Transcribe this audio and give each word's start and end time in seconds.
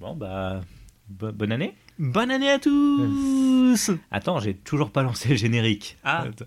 Bon, 0.00 0.14
bah, 0.14 0.60
bo- 1.08 1.32
bonne 1.32 1.52
année. 1.52 1.74
Bonne 1.98 2.30
année 2.30 2.50
à 2.50 2.58
tous 2.58 3.90
Attends, 4.10 4.38
j'ai 4.40 4.54
toujours 4.54 4.90
pas 4.90 5.02
lancé 5.02 5.30
le 5.30 5.36
générique. 5.36 5.96
Ah. 6.04 6.22
Attends. 6.22 6.44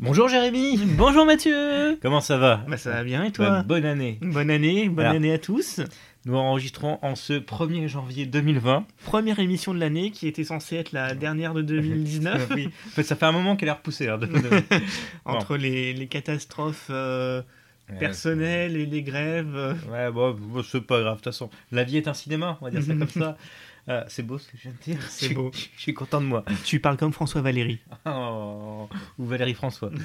Bonjour 0.00 0.28
Jérémy 0.28 0.78
Bonjour 0.96 1.26
Mathieu 1.26 1.98
Comment 2.00 2.20
ça 2.20 2.38
va? 2.38 2.62
Bah 2.68 2.76
ça 2.76 2.90
va 2.90 3.04
bien 3.04 3.24
et 3.24 3.28
Bah, 3.30 3.32
toi? 3.34 3.62
Bonne 3.66 3.84
année. 3.84 4.18
Bonne 4.22 4.50
année, 4.50 4.88
bonne 4.88 5.04
Alors. 5.04 5.16
année 5.16 5.32
à 5.32 5.38
tous 5.38 5.80
Nous 6.28 6.36
enregistrons 6.36 6.98
en 7.00 7.14
ce 7.14 7.32
1er 7.32 7.88
janvier 7.88 8.26
2020. 8.26 8.84
Première 9.06 9.38
émission 9.38 9.72
de 9.72 9.80
l'année 9.80 10.10
qui 10.10 10.28
était 10.28 10.44
censée 10.44 10.76
être 10.76 10.92
la 10.92 11.14
dernière 11.14 11.54
de 11.54 11.62
2019 11.62 12.50
oui. 12.54 12.66
En 12.86 12.90
fait, 12.90 13.02
ça 13.02 13.16
fait 13.16 13.24
un 13.24 13.32
moment 13.32 13.56
qu'elle 13.56 13.70
est 13.70 13.72
repoussée. 13.72 14.08
hein, 14.08 14.18
de- 14.18 14.28
Entre 15.24 15.56
les, 15.56 15.94
les 15.94 16.06
catastrophes 16.06 16.88
euh, 16.90 17.40
personnelles 17.98 18.76
et 18.76 18.84
les 18.84 19.02
grèves. 19.02 19.54
euh, 19.56 19.72
Ouais, 19.90 20.10
bon, 20.12 20.36
c'est 20.62 20.82
pas 20.82 21.00
grave. 21.00 21.14
De 21.14 21.16
toute 21.16 21.24
façon, 21.32 21.48
la 21.72 21.84
vie 21.84 21.96
est 21.96 22.08
un 22.08 22.12
cinéma, 22.14 22.58
on 22.60 22.66
va 22.66 22.70
dire 22.70 22.82
ça 22.82 22.94
comme 22.98 23.08
ça. 23.08 23.38
Euh, 23.88 24.04
c'est 24.08 24.22
beau 24.22 24.36
ce 24.38 24.48
que 24.48 24.56
je 24.56 24.64
viens 24.64 24.72
de 24.72 24.82
dire. 24.82 25.02
C'est 25.08 25.28
Je 25.28 25.34
beau. 25.34 25.50
Je 25.52 25.80
suis 25.80 25.94
content 25.94 26.20
de 26.20 26.26
moi. 26.26 26.44
Tu 26.64 26.78
parles 26.80 26.96
comme 26.96 27.12
François 27.12 27.40
Valéry. 27.40 27.80
Oh, 28.04 28.88
ou 29.18 29.24
Valérie 29.24 29.54
François. 29.54 29.90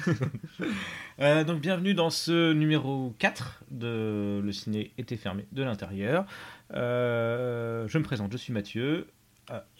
Euh, 1.20 1.44
donc 1.44 1.60
bienvenue 1.60 1.94
dans 1.94 2.10
ce 2.10 2.52
numéro 2.52 3.14
4 3.20 3.62
de 3.70 4.40
Le 4.42 4.52
ciné 4.52 4.92
était 4.98 5.16
fermé 5.16 5.46
de 5.52 5.62
l'intérieur. 5.62 6.26
Euh, 6.72 7.86
je 7.86 7.98
me 7.98 8.02
présente, 8.02 8.32
je 8.32 8.36
suis 8.36 8.52
Mathieu. 8.52 9.06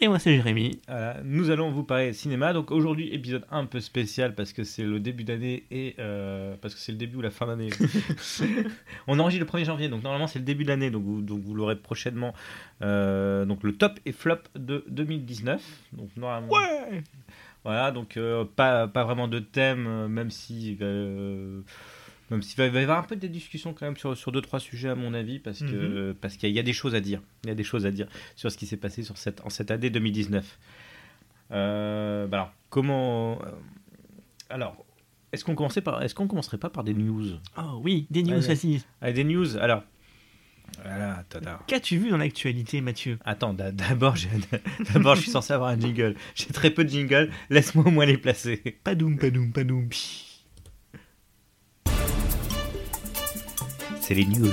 Et 0.01 0.09
moi 0.09 0.19
c'est 0.19 0.35
Jérémy. 0.35 0.81
Voilà, 0.89 1.21
nous 1.25 1.51
allons 1.51 1.71
vous 1.71 1.85
parler 1.85 2.13
cinéma. 2.13 2.53
Donc 2.53 2.71
aujourd'hui 2.71 3.13
épisode 3.15 3.45
un 3.51 3.65
peu 3.65 3.81
spécial 3.81 4.35
parce 4.35 4.53
que 4.53 4.65
c'est 4.65 4.83
le 4.83 5.01
début 5.01 5.25
d'année 5.25 5.65
et 5.71 5.95
euh, 5.99 6.55
parce 6.61 6.75
que 6.75 6.81
c'est 6.81 6.93
le 6.93 6.99
début 6.99 7.17
ou 7.17 7.21
la 7.23 7.31
fin 7.31 7.47
d'année. 7.47 7.71
On 9.07 9.19
enregistre 9.19 9.47
le 9.47 9.59
1er 9.61 9.65
janvier, 9.65 9.89
donc 9.89 10.03
normalement 10.03 10.27
c'est 10.27 10.39
le 10.39 10.45
début 10.45 10.65
de 10.65 10.69
l'année, 10.69 10.91
donc 10.91 11.05
vous, 11.05 11.23
donc 11.23 11.41
vous 11.41 11.55
l'aurez 11.55 11.77
prochainement. 11.77 12.35
Euh, 12.83 13.45
donc 13.45 13.63
le 13.63 13.77
top 13.77 13.99
et 14.05 14.13
flop 14.13 14.39
de 14.55 14.85
2019. 14.89 15.63
Donc 15.93 16.11
normalement. 16.17 16.53
Ouais 16.53 17.03
Voilà, 17.65 17.91
donc 17.91 18.17
euh, 18.17 18.45
pas, 18.45 18.87
pas 18.89 19.05
vraiment 19.05 19.29
de 19.29 19.39
thème, 19.39 19.87
euh, 19.87 20.09
même 20.09 20.31
si 20.31 20.77
euh, 20.83 21.63
même 22.35 22.43
s'il 22.43 22.57
va, 22.57 22.67
y 22.67 22.83
avoir 22.83 22.99
un 22.99 23.03
peu 23.03 23.17
des 23.17 23.29
discussions 23.29 23.73
quand 23.73 23.87
même 23.87 23.97
sur, 23.97 24.17
sur 24.17 24.31
deux 24.33 24.41
trois 24.43 24.61
sujets 24.61 24.89
à 24.91 24.95
mon 24.95 25.15
avis, 25.15 25.39
parce 25.39 25.63
parce 26.21 26.37
qu'il 26.37 26.49
y, 26.49 26.51
a- 26.51 26.53
il 26.53 26.57
y 26.57 26.59
a 26.61 26.63
des 26.63 26.73
choses 26.73 26.95
à 26.95 27.01
dire, 27.01 27.21
il 27.45 27.49
y 27.49 27.53
a 27.53 27.55
des 27.55 27.65
choses 27.65 27.87
à 27.87 27.91
dire 27.91 28.07
sur 28.37 28.51
ce 28.53 28.57
qui 28.59 28.67
s'est 28.67 28.77
passé 28.77 29.03
sur 29.03 29.17
cette, 29.19 29.41
en 29.45 29.51
cette 29.51 29.71
année 29.71 29.91
2019. 29.91 30.59
Euh, 31.53 32.27
bah 32.27 32.37
alors 32.39 32.53
comment 32.71 33.39
euh, 33.43 33.51
alors 34.51 34.85
est-ce 35.33 35.45
qu'on 35.45 35.55
commençait 35.55 35.81
par 35.83 36.03
est-ce 36.03 36.15
qu'on 36.15 36.27
commencerait 36.27 36.59
pas 36.59 36.71
par 36.71 36.85
des 36.85 36.95
news? 36.95 37.39
Oh 37.59 37.81
oui, 37.83 38.07
des 38.11 38.23
news 38.23 38.41
vas-y. 38.41 38.83
Ah, 39.01 39.13
Des 39.13 39.25
news 39.25 39.57
alors 39.59 39.83
voilà. 40.83 41.25
Qu'as-tu 41.69 41.99
vu 41.99 42.11
dans 42.11 42.17
l'actualité 42.17 42.81
Mathieu? 42.81 43.19
Attends, 43.25 43.53
d'a- 43.55 43.71
d'abord, 43.73 44.17
je 44.17 44.27
suis 45.21 45.31
censé 45.31 45.53
avoir 45.53 45.71
un 45.71 45.79
jingle. 45.79 46.17
J'ai 46.35 46.47
très 46.47 46.71
peu 46.71 46.85
de 46.85 46.89
jingle. 46.89 47.31
Laisse-moi 47.51 47.87
au 47.87 47.91
moins 47.91 48.07
les 48.07 48.17
placer. 48.17 48.61
Padoum, 48.83 49.19
padoum, 49.19 49.53
padoum. 49.53 49.89
pi. 49.89 50.34
C'est 54.07 54.13
les 54.13 54.27
news. 54.27 54.53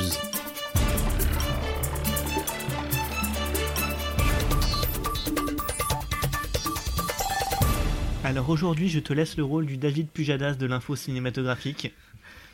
Alors 8.24 8.50
aujourd'hui 8.50 8.88
je 8.88 9.02
te 9.02 9.12
laisse 9.12 9.36
le 9.36 9.44
rôle 9.44 9.66
du 9.66 9.76
David 9.76 10.08
Pujadas 10.08 10.54
de 10.54 10.66
l'info 10.66 10.96
cinématographique. 10.96 11.94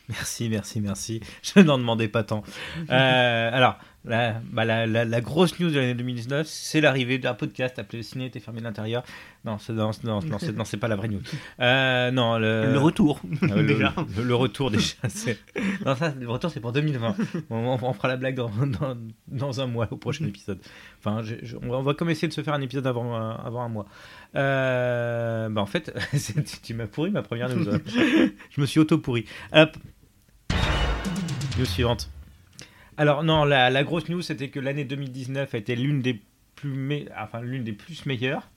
Merci, 0.09 0.49
merci, 0.49 0.81
merci. 0.81 1.21
Je 1.43 1.59
n'en 1.59 1.77
demandais 1.77 2.07
pas 2.07 2.23
tant. 2.23 2.41
Euh, 2.89 3.49
alors, 3.53 3.77
la, 4.07 4.41
bah, 4.51 4.65
la, 4.65 4.87
la- 4.87 5.05
la 5.05 5.21
grosse 5.21 5.59
news 5.59 5.69
de 5.69 5.77
l'année 5.79 5.93
2019, 5.93 6.47
c'est 6.47 6.81
l'arrivée 6.81 7.17
d'un 7.19 7.33
podcast 7.33 7.77
appelé 7.79 8.03
ciné 8.03 8.25
était 8.25 8.39
fermé 8.39 8.59
de 8.59 8.65
l'intérieur. 8.65 9.03
Non, 9.45 9.57
non, 9.69 9.91
non, 10.03 10.19
non, 10.21 10.65
c'est, 10.65 10.77
pas 10.77 10.87
la 10.87 10.95
vraie 10.95 11.07
news. 11.07 11.21
Euh, 11.61 12.11
non, 12.11 12.37
le, 12.37 12.71
le 12.71 12.77
retour 12.79 13.21
euh, 13.43 13.47
le, 13.61 13.63
déjà. 13.67 13.93
le- 14.17 14.23
le 14.23 14.35
retour 14.35 14.71
déjà. 14.71 14.95
Non, 15.85 15.95
ça, 15.95 16.13
le 16.19 16.27
retour, 16.29 16.51
c'est 16.51 16.59
pour 16.59 16.71
2020. 16.73 17.15
On, 17.49 17.77
on- 17.81 17.93
fera 17.93 18.07
la 18.07 18.17
blague 18.17 18.35
dans, 18.35 18.49
dans, 18.49 18.97
dans 19.27 19.61
un 19.61 19.67
mois, 19.67 19.87
au 19.91 19.97
prochain 19.97 20.25
épisode. 20.25 20.59
Enfin, 20.99 21.21
je- 21.23 21.35
je- 21.43 21.55
on, 21.61 21.69
va, 21.69 21.77
on 21.77 21.83
va 21.83 21.93
comme 21.93 22.09
essayer 22.09 22.27
de 22.27 22.33
se 22.33 22.41
faire 22.41 22.53
un 22.53 22.61
épisode 22.61 22.87
avant, 22.87 23.15
un- 23.15 23.35
avant 23.35 23.61
un 23.61 23.69
mois. 23.69 23.85
Euh, 24.35 25.49
bah, 25.49 25.61
en 25.61 25.65
fait, 25.65 25.93
tu 26.63 26.73
m'as 26.73 26.87
pourri 26.87 27.11
ma 27.11 27.21
première 27.23 27.49
news. 27.49 27.67
hein. 27.69 27.79
je 28.49 28.61
me 28.61 28.65
suis 28.65 28.79
auto-pourri. 28.79 29.25
Hop. 29.53 29.77
News 31.57 31.65
suivante. 31.65 32.09
Alors 32.97 33.23
non, 33.23 33.45
la, 33.45 33.69
la 33.69 33.83
grosse 33.83 34.09
news 34.09 34.21
c'était 34.21 34.49
que 34.49 34.59
l'année 34.59 34.85
2019 34.85 35.53
a 35.53 35.57
été 35.57 35.75
l'une 35.75 36.01
des 36.01 36.19
plus 36.55 36.69
me- 36.71 37.05
enfin 37.21 37.41
l'une 37.41 37.63
des 37.63 37.73
plus 37.73 38.05
meilleures. 38.07 38.49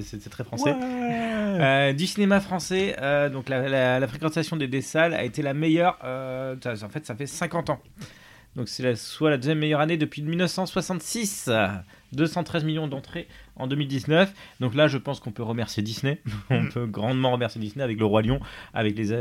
C'est 0.00 0.28
très 0.30 0.42
français. 0.44 0.72
Ouais. 0.72 1.60
Euh, 1.60 1.92
du 1.92 2.06
cinéma 2.06 2.40
français, 2.40 2.96
euh, 3.00 3.28
donc 3.30 3.48
la, 3.48 3.68
la- 3.68 4.00
la 4.00 4.08
fréquentation 4.08 4.56
des, 4.56 4.66
des 4.66 4.80
salles 4.82 5.14
a 5.14 5.22
été 5.24 5.42
la 5.42 5.54
meilleure. 5.54 5.98
euh, 6.04 6.56
en 6.66 6.88
fait, 6.88 7.06
ça 7.06 7.14
fait 7.14 7.26
50 7.26 7.70
ans. 7.70 7.80
Donc 8.56 8.68
c'est 8.68 8.82
la- 8.82 8.96
soit 8.96 9.30
la 9.30 9.36
deuxième 9.36 9.58
meilleure 9.60 9.80
année 9.80 9.96
depuis 9.96 10.22
1966. 10.22 11.50
213 12.12 12.64
millions 12.64 12.88
d'entrées 12.88 13.28
en 13.56 13.66
2019. 13.66 14.32
Donc 14.60 14.74
là, 14.74 14.88
je 14.88 14.96
pense 14.98 15.20
qu'on 15.20 15.32
peut 15.32 15.42
remercier 15.42 15.82
Disney. 15.82 16.20
On 16.50 16.66
peut 16.68 16.86
grandement 16.86 17.32
remercier 17.32 17.60
Disney 17.60 17.84
avec 17.84 17.98
Le 17.98 18.04
Roi 18.06 18.22
Lion, 18.22 18.40
avec 18.74 18.96
les. 18.96 19.12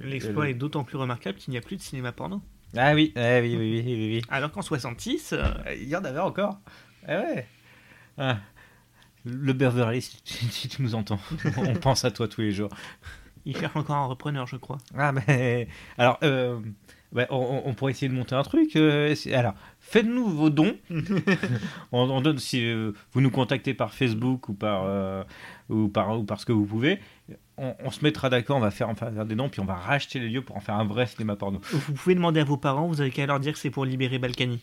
L'exploit 0.00 0.48
est 0.50 0.54
d'autant 0.54 0.84
plus 0.84 0.96
remarquable 0.98 1.38
qu'il 1.38 1.50
n'y 1.52 1.56
a 1.58 1.60
plus 1.62 1.76
de 1.76 1.82
cinéma 1.82 2.12
porno. 2.12 2.40
Ah 2.76 2.94
oui, 2.94 3.12
ah 3.16 3.40
oui, 3.40 3.56
oui, 3.56 3.82
oui, 3.82 3.82
oui, 3.86 3.94
oui. 4.16 4.22
Alors 4.28 4.50
qu'en 4.52 4.62
66, 4.62 5.32
euh, 5.32 5.44
Il 5.76 5.88
y 5.88 5.96
en 5.96 6.04
avait 6.04 6.20
encore. 6.20 6.58
Ah 7.06 7.20
ouais. 7.20 7.46
Ah. 8.18 8.38
Le 9.24 9.52
Beverly, 9.52 10.00
si 10.02 10.68
tu, 10.68 10.82
nous 10.82 10.94
entends, 10.94 11.18
on 11.56 11.74
pense 11.74 12.04
à 12.04 12.10
toi 12.10 12.28
tous 12.28 12.40
les 12.40 12.52
jours. 12.52 12.70
il 13.44 13.56
cherche 13.56 13.76
encore 13.76 13.96
un 13.96 14.06
repreneur, 14.06 14.46
je 14.46 14.56
crois. 14.56 14.78
Ah 14.96 15.12
mais 15.12 15.68
alors, 15.98 16.18
euh, 16.22 16.58
ouais, 17.12 17.26
on, 17.30 17.62
on 17.64 17.74
pourrait 17.74 17.92
essayer 17.92 18.08
de 18.08 18.14
monter 18.14 18.34
un 18.34 18.42
truc. 18.42 18.76
euh, 18.76 19.14
alors, 19.32 19.54
faites-nous 19.88 20.28
vos 20.28 20.50
dons. 20.50 20.76
on, 21.92 22.10
on 22.10 22.20
donne 22.20 22.38
si 22.38 22.64
euh, 22.64 22.92
vous 23.12 23.20
nous 23.20 23.30
contactez 23.30 23.74
par 23.74 23.94
Facebook 23.94 24.48
ou 24.48 24.54
par 24.54 24.84
euh, 24.84 25.24
ou 25.68 25.88
par 25.88 26.18
ou 26.18 26.24
par 26.24 26.40
ce 26.40 26.46
que 26.46 26.52
vous 26.52 26.66
pouvez. 26.66 27.00
On, 27.56 27.74
on 27.80 27.90
se 27.90 28.04
mettra 28.04 28.28
d'accord, 28.28 28.58
on 28.58 28.60
va 28.60 28.70
faire, 28.70 28.88
on 28.88 28.92
va 28.92 29.10
faire 29.10 29.26
des 29.26 29.34
dons, 29.34 29.48
puis 29.48 29.60
on 29.60 29.64
va 29.64 29.74
racheter 29.74 30.20
les 30.20 30.28
lieux 30.28 30.42
pour 30.42 30.56
en 30.56 30.60
faire 30.60 30.76
un 30.76 30.84
vrai 30.84 31.06
cinéma 31.06 31.36
porno. 31.36 31.60
Vous 31.72 31.92
pouvez 31.94 32.14
demander 32.14 32.40
à 32.40 32.44
vos 32.44 32.56
parents, 32.56 32.86
vous 32.86 33.00
avez 33.00 33.10
qu'à 33.10 33.26
leur 33.26 33.40
dire 33.40 33.52
que 33.52 33.58
c'est 33.58 33.70
pour 33.70 33.84
libérer 33.84 34.18
Balkany. 34.18 34.60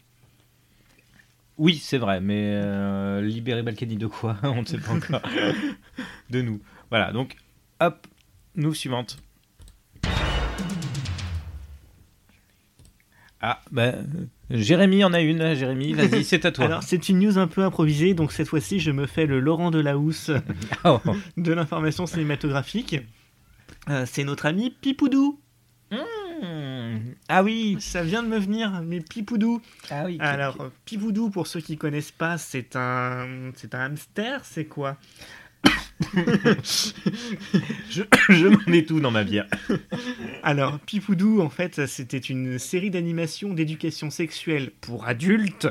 Oui, 1.58 1.78
c'est 1.82 1.98
vrai, 1.98 2.22
mais 2.22 2.52
euh, 2.54 3.22
libérer 3.22 3.64
Balkany 3.64 3.98
de 3.98 4.08
quoi? 4.08 4.38
On 4.44 4.62
ne 4.62 4.66
sait 4.66 4.78
pas 4.78 4.94
encore. 4.94 5.22
de 6.30 6.42
nous. 6.42 6.62
Voilà, 6.90 7.12
donc, 7.12 7.36
hop, 7.82 8.08
nous 8.56 8.74
suivante. 8.74 9.18
Ah, 13.42 13.62
ben, 13.72 14.30
Jérémy 14.50 15.04
en 15.04 15.14
a 15.14 15.22
une. 15.22 15.56
Jérémy, 15.56 15.94
vas-y, 15.94 16.24
c'est 16.24 16.46
à 16.46 16.52
toi. 16.52 16.66
Alors 16.66 16.84
c'est 16.84 17.10
une 17.10 17.20
news 17.20 17.38
un 17.38 17.48
peu 17.48 17.64
improvisée, 17.64 18.14
donc 18.14 18.32
cette 18.32 18.48
fois-ci 18.48 18.80
je 18.80 18.92
me 18.92 19.06
fais 19.08 19.26
le 19.26 19.40
Laurent 19.40 19.72
Delahousse 19.72 20.32
Oh. 20.84 21.00
de 21.38 21.54
l'information 21.54 22.06
cinématographique. 22.06 22.98
Euh, 23.90 24.06
c'est 24.08 24.24
notre 24.24 24.46
ami 24.46 24.70
Pipoudou. 24.70 25.40
Hmm. 25.92 26.98
Ah 27.30 27.44
oui, 27.44 27.78
Ça 27.80 28.04
vient 28.04 28.22
de 28.22 28.28
me 28.28 28.38
venir, 28.38 28.82
mais 28.84 29.00
Pipoudou. 29.00 29.62
ah 29.90 30.04
oui. 30.06 30.18
Alors, 30.20 30.58
Pipoudou, 30.84 31.30
pour 31.30 31.48
ceux 31.48 31.62
qui 31.62 31.78
connaissent 31.78 32.12
pas, 32.12 32.38
c'est 32.38 32.76
un, 32.76 33.52
c'est 33.56 33.74
un 33.74 33.80
hamster, 33.80 34.42
c'est 34.44 34.66
quoi? 34.66 34.98
je, 37.90 38.04
je 38.30 38.48
m'en 38.48 38.74
ai 38.74 38.86
tout 38.86 39.00
dans 39.00 39.12
ma 39.12 39.24
bière. 39.24 39.48
Alors, 40.44 40.80
Pipoudou, 40.80 41.42
en 41.42 41.50
fait, 41.50 41.86
c'était 41.88 42.18
une 42.18 42.60
série 42.60 42.90
d'animation 42.90 43.54
d'éducation 43.54 44.10
sexuelle 44.10 44.72
pour 44.82 45.08
adultes, 45.08 45.68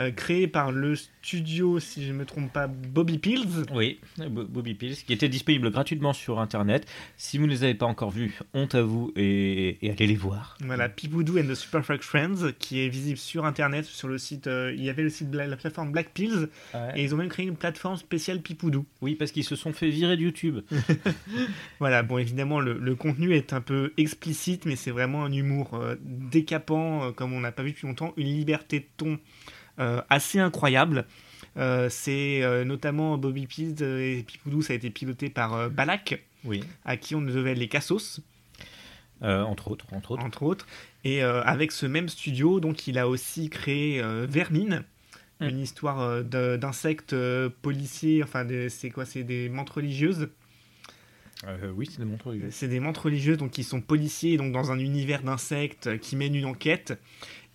euh, 0.00 0.10
créée 0.10 0.46
par 0.48 0.72
le 0.72 0.94
studio, 0.96 1.78
si 1.80 2.04
je 2.04 2.12
ne 2.12 2.18
me 2.18 2.24
trompe 2.24 2.52
pas, 2.52 2.66
Bobby 2.66 3.18
Pills. 3.18 3.64
Oui, 3.72 4.00
Bo- 4.18 4.44
Bobby 4.44 4.74
Pills, 4.74 4.96
qui 4.96 5.12
était 5.12 5.28
disponible 5.28 5.70
gratuitement 5.70 6.12
sur 6.12 6.40
Internet. 6.40 6.86
Si 7.16 7.38
vous 7.38 7.46
ne 7.46 7.50
les 7.52 7.64
avez 7.64 7.74
pas 7.74 7.86
encore 7.86 8.10
vus, 8.10 8.38
honte 8.54 8.74
à 8.74 8.82
vous 8.82 9.12
et, 9.16 9.78
et 9.86 9.90
allez 9.90 10.06
les 10.06 10.16
voir. 10.16 10.56
Voilà, 10.64 10.88
Pipoudou 10.88 11.38
and 11.38 11.44
the 11.46 11.54
Super 11.54 11.84
Friends, 11.84 12.52
qui 12.58 12.80
est 12.80 12.88
visible 12.88 13.18
sur 13.18 13.44
Internet, 13.44 13.84
sur 13.84 14.08
le 14.08 14.18
site, 14.18 14.46
euh, 14.48 14.72
il 14.76 14.82
y 14.84 14.90
avait 14.90 15.02
le 15.02 15.10
site, 15.10 15.30
de 15.30 15.38
la, 15.38 15.46
la 15.46 15.56
plateforme 15.56 15.92
Black 15.92 16.10
Pills, 16.12 16.48
et 16.94 17.02
ils 17.04 17.14
ont 17.14 17.18
même 17.18 17.28
créé 17.28 17.46
une 17.46 17.56
plateforme 17.56 17.96
spéciale 17.96 18.40
Pipoudou. 18.42 18.84
Oui, 19.00 19.14
parce 19.14 19.30
qu'ils 19.32 19.44
se 19.44 19.56
sont 19.56 19.72
fait 19.72 19.88
virer 19.90 20.16
de 20.16 20.22
YouTube. 20.22 20.60
Voilà, 21.80 22.02
bon, 22.02 22.18
évidemment, 22.18 22.60
le, 22.60 22.78
le 22.78 22.94
contenu 22.94 23.34
est 23.34 23.52
un 23.52 23.60
peu 23.60 23.92
explicite, 23.96 24.64
mais 24.66 24.76
c'est 24.76 24.90
vraiment 24.90 25.24
un 25.24 25.32
humour 25.32 25.74
euh, 25.74 25.96
décapant, 26.02 27.12
comme 27.12 27.32
on 27.32 27.40
n'a 27.40 27.52
pas 27.52 27.62
vu 27.62 27.70
depuis 27.72 27.86
longtemps, 27.86 28.12
une 28.16 28.26
liberté 28.28 28.80
de 28.80 28.86
ton 28.96 29.18
assez 29.78 30.38
incroyable. 30.38 31.04
Euh, 31.56 31.88
c'est 31.88 32.42
euh, 32.42 32.64
notamment 32.64 33.16
Bobby 33.16 33.46
Pease 33.46 33.80
et 33.82 34.24
Pipoudou, 34.26 34.60
ça 34.62 34.72
a 34.72 34.76
été 34.76 34.90
piloté 34.90 35.30
par 35.30 35.54
euh, 35.54 35.68
Balak, 35.68 36.24
Oui. 36.44 36.64
à 36.84 36.96
qui 36.96 37.14
on 37.14 37.22
devait 37.22 37.54
les 37.54 37.68
Cassos, 37.68 38.20
Euh, 39.22 39.42
entre 39.42 39.70
autres, 39.70 39.86
entre 39.92 40.10
autres. 40.12 40.24
entre 40.24 40.42
autres. 40.42 40.66
Et 41.04 41.22
euh, 41.22 41.42
avec 41.44 41.70
ce 41.70 41.86
même 41.86 42.08
studio, 42.08 42.58
donc 42.60 42.88
il 42.88 42.98
a 42.98 43.08
aussi 43.08 43.48
créé 43.50 44.00
euh, 44.02 44.26
Vermine, 44.28 44.84
Mm. 45.40 45.48
une 45.48 45.58
histoire 45.60 46.00
euh, 46.00 46.22
d'insectes 46.56 47.12
euh, 47.12 47.48
policiers, 47.62 48.22
enfin 48.22 48.46
c'est 48.68 48.90
quoi 48.90 49.04
C'est 49.04 49.24
des 49.24 49.48
mantes 49.48 49.70
religieuses. 49.70 50.28
Euh, 51.46 51.72
oui, 51.74 51.88
c'est 51.90 51.98
des 51.98 52.04
montres. 52.04 52.28
oui. 52.28 52.40
C'est 52.50 52.68
des 52.68 52.78
mantes 52.80 52.98
religieuses 52.98 53.38
donc 53.38 53.50
qui 53.50 53.64
sont 53.64 53.80
policiers 53.80 54.36
donc 54.36 54.52
dans 54.52 54.70
un 54.70 54.78
univers 54.78 55.22
d'insectes 55.22 55.88
euh, 55.88 55.98
qui 55.98 56.14
mènent 56.16 56.36
une 56.36 56.44
enquête 56.46 56.98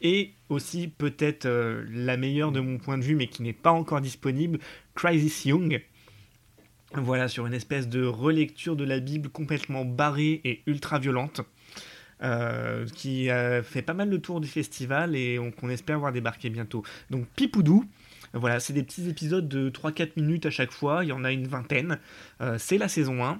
et 0.01 0.33
aussi 0.49 0.87
peut-être 0.87 1.45
euh, 1.45 1.83
la 1.91 2.17
meilleure 2.17 2.51
de 2.51 2.59
mon 2.59 2.77
point 2.77 2.97
de 2.97 3.03
vue 3.03 3.15
mais 3.15 3.27
qui 3.27 3.41
n'est 3.43 3.53
pas 3.53 3.71
encore 3.71 4.01
disponible, 4.01 4.59
Crisis 4.95 5.45
Young. 5.45 5.81
Voilà 6.93 7.27
sur 7.27 7.45
une 7.45 7.53
espèce 7.53 7.87
de 7.87 8.03
relecture 8.03 8.75
de 8.75 8.83
la 8.83 8.99
Bible 8.99 9.29
complètement 9.29 9.85
barrée 9.85 10.41
et 10.43 10.61
ultra 10.65 10.99
violente. 10.99 11.41
euh, 12.21 12.85
qui 12.95 13.29
a 13.29 13.63
fait 13.63 13.81
pas 13.81 13.93
mal 13.93 14.09
le 14.09 14.19
tour 14.19 14.41
du 14.41 14.47
festival 14.49 15.15
et 15.15 15.39
on- 15.39 15.51
qu'on 15.51 15.69
espère 15.69 15.99
voir 15.99 16.11
débarquer 16.11 16.49
bientôt. 16.49 16.83
Donc 17.09 17.25
Pipoudou, 17.37 17.85
voilà, 18.33 18.59
c'est 18.59 18.73
des 18.73 18.83
petits 18.83 19.07
épisodes 19.07 19.47
de 19.47 19.69
3-4 19.69 20.17
minutes 20.17 20.45
à 20.45 20.49
chaque 20.49 20.71
fois, 20.73 21.05
il 21.05 21.07
y 21.07 21.11
en 21.13 21.23
a 21.23 21.31
une 21.31 21.47
vingtaine. 21.47 21.97
Euh, 22.41 22.57
c'est 22.57 22.77
la 22.77 22.89
saison 22.89 23.23
1. 23.23 23.39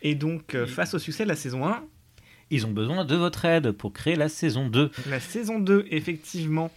Et 0.00 0.14
donc, 0.14 0.54
euh, 0.54 0.66
face 0.66 0.94
au 0.94 0.98
succès 0.98 1.24
de 1.24 1.28
la 1.28 1.36
saison 1.36 1.66
1, 1.66 1.84
Ils 2.50 2.64
ont 2.66 2.70
besoin 2.70 3.04
de 3.04 3.16
votre 3.16 3.44
aide 3.44 3.72
pour 3.72 3.92
créer 3.92 4.14
la 4.16 4.28
saison 4.28 4.68
2. 4.68 4.90
la 5.08 5.20
saison 5.20 5.58
2, 5.58 5.86
effectivement, 5.90 6.70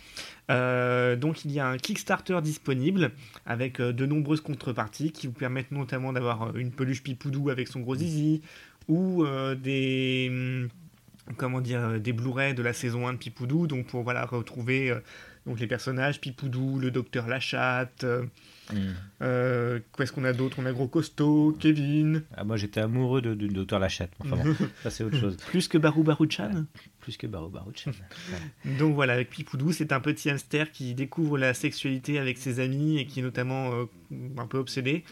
euh, 0.49 1.15
donc 1.15 1.45
il 1.45 1.51
y 1.51 1.59
a 1.59 1.67
un 1.67 1.77
Kickstarter 1.77 2.39
disponible 2.41 3.11
avec 3.45 3.79
euh, 3.79 3.93
de 3.93 4.05
nombreuses 4.07 4.41
contreparties 4.41 5.11
qui 5.11 5.27
vous 5.27 5.33
permettent 5.33 5.71
notamment 5.71 6.11
d'avoir 6.11 6.43
euh, 6.43 6.51
une 6.55 6.71
peluche 6.71 7.03
Pipoudou 7.03 7.49
avec 7.51 7.67
son 7.67 7.81
gros 7.81 7.95
zizi 7.95 8.41
ou 8.87 9.23
des. 9.61 10.27
hum, 10.29 10.69
Comment 11.37 11.61
dire, 11.61 11.99
des 11.99 12.11
Blu-ray 12.11 12.55
de 12.55 12.63
la 12.63 12.73
saison 12.73 13.07
1 13.07 13.13
de 13.13 13.17
Pipoudou, 13.19 13.67
donc 13.67 13.85
pour 13.85 14.01
voilà, 14.01 14.25
retrouver 14.25 14.91
donc 15.45 15.59
les 15.59 15.67
personnages 15.67 16.19
Pipoudou, 16.19 16.79
le 16.79 16.89
docteur 16.89 17.27
Lachatte, 17.27 18.03
euh, 18.73 18.93
euh, 19.21 19.79
qu'est-ce 19.97 20.11
qu'on 20.11 20.23
a 20.25 20.33
d'autre? 20.33 20.57
On 20.59 20.65
a 20.65 20.71
Gros 20.71 20.87
Costaud, 20.87 21.55
Kevin, 21.59 22.23
Ah, 22.35 22.43
moi, 22.43 22.57
j'étais 22.57 22.79
amoureux 22.81 23.21
de- 23.21 23.33
du 23.33 23.47
docteur 23.47 23.79
Lachatte. 23.79 24.11
Enfin 24.19 24.37
bon, 24.37 24.55
ça, 24.83 24.89
c'est 24.89 25.03
autre 25.03 25.17
chose. 25.19 25.37
plus 25.37 25.67
que 25.67 25.77
Barou 25.77 26.03
Barouchan. 26.03 26.65
Plus 26.99 27.17
que 27.17 27.27
Barou 27.27 27.49
Barouchan. 27.49 27.91
Donc 28.77 28.93
voilà, 28.95 29.13
avec 29.13 29.29
Pipoudou, 29.29 29.71
c'est 29.71 29.91
un 29.91 29.99
petit 29.99 30.29
hamster 30.29 30.71
qui 30.71 30.93
découvre 30.93 31.37
la 31.37 31.53
sexualité 31.53 32.19
avec 32.19 32.37
ses 32.37 32.59
amis 32.59 32.97
et 32.99 33.05
qui 33.05 33.19
est 33.19 33.23
notamment 33.23 33.71
euh, 33.73 33.85
un 34.37 34.47
peu 34.47 34.57
obsédé. 34.57 35.03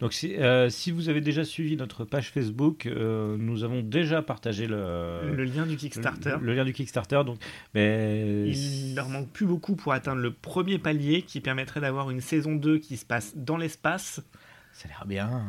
Donc, 0.00 0.12
si, 0.12 0.36
euh, 0.36 0.70
si 0.70 0.92
vous 0.92 1.08
avez 1.08 1.20
déjà 1.20 1.44
suivi 1.44 1.76
notre 1.76 2.04
page 2.04 2.30
Facebook, 2.30 2.86
euh, 2.86 3.36
nous 3.38 3.64
avons 3.64 3.82
déjà 3.82 4.22
partagé 4.22 4.66
le, 4.68 5.34
le 5.34 5.44
lien 5.44 5.66
du 5.66 5.76
Kickstarter. 5.76 6.36
le, 6.40 6.46
le 6.46 6.54
lien 6.54 6.64
du 6.64 6.72
Kickstarter. 6.72 7.22
Donc, 7.26 7.38
mais 7.74 8.48
Il 8.48 8.94
leur 8.94 9.08
manque 9.08 9.28
plus 9.30 9.46
beaucoup 9.46 9.74
pour 9.74 9.92
atteindre 9.92 10.20
le 10.22 10.32
premier 10.32 10.78
palier 10.78 11.22
qui 11.22 11.40
permettrait 11.40 11.80
d'avoir 11.80 12.10
une 12.10 12.20
saison 12.20 12.54
2 12.54 12.78
qui 12.78 12.96
se 12.96 13.04
passe 13.04 13.36
dans 13.36 13.56
l'espace 13.56 14.20
ça 14.78 14.86
a 14.86 14.88
l'air 14.90 15.06
bien. 15.06 15.42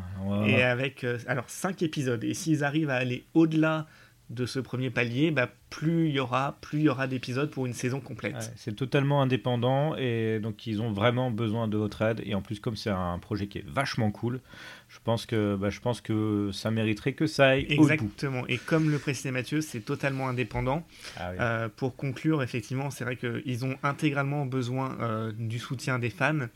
Et 0.48 0.64
avec 0.64 1.04
euh, 1.04 1.20
alors 1.28 1.48
5 1.48 1.84
épisodes. 1.84 2.24
Et 2.24 2.34
s'ils 2.34 2.64
arrivent 2.64 2.90
à 2.90 2.96
aller 2.96 3.26
au-delà 3.36 3.86
de 4.30 4.46
ce 4.46 4.60
premier 4.60 4.92
palier, 4.92 5.32
bah, 5.32 5.50
plus 5.70 6.10
il 6.10 6.16
y 6.16 6.20
aura, 6.20 6.58
plus 6.62 6.80
il 6.80 6.84
y 6.84 6.90
aura 6.90 7.08
d'épisodes 7.08 7.50
pour 7.50 7.66
une 7.66 7.74
saison 7.74 8.00
complète. 8.00 8.36
Ouais, 8.36 8.54
c'est 8.56 8.76
totalement 8.76 9.22
indépendant 9.22 9.96
et 9.96 10.40
donc 10.40 10.68
ils 10.68 10.82
ont 10.82 10.92
vraiment 10.92 11.32
besoin 11.32 11.68
de 11.68 11.78
votre 11.78 12.02
aide. 12.04 12.22
Et 12.26 12.36
en 12.36 12.42
plus, 12.42 12.60
comme 12.60 12.76
c'est 12.76 12.92
un 12.92 13.18
projet 13.18 13.48
qui 13.48 13.60
est 13.60 13.68
vachement 13.68 14.12
cool, 14.12 14.40
je 14.88 15.00
pense 15.04 15.26
que, 15.26 15.56
bah, 15.56 15.70
je 15.70 15.80
pense 15.80 16.02
que 16.02 16.52
ça 16.54 16.70
mériterait 16.70 17.14
que 17.14 17.26
ça 17.26 17.50
aille 17.50 17.66
au 17.72 17.78
bout. 17.78 17.92
Exactement. 17.92 18.46
Et 18.48 18.58
comme 18.58 18.92
le 18.92 19.00
précisait 19.00 19.32
Mathieu, 19.32 19.62
c'est 19.62 19.82
totalement 19.82 20.28
indépendant. 20.30 20.86
Ah 21.18 21.30
oui. 21.32 21.38
Euh, 21.40 21.70
pour 21.76 21.96
conclure, 21.96 22.44
effectivement, 22.44 22.92
c'est 22.92 23.04
vrai 23.04 23.16
qu'ils 23.16 23.66
ont 23.66 23.78
intégralement 23.82 24.46
besoin 24.46 24.96
euh, 25.02 25.32
du 25.38 25.58
soutien 25.58 25.98
des 25.98 26.10
fans 26.10 26.48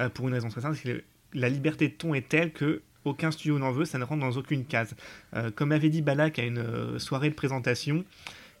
euh, 0.00 0.08
pour 0.08 0.26
une 0.26 0.34
raison 0.34 0.48
très 0.48 0.62
simple, 0.62 0.76
c'est 0.76 0.92
que 0.92 1.02
la 1.34 1.48
liberté 1.48 1.88
de 1.88 1.94
ton 1.94 2.14
est 2.14 2.28
telle 2.28 2.52
que 2.52 2.82
aucun 3.04 3.30
studio 3.30 3.58
n'en 3.58 3.72
veut, 3.72 3.84
ça 3.84 3.98
ne 3.98 4.04
rentre 4.04 4.20
dans 4.20 4.36
aucune 4.38 4.64
case. 4.64 4.94
Euh, 5.34 5.50
comme 5.50 5.72
avait 5.72 5.90
dit 5.90 6.02
Balak 6.02 6.38
à 6.38 6.44
une 6.44 6.58
euh, 6.58 6.98
soirée 6.98 7.30
de 7.30 7.34
présentation, 7.34 8.04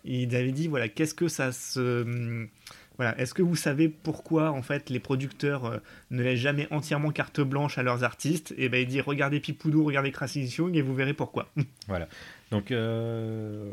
il 0.04 0.34
avait 0.34 0.52
dit 0.52 0.68
voilà 0.68 0.88
qu'est-ce 0.88 1.14
que 1.14 1.28
ça 1.28 1.52
se 1.52 2.02
hum, 2.02 2.48
voilà, 2.98 3.18
est-ce 3.18 3.32
que 3.32 3.42
vous 3.42 3.56
savez 3.56 3.88
pourquoi 3.88 4.50
en 4.50 4.62
fait 4.62 4.90
les 4.90 5.00
producteurs 5.00 5.64
euh, 5.64 5.78
ne 6.10 6.22
laissent 6.22 6.40
jamais 6.40 6.68
entièrement 6.70 7.10
carte 7.10 7.40
blanche 7.40 7.78
à 7.78 7.82
leurs 7.82 8.04
artistes? 8.04 8.54
Et 8.58 8.68
ben 8.68 8.82
il 8.82 8.86
dit 8.86 9.00
regardez 9.00 9.40
Pipoudou, 9.40 9.84
regardez 9.84 10.12
Crazy 10.12 10.44
Young 10.58 10.76
et 10.76 10.82
vous 10.82 10.94
verrez 10.94 11.14
pourquoi. 11.14 11.50
Donc, 12.50 12.70
euh, 12.70 13.72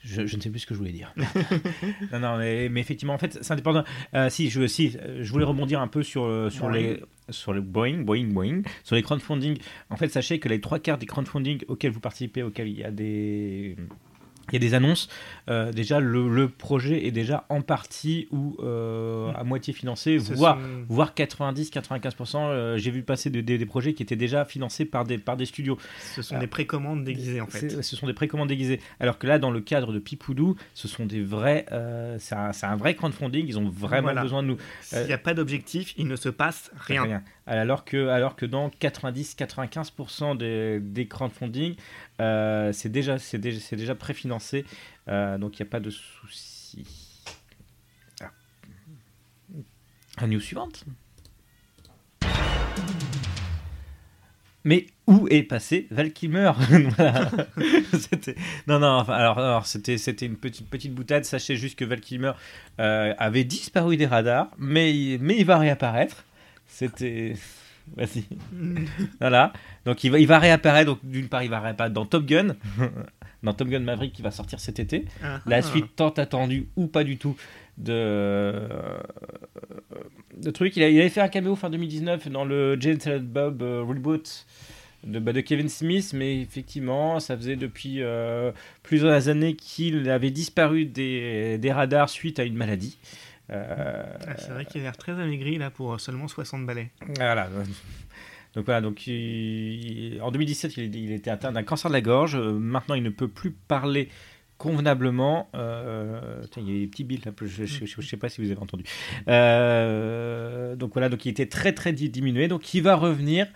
je, 0.00 0.26
je 0.26 0.36
ne 0.36 0.40
sais 0.42 0.50
plus 0.50 0.60
ce 0.60 0.66
que 0.66 0.74
je 0.74 0.78
voulais 0.78 0.92
dire. 0.92 1.14
non, 2.12 2.18
non, 2.18 2.36
mais, 2.36 2.68
mais 2.68 2.80
effectivement, 2.80 3.14
en 3.14 3.18
fait, 3.18 3.38
c'est 3.40 3.52
indépendant. 3.52 3.84
Euh, 4.14 4.28
si, 4.28 4.50
je, 4.50 4.66
si, 4.66 4.96
je 5.20 5.30
voulais 5.30 5.44
rebondir 5.44 5.80
un 5.80 5.88
peu 5.88 6.02
sur, 6.02 6.50
sur 6.50 6.68
Boing. 6.68 6.76
les 6.76 7.00
sur 7.30 7.52
le 7.52 7.60
Boeing, 7.60 8.02
Boeing, 8.02 8.26
Boeing, 8.32 8.62
sur 8.82 8.96
les 8.96 9.02
crowdfunding. 9.02 9.58
En 9.90 9.96
fait, 9.96 10.08
sachez 10.08 10.38
que 10.38 10.48
les 10.48 10.60
trois 10.60 10.78
quarts 10.78 10.98
des 10.98 11.06
crowdfunding 11.06 11.64
auxquels 11.68 11.92
vous 11.92 12.00
participez, 12.00 12.42
auxquels 12.42 12.68
il 12.68 12.78
y 12.78 12.84
a 12.84 12.90
des 12.90 13.76
il 14.48 14.54
y 14.54 14.56
a 14.56 14.58
des 14.58 14.74
annonces. 14.74 15.08
euh, 15.48 15.72
déjà, 15.72 16.00
le, 16.00 16.28
le 16.28 16.48
projet 16.48 17.06
est 17.06 17.10
déjà 17.10 17.44
en 17.48 17.60
partie 17.62 18.28
ou 18.30 18.56
euh, 18.60 19.30
à 19.34 19.44
moitié 19.44 19.72
financé, 19.72 20.16
voire 20.18 20.58
voire 20.88 21.14
90-95%. 21.14 22.36
euh, 22.36 22.76
J'ai 22.78 22.90
vu 22.90 23.02
passer 23.02 23.30
des, 23.30 23.66
projets 23.66 23.94
qui 23.94 24.02
étaient 24.02 24.16
déjà 24.16 24.44
financés 24.44 24.84
par 24.84 25.04
des, 25.04 25.18
par 25.18 25.36
des 25.36 25.46
studios. 25.46 25.78
Ce 26.14 26.22
sont 26.22 26.38
des 26.38 26.46
précommandes 26.46 27.04
déguisées 27.04 27.40
en 27.40 27.46
fait. 27.46 27.82
Ce 27.82 27.96
sont 27.96 28.06
des 28.06 28.12
précommandes 28.14 28.48
déguisées. 28.48 28.80
Alors 29.00 29.18
que 29.18 29.26
là, 29.26 29.38
dans 29.38 29.50
le 29.50 29.60
cadre 29.60 29.92
de 29.92 29.98
Pipoudou, 29.98 30.56
ce 30.74 30.88
sont 30.88 31.06
des 31.06 31.22
vrais. 31.22 31.66
c'est 32.18 32.34
un, 32.34 32.50
un 32.62 32.76
vrai 32.76 32.94
crowdfunding. 32.94 33.46
Ils 33.46 33.58
ont 33.58 33.68
vraiment 33.68 34.02
Voilà. 34.02 34.22
besoin 34.22 34.42
de 34.42 34.48
nous. 34.48 34.56
S'il 34.82 35.06
n'y 35.06 35.12
a 35.12 35.18
pas 35.18 35.34
d'objectif, 35.34 35.94
il 35.96 36.06
ne 36.06 36.16
se 36.16 36.28
passe 36.28 36.70
rien. 36.76 37.22
Alors 37.46 37.84
que, 37.84 38.08
alors 38.08 38.36
que 38.36 38.46
dans 38.46 38.70
90-95% 38.70 40.36
des, 40.36 40.80
des 40.80 41.06
crowdfunding, 41.06 41.74
euh, 42.20 42.72
c'est 42.72 42.88
déjà, 42.88 43.16
déjà, 43.72 43.94
préfinancé. 43.94 44.64
Euh, 45.08 45.38
donc 45.38 45.58
il 45.58 45.62
n'y 45.62 45.68
a 45.68 45.70
pas 45.70 45.80
de 45.80 45.90
souci. 45.90 46.86
Ah. 48.20 48.30
La 50.20 50.26
news 50.26 50.40
suivante. 50.40 50.84
Mais 54.66 54.86
où 55.06 55.28
est 55.28 55.42
passé 55.42 55.86
Val 55.90 56.12
Kilmer 56.12 56.52
Non, 58.66 58.78
non, 58.78 59.00
alors, 59.00 59.66
c'était, 59.66 59.98
c'était 59.98 60.24
une 60.24 60.36
petite, 60.36 60.70
petite 60.70 60.94
boutade. 60.94 61.24
Sachez 61.24 61.56
juste 61.56 61.78
que 61.78 61.84
Val 61.84 62.00
Kilmer 62.00 62.32
euh, 62.80 63.12
avait 63.18 63.44
disparu 63.44 63.98
des 63.98 64.06
radars, 64.06 64.48
mais, 64.56 65.18
mais 65.20 65.36
il 65.36 65.44
va 65.44 65.58
réapparaître. 65.58 66.24
C'était. 66.66 67.34
Vas-y. 67.96 68.24
Voilà. 69.20 69.52
Donc 69.84 70.02
il 70.04 70.10
va, 70.10 70.18
il 70.18 70.26
va 70.26 70.38
réapparaître. 70.38 70.86
Donc 70.90 70.98
d'une 71.04 71.28
part, 71.28 71.42
il 71.42 71.50
va 71.50 71.60
réapparaître 71.60 71.94
dans 71.94 72.06
Top 72.06 72.24
Gun. 72.26 72.56
dans 73.42 73.52
Top 73.52 73.68
Gun 73.68 73.80
Maverick 73.80 74.12
qui 74.12 74.22
va 74.22 74.30
sortir 74.30 74.58
cet 74.60 74.78
été. 74.80 75.04
Ah, 75.22 75.40
La 75.46 75.56
ah. 75.56 75.62
suite 75.62 75.94
tant 75.96 76.08
attendue 76.10 76.68
ou 76.76 76.86
pas 76.86 77.04
du 77.04 77.18
tout 77.18 77.36
de, 77.76 78.54
de 80.36 80.50
truc. 80.50 80.76
Il, 80.76 80.82
a- 80.82 80.88
il 80.88 80.98
avait 81.00 81.08
fait 81.08 81.20
un 81.20 81.28
caméo 81.28 81.56
fin 81.56 81.70
2019 81.70 82.28
dans 82.28 82.44
le 82.44 82.78
Silent 82.80 83.20
Bob 83.22 83.62
euh, 83.62 83.82
reboot 83.82 84.46
de, 85.04 85.18
bah, 85.18 85.32
de 85.32 85.40
Kevin 85.40 85.68
Smith, 85.68 86.12
mais 86.14 86.40
effectivement, 86.40 87.20
ça 87.20 87.36
faisait 87.36 87.56
depuis 87.56 87.96
euh, 88.02 88.52
plusieurs 88.82 89.28
années 89.28 89.54
qu'il 89.54 90.08
avait 90.08 90.30
disparu 90.30 90.86
des, 90.86 91.58
des 91.58 91.72
radars 91.72 92.08
suite 92.08 92.38
à 92.38 92.44
une 92.44 92.54
maladie. 92.56 92.96
Euh, 93.50 94.02
Ah, 94.26 94.34
c'est 94.38 94.50
vrai 94.52 94.64
qu'il 94.64 94.80
a 94.80 94.84
l'air 94.84 94.96
très 94.96 95.12
amaigri 95.12 95.58
là 95.58 95.70
pour 95.70 96.00
seulement 96.00 96.28
60 96.28 96.64
balais. 96.66 96.90
voilà. 97.16 97.48
Donc 98.54 98.64
voilà, 98.66 98.80
donc 98.80 99.06
il- 99.06 100.18
en 100.22 100.30
2017, 100.30 100.76
il, 100.76 100.94
il 100.94 101.12
était 101.12 101.30
atteint 101.30 101.50
d'un 101.52 101.62
cancer 101.64 101.90
de 101.90 101.94
la 101.94 102.00
gorge. 102.00 102.36
Euh, 102.36 102.52
Maintenant, 102.52 102.94
il 102.94 103.02
ne 103.02 103.10
peut 103.10 103.28
plus 103.28 103.50
parler 103.50 104.08
convenablement. 104.58 105.48
Euh, 105.56 106.40
tiens, 106.52 106.62
il 106.64 106.72
y 106.72 106.76
a 106.76 106.80
des 106.80 106.86
petits 106.86 107.02
billes 107.04 107.20
là, 107.24 107.32
je 107.42 107.62
ne 107.62 108.02
sais 108.06 108.16
pas 108.16 108.28
si 108.28 108.40
vous 108.40 108.50
avez 108.50 108.60
entendu. 108.60 108.84
Euh, 109.28 110.76
donc 110.76 110.92
voilà, 110.92 111.08
donc 111.08 111.26
il 111.26 111.30
était 111.30 111.46
très 111.46 111.72
très 111.72 111.92
di- 111.92 112.08
diminué. 112.10 112.46
Donc 112.48 112.72
il 112.74 112.82
va 112.82 112.94
revenir. 112.94 113.46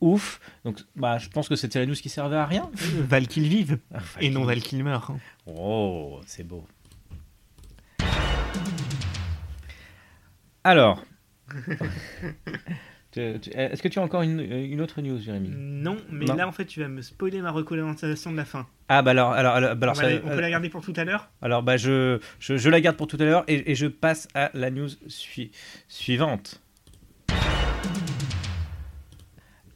Ouf. 0.00 0.40
Donc 0.64 0.78
bah, 0.96 1.18
je 1.18 1.28
pense 1.28 1.48
que 1.48 1.56
c'était 1.56 1.78
la 1.80 1.86
news 1.86 1.94
qui 1.94 2.08
servait 2.08 2.36
à 2.36 2.44
rien. 2.46 2.70
Val 3.08 3.26
qu'il 3.28 3.44
vive 3.48 3.78
Enfin, 3.94 4.20
et 4.20 4.30
non 4.30 4.44
Val 4.44 4.60
qu'il 4.60 4.82
meurt. 4.84 5.08
hein. 5.10 5.18
Oh, 5.46 6.20
c'est 6.26 6.44
beau. 6.46 6.66
Alors, 10.64 11.02
Est-ce 13.16 13.82
que 13.82 13.88
tu 13.88 13.98
as 13.98 14.02
encore 14.02 14.22
une, 14.22 14.38
une 14.40 14.80
autre 14.80 15.00
news, 15.00 15.18
Jérémy? 15.18 15.50
Non, 15.52 15.96
mais 16.10 16.26
Non. 16.26 16.34
là 16.36 16.46
en 16.46 16.52
fait 16.52 16.66
tu 16.66 16.80
vas 16.80 16.88
me 16.88 17.00
spoiler 17.02 17.40
ma 17.40 17.50
recommandation 17.50 18.30
de 18.30 18.36
la 18.36 18.44
fin. 18.44 18.66
Ah 18.88 19.02
bah 19.02 19.10
alors, 19.12 19.32
alors, 19.32 19.54
alors, 19.54 19.74
bah 19.76 19.86
alors 19.86 19.92
on, 19.96 20.00
ça- 20.00 20.02
va 20.06 20.10
la- 20.14 20.20
on 20.24 20.28
peut 20.28 20.40
la 20.40 20.50
garder 20.50 20.68
pour 20.68 20.82
tout 20.82 20.92
à 20.94 21.04
l'heure? 21.04 21.28
alors 21.42 21.62
bah 21.62 21.76
je, 21.78 22.20
je, 22.38 22.56
je 22.56 22.70
la 22.70 22.80
garde 22.80 22.96
pour 22.96 23.06
tout 23.06 23.16
à 23.18 23.24
l'heure 23.24 23.44
et, 23.48 23.70
et 23.72 23.74
je 23.74 23.86
passe 23.86 24.28
à 24.34 24.50
la 24.54 24.70
news 24.70 24.88
sui- 25.08 25.50
suivante. 25.88 26.60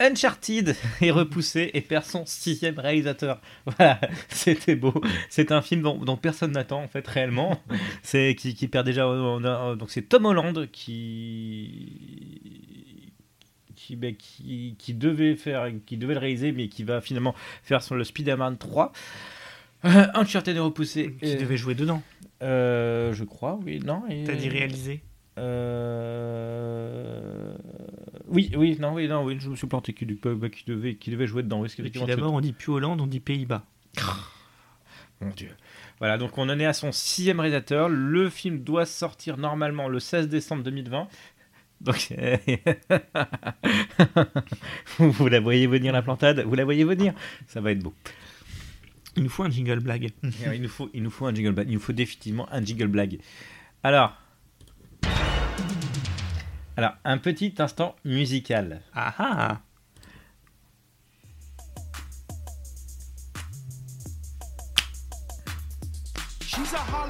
Uncharted 0.03 0.75
est 1.01 1.11
repoussé 1.11 1.71
et 1.75 1.81
perd 1.81 2.05
son 2.05 2.27
sixième 2.27 2.79
réalisateur. 2.79 3.41
Voilà, 3.67 4.01
c'était 4.29 4.77
beau. 4.77 4.93
C'est 5.31 5.53
un 5.53 5.63
film 5.63 5.83
dont, 5.83 5.97
dont 5.97 6.17
personne 6.17 6.53
n'attend 6.53 6.83
en 6.83 6.89
fait 6.89 7.07
réellement. 7.07 7.61
C'est 8.03 8.35
qui, 8.39 8.55
qui 8.55 8.69
perd 8.69 8.85
déjà. 8.87 9.07
on 9.09 9.45
a- 9.45 9.77
donc 9.77 9.91
c'est 9.91 10.03
Tom 10.03 10.27
Holland 10.27 10.69
qui 10.71 12.03
qui, 13.77 13.97
bah, 13.97 14.09
qui 14.17 14.75
qui 14.79 14.95
devait 14.95 15.35
faire, 15.37 15.67
qui 15.87 15.97
devait 15.97 16.15
le 16.15 16.21
réaliser, 16.21 16.53
mais 16.53 16.69
qui 16.69 16.85
va 16.85 17.01
finalement 17.01 17.35
faire 17.63 17.83
sur 17.83 17.95
le 17.95 18.05
Spider-Man 18.05 18.59
3. 18.59 18.93
Euh, 19.85 20.07
Uncharted 20.15 20.57
est 20.57 20.61
repoussé. 20.61 21.17
Qui 21.21 21.33
Euh, 21.35 21.41
devait 21.41 21.57
jouer 21.57 21.75
dedans. 21.75 22.03
euh, 22.43 23.13
je 23.13 23.25
crois, 23.25 23.59
oui, 23.65 23.81
non. 23.85 24.03
et- 24.09 24.25
T'as 24.25 24.35
dit 24.35 24.49
réaliser 24.49 25.03
Euh... 25.39 27.23
Oui, 28.29 28.51
oui, 28.57 28.77
non, 28.81 28.95
oui, 28.95 29.09
non, 29.09 29.25
oui, 29.25 29.37
je 29.39 29.49
me 29.49 29.57
suis 29.57 29.67
planté. 29.67 29.93
Qui, 29.93 30.07
bah, 30.07 30.49
qui 30.49 30.65
devait, 30.67 30.95
qui 30.95 31.11
devait 31.11 31.27
jouer 31.27 31.43
dedans. 31.43 31.61
Oui, 31.61 31.69
d'abord 32.07 32.33
on 32.33 32.41
dit 32.41 32.53
plus 32.53 32.73
Hollande, 32.73 33.01
on 33.01 33.07
dit 33.07 33.21
Pays-Bas. 33.21 33.65
Mon 35.21 35.31
Dieu. 35.31 35.51
Voilà, 35.99 36.19
donc 36.19 36.37
on 36.39 36.49
en 36.49 36.59
est 36.59 36.67
à 36.67 36.73
son 36.73 36.91
sixième 36.93 37.41
réalisateur. 37.41 37.89
Le 37.89 38.29
film 38.29 38.59
doit 38.59 38.87
sortir 38.87 39.37
normalement 39.39 39.89
le 39.89 40.01
16 40.01 40.29
décembre 40.29 40.65
2020. 40.65 41.09
Donc, 41.81 42.13
vous, 44.99 45.29
la 45.29 45.41
voyez 45.41 45.67
venir 45.67 45.93
la 45.93 46.03
plantade? 46.03 46.41
Vous 46.41 46.55
la 46.55 46.65
voyez 46.65 46.85
venir? 46.85 47.13
Ça 47.49 47.61
va 47.61 47.73
être 47.73 47.81
beau. 47.81 47.93
Il 49.17 49.25
nous 49.25 49.29
faut 49.29 49.43
un 49.43 49.51
jingle 49.51 49.81
blague. 49.81 50.11
Alors, 50.43 50.55
il, 50.55 50.63
nous 50.63 50.69
faut, 50.69 50.89
il 50.95 51.03
nous 51.03 51.11
faut 51.11 51.27
un 51.27 51.35
jingle 51.35 51.53
blague. 51.53 51.69
Il 51.69 51.75
nous 51.75 51.81
faut 51.81 51.93
définitivement 51.93 52.49
un 52.53 52.65
jingle 52.65 52.87
blague. 52.87 53.19
Alors, 53.83 54.17
alors 56.77 56.95
un 57.05 57.19
petit 57.19 57.55
instant 57.59 57.95
musical. 58.05 58.81
Ah 58.95 59.15
ah 59.19 59.61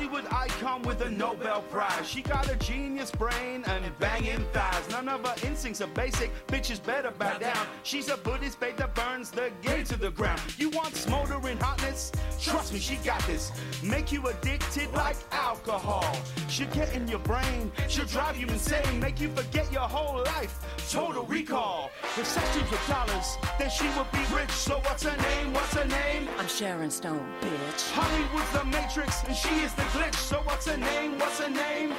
Hollywood 0.02 0.32
icon 0.32 0.82
with 0.82 1.00
a 1.02 1.10
Nobel 1.10 1.62
Prize. 1.70 2.08
She 2.08 2.22
got 2.22 2.50
a 2.50 2.56
genius 2.56 3.12
brain 3.12 3.62
and 3.66 3.98
banging 4.00 4.44
thighs. 4.52 4.90
None 4.90 5.08
of 5.08 5.24
her 5.24 5.46
instincts 5.46 5.80
are 5.80 5.86
basic. 5.86 6.32
Bitches 6.48 6.82
better 6.82 7.12
bow 7.12 7.38
down. 7.38 7.68
She's 7.84 8.08
a 8.08 8.16
Buddhist 8.16 8.58
babe 8.58 8.76
that 8.78 8.96
burns 8.96 9.30
the 9.30 9.52
gay 9.62 9.84
to 9.84 9.96
the 9.96 10.10
ground. 10.10 10.40
You 10.58 10.70
want 10.70 10.96
smoldering 10.96 11.56
hotness? 11.58 12.10
Trust 12.40 12.72
me, 12.72 12.80
she 12.80 12.96
got 12.96 13.24
this. 13.28 13.52
Make 13.80 14.10
you 14.10 14.26
addicted 14.26 14.92
like 14.92 15.16
alcohol. 15.30 16.16
She'll 16.48 16.66
get 16.70 16.92
in 16.96 17.06
your 17.06 17.20
brain. 17.20 17.70
She'll 17.86 18.04
drive 18.06 18.36
you 18.36 18.48
insane. 18.48 18.98
Make 18.98 19.20
you 19.20 19.28
forget 19.28 19.72
your 19.72 19.82
whole 19.82 20.24
life. 20.24 20.58
Total 20.90 21.22
recall. 21.22 21.92
If 22.18 22.26
sex 22.26 22.52
dreams 22.54 22.70
were 22.72 22.78
dollars, 22.88 23.38
then 23.56 23.70
she 23.70 23.86
would 23.96 24.10
be 24.10 24.34
rich. 24.34 24.50
So 24.50 24.80
what's 24.80 25.04
her 25.04 25.16
name? 25.16 25.52
What's 25.52 25.74
her 25.74 25.86
name? 25.86 26.28
I'm 26.38 26.48
Sharon 26.48 26.90
Stone, 26.90 27.24
bitch. 27.40 27.90
Hollywood's 27.92 28.50
the 28.50 28.64
Matrix, 28.64 29.22
and 29.24 29.36
she 29.36 29.54
is 29.60 29.72
the 29.74 29.91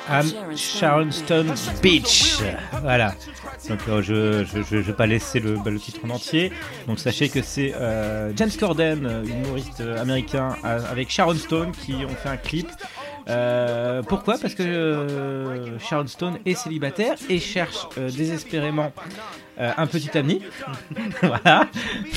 I'm 0.09 0.55
Sharon 0.55 1.12
Stone 1.12 1.53
Beach. 1.81 2.35
Voilà. 2.81 3.15
Donc 3.69 3.79
euh, 3.88 4.01
je 4.01 4.43
je 4.45 4.77
vais 4.77 4.93
pas 4.93 5.05
laisser 5.05 5.39
le, 5.39 5.55
bah, 5.55 5.71
le 5.71 5.79
titre 5.79 6.00
en 6.05 6.09
entier. 6.09 6.51
Donc 6.88 7.00
sachez 7.00 7.29
que 7.29 7.41
c'est 7.41 7.73
euh, 7.75 8.31
James 8.35 8.51
Corden, 8.59 9.05
euh, 9.05 9.23
humoriste 9.23 9.81
américain, 9.81 10.55
avec 10.63 11.09
Sharon 11.09 11.35
Stone 11.35 11.71
qui 11.71 11.93
ont 12.05 12.15
fait 12.15 12.29
un 12.29 12.38
clip. 12.38 12.67
Euh, 13.29 14.01
pourquoi? 14.03 14.38
Parce 14.38 14.53
que 14.53 15.77
Sharon 15.79 16.07
Stone 16.07 16.39
est 16.45 16.55
célibataire 16.55 17.15
et 17.29 17.39
cherche 17.39 17.88
désespérément 17.95 18.91
euh, 19.60 19.72
un 19.77 19.88
petit 19.88 20.17
ami. 20.17 20.41
voilà. 21.22 21.69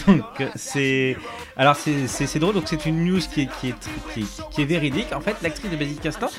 Donc 0.07 0.25
euh, 0.40 0.49
c'est 0.55 1.16
alors 1.57 1.76
c'est 1.76 2.38
drôle. 2.38 2.55
Donc 2.55 2.64
c'est 2.66 2.87
une 2.87 3.05
news 3.05 3.21
qui 3.21 3.43
est 3.43 3.49
qui 3.61 3.69
est 3.69 3.75
qui 4.12 4.21
est, 4.21 4.50
qui 4.50 4.62
est 4.62 4.64
véridique. 4.64 5.12
En 5.12 5.21
fait, 5.21 5.37
l'actrice 5.43 5.71
de 5.71 5.76
Basic 5.76 6.05
Instinct 6.07 6.31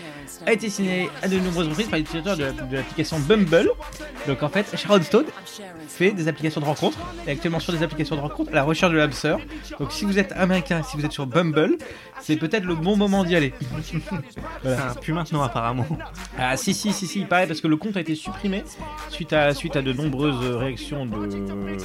a 0.45 0.53
été 0.53 0.69
signalée 0.69 1.09
à 1.21 1.27
de 1.27 1.37
nombreuses 1.39 1.67
reprises 1.67 1.87
par 1.87 1.99
l'utilisateur 1.99 2.37
de, 2.37 2.67
de 2.69 2.75
l'application 2.75 3.19
Bumble. 3.19 3.69
Donc 4.27 4.43
en 4.43 4.49
fait, 4.49 4.75
Sharon 4.75 5.01
Stone 5.01 5.25
fait 5.87 6.11
des 6.11 6.27
applications 6.27 6.61
de 6.61 6.65
rencontres 6.65 6.97
et 7.25 7.31
actuellement 7.31 7.59
sur 7.59 7.73
des 7.73 7.83
applications 7.83 8.15
de 8.15 8.21
rencontres 8.21 8.51
à 8.51 8.55
la 8.55 8.63
recherche 8.63 8.91
de 8.91 8.97
l'âme 8.97 9.11
sœur. 9.11 9.39
Donc 9.79 9.91
si 9.91 10.05
vous 10.05 10.19
êtes 10.19 10.31
américain, 10.33 10.81
si 10.83 10.97
vous 10.97 11.05
êtes 11.05 11.11
sur 11.11 11.27
Bumble, 11.27 11.77
c'est 12.21 12.35
peut-être 12.35 12.65
le 12.65 12.75
bon 12.75 12.97
moment 12.97 13.23
d'y 13.23 13.35
aller. 13.35 13.53
Plus 15.01 15.13
maintenant 15.13 15.43
apparemment. 15.43 15.85
Ah 16.37 16.57
si 16.57 16.73
si 16.73 16.91
si 16.93 17.07
si, 17.07 17.19
il 17.19 17.27
paraît 17.27 17.47
parce 17.47 17.61
que 17.61 17.67
le 17.67 17.77
compte 17.77 17.97
a 17.97 18.01
été 18.01 18.15
supprimé 18.15 18.63
suite 19.09 19.33
à 19.33 19.53
suite 19.53 19.75
à 19.75 19.81
de 19.81 19.93
nombreuses 19.93 20.39
réactions 20.57 20.86
de 20.91 21.77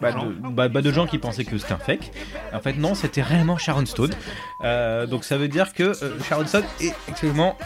bah, 0.00 0.12
de, 0.12 0.50
bah, 0.50 0.68
bah, 0.68 0.82
de 0.82 0.92
gens 0.92 1.06
qui 1.06 1.18
pensaient 1.18 1.44
que 1.44 1.56
c'était 1.58 1.72
un 1.74 1.78
fake. 1.78 2.10
En 2.52 2.60
fait 2.60 2.74
non, 2.74 2.94
c'était 2.94 3.22
réellement 3.22 3.56
Sharon 3.58 3.86
Stone. 3.86 4.12
Euh, 4.62 5.06
donc 5.06 5.24
ça 5.24 5.36
veut 5.36 5.48
dire 5.48 5.72
que 5.72 5.82
euh, 5.82 6.20
Sharon 6.22 6.46
Stone 6.46 6.64
est 6.80 6.94
actuellement 7.08 7.56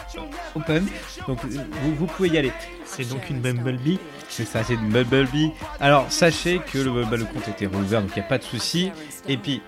open. 0.55 0.85
Donc 1.27 1.39
euh, 1.45 1.47
vous, 1.83 1.95
vous 1.95 2.05
pouvez 2.05 2.29
y 2.29 2.37
aller. 2.37 2.51
C'est 2.85 3.07
donc 3.09 3.29
une 3.29 3.39
Bumblebee. 3.39 3.99
C'est 4.27 4.45
ça, 4.45 4.63
c'est 4.63 4.73
une 4.73 4.89
Bumblebee. 4.89 5.51
Alors 5.79 6.11
sachez 6.11 6.59
que 6.59 6.77
le, 6.77 6.91
le 7.17 7.25
compte 7.25 7.47
été 7.47 7.65
rouvert, 7.65 8.01
donc 8.01 8.11
il 8.15 8.19
n'y 8.19 8.25
a 8.25 8.29
pas 8.29 8.37
de 8.37 8.43
souci. 8.43 8.91
Et 9.27 9.37
puis 9.37 9.61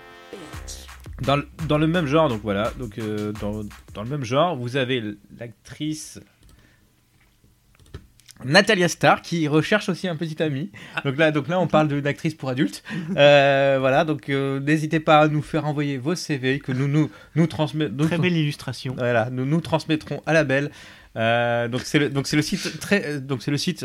dans 1.22 1.36
le, 1.36 1.48
dans 1.68 1.78
le 1.78 1.86
même 1.86 2.06
genre, 2.06 2.28
donc 2.28 2.40
voilà, 2.42 2.72
donc 2.78 2.98
euh, 2.98 3.32
dans, 3.40 3.62
dans 3.94 4.02
le 4.02 4.08
même 4.08 4.24
genre, 4.24 4.56
vous 4.56 4.76
avez 4.76 5.02
l'actrice 5.38 6.20
Natalia 8.44 8.88
Starr 8.88 9.22
qui 9.22 9.48
recherche 9.48 9.88
aussi 9.88 10.08
un 10.08 10.16
petit 10.16 10.42
ami. 10.42 10.70
Donc 11.04 11.16
là, 11.16 11.30
donc 11.30 11.48
là, 11.48 11.60
on 11.60 11.66
parle 11.66 11.88
d'une 11.88 12.06
actrice 12.06 12.34
pour 12.34 12.48
adultes. 12.48 12.82
Euh, 13.16 13.76
voilà, 13.78 14.04
donc 14.04 14.28
euh, 14.30 14.58
n'hésitez 14.58 14.98
pas 14.98 15.20
à 15.20 15.28
nous 15.28 15.42
faire 15.42 15.66
envoyer 15.66 15.98
vos 15.98 16.14
CV 16.14 16.60
que 16.60 16.72
nous 16.72 16.88
nous 16.88 17.10
nous 17.36 17.46
transmettons. 17.46 18.06
Très 18.06 18.16
belle 18.18 18.36
illustration. 18.36 18.94
Voilà, 18.96 19.28
nous 19.30 19.44
nous 19.44 19.60
transmettrons 19.60 20.22
à 20.24 20.32
la 20.32 20.44
belle. 20.44 20.70
Euh, 21.16 21.68
donc 21.68 21.82
c'est 21.82 21.98
le 21.98 22.08
donc 22.08 22.26
c'est 22.26 22.36
le 22.36 22.42
site 22.42 22.80
très 22.80 23.20
donc 23.20 23.42
c'est 23.42 23.50
le 23.50 23.58
site 23.58 23.84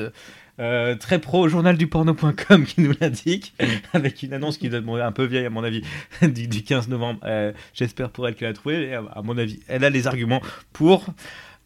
euh, 0.59 0.95
très 0.95 1.19
pro 1.19 1.47
journalduporno.com 1.47 2.65
qui 2.65 2.81
nous 2.81 2.93
l'indique 2.99 3.53
avec 3.93 4.23
une 4.23 4.33
annonce 4.33 4.57
qui 4.57 4.67
être 4.67 4.87
un 4.89 5.11
peu 5.11 5.25
vieille 5.25 5.45
à 5.45 5.51
mon 5.51 5.63
avis 5.63 5.83
du, 6.21 6.47
du 6.47 6.63
15 6.63 6.87
novembre. 6.87 7.19
Euh, 7.25 7.51
J'espère 7.73 8.09
pour 8.09 8.27
elle 8.27 8.35
qu'elle 8.35 8.49
a 8.49 8.53
trouvé. 8.53 8.87
Et 8.87 8.95
à, 8.95 9.03
à 9.13 9.21
mon 9.21 9.37
avis, 9.37 9.59
elle 9.67 9.83
a 9.83 9.89
les 9.89 10.07
arguments 10.07 10.41
pour. 10.73 11.05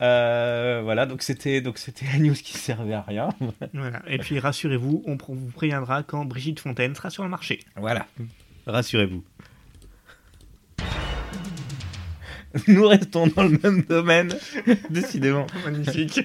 Euh, 0.01 0.81
voilà, 0.84 1.05
donc 1.05 1.22
c'était 1.22 1.62
donc 1.62 1.77
c'était 1.77 2.05
la 2.12 2.17
news 2.17 2.34
qui 2.34 2.58
servait 2.58 2.93
à 2.93 3.01
rien. 3.01 3.29
Voilà. 3.74 4.01
Et 4.08 4.17
puis 4.17 4.39
rassurez-vous, 4.39 5.03
on 5.05 5.15
vous 5.15 5.51
préviendra 5.51 6.03
quand 6.03 6.25
Brigitte 6.25 6.60
Fontaine 6.60 6.96
sera 6.96 7.10
sur 7.10 7.24
le 7.24 7.29
marché. 7.29 7.60
Voilà, 7.75 8.08
rassurez-vous. 8.65 9.24
Nous 12.67 12.88
restons 12.88 13.27
dans 13.27 13.43
le 13.43 13.58
même 13.63 13.84
domaine, 13.84 14.34
décidément. 14.89 15.48
Magnifique. 15.63 16.22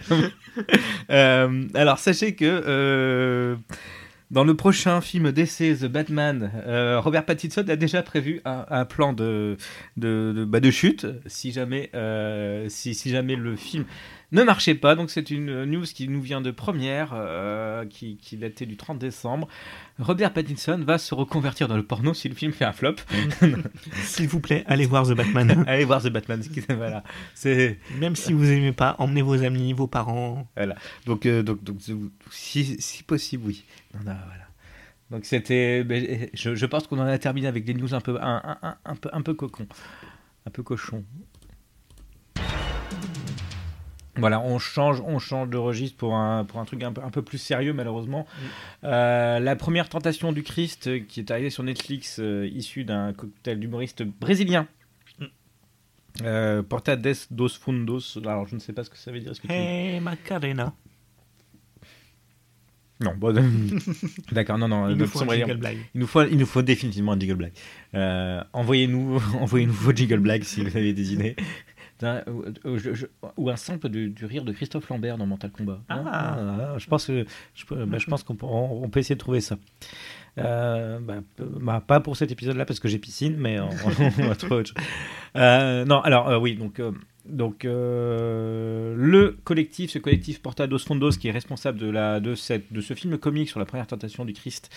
Euh, 1.11 1.69
alors 1.75 1.99
sachez 1.99 2.35
que 2.35 2.45
euh, 2.67 3.57
dans 4.31 4.45
le 4.45 4.55
prochain 4.55 5.01
film 5.01 5.31
d'essai 5.31 5.77
The 5.77 5.87
Batman, 5.87 6.51
euh, 6.67 7.01
Robert 7.01 7.25
Pattinson 7.25 7.65
a 7.69 7.77
déjà 7.77 8.03
prévu 8.03 8.41
un, 8.45 8.85
plan 8.85 9.13
de 9.13 9.57
bah, 9.97 10.61
de 10.61 10.71
chute 10.71 11.07
si 11.27 11.53
jamais 11.53 11.91
euh, 11.95 12.69
si, 12.69 12.95
si 12.95 13.11
jamais 13.11 13.37
le 13.37 13.57
film 13.57 13.85
ne 14.33 14.43
marchait 14.43 14.75
pas. 14.75 14.95
Donc 14.95 15.11
c'est 15.11 15.31
une 15.31 15.65
news 15.65 15.85
qui 15.85 16.09
nous 16.09 16.21
vient 16.21 16.41
de 16.41 16.51
première, 16.51 17.11
euh, 17.15 17.85
qui, 17.87 18.17
qui 18.17 18.37
datait 18.37 18.67
du 18.67 18.77
30 18.77 18.99
décembre. 18.99 19.49
Robert 19.99 20.33
Pattinson 20.33 20.83
va 20.87 20.99
se 20.99 21.15
reconvertir 21.15 21.69
dans 21.69 21.77
le 21.77 21.83
porno 21.83 22.15
si 22.15 22.29
le 22.29 22.35
film 22.35 22.53
fait 22.53 22.65
un 22.65 22.73
flop. 22.73 22.97
S'il 24.03 24.29
vous 24.29 24.41
plaît, 24.41 24.65
allez 24.67 24.87
voir 24.87 25.07
The 25.07 25.13
Batman. 25.13 25.65
Allez 25.67 25.85
voir 25.85 26.03
The 26.03 26.09
Batman. 26.09 26.43
Voilà, 26.77 27.05
c'est 27.35 27.79
Même 27.99 28.17
si 28.17 28.33
vous 28.33 28.51
aimez 28.51 28.73
pas, 28.73 28.97
emmenez 28.99 29.23
vos 29.23 29.43
amis, 29.43 29.73
vos 29.73 29.87
parents. 29.87 30.47
Donc, 31.07 31.27
euh, 31.27 31.43
donc, 31.43 31.63
donc, 31.63 31.79
si, 32.31 32.77
si 32.81 33.03
possible, 33.03 33.45
oui. 33.47 33.65
Non, 33.95 34.01
non, 34.01 34.17
voilà. 34.27 34.47
Donc 35.11 35.25
c'était, 35.25 35.85
ben, 35.85 36.29
je, 36.35 36.55
je 36.55 36.67
pense 36.67 36.87
qu'on 36.87 36.99
en 36.99 37.07
a 37.07 37.19
terminé 37.19 37.47
avec 37.47 37.65
des 37.65 37.75
news 37.75 37.95
un 37.95 38.01
peu, 38.01 38.21
un, 38.21 38.43
un, 38.45 38.59
un, 38.63 38.77
un 38.85 38.97
peu, 38.97 39.09
un 39.13 39.23
peu 39.23 39.35
cocon, 39.35 39.67
un 40.47 40.51
peu 40.51 40.63
cochon. 40.63 41.05
Voilà, 44.19 44.41
on 44.41 44.59
change, 44.59 45.01
on 45.05 45.19
change 45.19 45.51
de 45.51 45.57
registre 45.57 45.97
pour 45.99 46.15
un, 46.15 46.45
pour 46.45 46.59
un 46.61 46.65
truc 46.65 46.83
un 46.83 46.93
peu, 46.93 47.03
un 47.03 47.11
peu 47.11 47.23
plus 47.23 47.39
sérieux, 47.39 47.73
malheureusement. 47.73 48.27
Euh, 48.85 49.39
la 49.39 49.57
première 49.57 49.89
tentation 49.89 50.33
du 50.33 50.43
Christ, 50.43 50.87
euh, 50.87 51.01
qui 51.01 51.21
est 51.21 51.31
arrivée 51.31 51.51
sur 51.51 51.63
Netflix, 51.63 52.19
euh, 52.19 52.49
issue 52.53 52.85
d'un 52.85 53.13
cocktail 53.13 53.61
d'humoriste 53.61 54.03
brésilien. 54.05 54.67
Euh, 56.23 56.63
Porta 56.63 56.97
des 56.97 57.13
dos 57.31 57.49
Fundos. 57.51 58.17
Alors, 58.25 58.47
je 58.47 58.55
ne 58.55 58.61
sais 58.61 58.73
pas 58.73 58.85
ce 58.85 58.91
que 58.91 58.97
ça 58.97 59.13
veut 59.13 59.21
dire. 59.21 59.33
Que 59.33 59.47
tu- 59.47 59.53
Hey 59.53 60.01
Macarena. 60.01 60.73
Non, 63.01 63.13
bon, 63.15 63.35
d'accord, 64.33 64.57
non, 64.57 64.69
non. 64.69 64.89
Il 64.89 64.97
nous 64.97 65.07
faut 65.07 65.19
un 65.19 65.23
sombrero- 65.27 65.41
jingle 65.47 65.59
blague. 65.61 65.77
il 65.95 66.01
nous 66.01 66.07
faut, 66.07 66.23
il 66.23 66.39
nous 66.39 66.47
faut 66.47 66.63
définitivement 66.63 67.13
un 67.13 67.19
jingle 67.21 67.35
blague. 67.35 68.47
Envoyez-nous, 68.55 69.17
envoyez-nous 69.41 69.75
vos 69.75 69.93
jingle 69.93 70.21
blagues 70.21 70.45
si 70.45 70.63
vous 70.65 70.75
avez 70.75 70.95
des 70.95 71.13
idées. 71.13 71.37
D'un- 72.01 72.23
Ou, 72.27 72.45
ou- 72.69 72.79
je- 72.79 72.93
je- 72.95 73.07
ou 73.37 73.49
un 73.51 73.57
sample 73.57 73.89
du, 73.89 74.11
du 74.11 74.27
rire 74.27 74.45
de 74.45 74.53
Christophe 74.53 74.89
Lambert 74.91 75.17
dans 75.19 75.27
Mental 75.27 75.51
Combat. 75.51 75.81
Ah. 75.89 76.03
Ah, 76.07 76.75
je 76.79 76.87
pense 76.87 77.07
que 77.07 77.25
je, 77.55 77.65
bah, 77.75 77.99
je 77.99 78.07
pense 78.07 78.23
qu'on 78.23 78.35
peut, 78.37 78.47
on, 78.47 78.83
on 78.85 78.89
peut 78.91 79.01
essayer 79.01 79.15
de 79.15 79.21
trouver 79.21 79.41
ça. 79.41 79.57
Euh, 80.39 80.99
bah, 81.01 81.15
bah, 81.39 81.83
pas 81.87 82.01
pour 82.01 82.17
cet 82.17 82.31
épisode-là 82.31 82.67
parce 82.67 82.81
que 82.81 82.89
j'ai 82.89 82.99
piscine, 82.99 83.37
mais 83.39 83.59
on, 83.61 83.71
on 83.71 84.29
va 84.29 84.35
trouver 84.37 84.57
autre 84.57 84.69
chose. 84.69 84.85
Euh, 85.37 85.85
non, 85.87 86.01
alors 86.01 86.29
euh, 86.29 86.39
oui, 86.39 86.57
donc. 86.57 86.81
euh, 86.81 86.93
donc 87.29 87.65
euh, 87.65 88.95
le 88.97 89.37
collectif, 89.43 89.91
ce 89.91 89.99
collectif 89.99 90.41
Porta 90.41 90.67
dos 90.69 90.79
Fondos 90.79 91.11
qui 91.11 91.27
est 91.27 91.33
responsable 91.33 91.77
de, 91.79 91.91
la, 91.91 92.21
de, 92.21 92.35
cette, 92.37 92.73
de 92.73 92.81
ce 92.81 92.95
film 92.95 93.19
comique 93.19 93.49
sur 93.49 93.59
la 93.59 93.65
première 93.67 93.87
tentation 93.89 94.25
du 94.25 94.33
Christ, 94.33 94.71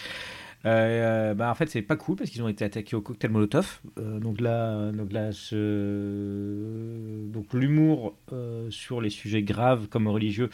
euh, 0.65 1.33
bah, 1.33 1.49
en 1.49 1.55
fait 1.55 1.67
c'est 1.69 1.81
pas 1.81 1.95
cool 1.95 2.17
parce 2.17 2.29
qu'ils 2.29 2.43
ont 2.43 2.47
été 2.49 2.65
attaqués 2.65 2.95
au 2.95 3.01
cocktail 3.01 3.31
Molotov. 3.31 3.79
Euh, 3.97 4.19
donc 4.19 4.41
là, 4.41 4.91
donc 4.91 5.11
là 5.13 5.31
ce- 5.31 7.25
donc 7.31 7.53
l'humour 7.53 8.15
euh, 8.33 8.69
sur 8.69 9.01
les 9.01 9.09
sujets 9.09 9.43
graves 9.43 9.87
comme 9.87 10.07
religieux 10.07 10.49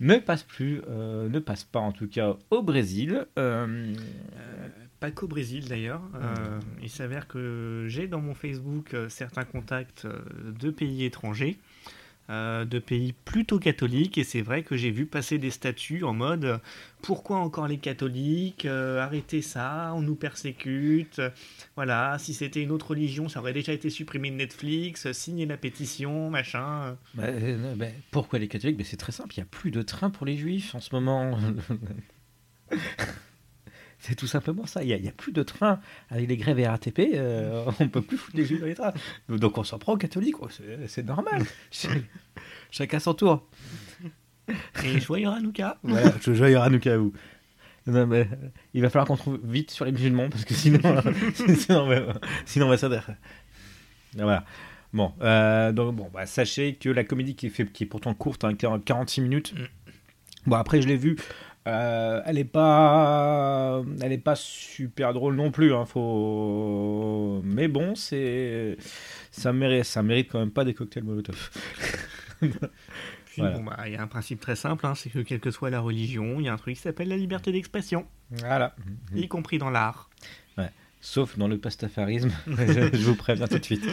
ne 0.00 0.16
passe 0.16 0.42
plus, 0.44 0.80
euh, 0.88 1.28
ne 1.28 1.38
passe 1.40 1.64
pas 1.64 1.80
en 1.80 1.92
tout 1.92 2.08
cas 2.08 2.36
au 2.50 2.62
Brésil. 2.62 3.26
Euh, 3.38 3.92
Pas 5.00 5.10
qu'au 5.12 5.28
Brésil 5.28 5.68
d'ailleurs. 5.68 6.02
Euh, 6.16 6.58
il 6.82 6.88
s'avère 6.90 7.28
que 7.28 7.84
j'ai 7.88 8.08
dans 8.08 8.20
mon 8.20 8.34
Facebook 8.34 8.94
euh, 8.94 9.08
certains 9.08 9.44
contacts 9.44 10.04
euh, 10.06 10.18
de 10.60 10.70
pays 10.70 11.04
étrangers, 11.04 11.56
euh, 12.30 12.64
de 12.64 12.78
pays 12.78 13.14
plutôt 13.24 13.58
catholiques, 13.58 14.18
et 14.18 14.24
c'est 14.24 14.42
vrai 14.42 14.62
que 14.62 14.76
j'ai 14.76 14.90
vu 14.90 15.06
passer 15.06 15.38
des 15.38 15.50
statuts 15.50 16.04
en 16.04 16.12
mode 16.12 16.44
euh, 16.44 16.58
pourquoi 17.02 17.38
encore 17.38 17.68
les 17.68 17.78
catholiques 17.78 18.64
Euh, 18.66 19.00
Arrêtez 19.00 19.40
ça, 19.42 19.92
on 19.94 20.02
nous 20.02 20.14
persécute. 20.16 21.20
Voilà, 21.76 22.16
si 22.18 22.34
c'était 22.34 22.62
une 22.62 22.70
autre 22.70 22.88
religion, 22.90 23.28
ça 23.28 23.40
aurait 23.40 23.52
déjà 23.52 23.72
été 23.72 23.88
supprimé 23.90 24.30
de 24.30 24.36
Netflix. 24.36 25.10
Signez 25.12 25.46
la 25.46 25.56
pétition, 25.56 26.28
machin. 26.30 26.96
Bah, 27.14 27.26
bah, 27.76 27.86
pourquoi 28.10 28.38
les 28.38 28.48
catholiques? 28.48 28.76
Bah, 28.76 28.84
C'est 28.84 28.96
très 28.96 29.12
simple, 29.12 29.34
il 29.34 29.38
n'y 29.40 29.44
a 29.44 29.48
plus 29.50 29.70
de 29.70 29.82
train 29.82 30.10
pour 30.10 30.26
les 30.26 30.36
juifs 30.36 30.74
en 30.74 30.80
ce 30.80 30.94
moment. 30.94 31.38
C'est 34.00 34.14
tout 34.14 34.28
simplement 34.28 34.64
ça, 34.64 34.84
il 34.84 35.00
n'y 35.02 35.08
a, 35.08 35.12
plus 35.12 35.32
de 35.32 35.42
train. 35.42 35.80
Avec 36.08 36.28
les 36.28 36.36
grèves 36.36 36.58
et 36.60 36.68
RATP, 36.68 37.00
euh, 37.14 37.64
on 37.80 37.84
ne 37.84 37.88
peut 37.88 38.00
plus 38.02 38.16
foutre 38.16 38.36
les 38.36 38.44
juifs 38.44 38.60
dans 38.60 38.66
les 38.66 38.74
trains. 38.74 38.92
Donc 39.28 39.58
on 39.58 39.64
s'en 39.64 39.78
prend 39.78 39.94
aux 39.94 39.96
catholiques, 39.98 40.36
c'est 40.86 41.04
normal. 41.04 41.42
Ch- 41.70 41.92
Chacun 42.70 43.00
son 43.00 43.14
tour. 43.14 43.48
Et 44.84 45.00
joyeux 45.00 45.28
Hanouka. 45.28 45.78
Voilà, 45.82 46.12
je 46.22 46.32
joue 46.32 46.44
à 46.44 46.62
Hanouka 46.64 46.98
où. 46.98 47.12
Non, 47.86 48.06
mais, 48.06 48.28
il 48.74 48.82
va 48.82 48.90
falloir 48.90 49.06
qu'on 49.06 49.16
trouve 49.16 49.40
vite 49.44 49.70
sur 49.70 49.84
les 49.84 49.92
musulmans 49.92 50.28
parce 50.28 50.44
que 50.44 50.54
sinon, 50.54 50.80
sinon, 51.34 51.80
on 51.84 51.88
va- 51.88 52.20
sinon 52.44 52.66
on 52.66 52.68
va 52.68 52.76
s'adresser. 52.78 53.12
Voilà. 54.14 54.44
Bon, 54.92 55.12
euh, 55.22 55.72
donc 55.72 55.96
bon, 55.96 56.08
bah, 56.12 56.24
sachez 56.26 56.74
que 56.74 56.88
la 56.88 57.04
comédie 57.04 57.34
qui 57.34 57.46
est, 57.46 57.50
fait, 57.50 57.66
qui 57.66 57.84
est 57.84 57.86
pourtant 57.86 58.14
courte, 58.14 58.44
hein, 58.44 58.54
40 58.54 58.84
46 58.84 59.20
minutes. 59.22 59.54
Mm. 59.54 59.64
Bon, 60.46 60.56
après, 60.56 60.80
je 60.80 60.88
l'ai 60.88 60.96
vue. 60.96 61.16
Euh, 61.66 62.22
elle 62.24 62.38
est 62.38 62.44
pas, 62.44 63.82
elle 64.00 64.12
est 64.12 64.18
pas 64.18 64.36
super 64.36 65.12
drôle 65.12 65.34
non 65.34 65.50
plus. 65.50 65.74
Hein, 65.74 65.84
faut... 65.86 67.40
Mais 67.44 67.68
bon, 67.68 67.94
c'est, 67.94 68.76
ça 69.30 69.52
mérite, 69.52 69.84
ça 69.84 70.02
mérite 70.02 70.30
quand 70.32 70.38
même 70.38 70.50
pas 70.50 70.64
des 70.64 70.74
cocktails 70.74 71.04
Molotov. 71.04 71.50
Puis 72.40 72.52
Voilà. 73.38 73.56
bon, 73.58 73.64
bah, 73.64 73.76
il 73.86 73.92
y 73.92 73.96
a 73.96 74.02
un 74.02 74.06
principe 74.06 74.40
très 74.40 74.56
simple, 74.56 74.86
hein, 74.86 74.94
c'est 74.94 75.10
que 75.10 75.18
quelle 75.20 75.40
que 75.40 75.50
soit 75.50 75.70
la 75.70 75.80
religion, 75.80 76.40
il 76.40 76.46
y 76.46 76.48
a 76.48 76.52
un 76.52 76.56
truc 76.56 76.74
qui 76.76 76.80
s'appelle 76.80 77.08
la 77.08 77.16
liberté 77.16 77.52
d'expression, 77.52 78.06
Voilà. 78.30 78.74
y 79.14 79.28
compris 79.28 79.58
dans 79.58 79.70
l'art. 79.70 80.10
Sauf 81.00 81.38
dans 81.38 81.46
le 81.46 81.58
pastafarisme, 81.58 82.32
je 82.48 83.04
vous 83.04 83.14
préviens 83.14 83.46
tout 83.46 83.60
de 83.60 83.64
suite. 83.64 83.84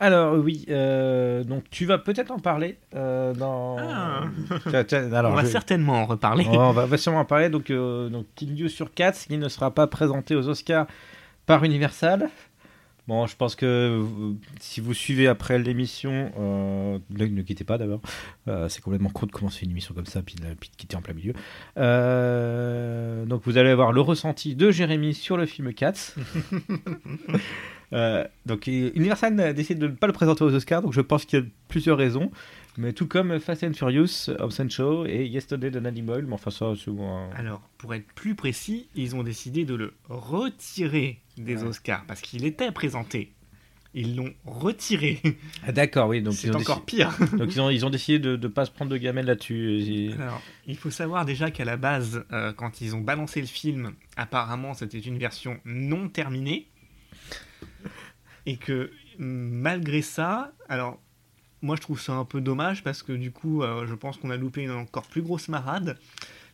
Alors 0.00 0.34
oui, 0.34 0.64
euh, 0.68 1.42
donc 1.42 1.64
tu 1.70 1.84
vas 1.84 1.98
peut-être 1.98 2.30
en 2.30 2.38
parler 2.38 2.78
euh, 2.94 3.34
dans. 3.34 3.76
Ah. 3.80 4.22
Tiens, 4.70 4.84
tiens, 4.84 5.12
alors, 5.12 5.32
on 5.32 5.34
va 5.36 5.42
je- 5.42 5.48
certainement 5.48 5.94
en 6.02 6.06
reparler. 6.06 6.46
Oh, 6.52 6.56
on 6.56 6.70
va, 6.72 6.86
va 6.86 6.96
sûrement 6.96 7.18
en 7.20 7.24
parler. 7.24 7.48
Donc, 7.48 7.70
euh, 7.70 8.08
donc 8.08 8.26
news 8.42 8.68
sur 8.68 8.94
Cats 8.94 9.12
qui 9.12 9.36
ne 9.36 9.48
sera 9.48 9.72
pas 9.74 9.88
présenté 9.88 10.36
aux 10.36 10.48
Oscars 10.48 10.86
par 11.46 11.64
Universal. 11.64 12.28
Bon, 13.08 13.26
je 13.26 13.34
pense 13.36 13.56
que 13.56 14.04
si 14.60 14.80
vous 14.82 14.92
suivez 14.92 15.26
après 15.28 15.58
l'émission, 15.58 16.30
euh, 16.38 16.98
ne, 17.08 17.24
ne 17.26 17.40
quittez 17.42 17.64
pas 17.64 17.78
d'abord. 17.78 18.00
Euh, 18.48 18.68
c'est 18.68 18.82
complètement 18.82 19.08
con 19.08 19.24
de 19.26 19.32
commencer 19.32 19.64
une 19.64 19.70
émission 19.70 19.94
comme 19.94 20.04
ça, 20.06 20.20
puis 20.22 20.34
de, 20.34 20.44
la- 20.44 20.54
puis 20.54 20.68
de 20.70 20.76
quitter 20.76 20.94
en 20.94 21.00
plein 21.00 21.14
milieu. 21.14 21.32
Euh, 21.78 23.24
donc 23.24 23.40
vous 23.46 23.56
allez 23.56 23.70
avoir 23.70 23.92
le 23.92 24.02
ressenti 24.02 24.54
de 24.54 24.70
Jérémy 24.70 25.14
sur 25.14 25.38
le 25.38 25.46
film 25.46 25.72
Cats. 25.72 26.14
Donc 28.44 28.66
Universal 28.66 29.40
a 29.40 29.52
décidé 29.54 29.80
de 29.80 29.86
ne 29.86 29.92
pas 29.92 30.06
le 30.06 30.12
présenter 30.12 30.44
aux 30.44 30.54
Oscars, 30.54 30.82
donc 30.82 30.92
je 30.92 31.00
pense 31.00 31.24
qu'il 31.24 31.38
y 31.38 31.42
a 31.42 31.46
plusieurs 31.68 31.96
raisons. 31.96 32.30
Mais 32.80 32.92
tout 32.92 33.08
comme 33.08 33.38
Fast 33.40 33.64
and 33.64 33.72
Furious, 33.74 34.30
Hobbs 34.38 34.68
Show 34.70 35.04
et 35.04 35.26
Yesterday 35.26 35.70
de 35.70 35.80
Danny 35.80 36.00
Boyle, 36.00 36.26
mais 36.26 36.34
enfin 36.34 36.50
ça 36.52 36.72
c'est 36.76 36.90
un- 36.92 37.28
Alors, 37.34 37.60
pour 37.76 37.92
être 37.92 38.06
plus 38.14 38.36
précis, 38.36 38.88
ils 38.94 39.16
ont 39.16 39.24
décidé 39.24 39.64
de 39.64 39.74
le 39.74 39.94
retirer 40.08 41.20
des 41.36 41.56
Ouais. 41.56 41.64
Oscars 41.68 42.04
parce 42.06 42.20
qu'il 42.20 42.44
était 42.44 42.70
présenté. 42.70 43.32
Ils 43.94 44.14
l'ont 44.16 44.32
retiré. 44.44 45.20
Ah, 45.66 45.72
d'accord, 45.72 46.08
oui. 46.08 46.22
Donc 46.22 46.34
C'est 46.34 46.54
encore 46.54 46.80
déci- 46.82 46.84
pire. 46.84 47.10
donc 47.36 47.52
ils 47.52 47.60
ont, 47.60 47.68
ils 47.70 47.84
ont 47.84 47.90
décidé 47.90 48.18
de 48.20 48.36
ne 48.36 48.46
pas 48.48 48.64
se 48.64 48.70
prendre 48.70 48.92
de 48.92 48.96
gamelle 48.96 49.26
là-dessus. 49.26 50.10
Alors, 50.20 50.40
il 50.66 50.76
faut 50.76 50.90
savoir 50.90 51.24
déjà 51.24 51.50
qu'à 51.50 51.64
la 51.64 51.76
base, 51.76 52.24
euh, 52.32 52.52
quand 52.52 52.80
ils 52.80 52.94
ont 52.94 53.00
balancé 53.00 53.40
le 53.40 53.46
film, 53.48 53.92
apparemment 54.16 54.74
c'était 54.74 55.00
une 55.00 55.18
version 55.18 55.58
non 55.64 56.08
terminée. 56.08 56.68
Et 58.46 58.56
que 58.56 58.92
malgré 59.18 60.00
ça, 60.00 60.52
alors 60.68 61.00
moi 61.62 61.76
je 61.76 61.80
trouve 61.80 62.00
ça 62.00 62.12
un 62.12 62.24
peu 62.24 62.40
dommage 62.40 62.82
parce 62.82 63.02
que 63.02 63.12
du 63.12 63.30
coup, 63.30 63.62
euh, 63.62 63.86
je 63.86 63.94
pense 63.94 64.16
qu'on 64.16 64.30
a 64.30 64.36
loupé 64.36 64.62
une 64.62 64.70
encore 64.70 65.06
plus 65.06 65.22
grosse 65.22 65.48
marade. 65.48 65.98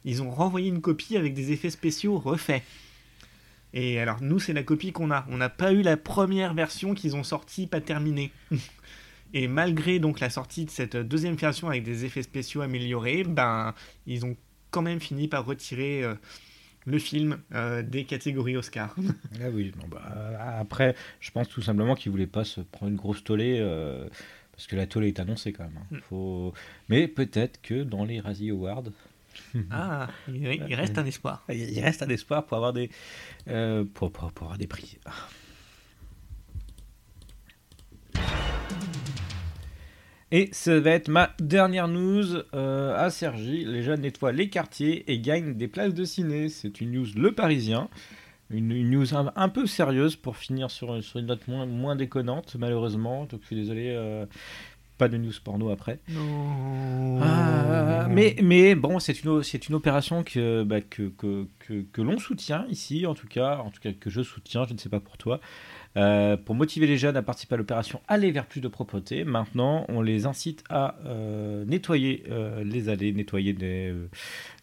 Ils 0.04 0.22
ont 0.22 0.30
renvoyé 0.30 0.68
une 0.68 0.80
copie 0.80 1.16
avec 1.16 1.34
des 1.34 1.52
effets 1.52 1.70
spéciaux 1.70 2.18
refaits. 2.18 2.62
Et 3.72 3.98
alors 3.98 4.22
nous, 4.22 4.38
c'est 4.38 4.52
la 4.52 4.62
copie 4.62 4.92
qu'on 4.92 5.10
a. 5.10 5.26
On 5.28 5.36
n'a 5.36 5.48
pas 5.48 5.72
eu 5.72 5.82
la 5.82 5.96
première 5.96 6.54
version 6.54 6.94
qu'ils 6.94 7.16
ont 7.16 7.24
sortie 7.24 7.66
pas 7.66 7.80
terminée. 7.80 8.30
Et 9.34 9.48
malgré 9.48 9.98
donc 9.98 10.20
la 10.20 10.30
sortie 10.30 10.64
de 10.64 10.70
cette 10.70 10.96
deuxième 10.96 11.34
version 11.34 11.68
avec 11.68 11.82
des 11.82 12.04
effets 12.04 12.22
spéciaux 12.22 12.60
améliorés, 12.60 13.24
ben 13.24 13.74
ils 14.06 14.24
ont 14.24 14.36
quand 14.70 14.82
même 14.82 15.00
fini 15.00 15.26
par 15.26 15.44
retirer 15.44 16.04
euh, 16.04 16.14
le 16.86 16.98
film 17.00 17.38
euh, 17.52 17.82
des 17.82 18.04
catégories 18.04 18.56
Oscar. 18.56 18.94
Ah 19.40 19.48
oui, 19.52 19.72
bon, 19.76 19.88
bah, 19.88 20.02
après, 20.58 20.94
je 21.18 21.32
pense 21.32 21.48
tout 21.48 21.62
simplement 21.62 21.96
qu'ils 21.96 22.12
voulaient 22.12 22.28
pas 22.28 22.44
se 22.44 22.60
prendre 22.60 22.92
une 22.92 22.96
grosse 22.96 23.24
tollée, 23.24 23.58
parce 24.56 24.66
que 24.66 24.76
la 24.76 24.86
tollée 24.86 25.08
est 25.08 25.20
annoncée 25.20 25.52
quand 25.52 25.64
même. 25.64 25.78
hein. 25.78 25.86
Mm. 25.96 25.98
Faut... 26.08 26.52
Mais 26.88 27.08
peut-être 27.08 27.60
que 27.62 27.82
dans 27.82 28.04
les 28.04 28.20
Razzie 28.20 28.50
Awards, 28.50 28.84
ah, 29.70 30.08
il, 30.28 30.36
il 30.68 30.74
reste 30.74 30.96
un 30.98 31.04
espoir. 31.06 31.44
il 31.48 31.56
il 31.70 31.80
reste 31.80 32.02
un 32.02 32.08
espoir 32.08 32.46
pour 32.46 32.56
avoir 32.56 32.72
des, 32.72 32.88
euh, 33.48 33.84
pour, 33.94 34.12
pour- 34.12 34.30
pour 34.32 34.44
avoir 34.46 34.58
des 34.58 34.66
prix. 34.68 34.98
Et 40.32 40.48
ça 40.52 40.80
va 40.80 40.90
être 40.90 41.08
ma 41.08 41.32
dernière 41.38 41.86
news 41.86 42.24
euh, 42.54 42.96
à 42.96 43.10
Sergi. 43.10 43.64
Les 43.64 43.82
jeunes 43.82 44.00
nettoient 44.00 44.32
les 44.32 44.48
quartiers 44.48 45.10
et 45.12 45.20
gagnent 45.20 45.54
des 45.54 45.68
places 45.68 45.94
de 45.94 46.04
ciné. 46.04 46.48
C'est 46.48 46.80
une 46.80 46.92
news 46.92 47.06
Le 47.14 47.32
Parisien. 47.32 47.88
Une, 48.50 48.70
une 48.72 48.90
news 48.90 49.14
un, 49.14 49.32
un 49.36 49.48
peu 49.48 49.66
sérieuse 49.66 50.16
pour 50.16 50.36
finir 50.36 50.70
sur, 50.70 51.02
sur 51.02 51.18
une 51.18 51.26
note 51.26 51.48
moins, 51.48 51.66
moins 51.66 51.96
déconnante, 51.96 52.56
malheureusement. 52.58 53.24
Donc 53.24 53.40
je 53.42 53.46
suis 53.46 53.56
désolé, 53.56 53.88
euh, 53.88 54.26
pas 54.98 55.08
de 55.08 55.16
news 55.16 55.32
porno 55.42 55.70
après. 55.70 55.98
Non. 56.08 57.20
Ah, 57.22 58.06
mais, 58.08 58.36
mais 58.42 58.74
bon, 58.74 58.98
c'est 58.98 59.24
une, 59.24 59.42
c'est 59.42 59.68
une 59.68 59.74
opération 59.74 60.22
que, 60.22 60.62
bah, 60.62 60.80
que, 60.82 61.08
que, 61.08 61.48
que, 61.58 61.82
que 61.92 62.02
l'on 62.02 62.18
soutient 62.18 62.66
ici, 62.68 63.06
en 63.06 63.14
tout 63.14 63.26
cas, 63.26 63.58
en 63.58 63.70
tout 63.70 63.80
cas 63.80 63.92
que 63.92 64.10
je 64.10 64.22
soutiens, 64.22 64.64
je 64.68 64.74
ne 64.74 64.78
sais 64.78 64.88
pas 64.88 65.00
pour 65.00 65.16
toi, 65.16 65.40
euh, 65.96 66.36
pour 66.36 66.54
motiver 66.54 66.86
les 66.86 66.98
jeunes 66.98 67.16
à 67.16 67.22
participer 67.22 67.54
à 67.54 67.58
l'opération 67.58 68.00
Aller 68.08 68.30
vers 68.30 68.46
plus 68.46 68.60
de 68.60 68.68
propreté. 68.68 69.24
Maintenant, 69.24 69.84
on 69.88 70.02
les 70.02 70.26
incite 70.26 70.62
à 70.68 70.96
euh, 71.06 71.64
nettoyer 71.64 72.24
euh, 72.30 72.62
les 72.62 72.88
allées, 72.88 73.12
nettoyer 73.12 73.52
des, 73.52 73.88
euh, 73.90 74.08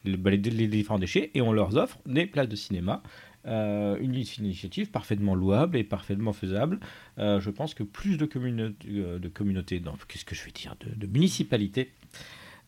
le- 0.06 0.18
bah, 0.18 0.30
les, 0.30 0.38
les 0.38 0.68
différents 0.68 1.00
déchets, 1.00 1.32
et 1.34 1.42
on 1.42 1.52
leur 1.52 1.76
offre 1.76 1.98
des 2.06 2.26
places 2.26 2.48
de 2.50 2.56
cinéma. 2.56 3.02
Euh, 3.48 3.98
une 4.00 4.14
initiative 4.14 4.92
parfaitement 4.92 5.34
louable 5.34 5.76
et 5.76 5.84
parfaitement 5.84 6.32
faisable. 6.32 6.80
Euh, 7.18 7.40
je 7.40 7.50
pense 7.50 7.74
que 7.74 7.82
plus 7.82 8.18
de, 8.18 8.30
euh, 8.36 9.18
de 9.18 9.28
communautés, 9.30 9.82
qu'est-ce 10.08 10.26
que 10.26 10.36
je 10.36 10.46
vais 10.46 10.52
dire, 10.52 10.76
de, 10.80 10.94
de 10.94 11.12
municipalités 11.12 11.92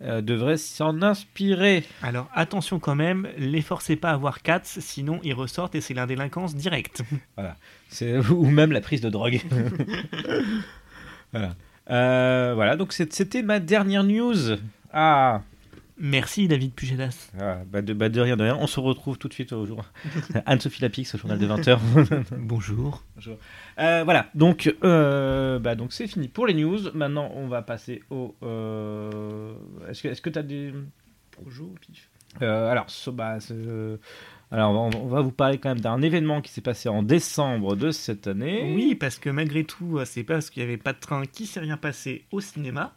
euh, 0.02 0.22
devraient 0.22 0.58
s'en 0.58 1.04
inspirer. 1.04 1.84
Alors 2.02 2.28
attention 2.34 2.80
quand 2.80 2.96
même, 2.96 3.28
les 3.38 3.62
forcez 3.62 3.96
pas 3.96 4.10
à 4.10 4.18
voir 4.18 4.42
Cats, 4.42 4.62
sinon 4.64 5.20
ils 5.24 5.36
ressortent 5.36 5.76
et 5.76 5.82
c'est 5.82 5.94
la 5.94 6.08
délinquance 6.08 6.56
directe. 6.56 7.04
C'est- 7.90 8.18
ou 8.32 8.46
même 8.46 8.72
la 8.72 8.82
prise 8.82 9.02
de 9.02 9.12
drogue. 9.12 9.42
voilà. 11.32 11.56
Voilà, 12.56 12.76
donc 12.78 12.94
c'était 12.94 13.44
ma 13.44 13.60
dernière 13.60 14.04
news. 14.04 14.58
Ah, 14.92 15.44
Merci 15.98 16.48
David 16.48 16.74
Pugedas. 16.74 17.32
ah, 17.40 17.60
bah 17.72 17.82
de, 17.82 17.94
bah 17.94 18.10
de 18.10 18.20
rien, 18.20 18.36
de 18.36 18.44
rien. 18.44 18.58
On 18.60 18.66
se 18.68 18.80
retrouve 18.80 19.18
tout 19.18 19.28
de 19.28 19.34
suite 19.34 19.54
au 19.54 19.66
jour. 19.66 19.84
Anne-Sophie 20.46 20.82
Lapix, 20.82 21.14
au 21.14 21.18
journal 21.18 21.38
de 21.38 21.48
20h. 21.48 21.78
Bonjour. 22.40 23.04
Euh, 23.80 24.04
voilà, 24.04 24.28
donc 24.34 24.74
euh, 24.84 25.60
bah 25.60 25.76
donc 25.76 25.94
c'est 25.94 26.08
fini 26.08 26.28
pour 26.30 26.48
les 26.48 26.54
news. 26.56 26.80
Maintenant, 26.94 27.32
on 27.36 27.48
va 27.48 27.62
passer 27.62 28.02
au. 28.10 28.36
euh, 28.44 29.54
Est-ce 29.88 30.02
que 30.04 30.20
que 30.22 30.30
t'as 30.30 30.42
des 30.44 30.74
projets 31.32 31.64
pif? 31.82 32.10
Alors, 32.42 32.90
so- 32.90 33.12
bah, 33.12 33.38
alors 34.50 34.72
on 34.96 35.08
va, 35.08 35.22
vous 35.22 35.32
parler 35.32 35.60
quand 35.60 35.70
même 35.70 35.80
d'un 35.80 36.02
événement 36.02 36.42
qui 36.42 36.52
s'est 36.52 36.62
passé 36.62 36.90
en 36.90 37.04
décembre 37.04 37.76
de 37.76 37.92
cette 37.92 38.26
année. 38.26 38.74
Oui, 38.76 38.96
parce 38.96 39.20
que 39.20 39.30
malgré 39.30 39.64
tout, 39.64 40.00
c'est 40.06 40.24
parce 40.24 40.50
qu'il 40.50 40.64
n'y 40.64 40.70
avait 40.70 40.78
pas 40.78 40.94
de 40.94 41.00
train 41.00 41.24
qui 41.28 41.46
s'est 41.46 41.60
rien 41.60 41.78
passé 41.78 42.26
au 42.32 42.40
cinéma. 42.42 42.94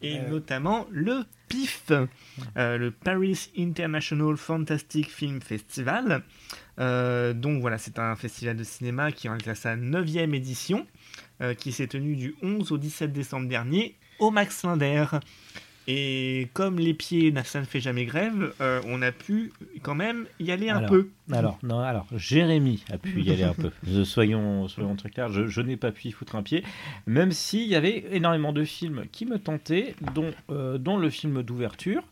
Et 0.00 0.18
Euh. 0.18 0.28
notamment 0.28 0.86
le 0.90 1.24
PIF, 1.48 1.90
euh, 2.56 2.78
le 2.78 2.90
Paris 2.90 3.50
International 3.58 4.36
Fantastic 4.36 5.10
Film 5.10 5.40
Festival. 5.40 6.22
Euh, 6.78 7.32
donc 7.32 7.60
voilà, 7.60 7.78
c'est 7.78 7.98
un 7.98 8.14
festival 8.14 8.56
de 8.56 8.64
cinéma 8.64 9.10
qui 9.10 9.28
en 9.28 9.36
est 9.36 9.48
à 9.48 9.54
sa 9.54 9.74
9 9.76 10.06
édition, 10.34 10.86
euh, 11.40 11.54
qui 11.54 11.72
s'est 11.72 11.88
tenu 11.88 12.14
du 12.14 12.36
11 12.42 12.70
au 12.70 12.78
17 12.78 13.12
décembre 13.12 13.48
dernier 13.48 13.96
au 14.20 14.30
Max 14.30 14.62
Linder. 14.62 15.06
Et 15.90 16.48
comme 16.52 16.78
les 16.78 16.92
pieds, 16.92 17.32
ça 17.44 17.60
ne 17.60 17.64
fait 17.64 17.80
jamais 17.80 18.04
grève, 18.04 18.52
euh, 18.60 18.82
on 18.86 19.00
a 19.00 19.10
pu 19.10 19.52
quand 19.82 19.94
même 19.94 20.26
y 20.38 20.50
aller 20.50 20.68
un 20.68 20.76
Alors, 20.76 20.90
peu. 20.90 21.08
Alors, 21.32 21.58
non, 21.62 21.80
alors, 21.80 22.06
Jérémy 22.14 22.84
a 22.92 22.98
pu 22.98 23.22
y 23.22 23.32
aller 23.32 23.44
un 23.44 23.54
peu. 23.54 23.70
Soyons, 24.04 24.68
soyons 24.68 24.96
très 24.96 25.08
clairs, 25.08 25.30
je, 25.30 25.46
je 25.46 25.60
n'ai 25.62 25.78
pas 25.78 25.90
pu 25.90 26.08
y 26.08 26.12
foutre 26.12 26.36
un 26.36 26.42
pied, 26.42 26.62
même 27.06 27.32
s'il 27.32 27.66
y 27.66 27.74
avait 27.74 28.04
énormément 28.12 28.52
de 28.52 28.64
films 28.64 29.04
qui 29.12 29.24
me 29.24 29.38
tentaient, 29.38 29.94
dont, 30.14 30.30
euh, 30.50 30.76
dont 30.76 30.98
le 30.98 31.08
film 31.08 31.42
d'ouverture. 31.42 32.02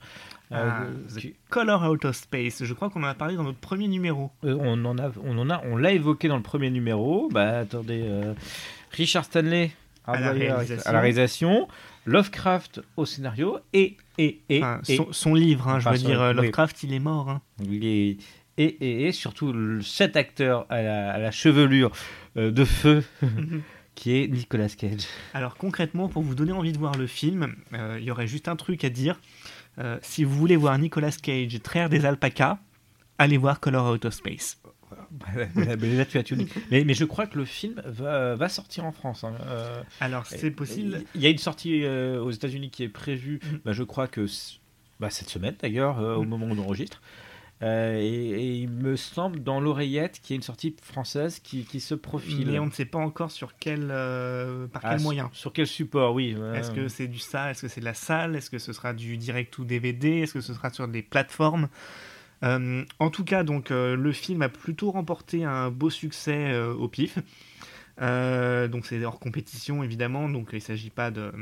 euh, 0.52 0.70
Ah, 0.70 0.84
The 1.14 1.18
qui- 1.20 1.34
Color 1.50 1.90
Out 1.90 2.04
of 2.06 2.16
Space, 2.16 2.64
je 2.64 2.72
crois 2.72 2.88
qu'on 2.88 3.02
en 3.02 3.08
a 3.08 3.14
parlé 3.14 3.36
dans 3.36 3.42
notre 3.44 3.58
premier 3.58 3.88
numéro. 3.88 4.30
euh, 4.44 4.56
on 4.58 4.82
en 4.86 4.96
a, 4.98 5.10
on 5.22 5.36
en 5.36 5.50
a, 5.50 5.60
on 5.66 5.76
l'a 5.76 5.92
évoqué 5.92 6.28
dans 6.28 6.36
le 6.36 6.42
premier 6.42 6.70
numéro. 6.70 7.28
Bah, 7.30 7.58
attendez, 7.58 8.00
euh, 8.06 8.32
Richard 8.92 9.26
Stanley 9.26 9.72
À 10.06 10.18
la 10.18 10.30
envoyé 10.30 10.48
réalisation. 10.50 10.88
à 10.88 10.92
la 10.94 11.00
réalisation, 11.00 11.68
Lovecraft 12.06 12.80
au 12.96 13.04
scénario 13.04 13.58
et 13.72 13.96
et 14.18 14.40
et, 14.48 14.58
Enfin, 14.62 14.80
et 14.88 14.96
son, 14.96 15.12
son 15.12 15.34
livre, 15.34 15.68
hein, 15.68 15.78
je 15.80 15.88
veux 15.88 15.98
dire, 15.98 16.20
euh, 16.22 16.30
oui. 16.30 16.36
Lovecraft, 16.36 16.82
il 16.84 16.92
est 16.94 16.98
mort. 17.00 17.28
hein. 17.28 17.42
Il 17.62 17.84
est- 17.84 18.16
et, 18.58 18.64
et, 18.64 19.06
et 19.08 19.12
surtout 19.12 19.52
le- 19.52 19.82
cet 19.82 20.16
acteur 20.16 20.64
à 20.70 20.80
la, 20.80 21.10
à 21.12 21.18
la 21.18 21.30
chevelure 21.30 21.92
euh, 22.38 22.50
de 22.50 22.64
feu 22.64 23.04
qui 23.94 24.12
est 24.16 24.28
Nicolas 24.28 24.68
Cage. 24.70 25.04
Alors 25.34 25.56
concrètement, 25.56 26.08
pour 26.08 26.22
vous 26.22 26.34
donner 26.34 26.52
envie 26.52 26.72
de 26.72 26.78
voir 26.78 26.96
le 26.96 27.06
film, 27.06 27.54
euh, 27.74 27.98
il 28.00 28.04
y 28.06 28.10
aurait 28.10 28.26
juste 28.26 28.48
un 28.48 28.56
truc 28.56 28.84
à 28.84 28.88
dire. 28.90 29.20
Euh, 29.78 29.98
si 30.00 30.24
vous 30.24 30.34
voulez 30.34 30.56
voir 30.56 30.78
Nicolas 30.78 31.10
Cage 31.12 31.60
traire 31.62 31.90
des 31.90 32.06
alpacas, 32.06 32.58
allez 33.18 33.36
voir 33.36 33.60
Color 33.60 33.92
Out 33.92 34.04
of 34.06 34.14
Space. 34.14 34.58
Mais, 35.56 35.94
là, 35.96 36.04
tu 36.04 36.18
as 36.18 36.22
tout 36.22 36.36
dit. 36.36 36.48
mais, 36.70 36.84
mais 36.84 36.94
je 36.94 37.04
crois 37.04 37.26
que 37.26 37.38
le 37.38 37.44
film 37.44 37.82
va, 37.84 38.34
va 38.36 38.48
sortir 38.48 38.84
en 38.84 38.92
France. 38.92 39.24
hein. 39.24 39.34
Euh, 39.46 39.82
Alors 40.00 40.26
c'est 40.26 40.50
possible. 40.50 41.02
Il 41.14 41.20
y 41.20 41.26
a 41.26 41.30
une 41.30 41.38
sortie 41.38 41.84
euh, 41.84 42.20
aux 42.22 42.30
États-Unis 42.30 42.70
qui 42.70 42.82
est 42.84 42.88
prévue, 42.88 43.40
Mhm. 43.44 43.60
bah, 43.64 43.72
je 43.72 43.82
crois 43.82 44.08
que 44.08 44.26
bah, 45.00 45.10
cette 45.10 45.28
semaine 45.28 45.54
d'ailleurs, 45.60 46.00
euh, 46.00 46.14
au 46.16 46.22
Mhm. 46.22 46.28
moment 46.28 46.46
où 46.46 46.50
on 46.52 46.58
enregistre. 46.58 47.00
Et, 47.62 47.66
et 47.66 48.52
il 48.58 48.68
me 48.68 48.96
semble 48.96 49.42
dans 49.42 49.60
l'oreillette 49.60 50.20
qu'il 50.20 50.34
y 50.34 50.34
a 50.34 50.36
une 50.36 50.42
sortie 50.42 50.76
française 50.82 51.38
qui, 51.38 51.64
qui 51.64 51.80
se 51.80 51.94
profile. 51.94 52.50
Mais 52.50 52.58
on 52.58 52.66
ne 52.66 52.70
sait 52.70 52.84
pas 52.84 52.98
encore 52.98 53.30
sur 53.30 53.56
quel, 53.56 53.86
par 53.88 54.82
Ah, 54.84 54.90
quel 54.90 54.98
sur- 54.98 55.04
moyen. 55.04 55.30
Sur 55.32 55.54
quel 55.54 55.66
support, 55.66 56.12
oui. 56.12 56.36
Est-ce 56.54 56.70
que 56.70 56.88
c'est 56.88 57.08
du 57.08 57.18
ça? 57.18 57.50
Est-ce 57.50 57.62
que 57.62 57.68
c'est 57.68 57.80
de 57.80 57.86
la 57.86 57.94
salle? 57.94 58.36
Est-ce 58.36 58.50
que 58.50 58.58
ce 58.58 58.74
sera 58.74 58.92
du 58.92 59.16
direct 59.16 59.56
ou 59.56 59.64
DVD 59.64 60.18
Est-ce 60.20 60.34
que 60.34 60.42
ce 60.42 60.52
sera 60.52 60.68
sur 60.68 60.86
des 60.86 61.00
plateformes? 61.00 61.68
Euh, 62.46 62.84
En 62.98 63.10
tout 63.10 63.24
cas, 63.24 63.42
donc 63.44 63.70
euh, 63.70 63.96
le 63.96 64.12
film 64.12 64.42
a 64.42 64.48
plutôt 64.48 64.90
remporté 64.90 65.44
un 65.44 65.70
beau 65.70 65.90
succès 65.90 66.52
euh, 66.52 66.72
au 66.74 66.88
pif. 66.88 67.18
Donc 67.98 68.86
c'est 68.86 69.04
hors 69.04 69.18
compétition 69.18 69.82
évidemment, 69.82 70.28
donc 70.28 70.48
il 70.52 70.56
ne 70.56 70.60
s'agit 70.60 70.90
pas 70.90 71.10
de, 71.10 71.32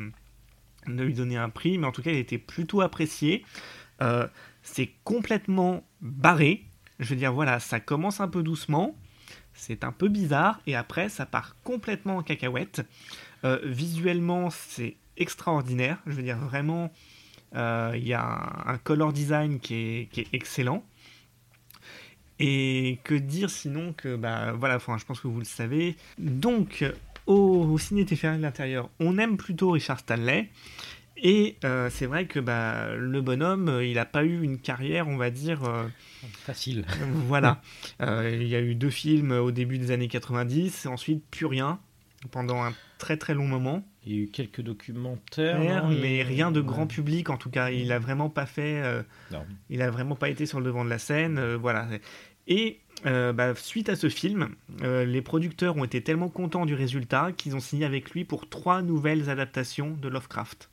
lui 0.86 1.14
donner 1.14 1.36
un 1.36 1.50
prix, 1.50 1.78
mais 1.78 1.86
en 1.86 1.92
tout 1.92 2.02
cas 2.02 2.12
il 2.12 2.18
était 2.18 2.38
plutôt 2.38 2.80
apprécié. 2.80 3.44
C'est 4.62 4.90
complètement 5.02 5.84
barré. 6.00 6.64
Je 7.00 7.10
veux 7.10 7.16
dire, 7.16 7.32
voilà, 7.32 7.58
ça 7.58 7.80
commence 7.80 8.20
un 8.20 8.28
peu 8.28 8.42
doucement, 8.42 8.96
c'est 9.52 9.82
un 9.82 9.90
peu 9.90 10.08
bizarre, 10.08 10.60
et 10.66 10.76
après 10.76 11.08
ça 11.08 11.26
part 11.26 11.56
complètement 11.64 12.18
en 12.18 12.22
cacahuète. 12.22 12.82
Visuellement, 13.64 14.48
c'est 14.50 14.96
extraordinaire. 15.16 15.98
Je 16.06 16.12
veux 16.12 16.22
dire, 16.22 16.38
vraiment, 16.38 16.92
il 17.52 18.06
y 18.06 18.14
a 18.14 18.62
un, 18.66 18.78
color 18.78 19.12
design 19.12 19.58
qui 19.58 20.08
est 20.14 20.28
excellent. 20.32 20.84
Et 22.40 22.98
que 23.04 23.14
dire 23.14 23.50
sinon 23.50 23.92
que, 23.92 24.16
bah 24.16 24.52
voilà, 24.52 24.76
enfin, 24.76 24.98
je 24.98 25.04
pense 25.04 25.20
que 25.20 25.28
vous 25.28 25.38
le 25.38 25.44
savez. 25.44 25.96
Donc, 26.18 26.84
au, 27.26 27.64
au 27.64 27.78
ciné 27.78 28.04
de 28.04 28.42
l'intérieur, 28.42 28.90
on 29.00 29.18
aime 29.18 29.36
plutôt 29.36 29.70
Richard 29.70 30.00
Stanley. 30.00 30.50
Et 31.16 31.56
euh, 31.64 31.90
c'est 31.90 32.06
vrai 32.06 32.26
que 32.26 32.40
bah, 32.40 32.94
le 32.96 33.20
bonhomme, 33.22 33.68
euh, 33.68 33.84
il 33.84 33.94
n'a 33.94 34.04
pas 34.04 34.24
eu 34.24 34.42
une 34.42 34.58
carrière, 34.58 35.08
on 35.08 35.16
va 35.16 35.30
dire, 35.30 35.64
euh, 35.64 35.86
Facile. 36.32 36.84
voilà. 37.26 37.60
Euh, 38.00 38.30
il 38.40 38.48
y 38.48 38.56
a 38.56 38.60
eu 38.60 38.74
deux 38.74 38.90
films 38.90 39.32
au 39.32 39.50
début 39.50 39.78
des 39.78 39.90
années 39.90 40.08
90, 40.08 40.84
et 40.84 40.88
ensuite 40.88 41.24
plus 41.30 41.46
rien, 41.46 41.78
pendant 42.30 42.62
un 42.62 42.72
très 42.98 43.16
très 43.16 43.34
long 43.34 43.46
moment. 43.46 43.86
Il 44.06 44.12
y 44.12 44.18
a 44.18 44.22
eu 44.22 44.28
quelques 44.28 44.60
documentaires, 44.60 45.58
non 45.82 45.88
mais 45.88 46.16
Il- 46.18 46.22
rien 46.22 46.50
de 46.50 46.60
grand 46.60 46.82
ouais. 46.82 46.86
public 46.88 47.30
en 47.30 47.36
tout 47.36 47.50
cas. 47.50 47.70
Il 47.70 47.90
a 47.92 47.98
vraiment 47.98 48.28
pas 48.28 48.46
fait, 48.46 48.82
euh, 48.82 49.02
Non. 49.32 49.44
il 49.70 49.80
a 49.82 49.90
vraiment 49.90 50.14
pas 50.16 50.28
été 50.28 50.46
sur 50.46 50.58
le 50.60 50.66
devant 50.66 50.84
de 50.84 50.90
la 50.90 50.98
scène, 50.98 51.38
euh, 51.38 51.56
voilà. 51.56 51.88
Et 52.46 52.80
euh, 53.06 53.32
bah, 53.32 53.54
suite 53.54 53.88
à 53.88 53.96
ce 53.96 54.08
film, 54.10 54.50
euh, 54.82 55.04
les 55.06 55.22
producteurs 55.22 55.76
ont 55.76 55.84
été 55.84 56.02
tellement 56.02 56.28
contents 56.28 56.66
du 56.66 56.74
résultat 56.74 57.32
qu'ils 57.36 57.56
ont 57.56 57.60
signé 57.60 57.84
avec 57.86 58.10
lui 58.10 58.24
pour 58.24 58.48
trois 58.48 58.82
nouvelles 58.82 59.30
adaptations 59.30 59.96
de 60.00 60.08
Lovecraft. 60.08 60.68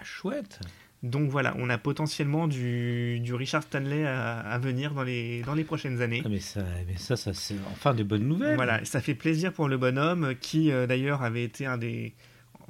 Ah, 0.00 0.04
chouette. 0.04 0.60
Donc 1.04 1.30
voilà, 1.30 1.54
on 1.58 1.70
a 1.70 1.78
potentiellement 1.78 2.48
du, 2.48 3.20
du 3.20 3.32
Richard 3.34 3.62
Stanley 3.62 4.04
à, 4.04 4.38
à 4.40 4.58
venir 4.58 4.94
dans 4.94 5.04
les, 5.04 5.42
dans 5.42 5.54
les 5.54 5.62
prochaines 5.62 6.00
années. 6.02 6.22
Ah, 6.24 6.28
mais 6.28 6.40
ça, 6.40 6.64
mais 6.88 6.96
ça, 6.96 7.14
ça 7.16 7.32
c'est 7.34 7.54
enfin 7.70 7.94
des 7.94 8.02
bonnes 8.02 8.26
nouvelles. 8.26 8.56
Voilà, 8.56 8.84
ça 8.84 9.00
fait 9.00 9.14
plaisir 9.14 9.52
pour 9.52 9.68
le 9.68 9.76
bonhomme 9.78 10.34
qui 10.40 10.72
euh, 10.72 10.88
d'ailleurs 10.88 11.22
avait 11.22 11.44
été 11.44 11.66
un 11.66 11.78
des 11.78 12.14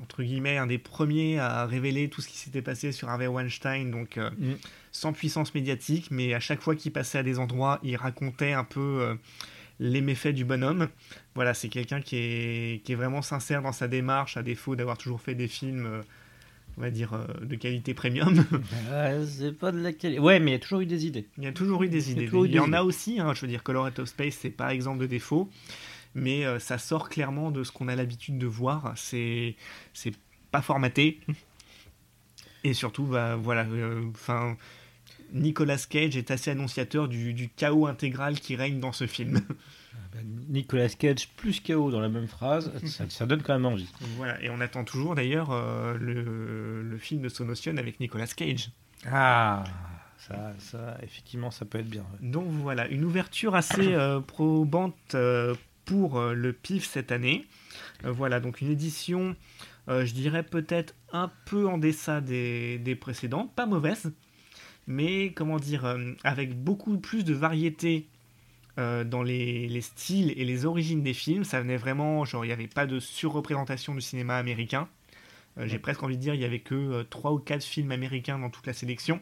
entre 0.02 0.22
guillemets 0.22 0.56
un 0.58 0.66
des 0.66 0.78
premiers 0.78 1.38
à 1.38 1.66
révéler 1.66 2.08
tout 2.08 2.20
ce 2.20 2.28
qui 2.28 2.38
s'était 2.38 2.62
passé 2.62 2.92
sur 2.92 3.08
Harvey 3.08 3.26
Weinstein, 3.26 3.90
donc 3.90 4.16
euh, 4.18 4.30
Mm. 4.38 4.54
sans 4.92 5.12
puissance 5.12 5.54
médiatique, 5.54 6.08
mais 6.10 6.34
à 6.34 6.40
chaque 6.40 6.60
fois 6.60 6.74
qu'il 6.76 6.92
passait 6.92 7.18
à 7.18 7.22
des 7.22 7.38
endroits, 7.38 7.78
il 7.82 7.96
racontait 7.96 8.52
un 8.52 8.64
peu 8.64 8.80
euh, 9.02 9.14
les 9.80 10.00
méfaits 10.00 10.28
du 10.34 10.44
bonhomme. 10.44 10.88
Voilà, 11.34 11.54
c'est 11.54 11.68
quelqu'un 11.68 12.00
qui 12.00 12.16
est, 12.16 12.82
qui 12.84 12.92
est 12.92 12.96
vraiment 12.96 13.22
sincère 13.22 13.62
dans 13.62 13.72
sa 13.72 13.88
démarche, 13.88 14.36
à 14.36 14.42
défaut 14.42 14.76
d'avoir 14.76 14.98
toujours 14.98 15.20
fait 15.20 15.34
des 15.34 15.48
films, 15.48 15.86
euh, 15.86 16.02
on 16.76 16.80
va 16.80 16.90
dire, 16.90 17.12
euh, 17.14 17.44
de 17.44 17.56
qualité 17.56 17.94
premium. 17.94 18.44
Ah, 18.92 19.10
c'est 19.26 19.52
pas 19.52 19.72
de 19.72 19.80
la 19.80 19.92
qualité. 19.92 20.20
Ouais, 20.20 20.38
mais 20.40 20.52
il 20.52 20.54
y 20.54 20.56
a 20.56 20.60
toujours 20.60 20.80
eu 20.80 20.86
des 20.86 21.06
idées. 21.06 21.26
Il 21.38 21.44
y 21.44 21.48
a 21.48 21.52
toujours 21.52 21.82
eu 21.82 21.88
des 21.88 22.10
idées. 22.10 22.28
Il 22.32 22.52
y 22.52 22.60
en 22.60 22.72
a 22.72 22.82
aussi, 22.82 23.20
hein, 23.20 23.34
je 23.34 23.40
veux 23.42 23.48
dire, 23.48 23.62
Color 23.62 23.86
Out 23.86 23.98
of 24.00 24.08
Space, 24.08 24.38
c'est 24.40 24.50
pas 24.50 24.74
exemple 24.74 25.00
de 25.00 25.06
défaut, 25.06 25.48
mais 26.20 26.44
euh, 26.44 26.58
ça 26.58 26.78
sort 26.78 27.08
clairement 27.08 27.50
de 27.50 27.64
ce 27.64 27.72
qu'on 27.72 27.88
a 27.88 27.96
l'habitude 27.96 28.38
de 28.38 28.46
voir. 28.46 28.92
C'est 28.96 29.56
c'est 29.94 30.14
pas 30.50 30.62
formaté. 30.62 31.20
Et 32.64 32.74
surtout, 32.74 33.04
bah, 33.04 33.36
voilà, 33.36 33.66
enfin. 34.10 34.56
Nicolas 35.32 35.76
Cage 35.88 36.16
est 36.16 36.30
assez 36.30 36.50
annonciateur 36.50 37.06
du, 37.06 37.34
du 37.34 37.50
chaos 37.50 37.86
intégral 37.86 38.40
qui 38.40 38.56
règne 38.56 38.80
dans 38.80 38.92
ce 38.92 39.06
film. 39.06 39.42
Bah, 40.12 40.20
Nicolas 40.48 40.88
Cage 40.88 41.28
plus 41.36 41.60
KO 41.60 41.90
dans 41.90 42.00
la 42.00 42.08
même 42.08 42.28
phrase, 42.28 42.72
ça, 42.86 43.04
ça 43.10 43.26
donne 43.26 43.42
quand 43.42 43.52
même 43.52 43.66
envie. 43.66 43.88
voilà, 44.16 44.42
et 44.42 44.48
on 44.48 44.58
attend 44.60 44.84
toujours 44.84 45.14
d'ailleurs 45.14 45.50
euh, 45.50 45.98
le, 45.98 46.82
le 46.82 46.98
film 46.98 47.20
de 47.20 47.28
Sonotion 47.28 47.76
avec 47.76 48.00
Nicolas 48.00 48.26
Cage. 48.26 48.70
Ah, 49.06 49.64
ça, 50.16 50.54
ça, 50.58 50.96
effectivement, 51.02 51.50
ça 51.50 51.64
peut 51.66 51.78
être 51.78 51.90
bien. 51.90 52.02
ouais. 52.02 52.28
Donc 52.30 52.46
voilà, 52.48 52.88
une 52.88 53.04
ouverture 53.04 53.54
assez 53.54 53.92
euh, 53.94 54.20
probante 54.20 54.96
euh, 55.14 55.54
pour 55.88 56.18
euh, 56.18 56.34
le 56.34 56.52
PIF 56.52 56.86
cette 56.86 57.10
année. 57.12 57.46
Euh, 58.04 58.12
voilà, 58.12 58.40
donc 58.40 58.60
une 58.60 58.70
édition, 58.70 59.34
euh, 59.88 60.04
je 60.04 60.12
dirais 60.12 60.42
peut-être 60.42 60.94
un 61.12 61.32
peu 61.46 61.66
en 61.66 61.78
deçà 61.78 62.20
des, 62.20 62.78
des 62.78 62.94
précédentes, 62.94 63.54
pas 63.54 63.64
mauvaise, 63.64 64.12
mais 64.86 65.32
comment 65.32 65.56
dire, 65.56 65.96
avec 66.24 66.62
beaucoup 66.62 66.98
plus 66.98 67.24
de 67.24 67.34
variété 67.34 68.06
dans 68.76 69.24
les, 69.24 69.66
les 69.66 69.80
styles 69.80 70.32
et 70.38 70.44
les 70.44 70.64
origines 70.64 71.02
des 71.02 71.12
films. 71.12 71.42
Ça 71.42 71.60
venait 71.60 71.76
vraiment, 71.76 72.24
genre, 72.24 72.44
il 72.44 72.48
n'y 72.48 72.52
avait 72.52 72.68
pas 72.68 72.86
de 72.86 73.00
surreprésentation 73.00 73.92
du 73.92 74.00
cinéma 74.00 74.36
américain. 74.36 74.88
J'ai 75.58 75.80
presque 75.80 76.02
envie 76.04 76.16
de 76.16 76.22
dire, 76.22 76.34
il 76.34 76.38
n'y 76.38 76.44
avait 76.44 76.60
que 76.60 77.02
3 77.02 77.32
ou 77.32 77.38
4 77.38 77.64
films 77.64 77.90
américains 77.90 78.38
dans 78.38 78.50
toute 78.50 78.66
la 78.66 78.72
sélection. 78.72 79.20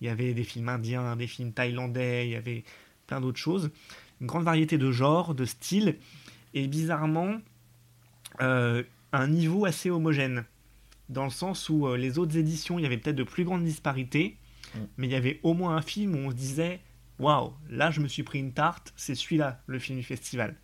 Il 0.00 0.08
y 0.08 0.10
avait 0.10 0.34
des 0.34 0.42
films 0.42 0.68
indiens, 0.68 1.14
des 1.14 1.28
films 1.28 1.52
thaïlandais, 1.52 2.26
il 2.26 2.32
y 2.32 2.36
avait 2.36 2.64
plein 3.06 3.20
d'autres 3.20 3.38
choses. 3.38 3.70
Une 4.20 4.26
grande 4.26 4.44
variété 4.44 4.78
de 4.78 4.90
genres, 4.90 5.34
de 5.34 5.44
styles, 5.44 5.98
et 6.54 6.66
bizarrement, 6.68 7.36
euh, 8.40 8.82
un 9.12 9.26
niveau 9.28 9.64
assez 9.64 9.90
homogène. 9.90 10.44
Dans 11.08 11.24
le 11.24 11.30
sens 11.30 11.68
où 11.68 11.86
euh, 11.86 11.96
les 11.96 12.18
autres 12.18 12.36
éditions, 12.36 12.78
il 12.78 12.82
y 12.82 12.86
avait 12.86 12.98
peut-être 12.98 13.16
de 13.16 13.24
plus 13.24 13.44
grandes 13.44 13.64
disparités, 13.64 14.38
Mm. 14.74 14.78
mais 14.96 15.06
il 15.06 15.12
y 15.12 15.16
avait 15.16 15.40
au 15.42 15.54
moins 15.54 15.76
un 15.76 15.82
film 15.82 16.14
où 16.14 16.18
on 16.18 16.30
se 16.30 16.36
disait 16.36 16.80
Waouh, 17.18 17.52
là 17.68 17.90
je 17.90 18.00
me 18.00 18.08
suis 18.08 18.22
pris 18.22 18.40
une 18.40 18.52
tarte, 18.52 18.92
c'est 18.96 19.14
celui-là, 19.14 19.60
le 19.66 19.78
film 19.78 19.98
du 19.98 20.04
festival. 20.04 20.56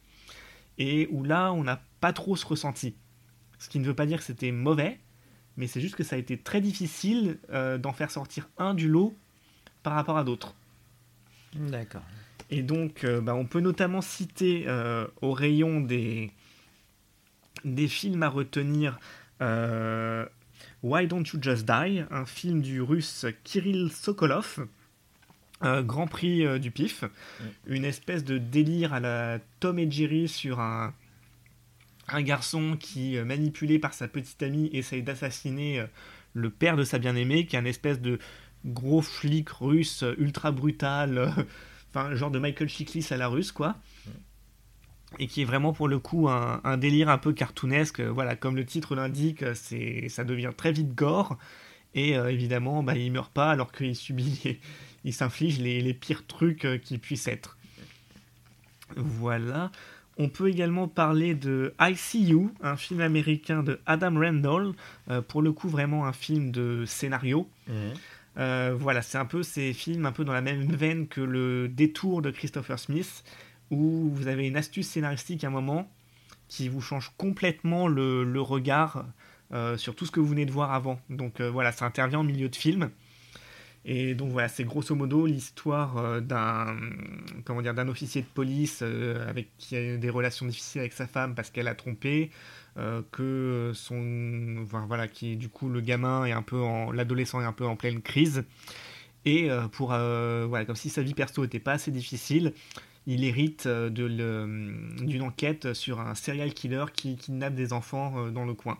Et 0.79 1.09
où 1.11 1.23
là, 1.25 1.53
on 1.53 1.63
n'a 1.63 1.83
pas 2.01 2.13
trop 2.13 2.37
ce 2.37 2.47
ressenti. 2.47 2.95
Ce 3.59 3.69
qui 3.69 3.79
ne 3.79 3.85
veut 3.85 3.95
pas 3.95 4.07
dire 4.07 4.19
que 4.19 4.25
c'était 4.25 4.51
mauvais, 4.51 4.99
mais 5.57 5.67
c'est 5.67 5.81
juste 5.81 5.95
que 5.95 6.03
ça 6.03 6.17
a 6.17 6.19
été 6.19 6.39
très 6.39 6.61
difficile 6.61 7.39
euh, 7.51 7.77
d'en 7.77 7.93
faire 7.93 8.11
sortir 8.11 8.49
un 8.57 8.73
du 8.73 8.89
lot 8.89 9.15
par 9.83 9.93
rapport 9.93 10.17
à 10.17 10.25
d'autres. 10.25 10.55
D'accord. 11.55 12.03
Et 12.51 12.63
donc, 12.63 13.05
euh, 13.05 13.21
bah, 13.21 13.35
on 13.35 13.47
peut 13.47 13.61
notamment 13.61 14.01
citer 14.01 14.65
euh, 14.67 15.07
au 15.23 15.33
rayon 15.33 15.81
des, 15.81 16.31
des 17.65 17.89
films 17.89 18.23
à 18.23 18.29
retenir 18.29 18.99
euh, 19.41 20.27
Why 20.83 21.07
Don't 21.07 21.25
You 21.33 21.39
Just 21.41 21.65
Die, 21.65 22.03
un 22.11 22.27
film 22.27 22.61
du 22.61 22.83
russe 22.83 23.27
Kirill 23.45 23.91
Sokolov, 23.93 24.67
Grand 25.63 26.07
Prix 26.07 26.47
euh, 26.47 26.59
du 26.59 26.71
PIF, 26.71 27.05
une 27.67 27.85
espèce 27.85 28.25
de 28.25 28.39
délire 28.39 28.95
à 28.95 29.01
la 29.01 29.39
Tom 29.61 29.79
et 29.79 29.91
Jerry 29.91 30.27
sur 30.27 30.59
un, 30.61 30.95
un 32.09 32.23
garçon 32.23 32.77
qui, 32.79 33.17
euh, 33.17 33.25
manipulé 33.25 33.79
par 33.79 33.93
sa 33.95 34.09
petite 34.09 34.43
amie, 34.43 34.71
essaye 34.73 35.03
d'assassiner 35.03 35.81
euh, 35.81 35.87
le 36.33 36.51
père 36.51 36.77
de 36.77 36.85
sa 36.85 36.99
bien-aimée, 36.99 37.45
qui 37.47 37.57
est 37.57 37.59
un 37.59 37.65
espèce 37.65 38.01
de 38.01 38.19
gros 38.65 39.03
flic 39.03 39.51
russe 39.51 40.05
ultra 40.19 40.51
brutal, 40.51 41.35
enfin 41.91 42.15
genre 42.15 42.31
de 42.31 42.39
Michael 42.39 42.69
Chiklis 42.69 43.07
à 43.11 43.17
la 43.17 43.29
russe 43.29 43.53
quoi. 43.53 43.77
Et 45.19 45.27
qui 45.27 45.43
est 45.43 45.45
vraiment 45.45 45.73
pour 45.73 45.89
le 45.89 45.99
coup 45.99 46.29
un, 46.29 46.61
un 46.63 46.77
délire 46.77 47.09
un 47.09 47.19
peu 47.19 47.33
cartoonesque. 47.33 48.01
Voilà, 48.01 48.37
comme 48.37 48.55
le 48.57 48.65
titre 48.65 48.95
l'indique, 48.95 49.45
c'est 49.55 50.09
ça 50.09 50.23
devient 50.25 50.53
très 50.57 50.71
vite 50.73 50.95
gore. 50.95 51.37
Et 51.95 52.17
euh, 52.17 52.31
évidemment, 52.31 52.85
bah, 52.85 52.95
il 52.97 53.11
meurt 53.11 53.33
pas 53.33 53.51
alors 53.51 53.73
qu'il 53.73 53.97
subit, 53.97 54.41
les- 54.45 54.61
il 55.05 55.13
s'inflige 55.13 55.59
les, 55.59 55.81
les 55.81 55.95
pires 55.95 56.25
trucs 56.27 56.65
euh, 56.65 56.79
qui 56.79 56.99
puissent 56.99 57.27
être. 57.27 57.57
Voilà. 58.97 59.71
On 60.19 60.29
peut 60.29 60.49
également 60.49 60.87
parler 60.89 61.35
de 61.35 61.75
I 61.81 61.97
See 61.97 62.23
You, 62.25 62.53
un 62.63 62.77
film 62.77 63.01
américain 63.01 63.63
de 63.63 63.81
Adam 63.87 64.15
Randall. 64.19 64.73
Euh, 65.11 65.23
pour 65.23 65.41
le 65.43 65.53
coup, 65.53 65.69
vraiment 65.69 66.07
un 66.07 66.13
film 66.13 66.51
de 66.51 66.85
scénario. 66.87 67.49
Euh, 68.39 68.77
voilà, 68.79 69.03
c'est 69.03 69.19
un 69.19 69.25
peu 69.25 69.43
ces 69.43 69.73
films 69.73 70.07
un 70.07 70.13
peu 70.13 70.25
dans 70.25 70.33
la 70.33 70.41
même 70.41 70.65
veine 70.75 71.09
que 71.09 71.21
le 71.21 71.69
détour 71.69 72.23
de 72.23 72.31
Christopher 72.31 72.79
Smith, 72.79 73.25
où 73.71 74.11
vous 74.11 74.29
avez 74.29 74.47
une 74.47 74.57
astuce 74.57 74.89
scénaristique 74.89 75.45
à 75.45 75.49
un 75.49 75.51
moment 75.51 75.91
qui 76.49 76.69
vous 76.69 76.81
change 76.81 77.13
complètement 77.17 77.87
le, 77.87 78.41
regard 78.41 79.05
euh, 79.53 79.77
sur 79.77 79.95
tout 79.95 80.07
ce 80.07 80.11
que 80.11 80.21
vous 80.21 80.29
venez 80.29 80.47
de 80.47 80.53
voir 80.53 80.73
avant. 80.73 81.01
Donc 81.11 81.41
euh, 81.41 81.51
voilà, 81.51 81.73
ça 81.73 81.85
intervient 81.85 82.21
en 82.21 82.25
milieu 82.25 82.49
de 82.49 82.57
film. 82.57 82.91
Et 83.85 84.15
donc 84.15 84.31
voilà, 84.31 84.49
c'est 84.49 84.65
grosso 84.65 84.95
modo 84.95 85.25
l'histoire 85.25 86.21
d'un 86.21 86.77
d'un 87.49 87.89
officier 87.89 88.21
de 88.21 88.27
police 88.27 88.83
avec 88.83 89.49
qui 89.57 89.75
a 89.75 89.97
des 89.97 90.11
relations 90.11 90.45
difficiles 90.45 90.83
avec 90.83 90.93
sa 90.93 91.07
femme 91.07 91.35
parce 91.35 91.49
qu'elle 91.49 91.67
a 91.67 91.75
trompé, 91.75 92.31
euh, 92.81 93.03
que 93.13 93.73
son 93.75 94.65
voilà 94.65 95.07
qui 95.07 95.37
du 95.37 95.51
coup 95.51 95.69
le 95.69 95.83
gamin 95.83 96.25
est 96.25 96.33
un 96.33 96.43
peu 96.43 96.59
en 96.61 96.93
l'adolescent 96.93 97.41
est 97.41 97.45
un 97.45 97.53
peu 97.53 97.67
en 97.67 97.77
pleine 97.77 98.01
crise 98.01 98.45
et 99.27 99.51
euh, 99.51 99.69
pour 99.69 99.93
euh, 99.93 100.47
voilà 100.49 100.65
comme 100.65 100.77
si 100.77 100.89
sa 100.89 101.03
vie 101.03 101.13
perso 101.13 101.45
était 101.45 101.59
pas 101.59 101.73
assez 101.73 101.91
difficile, 101.91 102.55
il 103.07 103.25
hérite 103.25 103.69
d'une 103.69 105.23
enquête 105.23 105.75
sur 105.75 106.01
un 106.01 106.15
serial 106.15 106.55
killer 106.55 106.87
qui 106.95 107.17
kidnappe 107.17 107.55
des 107.55 107.73
enfants 107.73 108.31
dans 108.31 108.47
le 108.47 108.55
coin. 108.55 108.79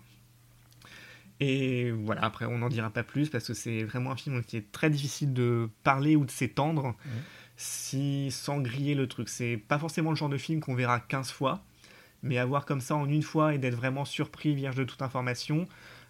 Et 1.41 1.91
voilà, 1.91 2.25
après 2.25 2.47
on 2.47 2.59
n'en 2.59 2.69
dira 2.69 2.91
pas 2.91 3.03
plus 3.03 3.29
parce 3.29 3.47
que 3.47 3.55
c'est 3.55 3.83
vraiment 3.85 4.13
un 4.13 4.17
film 4.17 4.43
qui 4.43 4.57
est 4.57 4.73
très 4.73 4.89
difficile 4.89 5.35
de 5.35 5.69
parler 5.83 6.17
ou 6.17 6.25
de 6.25 6.31
s'étendre 6.31 6.95
si 7.57 8.31
sans 8.31 8.61
griller 8.61 8.95
le 8.95 9.07
truc. 9.07 9.29
C'est 9.29 9.59
pas 9.59 9.79
forcément 9.79 10.11
le 10.11 10.17
genre 10.17 10.31
de 10.31 10.39
film 10.39 10.61
qu'on 10.61 10.75
verra 10.75 11.01
15 11.01 11.31
fois, 11.31 11.63
mais 12.23 12.39
avoir 12.39 12.67
comme 12.67 12.81
ça 12.81 12.95
en 12.97 13.07
une 13.07 13.23
fois 13.23 13.55
et 13.55 13.59
d'être 13.59 13.75
vraiment 13.75 14.05
surpris, 14.05 14.55
vierge 14.55 14.77
de 14.77 14.85
toute 14.85 15.03
information, 15.03 15.67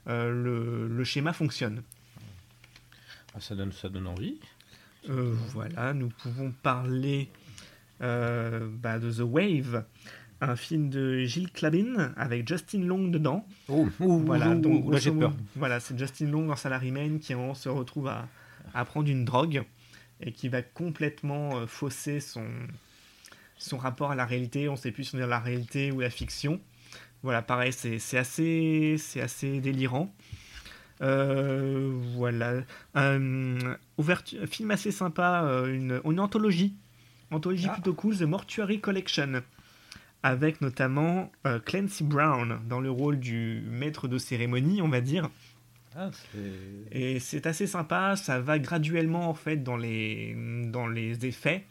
euh, 0.09 0.31
le, 0.31 0.89
le 0.89 1.05
schéma 1.05 1.33
fonctionne. 1.33 1.83
Ah, 3.35 3.41
ça, 3.41 3.55
donne, 3.55 3.73
ça 3.73 3.89
donne 3.89 4.07
envie. 4.07 4.39
Euh, 5.09 5.35
voilà, 5.53 5.95
nous 5.95 6.09
pouvons 6.09 6.53
parler 6.63 7.29
euh, 8.03 8.69
bah, 8.71 8.99
de 8.99 9.11
The 9.11 9.21
Wave, 9.21 9.85
un 10.41 10.57
film 10.57 10.91
de 10.91 11.21
Gilles 11.25 11.51
Clabin 11.53 12.13
avec 12.17 12.49
Justin 12.49 12.81
Long 12.81 13.09
dedans. 13.09 13.47
Oh, 13.69 13.87
Voilà, 13.99 14.55
donc 14.55 14.91
là 14.93 14.99
j'ai 14.99 15.13
peur. 15.13 15.33
Voilà, 15.55 15.81
c'est 15.81 15.99
Justin 15.99 16.27
Long 16.27 16.47
dans 16.47 16.57
Salaryman 16.57 17.19
qui 17.19 17.35
se 17.55 17.69
retrouve 17.69 18.09
à, 18.09 18.29
à 18.75 18.85
prendre 18.85 19.09
une 19.09 19.25
drogue 19.25 19.63
et 20.21 20.33
qui 20.33 20.49
va 20.49 20.63
complètement 20.63 21.57
euh, 21.57 21.67
fausser 21.67 22.21
son, 22.21 22.47
son 23.61 23.79
rapport 23.79 24.11
à 24.11 24.15
la 24.15 24.27
réalité. 24.27 24.69
On 24.69 24.73
ne 24.73 24.77
sait 24.77 24.91
plus 24.91 25.05
si 25.05 25.15
on 25.15 25.19
est 25.19 25.23
dans 25.23 25.27
la 25.29 25.39
réalité 25.39 25.93
ou 25.93 26.01
la 26.01 26.11
fiction. 26.11 26.61
Voilà, 27.23 27.43
pareil, 27.43 27.73
c'est 27.73 28.17
assez, 28.19 28.97
assez 29.21 29.61
délirant. 29.61 30.13
Euh, 31.03 31.93
voilà. 32.17 32.63
Un 32.95 33.59
ouverture, 33.99 34.41
film 34.47 34.71
assez 34.71 34.91
sympa, 34.91 35.43
euh, 35.45 35.75
une, 35.75 36.01
une 36.05 36.21
anthologie. 36.21 36.75
Anthologie 37.31 37.67
Ah. 37.71 37.75
plutôt 37.75 37.95
cool, 37.95 38.17
The 38.17 38.23
Mortuary 38.23 38.81
Collection. 38.81 39.43
Avec 40.23 40.61
notamment 40.61 41.31
euh, 41.47 41.59
Clancy 41.61 42.05
Brown 42.05 42.61
dans 42.69 42.81
le 42.81 42.91
rôle 42.91 43.19
du 43.19 43.63
maître 43.71 44.09
de 44.09 44.19
cérémonie, 44.19 44.83
on 44.83 44.89
va 44.89 45.01
dire. 45.01 45.31
Ah, 45.97 46.11
Et 46.93 47.19
c'est 47.19 47.47
assez 47.47 47.67
sympa, 47.67 48.15
ça 48.17 48.39
va 48.39 48.59
graduellement 48.59 49.29
en 49.29 49.35
fait 49.35 49.57
dans 49.57 49.77
les, 49.77 50.37
dans 50.67 50.87
les 50.87 51.27
effets. 51.27 51.65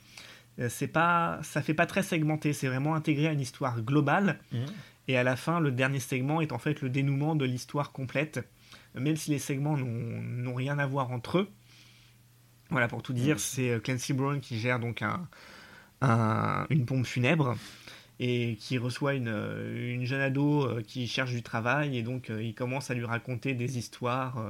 Euh, 0.59 0.67
C'est 0.69 0.87
pas, 0.87 1.39
ça 1.43 1.61
fait 1.61 1.73
pas 1.73 1.85
très 1.85 2.03
segmenté, 2.03 2.53
c'est 2.53 2.67
vraiment 2.67 2.95
intégré 2.95 3.27
à 3.27 3.31
une 3.31 3.39
histoire 3.41 3.81
globale. 3.81 4.39
Mhm. 4.51 4.65
Et 5.07 5.17
à 5.17 5.23
la 5.23 5.35
fin, 5.35 5.59
le 5.59 5.71
dernier 5.71 5.99
segment 5.99 6.39
est 6.41 6.51
en 6.51 6.59
fait 6.59 6.81
le 6.81 6.89
dénouement 6.89 7.35
de 7.35 7.45
l'histoire 7.45 7.91
complète, 7.91 8.47
même 8.93 9.15
si 9.15 9.31
les 9.31 9.39
segments 9.39 9.75
n'ont 9.77 10.53
rien 10.53 10.77
à 10.77 10.85
voir 10.85 11.11
entre 11.11 11.39
eux. 11.39 11.49
Voilà, 12.69 12.87
pour 12.87 13.01
tout 13.01 13.13
dire, 13.13 13.39
c'est 13.39 13.69
euh, 13.71 13.79
Clancy 13.79 14.13
Brown 14.13 14.39
qui 14.39 14.59
gère 14.59 14.79
donc 14.79 15.01
un, 15.01 15.27
un- 16.01 16.67
une 16.69 16.85
pompe 16.85 17.05
funèbre 17.05 17.57
et 18.19 18.57
qui 18.59 18.77
reçoit 18.77 19.15
une, 19.15 19.29
euh, 19.29 19.93
une 19.95 20.05
jeune 20.05 20.21
ado 20.21 20.67
qui 20.87 21.07
cherche 21.07 21.31
du 21.31 21.41
travail 21.41 21.97
et 21.97 22.03
donc 22.03 22.29
il 22.29 22.53
commence 22.53 22.91
à 22.91 22.93
lui 22.93 23.05
raconter 23.05 23.53
des 23.55 23.77
histoires 23.79 24.37
euh, 24.37 24.49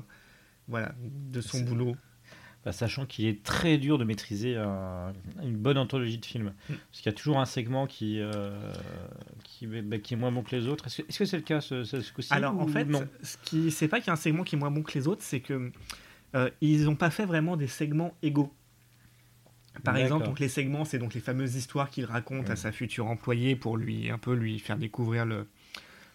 voilà, 0.68 0.92
de 1.00 1.40
son 1.40 1.62
boulot. 1.62 1.96
Bah, 2.66 2.74
sachant 2.74 3.06
qu'il 3.06 3.26
est 3.26 3.42
très 3.42 3.78
dur 3.78 3.98
de 3.98 4.04
maîtriser 4.04 4.58
un- 4.58 5.14
une 5.44 5.56
bonne 5.56 5.78
anthologie 5.78 6.18
de 6.18 6.26
films. 6.26 6.54
Mm. 6.70 6.74
Parce 6.92 7.02
qu'il 7.02 7.06
y 7.06 7.10
a 7.10 7.18
toujours 7.18 7.40
un 7.40 7.46
segment 7.46 7.88
qui, 7.88 8.20
euh, 8.20 8.52
qui, 9.44 9.66
bah, 9.66 9.98
qui 9.98 10.14
est 10.14 10.18
moins 10.18 10.32
bon 10.32 10.44
que 10.44 10.54
les 10.56 10.68
autres. 10.68 10.88
Est-ce 10.88 11.18
que 11.18 11.24
c'est 11.26 11.38
le 11.38 11.44
cas 11.44 11.62
ce, 11.62 11.86
ce, 11.86 12.12
coup-ci 12.12 12.34
Alors 12.34 12.60
en 12.60 12.68
fait, 12.68 12.84
non? 12.86 13.08
ce 13.24 13.38
qui 13.46 13.72
c'est 13.72 13.88
pas 13.88 14.00
qu'il 14.00 14.08
y 14.08 14.10
a 14.10 14.14
un 14.14 14.18
segment 14.18 14.44
qui 14.44 14.56
est 14.56 14.60
moins 14.60 14.72
bon 14.72 14.84
que 14.84 14.92
les 14.98 15.08
autres, 15.08 15.24
c'est 15.24 15.40
que 15.40 15.72
euh, 16.36 16.50
ils 16.60 16.84
n'ont 16.84 16.98
pas 16.98 17.10
fait 17.10 17.26
vraiment 17.26 17.56
des 17.56 17.68
segments 17.68 18.14
égaux. 18.22 18.54
Par 19.84 19.96
exemple, 19.96 20.26
donc 20.26 20.40
les 20.42 20.50
segments, 20.50 20.84
c'est 20.84 21.00
donc 21.00 21.14
les 21.14 21.22
fameuses 21.22 21.56
histoires 21.56 21.90
qu'il 21.90 22.04
raconte 22.04 22.50
à 22.50 22.54
Mm. 22.54 22.58
sa 22.58 22.72
future 22.74 23.08
employée 23.08 23.56
pour 23.56 23.78
lui 23.78 24.10
un 24.12 24.18
peu 24.18 24.34
lui 24.34 24.60
faire 24.60 24.78
découvrir 24.78 25.26
le, 25.26 25.48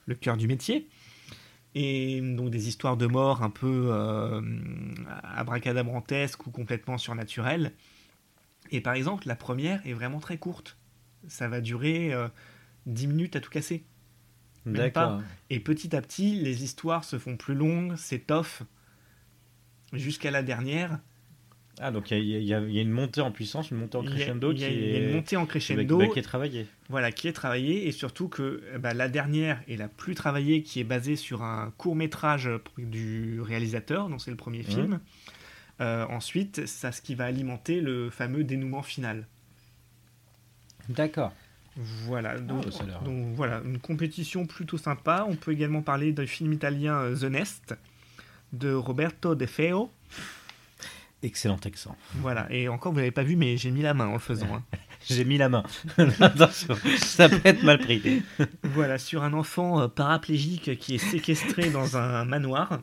le 0.07 0.15
cœur 0.15 0.37
du 0.37 0.47
métier. 0.47 0.87
Et 1.75 2.21
donc 2.21 2.51
des 2.51 2.69
histoires 2.69 2.97
de 2.97 3.07
mort 3.07 3.43
un 3.43 3.51
peu 3.51 3.89
euh, 3.91 4.41
abracadabrantesques 5.23 6.47
ou 6.47 6.51
complètement 6.51 6.99
surnaturelles. 6.99 7.73
Et 8.71 8.81
par 8.81 8.95
exemple, 8.95 9.27
la 9.27 9.37
première 9.37 9.85
est 9.87 9.93
vraiment 9.93 10.21
très 10.21 10.39
courte. 10.39 10.77
Ça 11.27 11.49
va 11.49 11.61
durer 11.61 12.13
euh, 12.13 12.29
10 12.87 13.09
minutes 13.09 13.37
à 13.37 13.41
tout 13.41 13.51
casser. 13.51 13.85
D'accord. 14.67 15.21
Et 15.51 15.61
petit 15.61 15.95
à 15.95 16.01
petit, 16.01 16.37
les 16.37 16.65
histoires 16.65 17.05
se 17.05 17.19
font 17.19 17.37
plus 17.37 17.55
longues, 17.55 17.97
s'étoffent, 17.97 18.63
jusqu'à 19.93 20.31
la 20.31 20.43
dernière. 20.43 20.99
Ah, 21.81 21.91
donc 21.91 22.11
il 22.13 22.19
y, 22.25 22.55
a- 22.55 22.61
y 22.61 22.73
y 22.75 22.81
une 22.81 22.91
montée 22.93 23.21
en 23.21 23.33
puissance, 23.33 23.71
une 23.73 23.79
montée 23.79 23.97
en 23.99 24.05
crescendo 24.05 24.53
il 24.53 24.61
y 24.61 24.65
a, 24.65 24.69
qui, 24.69 24.75
est, 24.75 25.07
une 25.09 25.15
montée 25.17 25.37
en 25.37 25.45
crescendo, 25.45 25.99
bah, 25.99 26.07
qui 26.07 26.19
est 26.21 26.23
travaillée. 26.23 26.67
voilà, 26.89 27.11
qui 27.11 27.27
est 27.27 27.33
travaillée, 27.33 27.89
et 27.89 27.93
surtout 27.93 28.29
que 28.29 28.63
eh 28.75 28.79
ben, 28.79 28.95
la 28.95 29.09
dernière 29.09 29.61
et 29.67 29.77
la 29.77 29.89
plus 29.89 30.15
travaillée, 30.15 30.63
qui 30.63 30.79
est 30.79 30.85
basée 30.85 31.17
sur 31.17 31.43
un 31.43 31.73
court 31.77 31.97
métrage 31.97 32.49
du 32.79 33.41
réalisateur, 33.41 34.09
donc 34.09 34.21
c'est 34.21 34.31
le 34.31 34.37
premier 34.37 34.63
film. 34.63 35.01
Euh, 35.81 36.07
ensuite, 36.09 36.65
c'est 36.67 36.93
ce 36.93 37.03
qui 37.03 37.17
va 37.17 37.25
alimenter 37.25 37.81
le 37.81 38.09
fameux 38.09 38.45
dénouement 38.45 38.83
final. 38.83 39.27
D'accord. 40.89 41.33
Voilà, 41.77 42.39
donc, 42.39 42.67
bah, 42.67 42.71
ça 42.71 42.85
a 42.85 42.87
l'air- 42.87 43.03
donc 43.03 43.35
voilà, 43.35 43.61
une 43.65 43.79
compétition 43.81 44.47
plutôt 44.47 44.79
sympa. 44.79 45.27
On 45.29 45.35
peut 45.35 45.51
également 45.51 45.83
parler 45.83 46.13
du 46.13 46.27
film 46.29 46.53
italien 46.53 46.95
euh, 46.99 47.17
The 47.17 47.25
Nest 47.25 47.75
de 48.53 48.73
Roberto 48.73 49.35
De 49.35 49.47
Feo. 49.47 49.91
Excellent 51.23 51.59
accent. 51.65 51.97
Voilà, 52.17 52.47
et 52.51 52.69
encore, 52.69 52.93
vous 52.93 52.99
l'avez 52.99 53.11
pas 53.11 53.23
vu, 53.23 53.35
mais 53.37 53.57
j'ai 53.57 53.71
mis 53.71 53.81
la 53.83 53.95
main 53.95 54.07
en 54.09 54.15
le 54.15 54.19
faisant. 54.19 54.47
hein. 54.55 54.63
J'ai 55.07 55.25
mis 55.27 55.37
la 55.37 55.51
main. 55.51 55.63
Attention, 56.21 56.75
ça 56.97 57.29
peut 57.29 57.41
être 57.45 57.63
mal 57.63 57.79
pris. 57.79 58.23
Voilà, 58.63 58.97
sur 58.99 59.23
un 59.23 59.35
enfant 59.35 59.83
euh, 59.83 59.89
paraplégique 59.89 60.79
qui 60.79 60.95
est 60.95 60.99
séquestré 60.99 61.69
dans 61.69 61.99
un 61.99 62.25
manoir. 62.25 62.81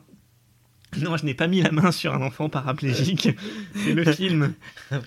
Non, 0.98 1.16
je 1.16 1.24
n'ai 1.24 1.34
pas 1.34 1.48
mis 1.48 1.60
la 1.62 1.72
main 1.72 1.90
sur 1.90 2.14
un 2.14 2.22
enfant 2.22 2.48
paraplégique. 2.48 3.30
C'est 3.74 3.92
le 3.94 4.04
film. 4.04 4.54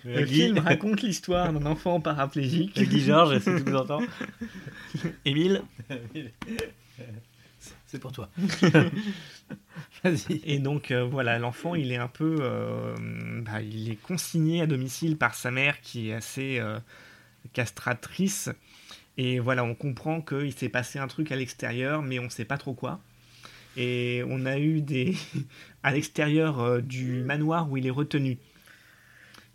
Le 0.03 0.23
Guy, 0.23 0.41
film 0.45 0.57
raconte 0.57 1.03
l'histoire 1.03 1.53
d'un 1.53 1.65
enfant 1.65 2.01
paraplégique. 2.01 2.77
Guy 2.81 2.99
Georges, 3.01 3.35
est-ce 3.35 3.45
que 3.49 3.59
tu 3.59 3.69
nous 3.69 3.77
entends? 3.77 4.01
Émile? 5.23 5.61
C'est 7.87 7.99
pour 7.99 8.11
toi. 8.11 8.29
Et 10.43 10.59
donc 10.59 10.91
euh, 10.91 11.03
voilà, 11.03 11.39
l'enfant, 11.39 11.75
il 11.75 11.91
est 11.91 11.97
un 11.97 12.07
peu, 12.07 12.37
euh, 12.41 12.95
bah, 13.41 13.61
il 13.61 13.89
est 13.91 13.95
consigné 13.95 14.61
à 14.61 14.67
domicile 14.67 15.17
par 15.17 15.35
sa 15.35 15.51
mère 15.51 15.81
qui 15.81 16.09
est 16.09 16.13
assez 16.13 16.59
euh, 16.59 16.79
castratrice. 17.53 18.49
Et 19.17 19.39
voilà, 19.39 19.63
on 19.63 19.75
comprend 19.75 20.21
qu'il 20.21 20.53
s'est 20.53 20.69
passé 20.69 20.99
un 20.99 21.07
truc 21.07 21.31
à 21.31 21.37
l'extérieur, 21.37 22.01
mais 22.03 22.19
on 22.19 22.25
ne 22.25 22.29
sait 22.29 22.45
pas 22.45 22.57
trop 22.57 22.73
quoi. 22.73 22.99
Et 23.77 24.23
on 24.29 24.45
a 24.45 24.59
eu 24.59 24.81
des 24.81 25.15
à 25.83 25.93
l'extérieur 25.93 26.81
du 26.81 27.23
manoir 27.23 27.71
où 27.71 27.77
il 27.77 27.87
est 27.87 27.91
retenu. 27.91 28.39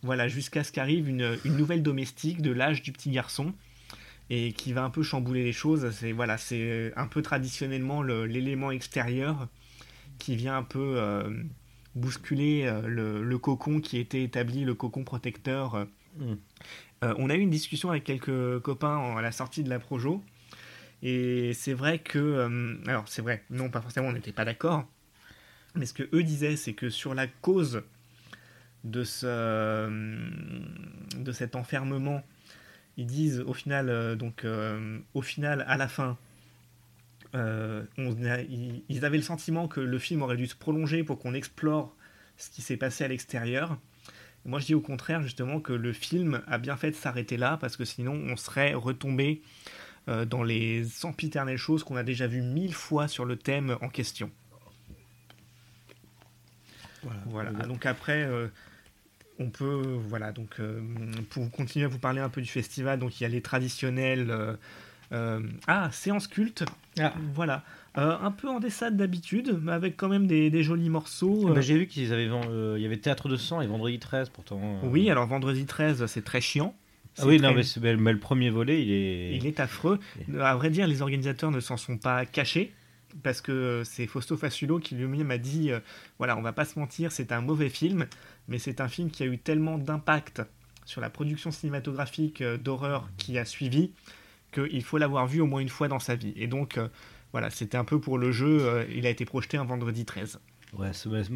Voilà, 0.03 0.29
jusqu'à 0.29 0.65
ce 0.65 0.73
qu'arrive 0.73 1.09
une, 1.09 1.37
une 1.45 1.57
nouvelle 1.57 1.83
domestique 1.83 2.41
de 2.41 2.51
l'âge 2.51 2.83
du 2.83 2.93
petit 2.93 3.11
garçon 3.11 3.53
et 4.31 4.53
qui 4.53 4.73
va 4.73 4.85
un 4.85 4.91
peu 4.91 5.03
chambouler 5.03 5.45
les 5.45 5.53
choses. 5.53 5.91
C'est 5.93 6.13
voilà, 6.13 6.39
c'est 6.39 6.93
un 6.97 7.07
peu 7.07 7.23
traditionnellement 7.23 8.03
le- 8.03 8.27
l'élément 8.27 8.71
extérieur 8.73 9.49
qui 10.21 10.37
vient 10.37 10.57
un 10.57 10.63
peu 10.63 10.95
euh, 10.99 11.29
bousculer 11.97 12.65
euh, 12.67 12.83
le, 12.87 13.25
le 13.25 13.39
cocon 13.39 13.81
qui 13.81 13.99
était 13.99 14.23
établi, 14.23 14.65
le 14.65 14.75
cocon 14.75 15.03
protecteur. 15.03 15.75
euh. 15.75 15.85
Mm. 16.19 16.35
Euh, 17.03 17.15
on 17.19 17.31
a 17.31 17.35
eu 17.35 17.41
une 17.41 17.51
discussion 17.51 17.91
avec 17.91 18.05
quelques 18.05 18.61
copains 18.61 18.97
en- 18.97 19.17
à 19.17 19.23
la 19.23 19.33
sortie 19.33 19.65
de 19.65 19.71
la 19.71 19.79
Projo. 19.81 20.23
Et 21.03 21.53
c'est 21.55 21.73
vrai 21.73 21.99
que. 21.99 22.79
alors, 22.87 23.09
c'est 23.09 23.23
vrai, 23.23 23.43
non, 23.51 23.71
pas 23.71 23.81
forcément, 23.81 24.09
on 24.09 24.13
n'était 24.13 24.33
pas 24.33 24.45
d'accord. 24.45 24.87
Mais 25.75 25.87
ce 25.87 25.95
que 25.95 26.03
eux 26.15 26.23
disaient, 26.23 26.57
c'est 26.57 26.75
que 26.75 26.91
sur 26.91 27.15
la 27.15 27.27
cause 27.27 27.83
de, 28.85 29.03
ce, 29.05 29.89
de 31.17 31.33
cet 31.33 31.57
enfermement, 31.57 32.23
ils 32.99 33.07
disent 33.07 33.41
au 33.41 33.55
final, 33.55 34.17
donc, 34.19 34.45
au 35.15 35.23
final, 35.23 35.65
à 35.67 35.79
la 35.79 35.89
fin, 35.89 36.19
euh, 37.35 37.85
on 37.99 38.25
a- 38.25 38.41
ils, 38.41 38.83
ils 38.89 39.05
avaient 39.05 39.17
le 39.17 39.23
sentiment 39.23 39.69
que 39.69 39.81
le 39.81 39.99
film 39.99 40.23
aurait 40.23 40.37
dû 40.37 40.47
se 40.47 40.57
prolonger 40.57 41.05
pour 41.05 41.19
qu'on 41.19 41.35
explore 41.35 41.95
ce 42.37 42.51
qui 42.51 42.63
s'est 42.63 42.77
passé 42.77 43.05
à 43.05 43.09
l'extérieur. 43.09 43.79
Moi, 44.45 44.59
je 44.59 44.67
dis 44.67 44.75
au 44.75 44.81
contraire, 44.81 45.23
justement, 45.23 45.61
que 45.61 45.73
le 45.73 45.93
film 45.93 46.43
a 46.47 46.59
bien 46.59 46.77
fait 46.77 46.91
de 46.91 46.97
s'arrêter 46.97 47.37
là, 47.37 47.59
parce 47.61 47.77
que 47.77 47.85
sinon, 47.85 48.15
on 48.15 48.37
serait 48.37 48.75
retombé 48.75 49.43
euh, 50.09 50.25
dans 50.25 50.43
les 50.43 50.85
sempiternelles 50.85 51.59
choses 51.59 51.85
qu'on 51.85 51.97
a 51.97 52.03
déjà 52.03 52.27
vues 52.27 52.43
mille 52.43 52.75
fois 52.75 53.07
sur 53.07 53.25
le 53.27 53.37
thème 53.37 53.77
en 53.83 53.89
question. 53.89 54.31
Voilà. 57.27 57.51
Donc 57.51 57.87
après, 57.87 58.25
euh, 58.25 58.49
on 59.39 59.51
peut, 59.51 59.99
voilà, 60.09 60.33
donc 60.33 60.61
pour 61.31 61.51
continuer 61.51 61.87
à 61.87 61.89
vous 61.89 61.99
parler 61.99 62.21
un 62.21 62.29
peu 62.29 62.43
du 62.43 62.49
festival, 62.49 62.99
donc 62.99 63.21
il 63.21 63.25
y 63.25 63.27
a 63.27 63.29
les 63.31 63.41
traditionnels. 63.43 64.57
Euh, 65.13 65.41
ah, 65.67 65.91
séance 65.93 66.27
culte. 66.29 66.65
Ah. 66.99 67.13
Voilà. 67.35 67.63
Euh, 67.99 68.17
un 68.21 68.31
peu 68.31 68.49
en 68.49 68.61
descente 68.61 68.97
d'habitude, 68.97 69.59
mais 69.63 69.73
avec 69.73 69.97
quand 69.97 70.09
même 70.09 70.27
des, 70.29 70.49
des 70.51 70.63
jolis 70.63 70.91
morceaux. 70.91 71.49
Bah, 71.49 71.55
euh. 71.57 71.61
J'ai 71.61 71.77
vu 71.77 71.87
qu'il 71.89 72.13
avait, 72.13 72.29
vend- 72.29 72.41
euh, 72.49 72.75
il 72.79 72.83
y 72.83 72.87
avait 72.87 72.99
Théâtre 72.99 73.29
de 73.29 73.37
sang 73.37 73.61
et 73.61 73.67
Vendredi 73.67 73.99
13 73.99 74.29
pourtant. 74.29 74.61
Oui, 74.85 75.11
alors 75.11 75.27
vendredi 75.27 75.67
13, 75.67 76.07
c'est 76.07 76.25
très 76.25 76.41
chiant. 76.41 76.75
Ah 77.19 77.27
oui, 77.27 77.41
non, 77.41 77.53
mais, 77.53 77.63
mais 77.97 78.13
le 78.13 78.21
premier 78.21 78.51
volet, 78.51 78.83
il 78.83 78.91
est. 78.93 79.37
Il 79.37 79.47
est 79.47 79.59
affreux. 79.59 79.99
À 80.41 80.55
vrai 80.55 80.71
dire, 80.71 80.87
les 80.87 81.03
organisateurs 81.03 81.51
ne 81.51 81.59
s'en 81.61 81.77
sont 81.77 81.99
pas 81.99 82.25
cachés. 82.27 82.73
Parce 83.25 83.41
que 83.41 83.83
c'est 83.85 84.07
Fausto 84.07 84.37
Faciulo 84.37 84.79
qui 84.79 84.95
lui-même 84.95 85.33
a 85.33 85.39
dit 85.39 85.73
voilà, 86.19 86.37
on 86.37 86.43
va 86.43 86.53
pas 86.53 86.65
se 86.65 86.79
mentir, 86.79 87.11
c'est 87.11 87.33
un 87.33 87.41
mauvais 87.41 87.69
film, 87.69 88.07
mais 88.47 88.59
c'est 88.59 88.81
un 88.81 88.87
film 88.87 89.11
qui 89.11 89.25
a 89.25 89.27
eu 89.27 89.37
tellement 89.37 89.79
d'impact 89.79 90.43
sur 90.85 91.01
la 91.01 91.11
production 91.11 91.51
cinématographique 91.51 92.41
d'horreur 92.41 93.09
qui 93.17 93.37
a 93.37 93.45
suivi 93.45 93.91
qu'il 94.53 94.83
faut 94.83 94.99
l'avoir 94.99 95.27
vu 95.27 95.41
au 95.41 95.47
moins 95.47 95.61
une 95.61 95.69
fois 95.69 95.89
dans 95.89 95.99
sa 95.99 96.15
vie. 96.15 96.33
Et 96.37 96.47
donc, 96.47 96.79
euh, 96.79 96.89
voilà, 97.33 97.51
c'était 97.51 97.77
un 97.77 97.85
peu 97.85 98.01
pour 98.01 98.19
le 98.19 98.33
jeu. 98.33 98.61
euh, 98.61 98.85
il 98.95 99.07
a 99.07 99.11
été 99.11 99.25
projeté 99.25 99.57
un 99.57 99.65
vendredi 99.65 100.05
13. 100.05 100.41
Ouais, 100.79 100.93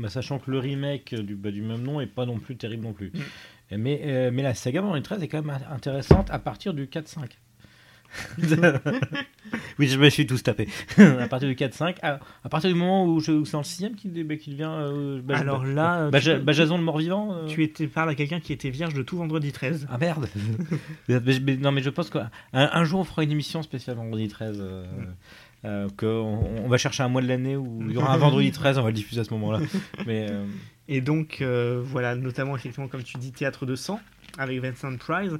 sachant 0.08 0.38
que 0.38 0.50
le 0.50 0.58
remake 0.58 1.14
du, 1.14 1.34
bah, 1.34 1.50
du 1.50 1.62
même 1.62 1.82
nom 1.82 2.00
est 2.00 2.06
pas 2.06 2.24
non 2.24 2.38
plus 2.38 2.56
terrible 2.56 2.84
non 2.84 2.92
plus. 2.92 3.10
Mm. 3.12 3.76
Mais, 3.76 4.00
euh, 4.04 4.30
mais 4.32 4.42
la 4.42 4.54
saga 4.54 4.82
Vendredi 4.82 5.02
13 5.02 5.22
est 5.22 5.28
quand 5.28 5.42
même 5.42 5.58
intéressante 5.70 6.30
à 6.30 6.38
partir 6.38 6.74
du 6.74 6.86
4-5. 6.86 7.30
oui, 9.78 9.88
je 9.88 9.98
me 9.98 10.08
suis 10.08 10.26
tous 10.26 10.42
tapé. 10.42 10.68
à 10.98 11.28
partir 11.28 11.48
du 11.48 11.54
4-5, 11.54 11.96
à, 12.02 12.18
à 12.44 12.48
partir 12.48 12.70
du 12.70 12.76
moment 12.76 13.06
où, 13.06 13.20
c'est 13.20 13.32
dans 13.52 13.58
le 13.58 13.64
6 13.64 13.92
qu'il 13.96 14.12
bah, 14.26 14.34
devient. 14.34 14.62
euh, 14.68 15.20
bah, 15.22 15.38
Alors 15.38 15.64
là, 15.64 16.02
euh, 16.02 16.10
bah, 16.10 16.20
tu- 16.20 16.36
bah, 16.36 16.52
Jason 16.52 16.76
le 16.78 16.84
mort-vivant. 16.84 17.34
euh, 17.34 17.46
Tu 17.46 17.62
étais 17.62 17.86
parles 17.86 18.10
à 18.10 18.14
quelqu'un 18.14 18.40
qui 18.40 18.52
était 18.52 18.70
vierge 18.70 18.94
de 18.94 19.02
tout 19.02 19.16
vendredi 19.16 19.52
13. 19.52 19.86
Ah 19.90 19.98
merde 19.98 20.28
Mais- 21.08 21.20
mais- 21.40 21.56
Non 21.56 21.72
mais 21.72 21.82
je 21.82 21.90
pense 21.90 22.10
qu'un 22.10 22.30
un 22.52 22.84
jour 22.84 23.00
on 23.00 23.04
fera 23.04 23.22
une 23.24 23.32
émission 23.32 23.62
spéciale 23.62 23.96
vendredi 23.96 24.28
13 24.28 24.58
euh, 24.60 24.84
euh, 25.64 25.88
que 25.96 26.06
on, 26.06 26.64
on 26.64 26.68
va 26.68 26.76
chercher 26.76 27.02
un 27.02 27.08
mois 27.08 27.22
de 27.22 27.28
l'année 27.28 27.56
où 27.56 27.82
il 27.88 27.92
y 27.92 27.96
aura 27.96 28.12
un 28.12 28.16
vendredi 28.18 28.50
13 28.52 28.78
on 28.78 28.82
va 28.82 28.88
le 28.88 28.94
diffuser 28.94 29.20
à 29.20 29.24
ce 29.24 29.32
moment 29.32 29.52
là 29.52 29.60
mais 30.06 30.26
euh, 30.30 30.44
Et 30.88 31.00
donc, 31.00 31.38
euh, 31.40 31.80
voilà, 31.82 32.14
notamment, 32.14 32.54
effectivement, 32.56 32.88
comme 32.88 33.02
tu 33.02 33.16
dis, 33.16 33.32
Théâtre 33.32 33.64
de 33.64 33.74
sang, 33.74 34.00
avec 34.36 34.60
Vincent 34.60 34.94
Price, 34.98 35.32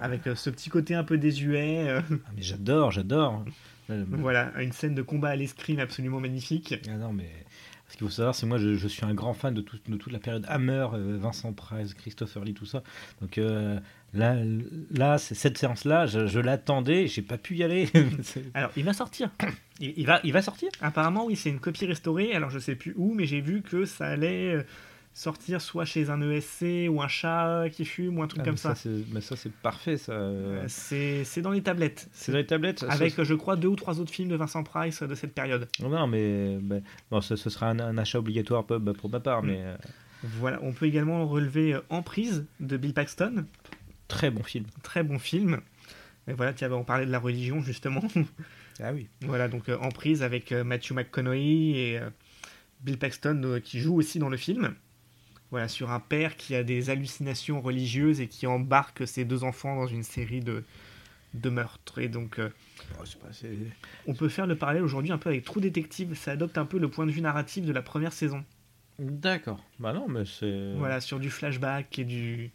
avec 0.00 0.26
euh, 0.26 0.34
ce 0.34 0.50
petit 0.50 0.70
côté 0.70 0.94
un 0.94 1.04
peu 1.04 1.18
désuet. 1.18 1.88
euh, 1.88 2.00
ah, 2.10 2.30
mais 2.36 2.42
j'adore 2.42 2.90
j'adore 2.90 3.44
Euh, 3.90 4.04
voilà, 4.10 4.52
une 4.60 4.72
scène 4.72 4.94
de 4.94 5.02
combat 5.02 5.30
à 5.30 5.36
l'escrime 5.36 5.78
absolument 5.80 6.20
magnifique. 6.20 6.74
ah 6.88 6.96
non 6.96 7.12
mais 7.12 7.30
ce 7.88 7.96
qu'il 7.96 8.06
faut 8.06 8.12
savoir 8.12 8.34
c'est 8.36 8.46
moi 8.46 8.56
je, 8.58 8.76
je 8.76 8.86
suis 8.86 9.04
un 9.04 9.14
grand 9.14 9.34
fan 9.34 9.52
de, 9.52 9.62
tout- 9.62 9.78
de 9.88 9.96
toute 9.96 10.12
la 10.12 10.20
période 10.20 10.44
Hammer 10.48 10.86
euh, 10.94 11.16
Vincent 11.20 11.52
Price 11.52 11.92
Christopher 11.94 12.44
Lee 12.44 12.54
tout 12.54 12.66
ça 12.66 12.84
donc 13.20 13.36
euh, 13.36 13.80
là 14.14 14.36
là 14.92 15.18
cette 15.18 15.58
séance 15.58 15.84
là 15.84 16.06
je, 16.06 16.28
je 16.28 16.38
l'attendais 16.38 17.08
j'ai 17.08 17.22
pas 17.22 17.36
pu 17.36 17.56
y 17.56 17.64
aller 17.64 17.88
Alors, 18.54 18.70
il 18.76 18.84
va 18.84 18.92
sortir. 18.92 19.30
il, 19.80 19.92
il 19.96 20.06
va 20.06 20.20
il 20.22 20.32
va 20.32 20.40
sortir? 20.42 20.68
Apparemment, 20.80 21.26
oui, 21.26 21.34
c'est 21.34 21.50
une 21.50 21.58
copie 21.58 21.84
restaurée. 21.86 22.32
Alors, 22.32 22.50
je 22.50 22.58
sais 22.60 22.76
plus 22.76 22.94
où, 22.96 23.12
mais 23.14 23.26
j'ai 23.26 23.40
vu 23.40 23.62
que 23.62 23.84
ça 23.86 24.06
allait 24.06 24.54
euh, 24.54 24.62
sortir 25.12 25.60
soit 25.60 25.84
chez 25.84 26.08
un 26.08 26.20
ESC 26.22 26.88
ou 26.88 27.02
un 27.02 27.08
chat 27.08 27.64
qui 27.72 27.84
fume 27.84 28.18
ou 28.18 28.22
un 28.22 28.26
truc 28.28 28.42
Ah, 28.42 28.46
comme 28.46 28.56
ça. 28.56 28.74
mais 29.12 29.20
ça 29.20 29.36
c'est 29.36 29.52
parfait 29.52 29.96
ça 29.96 30.12
Euh, 30.12 30.64
C'est 30.68 31.42
dans 31.42 31.50
les 31.50 31.62
tablettes. 31.62 32.08
c'est 32.12 32.32
dans 32.32 32.38
les 32.38 32.46
tablettes 32.46 32.84
Avec, 32.88 33.18
euh, 33.18 33.24
je 33.24 33.34
crois, 33.34 33.56
deux 33.56 33.68
ou 33.68 33.76
trois 33.76 34.00
autres 34.00 34.12
films 34.12 34.28
de 34.28 34.36
Vincent 34.36 34.62
Price 34.62 35.02
euh, 35.02 35.06
de 35.06 35.14
cette 35.14 35.34
période. 35.34 35.68
Non, 35.80 36.06
mais 36.06 36.58
bon, 37.10 37.20
ce, 37.20 37.36
ce 37.36 37.50
sera 37.50 37.68
un, 37.70 37.80
un 37.80 37.98
achat 37.98 38.18
obligatoire 38.18 38.64
pour, 38.64 38.78
bah, 38.80 38.92
pour 38.96 39.10
ma 39.10 39.20
part, 39.20 39.42
Mm. 39.42 39.46
mais 39.46 39.60
euh, 39.64 39.76
Voilà, 40.22 40.58
on 40.62 40.72
peut 40.72 40.86
également 40.86 41.26
relever 41.26 41.74
euh, 41.74 41.80
Emprise 41.90 42.46
de 42.60 42.76
Bill 42.76 42.94
Paxton. 42.94 43.46
très 44.08 44.30
bon 44.30 44.42
film. 44.42 44.66
Très 44.82 45.02
bon 45.02 45.18
film. 45.18 45.60
Et 46.28 46.32
voilà, 46.32 46.52
tu 46.52 46.64
avais 46.64 46.74
on 46.74 46.84
parlait 46.84 47.06
de 47.06 47.10
la 47.10 47.18
religion 47.18 47.60
justement. 47.62 48.02
Ah 48.82 48.92
oui. 48.94 49.08
voilà, 49.22 49.48
donc 49.48 49.68
euh, 49.68 49.76
en 49.80 49.88
prise 49.90 50.22
avec 50.22 50.52
euh, 50.52 50.64
Matthew 50.64 50.92
McConaughey 50.92 51.70
et 51.76 51.98
euh, 51.98 52.08
Bill 52.82 52.96
Paxton 52.98 53.40
euh, 53.44 53.60
qui 53.60 53.78
joue 53.80 53.94
aussi 53.96 54.18
dans 54.18 54.28
le 54.30 54.36
film. 54.38 54.74
Voilà, 55.50 55.66
sur 55.66 55.90
un 55.90 56.00
père 56.00 56.36
qui 56.36 56.54
a 56.54 56.62
des 56.62 56.90
hallucinations 56.90 57.60
religieuses 57.60 58.20
et 58.20 58.28
qui 58.28 58.46
embarque 58.46 59.06
ses 59.06 59.24
deux 59.24 59.42
enfants 59.42 59.76
dans 59.76 59.86
une 59.86 60.04
série 60.04 60.40
de, 60.40 60.64
de 61.34 61.50
meurtres. 61.50 61.98
Et 61.98 62.08
donc, 62.08 62.38
euh, 62.38 62.50
on 64.06 64.14
peut 64.14 64.28
faire 64.28 64.46
le 64.46 64.56
parallèle 64.56 64.84
aujourd'hui 64.84 65.10
un 65.10 65.18
peu 65.18 65.30
avec 65.30 65.44
True 65.44 65.60
Detective. 65.60 66.14
Ça 66.14 66.32
adopte 66.32 66.56
un 66.56 66.66
peu 66.66 66.78
le 66.78 66.88
point 66.88 67.06
de 67.06 67.10
vue 67.10 67.20
narratif 67.20 67.64
de 67.64 67.72
la 67.72 67.82
première 67.82 68.12
saison. 68.12 68.44
D'accord. 69.00 69.64
Bah 69.78 69.92
non, 69.92 70.06
mais 70.08 70.24
c'est. 70.24 70.74
Voilà, 70.76 71.00
sur 71.00 71.18
du 71.18 71.30
flashback 71.30 71.98
et 71.98 72.04
du. 72.04 72.50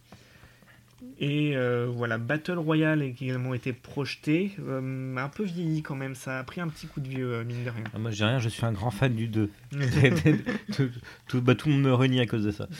Et 1.20 1.56
euh, 1.56 1.88
voilà, 1.90 2.18
Battle 2.18 2.58
Royale 2.58 3.02
a 3.02 3.06
également 3.06 3.54
été 3.54 3.74
projeté, 3.74 4.52
euh, 4.60 5.16
un 5.16 5.30
peu 5.30 5.44
vieilli 5.44 5.82
quand 5.82 5.96
même, 5.96 6.16
ça 6.16 6.40
a 6.40 6.44
pris 6.44 6.62
un 6.62 6.68
petit 6.68 6.88
coup 6.88 7.00
de 7.00 7.08
vieux, 7.08 7.34
euh, 7.34 7.44
mine 7.44 7.64
de 7.64 7.70
rien. 7.70 7.84
Ah, 7.94 8.00
moi, 8.00 8.12
je 8.12 8.18
dis 8.18 8.24
rien, 8.24 8.40
je 8.40 8.50
suis 8.50 8.66
un 8.66 8.72
grand 8.72 8.92
fan 8.92 9.14
du 9.14 9.28
2. 9.28 9.50
tout, 10.74 10.90
tout, 11.28 11.42
bah, 11.42 11.56
tout 11.56 11.70
le 11.70 11.76
monde 11.76 11.84
me 11.84 11.94
renie 11.94 12.20
à 12.20 12.26
cause 12.26 12.44
de 12.44 12.52
ça. 12.52 12.68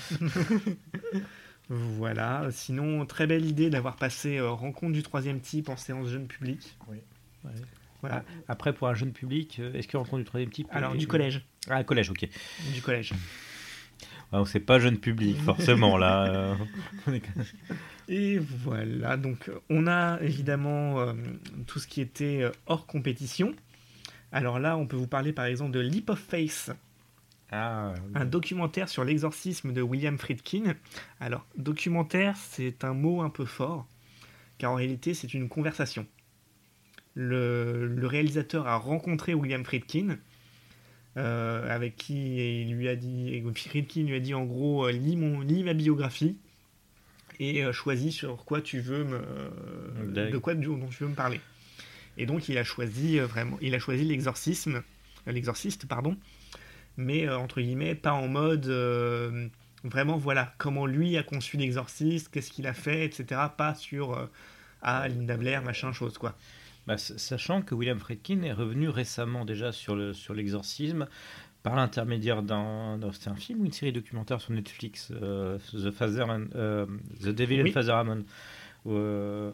Voilà, 1.68 2.50
sinon, 2.52 3.08
très 3.08 3.26
belle 3.26 3.44
idée 3.44 3.72
d'avoir 3.72 3.96
passé 3.96 4.38
euh, 4.38 4.52
Rencontre 4.52 4.94
du 4.94 5.02
troisième 5.02 5.40
type 5.40 5.68
en 5.70 5.76
séance 5.76 6.10
jeune 6.10 6.28
public. 6.28 6.78
Oui. 6.88 6.98
Ouais. 7.44 7.52
Voilà. 8.02 8.24
Après, 8.48 8.72
pour 8.72 8.88
un 8.88 8.94
jeune 8.94 9.14
public, 9.14 9.60
est-ce 9.74 9.88
qu'il 9.88 9.98
rencontre 9.98 10.20
du 10.20 10.26
troisième 10.26 10.52
type 10.52 10.68
Alors, 10.70 10.94
du 10.94 11.08
collège. 11.08 11.44
Ah, 11.68 11.84
collège, 11.84 12.12
ok. 12.12 12.30
Du 12.72 12.84
collège. 12.84 13.14
Donc 14.36 14.50
c'est 14.50 14.60
pas 14.60 14.80
jeune 14.80 14.98
public, 14.98 15.38
forcément, 15.46 15.98
là. 15.98 16.28
euh. 16.28 16.56
Et 18.08 18.38
voilà, 18.38 19.18
donc 19.18 19.50
on 19.70 19.88
a 19.88 20.20
évidemment 20.22 21.00
euh, 21.00 21.14
tout 21.66 21.80
ce 21.80 21.88
qui 21.88 22.02
était 22.02 22.44
euh, 22.44 22.52
hors 22.68 22.86
compétition. 22.86 23.54
Alors 24.32 24.60
là, 24.60 24.78
on 24.78 24.86
peut 24.86 24.98
vous 24.98 25.08
parler 25.08 25.34
par 25.34 25.46
exemple 25.46 25.72
de 25.72 25.80
Leap 25.80 26.10
of 26.10 26.20
Faith 26.20 26.72
Ah, 27.52 27.94
un 28.14 28.26
documentaire 28.26 28.90
sur 28.90 29.04
l'exorcisme 29.04 29.72
de 29.72 29.82
William 29.82 30.18
Friedkin. 30.18 30.76
Alors, 31.20 31.46
documentaire, 31.58 32.36
c'est 32.38 32.84
un 32.84 32.94
mot 32.94 33.22
un 33.22 33.30
peu 33.30 33.46
fort, 33.46 33.88
car 34.58 34.72
en 34.72 34.76
réalité, 34.76 35.14
c'est 35.14 35.34
une 35.34 35.48
conversation. 35.50 36.06
Le, 37.14 37.88
le 37.88 38.08
réalisateur 38.08 38.68
a 38.68 38.76
rencontré 38.76 39.34
William 39.34 39.64
Friedkin, 39.64 40.18
euh, 41.18 41.74
avec 41.74 41.96
qui 41.96 42.62
il 42.62 42.76
lui 42.76 42.88
a 42.90 42.96
dit, 42.96 43.34
et 43.34 43.44
Friedkin 43.56 44.04
lui 44.04 44.16
a 44.16 44.20
dit 44.20 44.34
en 44.34 44.46
gros, 44.46 44.86
euh, 44.86 44.92
lis, 44.92 45.16
mon, 45.16 45.42
lis 45.42 45.64
ma 45.64 45.74
biographie 45.74 46.38
et 47.40 47.64
euh, 47.64 47.74
choisis 47.74 48.16
sur 48.16 48.44
quoi 48.46 48.62
tu 48.62 48.80
veux 48.80 49.04
me, 49.04 50.32
de 50.32 50.38
quoi 50.38 50.56
dont 50.56 50.88
tu 50.88 51.04
veux 51.04 51.10
me 51.10 51.16
parler. 51.16 51.42
Et 52.18 52.26
donc, 52.26 52.48
il 52.48 52.58
a 52.58 52.64
choisi 52.64 53.20
vraiment, 53.20 53.58
il 53.62 53.76
a 53.76 53.80
choisi 53.80 54.06
l'exorcisme, 54.06 54.84
l'exorciste, 55.28 55.86
pardon, 55.86 56.18
mais 56.98 57.28
entre 57.30 57.62
guillemets, 57.62 57.96
pas 57.96 58.14
en 58.14 58.28
mode 58.28 58.68
euh, 58.68 59.48
vraiment, 59.84 60.18
voilà, 60.18 60.54
comment 60.58 60.86
lui 60.86 61.18
a 61.18 61.24
conçu 61.24 61.58
l'exorciste, 61.58 62.30
qu'est-ce 62.30 62.52
qu'il 62.52 62.68
a 62.68 62.74
fait, 62.74 63.06
etc. 63.06 63.42
Pas 63.56 63.76
sur 63.76 64.14
euh, 64.14 64.26
ah, 64.82 65.08
Linda 65.08 65.38
Blair, 65.38 65.62
machin, 65.64 65.92
chose, 65.92 66.18
quoi. 66.18 66.36
Bah, 66.88 66.98
sachant 66.98 67.62
que 67.62 67.74
William 67.74 68.00
Friedkin 68.00 68.44
est 68.44 68.54
revenu 68.54 68.90
récemment 68.90 69.44
déjà 69.46 69.72
sur 69.72 69.96
le 69.96 70.14
sur 70.14 70.34
l'exorcisme 70.34 71.08
par 71.64 71.76
l'intermédiaire 71.76 72.44
d'un 72.44 73.00
un 73.02 73.36
film 73.36 73.62
ou 73.62 73.66
une 73.66 73.72
série 73.72 73.92
documentaire 73.92 74.40
sur 74.40 74.52
Netflix 74.54 75.12
euh, 75.12 75.58
The 75.74 75.92
euh, 76.56 76.86
The 77.22 77.30
Devil 77.30 77.64
Oui. 77.64 77.70
and 77.70 77.74
Father 77.74 77.92
Amon 77.94 78.24
Euh, 78.88 79.50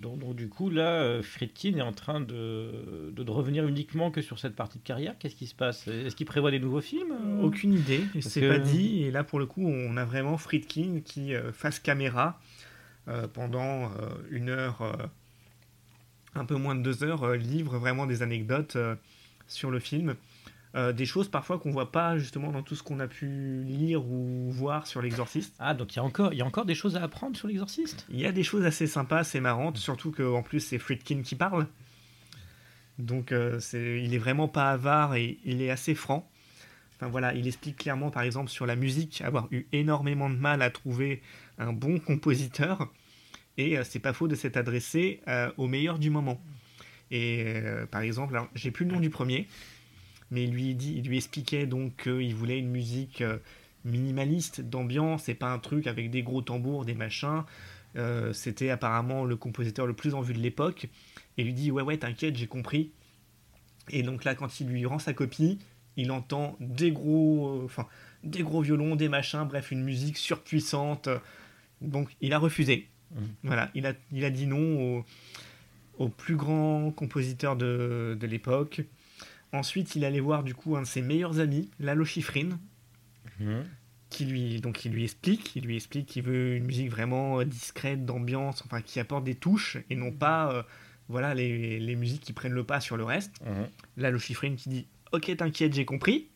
donc, 0.00 0.20
donc, 0.20 0.36
du 0.36 0.48
coup 0.48 0.70
là 0.70 1.20
Friedkin 1.20 1.76
est 1.78 1.82
en 1.82 1.92
train 1.92 2.20
de, 2.20 3.10
de, 3.12 3.24
de 3.24 3.30
revenir 3.32 3.66
uniquement 3.66 4.12
que 4.12 4.22
sur 4.22 4.38
cette 4.38 4.54
partie 4.54 4.78
de 4.78 4.84
carrière 4.84 5.16
qu'est-ce 5.18 5.34
qui 5.34 5.48
se 5.48 5.54
passe? 5.56 5.88
Est-ce 5.88 6.14
qu'il 6.14 6.26
prévoit 6.26 6.52
des 6.52 6.60
nouveaux 6.60 6.80
films? 6.80 7.12
Aucune 7.42 7.74
idée, 7.74 8.04
c'est 8.20 8.40
que- 8.40 8.48
pas 8.48 8.60
dit. 8.60 9.02
Et 9.02 9.10
là, 9.10 9.24
pour 9.24 9.40
le 9.40 9.46
coup, 9.46 9.66
on 9.66 9.96
a 9.96 10.04
vraiment 10.04 10.38
Friedkin 10.38 11.00
qui, 11.04 11.34
euh, 11.34 11.50
face 11.52 11.80
caméra, 11.80 12.38
pendant 13.32 13.90
une 14.30 14.50
heure, 14.50 15.10
un 16.34 16.44
peu 16.44 16.56
moins 16.56 16.74
de 16.74 16.82
deux 16.82 17.02
heures, 17.02 17.24
euh, 17.24 17.36
livre 17.36 17.78
vraiment 17.78 18.06
des 18.06 18.22
anecdotes 18.22 18.76
euh, 18.76 18.94
sur 19.46 19.70
le 19.70 19.80
film. 19.80 20.16
Euh, 20.76 20.92
des 20.92 21.04
choses 21.04 21.28
parfois 21.28 21.58
qu'on 21.58 21.72
voit 21.72 21.90
pas 21.90 22.16
justement 22.16 22.52
dans 22.52 22.62
tout 22.62 22.76
ce 22.76 22.84
qu'on 22.84 23.00
a 23.00 23.08
pu 23.08 23.64
lire 23.64 24.06
ou 24.06 24.52
voir 24.52 24.86
sur 24.86 25.02
l'exorciste. 25.02 25.52
ah 25.58 25.74
donc 25.74 25.94
il 25.94 25.96
y 25.96 25.98
a 25.98 26.04
encore 26.04 26.32
il 26.32 26.38
y 26.38 26.42
a 26.42 26.46
encore 26.46 26.64
des 26.64 26.76
choses 26.76 26.94
à 26.94 27.02
apprendre 27.02 27.36
sur 27.36 27.48
l'exorciste? 27.48 28.06
Il 28.08 28.20
y 28.20 28.26
a 28.26 28.30
des 28.30 28.44
choses 28.44 28.64
assez 28.64 28.86
sympas, 28.86 29.18
assez 29.18 29.40
marrantes, 29.40 29.78
surtout 29.78 30.12
qu'en 30.12 30.44
plus 30.44 30.60
c'est 30.60 30.78
Friedkin 30.78 31.22
qui 31.22 31.34
parle. 31.34 31.66
Donc 33.00 33.32
euh, 33.32 33.58
il 33.74 34.14
est 34.14 34.18
vraiment 34.18 34.46
pas 34.46 34.70
avare 34.70 35.16
et 35.16 35.38
il 35.44 35.60
est 35.60 35.70
assez 35.70 35.96
franc. 35.96 36.30
Enfin 36.94 37.08
voilà, 37.08 37.34
il 37.34 37.48
explique 37.48 37.78
clairement 37.78 38.10
par 38.12 38.22
exemple 38.22 38.48
sur 38.48 38.64
la 38.64 38.76
musique 38.76 39.22
avoir 39.22 39.48
eu 39.50 39.66
énormément 39.72 40.30
de 40.30 40.36
mal 40.36 40.62
à 40.62 40.70
trouver 40.70 41.20
un 41.58 41.72
bon 41.72 41.98
compositeur 41.98 42.92
et 43.56 43.76
euh, 43.76 43.84
c'est 43.84 43.98
pas 43.98 44.12
faux 44.12 44.28
de 44.28 44.34
s'être 44.34 44.56
adressé 44.56 45.20
euh, 45.28 45.50
au 45.56 45.66
meilleur 45.66 45.98
du 45.98 46.10
moment. 46.10 46.40
Et 47.10 47.44
euh, 47.46 47.86
par 47.86 48.02
exemple, 48.02 48.40
j'ai 48.54 48.70
plus 48.70 48.84
le 48.84 48.92
nom 48.92 49.00
du 49.00 49.10
premier, 49.10 49.48
mais 50.30 50.44
il 50.44 50.52
lui 50.52 50.74
dit, 50.74 50.94
il 50.96 51.08
lui 51.08 51.16
expliquait 51.16 51.66
donc 51.66 52.04
qu'il 52.04 52.34
voulait 52.34 52.58
une 52.58 52.70
musique 52.70 53.22
minimaliste, 53.84 54.60
d'ambiance, 54.60 55.28
et 55.28 55.34
pas 55.34 55.52
un 55.52 55.58
truc 55.58 55.86
avec 55.86 56.10
des 56.10 56.22
gros 56.22 56.42
tambours, 56.42 56.84
des 56.84 56.94
machins. 56.94 57.42
C'était 58.32 58.70
apparemment 58.70 59.24
le 59.24 59.34
compositeur 59.34 59.88
le 59.88 59.94
plus 59.94 60.14
en 60.14 60.20
vue 60.20 60.34
de 60.34 60.38
l'époque. 60.38 60.86
Et 61.36 61.42
lui 61.42 61.52
dit 61.52 61.72
ouais 61.72 61.82
ouais 61.82 61.96
t'inquiète 61.96 62.36
j'ai 62.36 62.46
compris. 62.46 62.92
Et 63.88 64.04
donc 64.04 64.22
là 64.22 64.36
quand 64.36 64.60
il 64.60 64.68
lui 64.68 64.86
rend 64.86 65.00
sa 65.00 65.12
copie, 65.14 65.58
il 65.96 66.12
entend 66.12 66.56
des 66.60 66.92
gros, 66.92 67.68
des 68.22 68.44
gros 68.44 68.60
violons, 68.60 68.94
des 68.94 69.08
machins, 69.08 69.44
bref 69.48 69.72
une 69.72 69.82
musique 69.82 70.16
surpuissante. 70.16 71.08
Donc 71.80 72.08
il 72.20 72.32
a 72.32 72.38
refusé. 72.38 72.89
Mhm. 73.14 73.28
Voilà, 73.44 73.70
il 73.74 73.86
a, 73.86 73.92
il 74.12 74.24
a 74.24 74.30
dit 74.30 74.46
non 74.46 74.98
au, 74.98 75.04
au 75.98 76.08
plus 76.08 76.36
grand 76.36 76.90
compositeur 76.90 77.56
de, 77.56 78.16
de 78.18 78.26
l'époque. 78.26 78.82
Ensuite, 79.52 79.96
il 79.96 80.04
allait 80.04 80.20
voir 80.20 80.42
du 80.44 80.54
coup 80.54 80.76
un 80.76 80.82
de 80.82 80.86
ses 80.86 81.02
meilleurs 81.02 81.40
amis, 81.40 81.70
Lalo 81.80 82.04
Schifrin, 82.04 82.58
Mhm. 83.40 83.64
qui 84.10 84.26
lui 84.26 84.60
donc 84.60 84.84
il 84.84 84.92
lui 84.92 85.04
explique, 85.04 85.56
il 85.56 85.64
lui 85.64 85.76
explique 85.76 86.06
qu'il 86.06 86.22
veut 86.24 86.56
une 86.56 86.64
musique 86.64 86.90
vraiment 86.90 87.40
euh, 87.40 87.44
discrète, 87.44 88.04
d'ambiance, 88.04 88.62
enfin 88.64 88.82
qui 88.82 89.00
apporte 89.00 89.24
des 89.24 89.34
touches 89.34 89.78
et 89.88 89.96
non 89.96 90.12
pas 90.12 90.52
euh, 90.52 90.62
voilà 91.08 91.34
les, 91.34 91.80
les 91.80 91.96
musiques 91.96 92.20
qui 92.20 92.32
prennent 92.34 92.52
le 92.52 92.64
pas 92.64 92.80
sur 92.80 92.96
le 92.96 93.04
reste. 93.04 93.40
Là, 93.96 94.10
le 94.10 94.18
chiffrine 94.18 94.56
qui 94.56 94.68
dit 94.68 94.86
Ok, 95.12 95.34
t'inquiète, 95.36 95.72
j'ai 95.74 95.84
compris. 95.84 96.28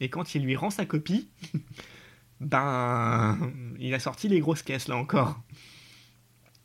Et 0.00 0.08
quand 0.08 0.34
il 0.34 0.42
lui 0.42 0.56
rend 0.56 0.70
sa 0.70 0.86
copie, 0.86 1.28
ben, 2.40 3.38
il 3.78 3.92
a 3.94 3.98
sorti 3.98 4.28
les 4.28 4.40
grosses 4.40 4.62
caisses 4.62 4.88
là 4.88 4.96
encore. 4.96 5.40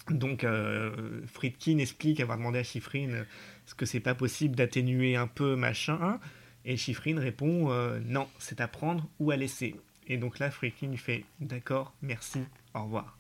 Donc, 0.10 0.44
euh, 0.44 1.22
Friedkin 1.26 1.80
explique 1.80 2.20
avoir 2.20 2.38
demandé 2.38 2.60
à 2.60 2.64
Schifrin 2.64 3.10
euh, 3.10 3.24
est-ce 3.66 3.74
que 3.74 3.86
c'est 3.86 4.00
pas 4.00 4.14
possible 4.14 4.56
d'atténuer 4.56 5.16
un 5.16 5.28
peu 5.28 5.56
machin 5.56 6.20
Et 6.64 6.78
Schifrin 6.78 7.20
répond 7.20 7.72
euh, 7.72 8.00
non, 8.06 8.28
c'est 8.38 8.62
à 8.62 8.68
prendre 8.68 9.10
ou 9.20 9.32
à 9.32 9.36
laisser. 9.36 9.76
Et 10.08 10.18
donc 10.18 10.38
là, 10.38 10.52
Friedkin 10.52 10.90
lui 10.90 10.98
fait 10.98 11.26
d'accord, 11.40 11.94
merci, 12.04 12.42
au 12.76 12.84
revoir. 12.84 13.18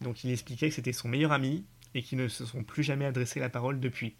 Donc 0.00 0.24
il 0.24 0.32
expliquait 0.32 0.68
que 0.68 0.74
c'était 0.74 0.92
son 0.92 1.08
meilleur 1.08 1.30
ami 1.30 1.64
et 1.94 2.02
qu'ils 2.02 2.18
ne 2.18 2.26
se 2.26 2.44
sont 2.44 2.64
plus 2.64 2.82
jamais 2.82 3.04
adressé 3.04 3.38
la 3.38 3.48
parole 3.48 3.78
depuis. 3.78 4.14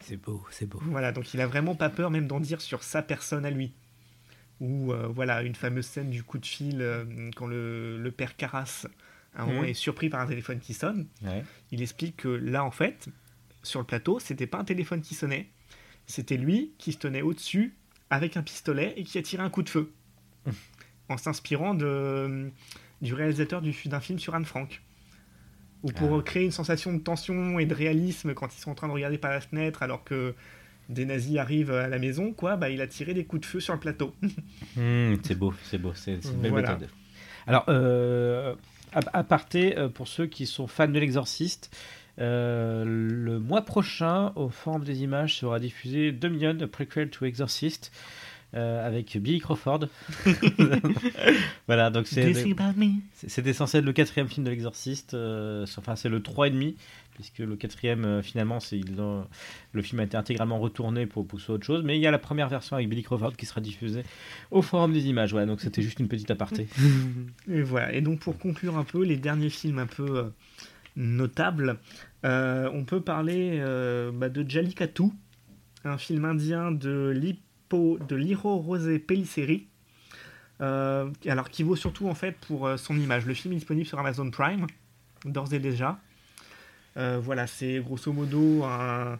c'est 0.00 0.16
beau 0.16 0.44
c'est 0.50 0.66
beau 0.66 0.80
Voilà, 0.86 1.12
donc 1.12 1.32
il 1.32 1.40
a 1.40 1.46
vraiment 1.46 1.76
pas 1.76 1.90
peur 1.90 2.10
même 2.10 2.26
d'en 2.26 2.40
dire 2.40 2.60
sur 2.60 2.82
sa 2.82 3.02
personne 3.02 3.44
à 3.44 3.50
lui. 3.50 3.72
Ou 4.60 4.92
euh, 4.92 5.06
voilà, 5.06 5.42
une 5.42 5.54
fameuse 5.54 5.86
scène 5.86 6.10
du 6.10 6.24
coup 6.24 6.38
de 6.38 6.46
fil 6.46 6.84
quand 7.36 7.46
le, 7.46 7.98
le 8.02 8.10
père 8.10 8.34
Carras 8.34 8.86
un 9.42 9.46
moment, 9.46 9.62
Mhm. 9.62 9.68
est 9.68 9.74
surpris 9.74 10.08
par 10.08 10.20
un 10.20 10.26
téléphone 10.26 10.58
qui 10.60 10.74
sonne. 10.74 11.06
ouais. 11.22 11.42
Il 11.70 11.82
explique 11.82 12.16
que 12.18 12.28
là 12.28 12.64
en 12.64 12.70
fait, 12.70 13.08
sur 13.62 13.80
le 13.80 13.86
plateau, 13.86 14.18
c'était 14.18 14.46
pas 14.46 14.58
un 14.58 14.64
téléphone 14.64 15.00
qui 15.00 15.14
sonnait, 15.14 15.48
c'était 16.06 16.36
lui 16.36 16.72
qui 16.78 16.92
se 16.92 16.98
tenait 16.98 17.22
au-dessus 17.22 17.74
avec 18.10 18.36
un 18.36 18.42
pistolet 18.42 18.94
et 18.96 19.04
qui 19.04 19.18
a 19.18 19.22
tiré 19.22 19.42
un 19.42 19.50
coup 19.50 19.62
de 19.62 19.68
feu. 19.68 19.92
en 21.10 21.16
s'inspirant 21.16 21.74
de, 21.74 22.50
du 23.00 23.14
réalisateur 23.14 23.62
du- 23.62 23.74
d'un 23.86 24.00
film 24.00 24.18
sur 24.18 24.34
Anne 24.34 24.44
Frank. 24.44 24.82
Ou 25.82 25.92
pour 25.92 26.18
Ah. 26.18 26.22
créer 26.22 26.44
une 26.44 26.50
sensation 26.50 26.92
de 26.92 26.98
tension 26.98 27.58
et 27.58 27.64
de 27.66 27.74
réalisme 27.74 28.34
quand 28.34 28.54
ils 28.54 28.58
sont 28.60 28.70
en 28.70 28.74
train 28.74 28.88
de 28.88 28.92
regarder 28.92 29.16
par 29.16 29.30
la 29.30 29.40
fenêtre 29.40 29.82
alors 29.82 30.02
que 30.04 30.34
des 30.88 31.04
nazis 31.04 31.36
arrivent 31.38 31.70
à 31.70 31.86
la 31.88 31.98
maison, 31.98 32.32
quoi, 32.32 32.56
bah, 32.56 32.68
il 32.70 32.80
a 32.80 32.86
tiré 32.86 33.14
des 33.14 33.24
coups 33.24 33.42
de 33.42 33.46
feu 33.46 33.60
sur 33.60 33.74
le 33.74 33.80
plateau. 33.80 34.14
Hmm, 34.76 35.14
c'est 35.22 35.34
beau, 35.34 35.54
c'est 35.64 35.78
beau, 35.78 35.92
c'est 35.94 36.22
c'est 36.22 36.30
une 36.32 36.40
belle 36.40 36.50
Voilà. 36.50 36.72
méthode. 36.74 36.88
Alors, 37.46 37.64
euh, 37.68 38.54
à, 38.92 39.00
à 39.12 39.24
parté, 39.24 39.76
euh, 39.76 39.88
pour 39.88 40.08
ceux 40.08 40.26
qui 40.26 40.46
sont 40.46 40.66
fans 40.66 40.88
de 40.88 40.98
l'exorciste, 40.98 41.70
euh, 42.20 42.84
le 42.84 43.38
mois 43.38 43.62
prochain, 43.62 44.32
au 44.34 44.48
Forum 44.48 44.84
des 44.84 45.02
Images, 45.02 45.36
sera 45.36 45.60
diffusé 45.60 46.12
Dominion, 46.12 46.56
a 46.60 46.66
prequel 46.66 47.10
to 47.10 47.24
Exorcist, 47.24 47.92
euh, 48.54 48.86
avec 48.86 49.14
Billy 49.18 49.40
Crawford. 49.40 49.88
voilà, 51.66 51.90
donc 51.90 52.06
c'est 52.06 52.32
c'était 53.12 53.52
censé 53.52 53.78
être 53.78 53.84
le 53.84 53.92
quatrième 53.92 54.26
film 54.26 54.46
de 54.46 54.50
l'exorciste, 54.50 55.12
euh, 55.12 55.66
enfin 55.76 55.96
c'est 55.96 56.08
le 56.08 56.20
3,5, 56.20 56.74
puisque 57.12 57.40
le 57.40 57.56
quatrième, 57.56 58.06
euh, 58.06 58.22
finalement, 58.22 58.58
c'est 58.58 58.80
le 58.80 59.82
film 59.82 60.00
a 60.00 60.04
été 60.04 60.16
intégralement 60.16 60.58
retourné 60.58 61.04
pour 61.04 61.26
pousser 61.26 61.52
autre 61.52 61.66
chose, 61.66 61.82
mais 61.84 61.98
il 61.98 62.00
y 62.00 62.06
a 62.06 62.10
la 62.10 62.18
première 62.18 62.48
version 62.48 62.76
avec 62.76 62.88
Billy 62.88 63.02
Crawford 63.02 63.36
qui 63.36 63.44
sera 63.44 63.60
diffusée 63.60 64.02
au 64.50 64.62
Forum 64.62 64.94
des 64.94 65.08
Images. 65.08 65.32
Voilà, 65.32 65.44
donc 65.44 65.60
c'était 65.60 65.82
juste 65.82 66.00
une 66.00 66.08
petite 66.08 66.30
aparté. 66.30 66.68
Et 67.50 67.60
voilà. 67.60 67.92
Et 67.92 68.00
donc 68.00 68.20
pour 68.20 68.38
conclure 68.38 68.78
un 68.78 68.84
peu 68.84 69.04
les 69.04 69.18
derniers 69.18 69.50
films 69.50 69.78
un 69.78 69.86
peu 69.86 70.32
notables, 70.96 71.76
on 72.24 72.84
peut 72.86 73.02
parler 73.02 73.62
bah, 74.14 74.30
de 74.30 74.48
Jallikattu, 74.48 75.10
un 75.84 75.98
film 75.98 76.24
indien 76.24 76.72
de 76.72 77.12
De 77.70 78.16
Liro 78.16 78.56
Rosé 78.56 78.98
Pelliceri. 78.98 79.66
euh, 80.60 81.10
alors 81.26 81.50
qui 81.50 81.62
vaut 81.62 81.76
surtout 81.76 82.08
en 82.08 82.14
fait 82.14 82.36
pour 82.46 82.66
euh, 82.66 82.76
son 82.76 82.96
image. 82.98 83.26
Le 83.26 83.34
film 83.34 83.52
est 83.52 83.56
disponible 83.56 83.86
sur 83.86 83.98
Amazon 83.98 84.30
Prime 84.30 84.66
d'ores 85.24 85.52
et 85.52 85.58
déjà. 85.58 85.98
Euh, 86.96 87.20
voilà, 87.22 87.46
c'est 87.46 87.78
grosso 87.80 88.12
modo 88.12 88.64
un, 88.64 89.18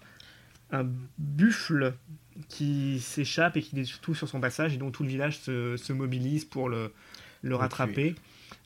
un 0.72 0.86
buffle 1.18 1.94
qui 2.48 3.00
s'échappe 3.00 3.56
et 3.56 3.62
qui 3.62 3.78
est 3.78 3.84
surtout 3.84 4.14
sur 4.14 4.28
son 4.28 4.40
passage 4.40 4.74
et 4.74 4.78
dont 4.78 4.90
tout 4.90 5.02
le 5.02 5.08
village 5.08 5.38
se, 5.38 5.76
se 5.76 5.92
mobilise 5.92 6.44
pour 6.44 6.68
le, 6.68 6.92
le 7.42 7.54
rattraper. 7.54 8.14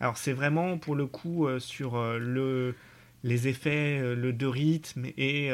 Alors 0.01 0.17
c'est 0.17 0.33
vraiment 0.33 0.79
pour 0.79 0.95
le 0.95 1.07
coup 1.07 1.47
euh, 1.47 1.59
sur 1.59 2.01
le, 2.19 2.75
les 3.23 3.49
effets, 3.49 4.15
le 4.15 4.33
de 4.33 4.47
rythme 4.47 5.07
et 5.17 5.51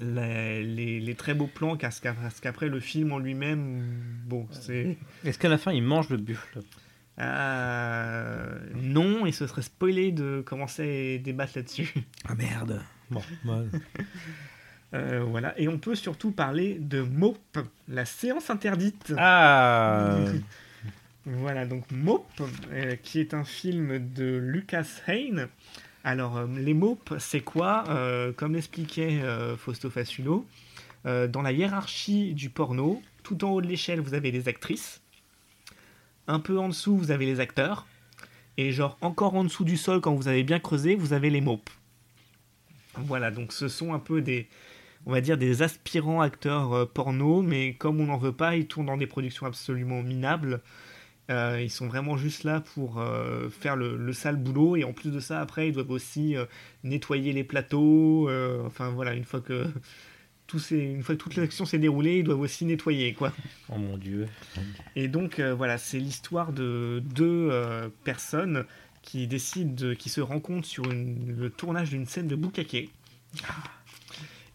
les, 0.00 1.00
les 1.00 1.14
très 1.14 1.34
beaux 1.34 1.46
plans 1.46 1.76
parce 1.76 2.00
qu'a- 2.00 2.12
parce 2.14 2.40
qu'après 2.40 2.68
le 2.68 2.80
film 2.80 3.12
en 3.12 3.18
lui-même, 3.18 3.82
bon, 4.26 4.46
c'est... 4.50 4.96
Est-ce 5.24 5.38
qu'à 5.38 5.48
la 5.48 5.58
fin 5.58 5.72
il 5.72 5.82
mange 5.82 6.08
le 6.10 6.16
buffle? 6.16 6.60
Euh, 7.18 8.58
non, 8.74 9.24
et 9.26 9.32
ce 9.32 9.46
serait 9.46 9.62
spoilé 9.62 10.12
de 10.12 10.42
commencer 10.44 11.16
à 11.18 11.22
débattre 11.24 11.52
là-dessus. 11.56 11.92
Ah 12.28 12.34
merde 12.34 12.80
Bon, 13.10 13.22
bah, 13.44 13.60
Euh, 14.94 15.24
voilà. 15.26 15.58
Et 15.58 15.68
on 15.68 15.78
peut 15.78 15.94
surtout 15.94 16.30
parler 16.30 16.76
de 16.80 17.00
Mope, 17.00 17.58
la 17.88 18.04
séance 18.04 18.50
interdite. 18.50 19.12
Ah 19.18 20.18
Voilà, 21.24 21.66
donc 21.66 21.90
Mope, 21.90 22.30
euh, 22.72 22.94
qui 23.02 23.18
est 23.20 23.34
un 23.34 23.44
film 23.44 23.98
de 24.14 24.36
Lucas 24.36 24.86
Hain. 25.08 25.48
Alors, 26.06 26.36
euh, 26.36 26.46
les 26.56 26.72
Mopes, 26.72 27.14
c'est 27.18 27.40
quoi? 27.40 27.82
Euh, 27.88 28.32
Comme 28.32 28.54
l'expliquait 28.54 29.22
euh, 29.22 29.56
Fausto 29.56 29.90
Fassulo, 29.90 30.46
dans 31.04 31.42
la 31.42 31.52
hiérarchie 31.52 32.34
du 32.34 32.50
porno, 32.50 33.00
tout 33.22 33.44
en 33.44 33.50
haut 33.50 33.60
de 33.60 33.68
l'échelle, 33.68 34.00
vous 34.00 34.14
avez 34.14 34.32
les 34.32 34.48
actrices. 34.48 35.00
Un 36.26 36.40
peu 36.40 36.58
en 36.58 36.68
dessous, 36.68 36.96
vous 36.96 37.12
avez 37.12 37.26
les 37.26 37.38
acteurs. 37.38 37.86
Et 38.56 38.72
genre, 38.72 38.98
encore 39.00 39.36
en 39.36 39.44
dessous 39.44 39.62
du 39.62 39.76
sol, 39.76 40.00
quand 40.00 40.16
vous 40.16 40.26
avez 40.26 40.42
bien 40.42 40.58
creusé, 40.58 40.96
vous 40.96 41.12
avez 41.12 41.30
les 41.30 41.40
Mopes. 41.40 41.70
Voilà, 42.94 43.30
donc 43.30 43.52
ce 43.52 43.68
sont 43.68 43.94
un 43.94 44.00
peu 44.00 44.20
des, 44.20 44.48
on 45.06 45.12
va 45.12 45.20
dire, 45.20 45.38
des 45.38 45.62
aspirants 45.62 46.22
acteurs 46.22 46.88
porno, 46.90 47.40
mais 47.40 47.74
comme 47.74 48.00
on 48.00 48.06
n'en 48.06 48.18
veut 48.18 48.32
pas, 48.32 48.56
ils 48.56 48.66
tournent 48.66 48.86
dans 48.86 48.96
des 48.96 49.06
productions 49.06 49.46
absolument 49.46 50.02
minables. 50.02 50.60
Euh, 51.28 51.60
ils 51.60 51.70
sont 51.70 51.88
vraiment 51.88 52.16
juste 52.16 52.44
là 52.44 52.60
pour 52.60 53.00
euh, 53.00 53.48
faire 53.50 53.74
le, 53.74 53.96
le 53.96 54.12
sale 54.12 54.36
boulot 54.36 54.76
et 54.76 54.84
en 54.84 54.92
plus 54.92 55.10
de 55.10 55.18
ça, 55.18 55.40
après, 55.40 55.68
ils 55.68 55.72
doivent 55.72 55.90
aussi 55.90 56.36
euh, 56.36 56.44
nettoyer 56.84 57.32
les 57.32 57.42
plateaux. 57.44 58.30
enfin 58.64 58.90
voilà, 58.90 59.14
une 59.14 59.24
fois 59.24 59.40
que 59.40 59.66
tout 60.46 60.60
une 60.70 61.02
fois 61.02 61.16
que 61.16 61.20
toute 61.20 61.34
l'action 61.34 61.64
s'est 61.66 61.78
déroulée, 61.80 62.18
ils 62.18 62.24
doivent 62.24 62.38
aussi 62.40 62.64
nettoyer 62.64 63.12
quoi. 63.14 63.32
Oh 63.68 63.76
mon 63.78 63.96
dieu. 63.98 64.28
Et 64.94 65.08
donc 65.08 65.40
voilà, 65.40 65.78
c'est 65.78 65.98
l'histoire 65.98 66.52
de 66.52 67.02
deux 67.14 67.50
personnes 68.04 68.64
qui 69.02 69.26
décident, 69.26 69.74
de- 69.74 69.94
qui 69.94 70.08
se 70.08 70.20
rencontrent 70.20 70.66
sur 70.68 70.88
une- 70.90 71.34
le 71.36 71.50
tournage 71.50 71.90
d'une 71.90 72.06
scène 72.06 72.28
de 72.28 72.36
boucaquet 72.36 72.88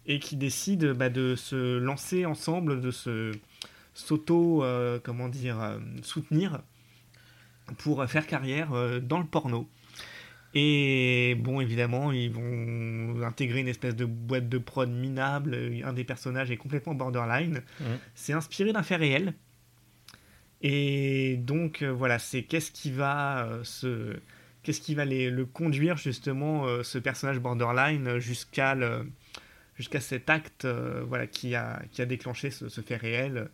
et 0.07 0.19
qui 0.19 0.35
décident 0.35 0.93
bah, 0.93 1.09
de 1.09 1.35
se 1.35 1.77
lancer 1.77 2.25
ensemble, 2.25 2.81
de 2.81 2.91
se 2.91 3.31
s'auto, 3.93 4.63
euh, 4.63 4.99
comment 5.03 5.29
dire, 5.29 5.61
euh, 5.61 5.79
soutenir 6.01 6.61
pour 7.79 8.03
faire 8.05 8.27
carrière 8.27 8.73
euh, 8.73 8.99
dans 8.99 9.19
le 9.19 9.25
porno. 9.25 9.69
Et 10.53 11.35
bon, 11.39 11.61
évidemment, 11.61 12.11
ils 12.11 12.29
vont 12.31 13.21
intégrer 13.23 13.59
une 13.61 13.69
espèce 13.69 13.95
de 13.95 14.03
boîte 14.05 14.49
de 14.49 14.57
prod 14.57 14.89
minable. 14.91 15.57
Un 15.85 15.93
des 15.93 16.03
personnages 16.03 16.51
est 16.51 16.57
complètement 16.57 16.93
borderline. 16.93 17.61
Mhm. 17.79 17.85
C'est 18.15 18.33
inspiré 18.33 18.73
d'un 18.73 18.83
fait 18.83 18.97
réel. 18.97 19.33
Et 20.61 21.37
donc, 21.37 21.83
voilà, 21.83 22.19
c'est 22.19 22.43
qu'est-ce 22.43 22.71
qui 22.71 22.91
va 22.91 23.47
se. 23.63 24.17
Qu'est-ce 24.63 24.81
qui 24.81 24.93
va 24.93 25.05
les- 25.05 25.31
le 25.31 25.45
conduire 25.45 25.97
justement, 25.97 26.67
ce 26.83 26.99
personnage 26.99 27.39
borderline, 27.39 28.19
jusqu'à 28.19 28.75
le- 28.75 29.09
jusqu'à 29.75 29.99
cet 30.01 30.29
acte 30.29 30.65
euh, 30.65 31.03
voilà, 31.07 31.25
qui, 31.25 31.55
a, 31.55 31.81
qui 31.91 32.01
a 32.03 32.05
déclenché 32.05 32.51
ce, 32.51 32.69
ce 32.69 32.81
fait 32.81 32.97
réel, 32.97 33.49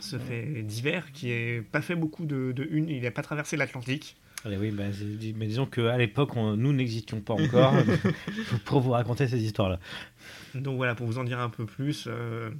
euh, 0.00 0.18
ce 0.18 0.18
fait 0.18 0.62
divers, 0.62 1.12
qui 1.12 1.30
est 1.30 1.62
pas 1.62 1.80
fait 1.82 1.96
beaucoup 1.96 2.26
de, 2.26 2.52
de 2.52 2.66
une, 2.70 2.88
il 2.88 3.02
n'a 3.02 3.10
pas 3.10 3.22
traversé 3.22 3.56
l'Atlantique. 3.56 4.16
Oui, 4.46 4.70
bah, 4.70 4.84
mais 5.36 5.46
disons 5.46 5.66
qu'à 5.66 5.98
l'époque, 5.98 6.34
nous 6.36 6.72
n'existions 6.72 7.20
pas 7.20 7.34
encore 7.34 7.74
pour 8.64 8.80
vous 8.80 8.90
raconter 8.92 9.28
ces 9.28 9.42
histoires-là. 9.42 9.78
Donc 10.54 10.76
voilà, 10.76 10.94
pour 10.94 11.06
vous 11.06 11.18
en 11.18 11.24
dire 11.24 11.38
un 11.40 11.50
peu 11.50 11.66
plus, 11.66 12.06
euh, 12.06 12.50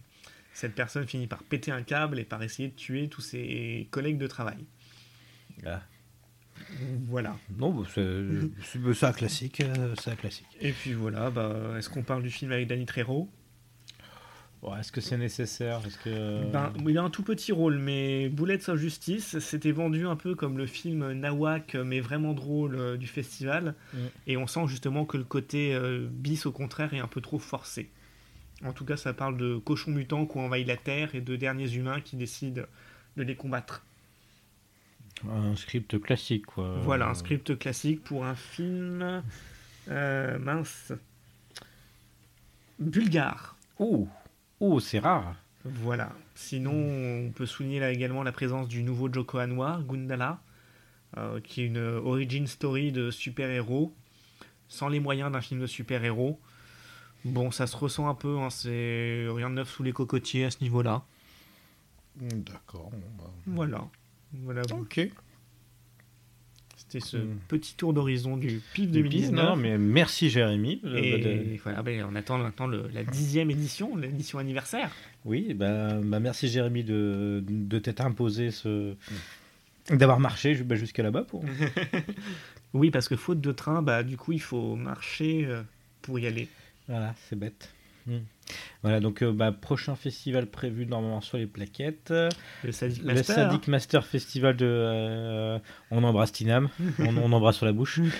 cette 0.53 0.74
personne 0.74 1.07
finit 1.07 1.26
par 1.26 1.43
péter 1.43 1.70
un 1.72 1.82
câble 1.82 2.18
et 2.18 2.24
par 2.24 2.43
essayer 2.43 2.68
de 2.68 2.74
tuer 2.74 3.09
tous 3.09 3.22
ses 3.22 3.88
collègues 3.91 4.18
de 4.18 4.26
travail. 4.26 4.59
Ah. 5.64 5.80
Voilà. 7.09 7.36
Non, 7.57 7.70
bah, 7.72 7.88
c'est 7.95 8.05
c'est- 8.62 8.93
c'est 8.95 9.07
un 9.07 9.12
classique. 9.12 9.61
euh, 9.62 9.95
C'est 9.99 10.11
un 10.11 10.16
classique. 10.16 10.47
Et 10.61 10.72
puis 10.72 10.93
voilà, 10.93 11.30
bah, 11.30 11.74
est-ce 11.78 11.88
qu'on 11.88 12.03
parle 12.03 12.22
du 12.22 12.30
film 12.30 12.53
avec 12.53 12.68
Danny 12.68 12.84
Trejo? 12.86 13.28
Bon, 14.63 14.77
Est-ce 14.77 14.93
que 14.93 15.01
c'est 15.01 15.17
nécessaire? 15.17 15.81
Est-ce 15.87 15.97
que... 15.99 16.45
ben, 16.51 16.73
Il 16.87 16.99
a 16.99 17.03
un 17.03 17.11
tout 17.11 17.23
petit 17.23 17.51
rôle, 17.51 17.79
mais 17.79 18.29
Bullets 18.29 18.69
of 18.69 18.79
Justice, 18.79 19.39
c'était 19.39 19.73
vendu 19.73 20.07
un 20.07 20.17
peu 20.17 20.35
comme 20.35 20.59
le 20.59 20.67
film 20.67 21.13
Nawak, 21.13 21.77
mais 21.77 22.01
vraiment 22.01 22.35
drôle 22.35 22.77
euh, 22.77 22.97
du 22.99 23.07
festival. 23.07 23.75
Mm. 23.95 23.99
Et 24.27 24.37
on 24.37 24.47
sent 24.47 24.67
justement 24.67 25.07
que 25.07 25.17
le 25.17 25.25
côté 25.25 25.75
euh, 25.75 26.07
bis, 26.11 26.45
au 26.45 26.53
contraire, 26.53 26.93
est 26.93 26.99
un 26.99 27.07
peu 27.07 27.23
trop 27.23 27.39
forcé. 27.39 27.89
En 28.63 28.75
tout 28.75 28.85
cas, 28.85 28.99
ça 28.99 29.15
parle 29.15 29.39
de 29.39 29.57
cochons 29.57 29.93
mutants 29.93 30.27
qui 30.27 30.37
ont 30.37 30.45
envahi 30.45 30.65
la 30.65 30.77
Terre 30.77 31.15
et 31.15 31.23
de 31.23 31.37
derniers 31.37 31.75
humains 31.75 32.03
qui 32.03 32.17
décident 32.17 32.63
de 33.17 33.23
les 33.23 33.35
combattre. 33.35 33.83
Un 35.29 35.57
script 35.57 35.99
classique, 36.01 36.47
quoi. 36.47 36.81
Voilà, 36.83 37.09
un 37.09 37.15
script 37.15 37.59
classique 37.59 38.03
pour 38.05 38.27
un 38.27 38.35
film 38.35 39.23
euh, 39.89 40.39
mince. 40.39 40.93
Bulgare. 42.79 43.57
Oh, 43.79 44.09
oh 44.61 44.81
c'est 44.81 44.99
rare. 44.99 45.35
Voilà. 45.65 46.13
Sinon, 46.35 46.73
on 46.73 47.33
peut 47.33 47.47
souligner 47.47 47.81
là 47.81 47.91
également 47.91 48.23
la 48.23 48.33
présence 48.33 48.69
du 48.69 48.83
nouveau 48.83 49.13
Joko 49.13 49.41
Anwar, 49.41 49.83
Gundala, 49.83 50.41
euh, 51.19 51.41
qui 51.41 51.63
est 51.63 51.67
une 51.67 51.79
origin 51.79 52.47
story 52.47 52.93
de 52.93 53.11
super-héros, 53.11 53.95
sans 54.69 54.89
les 54.89 55.01
moyens 55.01 55.33
d'un 55.33 55.41
film 55.41 55.61
de 55.61 55.67
super-héros. 55.67 56.41
Bon, 57.25 57.51
ça 57.51 57.67
se 57.67 57.77
ressent 57.77 58.09
un 58.09 58.15
peu, 58.15 58.39
hein, 58.39 58.49
c'est 58.49 59.27
rien 59.29 59.51
de 59.51 59.57
neuf 59.57 59.71
sous 59.71 59.83
les 59.83 59.93
cocotiers 59.93 60.47
à 60.47 60.51
ce 60.51 60.63
niveau-là. 60.63 61.03
D'accord. 62.17 62.91
Voilà. 63.47 63.87
Voilà. 64.33 64.63
Ok. 64.73 65.11
C'était 66.91 67.05
ce 67.07 67.16
Mm. 67.18 67.38
petit 67.47 67.74
tour 67.76 67.93
d'horizon 67.93 68.36
du 68.36 68.61
PIF 68.74 68.86
Depuis, 68.91 69.03
2019. 69.11 69.45
non, 69.45 69.55
mais 69.57 69.78
merci 69.78 70.28
Jérémy. 70.28 70.80
De- 70.82 70.97
Et 70.97 71.61
voilà, 71.62 71.82
ben, 71.82 72.05
on 72.11 72.16
attend 72.16 72.36
maintenant 72.38 72.66
le- 72.66 72.91
la 72.93 73.05
dixième 73.05 73.49
édition, 73.51 73.97
l'édition 73.97 74.41
anniversaire. 74.41 74.91
Oui, 75.24 75.55
bah, 75.55 75.95
bah, 76.03 76.18
merci 76.18 76.49
Jérémy 76.49 76.82
de, 76.82 77.45
de 77.47 77.78
t'être 77.78 78.01
imposé 78.01 78.51
ce. 78.51 78.95
d'avoir 79.88 80.18
marché 80.18 80.55
bah, 80.64 80.74
jusqu'à 80.74 81.03
là-bas 81.05 81.22
pour. 81.22 81.45
Oui, 82.72 82.91
parce 82.91 83.09
que 83.09 83.16
faute 83.16 83.41
de 83.41 83.51
train, 83.53 83.82
bah 83.82 84.03
du 84.05 84.16
coup 84.16 84.30
il 84.32 84.41
faut 84.41 84.76
marcher 84.76 85.45
euh, 85.45 85.62
pour 86.03 86.18
y 86.20 86.26
aller. 86.28 86.47
Voilà, 86.88 87.14
c'est 87.28 87.36
bête. 87.36 87.68
Hmm. 88.07 88.18
Voilà, 88.82 88.98
donc 89.01 89.22
euh, 89.22 89.32
bah, 89.32 89.53
prochain 89.53 89.94
festival 89.94 90.46
prévu 90.46 90.86
normalement 90.86 91.20
sur 91.20 91.36
les 91.38 91.46
plaquettes. 91.46 92.12
Le 92.64 92.72
Sadic 92.72 93.03
Le 93.03 93.14
Master. 93.14 93.36
Sadic 93.36 93.68
Master 93.68 94.07
Festival 94.07 94.57
de. 94.57 94.66
euh, 94.66 95.59
on 95.90 96.03
embrasse 96.03 96.32
Tinam, 96.32 96.68
on, 96.98 97.16
on 97.16 97.32
embrasse 97.32 97.57
sur 97.57 97.66
la 97.66 97.72
bouche. 97.72 98.01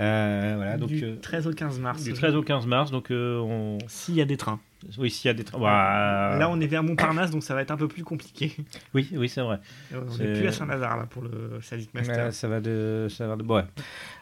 Euh, 0.00 0.54
voilà, 0.56 0.78
donc. 0.78 0.88
du 0.88 1.04
euh, 1.04 1.16
13 1.20 1.46
au 1.46 1.52
15 1.52 1.78
mars. 1.78 2.02
du 2.02 2.14
13 2.14 2.34
au 2.34 2.42
15 2.42 2.66
mars, 2.66 2.90
donc 2.90 3.10
euh, 3.10 3.38
on. 3.40 3.76
S'il 3.88 4.14
y 4.14 4.22
a 4.22 4.24
des 4.24 4.38
trains. 4.38 4.58
Oui, 4.98 5.10
s'il 5.10 5.28
y 5.28 5.30
a 5.30 5.34
des. 5.34 5.42
tra- 5.44 5.58
Ouah. 5.60 6.36
Là, 6.38 6.48
on 6.50 6.60
est 6.60 6.66
vers 6.66 6.82
Montparnasse, 6.82 7.30
donc 7.30 7.42
ça 7.42 7.54
va 7.54 7.62
être 7.62 7.70
un 7.70 7.76
peu 7.76 7.88
plus 7.88 8.04
compliqué. 8.04 8.52
Oui, 8.94 9.08
oui, 9.14 9.28
c'est 9.28 9.40
vrai. 9.40 9.58
on 9.94 10.10
C'est- 10.10 10.24
n'est 10.24 10.32
plus 10.38 10.46
à 10.48 10.52
Saint-Lazare 10.52 10.96
là 10.96 11.06
pour 11.06 11.22
le 11.22 11.58
Sadic 11.62 11.92
Master. 11.94 12.32
Ça 12.32 12.48
va 12.48 12.60
de, 12.60 13.06
ça 13.10 13.26
va 13.26 13.36
de, 13.36 13.42
ouais. 13.44 13.62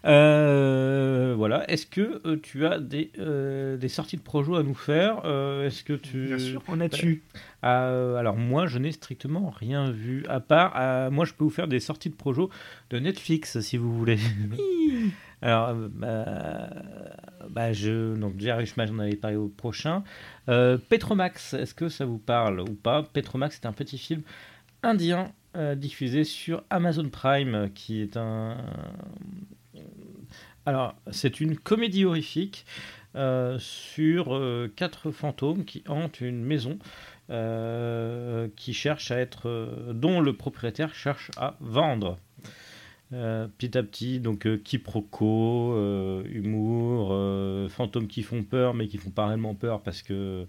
Euh, 0.05 1.35
voilà. 1.37 1.69
Est-ce 1.71 1.87
que 1.87 2.21
euh, 2.27 2.37
tu 2.43 2.67
as 2.67 2.79
des, 2.79 3.11
euh, 3.19 3.77
des 3.77 3.89
sorties 3.89 4.17
de 4.17 4.23
projets 4.23 4.57
à 4.57 4.63
nous 4.63 4.75
faire 4.75 5.23
Euh, 5.25 5.67
Est-ce 5.67 5.85
que 5.85 5.93
tu 5.95 6.27
Bien 6.27 6.39
sûr, 6.39 6.63
on 6.69 6.81
a 6.81 6.89
tu. 6.89 7.23
Euh, 7.65 8.17
alors 8.17 8.37
moi, 8.37 8.67
je 8.67 8.79
n'ai 8.79 8.93
strictement 8.93 9.51
rien 9.51 9.91
vu 9.91 10.25
à 10.29 10.41
part. 10.41 10.75
euh, 10.79 11.11
moi, 11.11 11.25
je 11.25 11.33
peux 11.35 11.45
vous 11.45 11.51
faire 11.51 11.69
des 11.69 11.81
sorties 11.81 12.11
de 12.11 12.15
projets 12.15 12.31
de 12.91 12.99
Netflix 12.99 13.61
si 13.61 13.77
vous 13.77 13.93
voulez. 13.97 14.19
alors, 15.43 15.71
euh, 15.71 15.89
bah, 15.91 16.69
bah, 17.49 17.73
je 17.73 18.15
donc 18.15 18.35
avais 18.43 19.17
parlé 19.17 19.37
au 19.37 19.49
prochain. 19.49 20.05
Euh, 20.49 20.77
Petromax, 20.89 21.55
est-ce 21.55 21.75
que 21.75 21.89
ça 21.89 22.05
vous 22.05 22.19
parle 22.19 22.61
ou 22.61 22.75
pas? 22.75 23.03
Petromax, 23.03 23.59
c'est 23.61 23.67
un 23.67 23.73
petit 23.73 23.99
film 23.99 24.23
indien 24.83 25.33
euh, 25.57 25.75
diffusé 25.75 26.25
sur 26.25 26.63
Amazon 26.71 27.09
Prime, 27.09 27.71
qui 27.75 28.03
est 28.03 28.17
un. 28.17 28.59
Alors, 30.67 30.95
c'est 31.11 31.41
une 31.41 31.57
comédie 31.57 32.05
horrifique 32.05 32.67
sur 33.59 34.41
quatre 34.77 35.11
fantômes 35.11 35.65
qui 35.65 35.83
hantent 35.89 36.21
une 36.21 36.45
maison 36.45 36.79
qui 38.57 38.75
cherche 38.75 39.11
à 39.11 39.19
être, 39.19 39.93
dont 39.93 40.21
le 40.21 40.35
propriétaire 40.35 40.95
cherche 40.95 41.31
à 41.37 41.57
vendre. 41.61 42.19
Euh, 43.13 43.49
petit 43.59 43.77
à 43.77 43.83
petit, 43.83 44.21
donc 44.21 44.47
euh, 44.47 44.57
quiproquo, 44.57 45.75
euh, 45.75 46.23
humour, 46.31 47.09
euh, 47.11 47.69
fantômes 47.69 48.07
qui 48.07 48.23
font 48.23 48.45
peur 48.45 48.73
mais 48.73 48.87
qui 48.87 48.99
font 48.99 49.11
pas 49.11 49.27
réellement 49.27 49.57
peur 49.57 49.83
parce 49.83 50.03
que 50.03 50.47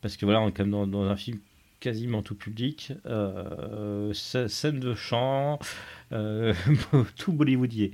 parce 0.00 0.16
que 0.16 0.24
voilà, 0.24 0.40
on 0.40 0.48
est 0.48 0.52
quand 0.52 0.66
même 0.66 0.90
dans, 0.90 1.02
un 1.02 1.14
film 1.14 1.38
quasiment 1.78 2.22
tout 2.22 2.34
public, 2.34 2.92
sc- 3.06 4.48
scène 4.48 4.80
de 4.80 4.94
chant, 4.94 5.60
tout 7.16 7.32
bollywoodier. 7.32 7.92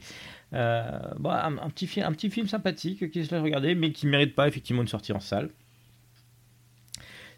Bon, 0.53 1.31
un, 1.31 1.69
petit, 1.69 1.87
film 1.87 2.49
sympathique 2.49 3.11
qui 3.11 3.25
se 3.25 3.35
laisse 3.35 3.43
regarder, 3.43 3.75
mais 3.75 3.93
qui 3.93 4.07
mérite 4.07 4.35
pas 4.35 4.49
effectivement 4.49 4.83
une 4.83 4.89
sortie 4.89 5.13
en 5.13 5.21
salle. 5.21 5.51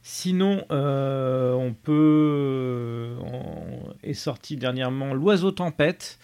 Sinon, 0.02 0.64
on 0.70 1.74
peut. 1.82 3.16
on 3.20 3.94
est 4.02 4.14
sorti 4.14 4.56
dernièrement 4.56 5.14
L'Oiseau 5.14 5.50
Tempête, 5.50 6.18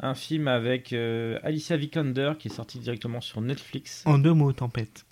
un 0.00 0.14
film 0.14 0.48
avec 0.48 0.92
euh, 0.92 1.38
Alicia 1.42 1.76
Vikander 1.76 2.32
qui 2.38 2.48
est 2.48 2.52
sorti 2.54 2.78
directement 2.78 3.20
sur 3.20 3.40
Netflix. 3.40 4.02
En 4.06 4.18
deux 4.18 4.32
mots, 4.32 4.52
tempête. 4.52 5.04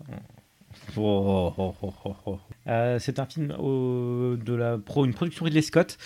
Oh, 0.97 1.53
oh, 1.57 1.75
oh. 2.27 2.39
Euh, 2.69 2.99
c'est 2.99 3.19
un 3.19 3.27
film 3.27 3.53
au- 3.59 4.37
de 4.37 4.55
la 4.55 4.79
pro, 4.79 5.05
une 5.05 5.15
production 5.15 5.45
Ridley 5.45 5.63
Scott 5.63 5.99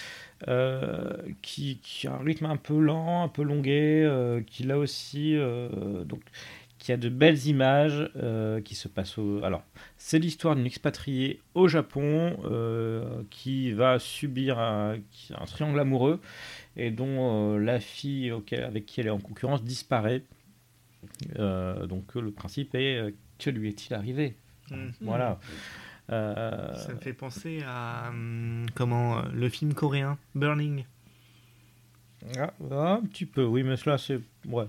euh, 0.49 1.17
qui, 1.43 1.79
qui 1.83 2.07
a 2.07 2.13
un 2.15 2.19
rythme 2.25 2.47
un 2.47 2.57
peu 2.57 2.79
lent, 2.79 3.23
un 3.25 3.29
peu 3.29 3.43
longué, 3.43 4.09
qui 4.47 4.63
là 4.63 4.79
aussi 4.79 5.37
donc 6.07 6.21
qui 6.79 6.93
a 6.93 6.97
de 6.97 7.11
belles 7.11 7.47
images 7.47 8.11
qui 8.65 8.75
se 8.75 8.89
passent 8.89 9.19
au. 9.19 9.43
Alors, 9.45 9.63
c'est 9.99 10.19
l'histoire 10.19 10.57
d'une 10.57 10.65
expatriée 10.67 11.41
au 11.55 11.69
Japon 11.69 12.37
qui 13.29 13.73
va 13.73 13.99
subir 13.99 14.59
un 14.59 14.97
triangle 15.47 15.79
amoureux 15.79 16.21
et 16.87 16.91
dont 16.91 17.55
euh, 17.55 17.59
la 17.59 17.79
fille 17.81 18.33
auquel- 18.33 18.65
avec 18.65 18.87
qui 18.87 19.01
elle 19.01 19.07
est 19.09 19.11
en 19.11 19.19
concurrence 19.21 19.63
disparaît. 19.63 20.23
Euh, 21.39 21.87
donc 21.87 22.17
euh, 22.17 22.21
le 22.21 22.31
principe 22.31 22.75
est 22.75 23.15
que 23.39 23.51
lui 23.51 23.69
est-il 23.69 23.95
arrivé? 23.95 24.37
Mhm. 24.71 24.93
Voilà. 25.01 25.39
Euh, 26.11 26.75
Ça 26.75 26.93
me 26.93 26.99
fait 27.01 27.13
penser 27.13 27.63
à 27.67 28.09
hum, 28.09 28.67
comment 28.75 29.23
le 29.33 29.49
film 29.49 29.75
coréen 29.75 30.19
Burning. 30.35 30.85
ah, 32.39 32.53
un 32.71 33.01
petit 33.03 33.27
peu, 33.27 33.45
oui, 33.45 33.63
mais 33.63 33.77
cela 33.77 33.97
c'est 33.99 34.21
ouais, 34.49 34.65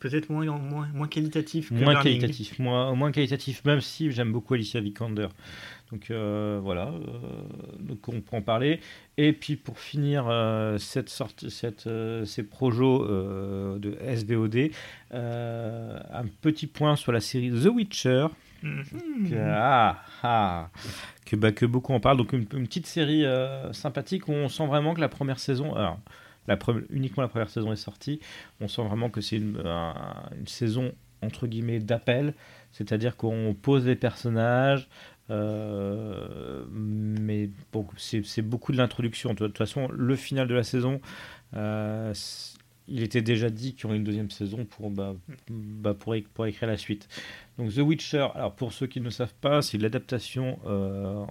Peut-être 0.00 0.30
moins, 0.30 0.44
moins, 0.58 0.88
moins 0.94 1.06
qualitatif 1.06 1.68
que 1.68 1.74
moins 1.74 1.94
Burning. 1.94 2.18
qualitatif, 2.20 2.58
moins, 2.58 2.92
moins 2.94 3.12
qualitatif, 3.12 3.64
même 3.64 3.80
si 3.80 4.10
j'aime 4.10 4.32
beaucoup 4.32 4.54
Alicia 4.54 4.80
Vikander. 4.80 5.28
Donc 5.92 6.10
euh, 6.10 6.58
voilà, 6.62 6.86
euh, 6.88 7.18
donc 7.78 8.08
on 8.08 8.20
peut 8.22 8.36
en 8.36 8.40
parler. 8.42 8.80
Et 9.18 9.32
puis 9.34 9.56
pour 9.56 9.78
finir 9.78 10.26
euh, 10.28 10.78
cette 10.78 11.10
sorte, 11.10 11.48
cette, 11.50 11.88
ces 12.24 12.42
projets 12.42 12.80
de 12.80 13.96
SVOD, 14.16 14.70
un 15.12 16.24
petit 16.40 16.66
point 16.66 16.96
sur 16.96 17.12
la 17.12 17.20
série 17.20 17.50
The 17.50 17.66
Witcher. 17.66 18.26
Mhm. 18.62 19.28
que, 19.28 19.34
ah, 19.44 19.98
ah, 20.22 20.68
que, 21.26 21.34
bah, 21.34 21.50
que 21.50 21.66
beaucoup 21.66 21.92
en 21.92 21.98
parlent. 22.00 22.16
Donc 22.16 22.32
une, 22.32 22.46
une 22.54 22.66
petite 22.66 22.86
série 22.86 23.24
sympathique 23.72 24.28
où 24.28 24.32
on 24.32 24.48
sent 24.48 24.66
vraiment 24.66 24.94
que 24.94 25.00
la 25.00 25.08
première 25.08 25.40
saison, 25.40 25.74
alors, 25.74 25.98
la 26.48 26.56
pre- 26.56 26.84
uniquement 26.90 27.22
la 27.22 27.28
première 27.28 27.50
saison 27.50 27.72
est 27.72 27.76
sortie, 27.76 28.20
on 28.60 28.68
sent 28.68 28.82
vraiment 28.84 29.10
que 29.10 29.20
c'est 29.20 29.36
une, 29.36 29.60
un- 29.66 29.94
une 30.38 30.46
saison 30.46 30.92
entre 31.22 31.46
guillemets 31.48 31.78
d'appel, 31.80 32.34
c'est-à-dire 32.72 33.16
qu'on 33.16 33.54
pose 33.60 33.86
les 33.86 33.94
personnages. 33.96 34.88
Euh, 35.30 36.64
mais 36.70 37.50
c'est 37.96 38.42
beaucoup 38.42 38.72
de 38.72 38.76
l'introduction. 38.76 39.34
De 39.34 39.46
toute 39.46 39.58
façon, 39.58 39.88
le 39.88 40.16
final 40.16 40.48
de 40.48 40.54
la 40.54 40.64
saison, 40.64 41.00
euh, 41.54 42.12
il 42.88 43.02
était 43.02 43.22
déjà 43.22 43.48
dit 43.48 43.74
qu'il 43.74 43.84
y 43.84 43.86
aurait 43.86 43.96
une 43.96 44.04
deuxième 44.04 44.30
saison 44.30 44.64
pour, 44.64 44.90
bah, 44.90 45.14
bah, 45.48 45.94
pour, 45.94 46.14
écrire 46.14 46.68
la 46.68 46.76
suite. 46.76 47.08
Donc 47.58 47.72
The 47.72 47.78
Witcher, 47.78 48.28
alors 48.34 48.54
pour 48.54 48.72
ceux 48.72 48.86
qui 48.86 49.00
ne 49.00 49.10
savent 49.10 49.34
pas, 49.40 49.62
c'est 49.62 49.78
l'adaptation 49.78 50.58
euh, 50.66 51.24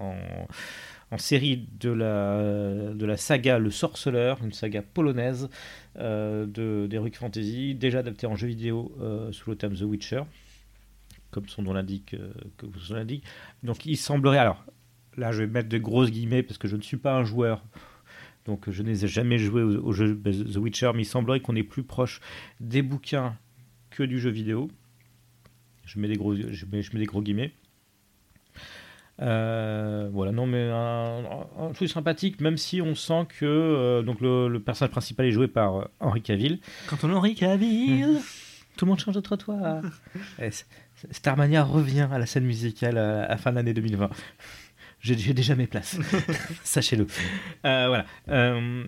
en, 1.12 1.18
série 1.18 1.68
de 1.80 1.92
la, 1.92 2.94
de 2.94 3.06
la 3.06 3.18
saga 3.18 3.60
Le 3.60 3.70
Sorceleur, 3.70 4.40
une 4.44 4.54
saga 4.54 4.82
polonaise 4.82 5.50
euh, 5.98 6.46
d'Heroic 6.88 7.12
Fantasy, 7.16 7.76
déjà 7.76 8.00
adaptée 8.00 8.28
en 8.28 8.36
jeu 8.36 8.48
vidéo 8.48 8.96
sous 9.32 9.50
le 9.50 9.58
thème 9.58 9.76
The 9.76 9.82
Witcher, 9.82 10.24
comme 11.32 11.48
son 11.48 11.62
nom 11.64 11.74
l'indique. 11.74 12.14
euh, 12.14 12.32
son 12.80 12.94
nom 12.94 13.00
l'indique. 13.00 13.24
Donc 13.64 13.86
il 13.86 13.98
semblerait, 13.98 14.38
alors 14.38 14.64
là 15.18 15.32
je 15.32 15.44
vais 15.44 15.48
mettre 15.48 15.70
de 15.70 15.78
grosses 15.78 16.12
guillemets 16.12 16.44
parce 16.44 16.58
que 16.58 16.68
je 16.68 16.76
ne 16.76 16.82
suis 16.82 16.98
pas 16.98 17.16
un 17.16 17.24
joueur. 17.24 17.64
Donc 18.46 18.70
je 18.70 18.82
n'ai 18.84 18.96
jamais 18.96 19.38
joué 19.38 19.62
au, 19.62 19.84
au 19.86 19.92
jeu 19.94 20.16
The 20.24 20.58
Witcher, 20.58 20.92
mais 20.96 21.04
il 21.04 21.06
semblerait 21.06 21.40
qu'on 21.42 21.56
est 21.56 21.64
plus 21.64 21.84
proche 21.84 22.20
des 22.60 22.82
bouquins 22.82 23.36
que 23.92 24.04
du 24.04 24.20
jeu 24.20 24.30
vidéo. 24.32 24.70
Je 25.86 26.00
mets 26.00 26.08
des 26.08 26.16
gros, 26.16 26.34
je 26.36 26.66
mets, 26.72 26.82
je 26.82 26.94
mets 26.94 27.00
des 27.00 27.06
gros 27.06 27.22
guillemets. 27.22 27.52
Euh, 29.22 30.10
voilà, 30.12 30.32
non, 30.32 30.48
mais 30.48 30.64
un, 30.70 31.24
un- 31.60 31.66
un 31.68 31.72
truc 31.74 31.90
sympathique, 31.90 32.42
même 32.42 32.58
si 32.58 32.82
on 32.82 32.96
sent 32.96 33.28
que 33.38 33.46
euh, 33.46 34.02
donc 34.02 34.20
le, 34.22 34.48
le 34.48 34.60
personnage 34.60 34.92
principal 34.92 35.28
est 35.28 35.32
joué 35.32 35.48
par 35.48 35.76
euh, 35.76 35.86
Henri 36.00 36.22
Cavill. 36.24 36.60
Quand 36.88 37.04
on 37.04 37.12
Henri 37.14 37.36
Cavill. 37.36 38.18
Tout 38.82 38.86
le 38.86 38.90
monde 38.90 39.00
change 39.00 39.14
de 39.14 39.22
trottoir. 39.22 39.84
Eh, 40.42 40.50
Starmania 41.12 41.64
revient 41.64 42.08
à 42.12 42.18
la 42.18 42.26
scène 42.26 42.46
musicale 42.46 42.98
à 42.98 43.28
la 43.28 43.38
fin 43.38 43.52
de 43.52 43.58
l'année 43.58 43.76
2020. 43.76 44.10
J'ai 45.02 45.36
déjà 45.36 45.54
mes 45.54 45.68
places, 45.68 46.00
sachez-le. 46.64 47.06
Euh, 47.64 47.88
voilà. 47.90 48.06
Euh, 48.30 48.82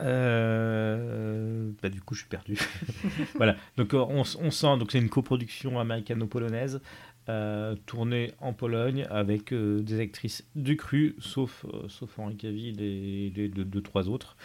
euh, 0.00 1.70
bah, 1.80 1.90
du 1.90 2.00
coup, 2.00 2.14
je 2.14 2.22
suis 2.22 2.28
perdu. 2.28 2.58
voilà. 3.36 3.54
Donc, 3.76 3.94
euh, 3.94 3.98
on, 3.98 4.22
on 4.40 4.50
sent 4.50 4.78
donc 4.78 4.90
c'est 4.90 4.98
une 4.98 5.10
coproduction 5.10 5.78
américano-polonaise 5.78 6.80
euh, 7.28 7.76
tournée 7.86 8.32
en 8.40 8.52
Pologne 8.52 9.06
avec 9.10 9.52
euh, 9.52 9.80
des 9.80 10.00
actrices 10.00 10.44
du 10.56 10.76
cru, 10.76 11.14
sauf 11.20 11.64
euh, 11.72 11.88
sauf 11.88 12.18
Henri 12.18 12.36
Cavill 12.36 12.82
et 12.82 13.30
les 13.32 13.46
deux, 13.46 13.64
deux, 13.64 13.80
trois 13.80 14.08
autres. 14.08 14.36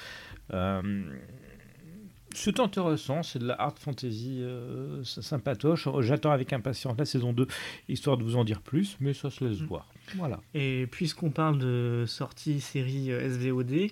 Euh, 2.37 2.41
c'est 2.43 2.59
intéressant, 2.59 3.23
c'est 3.23 3.39
de 3.39 3.45
la 3.47 3.59
hard 3.61 3.77
fantasy 3.79 4.39
euh, 4.41 5.03
sy- 5.03 5.23
sympatoche. 5.23 5.87
J'attends 6.01 6.31
avec 6.31 6.53
impatience 6.53 6.97
la 6.97 7.05
saison 7.05 7.33
2, 7.33 7.47
histoire 7.89 8.17
de 8.17 8.23
vous 8.23 8.35
en 8.35 8.43
dire 8.43 8.61
plus, 8.61 8.97
mais 8.99 9.13
ça 9.13 9.29
se 9.29 9.43
laisse 9.45 9.59
voir. 9.59 9.87
Voilà. 10.15 10.39
Et 10.53 10.87
puisqu'on 10.91 11.29
parle 11.31 11.57
de 11.59 12.05
sortie 12.07 12.61
série 12.61 13.11
euh, 13.11 13.29
SVOD, 13.29 13.91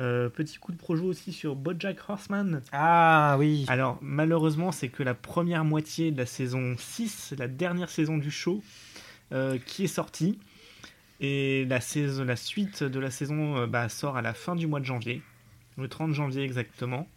euh, 0.00 0.28
petit 0.28 0.58
coup 0.58 0.72
de 0.72 0.76
projet 0.76 1.04
aussi 1.04 1.32
sur 1.32 1.56
Bojack 1.56 1.98
Horseman. 2.08 2.60
Ah 2.72 3.36
oui. 3.38 3.64
Alors 3.68 3.98
malheureusement 4.02 4.70
c'est 4.72 4.88
que 4.88 5.02
la 5.02 5.14
première 5.14 5.64
moitié 5.64 6.10
de 6.10 6.18
la 6.18 6.26
saison 6.26 6.74
6, 6.76 7.34
la 7.38 7.48
dernière 7.48 7.88
saison 7.88 8.18
du 8.18 8.30
show, 8.30 8.62
euh, 9.32 9.58
qui 9.64 9.84
est 9.84 9.88
sortie. 9.88 10.38
Et 11.20 11.64
la, 11.64 11.80
saison, 11.80 12.24
la 12.24 12.36
suite 12.36 12.82
de 12.84 13.00
la 13.00 13.10
saison 13.10 13.56
euh, 13.56 13.66
bah, 13.66 13.88
sort 13.88 14.18
à 14.18 14.22
la 14.22 14.34
fin 14.34 14.54
du 14.54 14.66
mois 14.66 14.80
de 14.80 14.84
janvier, 14.84 15.22
le 15.78 15.88
30 15.88 16.12
janvier 16.12 16.42
exactement. 16.42 17.08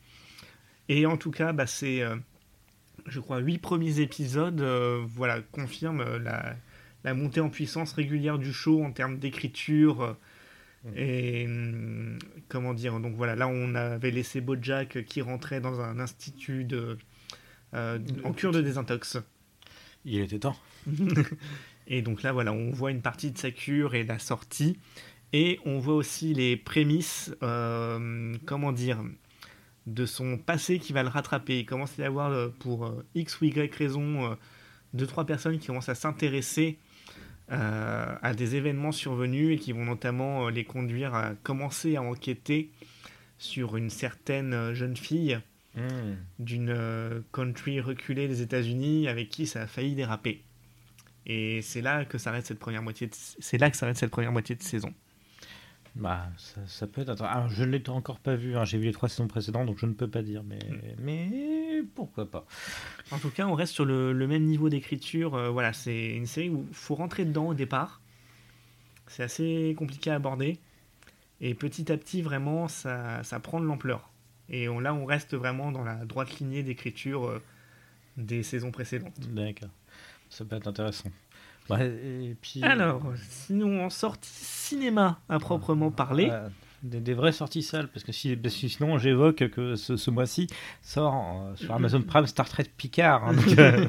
Et 0.89 1.05
en 1.05 1.17
tout 1.17 1.31
cas, 1.31 1.53
bah, 1.53 1.67
c'est, 1.67 2.01
euh, 2.01 2.15
je 3.07 3.19
crois, 3.19 3.39
huit 3.39 3.59
premiers 3.59 3.99
épisodes 4.01 4.61
euh, 4.61 5.03
voilà, 5.07 5.41
confirment 5.51 6.01
euh, 6.01 6.19
la, 6.19 6.55
la 7.03 7.13
montée 7.13 7.41
en 7.41 7.49
puissance 7.49 7.93
régulière 7.93 8.39
du 8.39 8.53
show 8.53 8.83
en 8.83 8.91
termes 8.91 9.19
d'écriture. 9.19 10.01
euh, 10.03 10.13
et 10.95 11.45
hum, 11.47 12.19
comment 12.47 12.73
dire 12.73 12.99
Donc 13.01 13.15
voilà, 13.15 13.35
là 13.35 13.47
on 13.49 13.75
avait 13.75 14.11
laissé 14.11 14.41
Bojack 14.41 15.03
qui 15.05 15.21
rentrait 15.21 15.61
dans 15.61 15.81
un 15.81 15.99
institut 15.99 16.63
de, 16.65 16.97
euh, 17.73 17.99
en 18.23 18.33
cure 18.33 18.51
de 18.51 18.61
désintox. 18.61 19.17
Il 20.05 20.21
était 20.21 20.39
temps. 20.39 20.57
Et 21.87 22.01
donc 22.01 22.23
là, 22.23 22.31
voilà, 22.31 22.53
on 22.53 22.71
voit 22.71 22.91
une 22.91 23.01
partie 23.01 23.31
de 23.31 23.37
sa 23.37 23.51
cure 23.51 23.95
et 23.95 24.03
la 24.03 24.19
sortie. 24.19 24.77
Et 25.33 25.59
on 25.65 25.79
voit 25.79 25.95
aussi 25.95 26.33
les 26.33 26.55
prémices, 26.55 27.33
comment 28.45 28.71
dire, 28.71 29.03
de 29.89 30.05
son 30.05 30.37
passé 30.37 30.79
qui 30.79 30.93
va 30.93 31.03
le 31.03 31.09
rattraper. 31.09 31.59
Il 31.59 31.65
commence 31.65 31.99
à 31.99 32.03
y 32.03 32.05
avoir, 32.05 32.31
euh, 32.31 32.49
pour 32.59 32.85
euh, 32.85 33.05
X 33.15 33.41
ou 33.41 33.45
Y 33.45 33.73
raison, 33.75 34.31
euh, 34.31 34.35
deux, 34.93 35.07
trois 35.07 35.25
personnes 35.25 35.59
qui 35.59 35.67
commencent 35.67 35.89
à 35.89 35.95
s'intéresser 35.95 36.77
euh, 37.51 38.15
à 38.21 38.33
des 38.33 38.55
événements 38.55 38.91
survenus 38.91 39.55
et 39.55 39.59
qui 39.59 39.71
vont 39.71 39.85
notamment 39.85 40.47
euh, 40.47 40.51
les 40.51 40.63
conduire 40.63 41.15
à 41.15 41.33
commencer 41.43 41.95
à 41.95 42.01
enquêter 42.01 42.71
sur 43.37 43.77
une 43.77 43.89
certaine 43.89 44.73
jeune 44.73 44.97
fille 44.97 45.39
Hmm. 45.75 46.15
d'une 46.39 46.71
euh, 46.71 47.21
country 47.31 47.79
reculée 47.79 48.27
des 48.27 48.41
États-Unis 48.41 49.07
avec 49.07 49.29
qui 49.29 49.45
ça 49.45 49.61
a 49.61 49.67
failli 49.67 49.93
déraper. 49.93 50.43
Et 51.27 51.61
c'est 51.61 51.81
là 51.81 52.05
que 52.05 52.17
s'arrête 52.17 52.45
cette 52.45 52.57
première 52.57 52.81
moitié. 52.81 53.07
C'est 53.13 53.59
là 53.59 53.69
que 53.69 53.77
s'arrête 53.77 53.95
cette 53.95 54.09
première 54.09 54.31
moitié 54.31 54.55
de 54.55 54.63
saison. 54.63 54.91
Bah, 55.95 56.27
ça, 56.37 56.61
ça 56.67 56.87
peut 56.87 57.01
être. 57.01 57.15
Je 57.49 57.63
ne 57.63 57.71
l'ai 57.71 57.89
encore 57.89 58.19
pas 58.19 58.35
vu. 58.35 58.55
hein. 58.55 58.63
J'ai 58.65 58.77
vu 58.77 58.85
les 58.85 58.91
trois 58.93 59.09
saisons 59.09 59.27
précédentes, 59.27 59.65
donc 59.67 59.77
je 59.79 59.85
ne 59.85 59.93
peux 59.93 60.07
pas 60.07 60.21
dire. 60.21 60.43
Mais, 60.43 60.59
mais 60.99 61.81
pourquoi 61.95 62.29
pas 62.29 62.45
En 63.11 63.17
tout 63.17 63.29
cas, 63.31 63.47
on 63.47 63.53
reste 63.53 63.73
sur 63.73 63.85
le, 63.85 64.13
le 64.13 64.27
même 64.27 64.43
niveau 64.43 64.69
d'écriture. 64.69 65.35
Euh, 65.35 65.49
voilà, 65.49 65.73
c'est 65.73 66.11
une 66.15 66.25
série 66.25 66.49
où 66.49 66.65
il 66.69 66.75
faut 66.75 66.95
rentrer 66.95 67.25
dedans 67.25 67.47
au 67.47 67.53
départ. 67.53 68.01
C'est 69.07 69.23
assez 69.23 69.73
compliqué 69.77 70.11
à 70.11 70.15
aborder. 70.15 70.59
Et 71.41 71.53
petit 71.53 71.91
à 71.91 71.97
petit, 71.97 72.21
vraiment, 72.21 72.67
ça, 72.67 73.23
ça 73.23 73.39
prend 73.39 73.59
de 73.59 73.65
l'ampleur. 73.65 74.09
Et 74.49 74.69
on- 74.69 74.79
là, 74.79 74.93
on 74.93 75.05
reste 75.05 75.33
vraiment 75.35 75.71
dans 75.71 75.83
la 75.83 76.05
droite 76.05 76.39
lignée 76.39 76.63
d'écriture 76.63 77.25
euh, 77.27 77.41
des 78.17 78.43
saisons 78.43 78.71
précédentes. 78.71 79.19
D'accord. 79.33 79.69
Ça 80.29 80.45
peut 80.45 80.55
être 80.55 80.67
intéressant. 80.67 81.09
Ouais, 81.69 81.87
et 81.87 82.35
puis. 82.41 82.63
Alors, 82.63 83.01
sinon, 83.29 83.85
en 83.85 83.89
sortie 83.89 84.29
cinéma 84.31 85.19
à 85.29 85.39
proprement 85.39 85.91
parler. 85.91 86.29
Euh, 86.31 86.47
des, 86.81 87.01
des 87.01 87.13
vraies 87.13 87.33
sorties 87.33 87.61
salles, 87.61 87.89
parce 87.89 88.05
que, 88.05 88.13
si, 88.13 88.37
parce 88.37 88.55
que 88.55 88.67
sinon 88.69 88.97
j'évoque 88.97 89.49
que 89.49 89.75
ce, 89.75 89.97
ce 89.97 90.09
mois-ci 90.11 90.47
sort 90.81 91.13
euh, 91.51 91.55
sur 91.57 91.73
Amazon 91.73 92.01
Prime 92.01 92.25
Star 92.25 92.47
Trek 92.47 92.67
Picard. 92.77 93.25
hein, 93.27 93.33
donc, 93.33 93.57
euh, 93.59 93.85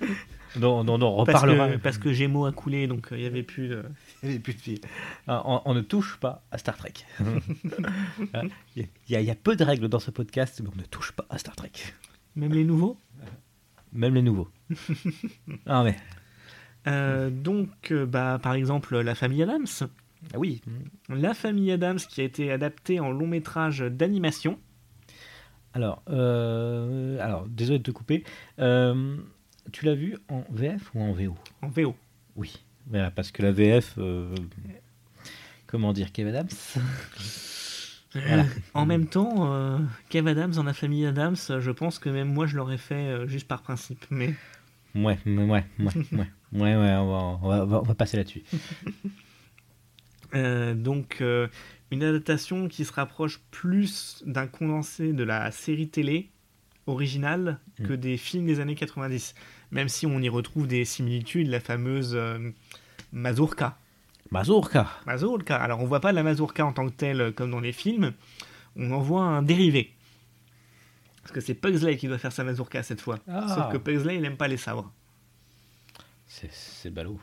dont, 0.56 0.82
dont- 0.82 0.98
dont 0.98 1.16
on 1.20 1.24
Parce 1.24 1.42
reparlera. 1.42 1.68
que, 1.70 1.76
parce 1.76 1.96
que 1.98 2.12
Gémeaux 2.12 2.44
a 2.46 2.50
coulé, 2.50 2.88
donc 2.88 3.12
euh, 3.12 3.16
il 3.16 3.20
n'y 3.20 3.26
avait 3.26 3.44
plus 3.44 3.68
de... 3.68 3.84
Il 4.24 4.30
y 4.30 4.32
avait 4.32 4.40
plus 4.40 4.54
de 4.54 4.60
filles. 4.60 4.80
Ah, 5.28 5.42
On, 5.46 5.62
on 5.64 5.74
ne 5.74 5.80
touche 5.80 6.16
pas 6.18 6.44
à 6.50 6.58
Star 6.58 6.76
Trek. 6.76 6.94
Il 7.20 7.22
y, 8.76 8.80
a- 8.82 8.88
il 9.06 9.12
y 9.12 9.16
a- 9.16 9.20
il 9.20 9.26
y 9.26 9.30
a 9.30 9.34
peu 9.36 9.54
de 9.54 9.62
règles 9.62 9.88
dans 9.88 10.00
ce 10.00 10.10
podcast, 10.10 10.60
mais 10.60 10.70
on 10.74 10.78
ne 10.78 10.84
touche 10.86 11.12
pas 11.12 11.26
à 11.30 11.38
Star 11.38 11.54
Trek. 11.54 11.70
Même 12.34 12.52
les 12.52 12.64
nouveaux? 12.64 12.98
Même 13.92 14.14
les 14.14 14.22
nouveaux. 14.22 14.48
ah 15.66 15.84
mais 15.84 15.96
Euh, 16.86 17.30
donc, 17.30 17.68
euh, 17.90 18.06
bah, 18.06 18.38
par 18.42 18.54
exemple, 18.54 18.98
La 18.98 19.14
famille 19.14 19.42
Adams. 19.42 19.66
Ah 20.32 20.38
oui. 20.38 20.62
La 21.08 21.34
famille 21.34 21.70
Adams 21.72 21.98
qui 21.98 22.20
a 22.20 22.24
été 22.24 22.50
adaptée 22.50 23.00
en 23.00 23.10
long 23.10 23.26
métrage 23.26 23.80
d'animation. 23.80 24.58
Alors, 25.74 26.02
euh, 26.08 27.18
alors, 27.20 27.46
désolé 27.48 27.78
de 27.78 27.82
te 27.84 27.90
couper. 27.90 28.24
Euh, 28.58 29.16
tu 29.72 29.84
l'as 29.84 29.94
vu 29.94 30.16
en 30.28 30.44
VF 30.50 30.90
ou 30.94 31.02
en 31.02 31.12
VO 31.12 31.34
En 31.62 31.68
VO. 31.68 31.96
Oui. 32.36 32.64
Voilà, 32.86 33.10
parce 33.10 33.32
que 33.32 33.42
la 33.42 33.50
VF, 33.50 33.98
comment 35.66 35.92
dire, 35.92 36.12
Kev 36.12 36.28
Adams? 36.28 36.48
Voilà. 38.14 38.44
En 38.74 38.86
même 38.86 39.06
temps, 39.06 39.52
euh, 39.52 39.78
Kev 40.08 40.28
Adams 40.28 40.52
dans 40.52 40.62
La 40.62 40.72
famille 40.72 41.04
Adams, 41.06 41.36
je 41.36 41.70
pense 41.70 41.98
que 41.98 42.08
même 42.08 42.32
moi 42.32 42.46
je 42.46 42.56
l'aurais 42.56 42.78
fait 42.78 42.94
euh, 42.94 43.26
juste 43.26 43.48
par 43.48 43.62
principe. 43.62 44.04
Mais 44.10 44.34
Ouais, 44.94 45.18
ouais, 45.26 45.44
ouais, 45.44 45.64
ouais, 46.12 46.30
ouais, 46.54 46.60
ouais, 46.76 46.94
on 46.96 47.10
va, 47.10 47.38
on 47.42 47.48
va, 47.66 47.78
on 47.80 47.82
va- 47.82 47.94
passer 47.94 48.16
là-dessus. 48.16 48.42
Euh, 50.34 50.74
donc, 50.74 51.18
euh, 51.20 51.46
une 51.92 52.02
adaptation 52.02 52.66
qui 52.66 52.84
se 52.84 52.92
rapproche 52.92 53.40
plus 53.52 54.22
d'un 54.26 54.48
condensé 54.48 55.12
de 55.12 55.22
la 55.22 55.52
série 55.52 55.88
télé 55.88 56.28
originale 56.88 57.60
que 57.84 57.92
Mm. 57.92 57.96
des 57.96 58.16
films 58.16 58.46
des 58.46 58.58
années 58.58 58.74
90. 58.74 59.34
Même 59.70 59.88
si 59.88 60.06
on 60.06 60.18
y 60.20 60.28
retrouve 60.28 60.66
des 60.66 60.84
similitudes, 60.84 61.46
la 61.46 61.60
fameuse 61.60 62.14
euh, 62.16 62.50
mazurka. 63.12 63.78
Mazurka 64.32 64.90
Mazurka. 65.06 65.54
Alors, 65.56 65.80
on 65.80 65.84
voit 65.86 66.00
pas 66.00 66.10
la 66.10 66.24
mazurka 66.24 66.66
en 66.66 66.72
tant 66.72 66.86
que 66.88 66.92
telle 66.94 67.32
comme 67.34 67.52
dans 67.52 67.60
les 67.60 67.72
films, 67.72 68.12
on 68.74 68.90
en 68.90 68.98
voit 69.00 69.22
un 69.22 69.42
dérivé. 69.42 69.92
Parce 71.22 71.30
que 71.32 71.40
c'est 71.40 71.54
Pugsley 71.54 71.96
qui 71.96 72.08
doit 72.08 72.18
faire 72.18 72.32
sa 72.32 72.42
mazurka 72.42 72.82
cette 72.82 73.00
fois. 73.00 73.20
Ah. 73.28 73.46
Sauf 73.54 73.72
que 73.72 73.76
Pugsley, 73.78 74.16
il 74.16 74.22
n'aime 74.22 74.36
pas 74.36 74.48
les 74.48 74.56
sabres. 74.56 74.90
C'est 76.50 76.90
ballot. 76.90 77.20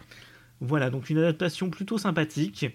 Voilà, 0.59 0.89
donc 0.89 1.09
une 1.09 1.17
adaptation 1.17 1.69
plutôt 1.69 1.97
sympathique. 1.97 2.65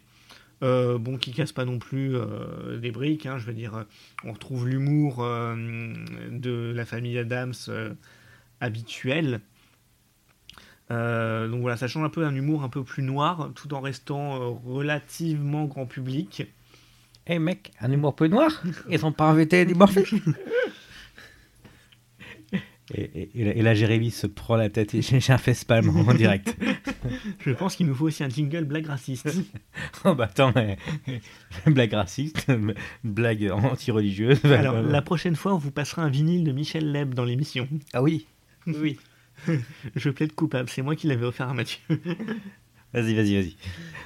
Euh, 0.62 0.96
bon, 0.96 1.18
qui 1.18 1.32
casse 1.32 1.52
pas 1.52 1.66
non 1.66 1.78
plus 1.78 2.16
euh, 2.16 2.78
des 2.78 2.90
briques, 2.90 3.26
hein, 3.26 3.36
je 3.36 3.44
veux 3.44 3.52
dire, 3.52 3.84
on 4.24 4.32
retrouve 4.32 4.66
l'humour 4.66 5.18
euh, 5.20 5.54
de 6.30 6.72
la 6.74 6.86
famille 6.86 7.18
Adams 7.18 7.52
euh, 7.68 7.92
habituel. 8.60 9.40
Euh, 10.90 11.48
donc 11.48 11.60
voilà, 11.60 11.76
ça 11.76 11.88
change 11.88 12.04
un 12.04 12.10
peu 12.10 12.22
d'un 12.22 12.34
humour 12.34 12.62
un 12.62 12.68
peu 12.68 12.84
plus 12.84 13.02
noir, 13.02 13.50
tout 13.54 13.74
en 13.74 13.80
restant 13.80 14.36
euh, 14.36 14.48
relativement 14.64 15.64
grand 15.64 15.86
public. 15.86 16.46
Eh 17.26 17.38
mec, 17.38 17.72
un 17.80 17.90
humour 17.90 18.14
peu 18.14 18.28
noir? 18.28 18.62
Ils 18.88 19.00
sont 19.00 19.12
pas 19.12 19.28
invités 19.28 19.62
et, 19.62 19.66
et, 22.94 23.30
et, 23.34 23.44
là- 23.44 23.54
et 23.56 23.62
là, 23.62 23.74
Jérémy 23.74 24.10
se 24.10 24.26
prend 24.26 24.56
la 24.56 24.68
tête 24.68 24.94
et 24.94 25.02
j'ai 25.02 25.32
un 25.32 25.38
facepalm 25.38 25.88
en 25.88 26.14
direct. 26.14 26.56
Je 27.44 27.50
pense 27.52 27.74
qu'il 27.76 27.86
nous 27.86 27.94
faut 27.94 28.06
aussi 28.06 28.22
un 28.24 28.28
jingle 28.28 28.64
blague 28.64 28.86
raciste. 28.86 29.28
oh 30.04 30.14
bah 30.14 30.24
attends, 30.30 30.52
mais... 30.54 30.78
blague 31.66 31.92
raciste, 31.94 32.46
blague 33.04 33.50
anti-religieuse. 33.52 34.44
Alors, 34.44 34.80
la 34.82 35.02
prochaine 35.02 35.36
fois, 35.36 35.54
on 35.54 35.58
vous 35.58 35.70
passera 35.72 36.02
un 36.02 36.10
vinyle 36.10 36.44
de 36.44 36.52
Michel 36.52 36.92
Leb 36.92 37.14
dans 37.14 37.24
l'émission. 37.24 37.68
Ah 37.92 38.02
oui, 38.02 38.26
Oui. 38.66 38.98
Je 39.96 40.10
plaide 40.10 40.32
coupable, 40.34 40.68
c'est 40.70 40.82
moi 40.82 40.96
qui 40.96 41.06
l'avais 41.08 41.26
offert 41.26 41.48
à 41.48 41.54
Mathieu. 41.54 41.80
vas-y, 42.94 43.14
vas-y, 43.14 43.34
vas-y. 43.34 43.56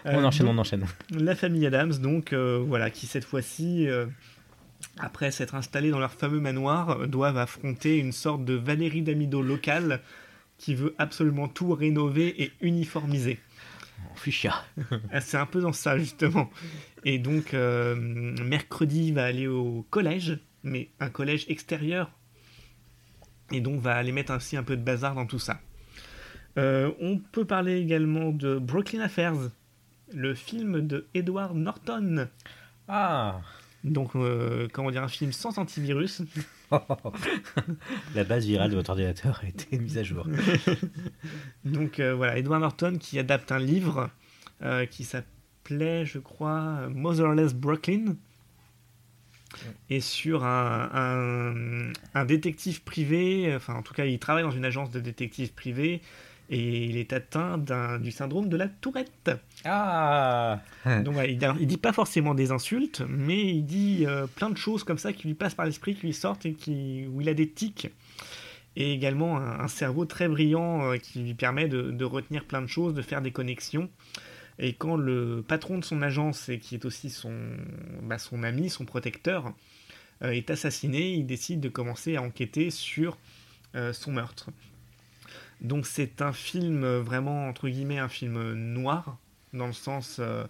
On 0.07 0.09
Euh, 0.19 0.25
enchaîne, 0.25 0.47
donc, 0.47 0.57
on 0.57 0.59
enchaîne. 0.59 0.85
La 1.11 1.35
famille 1.37 1.65
Adams, 1.67 1.93
donc, 1.99 2.33
euh, 2.33 2.59
voilà, 2.67 2.91
qui 2.91 3.07
cette 3.07 3.25
fois-ci, 3.25 3.87
euh, 3.89 4.07
après 4.99 5.31
s'être 5.31 5.55
installés 5.55 5.91
dans 5.91 5.99
leur 5.99 6.13
fameux 6.13 6.41
manoir, 6.41 6.91
euh, 6.91 7.07
doivent 7.07 7.39
affronter 7.39 7.99
une 7.99 8.13
sorte 8.13 8.45
de 8.45 8.55
Valérie 8.55 9.03
Damido 9.03 9.43
locale 9.43 10.01
qui 10.59 10.75
veut 10.75 10.95
absolument 10.99 11.49
tout 11.49 11.73
rénover 11.73 12.43
et 12.43 12.53
uniformiser. 12.61 13.39
Fuchsia. 14.15 14.55
Ah, 15.13 15.21
C'est 15.21 15.37
un 15.37 15.47
peu 15.47 15.61
dans 15.61 15.73
ça, 15.73 15.99
justement. 15.99 16.51
Et 17.05 17.19
donc, 17.19 17.55
euh, 17.55 17.95
mercredi, 17.95 19.09
il 19.09 19.15
va 19.15 19.25
aller 19.25 19.47
au 19.47 19.87
collège, 19.91 20.39
mais 20.63 20.91
un 21.01 21.09
collège 21.09 21.47
extérieur. 21.49 22.11
Et 23.53 23.61
donc, 23.61 23.81
va 23.81 23.97
aller 23.97 24.13
mettre 24.13 24.33
ainsi 24.33 24.57
un 24.57 24.63
peu 24.63 24.77
de 24.77 24.83
bazar 24.83 25.15
dans 25.15 25.27
tout 25.27 25.39
ça. 25.39 25.61
Euh, 26.59 26.93
on 27.01 27.19
peut 27.19 27.45
parler 27.45 27.81
également 27.81 28.31
de 28.31 28.59
Brooklyn 28.59 29.01
Affairs, 29.01 29.51
le 30.13 30.35
film 30.35 30.87
de 30.87 31.07
Edward 31.15 31.57
Norton. 31.57 32.29
Ah 32.89 33.41
Donc, 33.83 34.15
euh, 34.15 34.69
comment 34.73 34.91
dire, 34.91 35.03
un 35.03 35.09
film 35.09 35.33
sans 35.33 35.59
antivirus. 35.59 36.23
La 38.15 38.25
base 38.25 38.45
virale 38.47 38.71
de 38.71 38.77
votre 38.77 38.91
ordinateur 38.91 39.41
a 39.43 39.49
été 39.49 39.79
mise 39.79 39.97
à 39.99 40.03
jour. 40.03 40.27
Donc, 41.65 41.99
euh, 42.01 42.15
voilà, 42.15 42.37
Edward 42.39 42.61
Norton 42.61 42.97
qui 43.01 43.19
adapte 43.19 43.51
un 43.53 43.59
livre 43.59 44.11
euh, 44.63 44.85
qui 44.87 45.05
s'appelait, 45.05 46.05
je 46.05 46.19
crois, 46.19 46.89
Motherless 46.89 47.55
Brooklyn. 47.55 48.17
Et 49.89 50.01
sur 50.01 50.45
un, 50.45 50.91
un- 50.95 51.93
un 52.15 52.25
détective 52.25 52.83
privé, 52.83 53.53
enfin, 53.57 53.75
en 53.75 53.83
tout 53.83 53.95
cas, 53.95 54.05
il 54.05 54.19
travaille 54.21 54.45
dans 54.45 54.51
une 54.53 54.65
agence 54.65 54.91
de 54.93 55.01
détective 55.01 55.53
privé 55.53 56.03
et 56.51 56.85
il 56.85 56.97
est 56.97 57.13
atteint 57.13 57.59
d'un- 57.59 57.99
du 57.99 58.13
syndrome 58.13 58.49
de 58.49 58.57
la 58.57 58.69
tourette. 58.69 59.31
Ah 59.65 60.61
Donc 61.05 61.17
il, 61.29 61.67
dit 61.67 61.77
pas 61.77 61.93
forcément 61.93 62.35
des 62.35 62.51
insultes, 62.51 63.03
mais 63.09 63.55
il 63.55 63.65
dit 63.65 64.05
euh, 64.07 64.27
plein 64.27 64.49
de 64.49 64.57
choses 64.57 64.85
comme 64.85 64.99
ça 64.99 65.13
qui 65.13 65.27
lui 65.27 65.35
passent 65.35 65.55
par 65.55 65.67
l'esprit, 65.67 65.95
qui 65.95 66.07
lui 66.07 66.15
sortent 66.15 66.47
et 66.47 66.55
qui, 66.55 67.07
où 67.13 67.21
il 67.21 67.29
a 67.29 67.35
des 67.35 67.49
tics. 67.49 67.89
Et 68.77 68.93
également 68.93 69.37
un, 69.37 69.69
cerveau 69.69 70.05
très 70.05 70.29
brillant 70.29 70.93
euh, 70.93 70.97
qui 70.97 71.21
lui 71.21 71.35
permet 71.35 71.69
de, 71.69 72.05
retenir 72.05 72.45
plein 72.45 72.63
de 72.63 72.69
choses, 72.69 72.95
de 72.95 73.03
faire 73.03 73.21
des 73.21 73.33
connexions. 73.33 73.91
Et 74.59 74.75
quand 74.75 74.97
le 74.97 75.45
patron 75.47 75.79
de 75.79 75.85
son 75.85 76.03
agence, 76.03 76.49
et 76.49 76.59
qui 76.59 76.77
est 76.77 76.85
aussi 76.85 77.11
son, 77.11 77.35
bah, 78.03 78.17
ami, 78.43 78.71
son 78.71 78.85
protecteur, 78.85 79.53
euh, 80.23 80.31
est 80.31 80.51
assassiné, 80.51 81.13
il 81.13 81.27
décide 81.27 81.61
de 81.61 81.69
commencer 81.69 82.17
à 82.17 82.23
enquêter 82.23 82.71
sur 82.71 83.19
son 83.93 84.11
meurtre. 84.11 84.51
Donc 85.61 85.87
c'est 85.87 86.23
un 86.23 86.33
film 86.33 86.85
vraiment, 86.85 87.47
entre 87.47 87.69
guillemets, 87.69 88.01
un 88.01 88.09
film 88.09 88.53
noir, 88.53 89.17
dans 89.53 89.67
le 89.67 89.73
sens, 89.73 90.17
euh, 90.21 90.45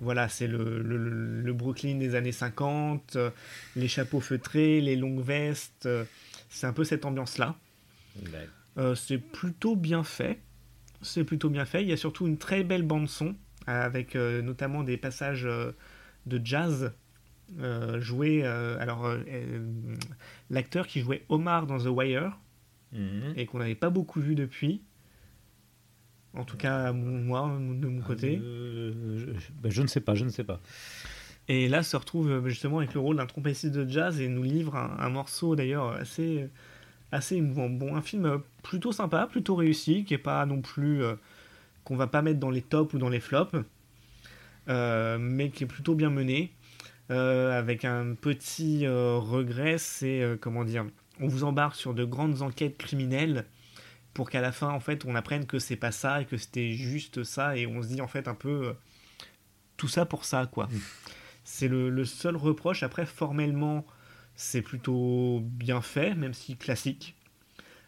voilà, 0.00 0.28
c'est 0.28 0.46
le, 0.46 0.82
le- 0.82 0.96
le- 0.98 1.40
le 1.42 1.52
Brooklyn 1.52 1.96
des 1.98 2.14
années 2.14 2.32
50, 2.32 3.16
euh, 3.16 3.30
les 3.76 3.88
chapeaux 3.88 4.20
feutrés, 4.20 4.80
les 4.80 4.96
longues 4.96 5.22
vestes, 5.22 5.86
euh, 5.86 6.04
c'est 6.48 6.66
un 6.66 6.72
peu 6.72 6.84
cette 6.84 7.04
ambiance-là. 7.04 7.56
Euh, 8.78 8.94
c'est 8.94 9.18
plutôt 9.18 9.76
bien 9.76 10.02
fait, 10.04 10.40
c'est 11.02 11.24
plutôt 11.24 11.50
bien 11.50 11.64
fait, 11.64 11.82
il 11.82 11.88
y 11.88 11.92
a 11.92 11.96
surtout 11.96 12.26
une 12.26 12.38
très 12.38 12.64
belle 12.64 12.82
bande-son, 12.82 13.34
avec 13.66 14.16
euh, 14.16 14.42
notamment 14.42 14.82
des 14.82 14.96
passages 14.96 15.44
de 15.44 16.40
jazz 16.44 16.92
joués, 17.98 18.44
alors 18.44 19.14
l'acteur 20.50 20.86
qui 20.86 21.00
jouait 21.00 21.24
Omar 21.28 21.66
dans 21.66 21.78
The 21.78 21.86
Wire, 21.88 22.38
Mhm. 22.92 23.32
et 23.36 23.46
qu'on 23.46 23.58
n'avait 23.58 23.74
pas 23.74 23.88
beaucoup 23.88 24.20
vu 24.20 24.34
depuis, 24.34 24.82
en 26.34 26.44
tout 26.44 26.56
cas 26.56 26.92
moi, 26.92 27.42
de 27.58 27.86
mon 27.86 28.00
côté. 28.00 28.38
Euh, 28.42 29.18
je, 29.18 29.26
ben, 29.60 29.70
je 29.70 29.82
ne 29.82 29.86
sais 29.86 30.00
pas, 30.00 30.14
je 30.14 30.24
ne 30.24 30.30
sais 30.30 30.44
pas. 30.44 30.60
Et 31.48 31.68
là 31.68 31.82
se 31.82 31.96
retrouve 31.96 32.30
euh, 32.30 32.48
justement 32.48 32.78
avec 32.78 32.94
le 32.94 33.00
rôle 33.00 33.16
d'un 33.16 33.26
trompettiste 33.26 33.72
de 33.72 33.88
jazz 33.88 34.20
et 34.20 34.28
nous 34.28 34.42
livre 34.42 34.76
un, 34.76 34.96
un 34.98 35.08
morceau 35.08 35.56
d'ailleurs 35.56 35.90
assez, 35.92 36.48
assez 37.12 37.36
émouvant. 37.36 37.68
Bon, 37.68 37.94
un 37.94 38.02
film 38.02 38.26
euh, 38.26 38.38
plutôt 38.62 38.90
sympa, 38.90 39.28
plutôt 39.30 39.54
réussi, 39.54 40.04
qui 40.04 40.14
est 40.14 40.18
pas 40.18 40.44
non 40.46 40.60
plus 40.60 41.02
euh, 41.02 41.14
qu'on 41.84 41.96
va 41.96 42.06
pas 42.06 42.22
mettre 42.22 42.40
dans 42.40 42.50
les 42.50 42.62
tops 42.62 42.92
ou 42.94 42.98
dans 42.98 43.10
les 43.10 43.20
flops, 43.20 43.54
euh, 44.68 45.18
mais 45.20 45.50
qui 45.50 45.64
est 45.64 45.68
plutôt 45.68 45.94
bien 45.94 46.10
mené. 46.10 46.52
Avec 47.10 47.84
un 47.84 48.14
petit 48.14 48.88
regret, 48.88 49.76
c'est 49.76 50.38
comment 50.40 50.64
dire, 50.64 50.86
on 51.20 51.28
vous 51.28 51.44
embarque 51.44 51.76
sur 51.76 51.92
de 51.92 52.04
grandes 52.06 52.40
enquêtes 52.40 52.78
criminelles 52.78 53.44
pour 54.14 54.28
qu'à 54.30 54.40
la 54.40 54.52
fin 54.52 54.68
en 54.68 54.80
fait 54.80 55.04
on 55.04 55.14
apprenne 55.14 55.46
que 55.46 55.58
c'est 55.58 55.76
pas 55.76 55.92
ça 55.92 56.20
et 56.20 56.24
que 56.26 56.36
c'était 56.36 56.72
juste 56.72 57.24
ça 57.24 57.56
et 57.56 57.66
on 57.66 57.82
se 57.82 57.88
dit 57.88 58.00
en 58.00 58.08
fait 58.08 58.28
un 58.28 58.34
peu 58.34 58.68
euh, 58.68 58.72
tout 59.76 59.88
ça 59.88 60.04
pour 60.06 60.24
ça 60.24 60.46
quoi. 60.46 60.68
C'est 61.44 61.66
le, 61.66 61.90
le 61.90 62.04
seul 62.04 62.36
reproche. 62.36 62.84
Après, 62.84 63.04
formellement, 63.04 63.84
c'est 64.36 64.62
plutôt 64.62 65.40
bien 65.42 65.80
fait, 65.80 66.14
même 66.14 66.34
si 66.34 66.56
classique. 66.56 67.16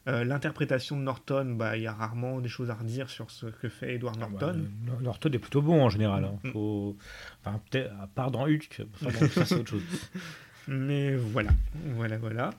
Euh, 0.08 0.24
L'interprétation 0.24 0.96
de 0.96 1.02
Norton, 1.02 1.54
bah, 1.56 1.76
il 1.76 1.84
y 1.84 1.86
a 1.86 1.92
rarement 1.92 2.40
des 2.40 2.48
choses 2.48 2.68
à 2.70 2.74
redire 2.74 3.08
sur 3.08 3.30
ce 3.30 3.46
que 3.46 3.68
fait 3.68 3.94
Edward 3.94 4.16
Ah 4.20 4.26
bah, 4.26 4.52
Norton. 4.52 4.70
Norton 5.02 5.30
est 5.30 5.38
plutôt 5.38 5.62
bon 5.62 5.84
en 5.84 5.88
général. 5.88 6.24
hein. 6.24 6.38
Mm. 6.42 6.50
Faut... 6.50 6.96
Enfin, 7.44 7.60
à 8.02 8.06
part 8.08 8.32
dans 8.32 8.42
Hulk. 8.48 8.82
Enfin, 9.00 9.16
bon, 9.20 9.28
ça 9.28 9.44
c'est 9.44 9.54
autre 9.54 9.70
chose. 9.70 9.82
Mais 10.66 11.14
voilà, 11.14 11.50
voilà, 11.94 12.18
voilà. 12.18 12.50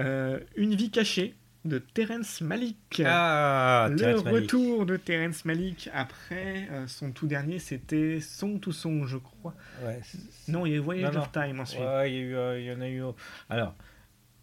Euh, 0.00 0.38
Une 0.56 0.76
vie 0.76 0.90
cachée 0.92 1.34
de 1.64 1.78
Terence 1.78 2.40
Malick. 2.40 3.02
Ah, 3.04 3.88
le 3.90 3.96
Terrence 3.96 4.22
retour 4.22 4.86
de 4.86 4.96
Terence 4.96 5.44
Malick 5.44 5.88
après 5.94 6.68
euh, 6.70 6.86
son 6.86 7.10
tout 7.12 7.26
dernier, 7.26 7.58
c'était 7.58 8.20
Song 8.20 8.60
to 8.60 8.70
Song, 8.72 9.06
je 9.06 9.16
crois. 9.16 9.54
Ouais, 9.84 10.00
Non, 10.48 10.66
il 10.66 10.74
y 10.74 10.76
a 10.76 10.80
Voyage 10.80 11.14
Non, 11.14 11.22
of 11.22 11.32
Time 11.32 11.60
ensuite. 11.60 11.80
Ouais, 11.80 12.12
il 12.12 12.16
y, 12.16 12.18
a 12.18 12.22
eu, 12.22 12.34
euh, 12.36 12.60
il 12.60 12.66
y 12.66 12.72
en 12.72 12.80
a 12.80 12.88
eu. 12.88 13.02
Alors, 13.48 13.74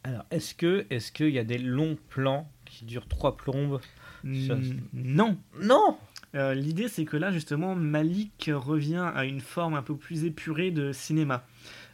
alors 0.04 0.26
est-ce 0.32 0.56
que 0.56 0.86
est-ce 0.90 1.12
qu'il 1.12 1.30
y 1.30 1.40
a 1.40 1.44
des 1.44 1.60
longs 1.60 1.98
plans 2.10 2.50
qui 2.66 2.86
durent 2.86 3.08
trois 3.08 3.38
plombes 3.38 3.80
Non. 4.24 5.38
Non 5.62 5.98
Euh, 6.34 6.54
L'idée, 6.54 6.88
c'est 6.88 7.06
que 7.06 7.18
là, 7.18 7.32
justement, 7.32 7.76
Malik 7.76 8.50
revient 8.54 9.12
à 9.14 9.26
une 9.26 9.42
forme 9.42 9.74
un 9.74 9.82
peu 9.82 9.96
plus 9.96 10.24
épurée 10.26 10.72
de 10.72 10.92
cinéma. 10.94 11.46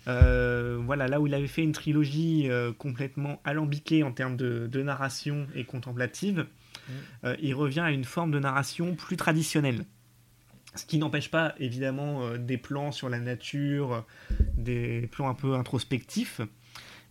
Euh, 0.08 0.80
voilà, 0.86 1.08
là 1.08 1.20
où 1.20 1.28
il 1.28 1.34
avait 1.34 1.48
fait 1.48 1.64
une 1.64 1.74
trilogie 1.74 2.50
euh, 2.50 2.72
complètement 2.72 3.42
alambiquée 3.44 4.04
en 4.04 4.12
termes 4.12 4.38
de, 4.38 4.68
de 4.68 4.82
narration 4.82 5.48
et 5.56 5.66
contemplative, 5.66 6.46
euh, 7.24 7.36
il 7.42 7.54
revient 7.54 7.82
à 7.82 7.92
une 7.92 8.06
forme 8.06 8.32
de 8.32 8.40
narration 8.40 8.96
plus 8.96 9.18
traditionnelle. 9.18 9.86
Ce 10.76 10.86
qui 10.86 11.00
n'empêche 11.00 11.32
pas, 11.32 11.56
évidemment, 11.60 12.38
des 12.38 12.58
plans 12.58 12.92
sur 12.92 13.10
la 13.10 13.20
nature, 13.20 14.06
des 14.58 15.10
plans 15.12 15.28
un 15.28 15.34
peu 15.34 15.56
introspectifs, 15.56 16.40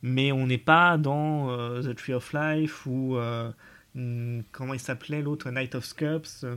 mais 0.03 0.31
on 0.31 0.47
n'est 0.47 0.57
pas 0.57 0.99
dans 0.99 1.49
The 1.83 1.95
Tree 1.97 2.13
of 2.13 2.33
Life 2.33 2.87
ou 2.87 3.19
hmm, 3.95 4.43
comment 4.53 4.73
il 4.73 4.79
s'appelait 4.79 5.21
l'autre 5.21 5.51
Night 5.51 5.75
of 5.75 5.85
Scurps. 5.85 6.45
euh, 6.45 6.57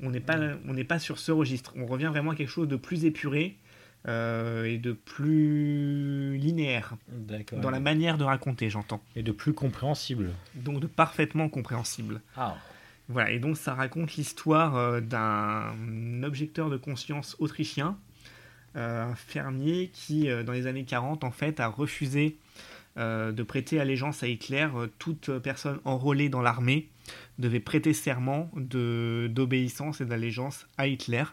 on 0.00 0.10
n'est 0.10 0.20
pas, 0.20 0.38
on 0.66 0.72
n'est 0.72 0.84
pas 0.84 0.98
sur 0.98 1.18
ce 1.18 1.32
registre. 1.32 1.74
On 1.76 1.86
revient 1.86 2.06
vraiment 2.06 2.30
à 2.30 2.34
quelque 2.34 2.48
chose 2.48 2.68
de 2.68 2.76
plus 2.76 3.04
épuré 3.04 3.56
euh, 4.08 4.64
et 4.64 4.78
de 4.78 4.92
plus 4.92 6.36
linéaire 6.36 6.94
dans 7.62 7.70
la 7.70 7.80
manière 7.80 8.18
de 8.18 8.24
raconter, 8.24 8.68
j'entends. 8.70 9.02
Et 9.16 9.22
de 9.22 9.32
plus 9.32 9.52
compréhensible. 9.52 10.30
Donc 10.54 10.80
de 10.80 10.86
parfaitement 10.86 11.48
compréhensible. 11.48 12.20
Ah. 12.36 12.56
Voilà, 13.08 13.30
et 13.30 13.38
donc 13.38 13.56
ça 13.56 13.74
raconte 13.74 14.14
l'histoire 14.16 14.76
euh, 14.76 15.00
d'un 15.00 16.22
objecteur 16.22 16.70
de 16.70 16.76
conscience 16.76 17.36
autrichien, 17.38 17.96
euh, 18.76 19.10
un 19.10 19.14
fermier 19.14 19.90
qui, 19.92 20.28
dans 20.44 20.52
les 20.52 20.66
années 20.66 20.84
40, 20.84 21.24
en 21.24 21.30
fait, 21.30 21.60
a 21.60 21.68
refusé 21.68 22.36
de 22.96 23.42
prêter 23.42 23.80
allégeance 23.80 24.22
à 24.22 24.28
Hitler. 24.28 24.68
Toute 24.98 25.38
personne 25.38 25.78
enrôlée 25.86 26.28
dans 26.28 26.42
l'armée 26.42 26.90
devait 27.38 27.58
prêter 27.60 27.94
serment 27.94 28.50
de- 28.54 29.30
d'obéissance 29.32 30.02
et 30.02 30.04
d'allégeance 30.04 30.66
à 30.76 30.86
Hitler. 30.88 31.24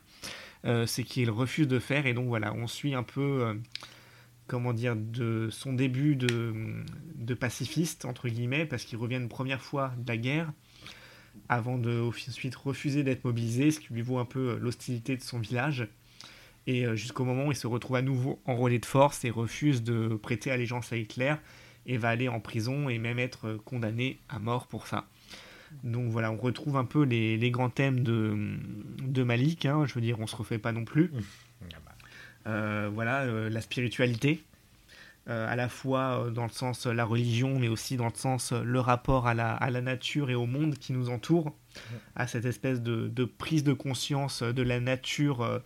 Euh, 0.65 0.85
C'est 0.85 1.03
qu'il 1.03 1.29
refuse 1.29 1.67
de 1.67 1.79
faire, 1.79 2.05
et 2.05 2.13
donc 2.13 2.27
voilà, 2.27 2.53
on 2.53 2.67
suit 2.67 2.93
un 2.93 3.03
peu, 3.03 3.43
euh, 3.43 3.53
comment 4.47 4.73
dire, 4.73 4.95
de 4.95 5.49
son 5.51 5.73
début 5.73 6.15
de, 6.15 7.33
pacifiste, 7.33 8.05
entre 8.05 8.27
guillemets, 8.27 8.65
parce 8.65 8.83
qu'il 8.83 8.97
revient 8.97 9.15
une 9.15 9.29
première 9.29 9.61
fois 9.61 9.93
de 9.97 10.07
la 10.07 10.17
guerre 10.17 10.51
avant 11.47 11.77
de 11.77 12.01
ensuite 12.01 12.55
refuser 12.55 13.03
d'être 13.03 13.23
mobilisé, 13.23 13.71
ce 13.71 13.79
qui 13.79 13.93
lui 13.93 14.01
vaut 14.01 14.17
un 14.17 14.25
peu 14.25 14.49
euh, 14.49 14.59
l'hostilité 14.59 15.15
de 15.15 15.21
son 15.21 15.39
village. 15.39 15.87
Et 16.67 16.85
jusqu'au 16.95 17.25
moment 17.25 17.47
où 17.47 17.51
il 17.51 17.55
se 17.55 17.65
retrouve 17.65 17.95
à 17.95 18.03
nouveau 18.03 18.39
enrôlé 18.45 18.77
de 18.77 18.85
force 18.85 19.25
et 19.25 19.31
refuse 19.31 19.81
de 19.81 20.09
prêter 20.21 20.51
allégeance 20.51 20.93
à 20.93 20.97
Hitler 20.97 21.33
et 21.87 21.97
va 21.97 22.09
aller 22.09 22.27
en 22.27 22.39
prison 22.39 22.89
et 22.89 22.99
même 22.99 23.17
être 23.17 23.53
condamné 23.65 24.19
à 24.29 24.37
mort 24.37 24.67
pour 24.67 24.85
ça. 24.85 25.07
Donc 25.83 26.09
voilà, 26.09 26.31
on 26.31 26.37
retrouve 26.37 26.77
un 26.77 26.85
peu 26.85 27.03
les, 27.03 27.37
les 27.37 27.51
grands 27.51 27.69
thèmes 27.69 28.01
de, 28.03 28.57
de 29.01 29.23
Malik, 29.23 29.65
hein, 29.65 29.85
je 29.85 29.93
veux 29.93 30.01
dire, 30.01 30.19
on 30.19 30.27
se 30.27 30.35
refait 30.35 30.57
pas 30.57 30.71
non 30.71 30.85
plus. 30.85 31.11
Euh, 32.47 32.89
voilà, 32.93 33.21
euh, 33.23 33.49
la 33.49 33.61
spiritualité, 33.61 34.43
euh, 35.29 35.47
à 35.47 35.55
la 35.55 35.69
fois 35.69 36.29
dans 36.33 36.43
le 36.43 36.49
sens 36.49 36.85
la 36.85 37.05
religion, 37.05 37.59
mais 37.59 37.67
aussi 37.67 37.97
dans 37.97 38.07
le 38.07 38.15
sens 38.15 38.51
le 38.53 38.79
rapport 38.79 39.27
à 39.27 39.33
la, 39.33 39.53
à 39.53 39.69
la 39.69 39.81
nature 39.81 40.29
et 40.29 40.35
au 40.35 40.45
monde 40.45 40.75
qui 40.75 40.93
nous 40.93 41.09
entoure, 41.09 41.55
à 42.15 42.27
cette 42.27 42.45
espèce 42.45 42.81
de, 42.81 43.07
de 43.07 43.25
prise 43.25 43.63
de 43.63 43.73
conscience 43.73 44.41
de 44.41 44.61
la 44.63 44.79
nature 44.79 45.61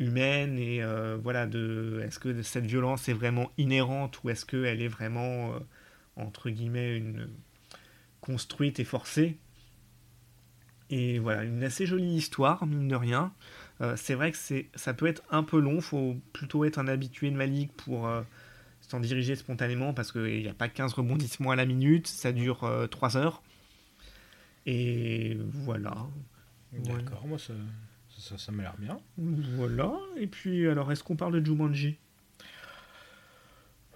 humaine 0.00 0.58
et 0.58 0.82
voilà, 1.22 1.46
de 1.46 2.02
est-ce 2.04 2.18
que 2.18 2.42
cette 2.42 2.66
violence 2.66 3.08
est 3.08 3.12
vraiment 3.12 3.50
inhérente 3.58 4.22
ou 4.24 4.30
est-ce 4.30 4.44
qu'elle 4.44 4.82
est 4.82 4.88
vraiment 4.88 5.52
entre 6.16 6.50
guillemets 6.50 6.96
une 6.96 7.28
construite 8.24 8.80
et 8.80 8.84
forcée. 8.84 9.36
Et 10.88 11.18
voilà, 11.18 11.44
une 11.44 11.62
assez 11.62 11.84
jolie 11.84 12.16
histoire, 12.16 12.66
mine 12.66 12.88
de 12.88 12.96
rien. 12.96 13.34
Euh, 13.82 13.96
c'est 13.96 14.14
vrai 14.14 14.32
que 14.32 14.38
c'est, 14.38 14.70
ça 14.74 14.94
peut 14.94 15.06
être 15.06 15.22
un 15.30 15.42
peu 15.42 15.58
long, 15.58 15.80
faut 15.82 16.16
plutôt 16.32 16.64
être 16.64 16.78
un 16.78 16.88
habitué 16.88 17.30
de 17.30 17.36
Malik 17.36 17.72
pour 17.76 18.06
euh, 18.06 18.22
s'en 18.80 19.00
diriger 19.00 19.36
spontanément 19.36 19.92
parce 19.92 20.10
qu'il 20.10 20.40
n'y 20.40 20.48
a 20.48 20.54
pas 20.54 20.68
15 20.68 20.94
rebondissements 20.94 21.50
à 21.50 21.56
la 21.56 21.66
minute, 21.66 22.06
ça 22.06 22.32
dure 22.32 22.70
3 22.90 23.16
heures. 23.18 23.42
Et 24.64 25.36
voilà. 25.52 25.94
D'accord, 26.72 27.26
moi 27.26 27.38
ça, 27.38 27.52
ça, 28.08 28.38
ça 28.38 28.52
m'a 28.52 28.62
l'air 28.62 28.76
bien. 28.78 28.96
Voilà. 29.18 29.92
Et 30.16 30.26
puis, 30.26 30.66
alors, 30.66 30.90
est-ce 30.90 31.04
qu'on 31.04 31.16
parle 31.16 31.40
de 31.40 31.44
Jumanji? 31.44 31.98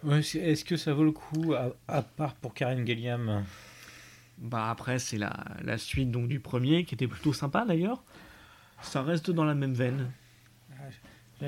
Est-ce 0.07 0.65
que 0.65 0.77
ça 0.77 0.93
vaut 0.93 1.05
le 1.05 1.13
coup, 1.13 1.55
à, 1.55 1.71
à 1.89 2.03
part 2.03 2.35
pour 2.35 2.53
Karen 2.53 2.87
Gilliam? 2.87 3.45
Bah 4.41 4.71
après, 4.71 4.99
c'est 4.99 5.19
la, 5.19 5.33
la 5.65 5.79
suite 5.79 6.11
donc 6.11 6.29
du 6.29 6.39
premier 6.41 6.85
qui 6.85 6.95
était 6.95 7.09
plutôt 7.09 7.33
sympa 7.33 7.65
d'ailleurs. 7.67 8.05
Ça 8.83 9.03
reste 9.03 9.31
dans 9.31 9.45
la 9.45 9.55
même 9.55 9.75
veine. 9.75 10.11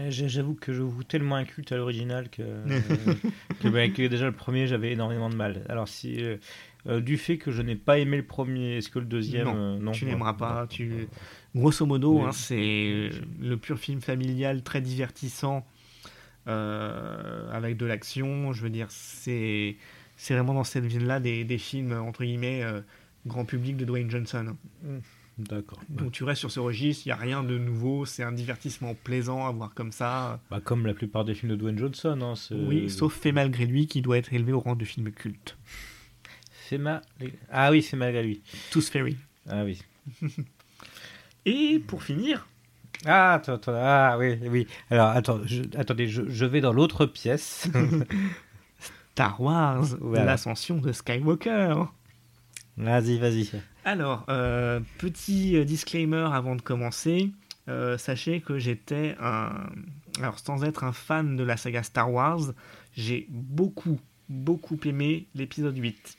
J'ai- 0.08 0.28
J'avoue 0.28 0.54
que 0.54 0.72
je 0.72 0.82
vous 0.82 1.02
tellement 1.02 1.34
un 1.36 1.44
culte 1.44 1.72
à 1.72 1.76
l'original 1.76 2.28
que, 2.30 2.42
que, 3.60 3.68
bah, 3.68 3.88
que 3.88 4.06
déjà 4.06 4.26
le 4.26 4.32
premier 4.32 4.66
j'avais 4.68 4.92
énormément 4.92 5.28
de 5.30 5.34
mal. 5.34 5.64
Alors 5.68 5.88
si 5.88 6.22
euh, 6.22 6.36
euh, 6.86 7.00
du 7.00 7.16
fait 7.18 7.38
que 7.38 7.50
je 7.50 7.60
n'ai 7.62 7.74
pas 7.74 7.98
aimé 7.98 8.16
le 8.16 8.24
premier, 8.24 8.76
est-ce 8.76 8.88
que 8.88 9.00
le 9.00 9.04
deuxième 9.04 9.46
Non, 9.46 9.54
euh, 9.56 9.78
non 9.78 9.90
tu 9.92 10.04
n'aimeras 10.04 10.34
pas, 10.34 10.66
tu-. 10.68 11.08
Grosso 11.56 11.86
modo, 11.86 12.18
Oui. 12.20 12.24
hein, 12.24 12.32
c'est 12.32 13.10
le 13.40 13.56
pur 13.56 13.78
film 13.80 14.00
familial 14.00 14.62
très 14.62 14.80
divertissant 14.80 15.66
avec 16.46 17.76
de 17.76 17.86
l'action. 17.86 18.52
Je 18.52 18.62
veux 18.62 18.70
dire, 18.70 18.86
c'est 18.90 19.76
c'est 20.22 20.34
vraiment 20.34 20.52
dans 20.52 20.64
cette 20.64 20.84
veine-là 20.84 21.18
des, 21.18 21.44
des 21.44 21.56
films 21.58 21.92
entre 21.92 22.24
guillemets 22.24 22.62
euh, 22.62 22.82
grand 23.26 23.46
public 23.46 23.76
de 23.78 23.86
Dwayne 23.86 24.10
Johnson. 24.10 24.54
D'accord. 25.38 25.80
Donc 25.88 26.12
tu 26.12 26.24
restes 26.24 26.40
sur 26.40 26.50
ce 26.50 26.60
registre, 26.60 27.06
il 27.06 27.08
n'y 27.08 27.12
a 27.12 27.16
rien 27.16 27.42
de 27.42 27.56
nouveau, 27.56 28.04
c'est 28.04 28.22
un 28.22 28.32
divertissement 28.32 28.94
plaisant 28.94 29.46
à 29.46 29.50
voir 29.50 29.72
comme 29.72 29.92
ça. 29.92 30.38
Bah, 30.50 30.60
comme 30.62 30.86
la 30.86 30.92
plupart 30.92 31.24
des 31.24 31.34
films 31.34 31.52
de 31.52 31.56
Dwayne 31.56 31.78
Johnson. 31.78 32.18
Hein, 32.20 32.34
Oui, 32.50 32.90
sauf 32.90 33.14
fait 33.14 33.32
malgré 33.32 33.64
lui 33.64 33.86
qui 33.86 34.02
doit 34.02 34.18
être 34.18 34.34
élevé 34.34 34.52
au 34.52 34.60
rang 34.60 34.76
de 34.76 34.84
film 34.84 35.10
culte. 35.10 35.56
C'est 36.68 36.76
ma... 36.76 37.00
Ah 37.50 37.70
oui, 37.70 37.82
c'est 37.82 37.96
malgré 37.96 38.22
lui. 38.22 38.42
Tous 38.70 38.90
Ferry. 38.90 39.16
Ah 39.48 39.64
oui. 39.64 39.80
Et 41.46 41.78
pour 41.78 42.02
finir, 42.02 42.46
Ah, 43.06 43.34
attends, 43.34 43.54
attends, 43.54 43.72
ah 43.74 44.16
oui, 44.18 44.38
oui. 44.50 44.66
Alors, 44.90 45.08
attends, 45.08 45.40
je, 45.46 45.62
attendez, 45.76 46.06
je, 46.06 46.28
je 46.28 46.44
vais 46.44 46.60
dans 46.60 46.74
l'autre 46.74 47.06
pièce. 47.06 47.66
Star 49.20 49.38
Wars, 49.38 49.84
Voilà. 50.00 50.24
l'ascension 50.24 50.78
de 50.78 50.92
Skywalker. 50.92 51.74
vas-y, 52.78 53.18
vas-y. 53.18 53.50
Alors, 53.84 54.24
euh, 54.30 54.80
petit 54.96 55.56
euh, 55.58 55.64
disclaimer 55.66 56.26
avant 56.32 56.56
de 56.56 56.62
commencer. 56.62 57.30
Euh, 57.68 57.98
sachez 57.98 58.40
que 58.40 58.58
j'étais 58.58 59.16
un. 59.20 59.50
Alors, 60.20 60.38
sans 60.38 60.64
être 60.64 60.84
un 60.84 60.92
fan 60.92 61.36
de 61.36 61.44
la 61.44 61.58
saga 61.58 61.82
Star 61.82 62.10
Wars, 62.10 62.40
j'ai 62.96 63.26
beaucoup, 63.28 64.00
beaucoup 64.30 64.78
aimé 64.86 65.26
l'épisode 65.34 65.76
8. 65.76 66.16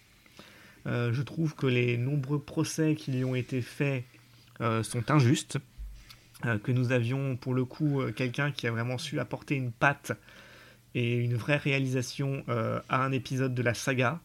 Euh, 0.85 1.11
je 1.11 1.23
trouve 1.23 1.55
que 1.55 1.65
les 1.65 1.97
nombreux 1.97 2.39
procès 2.39 2.93
qui 2.93 3.11
lui 3.13 3.25
ont 3.25 3.33
été 3.35 3.63
faits 3.63 4.03
sont 4.83 5.09
injustes. 5.09 5.57
Que 6.63 6.71
nous 6.71 6.91
avions 6.91 7.35
pour 7.35 7.55
le 7.55 7.65
coup 7.65 8.01
quelqu'un 8.15 8.51
qui 8.51 8.67
a 8.67 8.71
vraiment 8.71 8.99
su 8.99 9.19
apporter 9.19 9.55
une 9.55 9.71
patte 9.71 10.11
et 10.95 11.15
une 11.15 11.35
vraie 11.35 11.57
réalisation 11.57 12.43
euh, 12.49 12.79
à 12.89 13.03
un 13.03 13.11
épisode 13.11 13.53
de 13.53 13.61
la 13.61 13.73
saga. 13.73 14.19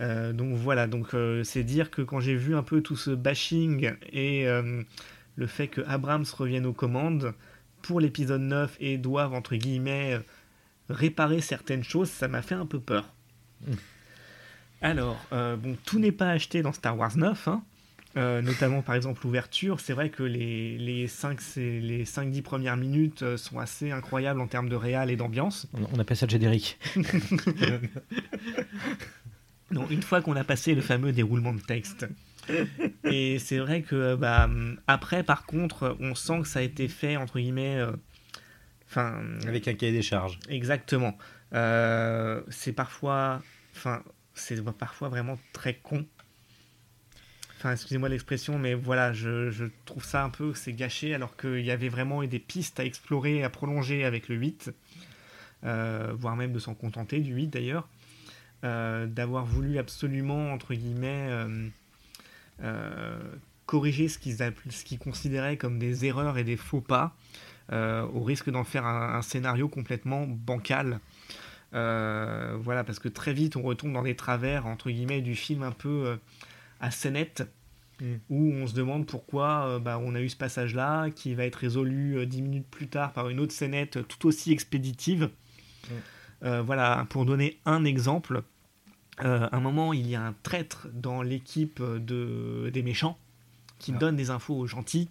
Euh, 0.00 0.32
donc 0.32 0.56
voilà, 0.56 0.86
donc 0.86 1.14
euh, 1.14 1.44
c'est 1.44 1.62
dire 1.62 1.90
que 1.90 2.02
quand 2.02 2.20
j'ai 2.20 2.34
vu 2.34 2.56
un 2.56 2.62
peu 2.62 2.80
tout 2.80 2.96
ce 2.96 3.10
bashing 3.10 3.92
et 4.12 4.46
le 5.36 5.46
fait 5.46 5.68
que 5.68 5.80
Abrams 5.82 6.26
revienne 6.36 6.66
aux 6.66 6.72
commandes 6.72 7.34
pour 7.82 8.00
l'épisode 8.00 8.42
9 8.42 8.76
et 8.80 8.98
doivent 8.98 9.34
entre 9.34 9.56
guillemets 9.56 10.20
réparer 10.88 11.40
certaines 11.40 11.84
choses, 11.84 12.10
ça 12.10 12.28
m'a 12.28 12.42
fait 12.42 12.54
un 12.54 12.66
peu 12.66 12.78
peur. 12.78 13.12
Alors, 14.84 15.18
euh, 15.32 15.56
bon, 15.56 15.78
tout 15.86 15.98
n'est 15.98 16.12
pas 16.12 16.28
acheté 16.28 16.60
dans 16.60 16.72
Star 16.72 16.98
Wars 16.98 17.16
9, 17.16 17.48
hein. 17.48 17.64
Euh, 18.16 18.42
notamment 18.42 18.80
par 18.80 18.94
exemple 18.94 19.22
l'ouverture. 19.24 19.80
C'est 19.80 19.92
vrai 19.92 20.08
que 20.10 20.22
les, 20.22 20.78
les 20.78 21.08
5-10 21.08 22.42
premières 22.42 22.76
minutes 22.76 23.22
euh, 23.22 23.36
sont 23.36 23.58
assez 23.58 23.90
incroyables 23.90 24.40
en 24.40 24.46
termes 24.46 24.68
de 24.68 24.76
réal 24.76 25.10
et 25.10 25.16
d'ambiance. 25.16 25.66
On, 25.74 25.80
on 25.96 25.98
appelle 25.98 26.16
ça 26.16 26.26
le 26.26 26.30
générique. 26.30 26.78
Non, 29.70 29.88
une 29.90 30.02
fois 30.02 30.20
qu'on 30.20 30.36
a 30.36 30.44
passé 30.44 30.74
le 30.74 30.82
fameux 30.82 31.10
déroulement 31.12 31.52
de 31.52 31.60
texte. 31.60 32.06
Et 33.04 33.38
c'est 33.38 33.58
vrai 33.58 33.82
que 33.82 34.14
bah, 34.14 34.48
après, 34.86 35.22
par 35.24 35.46
contre, 35.46 35.96
on 36.00 36.14
sent 36.14 36.42
que 36.42 36.46
ça 36.48 36.60
a 36.60 36.62
été 36.62 36.86
fait 36.86 37.16
entre 37.16 37.38
guillemets. 37.40 37.78
euh, 37.78 37.92
Avec 39.46 39.66
un 39.66 39.74
cahier 39.74 39.92
des 39.92 40.02
charges. 40.02 40.38
exactement. 40.48 41.16
Euh, 41.54 42.42
c'est 42.50 42.72
parfois, 42.72 43.42
enfin, 43.74 44.02
c'est 44.34 44.62
parfois 44.76 45.08
vraiment 45.08 45.38
très 45.52 45.74
con. 45.74 46.04
Enfin, 47.64 47.72
excusez-moi 47.72 48.10
l'expression, 48.10 48.58
mais 48.58 48.74
voilà, 48.74 49.14
je, 49.14 49.70
trouve 49.86 50.04
ça 50.04 50.22
un 50.22 50.28
peu 50.28 50.52
c'est 50.52 50.74
gâché 50.74 51.14
alors 51.14 51.34
qu'il 51.34 51.64
y 51.64 51.70
avait 51.70 51.88
vraiment 51.88 52.22
des 52.22 52.38
pistes 52.38 52.78
à 52.78 52.84
explorer, 52.84 53.42
à 53.42 53.48
prolonger 53.48 54.04
avec 54.04 54.28
le 54.28 54.34
8, 54.34 54.70
euh, 55.64 56.12
voire 56.14 56.36
même 56.36 56.52
de 56.52 56.58
s'en 56.58 56.74
contenter 56.74 57.20
du 57.20 57.32
8 57.32 57.46
d'ailleurs, 57.46 57.88
euh, 58.64 59.06
d'avoir 59.06 59.46
voulu 59.46 59.78
absolument, 59.78 60.52
entre 60.52 60.74
guillemets, 60.74 61.46
euh, 62.62 63.18
corriger 63.64 64.08
ce 64.08 64.18
qu'ils 64.18 64.98
considéraient 64.98 65.56
comme 65.56 65.78
des 65.78 66.04
erreurs 66.04 66.36
et 66.36 66.44
des 66.44 66.58
faux 66.58 66.82
pas, 66.82 67.16
au 67.72 68.22
risque 68.22 68.50
d'en 68.50 68.64
faire 68.64 68.84
un, 68.84 69.22
scénario 69.22 69.70
complètement 69.70 70.26
bancal. 70.26 71.00
Voilà, 71.72 72.84
parce 72.84 72.98
que 72.98 73.08
très 73.08 73.32
vite 73.32 73.56
on 73.56 73.62
retombe 73.62 73.94
dans 73.94 74.02
des 74.02 74.16
travers 74.16 74.66
entre 74.66 74.90
guillemets 74.90 75.22
du 75.22 75.34
film 75.34 75.62
un 75.62 75.72
peu 75.72 76.18
à 76.84 76.90
scénette, 76.90 77.42
Mm. 78.00 78.14
où 78.28 78.50
on 78.54 78.66
se 78.66 78.74
demande 78.74 79.06
pourquoi 79.06 79.68
euh, 79.68 79.78
bah, 79.78 80.00
on 80.02 80.16
a 80.16 80.20
eu 80.20 80.28
ce 80.28 80.34
passage-là, 80.36 81.10
qui 81.10 81.32
va 81.36 81.44
être 81.44 81.54
résolu 81.54 82.18
euh, 82.18 82.26
dix 82.26 82.42
minutes 82.42 82.66
plus 82.68 82.88
tard 82.88 83.12
par 83.12 83.28
une 83.28 83.38
autre 83.38 83.52
scénette 83.52 84.00
tout 84.08 84.26
aussi 84.26 84.50
expéditive. 84.50 85.30
Euh, 86.42 86.60
voilà, 86.60 87.06
pour 87.10 87.24
donner 87.24 87.60
un 87.66 87.84
exemple, 87.84 88.42
à 89.18 89.56
un 89.56 89.60
moment, 89.60 89.92
il 89.92 90.08
y 90.08 90.16
a 90.16 90.22
un 90.26 90.34
traître 90.42 90.88
dans 90.92 91.22
l'équipe 91.22 91.80
de, 91.80 92.68
des 92.74 92.82
méchants 92.82 93.16
qui 93.78 93.92
Ah. 93.94 93.98
donne 93.98 94.16
des 94.16 94.30
infos 94.30 94.56
aux 94.58 94.66
gentils. 94.66 95.08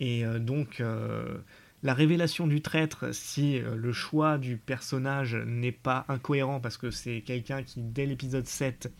Et 0.00 0.24
donc, 0.40 0.80
euh, 0.80 1.36
la 1.82 1.94
révélation 1.94 2.46
du 2.46 2.60
traître, 2.62 3.12
si 3.14 3.58
euh, 3.58 3.74
le 3.74 3.92
choix 3.92 4.38
du 4.38 4.56
personnage 4.56 5.34
n'est 5.34 5.72
pas 5.72 6.04
incohérent, 6.08 6.60
parce 6.60 6.76
que 6.76 6.90
c'est 6.90 7.22
quelqu'un 7.22 7.62
qui, 7.62 7.80
dès 7.82 8.06
l'épisode 8.06 8.46
7, 8.46 8.92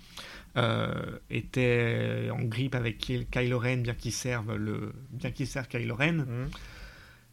euh, 0.57 0.93
était 1.31 2.29
en 2.33 2.43
grippe 2.43 2.75
avec 2.75 2.99
Ky- 2.99 3.27
Kylo 3.31 3.59
Ren, 3.59 3.79
bien 3.79 3.95
qu'il 3.95 4.13
serve, 4.13 4.57
le, 4.57 4.93
bien 5.11 5.31
qu'il 5.31 5.47
serve 5.47 5.69
Kylo 5.69 5.95
Ren, 5.95 6.13
Mhm. 6.27 6.51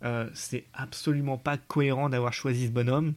euh, 0.03 0.29
c'est 0.33 0.65
absolument 0.73 1.37
pas 1.37 1.57
cohérent 1.57 2.09
d'avoir 2.09 2.33
choisi 2.33 2.67
ce 2.67 2.71
bonhomme. 2.71 3.13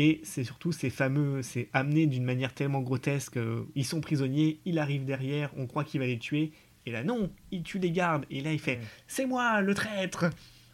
Et 0.00 0.20
c'est 0.22 0.44
surtout 0.44 0.70
ces 0.70 0.90
fameux, 0.90 1.42
c'est 1.42 1.68
amené 1.72 2.06
d'une 2.06 2.22
manière 2.24 2.54
tellement 2.54 2.80
grotesque. 2.82 3.36
ils 3.74 3.84
sont 3.84 4.00
prisonniers, 4.00 4.60
il 4.64 4.78
arrive 4.78 5.04
derrière, 5.04 5.50
on 5.56 5.66
croit 5.66 5.82
qu'il 5.84 5.98
va 6.00 6.06
les 6.06 6.18
tuer. 6.18 6.52
Et 6.86 6.92
là, 6.92 7.02
non, 7.02 7.30
il 7.50 7.62
tue 7.64 7.78
les 7.80 7.90
gardes. 7.90 8.24
Et 8.30 8.40
là, 8.40 8.52
il 8.52 8.60
fait. 8.60 8.78
C'est 9.08 9.26
moi, 9.26 9.60
le 9.60 9.74
traître 9.74 10.26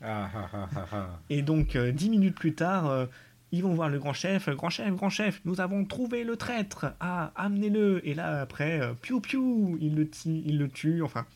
Ah, 0.02 0.30
ah, 0.34 0.68
ah. 0.92 1.20
Et 1.30 1.42
donc, 1.42 1.76
euh, 1.76 1.92
dix 1.92 2.10
minutes 2.10 2.34
plus 2.34 2.54
tard, 2.54 2.86
euh, 2.88 3.06
ils 3.52 3.62
vont 3.62 3.74
voir 3.74 3.88
le 3.88 3.98
grand 3.98 4.12
chef. 4.12 4.48
Grand 4.50 4.70
chef, 4.70 4.92
grand 4.94 5.10
chef, 5.10 5.40
nous 5.44 5.60
avons 5.60 5.84
trouvé 5.84 6.24
le 6.24 6.36
traître. 6.36 6.86
Ah, 7.00 7.32
amenez-le. 7.36 8.06
Et 8.06 8.14
là, 8.14 8.40
après, 8.40 8.80
euh, 8.80 8.94
piou 8.94 9.20
piou, 9.20 9.78
il 9.80 9.94
le, 9.94 10.10
il 10.26 10.58
le 10.58 10.68
tue. 10.68 11.02
Enfin, 11.02 11.26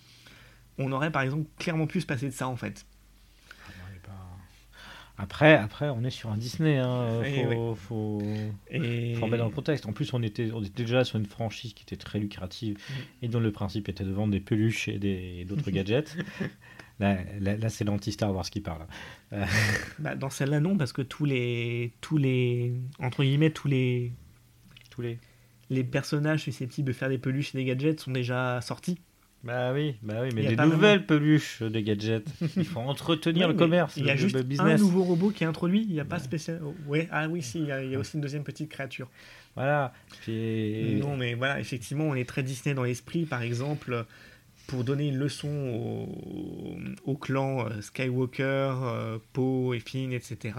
on 0.79 0.93
aurait 0.93 1.11
par 1.11 1.23
exemple 1.23 1.49
clairement 1.59 1.87
pu 1.87 2.01
se 2.01 2.07
passer 2.07 2.27
de 2.27 2.33
ça 2.35 2.49
en 2.49 2.57
fait. 2.57 2.85
Pas- 4.05 4.13
Après, 5.17 5.57
après, 5.57 5.89
on 5.89 6.05
est 6.05 6.11
sur 6.11 6.31
un 6.31 6.37
Disney. 6.37 6.77
Hein. 6.79 7.23
Faut, 7.55 7.75
faut, 7.75 8.23
Et... 8.71 9.15
faut 9.15 9.25
remettre 9.27 9.43
dans 9.43 9.49
le 9.49 9.55
contexte. 9.55 9.87
En 9.87 9.93
plus, 9.93 10.13
on 10.13 10.23
était, 10.23 10.51
on 10.53 10.63
était 10.63 10.83
déjà 10.85 11.05
sur 11.05 11.19
une 11.19 11.27
franchise 11.27 11.73
qui 11.75 11.83
était 11.83 11.97
très 11.97 12.19
lucrative 12.19 12.77
et 13.23 13.29
dont 13.29 13.41
le 13.41 13.51
principe 13.53 13.89
était 13.89 14.05
de 14.05 14.13
vendre 14.13 14.33
des 14.33 14.41
peluches 14.41 14.89
et 14.89 15.45
d'autres 15.49 15.71
gadgets. 15.73 16.17
Là, 17.01 17.17
là, 17.41 17.57
là, 17.57 17.69
c'est 17.69 17.85
l'anti-Star 17.85 18.35
Wars 18.35 18.49
qui 18.51 18.61
parle. 18.61 18.87
Bah, 19.99 20.15
dans 20.17 20.31
celle-là, 20.31 20.61
non, 20.61 20.77
parce 20.77 20.93
que 20.93 21.03
tous 21.03 21.25
les, 21.25 21.93
tous 22.01 22.17
les, 22.17 22.73
entre 22.99 23.23
guillemets, 23.23 23.51
tous 23.51 23.69
les, 23.69 24.13
Tous 24.91 25.03
les. 25.03 25.19
les 25.71 25.85
personnages 25.85 26.43
susceptibles 26.43 26.89
de 26.89 26.93
faire 26.93 27.09
des 27.09 27.19
peluches 27.19 27.55
et 27.55 27.59
des 27.59 27.65
gadgets 27.65 28.01
sont 28.01 28.11
déjà 28.11 28.61
sortis. 28.61 28.99
Bah 29.45 29.73
oui, 29.73 29.95
bah 30.03 30.17
oui, 30.23 30.31
mais 30.35 30.43
Il 30.43 30.51
y 30.51 30.53
a 30.53 30.57
des 30.65 30.71
nouvelles 30.71 31.07
peluches 31.07 31.63
de 31.63 31.79
gadgets. 31.81 32.27
Il 32.57 32.65
faut 32.65 32.81
entretenir 32.81 33.47
Ouais, 33.47 33.53
le 33.53 33.59
commerce, 33.59 33.97
Il 33.97 34.05
y 34.05 34.11
a 34.11 34.15
le, 34.15 34.19
juste 34.19 34.35
le 34.35 34.61
un 34.61 34.77
nouveau 34.77 35.05
robot 35.05 35.31
qui 35.31 35.45
est 35.45 35.47
introduit. 35.47 35.85
Il 35.89 35.93
n'y 35.93 36.01
a 36.01 36.05
pas 36.05 36.19
spécial. 36.19 36.61
oh, 36.65 36.75
Ouais, 36.89 37.09
ah 37.13 37.29
oui, 37.29 37.41
si, 37.41 37.61
il 37.61 37.67
y, 37.67 37.71
a, 37.73 37.85
il 37.85 37.93
y 37.93 37.95
a 37.95 38.01
aussi 38.01 38.17
une 38.17 38.21
deuxième 38.23 38.43
petite 38.43 38.69
créature. 38.69 39.09
Voilà. 39.55 39.93
Puis... 40.23 40.97
Non, 40.97 41.17
mais 41.17 41.35
voilà, 41.35 41.61
effectivement, 41.61 42.05
on 42.05 42.17
est 42.17 42.29
très 42.29 42.43
Disney 42.43 42.75
dans 42.75 42.83
l'esprit. 42.83 43.27
Par 43.27 43.43
exemple, 43.43 44.07
pour 44.69 44.85
donner 44.85 45.09
une 45.09 45.17
leçon 45.17 45.49
au, 45.49 47.11
au 47.11 47.17
clan 47.17 47.67
euh, 47.67 47.81
Skywalker, 47.81 48.45
euh, 48.45 49.19
Poe 49.33 49.75
et 49.75 49.81
Finn, 49.81 50.13
etc., 50.13 50.55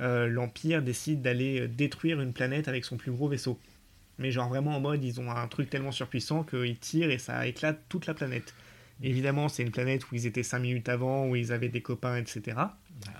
euh, 0.00 0.26
l'Empire 0.26 0.82
décide 0.82 1.20
d'aller 1.20 1.68
détruire 1.68 2.20
une 2.22 2.32
planète 2.32 2.66
avec 2.66 2.86
son 2.86 2.96
plus 2.96 3.12
gros 3.12 3.28
vaisseau. 3.28 3.60
Mais 4.18 4.30
genre 4.30 4.48
vraiment 4.48 4.74
en 4.74 4.80
mode, 4.80 5.04
ils 5.04 5.20
ont 5.20 5.30
un 5.30 5.46
truc 5.46 5.68
tellement 5.68 5.92
surpuissant 5.92 6.42
qu'ils 6.42 6.78
tirent 6.78 7.10
et 7.10 7.18
ça 7.18 7.46
éclate 7.46 7.78
toute 7.90 8.06
la 8.06 8.14
planète. 8.14 8.54
Évidemment, 9.02 9.48
c'est 9.48 9.62
une 9.62 9.70
planète 9.70 10.10
où 10.10 10.14
ils 10.14 10.26
étaient 10.26 10.42
5 10.42 10.58
minutes 10.58 10.88
avant, 10.88 11.28
où 11.28 11.36
ils 11.36 11.52
avaient 11.52 11.68
des 11.68 11.82
copains, 11.82 12.16
etc. 12.16 12.56
Ah 12.56 12.72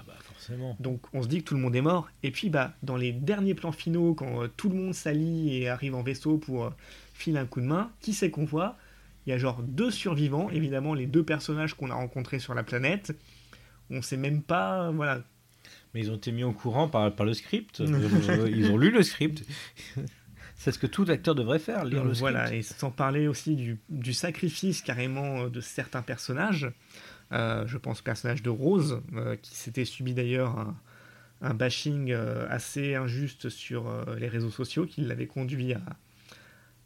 bah 0.06 0.16
forcément. 0.22 0.76
Donc 0.80 1.02
on 1.12 1.22
se 1.22 1.28
dit 1.28 1.38
que 1.38 1.44
tout 1.44 1.54
le 1.54 1.60
monde 1.60 1.76
est 1.76 1.82
mort. 1.82 2.08
Et 2.22 2.30
puis 2.30 2.48
bah 2.48 2.74
dans 2.82 2.96
les 2.96 3.12
derniers 3.12 3.54
plans 3.54 3.72
finaux, 3.72 4.14
quand 4.14 4.42
euh, 4.42 4.48
tout 4.56 4.70
le 4.70 4.76
monde 4.76 4.94
s'allie 4.94 5.56
et 5.56 5.68
arrive 5.68 5.94
en 5.94 6.02
vaisseau 6.02 6.38
pour 6.38 6.64
euh, 6.64 6.70
filer 7.12 7.38
un 7.38 7.46
coup 7.46 7.60
de 7.60 7.66
main, 7.66 7.90
qui 8.00 8.14
c'est 8.14 8.30
qu'on 8.30 8.44
voit? 8.44 8.76
Il 9.30 9.34
y 9.34 9.36
a 9.36 9.38
genre 9.38 9.62
deux 9.62 9.92
survivants, 9.92 10.50
évidemment 10.50 10.92
les 10.92 11.06
deux 11.06 11.22
personnages 11.22 11.74
qu'on 11.74 11.88
a 11.92 11.94
rencontrés 11.94 12.40
sur 12.40 12.52
la 12.52 12.64
planète. 12.64 13.16
On 13.88 14.02
sait 14.02 14.16
même 14.16 14.42
pas, 14.42 14.88
euh, 14.88 14.90
voilà. 14.90 15.22
Mais 15.94 16.00
ils 16.00 16.10
ont 16.10 16.16
été 16.16 16.32
mis 16.32 16.42
au 16.42 16.50
courant 16.50 16.88
par, 16.88 17.14
par 17.14 17.24
le 17.24 17.32
script. 17.32 17.80
Euh, 17.80 18.50
ils 18.50 18.72
ont 18.72 18.76
lu 18.76 18.90
le 18.90 19.04
script. 19.04 19.44
C'est 20.56 20.72
ce 20.72 20.80
que 20.80 20.88
tout 20.88 21.06
acteur 21.08 21.36
devrait 21.36 21.60
faire, 21.60 21.84
lire 21.84 22.02
le 22.02 22.12
script. 22.12 22.18
voilà, 22.18 22.52
et 22.52 22.62
sans 22.62 22.90
parler 22.90 23.28
aussi 23.28 23.54
du, 23.54 23.78
du 23.88 24.12
sacrifice 24.12 24.82
carrément 24.82 25.42
euh, 25.42 25.48
de 25.48 25.60
certains 25.60 26.02
personnages. 26.02 26.68
Euh, 27.32 27.64
je 27.68 27.78
pense 27.78 28.00
au 28.00 28.02
personnage 28.02 28.42
de 28.42 28.50
Rose, 28.50 29.00
euh, 29.14 29.36
qui 29.36 29.54
s'était 29.54 29.84
subi 29.84 30.12
d'ailleurs 30.12 30.58
un, 30.58 30.76
un 31.40 31.54
bashing 31.54 32.10
euh, 32.10 32.48
assez 32.50 32.96
injuste 32.96 33.48
sur 33.48 33.88
les 34.18 34.26
réseaux 34.26 34.50
sociaux, 34.50 34.86
qui 34.86 35.02
l'avait 35.02 35.28
conduit 35.28 35.74
à, 35.74 35.80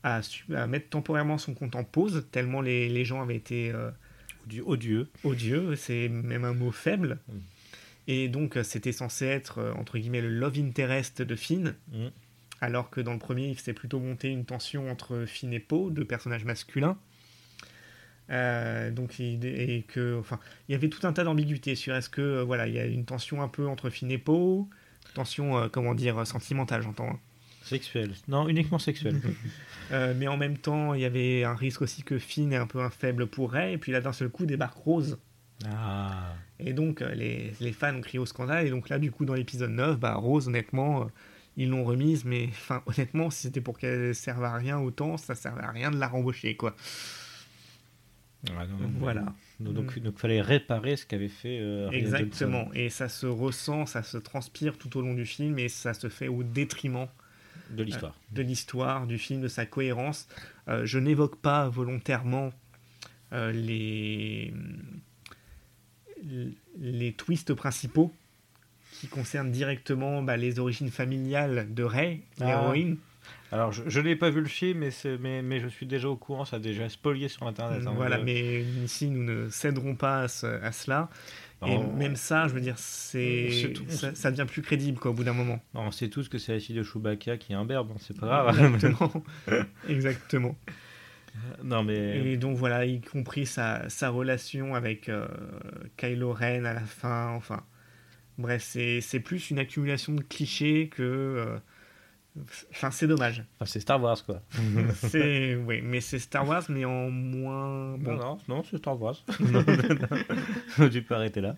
à, 0.04 0.20
mettre 0.66 0.90
temporairement 0.90 1.38
son 1.38 1.54
compte 1.54 1.74
en 1.74 1.82
pause, 1.82 2.26
tellement 2.30 2.60
les, 2.60 2.88
les 2.88 3.04
gens 3.04 3.22
avaient 3.22 3.36
été 3.36 3.72
euh, 3.72 3.90
odieux. 4.64 5.08
odieux, 5.24 5.74
c'est 5.76 6.08
même 6.08 6.44
un 6.44 6.52
mot 6.52 6.70
faible. 6.70 7.18
Mm. 7.28 7.38
Et 8.06 8.28
donc, 8.28 8.56
euh, 8.56 8.62
c'était 8.62 8.92
censé 8.92 9.24
être, 9.24 9.58
euh, 9.58 9.72
entre 9.72 9.98
guillemets, 9.98 10.20
le 10.20 10.28
love 10.28 10.58
interest 10.58 11.22
de 11.22 11.34
Finn, 11.34 11.74
Mm. 11.90 12.08
alors 12.60 12.90
que 12.90 13.00
dans 13.00 13.14
le 13.14 13.18
premier, 13.18 13.48
il 13.48 13.56
faisait 13.56 13.72
plutôt 13.72 13.98
monter 13.98 14.28
une 14.28 14.44
tension 14.44 14.90
entre 14.90 15.24
Finn 15.26 15.52
et 15.54 15.60
Poe, 15.60 15.90
deux 15.90 16.04
personnages 16.04 16.44
masculins. 16.44 16.98
Euh, 18.30 18.90
donc, 18.90 19.18
il, 19.18 19.44
et 19.46 19.84
que, 19.88 20.18
enfin, 20.18 20.38
il 20.68 20.72
y 20.72 20.74
avait 20.74 20.88
tout 20.88 21.06
un 21.06 21.12
tas 21.14 21.24
d'ambiguïtés 21.24 21.74
sur 21.74 21.94
est-ce 21.94 22.10
que, 22.10 22.42
voilà, 22.42 22.66
il 22.66 22.74
y 22.74 22.78
a 22.78 22.84
une 22.84 23.06
tension 23.06 23.42
un 23.42 23.48
peu 23.48 23.66
entre 23.66 23.88
Finn 23.88 24.10
et 24.10 24.18
Poe, 24.18 24.66
tension, 25.14 25.58
euh, 25.58 25.68
comment 25.68 25.94
dire, 25.94 26.26
sentimentale, 26.26 26.82
j'entends. 26.82 27.18
Sexuel. 27.64 28.12
Non, 28.28 28.48
uniquement 28.48 28.78
sexuel. 28.78 29.20
Euh, 29.92 30.14
mais 30.16 30.28
en 30.28 30.38
même 30.38 30.56
temps, 30.56 30.94
il 30.94 31.02
y 31.02 31.04
avait 31.04 31.44
un 31.44 31.54
risque 31.54 31.82
aussi 31.82 32.02
que 32.02 32.18
Finn 32.18 32.50
est 32.54 32.56
un 32.56 32.66
peu 32.66 32.80
un 32.80 32.88
faible 32.88 33.26
pour 33.26 33.52
Rey, 33.52 33.74
et 33.74 33.78
puis 33.78 33.92
là, 33.92 34.00
d'un 34.00 34.14
seul 34.14 34.30
coup, 34.30 34.46
débarque 34.46 34.78
Rose. 34.78 35.18
ah. 35.66 36.34
Et 36.58 36.72
donc, 36.72 37.02
euh, 37.02 37.14
les, 37.14 37.52
les 37.60 37.72
fans 37.72 37.94
ont 37.94 38.00
crié 38.00 38.18
au 38.18 38.26
scandale. 38.26 38.66
Et 38.66 38.70
donc 38.70 38.88
là, 38.88 38.98
du 38.98 39.10
coup, 39.10 39.24
dans 39.24 39.34
l'épisode 39.34 39.70
9, 39.70 39.98
bah, 39.98 40.14
Rose, 40.14 40.48
honnêtement, 40.48 41.02
euh, 41.02 41.06
ils 41.56 41.68
l'ont 41.68 41.84
remise. 41.84 42.24
Mais 42.24 42.46
enfin, 42.48 42.82
honnêtement, 42.86 43.30
si 43.30 43.42
c'était 43.42 43.60
pour 43.60 43.78
qu'elle 43.78 44.14
serve 44.14 44.44
à 44.44 44.54
rien 44.54 44.78
autant, 44.78 45.16
ça 45.16 45.34
servait 45.34 45.62
à 45.62 45.70
rien 45.70 45.90
de 45.90 45.98
la 45.98 46.08
rembaucher, 46.08 46.56
quoi. 46.56 46.74
Ouais, 48.48 48.66
non, 48.66 48.78
non, 48.78 48.90
Voilà. 48.98 49.34
Donc, 49.60 49.74
donc, 49.74 49.98
donc, 49.98 50.18
fallait 50.18 50.40
réparer 50.40 50.96
ce 50.96 51.06
qu'avait 51.06 51.28
fait 51.28 51.58
euh, 51.60 51.90
Exactement. 51.90 52.68
Et 52.74 52.88
ça 52.88 53.08
se 53.08 53.26
ressent, 53.26 53.86
ça 53.86 54.02
se 54.02 54.18
transpire 54.18 54.78
tout 54.78 54.96
au 54.98 55.02
long 55.02 55.14
du 55.14 55.26
film. 55.26 55.58
Et 55.58 55.68
ça 55.68 55.94
se 55.94 56.08
fait 56.08 56.28
au 56.28 56.42
détriment 56.42 57.08
de 57.70 57.82
l'histoire. 57.82 58.14
de 58.32 58.42
l'histoire, 58.42 59.06
du 59.06 59.18
film, 59.18 59.40
de 59.40 59.48
sa 59.48 59.66
cohérence. 59.66 60.28
Euh, 60.68 60.84
je 60.86 60.98
n'évoque 60.98 61.36
pas 61.40 61.68
volontairement 61.68 62.52
euh, 63.32 63.52
les, 63.52 64.52
les 66.78 67.12
twists 67.12 67.54
principaux 67.54 68.12
qui 69.00 69.08
concernent 69.08 69.50
directement 69.50 70.22
bah, 70.22 70.36
les 70.36 70.58
origines 70.58 70.90
familiales 70.90 71.72
de 71.74 71.82
Rey, 71.82 72.20
Ah. 72.40 72.46
l'héroïne. 72.46 72.96
Alors, 73.52 73.72
je, 73.72 73.82
je 73.86 74.00
n'ai 74.00 74.16
pas 74.16 74.30
vu 74.30 74.40
le 74.40 74.48
film, 74.48 74.78
mais, 74.80 74.90
mais, 75.20 75.42
mais 75.42 75.60
je 75.60 75.68
suis 75.68 75.86
déjà 75.86 76.08
au 76.08 76.16
courant, 76.16 76.44
ça 76.44 76.56
a 76.56 76.58
déjà 76.58 76.88
spolié 76.88 77.28
sur 77.28 77.46
Internet. 77.46 77.86
hein, 77.86 77.92
voilà, 77.94 78.16
euh, 78.18 78.22
mais 78.24 78.62
ici, 78.84 79.08
nous 79.08 79.22
ne 79.22 79.48
céderons 79.48 79.94
pas 79.94 80.22
à, 80.22 80.28
ce- 80.28 80.46
à 80.62 80.72
cela. 80.72 81.08
Et 81.66 81.78
même 81.78 82.16
ça, 82.16 82.46
je 82.46 82.54
veux 82.54 82.60
dire, 82.60 82.78
c'est 82.78 83.72
tout. 83.74 83.84
ça, 83.88 84.14
ça 84.14 84.30
devient 84.30 84.46
plus 84.46 84.60
crédible 84.60 84.98
quoi, 84.98 85.12
au 85.12 85.14
bout 85.14 85.24
d'un 85.24 85.32
moment. 85.32 85.60
non, 85.74 85.82
on 85.82 85.90
sait 85.90 86.08
tous 86.08 86.28
que 86.28 86.36
c'est 86.38 86.52
la 86.52 86.60
fille 86.60 86.76
de 86.76 86.82
Chewbacca 86.82 87.38
qui 87.38 87.52
est 87.52 87.56
un 87.56 87.64
berbe, 87.64 87.90
hein, 87.92 87.98
c'est 88.00 88.18
pas 88.18 88.26
grave. 88.26 88.74
Exactement. 88.74 89.24
Exactement. 89.88 90.58
non, 91.62 91.82
mais. 91.82 92.32
Et 92.32 92.36
donc 92.36 92.56
voilà, 92.56 92.84
y 92.84 93.00
compris 93.00 93.46
sa, 93.46 93.88
sa 93.88 94.10
relation 94.10 94.74
avec 94.74 95.08
euh, 95.08 95.26
Kylo 95.96 96.32
Ren 96.32 96.64
à 96.64 96.74
la 96.74 96.80
fin, 96.80 97.30
enfin... 97.30 97.62
Bref, 98.36 98.62
c'est 98.62 99.00
c'est 99.00 99.20
plus 99.20 99.50
une 99.50 99.60
accumulation 99.60 100.12
de 100.12 100.22
clichés 100.22 100.88
que... 100.88 101.02
euh, 101.02 101.58
Enfin, 102.72 102.90
c'est 102.90 103.06
dommage. 103.06 103.44
Enfin, 103.60 103.66
c'est 103.66 103.78
Star 103.78 104.02
Wars, 104.02 104.18
quoi. 104.26 104.42
C'est... 104.94 105.54
Oui, 105.54 105.80
mais 105.82 106.00
c'est 106.00 106.18
Star 106.18 106.48
Wars, 106.48 106.64
mais 106.68 106.84
en 106.84 107.08
moins... 107.08 107.96
Bon, 107.96 108.12
Non, 108.14 108.18
non, 108.18 108.38
non, 108.48 108.62
c'est 108.68 108.78
Star 108.78 109.00
Wars. 109.00 109.14
Tu 110.90 111.02
peux 111.02 111.14
arrêter 111.14 111.40
là. 111.40 111.54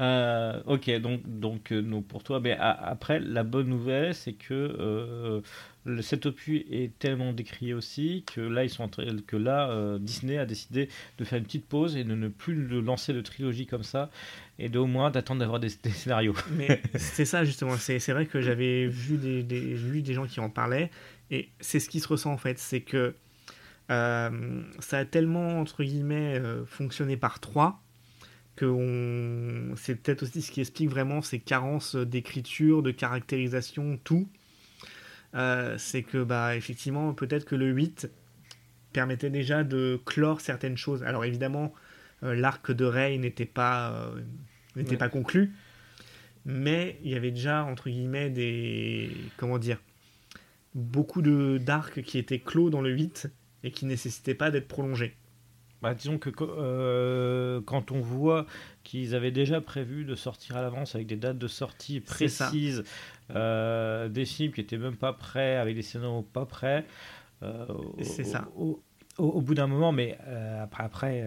Euh, 0.00 0.62
ok, 0.66 0.90
donc, 1.00 1.20
donc, 1.26 1.72
euh, 1.72 1.82
donc 1.82 2.06
pour 2.06 2.22
toi, 2.24 2.40
mais 2.40 2.52
a- 2.52 2.70
après, 2.70 3.20
la 3.20 3.42
bonne 3.44 3.68
nouvelle, 3.68 4.14
c'est 4.14 4.32
que 4.32 4.54
euh, 4.54 5.40
cet 6.02 6.26
opus 6.26 6.64
est 6.70 6.96
tellement 6.98 7.32
décrié 7.32 7.74
aussi 7.74 8.24
que 8.26 8.40
là, 8.40 9.70
euh, 9.70 9.98
Disney 9.98 10.38
a 10.38 10.46
décidé 10.46 10.88
de 11.18 11.24
faire 11.24 11.38
une 11.38 11.44
petite 11.44 11.66
pause 11.66 11.96
et 11.96 12.04
de 12.04 12.14
ne 12.14 12.28
plus 12.28 12.80
lancer 12.80 13.12
de 13.12 13.20
trilogie 13.20 13.66
comme 13.66 13.82
ça 13.82 14.10
et 14.58 14.68
de 14.68 14.78
au 14.78 14.86
moins 14.86 15.10
d'attendre 15.10 15.40
d'avoir 15.40 15.60
des, 15.60 15.68
scénarios. 15.68 16.34
Mais 16.56 16.82
c'est 16.94 17.24
ça 17.24 17.44
justement, 17.44 17.76
c'est 17.76 17.98
vrai 18.12 18.26
que 18.26 18.40
j'avais 18.40 18.86
vu 18.86 19.16
des, 19.16 20.14
gens 20.14 20.26
qui 20.26 20.40
en 20.40 20.50
parlaient, 20.50 20.90
et 21.30 21.48
c'est 21.60 21.80
ce 21.80 21.88
qui 21.88 22.00
se 22.00 22.08
ressent 22.08 22.32
en 22.32 22.38
fait, 22.38 22.58
c'est 22.58 22.80
que 22.80 23.14
euh, 23.90 24.62
ça 24.80 24.98
a 24.98 25.04
tellement, 25.04 25.60
entre 25.60 25.82
guillemets, 25.82 26.38
euh, 26.38 26.64
fonctionné 26.66 27.16
par 27.16 27.40
trois, 27.40 27.80
que 28.56 29.72
c'est 29.76 29.94
peut-être 29.94 30.24
aussi 30.24 30.42
ce 30.42 30.50
qui 30.50 30.60
explique 30.60 30.90
vraiment 30.90 31.22
ces 31.22 31.38
carences 31.38 31.94
d'écriture, 31.94 32.82
de 32.82 32.90
caractérisation, 32.90 33.98
tout. 34.02 34.28
Euh, 35.34 35.76
c'est 35.78 36.02
que, 36.02 36.22
bah, 36.22 36.56
effectivement, 36.56 37.12
peut-être 37.12 37.44
que 37.44 37.54
le 37.54 37.66
8 37.70 38.08
permettait 38.92 39.30
déjà 39.30 39.64
de 39.64 40.00
clore 40.06 40.40
certaines 40.40 40.76
choses. 40.76 41.02
Alors 41.02 41.24
évidemment, 41.24 41.72
euh, 42.22 42.34
l'arc 42.34 42.72
de 42.72 42.84
Rey 42.84 43.18
n'était 43.18 43.44
pas, 43.44 43.92
euh, 43.92 44.20
n'était 44.76 44.92
Ouais. 44.92 44.96
pas 44.96 45.08
conclu, 45.10 45.52
mais 46.46 46.98
il 47.04 47.10
y 47.10 47.14
avait 47.14 47.30
déjà, 47.30 47.64
entre 47.64 47.90
guillemets, 47.90 48.30
des... 48.30 49.10
Comment 49.36 49.58
dire 49.58 49.78
Beaucoup 50.74 51.22
de 51.22 51.58
d'arcs 51.58 52.02
qui 52.02 52.18
étaient 52.18 52.38
clos 52.40 52.70
dans 52.70 52.80
le 52.82 52.90
8 52.90 53.28
et 53.64 53.70
qui 53.70 53.84
nécessitaient 53.86 54.34
pas 54.34 54.50
d'être 54.50 54.68
prolongés. 54.68 55.14
Bah, 55.82 55.94
disons 55.94 56.18
que 56.18 56.30
euh, 56.40 57.60
quand 57.64 57.92
on 57.92 58.00
voit 58.00 58.46
qu'ils 58.82 59.14
avaient 59.14 59.30
déjà 59.30 59.60
prévu 59.60 60.04
de 60.04 60.14
sortir 60.16 60.56
à 60.56 60.62
l'avance 60.62 60.94
avec 60.94 61.06
des 61.06 61.16
dates 61.16 61.38
de 61.38 61.46
sortie 61.48 62.00
précises, 62.00 62.82
euh, 63.34 64.08
des 64.08 64.24
films 64.24 64.52
qui 64.52 64.60
étaient 64.60 64.78
même 64.78 64.96
pas 64.96 65.12
prêts, 65.12 65.56
avec 65.56 65.74
des 65.74 65.82
scénarios 65.82 66.22
pas 66.22 66.46
prêts, 66.46 66.84
euh, 67.42 67.66
au- 67.68 67.96
C'est 68.02 68.24
ça. 68.24 68.48
Au, 68.56 68.82
au- 69.18 69.24
au 69.24 69.40
bout 69.40 69.54
d'un 69.54 69.66
moment, 69.66 69.90
mais 69.90 70.16
euh, 70.28 70.62
après, 70.62 70.84
après 70.84 71.24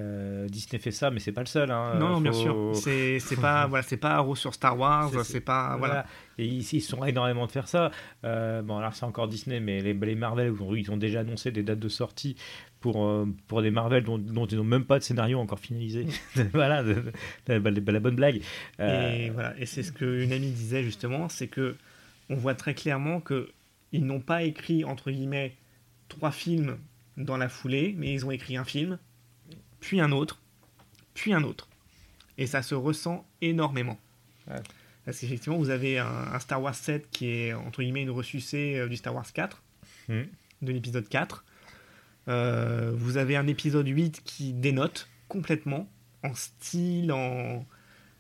Disney 0.49 0.79
fait 0.79 0.91
ça, 0.91 1.11
mais 1.11 1.19
c'est 1.19 1.33
pas 1.33 1.41
le 1.41 1.47
seul. 1.47 1.69
hein, 1.71 1.95
non, 1.99 2.21
bien 2.21 2.31
sûr. 2.31 2.71
C'est 2.73 3.19
c'est 3.19 3.35
pas, 3.39 3.67
voilà, 3.67 3.83
c'est 3.83 3.97
pas 3.97 4.11
Arrow 4.11 4.35
sur 4.35 4.53
Star 4.53 4.79
Wars, 4.79 5.09
C'est- 5.11 5.23
c'est 5.25 5.41
pas. 5.41 5.75
Voilà. 5.77 5.93
Voilà. 5.93 6.05
Et 6.37 6.45
ils, 6.45 6.61
ils 6.73 6.81
sont 6.81 7.03
énormément 7.03 7.45
de 7.47 7.51
faire 7.51 7.67
ça. 7.67 7.91
Bon, 8.23 8.77
alors 8.77 8.93
c'est 8.93 9.03
encore 9.05 9.27
Disney, 9.27 9.59
mais 9.59 9.81
les, 9.81 9.93
les 9.93 10.15
Marvel, 10.15 10.53
ils 10.77 10.89
ont, 10.91 10.97
déjà 10.97 11.19
annoncé 11.19 11.51
des 11.51 11.63
dates 11.63 11.79
de 11.79 11.89
sortie 11.89 12.35
pour, 12.79 13.05
euh, 13.05 13.25
pour 13.47 13.61
des 13.61 13.69
Marvel 13.71 14.03
dont, 14.05 14.17
dont 14.17 14.45
ils 14.47 14.57
n'ont 14.57 14.63
même 14.63 14.85
pas 14.85 14.97
de 14.97 15.03
scénario 15.03 15.37
encore 15.39 15.59
finalisé. 15.59 16.07
voilà, 16.53 16.83
de- 16.83 16.95
de- 17.47 17.59
de- 17.59 17.69
de- 17.79 17.91
la 17.91 17.99
bonne 17.99 18.15
blague. 18.15 18.41
Euh, 18.79 19.11
Et 19.11 19.29
voilà, 19.31 19.53
et 19.59 19.65
c'est 19.65 19.83
ce 19.83 19.91
qu'une 19.91 20.31
amie 20.31 20.49
disait 20.51 20.81
justement, 20.83 21.27
c'est 21.29 21.47
que 21.49 21.75
on 22.31 22.35
voit 22.35 22.55
très 22.55 22.73
clairement 22.73 23.21
que 23.21 23.51
ils 23.91 24.05
n'ont 24.05 24.21
pas 24.21 24.41
écrit 24.43 24.83
entre 24.85 25.11
guillemets 25.11 25.55
trois 26.07 26.31
films 26.31 26.77
dans 27.17 27.37
la 27.37 27.49
foulée, 27.49 27.93
mais 27.97 28.11
ils 28.13 28.25
ont 28.25 28.31
écrit 28.31 28.57
un 28.57 28.63
film, 28.63 28.97
puis 29.79 29.99
un 30.01 30.11
autre, 30.11 30.41
puis 31.13 31.33
un 31.33 31.43
autre, 31.43 31.67
et 32.37 32.47
ça 32.47 32.61
se 32.63 32.73
ressent 32.73 33.27
énormément. 33.41 33.99
Ouais. 34.47 34.61
Parce 35.05 35.19
qu'effectivement, 35.19 35.57
vous 35.57 35.69
avez 35.71 35.99
un, 35.99 36.07
un 36.07 36.39
Star 36.39 36.61
Wars 36.61 36.73
7 36.75 37.09
qui 37.11 37.27
est 37.27 37.53
entre 37.53 37.81
guillemets 37.81 38.03
une 38.03 38.11
ressucée 38.11 38.75
euh, 38.77 38.87
du 38.87 38.95
Star 38.97 39.13
Wars 39.13 39.31
4, 39.31 39.61
Mhm. 40.09 40.27
de 40.63 40.71
l'épisode 40.71 41.07
4. 41.09 41.43
Euh, 42.27 42.91
vous 42.95 43.17
avez 43.17 43.35
un 43.35 43.47
épisode 43.47 43.87
8 43.87 44.21
qui 44.23 44.53
dénote 44.53 45.09
complètement 45.27 45.89
en 46.23 46.33
style, 46.35 47.11
en 47.11 47.65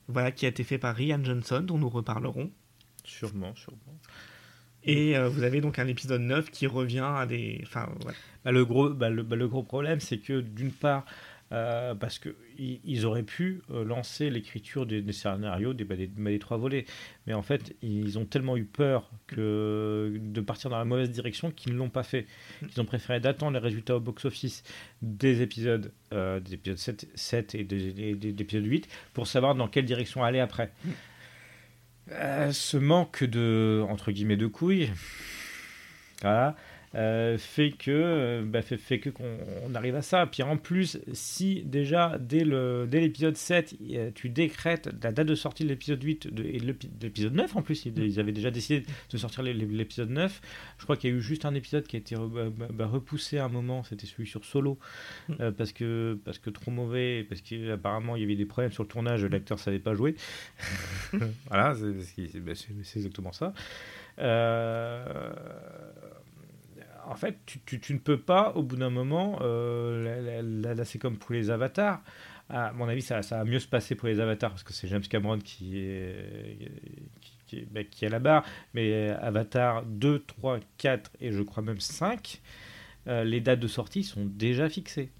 voilà, 0.07 0.31
qui 0.31 0.45
a 0.45 0.49
été 0.49 0.63
fait 0.63 0.77
par 0.79 0.95
Rian 0.95 1.23
Johnson, 1.23 1.61
dont 1.61 1.77
nous 1.77 1.89
reparlerons. 1.89 2.51
Sûrement, 3.11 3.53
sûrement. 3.55 3.99
Et 4.83 5.15
euh, 5.15 5.29
vous 5.29 5.43
avez 5.43 5.61
donc 5.61 5.77
un 5.79 5.87
épisode 5.87 6.21
9 6.21 6.49
qui 6.49 6.65
revient 6.67 7.05
à 7.05 7.25
des. 7.25 7.59
Enfin. 7.63 7.89
Bah, 8.43 8.51
le, 8.51 8.65
gros, 8.65 8.89
bah, 8.89 9.09
le, 9.09 9.21
bah, 9.23 9.35
le 9.35 9.47
gros 9.47 9.61
problème, 9.63 9.99
c'est 9.99 10.17
que 10.17 10.41
d'une 10.41 10.71
part, 10.71 11.05
euh, 11.51 11.93
parce 11.93 12.17
qu'ils 12.17 12.79
ils 12.83 13.05
auraient 13.05 13.21
pu 13.21 13.61
euh, 13.69 13.83
lancer 13.83 14.31
l'écriture 14.31 14.87
des, 14.87 15.01
des 15.03 15.11
scénarios 15.13 15.73
des, 15.75 15.83
des, 15.83 16.07
des 16.07 16.39
trois 16.39 16.57
volets, 16.57 16.85
mais 17.27 17.33
en 17.35 17.43
fait, 17.43 17.75
ils 17.83 18.17
ont 18.17 18.25
tellement 18.25 18.57
eu 18.57 18.63
peur 18.63 19.11
que 19.27 20.17
de 20.19 20.41
partir 20.41 20.71
dans 20.71 20.79
la 20.79 20.85
mauvaise 20.85 21.11
direction 21.11 21.51
qu'ils 21.51 21.73
ne 21.73 21.77
l'ont 21.77 21.89
pas 21.89 22.03
fait. 22.03 22.25
Ils 22.63 22.81
ont 22.81 22.85
préféré 22.85 23.19
d'attendre 23.19 23.53
les 23.53 23.59
résultats 23.59 23.97
au 23.97 23.99
box-office 23.99 24.63
des 25.03 25.41
épisodes, 25.43 25.91
euh, 26.13 26.39
des 26.39 26.55
épisodes 26.55 26.77
7, 26.79 27.07
7 27.13 27.53
et 27.53 27.63
des, 27.65 27.91
des- 27.93 28.15
des- 28.15 28.31
de 28.33 28.37
l'épisode 28.39 28.65
8 28.65 28.87
pour 29.13 29.27
savoir 29.27 29.53
dans 29.53 29.67
quelle 29.67 29.85
direction 29.85 30.23
aller 30.23 30.39
après. 30.39 30.71
Euh, 32.11 32.51
ce 32.51 32.77
manque 32.77 33.23
de, 33.23 33.83
entre 33.89 34.11
guillemets, 34.11 34.37
de 34.37 34.47
couilles, 34.47 34.91
voilà, 36.21 36.55
euh, 36.93 37.37
fait 37.37 37.71
que 37.71 37.89
euh, 37.91 38.43
bah, 38.45 38.61
fait, 38.61 38.77
fait 38.77 38.99
que 38.99 39.09
qu'on 39.09 39.37
on 39.65 39.73
arrive 39.75 39.95
à 39.95 40.01
ça. 40.01 40.25
Puis 40.25 40.43
en 40.43 40.57
plus, 40.57 40.99
si 41.13 41.63
déjà 41.63 42.17
dès 42.19 42.43
le 42.43 42.85
dès 42.89 42.99
l'épisode 42.99 43.37
7, 43.37 43.75
euh, 43.93 44.11
tu 44.13 44.29
décrètes 44.29 44.89
la 45.01 45.11
date 45.11 45.27
de 45.27 45.35
sortie 45.35 45.63
de 45.63 45.69
l'épisode 45.69 46.03
8 46.03 46.33
de, 46.33 46.43
et 46.43 46.59
de 46.59 46.65
l'épi- 46.65 46.89
de 46.89 47.03
l'épisode 47.05 47.33
9 47.33 47.55
en 47.55 47.61
plus, 47.61 47.85
ils, 47.85 48.19
avaient 48.19 48.31
déjà 48.33 48.51
décidé 48.51 48.85
de 49.09 49.17
sortir 49.17 49.41
l'épisode 49.43 50.09
9. 50.09 50.41
Je 50.79 50.83
crois 50.83 50.97
qu'il 50.97 51.09
y 51.09 51.13
a 51.13 51.15
eu 51.15 51.21
juste 51.21 51.45
un 51.45 51.53
épisode 51.55 51.87
qui 51.87 51.95
a 51.95 51.99
été 51.99 52.15
re- 52.15 52.49
bah, 52.49 52.67
bah, 52.71 52.87
repoussé 52.87 53.37
à 53.37 53.45
un 53.45 53.49
moment, 53.49 53.83
c'était 53.83 54.07
celui 54.07 54.27
sur 54.27 54.43
Solo 54.43 54.77
euh, 55.39 55.51
parce 55.51 55.71
que 55.71 56.19
parce 56.25 56.39
que 56.39 56.49
trop 56.49 56.71
mauvais, 56.71 57.25
parce 57.27 57.41
qu'apparemment 57.41 58.15
il 58.15 58.21
y 58.21 58.25
avait 58.25 58.35
des 58.35 58.45
problèmes 58.45 58.71
sur 58.71 58.83
le 58.83 58.89
tournage, 58.89 59.23
l'acteur 59.23 59.59
savait 59.59 59.79
pas 59.79 59.93
jouer. 59.93 60.15
voilà, 61.47 61.73
bah, 61.73 62.53
c'est 62.55 62.97
exactement 62.97 63.31
ça. 63.31 63.53
Euh, 64.19 65.31
en 67.11 67.15
fait, 67.15 67.37
tu, 67.45 67.59
tu- 67.65 67.79
tu 67.79 67.93
ne 67.93 67.99
peux 67.99 68.19
pas, 68.19 68.53
au 68.55 68.63
bout 68.63 68.75
d'un 68.77 68.89
moment, 68.89 69.39
euh, 69.41 70.03
là, 70.03 70.21
là- 70.21 70.41
là- 70.41 70.73
là, 70.73 70.85
c'est 70.85 70.99
comme 70.99 71.17
pour 71.17 71.33
les 71.33 71.49
avatars. 71.49 72.01
À 72.49 72.73
mon 72.73 72.87
avis, 72.89 73.01
ça, 73.01 73.21
ça 73.21 73.37
va 73.37 73.45
mieux 73.45 73.59
se 73.59 73.67
passer 73.67 73.95
pour 73.95 74.07
les 74.09 74.19
avatars 74.19 74.49
parce 74.49 74.63
que 74.63 74.73
c'est 74.73 74.87
James 74.89 75.01
Cameron 75.01 75.39
qui 75.39 75.77
est, 75.79 76.71
qui, 77.21 77.31
qui 77.47 77.55
est, 77.59 77.67
bah, 77.71 77.83
qui 77.85 78.03
est 78.03 78.07
à 78.07 78.11
la 78.11 78.19
barre. 78.19 78.43
Mais 78.73 79.09
Avatar 79.21 79.83
2, 79.85 80.19
3, 80.19 80.59
4 80.77 81.11
et 81.21 81.31
je 81.31 81.41
crois 81.43 81.63
même 81.63 81.79
5, 81.79 82.41
euh, 83.07 83.23
les 83.23 83.39
dates 83.39 83.59
de 83.61 83.67
sortie 83.67 84.03
sont 84.03 84.25
déjà 84.25 84.67
fixées. 84.69 85.11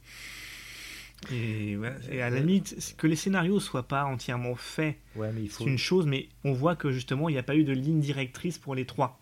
Et, 1.31 1.77
à 2.19 2.29
la 2.31 2.39
limite, 2.39 2.95
que 2.97 3.05
les 3.05 3.15
scénarios 3.15 3.59
soient 3.59 3.87
pas 3.87 4.05
entièrement 4.05 4.55
faits, 4.55 4.97
Ouais, 5.15 5.31
c'est 5.49 5.63
une 5.65 5.77
chose, 5.77 6.07
mais 6.07 6.27
on 6.43 6.51
voit 6.53 6.75
que 6.75 6.91
justement, 6.91 7.29
il 7.29 7.33
n'y 7.33 7.37
a 7.37 7.43
pas 7.43 7.55
eu 7.55 7.63
de 7.63 7.73
ligne 7.73 7.99
directrice 7.99 8.57
pour 8.57 8.73
les 8.75 8.85
trois. 8.85 9.20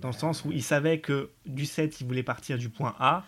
Dans 0.00 0.08
le 0.08 0.14
sens 0.14 0.44
où 0.44 0.52
ils 0.52 0.62
savaient 0.62 1.00
que 1.00 1.30
du 1.46 1.66
7, 1.66 2.00
ils 2.00 2.06
voulaient 2.06 2.22
partir 2.22 2.56
du 2.58 2.68
point 2.68 2.94
A 2.98 3.24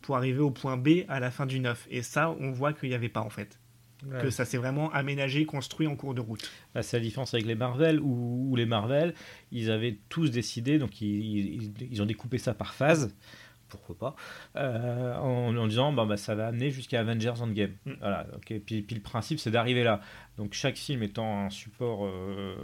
pour 0.00 0.16
arriver 0.16 0.40
au 0.40 0.50
point 0.50 0.76
B 0.76 1.04
à 1.08 1.20
la 1.20 1.30
fin 1.30 1.46
du 1.46 1.60
9. 1.60 1.86
Et 1.90 2.02
ça, 2.02 2.30
on 2.40 2.50
voit 2.50 2.72
qu'il 2.72 2.88
n'y 2.88 2.94
avait 2.94 3.08
pas 3.08 3.20
en 3.20 3.30
fait. 3.30 3.58
Ouais. 4.06 4.20
Que 4.20 4.28
ça 4.30 4.44
s'est 4.44 4.58
vraiment 4.58 4.92
aménagé, 4.92 5.46
construit 5.46 5.86
en 5.86 5.96
cours 5.96 6.12
de 6.14 6.20
route. 6.20 6.50
Là, 6.74 6.82
c'est 6.82 6.98
la 6.98 7.02
différence 7.02 7.32
avec 7.32 7.46
les 7.46 7.54
Marvel, 7.54 8.00
où, 8.00 8.48
où 8.50 8.56
les 8.56 8.66
Marvel, 8.66 9.14
ils 9.50 9.70
avaient 9.70 9.98
tous 10.10 10.30
décidé, 10.30 10.78
donc 10.78 11.00
ils, 11.00 11.54
ils- 11.62 11.72
ils 11.90 12.02
ont 12.02 12.06
découpé 12.06 12.36
ça 12.36 12.52
par 12.52 12.74
phase, 12.74 13.14
pourquoi 13.68 13.96
pas, 13.96 14.16
euh, 14.56 15.14
en, 15.16 15.56
en 15.56 15.66
disant 15.66 15.90
bah, 15.92 16.04
bah, 16.04 16.18
ça 16.18 16.34
va 16.34 16.48
amener 16.48 16.70
jusqu'à 16.70 17.00
Avengers 17.00 17.40
Endgame. 17.40 17.72
Mm. 17.86 17.92
Voilà, 18.00 18.26
ok. 18.36 18.58
Puis, 18.66 18.82
puis 18.82 18.94
le 18.94 19.00
principe, 19.00 19.38
c'est 19.38 19.50
d'arriver 19.50 19.84
là. 19.84 20.00
Donc 20.36 20.52
chaque 20.52 20.76
film 20.76 21.02
étant 21.02 21.46
un 21.46 21.50
support, 21.50 22.04
euh, 22.04 22.54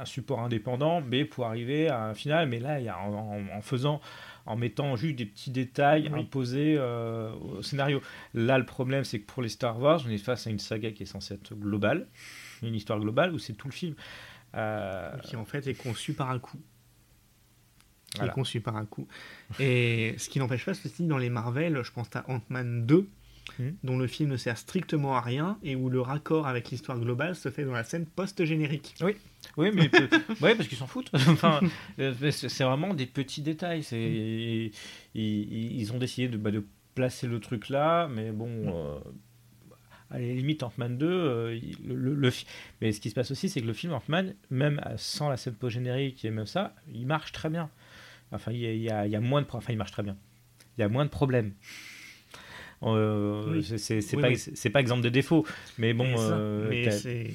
un 0.00 0.04
support 0.04 0.40
indépendant, 0.40 1.00
mais 1.00 1.24
pour 1.24 1.46
arriver 1.46 1.88
à 1.88 2.04
un 2.04 2.14
final. 2.14 2.48
Mais 2.48 2.58
là, 2.60 2.78
il 2.80 2.84
y 2.86 2.88
a, 2.88 2.98
en, 2.98 3.60
faisant, 3.62 4.00
en 4.46 4.56
mettant 4.56 4.96
juste 4.96 5.16
des 5.16 5.26
petits 5.26 5.50
détails 5.50 6.08
Oui. 6.12 6.20
imposés 6.20 6.76
euh, 6.78 7.32
au 7.34 7.62
scénario. 7.62 8.00
Là, 8.34 8.58
le 8.58 8.66
problème, 8.66 9.04
c'est 9.04 9.20
que 9.20 9.26
pour 9.26 9.42
les 9.42 9.48
Star 9.48 9.78
Wars, 9.80 10.02
on 10.06 10.10
est 10.10 10.18
face 10.18 10.46
à 10.46 10.50
une 10.50 10.58
saga 10.58 10.90
qui 10.92 11.02
est 11.04 11.06
censée 11.06 11.34
être 11.34 11.54
globale, 11.54 12.06
une 12.62 12.74
histoire 12.74 12.98
globale 13.00 13.32
où 13.34 13.38
c'est 13.38 13.54
tout 13.54 13.68
le 13.68 13.72
film. 13.72 13.94
Euh, 14.54 15.16
qui 15.24 15.36
en 15.36 15.44
fait 15.46 15.66
est 15.66 15.74
conçu 15.74 16.12
par 16.12 16.30
un 16.30 16.38
coup. 16.38 16.58
Qui 18.10 18.18
Voilà. 18.18 18.32
est 18.32 18.34
conçu 18.34 18.60
par 18.60 18.76
un 18.76 18.84
coup. 18.84 19.08
Et 19.58 20.14
ce 20.18 20.28
qui 20.28 20.38
n'empêche 20.38 20.66
pas 20.66 20.74
ceci 20.74 21.06
dans 21.06 21.16
les 21.16 21.30
Marvel, 21.30 21.80
je 21.82 21.90
pense 21.90 22.14
à 22.14 22.24
Ant-Man 22.28 22.84
2, 22.84 23.08
Mhm. 23.58 23.76
dont 23.84 23.98
le 23.98 24.06
film 24.06 24.30
ne 24.30 24.36
sert 24.36 24.56
strictement 24.58 25.16
à 25.16 25.20
rien 25.20 25.58
et 25.62 25.76
où 25.76 25.88
le 25.90 26.00
raccord 26.00 26.46
avec 26.46 26.70
l'histoire 26.70 26.98
globale 26.98 27.34
se 27.36 27.50
fait 27.50 27.64
dans 27.64 27.72
la 27.72 27.84
scène 27.84 28.06
post-générique. 28.06 28.94
Oui, 29.56 29.70
mais 29.74 29.88
peu- 29.88 30.08
ouais, 30.40 30.54
parce 30.54 30.68
qu'ils 30.68 30.78
s'en 30.78 30.86
foutent. 30.86 31.10
enfin, 31.28 31.60
euh, 31.98 32.14
c'est 32.30 32.64
vraiment 32.64 32.94
des 32.94 33.06
petits 33.06 33.42
détails. 33.42 33.82
C'est 33.82 34.00
ils, 34.00 34.70
ils- 35.14 35.80
ils 35.80 35.92
ont 35.92 35.98
décidé 35.98 36.28
de, 36.28 36.36
bah, 36.36 36.50
de 36.50 36.64
placer 36.94 37.26
le 37.26 37.40
truc 37.40 37.68
là, 37.68 38.08
mais 38.08 38.30
bon. 38.32 38.48
euh, 38.50 38.98
à 40.10 40.18
la 40.18 40.26
limite, 40.26 40.62
Ant-Man 40.62 40.98
2, 40.98 41.06
euh, 41.06 41.58
le, 41.86 41.94
le- 41.94 42.14
le 42.14 42.30
fi- 42.30 42.44
mais 42.82 42.92
ce 42.92 43.00
qui 43.00 43.08
se 43.08 43.14
passe 43.14 43.30
aussi, 43.30 43.48
c'est 43.48 43.62
que 43.62 43.66
le 43.66 43.72
film 43.72 43.94
Ant-Man, 43.94 44.34
même 44.50 44.78
sans 44.96 45.30
la 45.30 45.38
scène 45.38 45.54
post-générique 45.54 46.22
et 46.26 46.30
même 46.30 46.44
ça, 46.46 46.74
il 46.92 47.06
marche 47.06 47.32
très 47.32 47.48
bien. 47.48 47.70
Enfin, 48.30 48.52
il 48.52 48.58
y 48.60 48.66
a, 48.66 48.72
il 48.74 48.82
y 48.82 48.90
a- 48.90 49.06
il 49.06 49.10
y 49.12 49.16
a 49.16 49.20
moins 49.20 49.40
de 49.40 49.46
pro- 49.46 49.56
enfin, 49.58 49.72
il 49.72 49.78
marche 49.78 49.92
très 49.92 50.02
bien. 50.02 50.16
Il 50.76 50.82
y 50.82 50.84
a 50.84 50.88
moins 50.88 51.04
de 51.06 51.10
problèmes. 51.10 51.52
Euh, 52.84 53.44
Oui. 53.52 53.64
c'est- 53.78 54.14
Oui, 54.16 54.22
pas, 54.22 54.28
oui. 54.28 54.70
pas 54.70 54.80
exemple 54.80 55.02
de 55.02 55.08
défaut, 55.08 55.46
mais 55.78 55.92
bon. 55.94 56.06
Euh, 56.18 56.90
c'est 56.90 57.30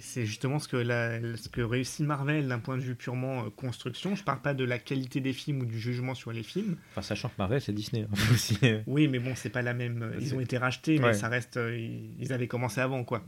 c'est 0.00 0.24
justement 0.24 0.58
ce 0.58 0.68
que, 0.68 0.76
la, 0.78 1.18
ce 1.36 1.48
que 1.50 1.60
réussit 1.60 2.06
Marvel 2.06 2.48
d'un 2.48 2.58
point 2.60 2.76
de 2.76 2.82
vue 2.82 2.94
purement 2.94 3.44
euh, 3.44 3.50
construction. 3.54 4.14
Je 4.16 4.24
parle 4.24 4.40
pas 4.40 4.54
de 4.54 4.64
la 4.64 4.78
qualité 4.78 5.20
des 5.20 5.34
films 5.34 5.60
ou 5.60 5.64
du 5.66 5.78
jugement 5.78 6.14
sur 6.14 6.32
les 6.32 6.42
films. 6.42 6.76
enfin, 6.92 7.02
sachant 7.02 7.28
que 7.28 7.34
Marvel, 7.38 7.60
c'est 7.60 7.72
Disney 7.74 8.06
hein, 8.10 8.16
aussi. 8.32 8.58
Oui, 8.86 9.06
mais 9.08 9.18
bon, 9.18 9.34
c'est 9.34 9.50
pas 9.50 9.60
la 9.60 9.74
même. 9.74 10.02
euh, 10.02 10.16
Ils 10.18 10.34
ont 10.34 10.40
été 10.40 10.56
rachetés, 10.56 10.98
mais 10.98 11.08
Ouais. 11.08 11.14
ça 11.14 11.28
reste. 11.28 11.58
euh, 11.58 11.76
ils 12.18 12.32
avaient 12.32 12.46
commencé 12.48 12.80
avant, 12.80 13.04
quoi. 13.04 13.22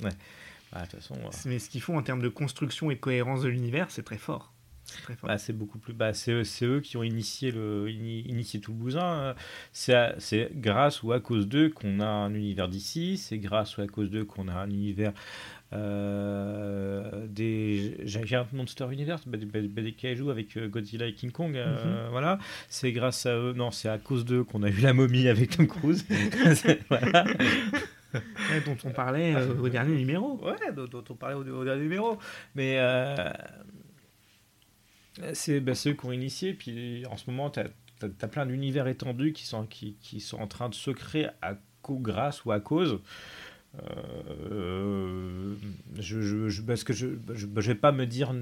Ah, 0.73 0.83
de 0.83 0.85
toute 0.91 1.01
façon, 1.01 1.17
euh, 1.17 1.29
Mais 1.47 1.59
ce 1.59 1.69
qu'ils 1.69 1.83
font 1.83 1.99
en 1.99 2.03
termes 2.03 2.23
de 2.23 2.29
construction 2.29 2.91
et 2.91 2.95
de 2.95 3.01
cohérence 3.01 3.43
de 3.43 3.49
l'univers, 3.49 3.91
c'est 3.91 4.05
très 4.05 4.19
fort. 4.19 4.53
Bah, 5.29 5.39
c'est 5.39 5.53
beaucoup 5.53 5.79
plus. 5.79 5.93
Bah, 5.93 6.13
c'est 6.13 6.33
eux, 6.65 6.81
qui 6.81 6.97
ont 6.97 7.03
initié, 7.03 7.51
le, 7.51 7.89
ini- 7.91 8.27
initié 8.29 8.61
tout 8.61 8.73
le 8.73 8.79
bousin. 8.79 9.31
hein. 9.31 9.35
C'est 9.73 10.51
grâce 10.55 11.03
ou 11.03 11.13
à 11.13 11.21
cause 11.21 11.49
d'eux 11.49 11.69
qu'on 11.71 12.01
a 12.01 12.07
un 12.07 12.35
univers 12.35 12.69
d'ici. 12.69 13.17
C'est 13.17 13.39
grâce 13.39 13.77
ou 13.79 13.83
à 13.83 13.87
cause 13.87 14.11
d'eux 14.11 14.25
qu'on 14.25 14.49
a 14.49 14.53
un 14.55 14.69
univers 14.71 15.13
euh, 15.73 17.27
des 17.29 17.97
Giant 18.05 18.47
Monster 18.53 18.87
Universe, 18.91 19.23
bah, 19.27 19.39
des, 19.39 19.47
des 19.69 19.93
kaiju 19.93 20.31
avec 20.31 20.57
euh, 20.57 20.69
Godzilla 20.69 21.07
et 21.07 21.15
King 21.15 21.31
Kong. 21.31 21.57
euh, 21.57 22.09
Voilà. 22.11 22.39
C'est 22.69 22.93
grâce 22.93 23.27
à 23.27 23.37
eux. 23.37 23.53
Non, 23.53 23.71
c'est 23.71 23.89
à 23.89 23.99
cause 23.99 24.25
d'eux 24.25 24.43
qu'on 24.45 24.63
a 24.63 24.69
eu 24.69 24.81
la 24.81 24.93
momie 24.93 25.29
avec 25.29 25.57
Tom 25.57 25.67
Cruise. 25.67 26.05
C'est- 26.55 26.81
voilà. 26.89 27.25
Ouais, 28.13 28.61
dont 28.67 28.77
on 28.85 28.91
parlait 28.91 29.37
euh, 29.37 29.55
au 29.63 29.69
dernier 29.69 29.95
numéro. 29.97 30.41
Ouais, 30.45 30.73
dont, 30.75 30.87
dont 30.87 31.05
on 31.11 31.15
parlait 31.15 31.37
au, 31.37 31.45
au 31.61 31.65
dernier 31.65 31.83
numéro. 31.83 32.19
Mais 32.57 32.77
c'est 35.35 35.61
bah, 35.61 35.75
ceux 35.75 35.93
qui 35.95 36.07
ont 36.07 36.13
initié. 36.13 36.55
Puis 36.55 37.05
en 37.07 37.17
ce 37.17 37.31
moment, 37.31 37.51
tu 37.51 37.61
as, 37.61 38.29
plein 38.29 38.47
d'univers 38.47 38.87
étendus 38.89 39.33
qui 39.33 39.47
sont, 39.47 39.67
qui, 39.67 39.97
qui 40.01 40.21
sont 40.21 40.39
en 40.39 40.47
train 40.47 40.69
de 40.69 40.75
se 40.75 40.91
créer 40.91 41.27
à 41.43 41.57
grâce 41.83 42.45
ou 42.45 42.53
à 42.53 42.61
cause. 42.61 43.01
Euh, 44.51 45.55
je, 45.99 46.21
je, 46.21 46.49
je- 46.49 46.63
parce 46.63 46.85
que 46.85 46.93
je, 46.93 47.07
je, 47.35 47.47
je 47.57 47.67
vais 47.69 47.75
pas 47.77 47.93
me 47.93 48.05
dire 48.07 48.35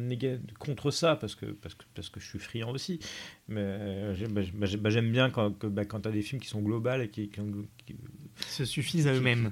contre 0.58 0.90
ça 0.90 1.16
parce 1.16 1.34
que, 1.34 1.46
parce 1.46 1.74
que 1.74 1.84
parce 1.94 2.08
que 2.08 2.18
je 2.18 2.26
suis 2.26 2.38
friand 2.38 2.70
aussi 2.70 2.98
mais 3.46 3.60
euh, 3.60 4.14
j'aime 4.14 4.32
bah, 4.32 4.90
j'aime 4.90 5.12
bien 5.12 5.28
quand 5.30 5.52
que, 5.58 5.66
bah, 5.66 5.84
quand 5.84 6.00
tu 6.00 6.08
as 6.08 6.12
des 6.12 6.22
films 6.22 6.40
qui 6.40 6.48
sont 6.48 6.62
globales 6.62 7.02
et 7.02 7.08
qui, 7.10 7.28
qui- 7.28 7.40
qui- 7.86 7.94
Ils 8.40 8.44
se 8.46 8.64
suffisent 8.64 9.06
à 9.06 9.12
eux-mêmes. 9.14 9.50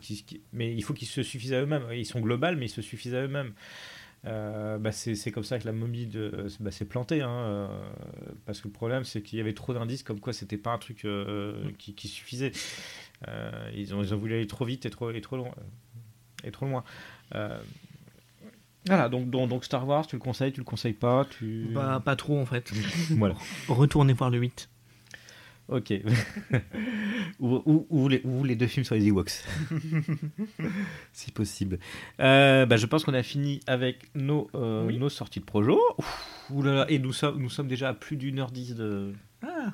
mais 0.52 0.74
il 0.74 0.82
faut 0.82 0.94
qu'ils 0.94 1.08
se 1.08 1.22
suffisent 1.22 1.52
à 1.52 1.60
eux-mêmes. 1.60 1.84
Ils 1.92 2.06
sont 2.06 2.20
globales, 2.20 2.56
mais 2.56 2.66
ils 2.66 2.70
se 2.70 2.82
suffisent 2.82 3.14
à 3.14 3.22
eux-mêmes. 3.22 3.52
Euh, 4.26 4.78
bah, 4.78 4.92
c'est 4.92 5.14
c'est 5.14 5.30
comme 5.30 5.44
ça 5.44 5.58
que 5.58 5.66
la 5.66 5.72
momie 5.72 6.06
de, 6.06 6.46
bah, 6.60 6.70
s'est 6.70 6.84
plantée. 6.84 7.22
hein, 7.22 7.30
euh, 7.30 7.68
parce 8.44 8.60
que 8.60 8.68
le 8.68 8.72
problème, 8.72 9.04
c'est 9.04 9.22
qu'il 9.22 9.38
y 9.38 9.40
avait 9.40 9.54
trop 9.54 9.72
d'indices 9.72 10.02
comme 10.02 10.20
quoi 10.20 10.32
c'était 10.32 10.56
pas 10.56 10.72
un 10.72 10.78
truc 10.78 11.04
euh, 11.04 11.70
qui, 11.78 11.94
qui 11.94 12.08
suffisait. 12.08 12.52
Euh, 13.28 13.70
ils, 13.74 13.94
ont, 13.94 14.02
ils 14.02 14.12
ont 14.14 14.18
voulu 14.18 14.34
aller 14.34 14.46
trop 14.46 14.64
vite 14.64 14.84
et 14.86 14.90
trop, 14.90 15.10
et 15.10 15.20
trop 15.20 15.36
loin. 15.36 15.52
Et 16.44 16.50
trop 16.50 16.66
loin. 16.66 16.84
Euh, 17.34 17.58
voilà, 18.86 19.08
donc, 19.08 19.30
donc, 19.30 19.48
donc 19.48 19.64
Star 19.64 19.86
Wars, 19.86 20.06
tu 20.06 20.16
le 20.16 20.20
conseilles, 20.20 20.52
tu 20.52 20.60
le 20.60 20.64
conseilles 20.64 20.92
pas 20.92 21.24
tu... 21.24 21.68
Bah, 21.72 22.00
pas 22.04 22.14
trop 22.14 22.38
en 22.38 22.46
fait. 22.46 22.72
Voilà. 23.10 23.34
Retournez 23.68 24.12
voir 24.12 24.30
le 24.30 24.38
8. 24.38 24.68
Ok. 25.68 25.92
ou, 27.40 27.60
ou, 27.66 27.86
ou 27.90 28.08
les, 28.08 28.20
ou 28.24 28.44
les 28.44 28.54
deux 28.54 28.66
films 28.68 28.84
sur 28.84 28.94
les 28.94 29.06
Ewoks. 29.08 29.30
si 31.12 31.32
possible. 31.32 31.78
Euh, 32.20 32.66
bah, 32.66 32.76
je 32.76 32.86
pense 32.86 33.04
qu'on 33.04 33.14
a 33.14 33.22
fini 33.22 33.60
avec 33.66 34.14
nos, 34.14 34.48
euh, 34.54 34.86
Oui. 34.86 34.98
nos 34.98 35.08
sorties 35.08 35.40
de 35.40 35.44
projo. 35.44 35.80
Ouf, 35.98 36.46
oulala, 36.50 36.86
et 36.90 36.98
nous 36.98 37.12
sommes, 37.12 37.40
nous 37.40 37.50
sommes 37.50 37.68
déjà 37.68 37.88
à 37.90 37.94
plus 37.94 38.16
d'une 38.16 38.38
heure 38.38 38.50
dix 38.50 38.74
de. 38.74 39.12
Ah, 39.42 39.72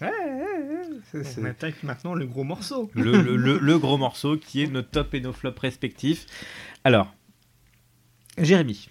Ouais, 0.00 0.08
ouais, 0.10 0.90
ouais, 1.14 1.22
on 1.38 1.44
attaque 1.44 1.82
maintenant 1.84 2.14
le 2.14 2.26
gros 2.26 2.42
morceau. 2.42 2.90
le, 2.94 3.22
le, 3.22 3.36
le, 3.36 3.58
le 3.58 3.78
gros 3.78 3.96
morceau 3.96 4.36
qui 4.36 4.60
est 4.62 4.66
nos 4.66 4.82
top 4.82 5.14
et 5.14 5.20
nos 5.20 5.32
flops 5.32 5.60
respectifs. 5.60 6.26
Alors, 6.82 7.14
Jérémy, 8.36 8.88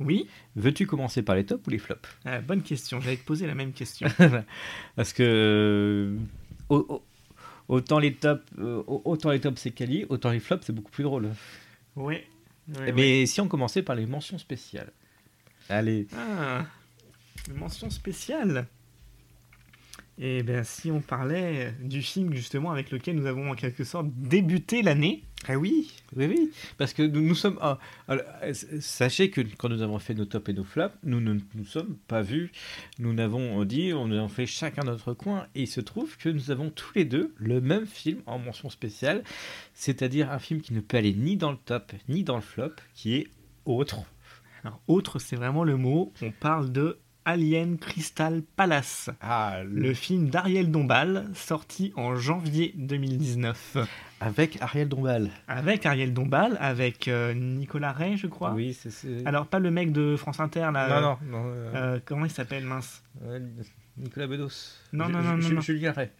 Oui, 0.00 0.26
veux-tu 0.56 0.86
commencer 0.86 1.22
par 1.22 1.36
les 1.36 1.44
tops 1.44 1.66
ou 1.66 1.70
les 1.70 1.78
flops? 1.78 2.08
Ah, 2.24 2.40
bonne 2.40 2.62
question. 2.62 3.00
J'allais 3.00 3.16
te 3.18 3.24
poser 3.24 3.46
la 3.46 3.54
même 3.54 3.72
question. 3.72 4.08
Parce 4.96 5.12
que 5.12 5.22
euh, 5.22 6.16
au- 6.68 6.86
au- 6.88 7.02
autant 7.76 7.98
les 7.98 8.14
tops, 8.14 8.42
euh, 8.58 8.82
autant 8.86 9.30
les 9.30 9.40
tops 9.40 9.60
c'est 9.60 9.70
quali, 9.70 10.04
autant 10.08 10.30
les 10.30 10.40
flops 10.40 10.64
c'est 10.66 10.72
beaucoup 10.72 10.90
plus 10.90 11.04
drôle. 11.04 11.30
ouais. 11.96 12.26
ouais, 12.68 12.84
Eh. 12.88 12.92
Mais 12.92 13.26
si 13.26 13.40
on 13.40 13.48
commençait 13.48 13.82
par 13.82 13.94
les 13.94 14.06
mentions 14.06 14.38
spéciales. 14.38 14.90
Allez. 15.68 16.06
Ah, 16.16 16.64
une 17.48 17.54
mention 17.54 17.88
spéciale. 17.90 18.66
Et 20.18 20.42
bien, 20.42 20.62
si 20.62 20.90
on 20.90 21.00
parlait 21.00 21.74
du 21.80 22.02
film 22.02 22.34
justement 22.34 22.70
avec 22.70 22.90
lequel 22.90 23.16
nous 23.16 23.26
avons 23.26 23.50
en 23.50 23.54
quelque 23.54 23.82
sorte 23.84 24.06
débuté 24.14 24.82
l'année. 24.82 25.22
Ah 25.48 25.56
oui, 25.56 25.90
oui, 26.14 26.26
oui. 26.26 26.50
Parce 26.78 26.92
que 26.92 27.02
nous, 27.02 27.34
sommes. 27.34 27.58
ah, 27.60 27.78
sachez 28.80 29.30
que 29.30 29.40
quand 29.58 29.68
nous 29.68 29.82
avons 29.82 29.98
fait 29.98 30.14
nos 30.14 30.24
tops 30.24 30.50
et 30.50 30.52
nos 30.52 30.62
flops, 30.62 30.94
nous 31.02 31.20
ne 31.20 31.38
nous 31.54 31.64
sommes 31.64 31.96
pas 32.06 32.22
vus. 32.22 32.52
Nous 32.98 33.12
n'avons 33.12 33.64
dit, 33.64 33.92
on 33.92 34.06
nous 34.06 34.16
avons 34.16 34.28
fait 34.28 34.46
chacun 34.46 34.84
notre 34.84 35.14
coin. 35.14 35.46
Et 35.54 35.62
il 35.62 35.66
se 35.68 35.80
trouve 35.80 36.16
que 36.16 36.28
nous 36.28 36.50
avons 36.50 36.70
tous 36.70 36.92
les 36.94 37.04
deux 37.04 37.34
le 37.38 37.60
même 37.60 37.86
film 37.86 38.20
en 38.26 38.38
mention 38.38 38.70
spéciale. 38.70 39.24
C'est-à-dire 39.74 40.30
un 40.30 40.38
film 40.38 40.60
qui 40.60 40.74
ne 40.74 40.80
peut 40.80 40.98
aller 40.98 41.14
ni 41.14 41.36
dans 41.36 41.50
le 41.50 41.58
top 41.58 41.92
ni 42.08 42.22
dans 42.22 42.36
le 42.36 42.42
flop, 42.42 42.74
qui 42.94 43.14
est 43.14 43.26
autre. 43.64 44.04
Alors, 44.64 44.80
autre, 44.86 45.18
c'est 45.18 45.36
vraiment 45.36 45.64
le 45.64 45.76
mot. 45.76 46.12
On 46.22 46.30
parle 46.30 46.70
de 46.70 46.98
Alien 47.24 47.78
Crystal 47.78 48.42
Palace. 48.56 49.10
Ah, 49.20 49.60
Le 49.64 49.94
film 49.94 50.28
d'Ariel 50.28 50.70
Dombal, 50.70 51.26
sorti 51.34 51.92
en 51.96 52.16
janvier 52.16 52.72
2019. 52.76 53.76
Avec 54.20 54.60
Ariel 54.60 54.88
Dombal. 54.88 55.30
Avec 55.48 55.84
Ariel 55.86 56.12
Dombal, 56.12 56.56
avec 56.60 57.08
euh, 57.08 57.34
Nicolas 57.34 57.92
Ray, 57.92 58.16
je 58.16 58.26
crois. 58.26 58.52
Oui, 58.52 58.72
c'est. 58.72 59.26
Alors, 59.26 59.46
pas 59.46 59.58
le 59.58 59.70
mec 59.70 59.92
de 59.92 60.16
France 60.16 60.40
Inter, 60.40 60.70
là. 60.72 60.88
non, 60.88 60.94
euh, 60.96 61.00
non, 61.00 61.16
non. 61.26 61.44
euh, 61.46 61.72
euh, 61.74 62.00
comment 62.04 62.24
il 62.24 62.30
s'appelle, 62.30 62.64
mince 62.64 63.02
Nicolas 63.96 64.26
Bedos. 64.26 64.78
Non, 64.92 65.08
non, 65.08 65.22
non, 65.22 65.36
non, 65.36 65.48
non. 65.48 65.60
Julien 65.60 65.92
Ray. 65.92 66.10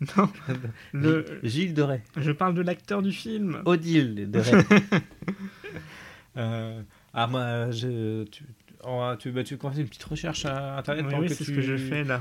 Non, 0.16 0.28
le, 0.92 1.24
Gilles 1.44 1.72
de 1.72 1.80
Ray. 1.82 2.00
je 2.16 2.32
parle 2.32 2.54
de 2.54 2.62
l'acteur 2.62 3.00
du 3.00 3.12
film. 3.12 3.62
Odile 3.64 4.28
de 4.30 4.38
Ray. 4.40 4.64
Euh, 6.36 6.82
ah, 7.12 7.28
moi, 7.28 7.70
je, 7.70 8.24
tu, 8.24 8.42
oh, 8.86 9.12
tu, 9.18 9.30
bah, 9.32 9.44
tu 9.44 9.56
commences 9.56 9.78
une 9.78 9.88
petite 9.88 10.04
recherche 10.04 10.44
à 10.44 10.78
Internet 10.78 11.06
Oui, 11.08 11.14
oui, 11.20 11.28
c'est 11.28 11.44
ce 11.44 11.50
que 11.52 11.60
je 11.60 11.76
fais 11.76 12.04
là. 12.04 12.20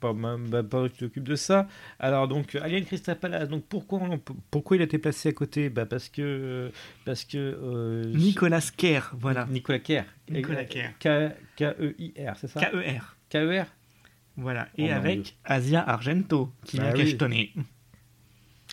Pas, 0.00 0.14
même- 0.14 0.48
bah, 0.48 0.62
pas 0.62 0.88
que 0.88 0.94
tu 0.94 0.98
t'occupes 1.00 1.28
de 1.28 1.34
ça. 1.36 1.68
Alors, 1.98 2.26
donc, 2.26 2.54
Alien 2.54 2.86
Crystal 2.86 3.18
Palace, 3.18 3.50
donc 3.50 3.66
pourquoi, 3.68 3.98
on- 4.00 4.18
pourquoi 4.50 4.76
il 4.78 4.80
a 4.80 4.84
été 4.86 4.96
placé 4.96 5.28
à 5.28 5.32
côté? 5.32 5.68
Bah, 5.68 5.84
Parce 5.84 6.08
que. 6.08 6.70
Parce 7.04 7.24
que 7.24 7.36
euh, 7.36 8.04
Nicolas 8.06 8.66
Kerr, 8.74 9.10
voilà. 9.18 9.46
Nicolas 9.50 9.78
Kerr. 9.78 10.04
Nicolas 10.30 10.64
Kerr. 10.64 10.92
K- 10.98 11.32
K-E-I-R, 11.56 12.34
c'est 12.38 12.48
ça? 12.48 12.60
K-E-R. 12.60 13.16
K-E-R 13.28 13.66
Voilà. 14.38 14.68
Oh 14.72 14.74
Et 14.78 14.82
mon 14.82 14.86
Dieu. 14.88 14.96
avec 14.96 15.36
Asia 15.44 15.86
Argento, 15.86 16.50
qui 16.64 16.78
Bah 16.78 16.84
vient 16.84 16.92
oui. 16.94 16.98
cachetonner. 17.04 17.52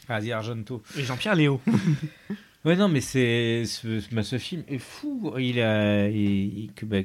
Ah, 0.07 0.21
The 0.21 0.29
Argento. 0.29 0.81
Et 0.97 1.03
Jean-Pierre 1.03 1.35
Léo. 1.35 1.59
Ouais, 2.65 2.75
non, 2.75 2.87
mais 2.89 3.01
c'est 3.01 3.63
ce, 3.65 4.13
bah, 4.13 4.23
ce 4.23 4.37
film 4.37 4.63
est 4.67 4.77
fou. 4.79 5.33
Il 5.37 5.59
a, 5.61 6.07
il- 6.09 6.59
il- 6.59 6.73
que, 6.73 6.85
bah, 6.85 6.97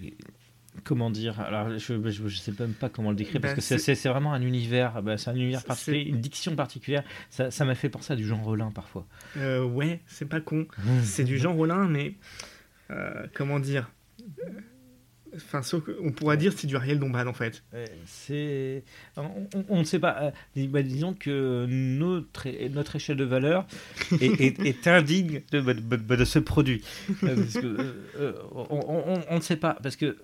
comment 0.84 1.10
dire 1.10 1.38
Alors, 1.40 1.70
je, 1.78 2.10
je, 2.10 2.28
je 2.28 2.36
sais 2.38 2.52
même 2.58 2.72
pas 2.72 2.88
comment 2.88 3.10
le 3.10 3.16
décrire 3.16 3.40
parce 3.40 3.52
Bah, 3.54 3.56
que 3.56 3.78
c'est- 3.78 4.08
vraiment 4.08 4.32
un 4.32 4.42
univers. 4.42 5.02
bah, 5.02 5.18
c'est 5.18 5.30
un 5.30 5.36
univers 5.36 5.62
particulier, 5.64 6.00
une 6.02 6.20
diction 6.20 6.56
particulière. 6.56 7.04
Ça 7.30 7.50
ça 7.50 7.64
m'a 7.64 7.74
fait 7.74 7.88
penser 7.90 8.12
à 8.12 8.16
du 8.16 8.26
Jean 8.26 8.42
Rollin 8.42 8.70
parfois. 8.72 9.06
Euh, 9.36 9.62
ouais, 9.64 10.00
c'est 10.06 10.28
pas 10.28 10.40
con. 10.40 10.66
C'est 11.04 11.24
du 11.24 11.38
Jean 11.38 11.54
Rollin, 11.54 11.86
mais. 11.86 12.14
euh, 12.90 13.26
comment 13.34 13.60
dire 13.60 13.90
Enfin, 15.34 15.62
sauf 15.62 15.84
on 16.02 16.12
pourrait 16.12 16.36
dire 16.36 16.52
c'est 16.54 16.66
du 16.66 16.76
Ariel 16.76 16.98
Dombal 16.98 17.26
en 17.28 17.32
fait. 17.32 17.62
C'est, 18.06 18.84
on, 19.68 19.78
ne 19.78 19.84
sait 19.84 19.98
pas. 19.98 20.32
euh, 20.56 20.66
bah, 20.68 20.82
disons 20.82 21.14
que 21.14 21.66
notre 21.68 22.48
notre 22.68 22.96
échelle 22.96 23.16
de 23.16 23.24
valeur 23.24 23.66
est, 24.20 24.40
est- 24.40 24.60
est 24.60 24.86
indigne 24.88 25.42
de, 25.50 25.60
de- 25.60 26.16
de 26.16 26.24
ce 26.24 26.38
produit. 26.38 26.82
Euh, 27.22 27.36
parce 27.36 27.54
que, 27.54 27.94
euh, 28.18 28.32
on, 28.52 29.36
ne 29.36 29.40
sait 29.40 29.56
pas 29.56 29.78
parce 29.82 29.96
que 29.96 30.16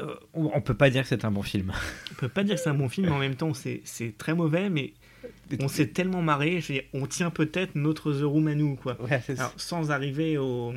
euh, 0.00 0.14
on, 0.32 0.50
on 0.52 0.60
peut 0.60 0.74
pas 0.74 0.90
dire 0.90 1.02
que 1.02 1.08
c'est 1.08 1.24
un 1.24 1.30
bon 1.30 1.42
film. 1.42 1.72
On 2.10 2.14
peut 2.16 2.28
pas 2.28 2.42
dire 2.42 2.56
que 2.56 2.60
c'est 2.60 2.70
un 2.70 2.74
bon 2.74 2.88
film, 2.88 3.06
mais 3.08 3.12
en 3.14 3.18
même 3.20 3.36
temps, 3.36 3.52
c'est 3.54 3.82
très 4.18 4.34
mauvais, 4.34 4.68
mais 4.68 4.94
on 5.60 5.68
s'est 5.68 5.86
tellement 5.88 6.22
marré. 6.22 6.60
Je 6.60 6.68
veux 6.72 6.74
dire, 6.80 6.88
on 6.92 7.06
tient 7.06 7.30
peut-être 7.30 7.76
notre 7.76 8.12
The 8.12 8.22
Room 8.24 8.48
à 8.48 8.54
nous, 8.56 8.74
quoi. 8.74 9.00
Ouais, 9.00 9.22
c'est- 9.24 9.38
Alors, 9.38 9.52
sans 9.56 9.92
arriver 9.92 10.36
au, 10.38 10.74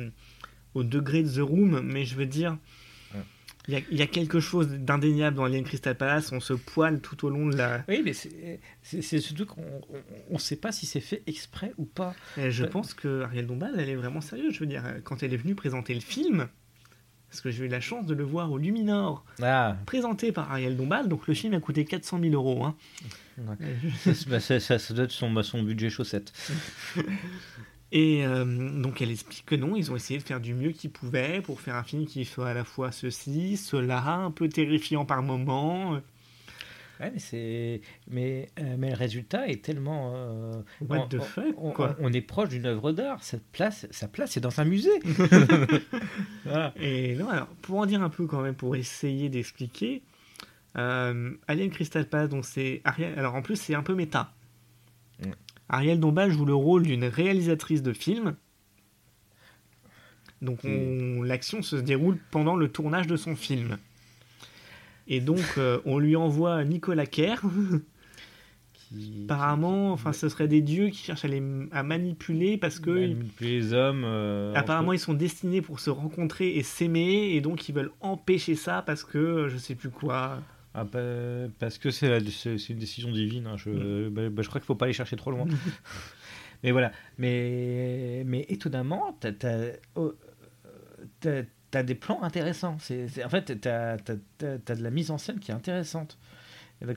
au 0.74 0.84
degré 0.84 1.24
de 1.24 1.28
The 1.28 1.40
Room, 1.40 1.80
mais 1.82 2.04
je 2.04 2.14
veux 2.14 2.26
dire. 2.26 2.56
Il 3.68 3.74
y, 3.74 3.76
a, 3.76 3.80
il 3.90 3.98
y 3.98 4.02
a 4.02 4.06
quelque 4.06 4.40
chose 4.40 4.68
d'indéniable 4.68 5.36
dans 5.36 5.44
Alien 5.44 5.62
Crystal 5.62 5.94
Palace. 5.94 6.32
On 6.32 6.40
se 6.40 6.54
poile 6.54 7.00
tout 7.00 7.26
au 7.26 7.30
long 7.30 7.46
de 7.46 7.56
la. 7.56 7.84
Oui, 7.88 8.00
mais 8.04 8.12
c'est 8.14 9.20
surtout 9.20 9.44
qu'on 9.46 9.62
ne 10.30 10.38
sait 10.38 10.56
pas 10.56 10.72
si 10.72 10.86
c'est 10.86 11.00
fait 11.00 11.22
exprès 11.26 11.72
ou 11.78 11.84
pas. 11.84 12.14
Et 12.38 12.50
je 12.50 12.64
pense 12.64 12.94
que 12.94 13.22
Ariel 13.22 13.46
Dombal, 13.46 13.74
elle 13.78 13.88
est 13.90 13.94
vraiment 13.96 14.20
sérieuse. 14.22 14.54
Je 14.54 14.60
veux 14.60 14.66
dire, 14.66 14.82
quand 15.04 15.22
elle 15.22 15.34
est 15.34 15.36
venue 15.38 15.54
présenter 15.54 15.92
le 15.94 16.00
film, 16.00 16.48
parce 17.28 17.42
que 17.42 17.50
j'ai 17.50 17.66
eu 17.66 17.68
la 17.68 17.80
chance 17.82 18.06
de 18.06 18.14
le 18.14 18.24
voir 18.24 18.50
au 18.50 18.56
Luminor, 18.56 19.22
Ah, 19.42 19.76
présenté 19.84 20.32
par 20.32 20.50
Ariel 20.50 20.76
Dombal. 20.76 21.08
Donc 21.08 21.26
le 21.28 21.34
film 21.34 21.52
a 21.52 21.60
coûté 21.60 21.84
400 21.84 22.20
000 22.22 22.32
euros. 22.32 22.64
hein. 22.64 22.74
Ouais. 23.36 23.54
Ça, 24.02 24.12
bah, 24.30 24.40
ça, 24.40 24.58
ça- 24.60 24.78
ça 24.78 24.94
doit 24.94 25.04
être 25.04 25.12
son, 25.12 25.30
bah, 25.30 25.42
son 25.42 25.62
budget 25.62 25.90
chaussette. 25.90 26.32
Et 27.90 28.26
euh, 28.26 28.44
donc 28.82 29.00
elle 29.00 29.10
explique 29.10 29.46
que 29.46 29.54
non, 29.54 29.74
ils 29.74 29.90
ont 29.90 29.96
essayé 29.96 30.18
de 30.20 30.24
faire 30.24 30.40
du 30.40 30.52
mieux 30.54 30.72
qu'ils 30.72 30.90
pouvaient 30.90 31.40
pour 31.40 31.60
faire 31.60 31.74
un 31.74 31.82
film 31.84 32.04
qui 32.06 32.24
soit 32.26 32.48
à 32.50 32.54
la 32.54 32.64
fois 32.64 32.92
ceci, 32.92 33.56
cela, 33.56 34.04
un 34.06 34.30
peu 34.30 34.48
terrifiant 34.48 35.04
par 35.06 35.22
moments. 35.22 35.98
Ouais, 37.00 37.12
mais 37.12 37.18
c'est, 37.20 37.80
mais, 38.10 38.50
euh, 38.58 38.74
mais 38.76 38.90
le 38.90 38.96
résultat 38.96 39.48
est 39.48 39.64
tellement. 39.64 40.12
euh, 40.16 40.52
What 40.88 40.98
on, 40.98 41.06
the 41.08 41.20
fuck, 41.20 41.44
on- 41.56 41.70
quoi. 41.70 41.96
on 42.00 42.12
est 42.12 42.20
proche 42.20 42.48
d'une 42.48 42.66
œuvre 42.66 42.90
d'art. 42.92 43.22
Cette 43.22 43.46
place, 43.52 43.86
sa 43.92 44.08
place, 44.08 44.32
c'est 44.32 44.40
dans 44.40 44.60
un 44.60 44.64
musée. 44.64 44.90
Voilà. 46.44 46.72
Et 46.80 47.14
non, 47.14 47.28
alors, 47.28 47.46
pour 47.62 47.78
en 47.78 47.86
dire 47.86 48.02
un 48.02 48.08
peu 48.10 48.26
quand 48.26 48.40
même, 48.40 48.54
pour 48.54 48.74
essayer 48.76 49.28
d'expliquer, 49.28 50.02
euh, 50.76 51.32
Alien 51.46 51.70
Crystal 51.70 52.06
Palace, 52.08 52.30
donc 52.30 52.44
c'est. 52.44 52.82
Alors 53.16 53.34
en 53.34 53.42
plus, 53.42 53.56
c'est 53.56 53.74
un 53.74 53.82
peu 53.82 53.94
méta. 53.94 54.32
Mm. 55.24 55.30
Ariel 55.68 56.00
Dombal 56.00 56.30
joue 56.30 56.44
le 56.46 56.54
rôle 56.54 56.84
d'une 56.84 57.04
réalisatrice 57.04 57.82
de 57.82 57.92
film. 57.92 58.34
Donc 60.40 60.60
on- 60.64 61.22
l'action 61.22 61.62
se 61.62 61.76
déroule 61.76 62.18
pendant 62.30 62.56
le 62.56 62.68
tournage 62.68 63.06
de 63.06 63.16
son 63.16 63.34
film. 63.36 63.76
Et 65.08 65.20
donc 65.20 65.42
euh, 65.58 65.80
on 65.84 65.98
lui 65.98 66.16
envoie 66.16 66.64
Nicolas 66.64 67.06
Kerr. 67.06 67.40
Qui- 68.72 69.24
Apparemment, 69.24 69.92
enfin, 69.92 70.12
ce 70.14 70.28
serait 70.30 70.48
des 70.48 70.62
dieux 70.62 70.88
qui 70.88 70.98
cherchent 70.98 71.24
à 71.24 71.28
les 71.28 71.42
à 71.72 71.82
manipuler 71.82 72.56
parce 72.56 72.78
que 72.78 72.90
manipuler 72.90 73.58
les 73.60 73.72
hommes. 73.74 74.02
euh, 74.06 74.54
Apparemment, 74.54 74.92
ils 74.94 74.98
sont 74.98 75.12
destinés 75.14 75.60
pour 75.60 75.80
se 75.80 75.90
rencontrer 75.90 76.56
et 76.56 76.62
s'aimer, 76.62 77.32
et 77.34 77.40
donc 77.42 77.68
ils 77.68 77.74
veulent 77.74 77.90
empêcher 78.00 78.54
ça 78.54 78.80
parce 78.86 79.04
que 79.04 79.48
je 79.48 79.58
sais 79.58 79.74
plus 79.74 79.90
quoi. 79.90 80.38
Ah, 80.80 80.84
bah, 80.84 81.48
parce 81.58 81.78
que 81.78 81.90
c'est, 81.90 82.06
une 82.68 82.78
décision 82.78 83.10
divine. 83.10 83.46
hein, 83.46 83.56
Je, 83.56 83.70
Mm. 83.70 84.10
bah, 84.10 84.28
bah, 84.30 84.42
je 84.42 84.48
crois 84.48 84.60
qu'il 84.60 84.66
faut 84.66 84.74
pas 84.74 84.86
aller 84.86 84.92
chercher 84.94 85.16
trop 85.16 85.30
loin. 85.30 85.46
mais 86.62 86.70
voilà. 86.72 86.92
Mais, 87.18 88.22
mais 88.26 88.46
étonnamment, 88.48 89.16
t'as, 89.20 89.32
t'as, 89.32 89.58
oh, 89.94 90.14
des 91.22 91.94
plans 91.94 92.22
intéressants. 92.22 92.76
En 93.24 93.28
fait, 93.28 93.60
t'as- 93.60 93.96
t'as 93.98 94.74
de 94.74 94.82
la 94.82 94.90
mise 94.90 95.10
en 95.10 95.18
scène 95.18 95.38
qui 95.38 95.50
est 95.50 95.54
intéressante. 95.54 96.18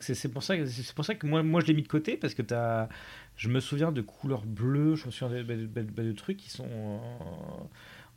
C'est, 0.01 0.29
pour 0.31 0.43
ça 0.43 0.55
que 0.57 0.65
c'est 0.67 0.93
pour 0.93 1.03
ça 1.05 1.15
que 1.15 1.25
moi, 1.25 1.41
moi 1.41 1.59
je 1.59 1.65
l'ai 1.65 1.73
mis 1.73 1.81
de 1.81 1.87
côté 1.87 2.15
parce 2.15 2.35
que 2.35 2.43
t'as, 2.43 2.87
je 3.35 3.49
me 3.49 3.59
souviens 3.59 3.91
de 3.91 4.01
couleurs 4.01 4.45
bleues, 4.45 4.95
je 4.95 5.07
me 5.07 5.11
souviens 5.11 5.35
de, 5.37 5.41
de- 5.41 5.65
de- 5.65 5.81
de- 5.81 6.03
de 6.03 6.11
trucs 6.11 6.37
qui 6.37 6.51
sont, 6.51 6.67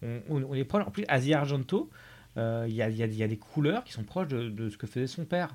euh, 0.02 0.18
on, 0.28 0.36
on, 0.36 0.44
on 0.50 0.54
est 0.54 0.64
proche. 0.64 0.84
En 0.86 0.90
plus, 0.90 1.04
Asia 1.08 1.38
Argento, 1.40 1.88
euh, 2.36 2.66
il 2.69 2.74
y, 2.74 2.82
a, 2.82 3.28
des 3.28 3.36
couleurs 3.36 3.85
qui 3.85 3.93
sont 3.93 4.02
proches 4.02 4.28
de, 4.28 4.69
ce 4.69 4.77
que 4.77 4.86
faisait 4.86 5.06
son 5.06 5.24
père, 5.24 5.55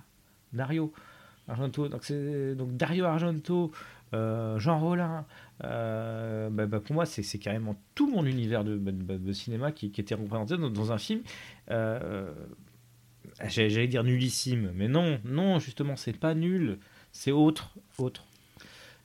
Dario 0.54 0.94
Argento. 1.48 1.88
Donc, 1.88 2.78
Dario 2.78 3.06
Argento, 3.06 3.72
euh, 4.14 4.58
Jean 4.60 4.80
Rollin, 4.80 5.26
euh, 5.64 6.50
bah, 6.50 6.68
bah, 6.68 6.80
pour 6.80 6.96
moi, 6.96 7.06
c'est, 7.06 7.24
carrément 7.38 7.76
tout 7.96 8.10
mon 8.10 8.26
univers 8.26 8.64
de, 8.64 8.78
bah, 8.78 9.34
cinéma 9.34 9.72
qui, 9.72 9.88
était 9.88 10.16
représenté 10.16 10.58
dans, 10.58 10.92
un 10.92 10.98
film. 10.98 11.22
J'allais, 11.68 13.70
j'allais 13.70 13.88
dire 13.88 14.04
nullissime, 14.04 14.72
mais 14.74 14.88
non, 14.88 15.20
non, 15.24 15.60
justement, 15.60 15.96
c'est 15.96 16.18
pas 16.18 16.34
nul, 16.34 16.80
c'est 17.12 17.32
autre, 17.32 17.76
autre. 17.98 18.26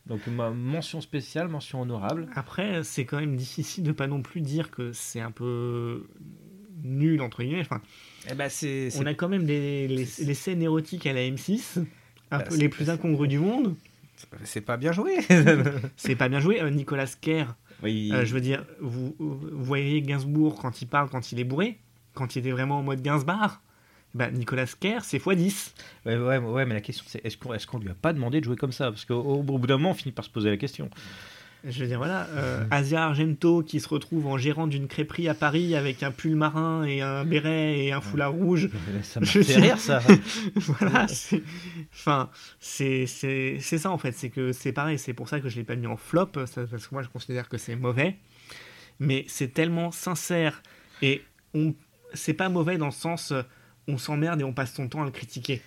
Donc 0.07 0.27
ma 0.27 0.51
mention 0.51 1.01
spéciale, 1.01 1.49
mention 1.49 1.81
honorable. 1.81 2.29
Après, 2.35 2.85
c'est 2.85 3.07
quand 3.07 3.19
même 3.19 3.37
difficile 3.37 3.85
de 3.85 3.93
pas 3.93 4.07
non 4.07 4.21
plus 4.21 4.43
dire 4.43 4.71
que 4.71 4.93
c'est 4.93 5.21
un 5.21 5.31
peu 5.31 6.07
nul 6.85 7.21
entre 7.23 7.43
guillemets. 7.43 7.61
Enfin, 7.63 7.81
Eh 8.31 8.35
ben, 8.35 8.49
c'est, 8.49 8.89
on 8.99 9.07
a 9.07 9.15
quand 9.15 9.29
même 9.29 9.47
les, 9.47 9.89
les, 9.89 10.07
les 10.19 10.35
scènes 10.35 10.63
érotiques 10.63 11.07
à 11.07 11.13
la 11.13 11.21
M6, 11.23 11.79
un 12.31 12.39
Bah, 12.39 12.45
peu 12.45 12.57
les 12.57 12.69
plus 12.69 12.91
incongrues 12.91 13.29
du 13.29 13.39
monde. 13.39 13.75
c'est 14.45 14.61
pas 14.61 14.77
bien 14.77 14.93
joué. 14.93 15.19
C'est 15.97 16.17
pas 16.17 16.29
bien 16.29 16.41
joué. 16.41 16.61
Euh, 16.63 16.71
Nicolas 16.71 17.07
Kerr, 17.21 17.55
oui. 17.83 18.11
euh, 18.13 18.25
je 18.25 18.35
veux 18.35 18.41
dire, 18.41 18.65
vous, 18.81 19.15
vous 19.19 19.65
voyez 19.65 20.01
Gainsbourg 20.03 20.59
quand 20.61 20.81
il 20.83 20.87
parle, 20.87 21.09
quand 21.11 21.33
il 21.33 21.41
est 21.41 21.45
bourré, 21.45 21.79
quand 22.15 22.37
il 22.37 22.41
était 22.41 22.51
vraiment 22.53 22.79
en 22.79 22.83
mode 22.83 23.03
Gainsbar. 23.03 23.61
Bah, 24.15 24.31
Nicolas 24.31 24.67
Kerr, 24.79 25.01
c'est 25.05 25.19
x10. 25.19 25.73
Ouais, 26.07 26.17
ouais, 26.17 26.39
ouais, 26.39 26.65
mais 26.67 26.75
la 26.75 26.81
question 26.81 27.05
c'est 27.09 27.25
est-ce 27.27 27.37
qu'on 27.37 27.53
est 27.53 27.67
qu'on 27.67 27.79
lui 27.81 27.89
a 27.91 27.95
pas 27.95 28.13
demandé 28.13 28.39
de 28.41 28.45
jouer 28.45 28.55
comme 28.55 28.71
ça? 28.71 28.91
Parce 28.93 29.05
qu'au 29.05 29.17
au 29.17 29.43
bout 29.43 29.67
d'un 29.67 29.77
moment, 29.77 29.91
on 29.91 29.95
finit 29.95 30.13
par 30.13 30.25
se 30.25 30.31
poser 30.31 30.51
la 30.51 30.57
question. 30.57 30.89
Je 31.67 31.81
veux 31.81 31.87
dire, 31.87 31.97
voilà, 31.99 32.27
euh, 32.35 32.65
Asia 32.71 33.05
Argento 33.05 33.63
qui 33.63 33.81
se 33.81 33.89
retrouve 33.89 34.27
en 34.27 34.37
gérant 34.37 34.67
d'une 34.67 34.87
crêperie 34.87 35.29
à 35.29 35.35
Paris 35.35 35.75
avec 35.75 36.03
un 36.03 36.11
pull 36.11 36.37
marin 36.37 36.85
et 36.85 37.01
un 37.01 37.25
béret 37.25 37.79
et 37.79 37.93
un 37.93 38.01
foulard 38.03 38.33
rouge. 38.33 38.69
Ça 39.03 39.21
m'a 39.21 39.27
Je 39.31 39.41
fait 39.43 39.57
rire, 39.61 39.79
ça. 39.79 40.03
voilà, 40.57 41.09
c'est... 41.09 41.43
Enfin, 41.93 42.29
c'est, 42.61 43.07
c'est, 43.07 43.57
c'est 43.61 43.79
ça 43.79 43.91
en 43.91 43.97
fait, 43.99 44.13
c'est 44.13 44.29
que 44.29 44.53
c'est 44.53 44.73
pareil, 44.73 44.99
c'est 44.99 45.15
pour 45.15 45.29
ça 45.29 45.41
que 45.41 45.49
je 45.49 45.57
l'ai 45.57 45.65
pas 45.65 45.75
mis 45.77 45.87
en 45.87 45.97
flop, 45.97 46.33
ça- 46.47 46.67
parce 46.71 46.87
que 46.87 46.95
moi 46.95 47.03
je 47.03 47.09
considère 47.09 47.49
que 47.49 47.57
c'est 47.57 47.77
mauvais. 47.77 48.17
Mais 49.01 49.25
c'est 49.27 49.49
tellement 49.55 49.91
sincère 49.91 50.63
et 51.03 51.23
on... 51.55 51.75
c'est 52.13 52.35
pas 52.35 52.49
mauvais 52.49 52.77
dans 52.79 52.87
le 52.87 52.93
sens 52.93 53.33
euh, 53.33 53.43
on 53.89 53.99
s'emmerde 53.99 54.41
et 54.41 54.45
on 54.45 54.53
passe 54.53 54.75
son 54.75 54.89
temps 54.89 55.03
à 55.03 55.05
le 55.07 55.11
critiquer. 55.11 55.63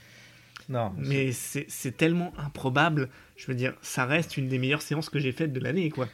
Non, 0.69 0.93
Mais 0.97 1.31
c'est, 1.31 1.95
tellement 1.95 2.33
improbable, 2.37 3.09
je 3.35 3.47
veux 3.47 3.55
dire, 3.55 3.73
ça 3.81 4.05
reste 4.05 4.37
une 4.37 4.47
des 4.47 4.59
meilleures 4.59 4.81
séances 4.81 5.09
que 5.09 5.19
j'ai 5.19 5.31
faites 5.31 5.53
de 5.53 5.59
l'année, 5.59 5.89
quoi. 5.89 6.07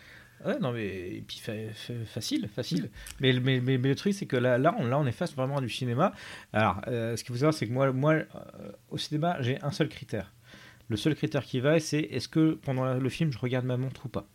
Ouais, 0.45 0.59
non, 0.59 0.73
mais 0.73 0.85
et 0.85 1.23
puis 1.25 1.39
fa- 1.39 1.53
fa- 1.73 2.05
facile, 2.05 2.49
facile. 2.53 2.89
Mais, 3.21 3.33
mais, 3.39 3.61
mais, 3.61 3.77
mais 3.77 3.89
le 3.89 3.95
truc, 3.95 4.13
c'est 4.13 4.25
que 4.25 4.35
là, 4.35 4.57
là, 4.57 4.75
on, 4.77 4.85
là, 4.85 4.99
on 4.99 5.05
est 5.05 5.13
face 5.13 5.33
vraiment 5.33 5.57
à 5.57 5.61
du 5.61 5.69
cinéma. 5.69 6.11
Alors, 6.51 6.81
euh, 6.87 7.15
ce 7.15 7.23
qu'il 7.23 7.33
faut 7.33 7.39
savoir, 7.39 7.53
c'est 7.53 7.65
que 7.65 7.71
moi, 7.71 7.91
moi 7.93 8.13
euh, 8.13 8.25
au 8.89 8.97
cinéma, 8.97 9.37
j'ai 9.41 9.61
un 9.61 9.71
seul 9.71 9.87
critère. 9.87 10.33
Le 10.89 10.97
seul 10.97 11.15
critère 11.15 11.43
qui 11.45 11.61
va, 11.61 11.79
c'est 11.79 12.01
est-ce 12.01 12.27
que 12.27 12.59
pendant 12.65 12.93
le 12.95 13.09
film, 13.09 13.31
je 13.31 13.39
regarde 13.39 13.65
ma 13.65 13.77
montre 13.77 14.05
ou 14.05 14.09
pas? 14.09 14.27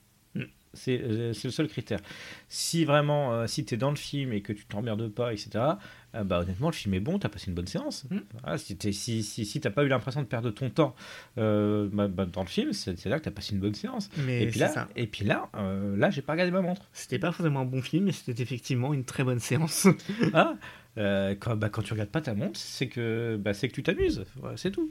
C'est 0.74 1.00
euh, 1.00 1.32
c'est 1.32 1.48
le 1.48 1.52
seul 1.52 1.68
critère. 1.68 2.00
Si 2.48 2.84
vraiment, 2.84 3.32
euh, 3.32 3.46
si 3.46 3.64
tu 3.64 3.74
es 3.74 3.76
dans 3.76 3.90
le 3.90 3.96
film 3.96 4.32
et 4.32 4.42
que 4.42 4.52
tu 4.52 4.64
t'emmerdes 4.66 5.08
pas, 5.08 5.32
etc., 5.32 5.76
euh, 6.14 6.24
bah 6.24 6.40
honnêtement, 6.40 6.68
le 6.68 6.74
film 6.74 6.94
est 6.94 7.00
bon, 7.00 7.18
tu 7.18 7.26
as 7.26 7.30
passé 7.30 7.48
une 7.48 7.54
bonne 7.54 7.66
séance. 7.66 8.06
Mm. 8.10 8.56
Si 8.56 8.76
tu 8.76 8.92
si, 8.92 9.22
si, 9.22 9.44
si 9.44 9.60
t'as 9.60 9.70
pas 9.70 9.84
eu 9.84 9.88
l'impression 9.88 10.22
de 10.22 10.26
perdre 10.26 10.50
ton 10.50 10.70
temps 10.70 10.94
euh, 11.36 11.88
bah, 11.92 12.08
bah, 12.08 12.24
dans 12.24 12.42
le 12.42 12.48
film, 12.48 12.72
c'est 12.72 13.04
là 13.06 13.18
que 13.18 13.24
tu 13.24 13.28
as 13.28 13.32
passé 13.32 13.54
une 13.54 13.60
bonne 13.60 13.74
séance. 13.74 14.08
Mais 14.16 14.42
Et 14.42 14.46
puis 14.46 14.58
là, 14.58 14.68
ça. 14.68 14.88
et 14.96 15.06
puis 15.06 15.24
là, 15.24 15.50
euh, 15.56 15.96
là, 15.96 16.10
j'ai 16.10 16.22
pas 16.22 16.32
regardé 16.32 16.50
ma 16.50 16.62
montre. 16.62 16.88
C'était 16.92 17.18
pas 17.18 17.30
forcément 17.30 17.60
un 17.60 17.66
bon 17.66 17.82
film, 17.82 18.04
mais 18.04 18.12
c'était 18.12 18.42
effectivement 18.42 18.94
une 18.94 19.04
très 19.04 19.24
bonne 19.24 19.40
séance. 19.40 19.86
Ah, 20.34 20.56
euh, 20.98 21.34
quand, 21.38 21.56
bah, 21.56 21.68
quand 21.68 21.82
tu 21.82 21.92
regardes 21.92 22.10
pas 22.10 22.20
ta 22.20 22.34
montre, 22.34 22.58
c'est 22.58 22.88
que, 22.88 23.40
que 23.42 23.66
tu 23.66 23.82
t'amuses. 23.82 24.24
C'est 24.56 24.70
tout. 24.70 24.90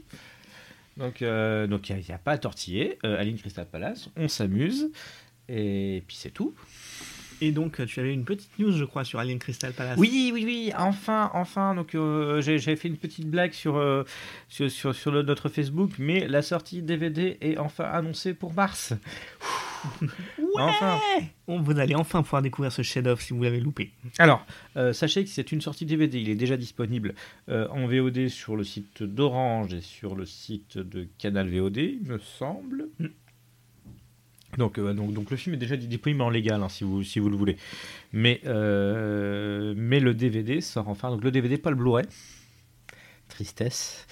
Donc, 0.96 1.22
euh, 1.22 1.66
donc 1.66 1.90
il 1.90 1.96
n'y 1.96 2.12
a, 2.12 2.18
pas 2.18 2.32
à 2.32 2.38
tortiller. 2.38 2.98
Aline 3.02 3.36
Crystal 3.36 3.66
Palace, 3.66 4.08
on 4.16 4.28
s'amuse. 4.28 4.90
Et 5.48 6.02
puis 6.06 6.16
c'est 6.16 6.30
tout. 6.30 6.54
Et 7.40 7.52
donc, 7.52 7.86
tu 7.86 8.00
avais 8.00 8.12
une 8.12 8.24
petite 8.24 8.50
news, 8.58 8.72
je 8.72 8.84
crois, 8.84 9.04
sur 9.04 9.20
Alien 9.20 9.38
Crystal 9.38 9.72
Palace. 9.72 9.96
Oui, 9.96 10.32
oui, 10.34 10.42
oui, 10.44 10.72
enfin, 10.76 11.30
enfin. 11.34 11.76
Donc, 11.76 11.94
euh, 11.94 12.40
j'ai- 12.40 12.58
j'avais 12.58 12.76
fait 12.76 12.88
une 12.88 12.96
petite 12.96 13.30
blague 13.30 13.52
sur, 13.52 13.76
euh, 13.76 14.02
sur, 14.48 14.68
sur, 14.68 14.92
sur 14.92 15.12
le- 15.12 15.22
notre 15.22 15.48
Facebook, 15.48 15.92
mais 16.00 16.26
la 16.26 16.42
sortie 16.42 16.82
DVD 16.82 17.38
est 17.40 17.56
enfin 17.56 17.84
annoncée 17.84 18.34
pour 18.34 18.52
mars. 18.54 18.92
Enfin. 20.56 20.98
On- 21.46 21.60
Vous 21.60 21.78
allez 21.78 21.94
enfin 21.94 22.22
pouvoir 22.24 22.42
découvrir 22.42 22.72
ce 22.72 22.82
chef-d'œuvre 22.82 23.20
si 23.20 23.32
vous 23.32 23.42
l'avez 23.44 23.60
loupé. 23.60 23.92
Alors, 24.18 24.44
euh, 24.76 24.92
sachez 24.92 25.22
que 25.22 25.30
c'est 25.30 25.52
une 25.52 25.60
sortie 25.60 25.86
DVD. 25.86 26.18
Il 26.20 26.28
est 26.28 26.34
déjà 26.34 26.56
disponible 26.56 27.14
en 27.48 27.86
VOD 27.86 28.28
sur 28.28 28.56
le 28.56 28.64
site 28.64 29.04
d'Orange 29.04 29.72
et 29.74 29.80
sur 29.80 30.16
le 30.16 30.26
site 30.26 30.78
de 30.78 31.06
Canal 31.18 31.48
VOD, 31.48 31.76
il 31.76 32.02
me 32.08 32.18
semble. 32.18 32.88
Mm. 32.98 33.06
Donc, 34.56 34.78
euh, 34.78 34.94
donc, 34.94 35.12
donc 35.12 35.30
le 35.30 35.36
film 35.36 35.54
est 35.54 35.58
déjà 35.58 35.76
disponible 35.76 36.22
en 36.22 36.30
légal, 36.30 36.62
hein, 36.62 36.68
si, 36.68 36.84
vous, 36.84 37.02
si 37.02 37.18
vous 37.18 37.28
le 37.28 37.36
voulez. 37.36 37.56
Mais, 38.12 38.40
euh, 38.46 39.74
mais 39.76 40.00
le 40.00 40.14
DVD 40.14 40.60
sort 40.60 40.88
enfin. 40.88 41.10
Donc 41.10 41.22
le 41.22 41.30
DVD, 41.30 41.58
pas 41.58 41.70
le 41.70 41.76
Blu-ray. 41.76 42.06
Tristesse. 43.28 44.06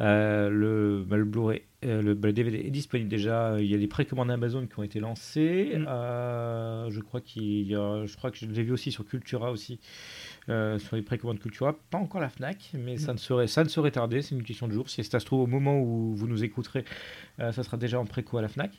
Euh, 0.00 0.48
le, 0.50 1.04
bah, 1.06 1.16
le 1.16 1.24
Blu-ray, 1.24 1.62
le, 1.82 2.14
bah, 2.14 2.28
le 2.28 2.32
DVD 2.32 2.58
est 2.58 2.70
disponible 2.70 3.08
déjà. 3.08 3.56
Il 3.60 3.66
y 3.66 3.74
a 3.74 3.78
des 3.78 3.86
précommandes 3.86 4.30
Amazon 4.30 4.66
qui 4.66 4.78
ont 4.78 4.82
été 4.82 4.98
lancées. 4.98 5.72
Mm. 5.76 5.84
Je 6.88 7.00
crois 7.00 7.20
qu'il 7.20 7.68
y 7.68 7.74
a, 7.74 8.06
je 8.06 8.16
crois 8.16 8.30
que 8.30 8.38
je 8.38 8.46
l'ai 8.46 8.62
vu 8.62 8.72
aussi 8.72 8.90
sur 8.90 9.04
Cultura 9.04 9.50
aussi, 9.50 9.78
euh, 10.48 10.78
sur 10.78 10.96
les 10.96 11.02
précommandes 11.02 11.38
Cultura. 11.40 11.74
Pas 11.90 11.98
encore 11.98 12.20
la 12.20 12.28
Fnac, 12.28 12.70
mais 12.74 12.96
ça 12.98 13.12
ne 13.12 13.18
serait, 13.18 13.46
ça 13.46 13.64
ne 13.64 13.68
serait 13.68 13.90
tardé. 13.90 14.22
C'est 14.22 14.34
une 14.34 14.42
question 14.44 14.68
de 14.68 14.72
jour. 14.72 14.88
Si 14.88 15.02
ça 15.04 15.18
se 15.20 15.26
trouve 15.26 15.40
au 15.40 15.46
moment 15.46 15.78
où 15.80 16.14
vous 16.14 16.26
nous 16.28 16.44
écouterez, 16.44 16.84
euh, 17.40 17.52
ça 17.52 17.62
sera 17.62 17.76
déjà 17.76 17.98
en 17.98 18.04
préco 18.06 18.38
à 18.38 18.42
la 18.42 18.48
Fnac. 18.48 18.70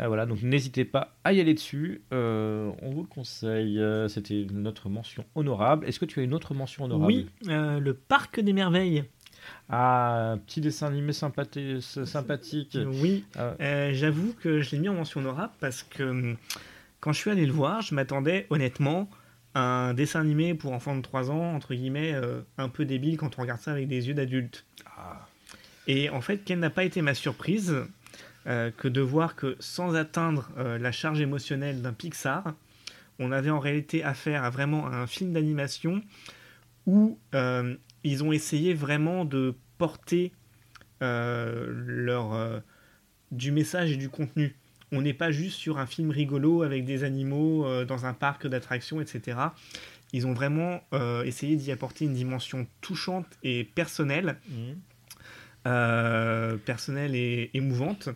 Euh, 0.00 0.08
voilà, 0.08 0.26
donc 0.26 0.42
n'hésitez 0.42 0.84
pas 0.84 1.14
à 1.24 1.32
y 1.32 1.40
aller 1.40 1.54
dessus. 1.54 2.02
On 2.10 2.90
vous 2.92 3.02
le 3.02 3.08
conseille. 3.08 3.80
C'était 4.08 4.46
notre 4.52 4.88
mention 4.88 5.24
honorable. 5.34 5.86
Est-ce 5.86 6.00
que 6.00 6.04
tu 6.06 6.20
as 6.20 6.22
une 6.22 6.34
autre 6.34 6.54
mention 6.54 6.84
honorable? 6.84 7.06
Oui, 7.06 7.28
le 7.46 7.92
Parc 7.92 8.40
des 8.40 8.52
Merveilles. 8.52 9.04
Ah, 9.68 10.36
petit 10.46 10.60
dessin 10.60 10.86
animé 10.88 11.12
sympathé- 11.12 11.80
sympathique. 11.80 12.78
Oui, 13.02 13.24
Ah, 13.36 13.54
euh, 13.60 13.90
j'avoue 13.92 14.34
que 14.40 14.60
je 14.60 14.70
l'ai 14.72 14.78
mis 14.78 14.88
en 14.88 14.94
mention 14.94 15.20
honorable 15.20 15.52
parce 15.60 15.82
que 15.82 16.02
hum, 16.04 16.36
quand 17.00 17.12
je 17.12 17.18
suis 17.18 17.30
allé 17.30 17.44
le 17.46 17.52
voir, 17.52 17.80
je 17.82 17.94
m'attendais 17.94 18.46
honnêtement 18.50 19.08
un 19.54 19.94
dessin 19.94 20.20
animé 20.20 20.54
pour 20.54 20.72
enfants 20.72 20.96
de 20.96 21.02
3 21.02 21.30
ans, 21.30 21.54
entre 21.54 21.74
guillemets, 21.74 22.12
euh, 22.14 22.40
un 22.58 22.68
peu 22.68 22.84
débile 22.84 23.16
quand 23.16 23.38
on 23.38 23.42
regarde 23.42 23.60
ça 23.60 23.72
avec 23.72 23.88
des 23.88 24.08
yeux 24.08 24.14
d'adulte. 24.14 24.64
Ah. 24.86 25.26
Et 25.86 26.10
en 26.10 26.20
fait, 26.20 26.38
quelle 26.38 26.60
n'a 26.60 26.70
pas 26.70 26.84
été 26.84 27.02
ma 27.02 27.14
surprise 27.14 27.76
euh, 28.46 28.70
que 28.70 28.88
de 28.88 29.00
voir 29.00 29.36
que 29.36 29.56
sans 29.60 29.94
atteindre 29.94 30.50
euh, 30.56 30.78
la 30.78 30.92
charge 30.92 31.20
émotionnelle 31.20 31.82
d'un 31.82 31.92
Pixar, 31.92 32.54
on 33.18 33.30
avait 33.30 33.50
en 33.50 33.60
réalité 33.60 34.02
affaire 34.02 34.44
à 34.44 34.50
vraiment 34.50 34.86
un 34.86 35.06
film 35.06 35.32
d'animation 35.32 36.02
où 36.86 37.18
ils 38.02 38.24
ont 38.24 38.32
essayé 38.32 38.74
vraiment 38.74 39.24
de 39.24 39.54
porter 39.78 40.32
leur, 41.00 42.62
du 43.30 43.52
message 43.52 43.92
et 43.92 43.96
du 43.96 44.08
contenu. 44.08 44.56
On 44.92 45.00
n'est 45.02 45.14
pas 45.14 45.30
juste 45.32 45.58
sur 45.58 45.78
un 45.78 45.86
film 45.86 46.10
rigolo 46.10 46.62
avec 46.62 46.84
des 46.84 47.02
animaux 47.02 47.64
euh, 47.66 47.84
dans 47.84 48.04
un 48.04 48.12
parc 48.14 48.46
d'attractions, 48.46 49.00
etc. 49.00 49.38
Ils 50.12 50.26
ont 50.26 50.34
vraiment 50.34 50.82
euh, 50.92 51.22
essayé 51.24 51.56
d'y 51.56 51.72
apporter 51.72 52.04
une 52.04 52.12
dimension 52.14 52.66
touchante 52.82 53.26
et 53.42 53.64
personnelle 53.64 54.36
Mhm. 54.48 54.76
euh, 55.66 56.56
personnelle 56.56 57.14
et 57.14 57.50
émouvante, 57.54 58.08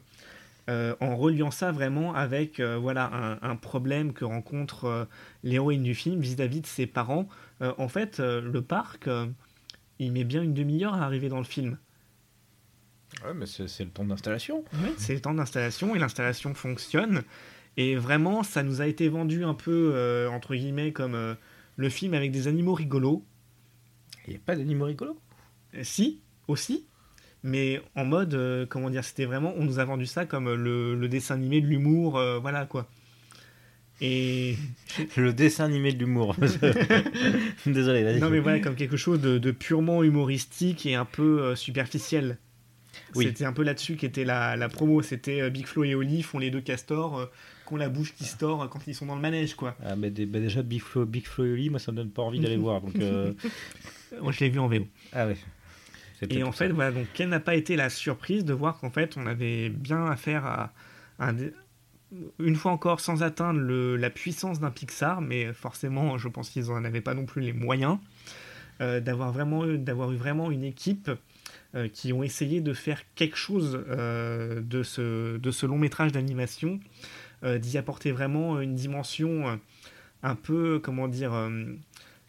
euh, 0.68 0.94
en 1.00 1.16
reliant 1.16 1.50
ça 1.52 1.70
vraiment 1.72 2.12
avec 2.14 2.58
euh, 2.60 2.76
voilà 2.76 3.08
un, 3.14 3.38
un 3.50 3.56
problème 3.56 4.12
que 4.12 4.24
rencontre 4.24 4.84
euh, 4.86 5.04
l'héroïne 5.44 5.84
du 5.84 5.94
film 5.94 6.20
vis-à-vis 6.20 6.60
de 6.60 6.66
ses 6.66 6.86
parents. 6.86 7.28
En 7.78 7.88
fait, 7.88 8.18
le 8.18 8.60
parc, 8.60 9.08
il 9.98 10.12
met 10.12 10.24
bien 10.24 10.42
une 10.42 10.52
demi-heure 10.52 10.92
à 10.92 11.04
arriver 11.06 11.30
dans 11.30 11.38
le 11.38 11.44
film. 11.44 11.78
Ouais, 13.24 13.32
mais 13.34 13.46
c'est 13.46 13.84
le 13.84 13.90
temps 13.90 14.04
d'installation. 14.04 14.64
C'est 14.98 15.14
le 15.14 15.20
temps 15.20 15.34
d'installation 15.34 15.94
et 15.94 15.98
l'installation 15.98 16.54
fonctionne. 16.54 17.22
Et 17.76 17.96
vraiment, 17.96 18.42
ça 18.42 18.62
nous 18.62 18.80
a 18.80 18.86
été 18.86 19.08
vendu 19.08 19.44
un 19.44 19.54
peu, 19.54 19.92
euh, 19.94 20.28
entre 20.30 20.54
guillemets, 20.54 20.92
comme 20.92 21.14
euh, 21.14 21.34
le 21.76 21.88
film 21.88 22.14
avec 22.14 22.30
des 22.30 22.48
animaux 22.48 22.74
rigolos. 22.74 23.24
Il 24.26 24.30
n'y 24.30 24.36
a 24.36 24.40
pas 24.44 24.56
d'animaux 24.56 24.86
rigolos? 24.86 25.18
Euh, 25.74 25.80
Si, 25.82 26.20
aussi. 26.48 26.86
Mais 27.42 27.80
en 27.94 28.04
mode, 28.04 28.66
comment 28.70 28.90
dire, 28.90 29.04
c'était 29.04 29.24
vraiment, 29.26 29.52
on 29.56 29.64
nous 29.64 29.78
a 29.78 29.84
vendu 29.84 30.06
ça 30.06 30.24
comme 30.24 30.52
le, 30.52 30.94
le 30.94 31.08
dessin 31.08 31.34
animé 31.34 31.60
de 31.60 31.66
l'humour, 31.66 32.20
voilà 32.40 32.66
quoi. 32.66 32.88
Et 34.00 34.56
Le 35.16 35.32
dessin 35.32 35.66
animé 35.66 35.92
de 35.92 35.98
l'humour. 35.98 36.34
Désolé, 37.66 38.02
vas-y. 38.02 38.20
non 38.20 38.30
mais 38.30 38.40
voilà, 38.40 38.58
comme 38.58 38.74
quelque 38.74 38.96
chose 38.96 39.20
de, 39.20 39.38
de 39.38 39.50
purement 39.52 40.02
humoristique 40.02 40.86
et 40.86 40.96
un 40.96 41.04
peu 41.04 41.54
superficiel. 41.54 42.38
Oui. 43.14 43.26
C'était 43.26 43.44
un 43.44 43.52
peu 43.52 43.62
là-dessus 43.62 43.96
qu'était 43.96 44.24
la, 44.24 44.56
la 44.56 44.68
promo. 44.68 45.02
C'était 45.02 45.40
euh, 45.40 45.50
Big 45.50 45.66
Flo 45.66 45.84
et 45.84 45.94
Oli 45.94 46.22
font 46.22 46.38
les 46.38 46.50
deux 46.50 46.60
castors, 46.60 47.18
euh, 47.18 47.26
qui 47.66 47.74
ont 47.74 47.76
la 47.76 47.88
bouche 47.88 48.14
qui 48.14 48.24
se 48.24 48.36
tord 48.36 48.68
quand 48.68 48.80
ils 48.86 48.94
sont 48.94 49.06
dans 49.06 49.14
le 49.16 49.20
manège 49.20 49.54
quoi. 49.54 49.76
Ah, 49.84 49.96
mais 49.96 50.10
bah, 50.10 50.38
déjà, 50.40 50.62
Big 50.62 50.80
Flo, 50.80 51.04
Big 51.06 51.26
Flo 51.26 51.44
et 51.44 51.52
Oli, 51.52 51.70
moi, 51.70 51.78
ça 51.78 51.92
me 51.92 51.96
donne 51.96 52.10
pas 52.10 52.22
envie 52.22 52.40
d'aller 52.40 52.56
voir. 52.58 52.80
Donc, 52.80 52.96
euh, 52.96 53.32
Moi 54.20 54.32
je 54.32 54.40
l'ai 54.40 54.48
vu 54.50 54.58
en 54.58 54.68
VO. 54.68 54.86
Ah 55.12 55.26
Et 56.30 56.42
en 56.42 56.52
fait, 56.52 56.68
ça. 56.68 56.72
voilà, 56.74 56.92
donc 56.92 57.06
quelle 57.12 57.28
n'a 57.28 57.40
pas 57.40 57.54
été 57.56 57.76
la 57.76 57.90
surprise 57.90 58.44
de 58.44 58.54
voir 58.54 58.78
qu'en 58.78 58.90
fait, 58.90 59.16
on 59.16 59.26
avait 59.26 59.68
bien 59.68 60.06
affaire 60.06 60.46
à 60.46 60.72
un 61.18 61.34
une 62.38 62.54
fois 62.54 62.70
encore 62.70 63.00
sans 63.00 63.22
atteindre 63.24 63.58
le- 63.58 63.96
la 63.96 64.10
puissance 64.10 64.60
d'un 64.60 64.70
Pixar, 64.70 65.20
mais 65.20 65.52
forcément, 65.52 66.18
je 66.18 66.28
pense 66.28 66.48
qu'ils 66.50 66.66
n'en 66.66 66.84
avaient 66.84 67.00
pas 67.00 67.14
non 67.14 67.26
plus 67.26 67.42
les 67.42 67.52
moyens 67.52 67.98
euh, 68.80 69.00
d'avoir 69.00 69.32
vraiment 69.32 69.66
d'avoir 69.66 70.12
eu 70.12 70.16
vraiment 70.16 70.50
une 70.52 70.62
équipe 70.64 71.10
euh, 71.76 71.88
qui 71.88 72.12
ont 72.14 72.22
essayé 72.22 72.62
de 72.62 72.72
faire 72.72 73.02
quelque 73.16 73.36
chose 73.36 73.84
euh, 73.90 74.62
de 74.62 74.82
ce 74.82 75.36
de 75.36 75.50
ce 75.50 75.66
long 75.66 75.76
métrage 75.76 76.10
d'animation, 76.10 76.80
euh, 77.44 77.58
d'y 77.58 77.76
apporter 77.76 78.12
vraiment 78.12 78.62
une 78.62 78.74
dimension 78.74 79.60
un 80.22 80.34
peu 80.36 80.78
comment 80.78 81.06
dire 81.06 81.32
vous 81.32 81.76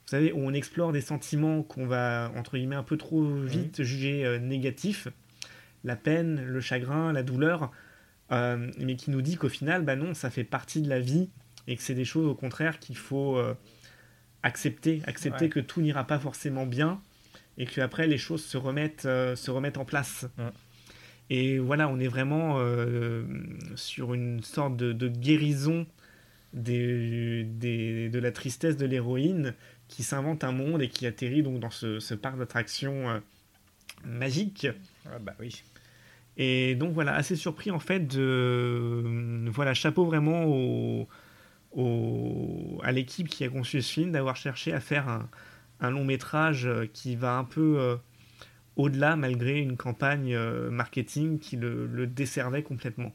savez, 0.05 0.33
où 0.33 0.39
on 0.39 0.51
explore 0.53 0.91
des 0.91 1.01
sentiments 1.01 1.63
qu'on 1.63 1.85
va, 1.85 2.31
entre 2.35 2.57
guillemets, 2.57 2.75
un 2.75 2.83
peu 2.83 2.97
trop 2.97 3.23
vite 3.23 3.83
juger 3.83 4.37
négatifs, 4.39 5.07
la 5.83 5.95
peine, 5.95 6.43
le 6.45 6.59
chagrin, 6.59 7.13
la 7.13 7.23
douleur, 7.23 7.71
mais 8.31 8.95
qui 8.97 9.11
nous 9.11 9.21
dit 9.21 9.35
qu'au 9.37 9.49
final, 9.49 9.83
bah 9.83 9.95
non, 9.95 10.13
ça 10.13 10.29
fait 10.29 10.43
partie 10.43 10.81
de 10.81 10.89
la 10.89 10.99
vie 10.99 11.29
et 11.67 11.75
que 11.75 11.81
c'est 11.83 11.93
des 11.95 12.05
choses, 12.05 12.25
au 12.25 12.35
contraire, 12.35 12.79
qu'il 12.79 12.97
faut 12.97 13.37
accepter, 14.43 15.01
accepter 15.05 15.45
Ouais. 15.45 15.49
que 15.49 15.59
tout 15.59 15.81
n'ira 15.81 16.05
pas 16.05 16.19
forcément 16.19 16.65
bien 16.65 17.01
et 17.57 17.65
que 17.65 17.81
après 17.81 18.07
les 18.07 18.17
choses 18.17 18.43
se 18.43 18.57
remettent, 18.57 19.05
euh, 19.05 19.35
se 19.35 19.51
remettent 19.51 19.77
en 19.77 19.85
place. 19.85 20.27
Ouais. 20.37 20.45
Et 21.29 21.59
voilà, 21.59 21.89
on 21.89 21.99
est 21.99 22.07
vraiment 22.07 22.55
euh, 22.59 23.23
sur 23.75 24.13
une 24.13 24.41
sorte 24.43 24.77
de, 24.77 24.93
de 24.93 25.07
guérison 25.09 25.85
des, 26.53 27.43
des- 27.43 28.09
de 28.09 28.19
la 28.19 28.31
tristesse 28.31 28.77
de 28.77 28.85
l'héroïne 28.85 29.53
qui 29.89 30.03
s'invente 30.03 30.43
un 30.43 30.53
monde 30.53 30.81
et 30.81 30.87
qui 30.87 31.05
atterrit 31.05 31.43
donc 31.43 31.59
dans 31.59 31.69
ce, 31.69 31.99
ce 31.99 32.13
parc 32.13 32.37
d'attractions 32.37 33.09
euh, 33.09 33.19
magique. 34.05 34.67
Ah 35.05 35.19
bah 35.19 35.33
oui. 35.39 35.63
Et 36.37 36.75
donc 36.75 36.93
voilà, 36.93 37.15
assez 37.15 37.35
surpris 37.35 37.71
en 37.71 37.79
fait 37.79 38.07
de... 38.07 38.21
euh, 38.21 39.49
Voilà, 39.51 39.73
chapeau 39.73 40.05
vraiment 40.05 40.45
au, 40.45 41.07
au- 41.71 42.79
à 42.83 42.91
l'équipe 42.91 43.27
qui 43.27 43.43
a 43.43 43.49
conçu 43.49 43.81
ce 43.81 43.91
film 43.91 44.11
d'avoir 44.11 44.35
cherché 44.35 44.71
à 44.71 44.79
faire 44.79 45.09
un, 45.09 45.29
un 45.79 45.89
long 45.91 46.03
métrage 46.05 46.65
euh, 46.65 46.85
qui 46.91 47.15
va 47.15 47.37
un 47.37 47.43
peu 47.43 47.77
euh, 47.79 47.95
au-delà 48.75 49.15
malgré 49.15 49.59
une 49.59 49.77
campagne 49.77 50.33
euh, 50.35 50.69
marketing 50.71 51.39
qui 51.39 51.55
le, 51.57 51.87
le 51.87 52.07
desservait 52.07 52.63
complètement. 52.63 53.13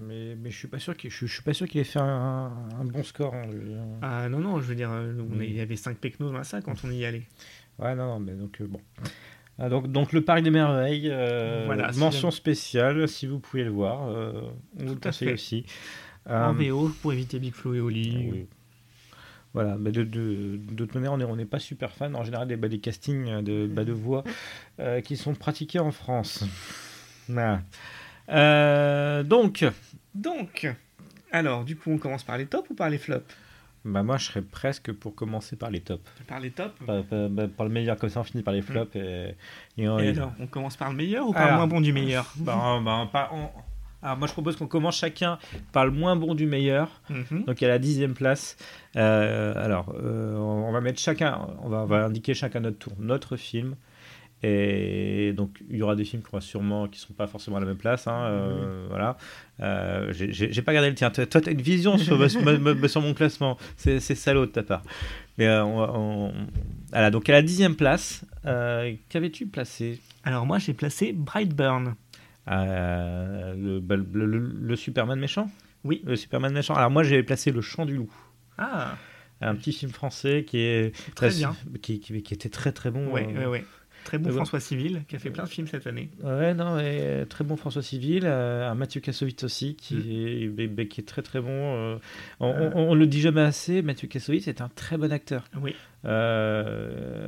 Mais, 0.00 0.34
mais 0.36 0.50
je 0.50 0.56
suis 0.56 0.68
pas 0.68 0.78
sûr 0.78 0.96
qu'il 0.96 1.10
je, 1.10 1.16
suis- 1.16 1.26
je 1.26 1.34
suis 1.34 1.42
pas 1.42 1.52
sûr 1.52 1.68
qu'il 1.68 1.80
ait 1.80 1.84
fait 1.84 1.98
un, 1.98 2.50
un 2.80 2.84
bon 2.84 3.02
score. 3.02 3.34
hein, 3.34 3.46
dire. 3.46 3.78
Ah 4.00 4.28
non, 4.28 4.38
non, 4.38 4.60
je 4.60 4.66
veux 4.66 4.74
dire, 4.74 4.88
on 4.90 5.38
est- 5.40 5.48
il 5.48 5.54
y 5.56 5.60
avait 5.60 5.76
5 5.76 5.98
pecnos 5.98 6.30
dans 6.32 6.38
la 6.38 6.44
salle 6.44 6.62
quand 6.62 6.74
on 6.84 6.90
y 6.90 7.04
allait. 7.04 7.26
Ouais, 7.78 7.94
non, 7.94 8.06
non, 8.06 8.20
mais 8.20 8.32
donc 8.32 8.60
euh, 8.60 8.66
bon. 8.66 8.80
Ah, 9.58 9.68
donc, 9.68 9.92
donc 9.92 10.12
le 10.12 10.22
Parc 10.22 10.42
des 10.42 10.50
Merveilles, 10.50 11.08
euh, 11.10 11.64
Voilà, 11.66 11.92
mention 11.92 12.30
spéciale, 12.30 13.06
si 13.06 13.26
vous 13.26 13.38
pouvez 13.38 13.64
le 13.64 13.70
voir, 13.70 14.08
euh, 14.08 14.32
on 14.80 14.86
vous 14.86 14.94
le 14.94 15.00
conseille 15.00 15.32
aussi. 15.34 15.66
En 16.28 16.54
VO 16.54 16.88
pour 17.02 17.12
éviter 17.12 17.38
Big 17.38 17.52
Flo 17.52 17.74
et 17.74 17.80
Oli. 17.80 18.28
oui. 18.32 18.46
Voilà, 19.54 19.76
mais 19.78 19.92
de, 19.92 20.02
de, 20.02 20.56
de 20.56 20.84
toute 20.84 20.94
manière, 20.94 21.12
on 21.12 21.36
n'est 21.36 21.44
pas 21.44 21.58
super 21.58 21.92
fan 21.92 22.14
en 22.16 22.24
général 22.24 22.48
des, 22.48 22.56
bah, 22.56 22.68
des 22.68 22.78
castings 22.78 23.42
de, 23.42 23.66
bah, 23.66 23.84
de 23.84 23.92
voix 23.92 24.24
euh, 24.80 25.00
qui 25.02 25.16
sont 25.16 25.34
pratiqués 25.34 25.78
en 25.78 25.92
France. 25.92 26.44
Voilà. 27.28 27.60
Euh, 28.30 29.22
donc, 29.22 29.64
Donc, 30.14 30.66
alors, 31.32 31.64
du 31.64 31.76
coup, 31.76 31.90
on 31.90 31.98
commence 31.98 32.24
par 32.24 32.38
les 32.38 32.46
tops 32.46 32.70
ou 32.70 32.74
par 32.74 32.88
les 32.88 32.98
flops? 32.98 33.34
Bah, 33.84 34.04
moi 34.04 34.16
je 34.16 34.26
serais 34.26 34.42
presque 34.42 34.92
pour 34.92 35.12
commencer 35.14 35.56
par 35.56 35.68
les 35.70 35.80
tops. 35.80 36.08
Par 36.28 36.38
les 36.38 36.52
tops? 36.52 36.72
Par, 36.86 37.02
par- 37.04 37.28
bah, 37.28 37.48
par 37.48 37.66
le 37.66 37.72
meilleur, 37.72 37.96
comme 37.96 38.10
ça 38.10 38.20
on 38.20 38.24
finit 38.24 38.44
par 38.44 38.54
les 38.54 38.62
flops. 38.62 38.94
Et, 38.94 39.34
et 39.76 39.88
on- 39.88 39.98
Et 39.98 40.08
alors, 40.08 40.32
on 40.38 40.46
commence 40.46 40.76
par 40.76 40.90
le 40.90 40.96
meilleur 40.96 41.26
ou 41.28 41.32
par 41.32 41.42
Alors. 41.42 41.50
le 41.52 41.56
moins 41.56 41.66
bon 41.66 41.80
du 41.80 41.92
meilleur? 41.92 42.32
Bah, 42.36 42.80
bah, 42.82 43.08
pas- 43.12 43.30
on- 43.32 43.48
Alors 44.02 44.16
moi 44.18 44.26
je 44.26 44.32
propose 44.32 44.56
qu'on 44.56 44.66
commence 44.66 44.96
chacun 44.98 45.38
par 45.72 45.84
le 45.84 45.92
moins 45.92 46.16
bon 46.16 46.34
du 46.34 46.46
meilleur. 46.46 47.00
Mhm. 47.08 47.44
Donc 47.46 47.62
à 47.62 47.68
la 47.68 47.78
dixième 47.78 48.14
place. 48.14 48.56
Euh, 48.96 49.54
alors 49.64 49.94
euh, 50.02 50.36
on 50.36 50.72
va 50.72 50.80
mettre 50.80 51.00
chacun, 51.00 51.38
on 51.62 51.68
va, 51.68 51.78
on 51.82 51.86
va 51.86 52.04
indiquer 52.06 52.34
chacun 52.34 52.60
notre 52.60 52.78
tour, 52.78 52.92
notre 52.98 53.36
film. 53.36 53.76
Et 54.44 55.32
donc 55.36 55.60
il 55.70 55.76
y 55.76 55.82
aura 55.82 55.94
des 55.94 56.04
films 56.04 56.22
qui, 56.22 56.28
aura 56.32 56.40
sûrement, 56.40 56.88
qui 56.88 56.98
sont 56.98 57.12
pas 57.12 57.28
forcément 57.28 57.58
à 57.58 57.60
la 57.60 57.66
même 57.66 57.76
place. 57.76 58.08
hein, 58.08 58.24
euh, 58.24 58.86
Voilà. 58.88 59.16
Euh, 59.60 60.12
j'ai- 60.12 60.62
pas 60.62 60.72
regardé 60.72 60.88
le 60.88 60.96
tien. 60.96 61.10
Toi, 61.10 61.26
tu 61.26 61.48
as 61.48 61.52
une 61.52 61.62
vision 61.62 61.96
sur, 61.96 62.18
mon 63.00 63.14
classement. 63.14 63.56
C'est 63.76 64.00
salaud 64.00 64.46
de 64.46 64.50
ta 64.50 64.64
part. 64.64 64.82
Mais 65.38 65.48
on, 65.60 65.78
on- 66.28 66.32
voilà, 66.90 67.10
donc 67.12 67.28
à 67.28 67.32
la 67.32 67.42
dixième 67.42 67.76
place, 67.76 68.24
qu'avais-tu 69.08 69.46
placé? 69.46 70.00
Alors, 70.24 70.44
moi, 70.44 70.58
j'ai 70.58 70.74
placé 70.74 71.12
Brightburn. 71.12 71.94
Euh, 72.48 73.54
le, 73.54 73.80
bah, 73.80 73.96
le- 73.96 74.26
le- 74.26 74.38
le 74.38 74.76
Superman 74.76 75.18
méchant? 75.18 75.50
Oui. 75.84 76.02
Le 76.04 76.16
Superman 76.16 76.52
méchant. 76.52 76.74
Alors 76.74 76.90
moi 76.90 77.02
j'ai 77.02 77.22
placé 77.22 77.50
Le 77.52 77.60
Chant 77.60 77.86
du 77.86 77.96
Loup. 77.96 78.10
Ah, 78.58 78.96
Un 79.40 79.54
petit 79.56 79.72
film 79.72 79.90
français 79.90 80.44
qui 80.46 80.58
est 80.58 80.94
Très 81.14 81.30
bien. 81.30 81.56
qui, 81.82 81.98
qui- 82.00 82.22
qui 82.22 82.34
était 82.34 82.48
très 82.48 82.72
très 82.72 82.90
bon. 82.90 83.10
ouais, 83.10 83.26
euh, 83.34 83.38
ouais, 83.40 83.46
ouais. 83.46 83.64
Très 84.04 84.18
bon. 84.18 84.30
François 84.30 84.60
Civil, 84.60 85.02
qui 85.08 85.16
a 85.16 85.18
fait 85.18 85.30
plein 85.30 85.44
de 85.44 85.48
films 85.48 85.66
cette 85.68 85.86
année. 85.86 86.10
Ouais, 86.22 86.54
non, 86.54 86.76
mais 86.76 87.24
très 87.26 87.44
bon 87.44 87.56
François 87.56 87.82
Civil, 87.82 88.22
euh, 88.24 88.68
un 88.70 88.74
Mathieu 88.74 89.00
Kassovitz 89.00 89.44
aussi, 89.44 89.74
qui, 89.76 89.94
Mm. 89.94 90.00
est, 90.10 90.50
mais- 90.56 90.70
mais 90.76 90.86
qui 90.88 91.00
est 91.00 91.04
très 91.04 91.22
très 91.22 91.40
bon. 91.40 91.48
euh, 91.50 91.96
on, 92.40 92.48
on, 92.48 92.90
on 92.90 92.94
le 92.94 93.06
dit 93.06 93.20
jamais 93.20 93.40
assez, 93.42 93.80
Mathieu 93.82 94.08
Kassovitz 94.08 94.48
est 94.48 94.60
un 94.60 94.68
très 94.74 94.96
bon 94.98 95.12
acteur. 95.12 95.44
Oui. 95.60 95.74
Euh, 96.04 97.26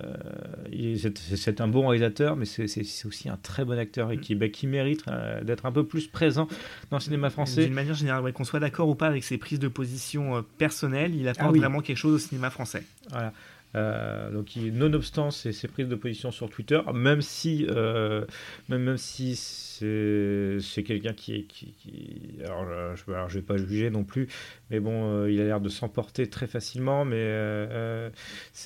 c'est- 1.36 1.60
un 1.60 1.68
bon 1.68 1.86
réalisateur, 1.86 2.36
mais 2.36 2.44
c'est 2.44 2.64
aussi 3.06 3.28
un 3.28 3.36
très 3.36 3.64
bon 3.64 3.78
acteur 3.78 4.10
et 4.10 4.18
qui, 4.18 4.34
bah, 4.34 4.48
qui 4.48 4.66
mérite 4.66 5.04
euh, 5.08 5.42
d'être 5.44 5.66
un 5.66 5.72
peu 5.72 5.84
plus 5.86 6.08
présent 6.08 6.48
dans 6.90 6.96
le 6.98 7.02
cinéma 7.02 7.30
français. 7.30 7.64
D'une 7.64 7.74
manière 7.74 7.94
générale, 7.94 8.22
ouais, 8.24 8.32
qu'on 8.32 8.44
soit 8.44 8.60
d'accord 8.60 8.88
ou 8.88 8.94
pas 8.94 9.06
avec 9.06 9.22
ses 9.24 9.38
prises 9.38 9.60
de 9.60 9.68
position 9.68 10.36
euh, 10.36 10.42
personnelles, 10.58 11.14
il 11.14 11.28
apporte 11.28 11.46
Ah 11.48 11.52
oui. 11.52 11.58
vraiment 11.60 11.80
quelque 11.80 11.96
chose 11.96 12.14
au 12.14 12.18
cinéma 12.18 12.50
français. 12.50 12.82
Voilà. 13.10 13.32
Euh, 13.76 14.30
donc, 14.30 14.54
nonobstant 14.56 15.30
ses, 15.30 15.52
ses 15.52 15.68
prises 15.68 15.88
de 15.88 15.96
position 15.96 16.30
sur 16.30 16.48
Twitter, 16.48 16.80
même 16.94 17.20
si, 17.22 17.66
euh, 17.70 18.24
même, 18.68 18.82
même 18.84 18.96
si 18.96 19.34
c'est 19.36 20.82
quelqu'un 20.84 21.12
qui 21.12 21.34
est. 21.36 21.42
Qui, 21.44 21.72
qui- 21.74 22.38
alors, 22.44 22.64
euh, 22.68 22.94
je 22.96 23.10
ne 23.10 23.28
vais 23.28 23.42
pas 23.42 23.56
juger 23.56 23.90
non 23.90 24.04
plus, 24.04 24.28
mais 24.70 24.80
bon, 24.80 25.22
euh, 25.22 25.30
il 25.30 25.40
a 25.40 25.44
l'air 25.44 25.60
de 25.60 25.68
s'emporter 25.68 26.28
très 26.28 26.46
facilement, 26.46 27.04
mais 27.04 27.16
euh, 27.18 28.10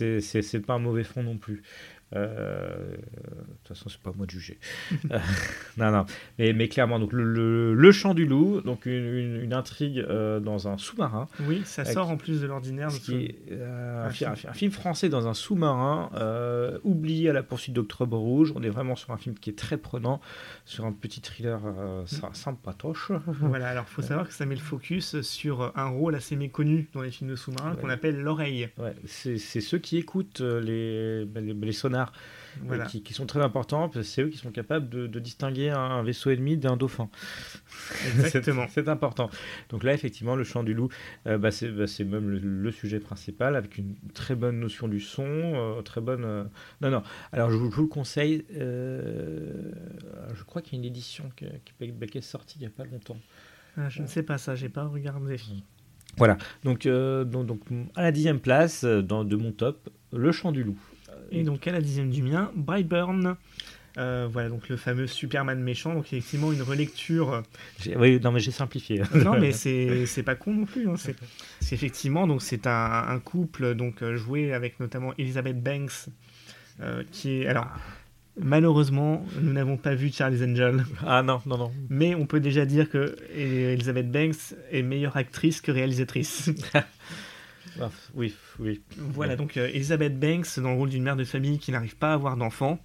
euh, 0.01 0.20
c'est 0.20 0.60
pas 0.66 0.74
un 0.74 0.78
mauvais 0.78 1.05
fond 1.05 1.22
non 1.22 1.36
plus. 1.39 1.62
Euh, 2.14 2.93
de 2.93 2.97
toute 3.64 3.68
façon, 3.68 3.89
c'est 3.90 4.01
pas 4.01 4.10
à 4.10 4.12
moi 4.16 4.26
de 4.26 4.30
juger. 4.30 4.59
Euh, 5.10 5.18
non, 5.76 5.90
non. 5.93 6.06
Mais, 6.39 6.52
mais 6.52 6.68
clairement, 6.68 6.98
donc 6.98 7.12
le, 7.12 7.22
le, 7.24 7.72
le 7.74 7.93
chant 7.93 8.12
du 8.14 8.26
loup, 8.26 8.60
donc 8.62 8.85
une, 8.86 8.93
une- 9.14 9.40
une 9.43 9.52
intrigue 9.55 9.98
euh, 10.01 10.40
dans 10.40 10.68
un 10.68 10.76
sous-marin. 10.76 11.28
Oui, 11.40 11.62
ça 11.64 11.82
Avec- 11.82 11.94
sort 11.94 12.10
en 12.10 12.16
plus 12.16 12.40
de 12.40 12.47
l'ordinaire. 12.47 12.89
Un, 12.89 14.06
un 14.06 14.10
fi- 14.10 14.24
film. 14.26 14.70
un 14.70 14.70
français 14.74 15.09
dans 15.09 15.28
un 15.28 15.35
sous-marin, 15.35 16.10
oublié 16.85 17.30
à 17.30 17.32
la 17.32 17.43
poursuite 17.43 17.74
d'Octobre 17.74 18.16
Rouge. 18.18 18.52
On 18.56 18.62
est 18.62 18.68
vraiment 18.70 18.97
sur 18.97 19.10
un 19.12 19.16
film 19.18 19.35
qui 19.39 19.51
est 19.51 19.59
très 19.59 19.76
prenant, 19.76 20.20
sur 20.64 20.85
un 20.85 20.93
petit 20.93 21.20
thriller 21.20 21.60
sy- 22.06 22.20
sympatoche. 22.32 23.12
Voilà, 23.40 23.68
alors 23.68 23.86
faut 23.89 24.02
savoir 24.02 24.26
que 24.28 24.35
ça 24.35 24.44
met 24.47 24.55
le 24.55 24.60
focus 24.60 25.20
sur 25.22 25.72
un 25.76 25.86
rôle 25.89 26.14
assez 26.14 26.36
méconnu 26.36 26.89
dans 26.93 27.02
les 27.02 27.10
films 27.10 27.30
de 27.30 27.36
sous-marins 27.36 27.76
qu'on 27.76 27.89
appelle 27.90 28.20
l'oreille. 28.20 28.68
Ouais, 28.78 28.94
c'est 29.06 29.39
ceux 29.39 29.78
qui 29.78 29.97
écoutent 29.97 30.40
les, 30.40 31.24
bah, 31.26 31.40
les, 31.40 31.55
les 31.55 31.72
sonars, 31.72 31.98
euh, 32.07 32.61
Voilà. 32.66 32.87
qui, 32.87 33.03
qui 33.03 33.12
sont 33.15 33.27
très 33.27 33.41
importants, 33.41 33.89
parce 33.89 33.95
que 33.95 34.03
c'est 34.03 34.23
eux 34.23 34.29
qui 34.29 34.39
sont 34.39 34.51
capables 34.51 34.89
de, 34.89 35.07
de 35.07 35.19
distinguer 35.20 35.70
un, 35.70 35.79
un 35.79 36.03
vaisseau 36.03 36.31
ennemi 36.31 36.57
d'un 36.57 36.77
dauphin. 36.77 37.09
Exactement. 38.16 38.66
C'est 38.70 38.89
important. 38.89 39.31
Donc 39.70 39.85
là, 39.85 39.93
effectivement, 39.95 40.37
le 40.37 40.45
chant 40.45 40.62
du 40.62 40.75
loup, 40.75 40.89
euh, 41.27 41.39
bah, 41.39 41.51
c'est 41.51 41.69
bah, 41.69 41.87
c'est 41.87 42.05
même 42.05 42.29
le, 42.31 42.39
le 42.39 42.70
sujet 42.73 43.01
principal, 43.01 43.57
avec 43.57 43.79
une 43.79 43.95
très 44.15 44.35
bonne 44.35 44.59
notion 44.61 44.89
du 44.89 45.01
son, 45.01 45.25
euh, 45.27 45.83
très 45.83 46.01
bonne... 46.01 46.25
euh, 46.25 46.45
Non, 46.81 46.91
non. 46.91 47.03
Alors, 47.33 47.51
je 47.51 47.57
vous, 47.57 47.70
je 47.70 47.77
vous 47.77 47.83
le 47.83 47.89
conseille. 47.89 48.45
Je 48.51 50.43
crois 50.47 50.62
qu'il 50.62 50.75
y 50.75 50.77
a 50.77 50.81
une 50.81 50.87
édition 50.91 51.31
qui, 51.37 51.47
qui- 51.65 52.07
qui 52.09 52.19
est 52.19 52.20
sortie 52.23 52.57
il 52.59 52.61
n'y 52.62 52.66
a 52.66 52.70
pas 52.70 52.85
longtemps. 52.85 53.19
Ah, 53.77 53.89
je 53.89 54.03
ne 54.03 54.07
sais 54.07 54.23
pas 54.23 54.39
ça, 54.39 54.55
j'ai 54.57 54.69
pas 54.69 54.85
regardé. 54.87 55.37
Voilà. 56.16 56.37
Donc, 56.65 56.87
donc, 56.87 57.47
donc, 57.47 57.61
à 57.95 58.03
la 58.03 58.11
dixième 58.12 58.41
place 58.41 58.85
dans, 58.85 59.25
de 59.25 59.37
mon 59.37 59.53
top, 59.53 59.89
le 60.12 60.33
chant 60.33 60.51
du 60.53 60.65
loup. 60.65 60.79
Et 61.31 61.43
donc 61.43 61.67
à 61.67 61.73
la 61.73 61.81
dixième 61.81 62.11
du 62.11 62.23
mien, 62.23 62.51
Brightburn. 62.55 63.37
Euh, 63.97 64.29
voilà 64.31 64.49
donc 64.49 64.69
le 64.69 64.77
fameux 64.77 65.09
Superman 65.09 65.61
méchant, 65.61 65.93
donc 65.95 66.05
effectivement 66.13 66.53
une 66.53 66.63
relecture. 66.63 67.43
J'ai- 67.81 67.97
Oui, 67.97 68.21
non, 68.23 68.31
mais 68.31 68.39
j'ai 68.39 68.53
simplifié. 68.53 69.03
non 69.25 69.39
mais 69.41 69.51
c'est 69.53 70.23
pas 70.25 70.37
con 70.37 70.53
non 70.55 70.65
plus. 70.67 70.89
hein, 70.89 70.95
C'est 70.97 71.17
effectivement 71.75 72.27
donc 72.29 72.41
c'est 72.43 72.67
un, 72.69 73.05
un 73.09 73.19
couple 73.19 73.75
donc 73.75 74.03
euh, 74.03 74.17
joué 74.17 74.53
avec 74.53 74.79
notamment 74.79 75.13
Elizabeth 75.19 75.61
Banks, 75.61 76.07
euh, 76.81 77.03
qui 77.11 77.41
est 77.43 77.47
alors 77.47 77.67
malheureusement 78.41 79.27
nous 79.41 79.53
n'avons 79.53 79.77
pas 79.77 79.97
vu 79.97 80.13
Charlie's 80.13 80.43
Angel, 80.43 80.85
Ah 81.05 81.25
non, 81.25 81.41
non, 81.45 81.59
non. 81.59 81.73
mais 81.91 82.15
on 82.15 82.25
peut 82.27 82.39
déjà 82.41 82.65
dire 82.67 82.89
que 82.89 83.17
Elizabeth 83.35 84.13
Banks 84.13 84.55
est 84.71 84.83
meilleure 84.83 85.17
actrice 85.17 85.61
que 85.61 85.73
réalisatrice. 85.73 86.51
Ah, 87.81 87.91
oui, 88.15 88.35
oui. 88.59 88.81
Voilà, 88.97 89.37
donc 89.37 89.57
euh, 89.57 89.69
Elizabeth 89.69 90.19
Banks 90.19 90.59
dans 90.59 90.71
le 90.71 90.77
rôle 90.77 90.89
d'une 90.91 91.03
mère 91.03 91.17
de 91.17 91.25
famille 91.25 91.59
qui 91.59 91.71
n'arrive 91.73 91.97
pas 91.97 92.11
à 92.11 92.15
avoir 92.15 92.37
d'enfants, 92.37 92.79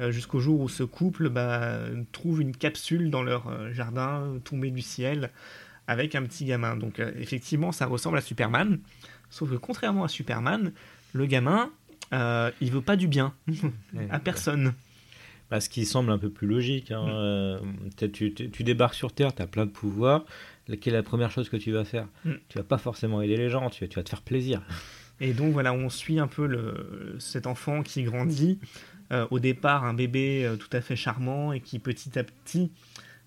euh, 0.00 0.10
jusqu'au 0.10 0.40
jour 0.40 0.60
où 0.60 0.68
ce 0.68 0.82
couple 0.82 1.28
bah, 1.28 1.78
trouve 2.12 2.40
une 2.40 2.56
capsule 2.56 3.10
dans 3.10 3.22
leur 3.22 3.46
euh, 3.48 3.72
jardin 3.72 4.38
tombée 4.44 4.70
du 4.70 4.82
ciel 4.82 5.30
avec 5.86 6.14
un 6.14 6.22
petit 6.22 6.44
gamin. 6.44 6.76
Donc 6.76 6.98
euh, 7.00 7.12
effectivement, 7.18 7.72
ça 7.72 7.86
ressemble 7.86 8.18
à 8.18 8.20
Superman, 8.22 8.78
sauf 9.30 9.50
que 9.50 9.56
contrairement 9.56 10.04
à 10.04 10.08
Superman, 10.08 10.72
le 11.12 11.26
gamin, 11.26 11.70
il 12.12 12.70
veut 12.72 12.80
pas 12.82 12.96
du 12.96 13.06
bien 13.08 13.32
à 14.10 14.18
personne. 14.18 14.74
Bah, 15.50 15.60
ce 15.60 15.68
qui 15.68 15.84
semble 15.84 16.12
un 16.12 16.18
peu 16.18 16.30
plus 16.30 16.46
logique. 16.46 16.92
hein, 16.92 17.58
Mm. 17.60 18.10
tu- 18.12 18.32
tu 18.32 18.62
débarques 18.62 18.94
sur 18.94 19.12
Terre, 19.12 19.34
tu 19.34 19.42
as 19.42 19.46
plein 19.48 19.66
de 19.66 19.70
pouvoirs. 19.70 20.24
Quelle 20.76 20.94
est 20.94 20.98
la 20.98 21.02
première 21.02 21.30
chose 21.30 21.48
que 21.48 21.56
tu 21.56 21.72
vas 21.72 21.84
faire 21.84 22.06
Mm. 22.24 22.32
Tu 22.48 22.58
vas 22.58 22.64
pas 22.64 22.78
forcément 22.78 23.22
aider 23.22 23.36
les 23.36 23.48
gens, 23.48 23.70
tu, 23.70 23.84
vas- 23.84 23.88
tu 23.88 23.96
vas 23.96 24.02
te 24.02 24.10
faire 24.10 24.22
plaisir. 24.22 24.62
Et 25.20 25.32
donc 25.32 25.52
voilà, 25.52 25.72
on 25.72 25.90
suit 25.90 26.18
un 26.18 26.26
peu 26.28 26.46
le, 26.46 27.16
cet 27.18 27.46
enfant 27.46 27.82
qui 27.82 28.02
grandit. 28.04 28.58
Euh, 29.12 29.26
au 29.30 29.38
départ, 29.40 29.84
un 29.84 29.92
bébé 29.94 30.44
euh, 30.46 30.56
tout 30.56 30.68
à 30.72 30.80
fait 30.80 30.96
charmant 30.96 31.52
et 31.52 31.60
qui 31.60 31.78
petit 31.78 32.18
à 32.18 32.22
petit 32.24 32.70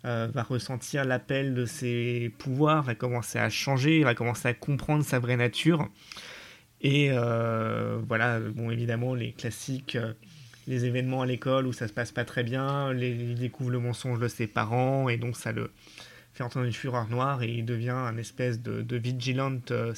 euh, 0.05 0.27
va 0.33 0.43
ressentir 0.43 1.05
l'appel 1.05 1.53
de 1.53 1.65
ses 1.65 2.33
pouvoirs, 2.39 2.83
va 2.83 2.95
commencer 2.95 3.37
à 3.37 3.49
changer, 3.49 4.03
va 4.03 4.15
commencer 4.15 4.47
à 4.47 4.53
comprendre 4.53 5.03
sa 5.03 5.19
vraie 5.19 5.37
nature. 5.37 5.87
Et 6.81 7.09
euh, 7.11 7.99
voilà, 8.07 8.39
bon 8.39 8.69
évidemment 8.71 9.13
les 9.15 9.31
classiques, 9.31 9.97
les 10.67 10.85
événements 10.85 11.21
à 11.21 11.25
l'école 11.25 11.67
où 11.67 11.73
ça 11.73 11.87
se 11.87 11.93
passe 11.93 12.11
pas 12.11 12.25
très 12.25 12.43
bien, 12.43 12.91
les, 12.93 13.09
il 13.11 13.35
découvre 13.35 13.69
le 13.71 13.79
mensonge 13.79 14.19
de 14.19 14.27
ses 14.27 14.47
parents 14.47 15.07
et 15.09 15.17
donc 15.17 15.35
ça 15.37 15.51
le 15.51 15.71
fait 16.33 16.43
entrer 16.43 16.59
dans 16.59 16.65
une 16.65 16.73
fureur 16.73 17.07
noire 17.09 17.43
et 17.43 17.49
il 17.51 17.65
devient 17.65 17.89
un 17.89 18.17
espèce 18.17 18.61
de, 18.61 18.81
de 18.81 18.95
vigilante 18.97 19.71
euh, 19.71 19.93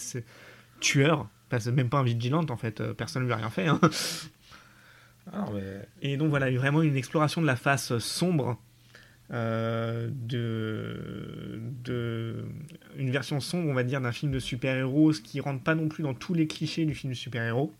tueur. 0.79 1.29
Enfin, 1.47 1.59
c'est 1.59 1.71
même 1.71 1.89
pas 1.89 1.99
un 1.99 2.03
vigilante 2.03 2.51
en 2.51 2.57
fait, 2.57 2.81
euh, 2.81 2.93
personne 2.93 3.23
ne 3.23 3.27
lui 3.27 3.33
a 3.33 3.37
rien 3.37 3.49
fait. 3.49 3.67
hein. 3.67 3.79
Ah, 5.31 5.45
mais... 5.53 5.87
Et 6.01 6.17
donc 6.17 6.29
voilà, 6.29 6.51
vraiment 6.51 6.81
une 6.81 6.95
exploration 6.95 7.41
de 7.41 7.47
la 7.47 7.55
face 7.55 7.97
sombre 7.97 8.61
euh, 9.31 10.09
de, 10.11 11.59
de 11.83 12.45
une 12.95 13.09
version 13.09 13.39
sombre, 13.39 13.69
on 13.69 13.73
va 13.73 13.83
dire, 13.83 14.01
d'un 14.01 14.11
film 14.11 14.31
de 14.31 14.39
super-héros, 14.39 15.13
ce 15.13 15.21
qui 15.21 15.39
rentre 15.39 15.63
pas 15.63 15.73
non 15.73 15.87
plus 15.87 16.03
dans 16.03 16.13
tous 16.13 16.35
les 16.35 16.45
clichés 16.45 16.85
du 16.85 16.93
film 16.93 17.11
de 17.13 17.17
super-héros. 17.17 17.73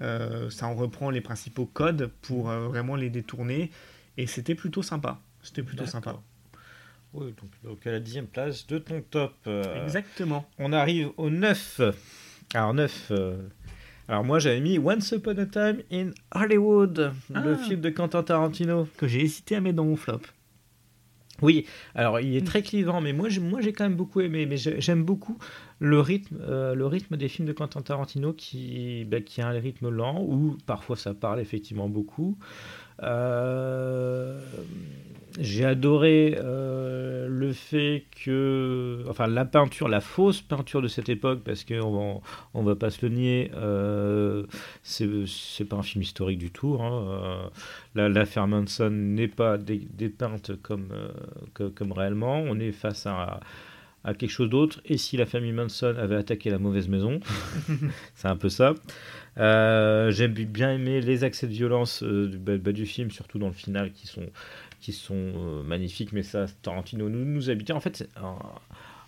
Euh, 0.00 0.48
ça 0.50 0.66
en 0.66 0.74
reprend 0.74 1.10
les 1.10 1.20
principaux 1.20 1.66
codes 1.66 2.10
pour 2.22 2.48
euh, 2.48 2.68
vraiment 2.68 2.94
les 2.94 3.10
détourner, 3.10 3.70
et 4.16 4.26
c'était 4.26 4.54
plutôt 4.54 4.82
sympa. 4.82 5.20
C'était 5.42 5.62
plutôt 5.62 5.86
sympa. 5.86 6.20
Oui, 7.12 7.26
donc, 7.40 7.50
donc 7.64 7.86
à 7.86 7.90
la 7.92 8.00
dixième 8.00 8.26
place 8.26 8.66
de 8.66 8.78
ton 8.78 9.02
top. 9.02 9.32
euh, 9.46 9.84
Exactement. 9.84 10.46
On 10.58 10.72
arrive 10.72 11.10
au 11.16 11.28
9. 11.30 11.80
Alors 12.54 12.74
9. 12.74 13.12
Alors 14.08 14.24
moi 14.24 14.38
j'avais 14.38 14.60
mis 14.60 14.78
Once 14.78 15.12
Upon 15.12 15.36
a 15.38 15.46
Time 15.46 15.82
in 15.92 16.10
Hollywood, 16.34 17.12
le 17.32 17.54
Ah. 17.54 17.56
film 17.56 17.80
de 17.80 17.90
Quentin 17.90 18.22
Tarantino. 18.22 18.88
Que 18.96 19.06
j'ai 19.08 19.20
hésité 19.22 19.56
à 19.56 19.60
mettre 19.60 19.76
dans 19.76 19.84
mon 19.84 19.96
flop. 19.96 20.20
Oui, 21.42 21.64
alors 21.94 22.20
il 22.20 22.36
est 22.36 22.46
très 22.46 22.60
clivant, 22.62 23.00
mais 23.00 23.12
moi 23.14 23.28
j'ai, 23.30 23.40
moi 23.40 23.60
j'ai 23.62 23.72
quand 23.72 23.84
même 23.84 23.96
beaucoup 23.96 24.20
aimé. 24.20 24.46
Mais 24.46 24.56
j'ai- 24.56 24.80
j'aime 24.80 25.04
beaucoup 25.04 25.38
le 25.78 25.98
rythme, 26.00 26.36
euh, 26.42 26.74
le 26.74 26.86
rythme 26.86 27.16
des 27.16 27.28
films 27.28 27.48
de 27.48 27.52
Quentin 27.52 27.80
Tarantino 27.82 28.32
qui, 28.34 29.04
bah, 29.06 29.20
qui 29.20 29.40
a 29.40 29.48
un 29.48 29.52
rythme 29.52 29.88
lent 29.88 30.22
où 30.22 30.58
parfois 30.66 30.96
ça 30.96 31.14
parle 31.14 31.40
effectivement 31.40 31.88
beaucoup. 31.88 32.36
Euh, 33.02 34.38
j'ai 35.38 35.64
adoré 35.64 36.34
euh, 36.38 37.28
le 37.28 37.52
fait 37.52 38.04
que, 38.24 39.04
enfin 39.08 39.26
la 39.26 39.44
peinture, 39.44 39.88
la 39.88 40.00
fausse 40.00 40.40
peinture 40.40 40.82
de 40.82 40.88
cette 40.88 41.08
époque, 41.08 41.40
parce 41.44 41.64
qu'on 41.64 42.20
on 42.54 42.62
va 42.62 42.74
pas 42.76 42.90
se 42.90 43.04
le 43.06 43.14
nier, 43.14 43.50
euh, 43.54 44.44
c'est, 44.82 45.64
pas 45.68 45.76
un 45.76 45.82
film 45.82 46.02
historique 46.02 46.38
du 46.38 46.50
tout. 46.50 46.78
Hein, 46.80 47.04
euh, 47.08 47.48
la- 47.94 48.08
l'affaire 48.08 48.46
Manson 48.48 48.90
n'est 48.90 49.28
pas 49.28 49.58
dé- 49.58 49.86
dépeinte 49.92 50.52
comme, 50.62 50.88
euh, 50.92 51.08
que- 51.54 51.68
comme 51.68 51.92
réellement. 51.92 52.40
On 52.40 52.58
est 52.58 52.72
face 52.72 53.06
à, 53.06 53.40
à 54.04 54.14
quelque 54.14 54.30
chose 54.30 54.48
d'autre. 54.50 54.80
Et 54.86 54.96
si 54.98 55.16
la 55.16 55.26
famille 55.26 55.52
Manson 55.52 55.94
avait 55.98 56.16
attaqué 56.16 56.50
la 56.50 56.58
mauvaise 56.58 56.88
maison 56.88 57.20
C'est 58.14 58.28
un 58.28 58.36
peu 58.36 58.48
ça. 58.48 58.74
Euh, 59.38 60.10
J'ai 60.10 60.28
bien 60.28 60.72
aimé 60.72 61.00
les 61.00 61.24
accès 61.24 61.46
de 61.46 61.52
violence 61.52 62.02
euh, 62.02 62.28
du, 62.28 62.38
bah, 62.38 62.58
bah, 62.58 62.72
du 62.72 62.86
film, 62.86 63.10
surtout 63.10 63.38
dans 63.38 63.46
le 63.48 63.52
final, 63.52 63.92
qui 63.92 64.06
sont, 64.06 64.26
qui 64.80 64.92
sont 64.92 65.14
euh, 65.14 65.62
magnifiques. 65.62 66.12
Mais 66.12 66.22
ça, 66.22 66.46
Tarantino 66.62 67.08
nous, 67.08 67.24
nous 67.24 67.50
habitait. 67.50 67.72
En 67.72 67.80
fait, 67.80 68.08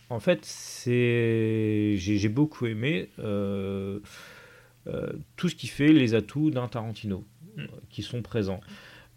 en, 0.08 0.20
fait, 0.20 0.46
j'ai 0.86 2.28
beaucoup 2.28 2.66
aimé 2.66 3.08
euh, 3.18 4.00
euh, 4.86 5.12
tout 5.36 5.48
ce 5.48 5.56
qui 5.56 5.66
fait 5.66 5.92
les 5.92 6.14
atouts 6.14 6.50
d'un 6.50 6.68
Tarantino 6.68 7.24
qui 7.90 8.02
sont 8.02 8.22
présents. 8.22 8.60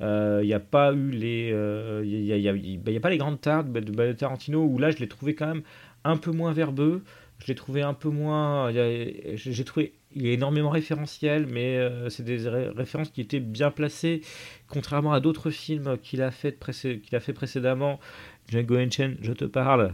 Il 0.02 0.42
n'y 0.44 0.54
a 0.54 0.60
pas 0.60 0.94
eu 0.94 1.10
les, 1.10 1.54
il 2.04 2.26
y 2.26 2.78
bah, 2.78 2.92
pas 3.00 3.10
les 3.10 3.18
grandes 3.18 3.40
tartes 3.40 3.72
de, 3.72 3.80
de 3.80 4.12
Tarantino 4.14 4.64
où 4.64 4.78
là 4.78 4.92
je 4.92 4.98
l'ai 4.98 5.08
trouvé 5.08 5.36
quand 5.36 5.48
même 5.48 5.64
un 6.04 6.18
peu 6.18 6.32
moins 6.32 6.52
verbeux. 6.52 7.04
Je 7.40 7.48
l'ai 7.48 7.56
trouvé 7.56 7.82
un 7.82 7.94
peu 7.94 8.10
moins. 8.10 8.72
J'ai 8.72 9.64
trouvé 9.64 9.94
il 10.16 10.26
est 10.28 10.34
énormément 10.34 10.70
référentiel, 10.70 11.46
mais 11.52 11.78
euh, 11.78 12.10
c'est 12.10 12.24
des 12.24 12.48
ré- 12.48 12.70
références 12.70 13.10
qui 13.10 13.22
étaient 13.22 13.40
bien 13.40 13.72
placées, 13.72 14.22
contrairement 14.68 15.14
à 15.14 15.20
d'autres 15.20 15.50
films 15.52 15.98
qu'il 16.02 16.22
a 16.22 16.32
fait 16.32 16.58
qu'il 17.02 17.16
a 17.16 17.20
fait 17.20 17.34
précédemment. 17.34 18.00
Django 18.48 18.76
Unchained, 18.76 19.18
je 19.22 19.32
te 19.34 19.46
parle, 19.46 19.92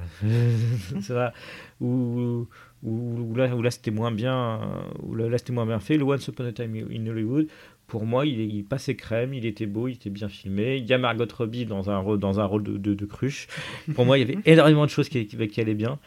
vrai. 1.09 1.31
Où, 1.79 2.47
où, 2.83 2.89
où 3.29 3.35
là, 3.35 3.55
où 3.55 3.61
là 3.61 3.71
c'était 3.71 3.91
moins 3.91 4.11
bien, 4.11 4.59
où 5.03 5.15
là, 5.15 5.29
là, 5.29 5.37
c'était 5.37 5.53
moins 5.53 5.65
bien 5.65 5.79
fait. 5.79 5.97
Le 5.97 6.03
Once 6.03 6.27
Upon 6.27 6.45
a 6.45 6.51
Time 6.51 6.75
in 6.75 7.07
Hollywood, 7.07 7.47
pour 7.87 8.05
moi, 8.05 8.25
il, 8.25 8.39
il 8.39 8.63
passait 8.63 8.95
crème, 8.95 9.33
il 9.33 9.45
était 9.45 9.65
beau, 9.65 9.87
il 9.87 9.93
était 9.93 10.09
bien 10.09 10.29
filmé. 10.29 10.77
Il 10.77 10.85
y 10.85 10.93
a 10.93 10.97
Margot 10.97 11.25
Robbie 11.37 11.65
dans 11.65 11.89
un 11.89 11.97
rôle, 11.97 12.19
dans 12.19 12.39
un 12.39 12.45
rôle 12.45 12.63
de, 12.63 12.77
de, 12.77 12.93
de 12.93 13.05
cruche. 13.05 13.47
Pour 13.95 14.05
moi, 14.05 14.17
il 14.17 14.21
y 14.21 14.23
avait 14.31 14.39
énormément 14.45 14.85
de 14.85 14.91
choses 14.91 15.09
qui, 15.09 15.25
qui, 15.27 15.47
qui 15.47 15.61
allaient 15.61 15.73
bien. 15.73 15.99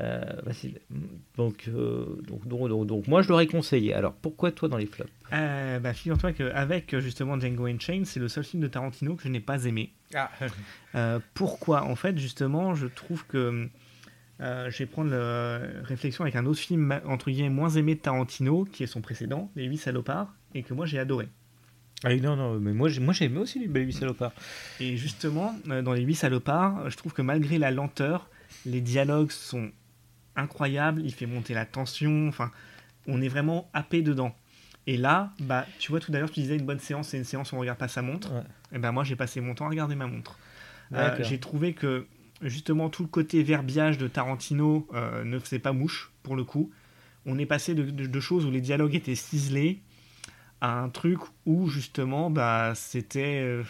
Euh. 0.00 0.22
Donc, 1.36 1.68
euh, 1.68 2.06
donc, 2.26 2.46
donc, 2.46 2.68
donc, 2.68 2.86
donc, 2.86 3.06
moi, 3.08 3.22
je 3.22 3.28
l'aurais 3.28 3.46
conseillé. 3.46 3.92
Alors, 3.94 4.14
pourquoi 4.14 4.50
toi 4.52 4.68
dans 4.68 4.78
les 4.78 4.86
flops? 4.86 5.10
Euh, 5.32 5.78
bah, 5.80 5.92
figure-toi 5.92 6.32
qu'avec 6.32 6.98
justement 6.98 7.38
Django 7.38 7.66
Unchained, 7.66 8.06
c'est 8.06 8.20
le 8.20 8.28
seul 8.28 8.44
film 8.44 8.62
de 8.62 8.68
Tarantino 8.68 9.14
que 9.16 9.22
je 9.22 9.28
n'ai 9.28 9.40
pas 9.40 9.64
aimé. 9.64 9.92
Euh, 10.94 11.20
pourquoi? 11.32 11.84
En 11.84 11.96
fait, 11.96 12.18
justement, 12.18 12.74
je 12.74 12.86
trouve 12.86 13.24
que 13.26 13.66
euh, 14.42 14.70
je 14.70 14.78
vais 14.78 14.84
prendre 14.86 15.10
la 15.10 15.60
réflexion 15.84 16.22
avec 16.24 16.36
un 16.36 16.44
autre 16.44 16.58
film 16.58 17.00
entre 17.06 17.30
guillemets 17.30 17.48
moins 17.48 17.70
aimé 17.70 17.94
de 17.94 18.00
Tarantino, 18.00 18.64
qui 18.66 18.82
est 18.82 18.86
son 18.86 19.00
précédent, 19.00 19.50
Les 19.56 19.64
Huit 19.64 19.78
Salopards, 19.78 20.34
et 20.54 20.62
que 20.62 20.74
moi 20.74 20.84
j'ai 20.84 20.98
adoré. 20.98 21.28
Ah 22.04 22.14
non, 22.16 22.36
non, 22.36 22.58
mais 22.60 22.72
moi, 22.74 22.90
j'ai- 22.90 23.00
moi 23.00 23.14
j'ai 23.14 23.24
aimé 23.26 23.38
aussi 23.38 23.58
les 23.58 23.68
Baby 23.68 23.92
Salopards. 23.94 24.32
Et 24.80 24.98
justement, 24.98 25.54
euh, 25.70 25.80
dans 25.80 25.94
Les 25.94 26.02
Huit 26.02 26.16
Salopards, 26.16 26.90
je 26.90 26.96
trouve 26.98 27.14
que 27.14 27.22
malgré 27.22 27.56
la 27.56 27.70
lenteur, 27.70 28.28
les 28.66 28.82
dialogues 28.82 29.30
sont 29.30 29.70
incroyables, 30.36 31.02
il 31.04 31.12
fait 31.12 31.26
monter 31.26 31.54
la 31.54 31.66
tension, 31.66 32.28
enfin, 32.28 32.50
on 33.06 33.20
est 33.22 33.28
vraiment 33.28 33.68
happé 33.72 34.02
dedans. 34.02 34.34
Et 34.86 34.96
là, 34.96 35.32
bah, 35.40 35.66
tu 35.78 35.90
vois, 35.92 36.00
tout 36.00 36.10
à 36.12 36.18
l'heure, 36.18 36.30
tu 36.30 36.40
disais 36.40 36.56
une 36.56 36.66
bonne 36.66 36.80
séance, 36.80 37.08
c'est 37.08 37.18
une 37.18 37.24
séance 37.24 37.52
où 37.52 37.56
on 37.56 37.60
regarde 37.60 37.78
pas 37.78 37.88
sa 37.88 38.02
montre. 38.02 38.32
Ouais. 38.32 38.42
Et 38.72 38.78
ben 38.78 38.90
moi, 38.92 39.04
j'ai 39.04 39.14
passé 39.16 39.40
mon 39.40 39.54
temps 39.54 39.66
à 39.66 39.68
regarder 39.68 39.94
ma 39.94 40.06
montre. 40.06 40.38
Euh, 40.94 41.16
j'ai 41.22 41.38
trouvé 41.38 41.72
que 41.72 42.06
justement 42.42 42.90
tout 42.90 43.02
le 43.02 43.08
côté 43.08 43.42
verbiage 43.44 43.96
de 43.96 44.08
Tarantino 44.08 44.88
euh, 44.94 45.24
ne 45.24 45.38
faisait 45.38 45.60
pas 45.60 45.72
mouche 45.72 46.10
pour 46.22 46.34
le 46.36 46.44
coup. 46.44 46.70
On 47.24 47.38
est 47.38 47.46
passé 47.46 47.74
de, 47.74 47.84
de- 47.84 48.06
de 48.06 48.20
choses 48.20 48.44
où 48.44 48.50
les 48.50 48.60
dialogues 48.60 48.94
étaient 48.96 49.14
ciselés 49.14 49.80
à 50.60 50.80
un 50.80 50.88
truc 50.88 51.20
où 51.46 51.68
justement 51.68 52.30
bah 52.30 52.72
c'était 52.74 53.40
euh, 53.42 53.62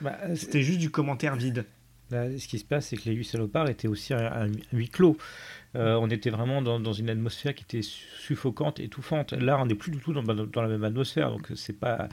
Bah, 0.00 0.16
c'était 0.34 0.62
juste 0.62 0.78
du 0.80 0.90
commentaire 0.90 1.36
vide. 1.36 1.66
Là, 2.10 2.26
ce 2.38 2.48
qui 2.48 2.58
se 2.58 2.64
passe, 2.64 2.88
c'est 2.88 2.96
que 2.96 3.04
les 3.08 3.14
huit 3.14 3.24
salopards 3.24 3.68
étaient 3.68 3.86
aussi 3.86 4.12
un, 4.14 4.46
un 4.46 4.48
huis 4.72 4.88
clos. 4.88 5.16
Euh, 5.76 5.94
on 5.94 6.08
était 6.10 6.30
vraiment 6.30 6.62
dans, 6.62 6.80
dans 6.80 6.92
une 6.92 7.08
atmosphère 7.10 7.54
qui 7.54 7.62
était 7.62 7.82
su- 7.82 8.04
suffocante, 8.18 8.80
étouffante. 8.80 9.32
Là, 9.32 9.60
on 9.60 9.66
n'est 9.66 9.74
plus 9.76 9.92
du 9.92 9.98
tout 9.98 10.12
dans, 10.12 10.22
dans 10.22 10.62
la 10.62 10.68
même 10.68 10.82
atmosphère, 10.84 11.30
donc 11.30 11.48
c'est 11.54 11.78
pas 11.78 12.08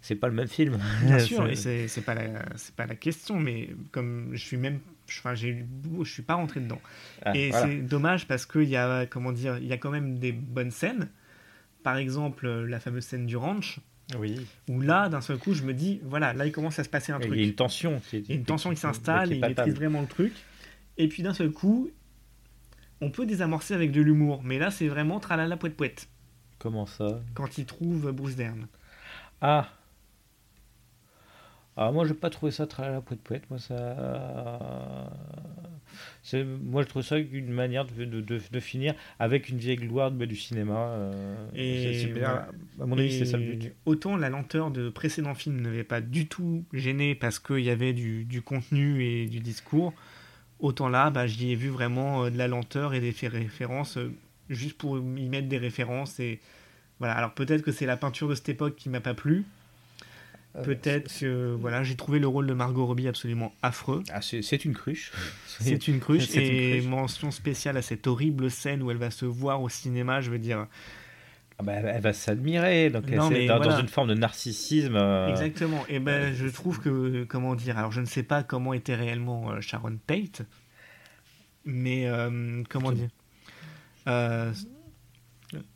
c'est 0.00 0.14
pas 0.16 0.28
le 0.28 0.34
même 0.34 0.48
film. 0.48 0.78
Bien 1.04 1.18
sûr, 1.30 1.46
et 1.48 1.56
c'est 1.56 1.88
c'est 1.88 2.02
pas 2.02 2.14
la 2.14 2.44
c'est 2.56 2.74
pas 2.76 2.86
la 2.86 2.94
question, 2.94 3.40
mais 3.40 3.70
comme 3.90 4.28
je 4.32 4.38
suis 4.44 4.56
même 4.56 4.78
je- 5.08 5.18
enfin 5.18 5.34
j'ai 5.34 5.64
je 6.02 6.08
suis 6.10 6.22
pas 6.22 6.34
rentré 6.34 6.60
dedans. 6.60 6.80
Ah, 7.24 7.34
Et 7.36 7.50
voilà. 7.50 7.66
c'est 7.66 7.76
dommage 7.78 8.28
parce 8.28 8.46
qu'il 8.46 8.68
y 8.68 8.76
a, 8.76 9.06
comment 9.06 9.32
dire, 9.32 9.58
il 9.58 9.66
y 9.66 9.72
a 9.72 9.76
quand 9.78 9.90
même 9.90 10.18
des 10.18 10.32
bonnes 10.32 10.70
scènes. 10.70 11.08
Par 11.82 11.96
exemple, 11.96 12.48
la 12.48 12.80
fameuse 12.80 13.04
scène 13.04 13.26
du 13.26 13.36
ranch, 13.36 13.78
Oui. 14.18 14.46
où 14.70 14.80
là, 14.80 15.08
d'un 15.10 15.20
seul 15.20 15.36
coup, 15.36 15.52
je 15.52 15.64
me 15.64 15.74
dis, 15.74 16.00
voilà, 16.04 16.32
là, 16.32 16.46
il 16.46 16.52
commence 16.52 16.78
à 16.78 16.84
se 16.84 16.88
passer 16.88 17.12
un 17.12 17.18
Il 17.20 17.26
truc. 17.26 17.38
y 17.38 17.42
a 17.42 17.44
une 17.44 17.54
tension 17.54 18.00
Il 18.12 18.24
une 18.36 18.44
tension 18.44 18.70
qui 18.70 18.76
s'installe, 18.76 19.32
et 19.32 19.36
il 19.36 19.40
maîtrise 19.42 19.74
vraiment 19.74 20.00
le 20.00 20.06
truc. 20.06 20.32
Et 20.96 21.08
puis, 21.08 21.22
d'un 21.22 21.34
seul 21.34 21.50
coup, 21.50 21.90
on 23.00 23.10
peut 23.10 23.26
désamorcer 23.26 23.74
avec 23.74 23.92
de 23.92 24.00
l'humour. 24.00 24.42
Mais 24.44 24.58
là, 24.58 24.70
c'est 24.70 24.88
vraiment 24.88 25.20
tralala 25.20 25.56
poète 25.56 25.76
poète 25.76 26.08
Comment 26.58 26.86
ça? 26.86 27.20
Quand 27.34 27.58
il 27.58 27.66
trouve 27.66 28.10
Bruce 28.12 28.36
Dern. 28.36 28.66
Ah 29.40 29.68
ah, 31.76 31.90
moi, 31.90 32.06
j'ai 32.06 32.14
pas 32.14 32.30
trouvé 32.30 32.52
ça 32.52 32.68
très 32.68 32.84
à 32.84 32.90
la 32.90 33.00
poète 33.00 33.20
poète. 33.20 33.50
Moi, 33.50 33.58
ça. 33.58 35.10
C'est, 36.22 36.44
moi, 36.44 36.82
je 36.82 36.88
trouve 36.88 37.02
ça 37.02 37.18
une 37.18 37.50
manière 37.52 37.84
de, 37.84 38.04
de, 38.04 38.20
de- 38.20 38.40
de 38.50 38.60
finir 38.60 38.94
avec 39.18 39.48
une 39.48 39.58
vieille 39.58 39.76
gloire 39.76 40.10
du 40.12 40.36
cinéma. 40.36 40.88
euh, 40.90 41.48
Et 41.54 41.82
c'est- 41.82 42.06
c'est- 42.06 42.12
voilà. 42.12 42.48
à 42.80 42.86
mon 42.86 42.96
avis, 42.96 43.18
c'est 43.18 43.24
ça 43.24 43.36
le 43.38 43.54
but. 43.54 43.74
Autant 43.86 44.16
la 44.16 44.30
lenteur 44.30 44.70
de 44.70 44.88
précédents 44.88 45.34
films 45.34 45.56
ne 45.56 45.62
m'avait 45.62 45.84
pas 45.84 46.00
du 46.00 46.26
tout 46.28 46.64
gêné 46.72 47.14
parce 47.16 47.38
qu'il 47.40 47.60
y 47.60 47.70
avait 47.70 47.92
du, 47.92 48.24
du 48.24 48.40
contenu 48.40 49.02
et 49.04 49.26
du 49.26 49.40
discours, 49.40 49.92
autant 50.64 50.88
là, 50.88 51.10
bah, 51.10 51.26
j'y 51.26 51.52
ai 51.52 51.54
vu 51.54 51.68
vraiment 51.68 52.24
euh, 52.24 52.30
de 52.30 52.38
la 52.38 52.48
lenteur 52.48 52.94
et 52.94 53.00
des 53.00 53.12
faits 53.12 53.32
références 53.32 53.98
euh, 53.98 54.12
juste 54.48 54.76
pour 54.78 54.98
y 54.98 55.28
mettre 55.28 55.48
des 55.48 55.58
références. 55.58 56.18
Et 56.20 56.40
voilà. 56.98 57.14
Alors 57.14 57.34
peut-être 57.34 57.62
que 57.62 57.72
c'est 57.72 57.86
la 57.86 57.96
peinture 57.96 58.28
de 58.28 58.34
cette 58.34 58.48
époque 58.48 58.74
qui 58.76 58.88
m'a 58.88 59.00
pas 59.00 59.14
plu. 59.14 59.44
Euh, 60.56 60.62
Peut-être 60.62 61.12
que 61.18 61.56
voilà, 61.60 61.82
j'ai 61.82 61.96
trouvé 61.96 62.18
le 62.18 62.28
rôle 62.28 62.46
de 62.46 62.54
Margot 62.54 62.86
Robbie 62.86 63.08
absolument 63.08 63.52
affreux. 63.62 64.02
Ah, 64.10 64.20
c'est, 64.22 64.64
une 64.64 64.72
cruche. 64.74 65.12
C'est 65.46 65.88
une 65.88 65.98
cruche 66.00 66.26
C'est 66.26 66.46
une 66.46 66.54
et 66.54 66.78
cruche. 66.78 66.90
mention 66.90 67.30
spéciale 67.30 67.76
à 67.76 67.82
cette 67.82 68.06
horrible 68.06 68.50
scène 68.50 68.82
où 68.82 68.90
elle 68.90 68.96
va 68.96 69.10
se 69.10 69.24
voir 69.24 69.62
au 69.62 69.68
cinéma. 69.68 70.20
Je 70.20 70.30
veux 70.30 70.38
dire, 70.38 70.66
Ah 71.58 71.62
bah, 71.62 71.72
elle 71.74 72.00
va 72.02 72.12
s'admirer, 72.12 72.90
donc 72.90 73.04
elle- 73.08 73.18
Non, 73.18 73.30
mais 73.30 73.46
dans, 73.46 73.58
voilà. 73.58 73.78
une 73.80 73.88
forme 73.88 74.08
de 74.08 74.14
narcissisme. 74.14 74.96
euh, 74.96 75.28
Exactement. 75.28 75.84
Et 75.88 76.00
ben, 76.00 76.34
je 76.34 76.48
trouve 76.48 76.80
que, 76.80 77.24
comment 77.24 77.54
dire, 77.54 77.78
alors 77.78 77.92
je 77.92 78.00
ne 78.00 78.06
sais 78.06 78.24
pas 78.24 78.42
comment 78.42 78.72
était 78.72 78.96
réellement 78.96 79.52
euh, 79.52 79.60
Sharon 79.60 79.98
Tate, 80.06 80.42
mais 81.64 82.06
euh, 82.08 82.62
comment 82.68 82.92
dire, 82.92 83.08
Euh, 84.08 84.52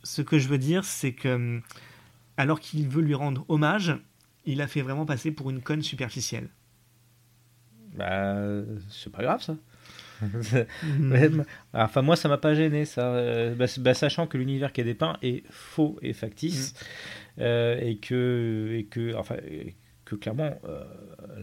ce 0.03 0.21
que 0.23 0.39
je 0.39 0.49
veux 0.49 0.59
dire, 0.59 0.85
c'est 0.85 1.13
que 1.13 1.61
alors 2.37 2.59
qu'il 2.61 2.89
veut 2.89 3.01
lui 3.03 3.15
rendre 3.15 3.45
hommage, 3.49 3.95
il 4.45 4.61
a 4.61 4.67
fait 4.67 4.83
vraiment 4.83 5.07
passer 5.07 5.31
pour 5.31 5.49
une 5.51 5.61
conne 5.63 5.83
superficielle. 5.83 6.49
Bah, 7.95 8.35
c'est 8.91 9.11
pas 9.13 9.23
grave 9.23 9.43
ça. 9.43 9.57
Mhm. 10.23 11.45
Enfin, 11.73 12.03
moi, 12.03 12.17
ça 12.17 12.29
m'a 12.29 12.39
pas 12.39 12.55
gêné, 12.55 12.85
ça. 12.85 13.15
Euh, 13.15 13.55
bah, 13.55 13.67
bah, 13.79 13.95
sachant 13.95 14.27
que 14.27 14.37
l'univers 14.39 14.73
qui 14.73 14.81
est 14.81 14.85
dépeint 14.85 15.17
est 15.23 15.45
faux 15.51 15.99
et 16.03 16.13
factice, 16.13 16.75
euh, 17.39 17.79
et 17.81 17.97
que, 17.99 18.75
et 18.79 18.85
que, 18.85 19.15
enfin, 19.15 19.37
que 20.05 20.15
clairement, 20.17 20.59
euh, 20.65 20.83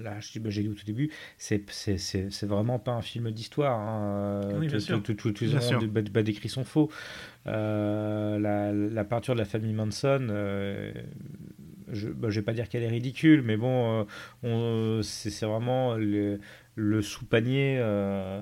là, 0.02 0.16
bah, 0.40 0.50
j'ai 0.50 0.64
dit 0.64 0.70
au 0.70 0.74
tout 0.74 0.86
début, 0.86 1.12
c'est, 1.38 1.64
c'est, 1.70 1.98
c'est, 1.98 2.32
c'est 2.32 2.48
vraiment 2.48 2.80
pas 2.80 2.92
un 2.94 3.02
film 3.02 3.32
d'histoire. 3.32 3.80
hein. 3.80 4.42
Oui, 4.60 4.68
Tous 5.32 5.46
les 5.46 5.52
éléments 5.78 5.92
bah, 5.94 6.02
bah, 6.12 6.24
décrits 6.24 6.50
sont 6.50 6.64
faux. 6.64 6.90
Euh, 7.48 8.40
la, 8.40 8.72
la 8.74 9.04
peinture 9.04 9.36
de 9.36 9.40
la 9.40 9.46
famille 9.46 9.74
Manson. 9.74 10.28
euh, 10.30 10.92
je 11.92 12.08
ne 12.10 12.28
vais 12.32 12.42
pas 12.42 12.54
dire 12.54 12.68
qu'elle 12.68 12.82
est 12.84 12.88
ridicule, 12.88 13.44
mais 13.44 13.58
bon, 13.58 14.08
on- 14.44 15.02
c'est 15.04 15.30
c'est 15.30 15.46
vraiment 15.46 15.94
le, 15.96 16.40
le 16.76 17.02
sous-panier 17.02 17.78
euh, 17.80 18.42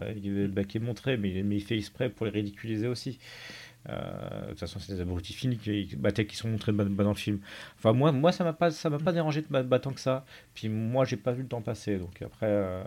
bah, 0.49 0.63
qui 0.63 0.77
est 0.77 0.81
montré, 0.81 1.17
mais, 1.17 1.31
il- 1.31 1.43
mais 1.45 1.57
il 1.57 1.61
fait 1.63 1.77
exprès 1.77 2.09
pour 2.09 2.25
les 2.25 2.31
ridiculiser 2.31 2.87
aussi. 2.87 3.19
Euh, 3.89 4.43
de 4.45 4.49
toute 4.51 4.59
façon, 4.61 4.79
c'est 4.79 4.93
des 4.95 5.01
abrutis 5.01 5.33
finis 5.33 5.57
qui, 5.57 5.87
qui- 5.87 5.95
bah, 5.97 6.11
qui 6.11 6.35
sont 6.35 6.47
montrés 6.49 6.71
bah, 6.71 6.85
bah, 6.87 7.03
dans 7.03 7.11
le 7.11 7.15
film. 7.17 7.39
Enfin, 7.77 7.93
moi, 7.93 8.11
moi 8.11 8.31
ça 8.31 8.43
m'a 8.43 8.53
pas, 8.53 8.71
ça 8.71 8.89
m'a 8.89 8.97
pas 8.99 9.11
dérangé 9.11 9.41
de 9.41 9.47
bah, 9.49 9.61
bah, 9.63 9.79
tant 9.79 9.91
que 9.91 9.99
ça. 9.99 10.25
Puis 10.55 10.69
moi, 10.69 11.05
j'ai 11.05 11.17
pas 11.17 11.31
vu 11.33 11.43
le 11.43 11.47
temps 11.49 11.61
passer, 11.61 11.97
donc 11.97 12.21
après. 12.21 12.47
euh, 12.47 12.81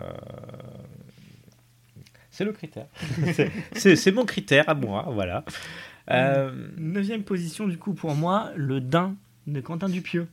C'est 2.31 2.45
le 2.45 2.51
critère. 2.51 2.87
C'est 3.73 4.11
mon 4.11 4.25
critère 4.25 4.67
à 4.69 4.75
moi, 4.75 5.07
voilà. 5.11 5.43
Euh, 6.11 6.69
Neuvième 6.77 7.23
position 7.23 7.67
du 7.67 7.77
coup 7.77 7.93
pour 7.93 8.15
moi, 8.15 8.51
le 8.55 8.79
Dain 8.81 9.15
de 9.45 9.59
Quentin 9.61 9.89
Dupieux. 9.89 10.27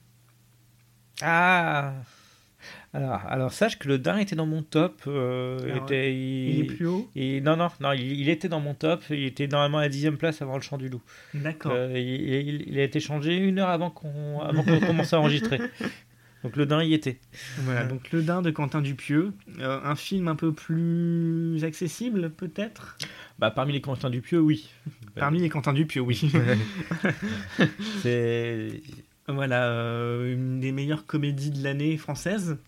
Ah 1.22 1.92
alors, 2.94 3.20
alors 3.28 3.52
sache 3.52 3.78
que 3.78 3.88
le 3.88 3.98
Dain 3.98 4.16
était 4.18 4.36
dans 4.36 4.46
mon 4.46 4.62
top. 4.62 5.02
euh, 5.06 5.58
Alors, 5.72 5.84
était, 5.84 6.14
Il 6.14 6.60
est 6.60 6.64
plus 6.64 6.86
haut. 6.86 7.10
il- 7.14 7.42
non, 7.42 7.56
non, 7.56 7.68
non, 7.80 7.92
il, 7.92 8.20
il 8.20 8.28
était 8.28 8.48
dans 8.48 8.60
mon 8.60 8.72
top. 8.74 9.02
Il 9.10 9.24
était 9.24 9.48
normalement 9.48 9.78
à 9.78 9.82
la 9.82 9.88
dixième 9.88 10.16
place 10.16 10.40
avant 10.40 10.56
le 10.56 10.62
chant 10.62 10.78
du 10.78 10.88
loup. 10.88 11.02
D'accord. 11.34 11.72
Euh, 11.74 11.98
il, 11.98 12.78
a 12.78 12.82
été 12.84 13.00
changé 13.00 13.36
une 13.36 13.58
heure 13.58 13.68
avant 13.70 13.90
qu'on 13.90 14.38
qu'on 14.64 14.80
commence 14.80 15.12
à 15.12 15.18
enregistrer. 15.20 15.58
Donc 16.44 16.56
le 16.56 16.66
Dain 16.66 16.82
y 16.84 16.92
était. 16.92 17.16
Voilà, 17.60 17.84
donc 17.84 18.12
Le 18.12 18.20
Dain 18.20 18.42
de 18.42 18.50
Quentin 18.50 18.82
Dupieux, 18.82 19.32
Euh, 19.60 19.80
un 19.82 19.96
film 19.96 20.28
un 20.28 20.34
peu 20.36 20.52
plus 20.52 21.64
accessible 21.64 22.28
peut-être? 22.28 22.98
Bah, 23.38 23.50
parmi 23.50 23.72
les 23.72 23.80
Quentin 23.80 24.10
Dupieux, 24.10 24.40
oui. 24.40 24.68
Parmi 25.14 25.40
les 25.40 25.48
Quentin 25.48 25.72
Dupieux, 25.72 26.02
oui. 26.02 26.20
C'est 28.02 28.82
voilà, 29.26 29.68
euh, 29.70 30.34
une 30.34 30.60
des 30.60 30.72
meilleures 30.72 31.06
comédies 31.06 31.50
de 31.50 31.62
l'année 31.64 31.96
française, 31.96 32.58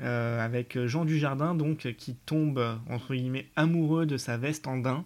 euh, 0.00 0.44
avec 0.44 0.78
Jean 0.86 1.04
Dujardin 1.04 1.54
donc 1.54 1.92
qui 1.96 2.14
tombe 2.14 2.78
entre 2.88 3.14
guillemets 3.14 3.46
amoureux 3.56 4.06
de 4.06 4.16
sa 4.16 4.36
veste 4.36 4.66
en 4.66 4.78
daim 4.78 5.04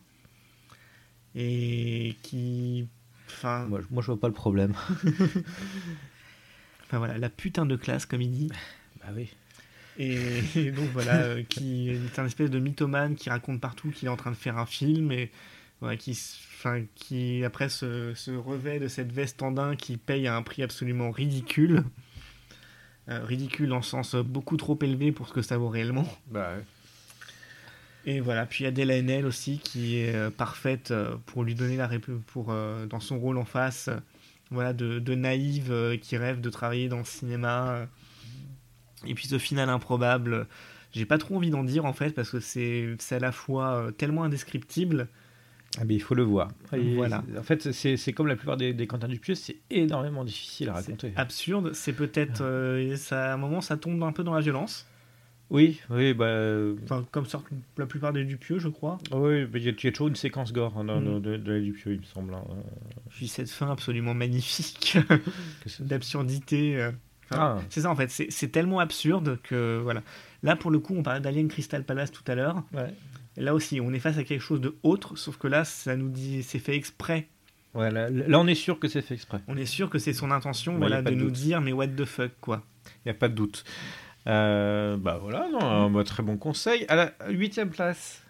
et 1.35 2.17
qui, 2.23 2.87
enfin, 3.29 3.67
moi, 3.67 3.81
moi, 3.91 4.03
je 4.03 4.07
vois 4.09 4.21
pas 4.21 4.29
le 4.29 4.35
problème. 4.35 4.75
enfin 6.85 6.99
voilà, 6.99 7.19
la 7.19 7.31
putain 7.31 7.67
de 7.67 7.77
classe 7.77 8.07
comme 8.07 8.23
il 8.23 8.31
dit. 8.31 8.49
Bah 9.01 9.09
oui. 9.15 9.29
Et, 9.99 10.19
et 10.57 10.71
donc 10.71 10.89
voilà, 10.93 11.17
euh, 11.23 11.43
qui 11.43 11.91
est 11.91 12.19
un 12.19 12.27
espèce 12.27 12.51
de 12.51 12.59
mythomane 12.59 13.15
qui 13.15 13.31
raconte 13.31 13.61
partout 13.61 13.91
qu'il 13.91 14.09
est 14.09 14.11
en 14.11 14.17
train 14.17 14.31
de 14.31 14.37
faire 14.37 14.59
un 14.59 14.67
film 14.67 15.13
et 15.13 15.31
voilà, 15.81 15.97
qui, 15.97 16.13
enfin, 16.59 16.83
qui 16.95 17.45
après 17.45 17.69
se, 17.69 18.15
se 18.15 18.31
revêt 18.31 18.79
de 18.79 18.89
cette 18.89 19.13
veste 19.13 19.43
en 19.43 19.53
daim 19.53 19.77
qui 19.77 19.97
paye 19.97 20.27
à 20.27 20.37
un 20.37 20.43
prix 20.43 20.63
absolument 20.63 21.11
ridicule. 21.11 21.85
Euh, 23.09 23.25
ridicule 23.25 23.73
en 23.73 23.83
sens 23.83 24.15
beaucoup 24.15 24.57
trop 24.57 24.79
élevé 24.81 25.11
pour 25.11 25.27
ce 25.29 25.33
que 25.33 25.43
ça 25.43 25.59
vaut 25.59 25.69
réellement. 25.69 26.07
Bah 26.31 26.53
Et 28.05 28.21
voilà, 28.21 28.47
puis 28.47 28.67
Adèle 28.67 28.91
Haenel 28.91 29.27
aussi 29.27 29.59
qui 29.59 29.99
est 29.99 30.15
euh, 30.15 30.31
parfaite 30.31 30.91
euh, 30.91 31.17
pour 31.27 31.45
lui 31.45 31.55
donner 31.55 31.77
la 31.77 31.89
pour 32.27 32.51
euh, 32.51 32.87
dans 32.87 33.01
son 33.01 33.19
rôle 33.19 33.39
en 33.39 33.45
face, 33.45 33.89
euh, 33.89 33.97
voilà 34.51 34.73
de, 34.73 34.99
de 34.99 35.15
naïve 35.15 35.71
euh, 35.73 35.97
qui 35.97 36.17
rêve 36.17 36.41
de 36.41 36.51
travailler 36.51 36.89
dans 36.89 36.99
le 36.99 37.05
cinéma. 37.05 37.71
euh. 37.73 37.87
Et 39.07 39.15
puis 39.15 39.27
ce 39.27 39.39
final 39.39 39.69
improbable, 39.69 40.47
j'ai 40.93 41.07
pas 41.07 41.19
trop 41.19 41.37
envie 41.37 41.51
d'en 41.51 41.65
dire 41.65 41.85
en 41.85 41.93
fait 41.93 42.11
parce 42.11 42.31
que 42.31 42.41
c'est 42.41 42.95
c'est 42.99 43.17
à 43.17 43.21
la 43.21 43.33
fois 43.33 43.75
euh, 43.75 43.91
tellement 43.91 44.25
indescriptible. 44.25 45.09
Ah, 45.81 45.85
mais 45.87 45.95
il 45.95 46.01
faut 46.03 46.15
le 46.15 46.23
voir. 46.23 46.51
Et 46.75 46.95
Voilà. 46.97 47.25
En 47.39 47.43
fait, 47.43 47.73
c'est 47.73 48.13
comme 48.13 48.27
la 48.27 48.37
plupart 48.37 48.57
des, 48.59 48.75
des 48.75 48.87
Quentin 48.87 49.09
Dupieux, 49.09 49.35
c'est 49.35 49.57
énormément 49.71 50.23
difficile 50.25 50.69
à 50.69 50.75
raconter. 50.75 51.13
absurde, 51.17 51.73
c'est 51.73 51.95
peut-être 51.95 52.43
euh, 52.43 52.95
ça, 52.97 53.31
à 53.31 53.35
un 53.35 53.39
moment 53.39 53.61
ça 53.63 53.77
tombe 53.79 54.03
un 54.03 54.13
peu 54.13 54.23
dans 54.23 54.35
la 54.35 54.41
violence. 54.43 54.87
Oui, 55.51 55.81
oui, 55.91 56.15
bah. 56.15 56.25
euh, 56.27 56.77
Enfin, 56.85 57.05
comme 57.11 57.27
sortent 57.27 57.47
la 57.77 57.85
plupart 57.85 58.13
des 58.15 58.25
Dupieux, 58.25 58.59
je 58.59 58.69
crois. 58.69 58.97
Oui, 59.13 59.47
mais 59.53 59.61
il 59.61 59.65
y, 59.65 59.69
a 59.69 59.73
il 59.73 59.85
y 59.85 59.89
a 59.89 59.93
toujours 59.93 60.09
une 60.09 60.17
séquence 60.17 60.51
gore 60.53 60.79
hein, 60.79 60.85
dans, 60.85 60.99
Mm. 61.01 61.21
de, 61.21 61.37
de 61.37 61.53
la 61.53 61.61
Dupieux, 61.61 61.93
il 61.93 61.99
me 62.01 62.05
semble. 62.05 62.33
hein. 62.35 62.43
Puis 63.11 63.29
cette 63.29 63.51
fin 63.51 63.71
absolument 63.71 64.15
magnifique 64.15 64.97
d'absurdité. 65.81 66.77
euh, 66.81 66.91
enfin, 67.31 67.57
Ah. 67.59 67.63
C'est 67.71 67.83
ça 67.83 67.91
en 67.91 67.97
fait, 67.97 68.11
c'est 68.11 68.29
c'est 68.31 68.49
tellement 68.49 68.79
absurde 68.81 69.39
que 69.43 69.81
voilà. 69.83 70.03
Là 70.43 70.57
pour 70.57 70.71
le 70.71 70.79
coup, 70.79 70.95
on 70.97 71.03
parlait 71.03 71.21
d'Alien 71.21 71.49
Crystal 71.49 71.85
Palace 71.85 72.11
tout 72.13 72.25
à 72.27 72.35
l'heure. 72.35 72.63
Ouais. 72.73 72.93
Là 73.37 73.55
aussi, 73.55 73.81
on 73.81 73.93
est 73.93 73.99
face 73.99 74.19
à 74.19 74.25
quelque 74.25 74.41
chose 74.43 74.61
de 74.61 74.75
autre, 74.83 75.17
sauf 75.17 75.37
que 75.39 75.49
là, 75.49 75.65
ça 75.65 75.97
nous 75.97 76.09
dit, 76.11 76.43
c'est 76.43 76.59
fait 76.59 76.77
exprès. 76.77 77.29
Ouais, 77.75 77.91
là, 77.91 78.11
là, 78.11 78.39
on 78.39 78.47
est 78.47 78.55
sûr 78.55 78.79
que 78.79 78.89
c'est 78.89 79.01
fait 79.01 79.15
exprès. 79.15 79.41
On 79.49 79.57
est 79.57 79.65
sûr 79.67 79.89
que 79.89 79.99
c'est 79.99 80.13
son 80.13 80.31
intention, 80.31 80.73
Bah, 80.75 80.81
voilà, 80.81 81.01
de 81.03 81.11
de 81.11 81.15
nous 81.15 81.31
dire, 81.31 81.61
mais 81.63 81.73
what 81.73 81.89
the 81.89 82.05
fuck, 82.05 82.33
quoi. 82.41 82.63
Il 82.87 82.91
n'y 83.07 83.11
a 83.11 83.15
pas 83.15 83.29
de 83.29 83.35
doute. 83.35 83.65
Euh, 84.29 84.97
bah 84.99 85.19
voilà, 85.21 85.49
non, 85.51 85.61
un 85.61 85.91
bah, 85.91 86.05
très 86.05 86.23
bon 86.23 86.37
conseil. 86.37 86.85
À 86.89 86.95
la 86.97 87.13
huitième 87.31 87.71
place. 87.71 88.23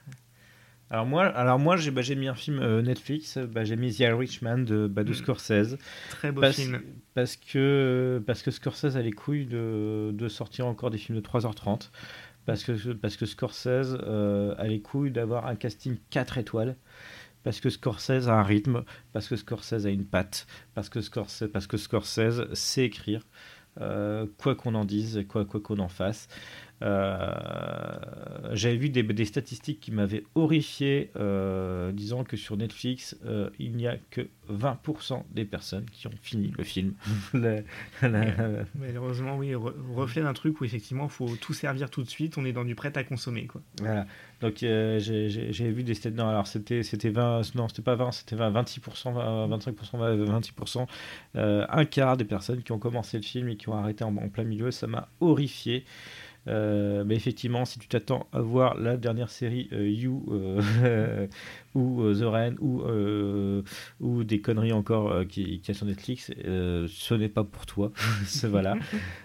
Alors 0.91 1.07
moi, 1.07 1.25
alors 1.25 1.59
moi 1.59 1.77
j'ai 1.79 1.91
bah, 1.91 2.03
mis 2.17 2.29
un 2.29 2.35
film 2.35 2.59
euh, 2.61 2.83
Netflix, 2.83 3.39
bah, 3.39 3.65
j'ai 3.65 3.77
mis 3.77 3.95
The 3.95 4.01
Irishman 4.01 4.59
de, 4.59 4.87
bah, 4.87 5.05
de 5.05 5.11
Mm. 5.11 5.15
Scorsese. 5.15 5.79
Très 6.11 6.33
beau 6.33 6.43
Parce, 6.43 6.57
film. 6.57 6.83
parce, 7.15 7.37
que, 7.37 8.23
parce 8.27 8.43
que 8.43 8.51
Scorsese 8.51 8.97
a 8.97 9.01
les 9.03 9.13
couilles 9.13 9.47
de, 9.47 10.11
de 10.13 10.29
sortir 10.29 10.67
encore 10.67 10.91
des 10.91 10.99
films 10.99 11.19
de 11.19 11.25
3h30. 11.27 11.89
Parce 12.47 12.65
que, 12.65 12.93
parce 12.95 13.17
que 13.17 13.27
Scorsese 13.27 13.97
euh, 14.03 14.55
a 14.59 14.67
les 14.67 14.81
couilles 14.83 15.11
d'avoir 15.13 15.47
un 15.47 15.57
casting 15.57 15.97
4 16.11 16.39
étoiles. 16.39 16.77
Parce 17.45 17.61
que 17.61 17.71
Scorsese 17.71 18.29
a 18.29 18.35
un 18.35 18.43
rythme. 18.43 18.85
Parce 19.13 19.29
que 19.29 19.37
Scorsese 19.37 19.87
a 19.87 19.91
une 19.91 20.07
patte. 20.07 20.47
Parce 20.75 20.89
que 20.89 21.01
Scorsese, 21.01 21.49
parce 21.53 21.67
que 21.67 21.77
Scorsese 21.77 22.53
sait 22.55 22.85
écrire. 22.85 23.23
euh, 23.81 24.27
quoi 24.39 24.55
qu'on 24.55 24.75
en 24.75 24.85
dise, 24.85 25.25
quoi 25.29 25.45
quoi 25.45 25.61
qu'on 25.61 25.79
en 25.79 25.89
fasse. 25.89 26.29
Euh, 26.83 28.55
J'avais 28.55 28.77
vu 28.77 28.91
des, 28.91 29.03
des 29.03 29.25
statistiques 29.25 29.81
qui 29.81 29.93
m'avaient 29.93 30.25
horrifié, 30.35 31.11
euh, 31.17 31.91
disant 31.93 32.25
que 32.25 32.37
sur 32.37 32.57
Netflix, 32.57 33.17
euh, 33.25 33.49
il 33.59 33.77
n'y 33.77 33.87
a 33.87 33.97
que 34.11 34.29
20% 34.51 35.23
des 35.33 35.45
personnes 35.45 35.87
qui 35.91 36.07
ont 36.07 36.13
fini 36.21 36.53
le 36.59 36.65
film. 36.65 36.95
Le- 37.33 37.65
la- 38.03 38.65
Malheureusement, 38.75 39.37
oui, 39.39 39.53
re- 39.53 39.73
reflet 39.95 40.23
d'un 40.23 40.33
truc 40.35 40.61
où 40.61 40.65
effectivement, 40.65 41.09
faut 41.09 41.35
tout 41.41 41.55
servir 41.55 41.89
tout 41.89 42.03
de 42.03 42.09
suite, 42.09 42.37
on 42.37 42.45
est 42.45 42.53
dans 42.53 42.65
du 42.65 42.75
prêt 42.75 42.93
à 42.97 43.05
consommer, 43.05 43.47
quoi. 43.47 43.63
Voilà. 43.81 44.07
Donc 44.41 44.63
euh, 44.63 44.99
j'ai- 44.99 45.71
vu 45.71 45.85
des 45.85 45.95
stats. 45.95 46.11
Non, 46.11 46.29
alors 46.29 46.47
c'était 46.49 46.83
c'était 46.83 47.11
20. 47.11 47.55
Non, 47.55 47.69
c'était 47.69 47.83
pas 47.83 47.95
20, 47.95 48.11
c'était 48.13 48.37
20, 48.37 48.51
26%, 48.51 49.13
20, 49.15 49.49
25%, 49.57 49.99
20, 49.99 50.41
26%. 50.41 50.87
Euh, 51.37 51.65
un 51.71 51.85
quart 51.85 52.17
des 52.17 52.25
personnes 52.25 52.63
qui 52.63 52.73
ont 52.73 52.79
commencé 52.79 53.17
le 53.17 53.23
film 53.23 53.49
et 53.49 53.57
qui 53.57 53.69
ont 53.69 53.75
arrêté 53.77 54.03
en, 54.05 54.15
en 54.17 54.29
plein 54.29 54.45
milieu. 54.45 54.71
Ça 54.73 54.87
m'a 54.89 55.09
horrifié. 55.21 55.85
Euh, 56.49 57.05
mais 57.05 57.15
effectivement, 57.15 57.65
si 57.65 57.79
tu 57.79 57.87
t'attends 57.87 58.27
à 58.33 58.41
voir 58.41 58.77
la 58.77 58.97
dernière 58.97 59.31
série 59.31 59.69
euh, 59.73 59.89
You 59.89 60.27
euh, 60.83 61.29
ou 61.77 62.03
The 62.13 62.25
Rain 62.25 62.55
ou, 62.61 62.83
ou 64.01 64.25
des 64.25 64.41
conneries 64.41 64.73
encore 64.73 65.27
qui, 65.29 65.61
qui 65.61 65.71
a 65.71 65.75
sur 65.75 65.87
Netflix, 65.87 66.33
ce 66.45 67.15
n'est 67.15 67.29
pas 67.29 67.45
pour 67.45 67.67
toi. 67.67 67.93
Voilà. 68.45 68.77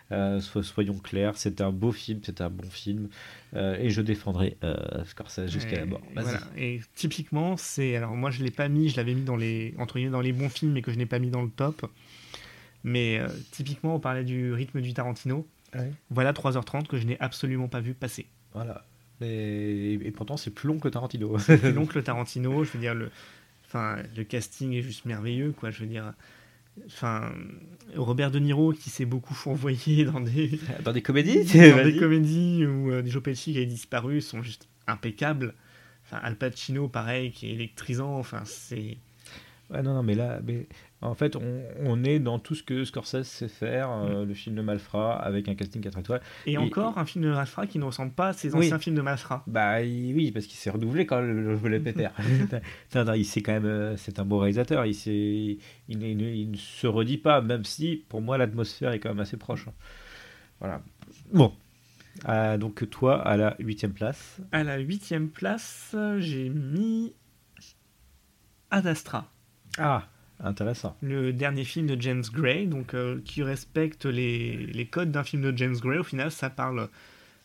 So- 0.39 0.63
soyons 0.63 0.97
clairs, 0.99 1.33
c'est 1.35 1.59
un 1.59 1.71
beau 1.71 1.91
film, 1.91 2.21
c'est 2.23 2.39
un 2.39 2.49
bon 2.49 2.69
film. 2.69 3.09
Et 3.55 3.89
je 3.89 4.01
défendrai 4.01 4.57
Scorsese 5.05 5.47
jusqu'à 5.47 5.77
la 5.79 5.85
mort. 5.85 6.01
Voilà. 6.15 6.39
Et 6.57 6.79
typiquement, 6.95 7.57
c'est. 7.57 7.95
Alors, 7.95 8.15
moi, 8.15 8.31
je 8.31 8.43
l'ai 8.43 8.51
pas 8.51 8.69
mis, 8.69 8.87
je 8.89 8.95
l'avais 8.97 9.13
mis 9.13 9.23
dans 9.23 9.35
les, 9.35 9.73
entre 9.79 9.95
guillemets, 9.95 10.11
dans 10.11 10.21
les 10.21 10.31
bons 10.31 10.49
films, 10.49 10.71
mais 10.73 10.81
que 10.81 10.91
je 10.91 10.97
n'ai 10.97 11.05
pas 11.05 11.19
mis 11.19 11.29
dans 11.29 11.41
le 11.41 11.49
top. 11.49 11.85
Mais 12.85 13.19
typiquement, 13.51 13.95
on 13.95 13.99
parlait 13.99 14.23
du 14.23 14.53
rythme 14.53 14.79
du 14.79 14.93
Tarantino. 14.93 15.45
Ouais. 15.75 15.91
Voilà 16.09 16.33
3h30 16.33 16.87
que 16.87 16.97
je 16.97 17.05
n'ai 17.05 17.19
absolument 17.19 17.67
pas 17.67 17.81
vu 17.81 17.93
passer. 17.93 18.27
Voilà. 18.53 18.85
Et, 19.21 19.93
et 19.93 20.11
pourtant, 20.11 20.37
c'est 20.37 20.51
plus 20.51 20.67
long 20.67 20.79
que 20.79 20.87
Tarantino. 20.87 21.37
Et 21.49 21.71
donc, 21.71 21.93
le 21.95 22.03
Tarantino, 22.03 22.63
je 22.63 22.71
veux 22.71 22.79
dire, 22.79 22.93
le, 22.93 23.11
enfin, 23.65 23.97
le 24.15 24.23
casting 24.23 24.73
est 24.73 24.81
juste 24.81 25.05
merveilleux, 25.05 25.51
quoi. 25.51 25.71
Je 25.71 25.79
veux 25.81 25.87
dire. 25.87 26.13
Enfin, 26.85 27.31
Robert 27.95 28.29
De 28.29 28.37
Niro 28.37 28.71
qui 28.71 28.91
s'est 28.91 29.05
beaucoup 29.05 29.33
fourvoyé 29.33 30.05
dans 30.11 30.19
des, 30.19 30.59
Dans 30.83 30.91
des 30.93 31.01
comédies 31.01 31.43
dans 31.43 31.83
des 31.83 31.97
comédies 31.97 32.67
où 32.67 32.91
euh, 32.91 33.01
Joe 33.03 33.23
Pesci 33.23 33.53
qui 33.53 33.59
a 33.59 33.65
disparu 33.65 34.21
sont 34.21 34.43
juste 34.43 34.67
impeccables. 34.85 35.55
Enfin, 36.05 36.21
Al 36.23 36.35
Pacino, 36.35 36.87
pareil, 36.87 37.31
qui 37.31 37.49
est 37.49 37.53
électrisant. 37.53 38.17
Enfin, 38.17 38.43
c'est. 38.45 38.97
Ouais, 39.71 39.81
non, 39.81 39.95
non, 39.95 40.03
mais 40.03 40.15
là, 40.15 40.39
mais 40.45 40.67
en 41.01 41.13
fait, 41.13 41.35
on, 41.35 41.61
on 41.81 42.03
est 42.03 42.19
dans 42.19 42.39
tout 42.39 42.55
ce 42.55 42.63
que 42.63 42.83
Scorsese 42.83 43.23
sait 43.27 43.47
faire, 43.47 43.91
euh, 43.91 44.25
le 44.25 44.33
film 44.33 44.55
de 44.55 44.61
Malfra, 44.61 45.15
avec 45.15 45.47
un 45.47 45.53
casting 45.55 45.79
4 45.81 45.99
étoiles. 45.99 46.21
Et, 46.47 46.53
Et- 46.53 46.57
encore 46.57 46.97
un 46.97 47.05
film 47.05 47.23
de 47.25 47.29
Malfra 47.29 47.67
qui 47.67 47.77
ne 47.77 47.83
ressemble 47.83 48.11
pas 48.13 48.29
à 48.29 48.33
ses 48.33 48.53
Oui. 48.55 48.65
anciens 48.65 48.79
films 48.79 48.95
de 48.95 49.01
Malfra. 49.01 49.43
Bah 49.45 49.77
oui, 49.81 50.31
parce 50.31 50.47
qu'il 50.47 50.57
s'est 50.57 50.71
renouvelé 50.71 51.05
quand 51.05 51.21
le, 51.21 51.55
le, 51.55 51.69
le 51.69 51.79
pépère. 51.83 52.13
Non, 52.95 53.05
non, 53.05 53.13
il 53.13 53.25
sait 53.25 53.41
quand 53.41 53.53
même, 53.53 53.65
euh, 53.65 53.95
c'est 53.97 54.17
un 54.19 54.25
beau 54.25 54.39
réalisateur. 54.39 54.85
Il, 54.87 54.95
sait, 54.95 55.11
il, 55.13 55.59
il, 55.87 56.01
il- 56.03 56.21
il 56.21 56.51
ne 56.51 56.57
se 56.57 56.87
redit 56.87 57.17
pas, 57.19 57.41
même 57.41 57.63
si 57.63 58.03
pour 58.09 58.21
moi 58.21 58.37
l'atmosphère 58.39 58.91
est 58.91 58.99
quand 58.99 59.09
même 59.09 59.19
assez 59.19 59.37
proche. 59.37 59.67
Voilà. 60.59 60.81
Bon. 61.31 61.53
Euh, 62.27 62.57
donc 62.57 62.89
toi 62.89 63.21
à 63.21 63.37
la 63.37 63.55
huitième 63.59 63.93
place. 63.93 64.37
À 64.51 64.63
la 64.63 64.79
huitième 64.79 65.29
place, 65.29 65.95
j'ai 66.17 66.49
mis 66.49 67.13
Ad 68.71 68.87
Astra, 68.87 69.31
Ah, 69.77 70.07
intéressant. 70.39 70.95
le 71.01 71.33
dernier 71.33 71.63
film 71.63 71.87
de 71.87 71.99
James 72.01 72.23
Gray, 72.33 72.67
donc 72.67 72.93
euh, 72.93 73.19
qui 73.25 73.43
respecte 73.43 74.05
les, 74.05 74.55
les 74.55 74.85
codes 74.85 75.11
d'un 75.11 75.23
film 75.23 75.41
de 75.41 75.57
James 75.57 75.75
Gray. 75.75 75.99
Au 75.99 76.03
final, 76.03 76.31
ça 76.31 76.49
parle 76.49 76.89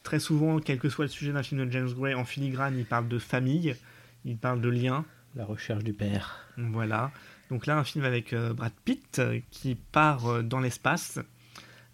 très 0.02 0.18
souvent, 0.18 0.58
quel 0.58 0.78
que 0.78 0.88
soit 0.88 1.04
le 1.06 1.10
sujet 1.10 1.32
d'un 1.32 1.42
film 1.42 1.66
de 1.66 1.70
James 1.70 1.92
Gray, 1.92 2.14
en 2.14 2.24
filigrane, 2.24 2.76
il 2.78 2.84
parle 2.84 3.08
de 3.08 3.18
famille, 3.18 3.76
il 4.24 4.36
parle 4.36 4.60
de 4.60 4.68
liens. 4.68 5.04
La 5.34 5.44
recherche 5.44 5.84
du 5.84 5.92
père. 5.92 6.46
Voilà. 6.56 7.10
Donc 7.50 7.66
là, 7.66 7.78
un 7.78 7.84
film 7.84 8.04
avec 8.04 8.32
euh, 8.32 8.52
Brad 8.52 8.72
Pitt 8.84 9.18
euh, 9.18 9.40
qui 9.50 9.74
part 9.74 10.42
dans 10.42 10.60
l'espace, 10.60 11.18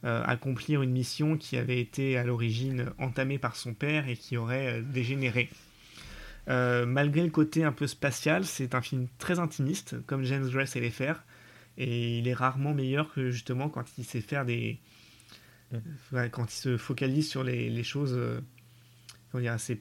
accomplir 0.05 0.83
une 0.83 0.93
mission 0.93 1.37
qui 1.37 1.57
avait 1.57 1.81
été 1.81 2.17
à 2.17 2.23
l'origine 2.23 2.87
entamée 2.99 3.37
par 3.37 3.57
son 3.57 3.75
père 3.75 4.09
et 4.09 4.15
qui 4.15 4.37
aurait 4.37 4.81
dégénéré. 4.81 5.51
Euh, 6.49 6.87
malgré 6.87 7.23
le 7.23 7.31
côté 7.31 7.65
un 7.65 7.73
peu 7.73 7.87
spatial, 7.87 8.45
c'est 8.45 8.75
un 8.75 8.81
film 8.83 9.07
très 9.19 9.39
intimiste, 9.39 9.97
comme 10.07 10.25
James 10.25 10.49
Gray 10.49 10.67
sait 10.67 10.81
les 10.81 10.91
faire. 10.91 11.25
Et 11.77 12.19
il 12.19 12.29
est 12.29 12.35
rarement 12.35 12.75
meilleur 12.75 13.13
que 13.13 13.31
justement 13.31 13.69
quand 13.69 13.85
il 13.99 14.05
sait 14.05 14.21
faire 14.21 14.45
des. 14.45 14.79
Mm. 15.73 15.79
Ouais, 16.13 16.31
quand 16.31 16.47
il 16.53 16.57
se 16.57 16.77
focalise 16.77 17.29
sur 17.29 17.45
les, 17.45 17.69
les 17.71 17.85
choses. 17.85 18.15
euh, 18.17 18.41
comment 19.31 19.43
dire, 19.43 19.53
assez. 19.53 19.81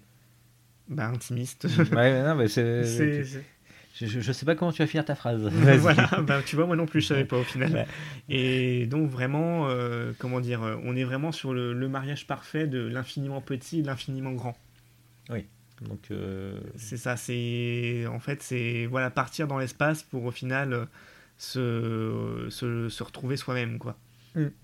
Bah, 0.90 1.08
intimistes. 1.08 1.68
ouais, 1.94 2.24
non, 2.24 2.36
mais 2.36 2.48
c'est. 2.48 3.24
Je, 4.00 4.06
je 4.22 4.32
sais 4.32 4.46
pas 4.46 4.54
comment 4.54 4.72
tu 4.72 4.84
vas 4.84 4.88
finir 4.88 5.06
ta 5.06 5.16
phrase. 5.16 5.50
Voilà, 5.80 6.08
bah, 6.22 6.44
tu 6.46 6.56
vois, 6.56 6.68
moi 6.68 6.76
non 6.76 6.86
plus, 6.86 7.02
je 7.02 7.08
savais 7.08 7.26
pas 7.26 7.38
au 7.38 7.44
final. 7.44 7.74
Ouais. 7.74 7.88
Et 8.30 8.86
donc, 8.86 9.10
vraiment, 9.10 9.70
euh, 9.70 10.14
comment 10.20 10.40
dire, 10.40 10.62
euh, 10.62 10.76
on 10.84 10.96
est 10.96 11.04
vraiment 11.04 11.32
sur 11.32 11.52
le, 11.52 11.74
le 11.74 11.90
mariage 11.90 12.28
parfait 12.28 12.68
de 12.68 12.78
l'infiniment 12.80 13.42
petit 13.42 13.80
et 13.80 13.84
l'infiniment 13.84 14.34
grand. 14.34 14.56
Donc 15.82 16.10
euh, 16.12 16.60
C'est 16.76 16.98
ça, 16.98 17.18
c'est. 17.18 18.06
En 18.08 18.20
fait, 18.20 18.42
c'est. 18.42 18.86
Voilà, 18.88 19.10
partir 19.12 19.48
dans 19.48 19.60
l'espace 19.60 20.04
pour 20.04 20.24
au 20.26 20.32
final 20.32 20.74
euh, 20.74 20.86
se, 21.38 22.50
se, 22.50 22.90
se 22.90 23.04
retrouver 23.04 23.38
soi-même, 23.38 23.78
quoi. 23.78 23.98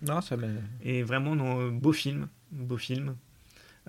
non, 0.01 0.21
ça. 0.21 0.35
Et 0.83 1.03
vraiment, 1.03 1.35
non, 1.35 1.69
beau 1.69 1.93
film, 1.93 2.27
beau 2.51 2.77
film. 2.77 3.15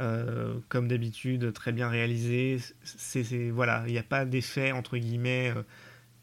Euh, 0.00 0.58
comme 0.68 0.88
d'habitude, 0.88 1.52
très 1.52 1.70
bien 1.72 1.88
réalisé. 1.88 2.58
C'est, 2.82 3.22
c'est- 3.24 3.50
voilà, 3.50 3.84
il 3.86 3.92
n'y 3.92 3.98
a 3.98 4.02
pas 4.02 4.24
d'effet 4.24 4.72
entre 4.72 4.98
guillemets 4.98 5.52
euh, 5.56 5.62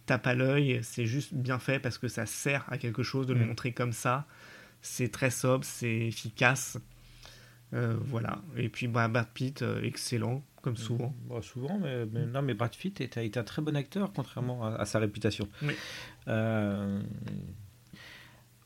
tape 0.05 0.27
à 0.27 0.35
l'œil. 0.35 0.81
C'est 0.83 1.05
juste 1.05 1.33
bien 1.33 1.57
fait 1.57 1.79
parce 1.79 1.97
que 1.97 2.07
ça 2.09 2.25
sert 2.25 2.65
à 2.67 2.77
quelque 2.77 3.01
chose 3.01 3.25
de 3.27 3.33
le 3.33 3.39
Mm. 3.43 3.47
montrer 3.47 3.71
comme 3.71 3.93
ça. 3.93 4.27
C'est 4.81 5.09
très 5.09 5.29
sobre, 5.29 5.63
c'est 5.63 5.95
efficace. 6.07 6.77
Euh, 7.73 7.95
voilà. 8.01 8.41
Et 8.57 8.67
puis 8.67 8.87
bah, 8.87 9.07
Brad 9.07 9.27
Pitt, 9.33 9.61
euh, 9.61 9.81
excellent 9.83 10.43
comme 10.61 10.77
souvent. 10.77 11.13
Bah, 11.29 11.41
souvent, 11.41 11.79
mais, 11.79 12.05
mais 12.11 12.25
non, 12.25 12.41
mais 12.41 12.53
Brad 12.53 12.71
Pitt 12.71 13.01
est, 13.01 13.37
un 13.37 13.43
très 13.43 13.61
bon 13.61 13.75
acteur, 13.75 14.11
contrairement 14.13 14.65
à, 14.65 14.75
à 14.75 14.85
sa 14.85 14.99
réputation. 14.99 15.47
Oui. 15.63 15.73
Euh, 16.27 17.01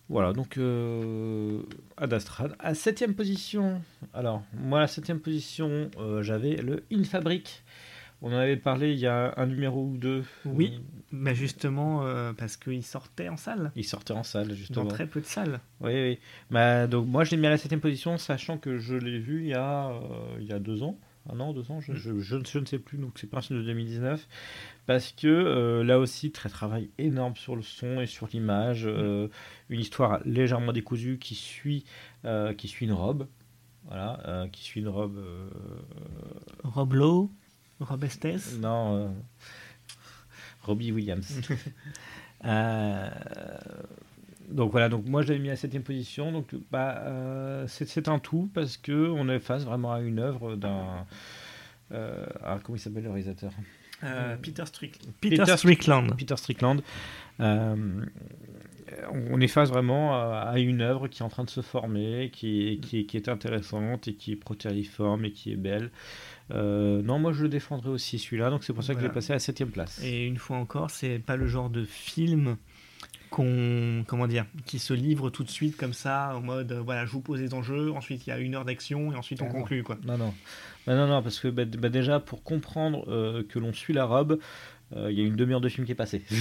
voilà, 0.08 0.34
donc 0.34 0.58
euh, 0.58 1.64
Ad 1.98 2.14
Astra. 2.14 2.50
À 2.60 2.76
septième 2.76 3.16
position, 3.16 3.82
alors 4.14 4.44
moi, 4.54 4.80
à 4.80 4.82
la 4.82 4.88
septième 4.88 5.20
position, 5.20 5.90
euh, 5.98 6.22
j'avais 6.22 6.56
le 6.58 6.84
In 6.92 7.04
Fabric. 7.04 7.64
On 8.22 8.30
en 8.30 8.38
avait 8.38 8.58
parlé 8.58 8.94
il 8.94 9.00
y 9.00 9.08
a 9.08 9.34
un 9.38 9.46
numéro 9.46 9.84
ou 9.84 9.98
deux. 9.98 10.24
Oui. 10.46 10.80
Bah 11.12 11.34
justement, 11.34 12.06
euh, 12.06 12.34
parce 12.34 12.56
qu'il 12.56 12.84
sortait 12.84 13.30
en 13.30 13.38
salle. 13.38 13.72
Il 13.76 13.84
sortait 13.84 14.14
en 14.14 14.24
salle, 14.24 14.54
justement. 14.54 14.86
Dans 14.86 14.90
très 14.90 15.06
peu 15.06 15.22
de 15.22 15.26
salles. 15.26 15.60
Oui, 15.82 15.94
oui. 15.94 16.20
Bah, 16.50 16.88
donc, 16.88 17.08
moi, 17.08 17.24
je 17.24 17.32
l'ai 17.32 17.38
mis 17.38 17.48
à 17.48 17.52
la 17.52 17.58
septième 17.58 17.82
position, 17.82 18.18
sachant 18.18 18.58
que 18.58 18.78
je 18.78 18.96
l'ai 18.96 19.20
vu 19.20 19.42
il 19.42 19.50
y, 19.50 19.54
a, 19.54 19.90
euh, 19.90 20.38
il 20.40 20.48
y 20.48 20.54
a 20.54 20.60
deux 20.60 20.82
ans. 20.82 20.98
Un 21.32 21.40
an, 21.40 21.54
deux 21.54 21.72
ans, 21.72 21.80
je, 21.82 21.94
je, 21.94 22.20
je, 22.20 22.38
je 22.46 22.60
ne 22.60 22.66
sais 22.66 22.78
plus, 22.80 22.98
donc 22.98 23.14
c'est 23.20 23.28
pas 23.28 23.38
un 23.40 23.42
film 23.42 23.60
de 23.60 23.66
2019. 23.66 24.28
Parce 24.86 25.12
que 25.12 25.28
euh, 25.28 25.84
là 25.84 25.98
aussi, 26.00 26.32
très 26.32 26.50
travail 26.50 26.90
énorme 27.00 27.36
sur 27.36 27.56
le 27.56 27.62
son 27.64 28.00
et 28.02 28.06
sur 28.06 28.28
l'image. 28.32 28.86
euh, 28.86 29.28
une 29.70 29.80
histoire 29.80 30.20
légèrement 30.26 30.72
décousue 30.72 31.18
qui 31.18 31.34
suit, 31.36 31.84
euh, 32.26 32.54
qui 32.54 32.68
suit 32.68 32.86
une 32.86 32.94
robe. 32.94 33.28
Voilà, 33.88 34.48
qui 34.52 34.64
suit 34.64 34.82
une 34.82 34.88
robe. 34.90 35.18
euh, 35.18 35.50
Rob 36.64 36.94
Lowe, 36.94 37.32
Rob 37.80 38.04
Estes. 38.04 38.60
non, 38.60 39.16
Robbie 40.64 40.92
Williams. 40.92 41.42
Donc 44.50 44.72
voilà, 44.72 44.90
donc 44.90 45.06
moi 45.06 45.22
je 45.22 45.30
l'avais 45.30 45.40
mis 45.40 45.48
à 45.50 45.52
la 45.54 45.58
septième 45.58 45.84
position. 45.84 46.32
Donc 46.32 46.54
bah, 46.72 46.98
euh, 47.06 47.66
c'est 47.68 48.08
un 48.08 48.20
tout 48.20 48.50
parce 48.54 48.78
que 48.78 49.10
on 49.10 49.28
est 49.30 49.40
face 49.40 49.64
vraiment 49.66 49.94
à 49.94 50.02
une 50.02 50.20
œuvre 50.20 50.56
d'un. 50.56 51.06
Euh, 51.92 52.26
ah, 52.44 52.60
comment 52.64 52.76
il 52.76 52.80
s'appelle 52.80 53.04
le 53.04 53.10
réalisateur? 53.10 53.52
Euh, 54.04 54.36
Peter 54.38 54.66
Strickland. 54.66 55.14
Peter 55.22 55.38
Peter 55.38 55.58
Strickland. 55.58 56.16
Peter 56.18 56.36
Strickland. 56.38 56.82
Euh, 57.40 58.06
on 59.12 59.42
est 59.42 59.48
face 59.48 59.70
vraiment 59.70 60.16
à, 60.16 60.42
à 60.52 60.60
une 60.60 60.82
œuvre 60.82 61.08
qui 61.08 61.22
est 61.22 61.26
en 61.26 61.30
train 61.30 61.44
de 61.44 61.50
se 61.50 61.62
former, 61.62 62.30
qui 62.32 62.68
est, 62.70 62.78
qui 62.78 63.00
est, 63.00 63.06
qui 63.06 63.18
est 63.18 63.30
intéressante 63.30 64.08
et 64.08 64.14
qui 64.14 64.34
est 64.34 64.36
protéiforme 64.36 65.26
et 65.26 65.32
qui 65.32 65.52
est 65.52 65.56
belle. 65.58 65.90
Euh, 66.52 67.02
non, 67.02 67.18
moi 67.18 67.32
je 67.34 67.44
le 67.44 67.50
défendrai 67.50 67.90
aussi 67.90 68.20
celui-là, 68.20 68.52
donc 68.52 68.64
c'est 68.64 68.74
pour 68.74 68.84
ça 68.84 68.94
que 68.94 69.00
je 69.00 69.06
Voilà. 69.06 69.14
l'ai 69.14 69.14
passé 69.16 69.32
à 69.34 69.36
la 69.36 69.40
septième 69.40 69.70
place. 69.70 70.00
Et 70.04 70.26
une 70.26 70.38
fois 70.38 70.58
encore, 70.58 70.92
c'est 70.92 71.18
pas 71.20 71.36
le 71.36 71.48
genre 71.48 71.70
de 71.72 71.84
film 71.84 72.58
qu'on 73.36 74.06
comment 74.07 74.28
dire 74.28 74.45
qui 74.66 74.80
se 74.80 74.94
livre 74.94 75.30
tout 75.30 75.44
de 75.44 75.49
suite 75.49 75.76
comme 75.76 75.91
ça 75.94 76.34
en 76.38 76.41
mode 76.41 76.72
euh, 76.72 76.80
voilà 76.82 77.06
je 77.06 77.12
vous 77.12 77.20
pose 77.20 77.41
les 77.41 77.53
enjeux 77.53 77.91
ensuite 77.91 78.26
il 78.26 78.30
y 78.30 78.34
a 78.34 78.40
une 78.40 78.56
heure 78.56 78.64
d'action 78.64 79.12
et 79.12 79.16
ensuite 79.16 79.41
on 79.41 79.45
Ah 79.45 79.53
non. 79.53 79.60
conclut 79.60 79.84
quoi 79.84 79.98
Non, 80.06 80.18
non. 80.18 80.34
Bah, 80.88 80.95
non, 80.95 81.07
non, 81.07 81.22
parce 81.22 81.40
que 81.40 81.49
bah, 81.49 81.66
bah, 81.66 81.90
déjà, 81.90 82.20
pour 82.22 82.44
comprendre 82.44 83.03
euh, 83.10 83.44
que 83.44 83.60
l'on 83.60 83.74
suit 83.74 83.91
la 83.94 84.06
robe, 84.06 84.40
euh, 84.95 85.12
il 85.12 85.20
y 85.20 85.22
a 85.22 85.26
une 85.26 85.36
demi-heure 85.36 85.60
de 85.62 85.68
film 85.68 85.86
qui 85.86 85.91
est 85.91 85.95
passée. 85.95 86.24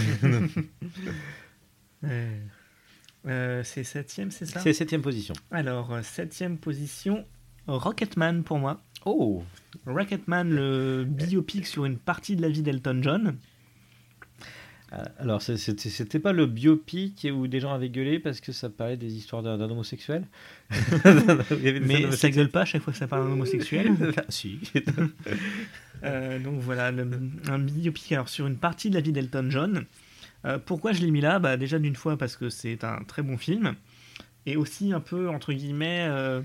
C'est 3.62 3.84
septième 3.84 4.30
c'est 4.30 4.46
ça? 4.46 4.60
C'est 4.60 4.72
septième 4.74 5.02
position. 5.02 5.34
alors 5.50 5.98
septième 6.02 6.58
position 6.58 7.24
Rocketman 7.66 8.42
pour 8.44 8.58
moi 8.58 8.82
Oh 9.06 9.42
Rocketman 9.86 10.50
le 10.50 11.04
biopic 11.04 11.66
sur 11.66 11.86
une 11.86 11.96
partie 11.96 12.36
de 12.36 12.42
la 12.42 12.48
vie 12.50 12.62
d'Elton 12.62 12.98
John 13.02 13.36
Alors, 15.18 15.42
c'était 15.42 16.18
pas 16.18 16.32
le 16.32 16.46
biopic 16.46 17.26
où 17.32 17.46
des 17.46 17.60
gens 17.60 17.72
avaient 17.72 17.88
gueulé 17.90 18.18
parce 18.18 18.40
que 18.40 18.52
ça 18.52 18.68
parlait 18.70 18.96
des 18.96 19.14
histoires 19.14 19.42
d'un 19.42 19.60
homosexuel 19.60 20.26
mais 21.82 22.10
ça 22.12 22.30
gueule 22.30 22.50
pas 22.50 22.62
à 22.62 22.64
chaque 22.64 22.82
fois 22.82 22.92
que 22.92 22.98
ça 22.98 23.06
parle 23.06 23.26
d'un 23.26 23.32
homosexuel 23.32 23.92
si. 24.28 24.58
Euh, 26.02 26.38
donc 26.38 26.60
voilà, 26.60 26.90
le- 26.90 27.08
un 27.48 27.58
biopic 27.58 28.12
alors, 28.12 28.28
sur 28.28 28.46
une 28.46 28.56
partie 28.58 28.90
de 28.90 28.94
la 28.94 29.00
vie 29.00 29.12
d'Elton 29.12 29.46
John. 29.48 29.86
Euh, 30.44 30.58
pourquoi 30.58 30.92
je 30.92 31.00
l'ai 31.00 31.10
mis 31.10 31.22
là? 31.22 31.38
Bah, 31.38 31.56
Déjà 31.56 31.78
d'une 31.78 31.96
fois 31.96 32.18
parce 32.18 32.36
que 32.36 32.50
c'est 32.50 32.84
un 32.84 32.98
très 33.08 33.22
bon 33.22 33.38
film. 33.38 33.74
Et 34.44 34.56
aussi 34.56 34.92
un 34.92 35.00
peu, 35.00 35.30
entre 35.30 35.54
guillemets, 35.54 36.06
euh, 36.10 36.42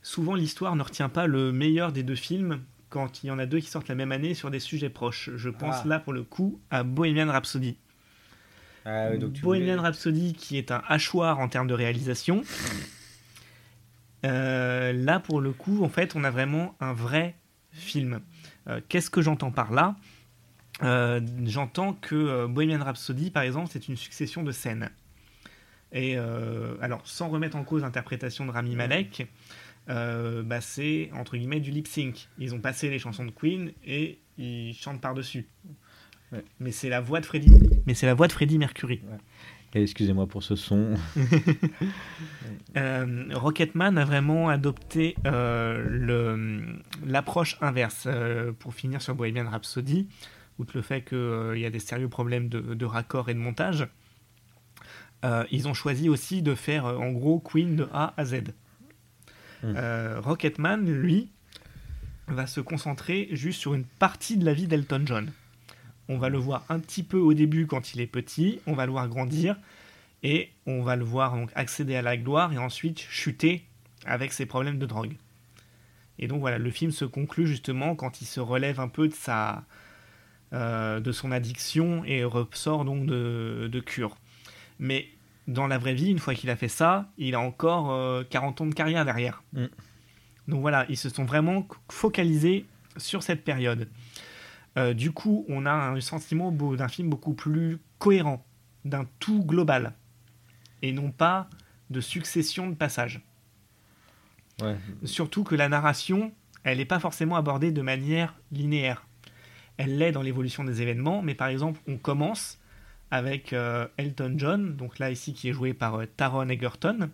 souvent 0.00 0.34
l'histoire 0.34 0.74
ne 0.74 0.82
retient 0.82 1.10
pas 1.10 1.26
le 1.26 1.52
meilleur 1.52 1.92
des 1.92 2.02
deux 2.02 2.14
films 2.14 2.60
quand 2.90 3.22
il 3.24 3.28
y 3.28 3.30
en 3.30 3.38
a 3.38 3.46
deux 3.46 3.60
qui 3.60 3.66
sortent 3.68 3.88
la 3.88 3.94
même 3.94 4.12
année 4.12 4.34
sur 4.34 4.50
des 4.50 4.60
sujets 4.60 4.90
proches. 4.90 5.30
Je 5.36 5.48
pense 5.48 5.76
Ah. 5.84 5.88
là 5.88 5.98
pour 6.00 6.12
le 6.12 6.22
coup 6.24 6.60
à 6.70 6.82
Bohemian 6.82 7.28
Rhapsody. 7.30 7.76
Ah, 8.84 9.10
ouais, 9.10 9.18
donc 9.18 9.34
tu 9.34 9.42
Bohemian 9.42 9.76
voulais- 9.76 9.88
Rhapsody 9.88 10.32
qui 10.34 10.58
est 10.58 10.70
un 10.70 10.82
hachoir 10.88 11.38
en 11.38 11.48
termes 11.48 11.66
de 11.68 11.74
réalisation. 11.74 12.42
Euh, 14.26 14.92
là, 14.92 15.20
pour 15.20 15.40
le 15.40 15.52
coup, 15.52 15.82
en 15.84 15.88
fait, 15.88 16.14
on 16.14 16.24
a 16.24 16.30
vraiment 16.30 16.74
un 16.80 16.92
vrai 16.92 17.34
film. 17.72 18.20
Euh, 18.68 18.80
Qu'est-ce 18.88 19.10
que 19.10 19.22
j'entends 19.22 19.50
par 19.50 19.72
là? 19.72 19.96
Euh, 20.82 21.20
J'entends 21.44 21.94
que 21.94 22.46
Bohemian 22.46 22.82
Rhapsody, 22.84 23.30
par 23.30 23.42
exemple, 23.42 23.68
c'est 23.70 23.88
une 23.88 23.96
succession 23.96 24.42
de 24.42 24.52
scènes. 24.52 24.90
Et 25.92 26.16
alors, 26.16 27.00
sans 27.04 27.28
remettre 27.28 27.56
en 27.56 27.64
cause 27.64 27.82
l'interprétation 27.82 28.46
de 28.46 28.50
Rami 28.52 28.76
Malek, 28.76 29.26
euh, 29.88 30.42
bah, 30.42 30.60
c'est 30.60 31.10
entre 31.14 31.36
guillemets 31.36 31.60
du 31.60 31.70
lip 31.70 31.88
sync. 31.88 32.28
Ils 32.38 32.54
ont 32.54 32.60
passé 32.60 32.90
les 32.90 32.98
chansons 32.98 33.24
de 33.24 33.30
Queen 33.30 33.72
et 33.84 34.18
ils 34.38 34.74
chantent 34.74 35.00
par-dessus. 35.00 35.46
Ouais. 36.32 36.44
Mais 36.60 36.70
c'est 36.72 36.88
la 36.88 37.00
voix 37.00 37.20
de 37.20 37.26
Freddie. 37.26 37.50
Mais 37.86 37.94
c'est 37.94 38.06
la 38.06 38.14
voix 38.14 38.28
de 38.28 38.32
Freddie 38.32 38.58
Mercury. 38.58 39.00
Et 39.74 39.82
Excusez-moi 39.82 40.26
pour 40.26 40.42
ce 40.42 40.56
son. 40.56 40.94
Euh, 42.76 43.24
Rocketman 43.34 43.98
a 43.98 44.04
vraiment 44.04 44.48
adopté 44.48 45.16
euh, 45.26 45.84
le- 45.88 46.78
l'approche 47.04 47.56
inverse. 47.60 48.04
Euh, 48.06 48.52
pour 48.52 48.74
finir 48.74 49.02
sur 49.02 49.14
Bohemian 49.14 49.48
Rhapsody, 49.50 50.08
outre 50.58 50.72
le 50.76 50.82
fait 50.82 51.02
qu'il 51.02 51.58
y 51.58 51.64
a 51.66 51.70
des 51.70 51.80
sérieux 51.80 52.08
problèmes 52.08 52.48
de, 52.48 52.60
de 52.60 52.84
raccord 52.84 53.28
et 53.28 53.34
de 53.34 53.38
montage, 53.40 53.88
euh, 55.24 55.44
ils 55.50 55.66
ont 55.68 55.74
choisi 55.74 56.08
aussi 56.08 56.42
de 56.42 56.54
faire 56.54 56.84
en 56.86 57.10
gros 57.10 57.40
Queen 57.40 57.74
de 57.76 57.88
A 57.92 58.14
à 58.16 58.24
Z. 58.24 58.42
Hmm. 59.62 59.74
Euh, 59.76 60.20
Rocketman, 60.20 60.84
lui, 60.90 61.30
va 62.28 62.46
se 62.46 62.60
concentrer 62.60 63.28
juste 63.32 63.60
sur 63.60 63.74
une 63.74 63.84
partie 63.84 64.36
de 64.36 64.44
la 64.44 64.54
vie 64.54 64.66
d'Elton 64.66 65.02
John. 65.04 65.30
On 66.08 66.18
va 66.18 66.28
le 66.28 66.38
voir 66.38 66.64
un 66.68 66.78
petit 66.80 67.02
peu 67.02 67.18
au 67.18 67.34
début 67.34 67.66
quand 67.66 67.94
il 67.94 68.00
est 68.00 68.06
petit, 68.06 68.60
on 68.66 68.74
va 68.74 68.86
le 68.86 68.92
voir 68.92 69.08
grandir, 69.08 69.56
et 70.22 70.50
on 70.66 70.82
va 70.82 70.96
le 70.96 71.04
voir 71.04 71.34
donc 71.34 71.50
accéder 71.54 71.96
à 71.96 72.02
la 72.02 72.16
gloire 72.16 72.52
et 72.52 72.58
ensuite 72.58 72.98
chuter 72.98 73.64
avec 74.04 74.32
ses 74.32 74.46
problèmes 74.46 74.78
de 74.78 74.86
drogue. 74.86 75.16
Et 76.18 76.26
donc 76.26 76.40
voilà, 76.40 76.58
le 76.58 76.70
film 76.70 76.90
se 76.90 77.04
conclut 77.04 77.46
justement 77.46 77.94
quand 77.94 78.20
il 78.20 78.26
se 78.26 78.40
relève 78.40 78.80
un 78.80 78.88
peu 78.88 79.08
de 79.08 79.14
sa 79.14 79.64
euh, 80.52 80.98
de 80.98 81.12
son 81.12 81.30
addiction 81.30 82.04
et 82.04 82.24
ressort 82.24 82.84
donc 82.84 83.06
de, 83.06 83.68
de 83.70 83.80
cure. 83.80 84.16
Mais 84.80 85.08
dans 85.50 85.66
la 85.66 85.78
vraie 85.78 85.94
vie, 85.94 86.10
une 86.10 86.20
fois 86.20 86.34
qu'il 86.34 86.48
a 86.48 86.56
fait 86.56 86.68
ça, 86.68 87.10
il 87.18 87.34
a 87.34 87.40
encore 87.40 87.90
euh, 87.90 88.22
40 88.28 88.60
ans 88.60 88.66
de 88.66 88.74
carrière 88.74 89.04
derrière. 89.04 89.42
Mm. 89.52 89.66
Donc 90.48 90.60
voilà, 90.60 90.86
ils 90.88 90.96
se 90.96 91.08
sont 91.08 91.24
vraiment 91.24 91.66
focalisés 91.90 92.66
sur 92.96 93.22
cette 93.22 93.44
période. 93.44 93.88
Euh, 94.78 94.94
du 94.94 95.10
coup, 95.10 95.44
on 95.48 95.66
a 95.66 95.72
un 95.72 96.00
sentiment 96.00 96.52
d'un 96.52 96.88
film 96.88 97.10
beaucoup 97.10 97.34
plus 97.34 97.78
cohérent, 97.98 98.44
d'un 98.84 99.06
tout 99.18 99.44
global, 99.44 99.94
et 100.82 100.92
non 100.92 101.10
pas 101.10 101.48
de 101.90 102.00
succession 102.00 102.68
de 102.68 102.74
passages. 102.74 103.20
Ouais. 104.62 104.76
Surtout 105.04 105.42
que 105.42 105.56
la 105.56 105.68
narration, 105.68 106.32
elle 106.62 106.78
n'est 106.78 106.84
pas 106.84 107.00
forcément 107.00 107.34
abordée 107.34 107.72
de 107.72 107.82
manière 107.82 108.36
linéaire. 108.52 109.04
Elle 109.78 109.98
l'est 109.98 110.12
dans 110.12 110.22
l'évolution 110.22 110.62
des 110.62 110.80
événements, 110.80 111.22
mais 111.22 111.34
par 111.34 111.48
exemple, 111.48 111.80
on 111.88 111.96
commence 111.96 112.59
avec 113.10 113.52
euh, 113.52 113.86
Elton 113.96 114.34
John, 114.36 114.76
donc 114.76 114.98
là 114.98 115.10
ici 115.10 115.32
qui 115.34 115.48
est 115.48 115.52
joué 115.52 115.74
par 115.74 115.96
euh, 116.00 116.06
Taron 116.16 116.48
Egerton, 116.48 117.10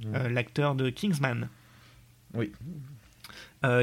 Mm. 0.00 0.14
euh, 0.14 0.28
l'acteur 0.28 0.76
de 0.76 0.90
Kingsman. 0.90 1.48
Oui. 2.34 2.52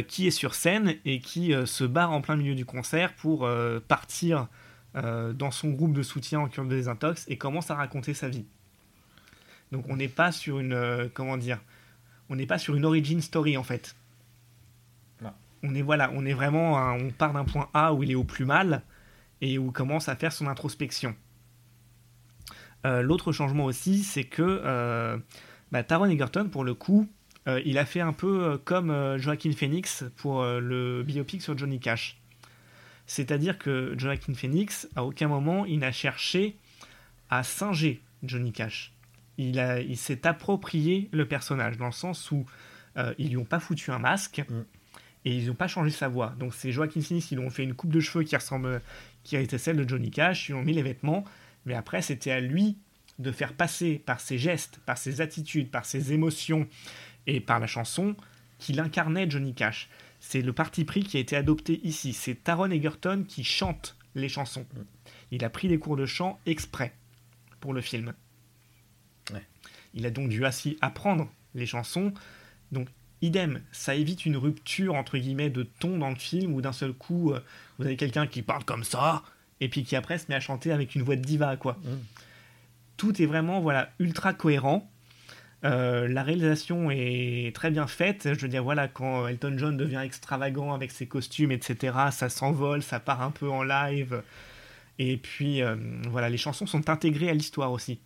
Qui 0.07 0.27
est 0.27 0.31
sur 0.31 0.55
scène 0.55 0.95
et 1.03 1.19
qui 1.19 1.53
se 1.65 1.83
barre 1.83 2.11
en 2.13 2.21
plein 2.21 2.37
milieu 2.37 2.55
du 2.55 2.63
concert 2.63 3.13
pour 3.15 3.45
partir 3.89 4.47
dans 4.93 5.51
son 5.51 5.71
groupe 5.71 5.91
de 5.91 6.01
soutien 6.03 6.39
en 6.39 6.47
cure 6.47 6.63
de 6.63 6.69
désintox 6.69 7.25
et 7.27 7.37
commence 7.37 7.69
à 7.69 7.75
raconter 7.75 8.13
sa 8.13 8.29
vie. 8.29 8.45
Donc 9.73 9.89
on 9.89 9.97
n'est 9.97 10.07
pas 10.07 10.31
sur 10.31 10.59
une 10.59 11.09
comment 11.13 11.35
dire, 11.35 11.59
on 12.29 12.37
n'est 12.37 12.45
pas 12.45 12.57
sur 12.57 12.75
une 12.77 12.85
origin 12.85 13.19
story 13.19 13.57
en 13.57 13.63
fait. 13.63 13.97
Non. 15.21 15.33
On 15.63 15.75
est 15.75 15.81
voilà, 15.81 16.09
on 16.13 16.25
est 16.25 16.33
vraiment, 16.33 16.77
un- 16.79 16.93
on 16.97 17.09
part 17.11 17.33
d'un 17.33 17.43
point 17.43 17.67
A 17.73 17.93
où 17.93 18.03
il 18.03 18.11
est 18.11 18.15
au 18.15 18.23
plus 18.23 18.45
mal 18.45 18.83
et 19.41 19.57
où 19.57 19.65
il 19.65 19.71
commence 19.73 20.07
à 20.07 20.15
faire 20.15 20.31
son 20.31 20.47
introspection. 20.47 21.13
Euh, 22.85 23.01
L'autre 23.01 23.31
changement 23.33 23.65
aussi, 23.65 24.03
c'est 24.03 24.23
que 24.23 24.41
euh, 24.63 25.17
bah, 25.71 25.83
Taron 25.83 26.05
Egerton, 26.05 26.47
pour 26.49 26.63
le 26.63 26.73
coup, 26.73 27.09
euh, 27.47 27.61
il 27.65 27.77
a 27.77 27.85
fait 27.85 27.99
un 28.01 28.13
peu 28.13 28.57
comme 28.63 29.17
Joaquin 29.17 29.51
Phoenix 29.51 30.05
pour 30.17 30.43
le 30.45 31.03
biopic 31.03 31.41
sur 31.41 31.57
Johnny 31.57 31.79
Cash. 31.79 32.17
C'est-à-dire 33.07 33.57
que 33.57 33.93
Joaquin 33.97 34.33
Phoenix, 34.33 34.87
à 34.95 35.03
aucun 35.03 35.27
moment, 35.27 35.65
il 35.65 35.79
n'a 35.79 35.91
cherché 35.91 36.55
à 37.29 37.43
singer 37.43 38.01
Johnny 38.23 38.51
Cash. 38.51 38.93
Il, 39.37 39.59
a- 39.59 39.81
il 39.81 39.97
s'est 39.97 40.25
approprié 40.25 41.09
le 41.11 41.27
personnage, 41.27 41.77
dans 41.77 41.85
le 41.87 41.91
sens 41.91 42.31
où 42.31 42.45
ils 43.17 43.29
lui 43.29 43.37
ont 43.37 43.43
pas 43.45 43.59
foutu 43.59 43.91
un 43.91 43.99
masque 43.99 44.41
Mm. 44.49 44.53
et 45.25 45.35
ils 45.35 45.47
n'ont 45.47 45.53
pas 45.53 45.67
changé 45.67 45.89
sa 45.91 46.07
voix. 46.07 46.33
Donc 46.39 46.53
c'est 46.53 46.71
Joaquin 46.71 47.01
Phoenix 47.01 47.27
qui 47.27 47.35
lui 47.35 47.43
ont 47.45 47.49
fait 47.49 47.63
une 47.63 47.73
coupe 47.73 47.91
de 47.91 47.99
cheveux 47.99 48.23
qui 48.23 48.35
ressemble, 48.37 48.81
qui 49.23 49.35
était 49.35 49.57
celle 49.57 49.75
de 49.77 49.87
Johnny 49.87 50.09
Cash, 50.11 50.47
ils 50.47 50.53
lui 50.53 50.59
ont 50.59 50.63
mis 50.63 50.71
les 50.73 50.81
vêtements, 50.83 51.25
mais 51.65 51.73
après 51.73 52.01
c'était 52.01 52.31
à 52.31 52.39
lui 52.39 52.77
de 53.19 53.31
faire 53.31 53.53
passer 53.53 54.01
par 54.05 54.19
ses 54.19 54.37
gestes, 54.37 54.79
par 54.85 54.97
ses 54.97 55.21
attitudes, 55.21 55.71
par 55.71 55.85
ses 55.85 56.11
émotions 56.13 56.67
et 57.27 57.39
par 57.39 57.59
la 57.59 57.67
chanson 57.67 58.15
qu'il 58.59 58.79
incarnait 58.79 59.29
Johnny 59.29 59.53
Cash. 59.53 59.89
c'est 60.19 60.41
le 60.41 60.53
parti 60.53 60.85
pris 60.85 61.03
qui 61.03 61.17
a 61.17 61.19
été 61.19 61.35
adopté 61.35 61.79
ici. 61.83 62.13
C'est 62.13 62.43
Taron 62.43 62.71
Egerton 62.71 63.25
qui 63.27 63.43
chante 63.43 63.95
les 64.15 64.29
chansons. 64.29 64.65
Il 65.31 65.43
a 65.43 65.49
pris 65.49 65.67
des 65.67 65.77
cours 65.77 65.97
de 65.97 66.05
chant 66.05 66.39
exprès 66.45 66.93
pour 67.59 67.73
le 67.73 67.81
film. 67.81 68.13
Ouais. 69.33 69.43
Il 69.93 70.05
a 70.05 70.09
donc 70.09 70.29
dû 70.29 70.45
aussi 70.45 70.77
apprendre 70.81 71.29
les 71.53 71.65
chansons. 71.65 72.13
Donc, 72.71 72.87
idem, 73.21 73.61
ça 73.71 73.95
évite 73.95 74.25
une 74.25 74.37
rupture 74.37 74.95
entre 74.95 75.17
guillemets 75.17 75.49
de 75.49 75.63
ton 75.63 75.97
dans 75.97 76.09
le 76.09 76.15
film 76.15 76.53
où 76.53 76.61
d'un 76.61 76.71
seul 76.71 76.93
coup, 76.93 77.31
euh, 77.31 77.39
vous 77.77 77.85
avez 77.85 77.97
quelqu'un 77.97 78.27
qui 78.27 78.41
parle 78.41 78.63
comme 78.63 78.83
ça 78.83 79.23
et 79.61 79.69
puis 79.69 79.83
qui 79.83 79.95
après 79.95 80.17
se 80.17 80.25
met 80.29 80.35
à 80.35 80.39
chanter 80.39 80.71
avec 80.71 80.95
une 80.95 81.03
voix 81.03 81.15
de 81.15 81.21
diva, 81.21 81.55
quoi. 81.57 81.77
Mm. 81.83 81.89
Tout 82.97 83.21
est 83.21 83.25
vraiment 83.25 83.59
voilà 83.59 83.89
ultra 83.99 84.33
cohérent. 84.33 84.89
Euh, 85.63 86.07
la 86.07 86.21
réalisation 86.21 86.91
est 86.91 87.53
très 87.55 87.71
bien 87.71 87.87
faite. 87.87 88.29
Je 88.33 88.39
veux 88.39 88.47
dire, 88.47 88.63
voilà, 88.63 88.87
quand 88.87 89.27
Elton 89.27 89.55
John 89.57 89.77
devient 89.77 90.01
extravagant 90.03 90.73
avec 90.73 90.91
ses 90.91 91.07
costumes, 91.07 91.51
etc., 91.51 91.97
ça 92.11 92.29
s'envole, 92.29 92.83
ça 92.83 92.99
part 92.99 93.21
un 93.21 93.31
peu 93.31 93.49
en 93.49 93.63
live. 93.63 94.21
Et 94.99 95.17
puis, 95.17 95.61
euh, 95.61 95.75
voilà, 96.09 96.29
les 96.29 96.37
chansons 96.37 96.65
sont 96.65 96.89
intégrées 96.89 97.29
à 97.29 97.33
l'histoire 97.33 97.71
aussi. 97.71 97.99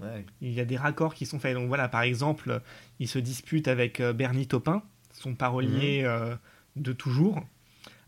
Ouais. 0.00 0.24
Il 0.40 0.52
y 0.52 0.60
a 0.60 0.64
des 0.64 0.76
raccords 0.76 1.14
qui 1.14 1.26
sont 1.26 1.38
faits. 1.38 1.54
Donc 1.54 1.68
voilà, 1.68 1.88
par 1.88 2.02
exemple, 2.02 2.60
il 2.98 3.08
se 3.08 3.18
dispute 3.18 3.68
avec 3.68 4.00
euh, 4.00 4.12
Bernie 4.12 4.46
Taupin, 4.46 4.82
son 5.12 5.34
parolier 5.34 6.02
euh, 6.04 6.34
de 6.76 6.92
toujours. 6.92 7.42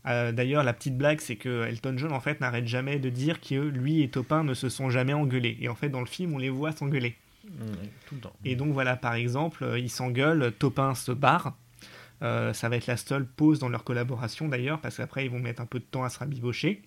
Euh, 0.07 0.31
D'ailleurs, 0.31 0.63
la 0.63 0.73
petite 0.73 0.97
blague, 0.97 1.19
c'est 1.19 1.35
que 1.35 1.65
Elton 1.65 1.95
John, 1.97 2.13
en 2.13 2.19
fait, 2.19 2.39
n'arrête 2.39 2.67
jamais 2.67 2.99
de 2.99 3.09
dire 3.09 3.41
que 3.41 3.55
lui 3.55 4.01
et 4.01 4.09
Taupin 4.09 4.43
ne 4.43 4.53
se 4.53 4.69
sont 4.69 4.89
jamais 4.89 5.13
engueulés. 5.13 5.57
Et 5.59 5.69
en 5.69 5.75
fait, 5.75 5.89
dans 5.89 5.99
le 5.99 6.05
film, 6.05 6.33
on 6.33 6.37
les 6.37 6.49
voit 6.49 6.71
s'engueuler. 6.71 7.15
Mm, 7.45 7.73
tout 8.07 8.15
le 8.15 8.21
temps. 8.21 8.33
Et 8.45 8.55
donc 8.55 8.73
voilà, 8.73 8.95
par 8.95 9.13
exemple, 9.13 9.63
euh, 9.63 9.79
ils 9.79 9.89
s'engueulent, 9.89 10.53
Taupin 10.57 10.95
se 10.95 11.11
barre. 11.11 11.55
Euh, 12.23 12.51
ça 12.53 12.67
va 12.67 12.77
être 12.77 12.87
la 12.87 12.97
seule 12.97 13.25
pause 13.25 13.59
dans 13.59 13.69
leur 13.69 13.83
collaboration 13.83 14.47
d'ailleurs, 14.47 14.79
parce 14.79 14.97
qu'après 14.97 15.25
ils 15.25 15.31
vont 15.31 15.39
mettre 15.39 15.61
un 15.61 15.67
peu 15.67 15.79
de 15.79 15.83
temps 15.83 16.03
à 16.03 16.09
se 16.09 16.17
rabibocher. 16.17 16.81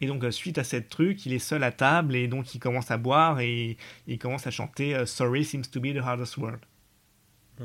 Et 0.00 0.06
donc 0.06 0.24
suite 0.32 0.58
à 0.58 0.64
cette 0.64 0.88
truc, 0.88 1.26
il 1.26 1.32
est 1.32 1.40
seul 1.40 1.64
à 1.64 1.72
table 1.72 2.14
et 2.14 2.28
donc 2.28 2.54
il 2.54 2.58
commence 2.60 2.90
à 2.90 2.96
boire 2.96 3.40
et 3.40 3.76
il 4.06 4.18
commence 4.18 4.46
à 4.46 4.50
chanter 4.50 5.04
Sorry 5.06 5.44
seems 5.44 5.62
to 5.62 5.80
be 5.80 5.92
the 5.92 5.98
hardest 5.98 6.36
word. 6.36 6.58
Mm. 7.58 7.64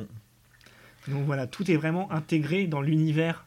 Donc 1.09 1.25
voilà, 1.25 1.47
tout 1.47 1.69
est 1.69 1.75
vraiment 1.75 2.11
intégré 2.11 2.67
dans 2.67 2.81
l'univers. 2.81 3.45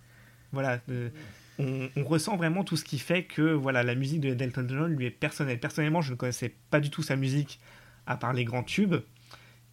Voilà, 0.53 0.81
euh, 0.91 1.11
on, 1.59 1.89
on 1.97 2.05
ressent 2.05 2.37
vraiment 2.37 2.65
tout 2.65 2.77
ce 2.77 2.85
qui 2.85 2.99
fait 2.99 3.25
que 3.25 3.53
voilà, 3.53 3.83
la 3.83 3.95
musique 3.95 4.21
de 4.21 4.35
Delton 4.35 4.67
John 4.69 4.95
lui 4.95 5.07
est 5.07 5.11
personnelle. 5.11 5.59
Personnellement, 5.59 6.03
je 6.03 6.13
ne 6.13 6.17
connaissais 6.17 6.55
pas 6.71 6.81
du 6.81 6.91
tout 6.91 7.03
sa 7.03 7.17
musique 7.17 7.59
à 8.07 8.17
part 8.17 8.33
les 8.33 8.45
grands 8.45 8.63
tubes. 8.63 8.97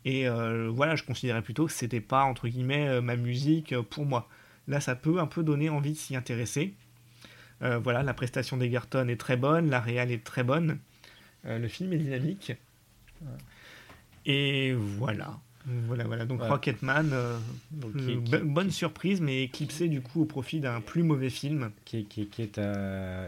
Et 0.06 0.27
euh, 0.27 0.69
voilà, 0.69 0.95
je 0.95 1.03
considérais 1.03 1.41
plutôt 1.41 1.65
que 1.65 1.73
c'était 1.73 1.99
pas 1.99 2.23
entre 2.23 2.47
guillemets 2.47 2.88
euh, 2.88 3.01
ma 3.01 3.18
musique 3.18 3.77
pour 3.89 4.06
moi. 4.06 4.30
Là, 4.68 4.80
ça 4.80 4.95
peut 4.95 5.19
un 5.19 5.27
peu 5.27 5.43
donner 5.43 5.69
envie 5.69 5.91
de 5.91 5.97
s'y 5.97 6.15
intéresser. 6.15 6.73
Euh, 7.61 7.77
voilà, 7.80 8.03
la 8.03 8.14
prestation 8.14 8.56
d'Egerton 8.56 9.10
est 9.10 9.19
très 9.19 9.35
bonne, 9.35 9.69
la 9.69 9.81
réal 9.81 10.11
est 10.11 10.23
très 10.23 10.43
bonne, 10.43 10.80
Euh, 11.45 11.57
le 11.57 11.68
film 11.68 11.93
est 11.93 11.97
dynamique. 11.97 12.53
Et 14.26 14.73
voilà. 14.73 15.39
Voilà, 15.87 16.03
voilà. 16.05 16.25
Donc. 16.25 16.41
Rocketman, 16.41 17.09
euh, 17.13 17.37
Donc, 17.71 17.95
euh, 17.95 17.99
qui, 17.99 18.23
qui- 18.23 18.31
bo- 18.37 18.45
bonne 18.45 18.71
surprise, 18.71 19.21
mais 19.21 19.43
éclipsé 19.43 19.87
du 19.87 20.01
coup 20.01 20.21
au 20.21 20.25
profit 20.25 20.59
d'un 20.59 20.81
plus 20.81 21.03
mauvais 21.03 21.29
film. 21.29 21.71
qui, 21.85 22.05
qui- 22.05 22.27
qui 22.27 22.41
est 22.41 22.57
à. 22.57 23.27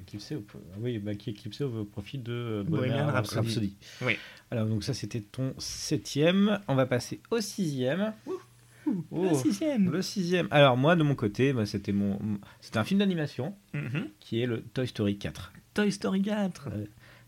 Éclipsé 0.00 0.34
au, 0.36 0.44
oui, 0.80 0.98
bah, 0.98 1.14
qui 1.14 1.30
est 1.30 1.32
éclipsé 1.32 1.62
au 1.64 1.84
profit 1.84 2.18
de 2.18 2.32
euh, 2.32 2.62
Bohemian 2.64 3.06
Rhapsody. 3.06 3.36
Rhapsody. 3.36 3.74
Oui. 4.04 4.16
Alors, 4.50 4.66
donc 4.66 4.82
ça, 4.84 4.94
c'était 4.94 5.20
ton 5.20 5.54
septième. 5.58 6.58
On 6.68 6.74
va 6.74 6.86
passer 6.86 7.20
au 7.30 7.40
sixième. 7.40 8.12
Oh, 8.26 9.28
Le 9.30 9.34
sixième. 9.34 9.90
Le 9.92 10.02
sixième. 10.02 10.48
Alors, 10.50 10.76
moi, 10.76 10.96
de 10.96 11.04
mon 11.04 11.14
côté, 11.14 11.52
bah, 11.52 11.66
c'était 11.66 11.92
mon... 11.92 12.18
c'était 12.60 12.78
un 12.78 12.84
film 12.84 12.98
d'animation 12.98 13.54
Mhm. 13.74 14.08
qui 14.18 14.42
est 14.42 14.46
le 14.46 14.60
Toy 14.62 14.86
Story 14.88 15.16
4. 15.18 15.52
Toy 15.72 15.90
Story 15.92 16.20
4. 16.20 16.68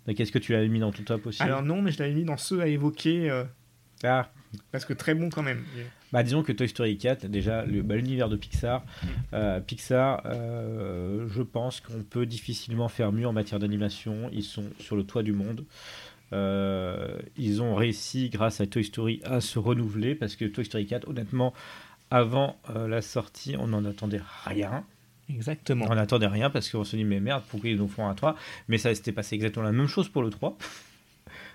Donc, 0.07 0.21
est-ce 0.21 0.33
que 0.33 0.39
tu 0.41 0.53
l'avais 0.53 0.69
mis 0.69 0.81
dans 0.81 0.91
ton 0.93 1.05
top 1.05 1.27
aussi? 1.27 1.43
Alors 1.43 1.63
non, 1.63 1.81
mais 1.81 1.93
je 1.93 1.99
l'avais 2.01 2.13
mis 2.13 2.25
dans 2.25 2.37
ceux 2.37 2.61
à 2.61 2.67
évoquer 2.67 3.31
parce 4.71 4.85
que 4.85 4.93
très 4.93 5.15
bon 5.15 5.31
quand 5.31 5.43
même. 5.43 5.63
Bah, 6.13 6.23
disons 6.23 6.43
que 6.43 6.53
Toy 6.53 6.69
Story 6.69 6.97
4, 6.97 7.27
déjà, 7.27 7.65
bah, 7.65 7.97
l'univers 7.97 8.29
de 8.29 8.37
Pixar, 8.37 8.85
euh, 9.33 9.61
Pixar, 9.61 10.23
euh, 10.27 11.27
je 11.29 11.43
pense 11.43 11.81
qu'on 11.81 12.03
peut 12.03 12.27
difficilement 12.27 12.89
faire 12.89 13.13
mieux 13.13 13.27
en 13.27 13.33
matière 13.33 13.59
d'animation. 13.59 14.31
Ils 14.33 14.45
sont 14.45 14.65
sur 14.79 14.97
le 14.97 15.05
toit 15.05 15.23
du 15.23 15.33
monde. 15.33 15.65
Euh, 16.33 17.19
ils 17.37 17.63
ont 17.63 17.75
réussi, 17.75 18.29
grâce 18.31 18.61
à 18.61 18.67
Toy 18.67 18.85
Story, 18.85 19.21
à 19.25 19.41
se 19.41 19.59
renouveler 19.59 20.15
parce 20.15 20.37
que 20.37 20.45
Toy 20.45 20.65
Story 20.65 20.87
4, 20.87 21.09
honnêtement, 21.09 21.53
avant 22.11 22.59
la 22.75 23.03
sortie, 23.03 23.57
on 23.59 23.69
n'en 23.69 23.85
attendait 23.85 24.21
rien. 24.45 24.85
Exactement. 25.29 25.87
On 25.89 25.95
n'attendait 25.95 26.27
rien 26.27 26.51
parce 26.51 26.69
qu'on 26.71 26.85
se 26.85 26.97
dit, 26.97 27.05
mais 27.05 27.19
merde, 27.19 27.43
pourquoi 27.49 27.71
ils 27.71 27.77
nous 27.77 27.89
font 27.89 28.07
un 28.07 28.15
3 28.15 28.37
Mais 28.69 28.79
ça 28.79 28.95
s'était 28.95 29.13
passé 29.13 29.35
exactement 29.35 29.65
la 29.65 29.73
même 29.73 29.89
chose 29.89 30.09
pour 30.09 30.23
le 30.23 30.31
3. 30.31 30.57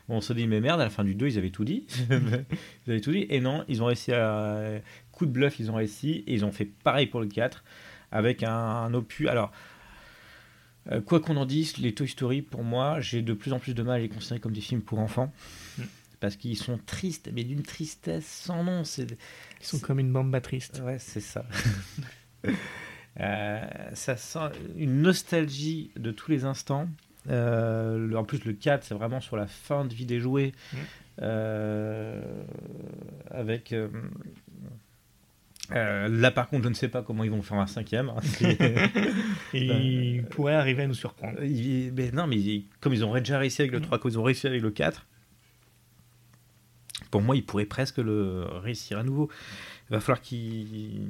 On 0.09 0.21
se 0.21 0.33
dit, 0.33 0.47
mais 0.47 0.59
merde, 0.59 0.81
à 0.81 0.85
la 0.85 0.89
fin 0.89 1.03
du 1.03 1.13
2, 1.15 1.27
ils 1.27 1.37
avaient 1.37 1.51
tout 1.51 1.63
dit. 1.65 1.85
ils 2.09 2.91
avaient 2.91 3.01
tout 3.01 3.11
dit. 3.11 3.25
Et 3.29 3.39
non, 3.39 3.63
ils 3.67 3.81
ont 3.83 3.85
réussi 3.85 4.11
à. 4.11 4.79
Coup 5.11 5.25
de 5.25 5.31
bluff, 5.31 5.59
ils 5.59 5.69
ont 5.71 5.75
réussi. 5.75 6.23
Et 6.27 6.33
ils 6.33 6.45
ont 6.45 6.51
fait 6.51 6.65
pareil 6.65 7.07
pour 7.07 7.19
le 7.21 7.27
4. 7.27 7.63
Avec 8.11 8.43
un, 8.43 8.51
un 8.51 8.93
opus. 8.93 9.27
Alors. 9.27 9.51
euh, 10.91 11.01
Quoi 11.01 11.19
qu'on 11.19 11.37
en 11.37 11.45
dise, 11.45 11.77
les 11.77 11.93
Toy 11.93 12.07
Story, 12.07 12.41
pour 12.41 12.63
moi, 12.63 12.99
j'ai 13.01 13.21
de 13.21 13.33
plus 13.33 13.53
en 13.53 13.59
plus 13.59 13.73
de 13.75 13.83
mal 13.83 13.95
à 13.95 13.99
les 13.99 14.09
considérer 14.09 14.39
comme 14.39 14.53
des 14.53 14.61
films 14.61 14.81
pour 14.81 14.99
enfants. 14.99 15.31
Mm. 15.77 15.83
Parce 16.19 16.35
qu'ils 16.35 16.57
sont 16.57 16.77
tristes, 16.85 17.29
mais 17.33 17.43
d'une 17.45 17.63
tristesse 17.63 18.25
sans 18.25 18.63
nom. 18.63 18.83
C'est 18.83 19.07
Ils 19.61 19.65
sont 19.65 19.79
comme 19.79 19.99
une 19.99 20.11
bamba 20.11 20.41
triste. 20.41 20.81
Ouais, 20.83 20.97
c'est 20.99 21.21
ça. 21.21 21.45
Euh, 23.19 23.61
ça 23.95 24.15
sent 24.15 24.39
une 24.77 25.01
nostalgie 25.01 25.91
de 25.97 26.11
tous 26.11 26.31
les 26.31 26.45
instants. 26.45 26.87
Euh, 27.29 28.13
en 28.13 28.23
plus, 28.23 28.45
le 28.45 28.53
4, 28.53 28.83
c'est 28.83 28.93
vraiment 28.93 29.19
sur 29.19 29.35
la 29.35 29.47
fin 29.47 29.85
de 29.85 29.93
vie 29.93 30.05
des 30.05 30.19
jouets. 30.19 30.53
Mm. 30.71 30.77
Euh, 31.21 32.21
avec. 33.29 33.73
euh, 33.73 33.87
là, 36.07 36.31
par 36.31 36.47
contre, 36.47 36.63
je 36.63 36.69
ne 36.69 36.73
sais 36.73 36.87
pas 36.87 37.03
comment 37.03 37.23
ils 37.23 37.31
vont 37.31 37.41
faire 37.41 37.57
un 37.59 37.67
cinquième. 37.67 38.09
hein. 38.09 38.21
Ils 39.53 40.23
pourraient 40.29 40.55
arriver 40.55 40.83
à 40.83 40.87
nous 40.87 40.93
surprendre. 40.93 41.37
Mais 41.41 42.11
non, 42.11 42.25
mais 42.27 42.63
comme 42.79 42.93
ils 42.93 43.03
ont 43.03 43.13
déjà 43.13 43.37
réussi 43.39 43.61
avec 43.61 43.71
le 43.73 43.81
3, 43.81 43.99
comme 43.99 44.11
ils 44.11 44.19
ont 44.19 44.23
réussi 44.23 44.47
avec 44.47 44.61
le 44.61 44.71
4, 44.71 45.05
pour 47.11 47.21
moi, 47.21 47.35
ils 47.35 47.43
pourraient 47.43 47.65
presque 47.65 47.97
le 47.97 48.45
réussir 48.63 48.97
à 48.99 49.03
nouveau. 49.03 49.29
Il 49.89 49.93
va 49.93 49.99
falloir 49.99 50.21
qu'ils. 50.21 51.09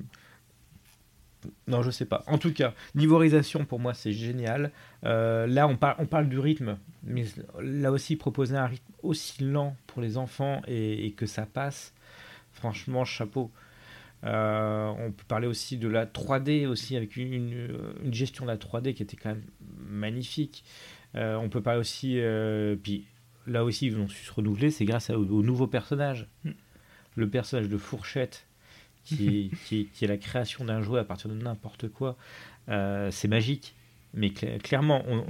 Non, 1.68 1.82
je 1.84 1.92
sais 1.92 2.06
pas. 2.06 2.24
En 2.28 2.38
tout 2.38 2.52
cas, 2.54 2.74
niveau 2.96 3.18
réalisation, 3.18 3.64
pour 3.66 3.80
moi, 3.80 3.94
c'est 3.94 4.12
génial. 4.12 4.72
Euh, 5.06 5.48
là, 5.48 5.68
on, 5.68 5.78
par- 5.78 5.96
on 6.00 6.06
parle 6.06 6.28
du 6.28 6.38
rythme, 6.40 6.78
mais 7.04 7.24
là 7.62 7.92
aussi, 7.92 8.16
proposer 8.18 8.58
un 8.58 8.66
rythme 8.66 8.92
aussi 9.04 9.44
lent 9.44 9.76
pour 9.88 10.02
les 10.02 10.18
enfants 10.18 10.62
et, 10.68 11.06
et 11.06 11.12
que 11.12 11.26
ça 11.26 11.46
passe, 11.46 11.94
franchement, 12.52 13.06
chapeau. 13.06 13.52
Euh, 14.26 14.88
on 15.00 15.12
peut 15.14 15.24
parler 15.30 15.48
aussi 15.48 15.78
de 15.78 15.88
la 15.88 16.06
3D 16.06 16.66
aussi 16.68 16.98
avec 16.98 17.16
une, 17.16 17.34
une- 17.34 17.80
une 18.04 18.14
gestion 18.14 18.44
de 18.46 18.52
la 18.52 18.58
3D 18.58 18.94
qui 18.94 19.02
était 19.04 19.16
quand 19.16 19.30
même 19.30 19.46
magnifique. 19.88 20.66
Euh, 21.16 21.36
on 21.38 21.48
peut 21.48 21.62
parler 21.62 21.80
aussi, 21.80 22.20
puis 22.84 23.06
là 23.48 23.64
aussi 23.64 23.88
ils 23.88 23.98
ont 23.98 24.10
su 24.10 24.26
se 24.26 24.32
renouveler, 24.34 24.72
c'est 24.72 24.84
grâce 24.86 25.10
à- 25.10 25.18
au, 25.18 25.24
au 25.26 25.42
nouveau 25.42 25.68
personnage. 25.68 26.28
Mm. 26.44 26.50
Le 27.16 27.30
personnage 27.30 27.70
de 27.70 27.78
Fourchette, 27.78 28.46
qui, 29.04 29.52
qui, 29.66 29.88
qui 29.94 30.06
est 30.06 30.08
la 30.08 30.18
création 30.18 30.66
d'un 30.66 30.82
jouet 30.82 31.00
à 31.00 31.04
partir 31.04 31.30
de 31.30 31.36
n'importe 31.36 31.88
quoi, 31.90 32.18
euh, 32.70 33.10
c'est 33.12 33.28
magique. 33.28 33.74
Mais 34.14 34.28
cla- 34.30 34.60
clairement, 34.60 35.04
on- 35.08 35.26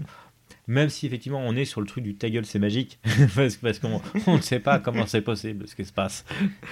même 0.68 0.90
si 0.90 1.08
effectivement 1.08 1.40
on 1.40 1.56
est 1.56 1.66
sur 1.66 1.82
le 1.82 1.88
truc 1.88 2.04
du 2.04 2.16
ta 2.16 2.30
gueule, 2.30 2.46
c'est 2.46 2.60
magique, 2.60 3.00
parce, 3.36 3.80
qu'on 3.80 4.02
on 4.28 4.38
ne 4.38 4.41
sait 4.41 4.60
pas 4.60 4.80
comment 4.80 5.06
c'est 5.08 5.22
possible 5.22 5.68
ce 5.68 5.76
qui 5.76 5.84
se 5.86 5.91
passe. 5.91 6.26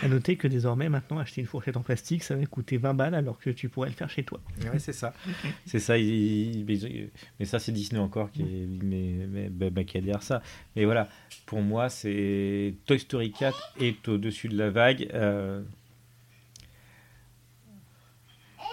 À 0.04 0.08
noter 0.08 0.36
que 0.36 0.48
désormais, 0.48 0.88
maintenant, 0.90 1.18
acheter 1.20 1.42
une 1.42 1.48
fourchette 1.48 1.78
en 1.78 1.82
plastique, 1.82 2.24
ça 2.24 2.36
va 2.36 2.46
coûter 2.46 2.78
20 2.78 2.94
balles 2.94 3.16
alors 3.16 3.40
que 3.40 3.50
tu 3.50 3.70
pourrais 3.70 3.90
le 3.90 3.96
faire 3.96 4.10
chez 4.10 4.24
toi. 4.24 4.40
Ouais, 4.72 4.78
c'est 4.80 4.94
ça. 4.94 5.14
C'est 5.66 5.80
ça. 5.80 5.98
il- 5.98 6.08
il- 6.58 6.66
mais, 6.66 7.10
mais 7.40 7.46
ça, 7.46 7.58
c'est 7.60 7.72
Disney 7.72 8.00
encore 8.00 8.30
qui, 8.32 8.42
est, 8.44 8.68
mais, 8.84 9.26
mais- 9.28 9.50
bah, 9.50 9.70
bah, 9.72 9.84
qui 9.84 9.98
a 9.98 10.02
derrière 10.02 10.24
ça. 10.24 10.42
Mais 10.76 10.86
voilà, 10.86 11.10
pour 11.48 11.62
moi, 11.62 11.90
c'est 11.90 12.76
Toy 12.86 13.00
Story 13.00 13.32
4 13.32 13.74
est 13.82 14.08
au-dessus 14.08 14.48
de 14.48 14.58
la 14.58 14.70
vague. 14.70 15.10
euh, 15.14 15.62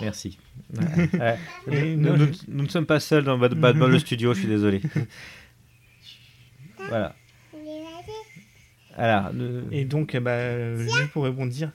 Merci. 0.01 0.39
Ouais, 0.77 1.09
ouais. 1.19 1.39
Et 1.71 1.97
nous, 1.97 2.11
non, 2.11 2.17
nous- 2.17 2.33
nous 2.49 2.63
ne 2.65 2.69
sommes 2.69 2.87
pas 2.87 3.01
seuls 3.01 3.25
dans 3.25 3.39
Bad, 3.39 3.55
Bad 3.55 3.77
Ball, 3.79 3.91
le 3.93 3.99
studio, 3.99 4.35
je 4.35 4.41
suis 4.41 4.49
désolé. 4.49 4.81
voilà. 6.89 7.15
Alors, 8.97 9.31
Et 9.73 9.85
donc, 9.85 10.17
bah, 10.17 10.31
euh, 10.33 10.79
juste 10.79 11.09
pour 11.13 11.25
rebondir, 11.25 11.71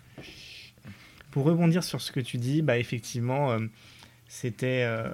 pour 1.31 1.43
rebondir 1.45 1.83
sur 1.83 1.99
ce 2.01 2.11
que 2.11 2.19
tu 2.21 2.37
dis, 2.37 2.61
bah 2.61 2.77
effectivement, 2.77 3.51
euh, 3.51 3.59
c'était, 4.27 4.83
euh, 4.85 5.09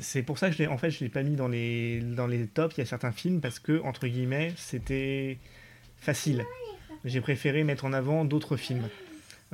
c'est 0.00 0.22
pour 0.22 0.38
ça 0.38 0.50
que 0.50 0.56
je 0.56 0.64
en 0.68 0.78
fait, 0.78 0.90
je 0.90 1.00
l'ai 1.00 1.08
pas 1.10 1.22
mis 1.24 1.34
dans 1.34 1.48
les 1.48 2.00
dans 2.00 2.26
les 2.28 2.46
tops. 2.46 2.76
Il 2.76 2.80
y 2.80 2.82
a 2.82 2.86
certains 2.86 3.10
films 3.12 3.40
parce 3.40 3.58
que 3.58 3.80
entre 3.82 4.06
guillemets, 4.06 4.52
c'était 4.56 5.38
facile. 5.98 6.44
J'ai 7.04 7.20
préféré 7.20 7.64
mettre 7.64 7.84
en 7.84 7.92
avant 7.92 8.24
d'autres 8.24 8.56
films. 8.56 8.88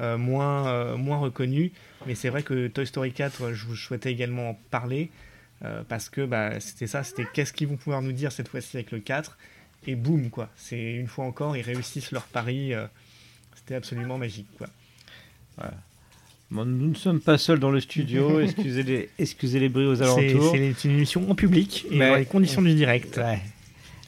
Euh, 0.01 0.17
moins, 0.19 0.69
euh, 0.69 0.97
moins 0.97 1.19
reconnus. 1.19 1.71
Mais 2.07 2.15
c'est 2.15 2.29
vrai 2.31 2.43
que 2.43 2.67
Toy 2.69 2.87
Story 2.87 3.13
4, 3.13 3.53
je, 3.53 3.67
je 3.75 3.81
souhaitais 3.87 4.11
également 4.13 4.51
en 4.51 4.59
parler. 4.71 5.11
euh, 5.65 5.83
parce 5.89 6.09
que 6.09 6.25
bah, 6.25 6.59
c'était 6.61 6.87
ça, 6.87 7.03
c'était 7.05 7.27
qu'est-ce 7.35 7.53
qu'ils 7.53 7.69
vont 7.69 7.77
pouvoir 7.77 8.01
nous 8.03 8.13
dire 8.13 8.33
cette 8.33 8.49
fois-ci 8.49 8.77
avec 8.79 8.91
le 8.93 9.01
4. 9.01 9.37
Et 9.87 9.95
boum, 9.95 10.31
quoi. 10.31 10.49
C'est 10.57 10.95
une 10.95 11.07
fois 11.07 11.25
encore, 11.27 11.57
ils 11.57 11.63
réussissent 11.63 12.13
leur 12.13 12.25
pari. 12.25 12.73
euh, 12.75 12.87
c'était 13.55 13.75
absolument 13.75 14.17
magique, 14.19 14.49
quoi. 14.59 14.69
Bon, 16.51 16.65
nous 16.65 16.89
ne 16.89 16.95
sommes 16.95 17.21
pas 17.21 17.39
seuls 17.39 17.61
dans 17.61 17.71
le 17.71 17.81
studio. 17.81 18.41
excusez 18.43 18.83
les, 18.83 19.11
excusez 19.19 19.61
les 19.61 19.69
bruits 19.69 19.87
aux 19.87 20.03
alentours. 20.03 20.53
c'est 20.53 20.85
une 20.85 20.91
émission 20.93 21.31
en 21.31 21.35
public 21.35 21.87
et 21.91 21.99
dans 21.99 22.17
les 22.17 22.25
conditions 22.25 22.63
du 22.63 22.75
direct. 22.75 23.19
Ouais. 23.19 23.41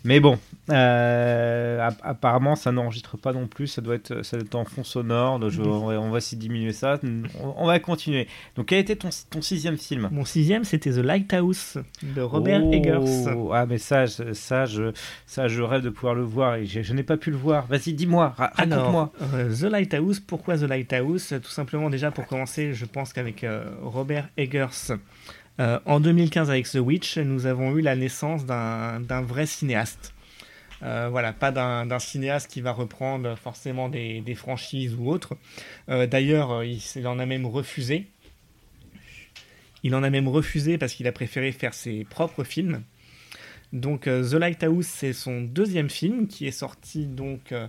Mais 0.05 0.19
bon, 0.19 0.37
euh, 0.71 1.81
app- 1.81 2.01
apparemment, 2.03 2.57
ça 2.57 2.73
n'enregistre 2.73 3.17
pas 3.17 3.33
non 3.33 3.47
plus. 3.47 3.67
Ça 3.69 3.81
doit 3.81 3.95
être, 3.95 4.23
ça 4.25 4.37
doit 4.37 4.47
être 4.47 4.55
en 4.57 4.65
fond 4.65 4.83
sonore. 4.85 5.39
Donc 5.39 5.51
je- 5.51 5.63
on 5.63 5.87
va, 5.87 6.01
on 6.01 6.11
va 6.11 6.21
s'y 6.21 6.37
diminuer 6.37 6.73
ça. 6.73 6.99
On, 7.41 7.55
on 7.57 7.67
va 7.67 7.79
continuer. 7.79 8.27
Donc, 8.57 8.67
quel 8.67 8.79
était 8.81 8.97
ton, 8.97 9.11
ton 9.31 9.43
sixième 9.43 9.77
film? 9.79 10.09
Mon 10.11 10.25
sixième, 10.25 10.65
c'était 10.65 10.91
The 10.91 10.97
Lighthouse 10.99 11.79
de 12.03 12.21
Robert 12.21 12.63
Oh, 12.65 12.73
Eggers. 12.73 13.27
Ah, 13.53 13.67
mais 13.67 13.79
ça, 13.79 14.07
je- 14.07 14.33
ça, 14.33 14.67
je, 14.67 14.93
ça, 15.27 15.47
je 15.49 15.63
rêve 15.63 15.83
de 15.83 15.91
pouvoir 15.91 16.15
le 16.15 16.23
voir. 16.23 16.57
Et 16.57 16.67
je, 16.67 16.83
je 16.83 16.93
n'ai 16.95 17.03
pas 17.05 17.17
pu 17.17 17.31
le 17.31 17.37
voir. 17.37 17.67
Vas-y, 17.67 17.93
dis-moi, 17.95 18.35
ra- 18.37 18.53
raconte-moi. 18.55 19.13
Euh, 19.35 19.55
The 19.55 19.71
Lighthouse, 19.71 20.21
pourquoi 20.21 20.57
The 20.59 20.63
Lighthouse? 20.63 21.35
Tout 21.43 21.51
simplement, 21.51 21.91
déjà 21.91 22.11
pour 22.11 22.27
commencer, 22.27 22.75
je 22.75 22.85
pense 22.87 23.13
qu'avec 23.13 23.45
euh, 23.45 23.65
Robert 23.83 24.29
Eggers, 24.37 24.95
euh, 25.63 25.79
en 25.87 26.01
2015 26.01 26.51
avec 26.51 26.69
The 26.69 26.77
Witch, 26.77 27.19
nous 27.19 27.47
avons 27.47 27.77
eu 27.77 27.83
la 27.83 27.95
naissance 27.95 28.45
d'un 28.47 29.23
vrai 29.23 29.47
cinéaste. 29.47 30.13
Euh, 30.83 31.09
voilà, 31.09 31.33
pas 31.33 31.53
d'un 31.53 31.99
cinéaste 32.01 32.51
qui 32.51 32.61
va 32.61 32.73
reprendre 32.73 33.37
forcément 33.39 33.89
des, 33.89 34.35
franchises 34.35 34.97
ou 34.99 35.09
autres. 35.09 35.37
Euh, 35.89 36.09
D'ailleurs, 36.09 36.65
il, 36.65 36.83
il 36.97 37.07
en 37.07 37.21
a 37.21 37.27
même 37.27 37.47
refusé. 37.47 38.09
Il 39.85 39.95
en 39.95 40.03
a 40.03 40.11
même 40.11 40.27
refusé 40.27 40.79
parce 40.79 40.95
qu'il 40.95 41.07
a 41.07 41.13
préféré 41.13 41.53
faire 41.53 41.75
ses 41.75 42.05
propres 42.05 42.43
films. 42.43 42.83
Donc 43.73 44.03
The 44.03 44.35
Lighthouse, 44.35 44.87
c'est 44.87 45.13
son 45.13 45.43
deuxième 45.43 45.91
film 45.91 46.27
qui 46.27 46.49
est 46.49 46.51
sorti 46.51 47.07
donc 47.07 47.53
euh, 47.53 47.69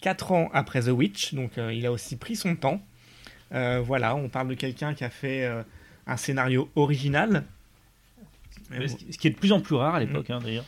4 0.00 0.32
ans 0.32 0.50
après 0.54 0.80
The 0.82 0.88
Witch, 0.88 1.34
donc 1.34 1.52
il 1.58 1.84
a 1.84 1.92
aussi 1.92 2.16
pris 2.16 2.36
son 2.36 2.56
temps. 2.56 2.80
Voilà, 3.50 4.16
on 4.16 4.28
parle 4.30 4.48
de 4.48 4.54
quelqu'un 4.54 4.94
qui 4.94 5.04
a 5.04 5.10
fait 5.10 5.46
un 6.08 6.16
scénario 6.16 6.68
original. 6.74 7.44
Mais 8.70 8.88
Ce 8.88 8.96
qui 9.18 9.28
est 9.28 9.30
de 9.30 9.36
plus 9.36 9.52
en 9.52 9.60
plus 9.60 9.76
rare 9.76 9.94
à 9.94 10.00
l'époque, 10.00 10.30
hein, 10.30 10.40
d'ailleurs. 10.42 10.64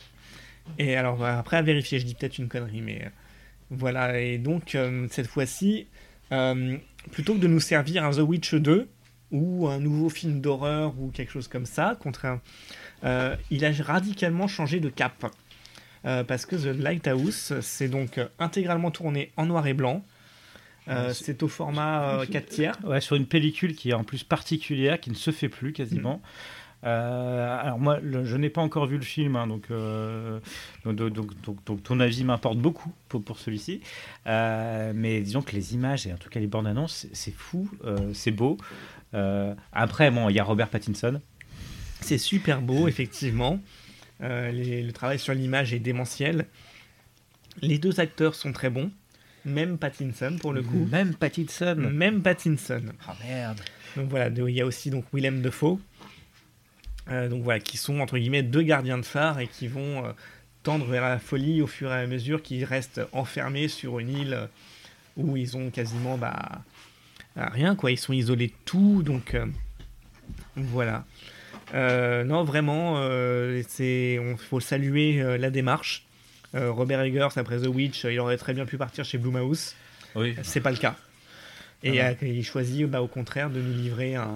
Et 0.79 0.95
alors, 0.95 1.15
voilà, 1.15 1.39
après 1.39 1.57
à 1.57 1.61
vérifier, 1.61 1.99
je 1.99 2.05
dis 2.05 2.15
peut-être 2.15 2.37
une 2.37 2.47
connerie, 2.47 2.81
mais 2.81 3.01
euh, 3.05 3.09
voilà. 3.71 4.19
Et 4.21 4.37
donc, 4.37 4.75
euh, 4.75 5.07
cette 5.11 5.27
fois-ci, 5.27 5.87
euh, 6.31 6.77
plutôt 7.11 7.33
que 7.35 7.39
de 7.39 7.47
nous 7.47 7.59
servir 7.59 8.05
un 8.05 8.11
The 8.11 8.19
Witch 8.19 8.55
2 8.55 8.87
ou 9.31 9.67
un 9.67 9.79
nouveau 9.79 10.09
film 10.09 10.39
d'horreur 10.41 10.93
ou 10.99 11.09
quelque 11.09 11.31
chose 11.31 11.47
comme 11.47 11.65
ça, 11.65 11.97
contre 11.99 12.25
un- 12.25 12.41
il 13.49 13.65
a 13.65 13.71
radicalement 13.83 14.47
changé 14.47 14.79
de 14.79 14.89
cap. 14.89 15.25
Parce 16.03 16.45
que 16.45 16.55
The 16.55 16.77
Lighthouse, 16.77 17.53
c'est 17.61 17.87
donc 17.87 18.19
intégralement 18.39 18.91
tourné 18.91 19.31
en 19.37 19.45
noir 19.45 19.65
et 19.67 19.73
blanc. 19.73 20.03
Euh, 20.91 21.07
Ouais, 21.07 21.13
c'est- 21.13 21.41
au 21.43 21.47
format 21.47 22.21
euh, 22.21 22.25
4 22.31 22.45
tiers. 22.47 22.77
Ouais, 22.83 23.01
sur 23.01 23.15
une 23.15 23.25
pellicule 23.25 23.75
qui 23.75 23.89
est 23.91 23.93
en 23.93 24.03
plus 24.03 24.23
particulière, 24.23 24.99
qui 24.99 25.09
ne 25.09 25.15
se 25.15 25.31
fait 25.31 25.49
plus 25.49 25.73
quasiment. 25.73 26.21
Euh, 26.83 27.59
alors 27.61 27.77
moi, 27.77 27.99
le- 28.01 28.25
je 28.25 28.35
n'ai 28.37 28.49
pas 28.49 28.61
encore 28.61 28.87
vu 28.87 28.97
le 28.97 29.03
film, 29.03 29.35
hein, 29.35 29.45
donc, 29.45 29.65
euh, 29.69 30.39
donc, 30.83 30.95
donc, 30.95 31.13
donc- 31.13 31.41
donc- 31.43 31.63
donc 31.65 31.83
ton 31.83 31.99
avis 31.99 32.23
m'importe 32.23 32.57
beaucoup 32.57 32.91
pour, 33.07 33.23
pour 33.23 33.37
celui-ci. 33.37 33.81
Euh, 34.25 34.91
mais 34.95 35.21
disons 35.21 35.43
que 35.43 35.51
les 35.51 35.75
images 35.75 36.07
et 36.07 36.13
en 36.13 36.17
tout 36.17 36.29
cas 36.29 36.39
les 36.39 36.47
bandes 36.47 36.65
annonces, 36.65 36.95
c'est- 36.95 37.15
c'est 37.15 37.33
fou, 37.35 37.69
euh, 37.85 38.11
c'est 38.13 38.31
beau. 38.31 38.57
Euh, 39.13 39.53
après, 39.73 40.09
bon, 40.09 40.29
il 40.29 40.35
y 40.35 40.39
a 40.39 40.43
Robert 40.43 40.69
Pattinson. 40.69 41.21
C'est 41.99 42.17
super 42.17 42.61
beau, 42.61 42.87
effectivement. 42.87 43.59
Euh, 44.21 44.51
les- 44.51 44.81
le 44.81 44.91
travail 44.91 45.19
sur 45.19 45.35
l'image 45.35 45.73
est 45.75 45.79
démentiel. 45.79 46.47
Les 47.61 47.77
deux 47.77 47.99
acteurs 47.99 48.33
sont 48.33 48.53
très 48.53 48.69
bons. 48.71 48.89
Même 49.45 49.77
Pattinson, 49.77 50.37
pour 50.39 50.53
le 50.53 50.61
coup. 50.61 50.87
Même 50.91 51.15
Pattinson. 51.15 51.75
Même 51.75 52.21
Pattinson. 52.21 52.83
Ah 53.07 53.15
merde. 53.23 53.61
Donc 53.95 54.09
voilà, 54.09 54.27
il 54.27 54.53
y 54.53 54.61
a 54.61 54.65
aussi 54.65 54.89
donc 54.89 55.05
Willem 55.13 55.41
Dafoe. 55.41 55.79
Euh, 57.09 57.27
donc 57.27 57.43
voilà, 57.43 57.59
qui 57.59 57.77
sont 57.77 57.99
entre 57.99 58.17
guillemets 58.17 58.43
deux 58.43 58.61
gardiens 58.61 58.97
de 58.97 59.05
phare 59.05 59.39
et 59.39 59.47
qui 59.47 59.67
vont 59.67 60.05
euh, 60.05 60.11
tendre 60.63 60.85
vers 60.85 61.01
la 61.01 61.19
folie 61.19 61.61
au 61.61 61.67
fur 61.67 61.91
et 61.91 61.95
à 61.95 62.07
mesure 62.07 62.43
qu'ils 62.43 62.63
restent 62.63 63.01
enfermés 63.11 63.67
sur 63.67 63.99
une 63.99 64.09
île 64.09 64.33
euh, 64.33 64.45
où 65.17 65.35
ils 65.35 65.57
ont 65.57 65.71
quasiment 65.71 66.17
bah, 66.17 66.61
ah, 67.35 67.49
rien 67.49 67.75
quoi, 67.75 67.91
ils 67.91 67.97
sont 67.97 68.13
isolés 68.13 68.47
de 68.47 68.53
tout, 68.65 69.01
donc 69.03 69.33
euh, 69.33 69.45
voilà. 70.55 71.05
Non, 71.73 72.43
vraiment, 72.43 73.01
c'est, 73.67 74.19
on 74.19 74.35
faut 74.35 74.59
saluer 74.59 75.37
la 75.37 75.49
démarche. 75.49 76.05
Euh, 76.55 76.71
Robert 76.71 77.01
Eggers 77.01 77.29
après 77.37 77.59
The 77.59 77.67
Witch, 77.67 78.05
euh, 78.05 78.13
il 78.13 78.19
aurait 78.19 78.37
très 78.37 78.53
bien 78.53 78.65
pu 78.65 78.77
partir 78.77 79.05
chez 79.05 79.17
Blumhouse. 79.17 79.73
Oui. 80.15 80.35
C'est 80.43 80.61
pas 80.61 80.71
le 80.71 80.77
cas. 80.77 80.95
Et 81.83 82.01
Ah 82.01 82.09
euh, 82.09 82.13
il 82.21 82.43
choisit 82.43 82.85
bah, 82.87 83.01
au 83.01 83.07
contraire 83.07 83.49
de 83.49 83.61
nous 83.61 83.73
livrer 83.73 84.15
un, 84.15 84.33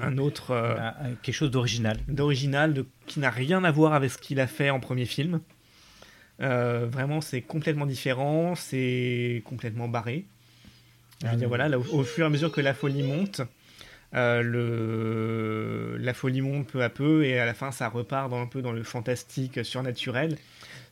un 0.00 0.18
autre 0.18 0.50
euh, 0.50 0.76
quelque 1.22 1.34
chose 1.34 1.50
d'original. 1.50 1.98
d'original 2.08 2.84
qui 3.06 3.20
n'a 3.20 3.30
rien 3.30 3.64
à 3.64 3.70
voir 3.70 3.94
avec 3.94 4.10
ce 4.10 4.18
qu'il 4.18 4.40
a 4.40 4.46
fait 4.46 4.70
en 4.70 4.80
premier 4.80 5.06
film. 5.06 5.40
Euh, 6.40 6.86
vraiment, 6.90 7.20
c'est 7.20 7.40
complètement 7.40 7.86
différent, 7.86 8.54
c'est 8.56 9.42
complètement 9.44 9.88
barré. 9.88 10.24
Je 11.20 11.26
veux 11.26 11.32
Ah 11.32 11.36
dire, 11.36 11.46
oui. 11.46 11.48
voilà, 11.48 11.68
là, 11.68 11.78
au, 11.78 11.84
au 11.92 12.02
fur 12.02 12.24
et 12.24 12.26
à 12.26 12.30
mesure 12.30 12.50
que 12.50 12.60
la 12.60 12.74
folie 12.74 13.04
monte, 13.04 13.42
euh, 14.14 14.42
le... 14.42 15.96
la 15.98 16.14
folie 16.14 16.40
monte 16.40 16.66
peu 16.66 16.82
à 16.82 16.88
peu 16.88 17.24
et 17.24 17.38
à 17.38 17.46
la 17.46 17.54
fin, 17.54 17.70
ça 17.70 17.88
repart 17.88 18.28
dans, 18.28 18.42
un 18.42 18.46
peu 18.46 18.60
dans 18.60 18.72
le 18.72 18.82
fantastique 18.82 19.64
surnaturel, 19.64 20.36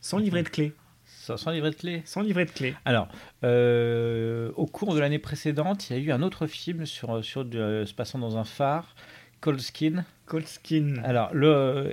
sans 0.01 0.17
livret 0.17 0.43
de 0.43 0.49
clé. 0.49 0.73
Sans, 1.05 1.37
sans 1.37 1.51
livret 1.51 1.69
de 1.71 1.75
clé. 1.75 2.01
Sans 2.05 2.21
livret 2.21 2.45
de 2.45 2.51
clé. 2.51 2.73
Alors, 2.85 3.07
euh, 3.43 4.51
au 4.55 4.65
cours 4.65 4.93
de 4.95 4.99
l'année 4.99 5.19
précédente, 5.19 5.89
il 5.89 5.97
y 5.97 5.99
a 5.99 6.01
eu 6.03 6.11
un 6.11 6.21
autre 6.21 6.47
film 6.47 6.85
sur, 6.85 7.23
sur 7.23 7.45
de- 7.45 7.83
se 7.85 7.93
passant 7.93 8.19
dans 8.19 8.37
un 8.37 8.43
phare, 8.43 8.95
Cold 9.39 9.59
Skin. 9.59 10.03
Cold 10.25 10.47
Skin. 10.47 10.95
Alors, 11.03 11.31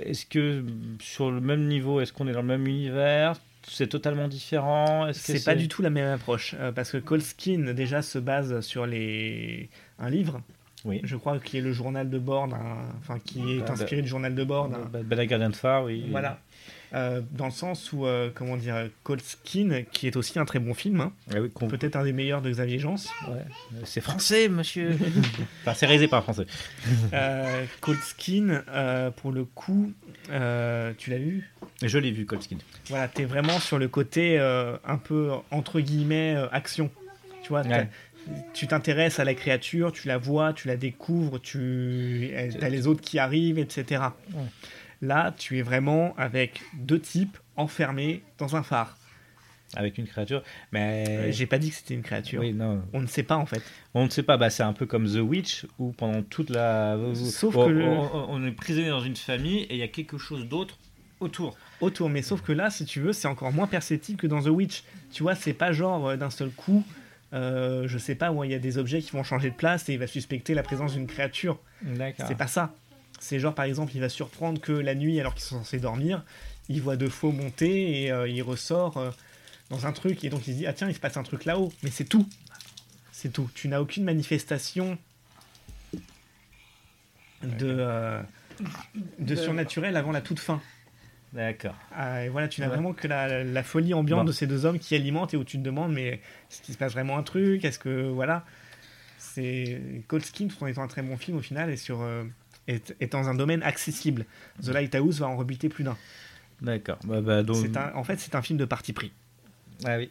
est-ce 0.03 0.25
que 0.25 0.63
sur 1.01 1.31
le 1.31 1.41
même 1.41 1.67
niveau, 1.67 2.01
est-ce 2.01 2.13
qu'on 2.13 2.27
est 2.27 2.31
dans 2.33 2.41
le 2.41 2.47
même 2.47 2.67
univers? 2.67 3.35
C'est 3.67 3.87
totalement 3.87 4.27
différent? 4.27 5.09
C'est 5.13 5.43
pas 5.43 5.55
du 5.55 5.67
tout 5.67 5.81
la 5.81 5.89
même 5.91 6.11
approche, 6.11 6.55
euh, 6.59 6.71
parce 6.71 6.91
que 6.91 6.97
Cold 6.97 7.21
Skin 7.21 7.73
déjà 7.73 8.01
se 8.01 8.17
base 8.17 8.61
sur 8.61 8.87
les... 8.87 9.69
un 9.99 10.09
livre, 10.09 10.41
Oui. 10.85 11.01
je 11.03 11.15
crois, 11.17 11.37
qui 11.39 11.57
est 11.57 11.61
le 11.61 11.71
journal 11.73 12.09
de 12.09 12.17
bord, 12.17 12.47
enfin 12.99 13.19
qui 13.19 13.57
est 13.57 13.63
Ah, 13.67 13.73
inspiré 13.73 14.01
du 14.01 14.07
journal 14.07 14.33
de 14.33 14.43
bord. 14.43 14.69
d'un- 14.69 14.79
Bad 14.85 15.05
Bad 15.05 15.27
Garden 15.27 15.53
Phare, 15.53 15.83
oui. 15.83 16.05
Voilà. 16.09 16.39
Euh, 16.93 17.21
dans 17.33 17.45
le 17.45 17.51
sens 17.51 17.93
où, 17.93 18.07
euh, 18.07 18.31
comment 18.33 18.57
dire, 18.57 18.89
Cold 19.03 19.21
Skin, 19.21 19.83
qui 19.91 20.07
est 20.07 20.15
aussi 20.15 20.39
un 20.39 20.45
très 20.45 20.57
bon 20.57 20.73
film, 20.73 21.01
hein, 21.01 21.13
Ah 21.31 21.39
oui, 21.39 21.51
qu'on- 21.51 21.67
peut-être 21.67 21.95
un 21.95 22.03
des 22.03 22.13
meilleurs 22.13 22.41
de 22.41 22.49
Xavier 22.49 22.83
ouais. 22.83 22.95
Euh, 23.29 23.35
C'est 23.85 24.01
français, 24.01 24.49
monsieur 24.49 24.97
Enfin, 25.61 25.75
c'est 25.75 25.85
réalisé 25.85 26.07
par 26.07 26.19
un 26.19 26.23
français. 26.23 26.45
Euh, 27.13 27.65
Cold 27.81 27.99
Skin, 28.01 28.63
euh, 28.69 29.11
pour 29.11 29.31
le 29.31 29.45
coup, 29.45 29.91
euh, 30.31 30.91
tu 30.97 31.11
l'as 31.11 31.17
vu? 31.19 31.51
Je 31.83 31.97
l'ai 31.99 32.09
vu, 32.11 32.25
Cold 32.25 32.41
Skin. 32.41 32.57
Voilà, 32.89 33.07
t'es 33.07 33.25
vraiment 33.25 33.59
sur 33.59 33.77
le 33.77 33.87
côté 33.87 34.39
euh, 34.39 34.75
un 34.85 34.97
peu 34.97 35.29
entre 35.51 35.79
guillemets 35.81 36.33
euh, 36.35 36.47
action. 36.51 36.89
Tu 37.43 37.49
vois, 37.49 37.61
Ouais. 37.61 37.87
tu 38.53 38.67
t'intéresses 38.67 39.19
à 39.19 39.23
la 39.25 39.33
créature, 39.33 39.91
tu 39.91 40.07
la 40.07 40.17
vois, 40.17 40.53
tu 40.53 40.67
la 40.67 40.75
découvres, 40.75 41.39
tu 41.39 42.31
as 42.61 42.69
les 42.69 42.87
autres 42.87 43.01
qui 43.01 43.17
arrivent, 43.19 43.59
etc. 43.59 44.01
Ouais. 44.33 44.41
Là, 45.01 45.33
tu 45.37 45.57
es 45.57 45.61
vraiment 45.61 46.13
avec 46.17 46.61
deux 46.73 46.99
types 46.99 47.37
enfermés 47.55 48.21
dans 48.37 48.55
un 48.55 48.63
phare. 48.63 48.97
Avec 49.75 49.97
une 49.99 50.07
créature. 50.07 50.41
Mais. 50.71 51.31
J'ai 51.31 51.45
pas 51.45 51.59
dit 51.59 51.69
que 51.69 51.75
c'était 51.75 51.93
une 51.93 52.01
créature. 52.01 52.41
Oui, 52.41 52.53
non. 52.53 52.81
On 52.91 53.01
ne 53.01 53.07
sait 53.07 53.21
pas 53.23 53.37
en 53.37 53.45
fait. 53.45 53.61
On 53.93 54.05
ne 54.05 54.09
sait 54.09 54.23
pas, 54.23 54.35
bah, 54.35 54.49
c'est 54.49 54.63
un 54.63 54.73
peu 54.73 54.85
comme 54.87 55.05
The 55.07 55.17
Witch 55.19 55.67
où 55.77 55.91
pendant 55.91 56.23
toute 56.23 56.49
la. 56.49 56.97
Sauf 57.13 57.55
on, 57.55 57.65
que 57.65 57.69
le- 57.71 57.85
on- 57.87 58.43
est 58.45 58.51
prisonnier 58.51 58.89
dans 58.89 59.01
une 59.01 59.15
famille 59.15 59.59
et 59.63 59.73
il 59.75 59.77
y 59.77 59.83
a 59.83 59.87
quelque 59.87 60.17
chose 60.17 60.47
d'autre 60.47 60.79
autour. 61.19 61.55
Autour, 61.81 62.09
mais 62.09 62.21
sauf 62.23 62.41
que 62.41 62.51
là, 62.51 62.69
si 62.71 62.83
tu 62.85 62.99
veux, 62.99 63.13
c'est 63.13 63.27
encore 63.27 63.51
moins 63.53 63.67
perceptible 63.67 64.17
que 64.17 64.25
dans 64.27 64.41
The 64.41 64.47
Witch. 64.47 64.83
Tu 65.11 65.21
vois, 65.21 65.35
c'est 65.35 65.53
pas 65.53 65.71
genre 65.71 66.07
euh, 66.09 66.17
d'un 66.17 66.29
seul 66.31 66.49
coup, 66.49 66.83
euh, 67.33 67.87
je 67.87 67.97
sais 67.99 68.15
pas, 68.15 68.31
où 68.31 68.43
il 68.43 68.49
y 68.51 68.55
a 68.55 68.59
des 68.59 68.79
objets 68.79 69.01
qui 69.01 69.11
vont 69.11 69.23
changer 69.23 69.51
de 69.51 69.55
place 69.55 69.87
et 69.89 69.93
il 69.93 69.99
va 69.99 70.07
suspecter 70.07 70.55
la 70.55 70.63
présence 70.63 70.93
d'une 70.93 71.07
créature. 71.07 71.59
D'accord. 71.83 72.25
C'est 72.27 72.37
pas 72.37 72.47
ça. 72.47 72.73
C'est 73.19 73.39
genre, 73.39 73.53
par 73.53 73.65
exemple, 73.65 73.91
il 73.95 74.01
va 74.01 74.09
surprendre 74.09 74.59
que 74.61 74.71
la 74.71 74.95
nuit, 74.95 75.19
alors 75.19 75.33
qu'ils 75.35 75.43
sont 75.43 75.57
censés 75.59 75.79
dormir, 75.79 76.23
il 76.69 76.81
voit 76.81 76.95
deux 76.95 77.09
faux 77.09 77.31
monter 77.31 78.03
et 78.03 78.11
euh, 78.11 78.27
il 78.27 78.41
ressort 78.41 78.97
euh, 78.97 79.11
dans 79.69 79.85
un 79.87 79.91
truc. 79.91 80.23
Et 80.23 80.29
donc 80.29 80.47
il 80.47 80.53
se 80.53 80.57
dit, 80.59 80.67
ah 80.67 80.73
tiens, 80.73 80.87
il 80.89 80.95
se 80.95 80.99
passe 80.99 81.17
un 81.17 81.23
truc 81.23 81.45
là-haut. 81.45 81.71
Mais 81.83 81.89
c'est 81.91 82.05
tout. 82.05 82.27
C'est 83.11 83.31
tout. 83.33 83.49
Tu 83.53 83.67
n'as 83.67 83.81
aucune 83.81 84.03
manifestation 84.05 84.97
de, 87.43 87.67
euh, 87.79 88.21
de 89.19 89.35
surnaturel 89.35 89.95
avant 89.97 90.11
la 90.11 90.21
toute 90.21 90.39
fin. 90.39 90.61
D'accord. 91.33 91.75
Ah, 91.93 92.25
et 92.25 92.29
voilà, 92.29 92.47
tu 92.47 92.61
n'as 92.61 92.67
Ouais. 92.67 92.73
vraiment 92.73 92.93
que 92.93 93.07
la, 93.07 93.43
la 93.43 93.63
folie 93.63 93.93
ambiante 93.93 94.21
Bon. 94.21 94.25
de 94.25 94.31
ces 94.31 94.47
deux 94.47 94.65
hommes 94.65 94.79
qui 94.79 94.95
alimentent 94.95 95.33
et 95.33 95.37
où 95.37 95.43
tu 95.43 95.57
te 95.57 95.63
demandes, 95.63 95.93
mais 95.93 96.07
est-ce 96.49 96.61
qu'il 96.61 96.73
se 96.73 96.79
passe 96.79 96.93
vraiment 96.93 97.17
un 97.17 97.23
truc? 97.23 97.63
Est-ce 97.65 97.77
que. 97.79 98.07
Voilà. 98.09 98.45
C'est. 99.19 99.79
Cold 100.07 100.25
Skin, 100.25 100.47
tout 100.47 100.61
en 100.63 100.67
étant 100.67 100.81
un 100.81 100.87
très 100.87 101.01
bon 101.03 101.17
film 101.17 101.37
au 101.37 101.41
final, 101.41 101.69
et 101.69 101.77
sur. 101.77 102.01
Est, 102.75 102.95
est 102.99 103.11
dans 103.11 103.27
un 103.29 103.35
domaine 103.35 103.63
accessible. 103.63 104.25
The 104.63 104.69
Lighthouse 104.69 105.19
va 105.19 105.27
en 105.27 105.37
rebuter 105.37 105.69
plus 105.69 105.83
d'un. 105.83 105.97
D'accord. 106.61 106.99
Bah, 107.05 107.21
bah, 107.21 107.43
donc... 107.43 107.65
En 107.95 108.03
fait, 108.03 108.19
c'est 108.19 108.35
un 108.35 108.41
film 108.41 108.57
de 108.59 108.65
parti 108.65 108.93
pris. 108.93 109.11
Ah 109.85 109.97
oui. 109.97 110.09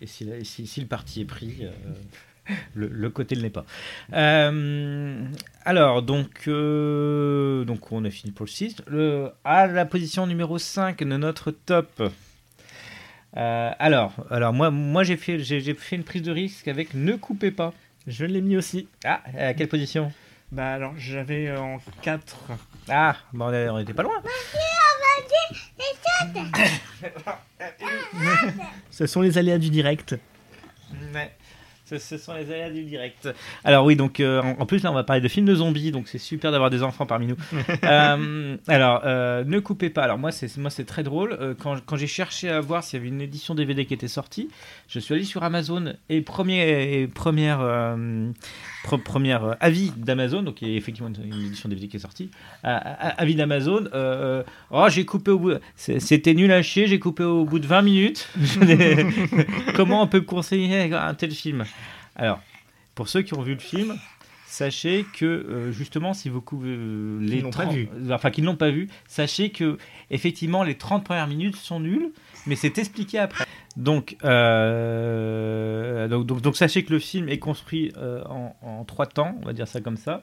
Et 0.00 0.06
si, 0.06 0.24
la- 0.24 0.42
si- 0.44 0.66
si 0.66 0.80
le 0.80 0.86
parti 0.86 1.20
est 1.22 1.24
pris, 1.24 1.58
euh, 1.62 2.52
le, 2.74 2.88
le 2.88 3.10
côté 3.10 3.34
ne 3.36 3.40
l'est 3.42 3.50
pas. 3.50 3.64
Euh, 4.12 5.24
alors, 5.64 6.02
donc, 6.02 6.48
euh, 6.48 7.64
donc, 7.64 7.90
on 7.92 8.04
a 8.04 8.10
fini 8.10 8.32
pour 8.32 8.46
le 8.46 8.50
6. 8.50 8.76
Le, 8.86 9.30
à 9.44 9.66
la 9.66 9.84
position 9.84 10.26
numéro 10.26 10.58
5 10.58 10.98
de 10.98 11.16
notre 11.16 11.50
top. 11.50 12.02
Euh, 13.36 13.70
alors, 13.78 14.14
alors, 14.30 14.52
moi, 14.52 14.70
moi 14.70 15.04
j'ai 15.04 15.16
fait, 15.16 15.38
j'ai 15.38 15.74
fait 15.74 15.96
une 15.96 16.04
prise 16.04 16.22
de 16.22 16.30
risque 16.32 16.68
avec 16.68 16.94
Ne 16.94 17.14
coupez 17.16 17.50
pas. 17.50 17.72
Je 18.06 18.24
l'ai 18.24 18.40
mis 18.40 18.56
aussi. 18.56 18.88
Ah, 19.04 19.22
à 19.38 19.54
quelle 19.54 19.68
position? 19.68 20.12
Bah 20.52 20.74
alors, 20.74 20.92
j'avais 20.98 21.48
euh, 21.48 21.58
en 21.58 21.78
4. 22.02 22.36
Ah, 22.90 23.16
bon, 23.32 23.46
on 23.46 23.78
était 23.78 23.94
pas 23.94 24.02
loin. 24.02 24.20
Ce 28.90 29.06
sont 29.06 29.22
les 29.22 29.38
aléas 29.38 29.56
du 29.56 29.70
direct. 29.70 30.14
Ouais. 31.14 31.32
Ce, 31.86 31.98
ce 31.98 32.18
sont 32.18 32.34
les 32.34 32.52
aléas 32.52 32.70
du 32.70 32.84
direct. 32.84 33.30
Alors 33.64 33.86
oui, 33.86 33.96
donc 33.96 34.20
euh, 34.20 34.42
en, 34.42 34.60
en 34.60 34.66
plus 34.66 34.82
là 34.82 34.90
on 34.90 34.94
va 34.94 35.04
parler 35.04 35.22
de 35.22 35.28
films 35.28 35.46
de 35.46 35.54
zombies, 35.54 35.90
donc 35.90 36.06
c'est 36.06 36.18
super 36.18 36.52
d'avoir 36.52 36.68
des 36.70 36.82
enfants 36.82 37.06
parmi 37.06 37.26
nous. 37.26 37.36
Euh, 37.84 38.56
alors 38.68 39.02
euh, 39.04 39.44
ne 39.44 39.58
coupez 39.58 39.90
pas. 39.90 40.04
Alors 40.04 40.18
moi 40.18 40.30
c'est 40.32 40.54
moi 40.58 40.70
c'est 40.70 40.84
très 40.84 41.02
drôle. 41.02 41.36
Euh, 41.40 41.54
quand 41.58 41.84
quand 41.84 41.96
j'ai 41.96 42.06
cherché 42.06 42.48
à 42.48 42.60
voir 42.60 42.84
s'il 42.84 42.98
y 42.98 43.00
avait 43.00 43.08
une 43.08 43.20
édition 43.20 43.54
DVD 43.54 43.84
qui 43.84 43.94
était 43.94 44.08
sortie, 44.08 44.48
je 44.88 44.98
suis 45.00 45.14
allé 45.14 45.24
sur 45.24 45.42
Amazon 45.42 45.94
et 46.08 46.22
premier 46.22 47.00
et 47.00 47.08
première 47.08 47.60
euh, 47.60 48.30
pre- 48.84 49.02
première 49.02 49.44
euh, 49.44 49.54
avis 49.60 49.90
d'Amazon, 49.96 50.42
donc 50.42 50.62
il 50.62 50.68
y 50.68 50.74
a 50.74 50.76
effectivement 50.76 51.08
une, 51.08 51.46
édition 51.46 51.68
DVD 51.68 51.88
qui 51.88 51.96
est 51.96 52.00
sortie. 52.00 52.30
à- 52.62 52.76
à- 52.76 53.08
avis 53.20 53.34
d'Amazon. 53.34 53.88
euh, 53.94 54.42
oh 54.70 54.86
j'ai 54.90 55.04
coupé 55.04 55.30
au 55.30 55.38
bout. 55.38 55.52
C'était 55.76 56.34
nul 56.34 56.50
à 56.52 56.62
chier. 56.62 56.86
J'ai 56.86 56.98
coupé 56.98 57.24
au 57.24 57.44
bout 57.44 57.58
de 57.58 57.66
20 57.66 57.82
minutes. 57.82 58.28
Comment 59.74 60.02
on 60.02 60.06
peut 60.06 60.18
me 60.20 60.24
conseiller 60.24 60.92
un 60.94 61.14
tel 61.14 61.30
film? 61.32 61.64
Alors, 62.16 62.40
pour 62.94 63.08
ceux 63.08 63.22
qui 63.22 63.34
ont 63.34 63.42
vu 63.42 63.54
le 63.54 63.60
film, 63.60 63.94
sachez 64.46 65.06
que 65.18 65.24
euh, 65.24 65.72
justement, 65.72 66.12
si 66.14 66.28
vous 66.28 66.40
coupez 66.40 66.66
euh, 66.68 67.18
les 67.20 67.38
Qui 67.38 67.42
n'ont 67.42 67.50
pas 67.50 67.62
30 67.64 67.74
vu. 67.74 67.88
enfin 68.10 68.30
qui 68.30 68.42
ne 68.42 68.46
l'ont 68.46 68.56
pas 68.56 68.70
vu, 68.70 68.88
sachez 69.08 69.50
que 69.50 69.78
effectivement 70.10 70.62
les 70.62 70.76
30 70.76 71.04
premières 71.04 71.26
minutes 71.26 71.56
sont 71.56 71.80
nulles, 71.80 72.10
mais 72.46 72.56
c'est 72.56 72.78
expliqué 72.78 73.18
après. 73.18 73.46
Donc, 73.76 74.16
euh, 74.24 76.08
donc, 76.08 76.26
donc, 76.26 76.42
donc 76.42 76.56
sachez 76.56 76.84
que 76.84 76.92
le 76.92 76.98
film 76.98 77.28
est 77.28 77.38
construit 77.38 77.92
euh, 77.96 78.22
en, 78.24 78.56
en 78.62 78.84
trois 78.84 79.06
temps, 79.06 79.36
on 79.42 79.46
va 79.46 79.52
dire 79.52 79.68
ça 79.68 79.80
comme 79.80 79.96
ça. 79.96 80.22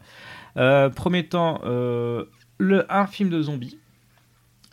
Euh, 0.58 0.90
premier 0.90 1.28
temps, 1.28 1.62
le, 1.64 2.86
un 2.90 3.08
film 3.08 3.30
de 3.30 3.41
zombies. 3.41 3.78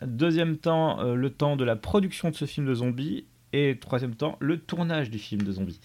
Deuxième 0.05 0.57
temps, 0.57 1.01
le 1.01 1.29
temps 1.31 1.55
de 1.55 1.63
la 1.63 1.75
production 1.75 2.29
de 2.29 2.35
ce 2.35 2.45
film 2.45 2.67
de 2.67 2.73
zombies. 2.75 3.25
Et 3.53 3.77
troisième 3.79 4.13
temps, 4.13 4.35
le 4.39 4.59
tournage 4.59 5.09
du 5.09 5.17
film 5.17 5.41
de 5.41 5.51
zombies. 5.53 5.79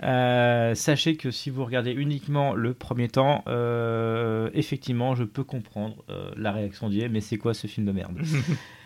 Sachez 0.74 1.16
que 1.16 1.30
si 1.30 1.48
vous 1.48 1.64
regardez 1.64 1.92
uniquement 1.92 2.54
le 2.54 2.74
premier 2.74 3.08
temps, 3.08 3.44
effectivement, 4.52 5.14
je 5.14 5.24
peux 5.24 5.44
comprendre 5.44 6.04
la 6.36 6.52
réaction 6.52 6.90
d'hier, 6.90 7.08
mais 7.10 7.20
c'est 7.20 7.38
quoi 7.38 7.54
ce 7.54 7.66
film 7.68 7.86
de 7.86 7.92
merde? 7.92 8.20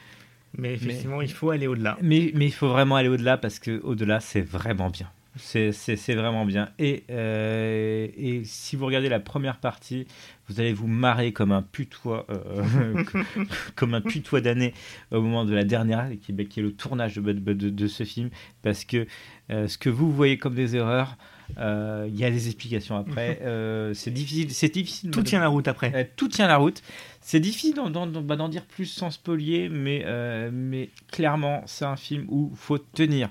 Mais 0.59 0.75
effectivement, 0.75 1.21
il 1.23 1.31
faut 1.31 1.51
aller 1.51 1.67
au-delà. 1.67 1.97
mais, 2.03 2.33
mais 2.35 2.47
il 2.47 2.53
faut 2.53 2.69
vraiment 2.69 2.97
aller 2.97 3.09
au-delà 3.09 3.37
parce 3.37 3.59
que 3.59 3.81
au-delà, 3.83 4.21
c'est 4.21 4.41
vraiment 4.43 4.91
bien. 4.91 5.11
C'est- 5.39 5.71
vraiment 6.15 6.47
bien. 6.47 6.71
Et, 6.79 7.05
euh, 7.11 8.09
et 8.17 8.43
si 8.45 8.75
vous 8.75 8.87
regardez 8.87 9.11
la 9.11 9.21
première 9.21 9.59
partie, 9.59 10.07
vous 10.49 10.61
allez 10.61 10.73
vous 10.73 10.87
marrer 10.87 11.33
comme 11.33 11.53
un 11.53 11.61
putois, 11.61 12.27
euh, 12.31 13.05
comme 13.77 13.93
un 13.93 14.01
putois 14.01 14.41
d'année 14.41 14.73
au 15.11 15.21
moment 15.21 15.45
de 15.45 15.55
la 15.55 15.65
dernière, 15.65 16.09
qui, 16.23 16.33
bah, 16.33 16.45
qui 16.45 16.61
est 16.61 16.63
le 16.63 16.73
tournage 16.73 17.17
de, 17.17 17.33
de- 17.33 17.53
de- 17.53 17.69
de 17.71 17.87
ce 17.87 18.05
film, 18.05 18.31
parce 18.63 18.87
que 18.87 19.07
euh, 19.51 19.69
ce 19.69 19.77
que 19.77 19.91
vous 19.91 20.11
voyez 20.11 20.39
comme 20.39 20.55
des 20.55 20.75
erreurs, 20.75 21.17
euh, 21.19 21.23
il 21.57 22.17
y 22.17 22.25
a 22.25 22.31
des 22.31 22.47
explications 22.47 22.97
après. 22.97 23.41
Euh, 23.47 23.95
c'est 23.95 24.11
difficile, 24.11 24.51
c'est 24.51 24.73
difficile. 24.73 25.11
Tout 25.11 25.23
tient 25.23 25.41
la 25.41 25.49
route 25.49 25.69
après. 25.69 25.93
Euh, 25.95 26.05
tout 26.17 26.29
tient 26.29 26.49
la 26.49 26.57
route. 26.57 26.83
C'est 27.21 27.41
difficile 27.41 27.75
d'en, 27.75 28.07
bah, 28.07 28.37
dire 28.49 28.65
plus 28.65 28.87
sans 28.87 29.11
spolier, 29.11 29.69
mais, 29.69 30.03
euh, 30.05 30.51
mais 30.53 30.91
clairement, 31.11 31.63
c'est 31.67 31.85
un 31.85 31.97
film 31.97 32.27
où 32.29 32.51
il 32.53 32.57
faut 32.57 32.79
tenir. 32.79 33.31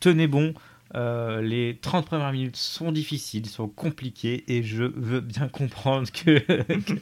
Tenez 0.00 0.26
bon. 0.26 0.54
Euh, 0.94 1.40
les 1.40 1.78
30 1.80 2.04
premières 2.04 2.32
minutes 2.32 2.56
sont 2.56 2.92
difficiles, 2.92 3.46
sont 3.46 3.68
compliquées, 3.68 4.44
et 4.48 4.62
je 4.62 4.84
veux 4.84 5.20
bien 5.20 5.48
comprendre 5.48 6.10
que, 6.12 6.38
que, 6.40 6.94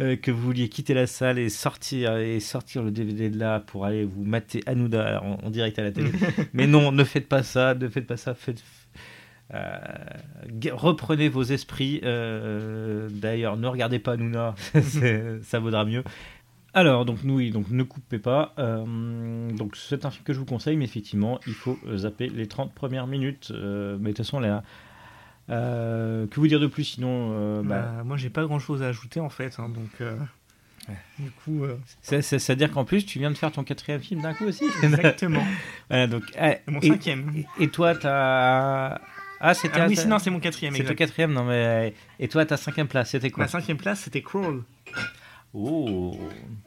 euh, 0.00 0.16
que 0.16 0.30
vous 0.30 0.42
vouliez 0.42 0.68
quitter 0.68 0.92
la 0.92 1.06
salle 1.06 1.38
et 1.38 1.48
sortir, 1.48 2.16
et 2.16 2.40
sortir 2.40 2.82
le 2.82 2.90
DVD 2.90 3.30
de 3.30 3.38
là 3.38 3.60
pour 3.60 3.86
aller 3.86 4.04
vous 4.04 4.24
mater 4.24 4.62
Hanouna 4.66 5.22
en, 5.22 5.38
en 5.46 5.50
direct 5.50 5.78
à 5.78 5.82
la 5.82 5.92
télé. 5.92 6.10
mais 6.52 6.66
non, 6.66 6.92
ne 6.92 7.04
faites 7.04 7.26
pas 7.26 7.42
ça, 7.42 7.74
ne 7.74 7.88
faites 7.88 8.06
pas 8.06 8.18
ça, 8.18 8.34
faites, 8.34 8.62
euh, 9.54 9.78
reprenez 10.72 11.28
vos 11.28 11.42
esprits. 11.42 12.00
euh, 12.04 13.08
D'ailleurs, 13.10 13.56
ne 13.56 13.66
regardez 13.66 13.98
pas 13.98 14.16
Nouna, 14.16 14.54
ça 15.42 15.58
vaudra 15.58 15.84
mieux. 15.84 16.04
Alors, 16.74 17.04
donc, 17.04 17.18
nous, 17.24 17.50
donc 17.50 17.70
ne 17.70 17.82
coupez 17.82 18.18
pas. 18.18 18.54
Euh, 18.58 19.50
donc, 19.50 19.76
c'est 19.76 20.06
un 20.06 20.10
film 20.10 20.24
que 20.24 20.32
je 20.32 20.38
vous 20.38 20.46
conseille, 20.46 20.76
mais 20.76 20.86
effectivement, 20.86 21.38
il 21.46 21.52
faut 21.52 21.78
zapper 21.96 22.28
les 22.28 22.46
30 22.48 22.72
premières 22.74 23.06
minutes. 23.06 23.50
Mais 23.52 23.58
de 23.58 24.06
toute 24.08 24.16
façon, 24.18 24.40
là, 24.40 24.62
que 25.48 26.34
vous 26.34 26.46
dire 26.48 26.60
de 26.60 26.66
plus 26.66 26.84
sinon 26.84 27.62
bah, 27.62 27.80
Bah, 27.96 28.02
moi, 28.04 28.16
j'ai 28.16 28.30
pas 28.30 28.44
grand-chose 28.44 28.82
à 28.82 28.86
ajouter 28.88 29.20
en 29.20 29.28
fait. 29.28 29.56
hein, 29.58 29.68
donc, 29.68 30.02
du 31.18 31.30
coup, 31.30 31.62
euh, 31.64 31.76
c'est- 32.00 32.22
c'est- 32.22 32.38
C'est-à-dire 32.38 32.72
qu'en 32.72 32.84
plus, 32.84 33.04
tu 33.06 33.18
viens 33.18 33.30
de 33.30 33.36
faire 33.38 33.52
ton 33.52 33.62
quatrième 33.64 34.00
film 34.00 34.22
d'un 34.22 34.32
coup 34.34 34.44
aussi. 34.46 34.64
exactement. 34.82 35.44
Voilà, 35.90 36.06
donc, 36.06 36.24
ah, 36.38 36.54
Mon 36.66 36.80
et, 36.80 36.88
cinquième. 36.88 37.32
et 37.60 37.68
toi, 37.68 37.94
t'as. 37.94 38.98
Ah, 39.44 39.54
c'était 39.54 39.80
Ah 39.80 39.86
oui, 39.88 39.96
ta- 39.96 40.02
c'est- 40.02 40.08
non, 40.08 40.18
c'est 40.20 40.30
mon 40.30 40.38
quatrième. 40.38 40.72
c'est 40.76 40.84
ton 40.84 40.94
quatrième, 40.94 41.32
non 41.32 41.42
mais. 41.44 41.92
Et 42.20 42.28
toi, 42.28 42.46
ta 42.46 42.56
cinquième 42.56 42.86
place, 42.86 43.10
c'était 43.10 43.30
quoi? 43.30 43.44
Ma 43.44 43.48
cinquième 43.48 43.76
place, 43.76 44.00
c'était 44.00 44.22
Crawl. 44.22 44.62
Oh 45.54 46.16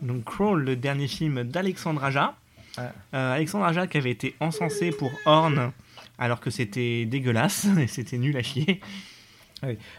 Donc 0.02 0.26
Crawl, 0.26 0.64
le 0.64 0.76
dernier 0.76 1.07
film 1.07 1.43
d'Alexandre 1.43 2.03
Aja. 2.03 2.35
Ah. 2.77 2.91
Euh, 3.14 3.34
Alexandre 3.35 3.65
Aja 3.65 3.88
qui 3.88 3.97
avait 3.97 4.11
été 4.11 4.35
encensé 4.41 4.91
pour 4.91 5.10
Horn 5.26 5.72
alors 6.19 6.39
que 6.41 6.49
c'était 6.49 7.06
dégueulasse 7.06 7.65
et 7.80 7.88
c'était 7.88 8.18
nul 8.18 8.35
à 8.38 8.43
chier. 8.43 8.81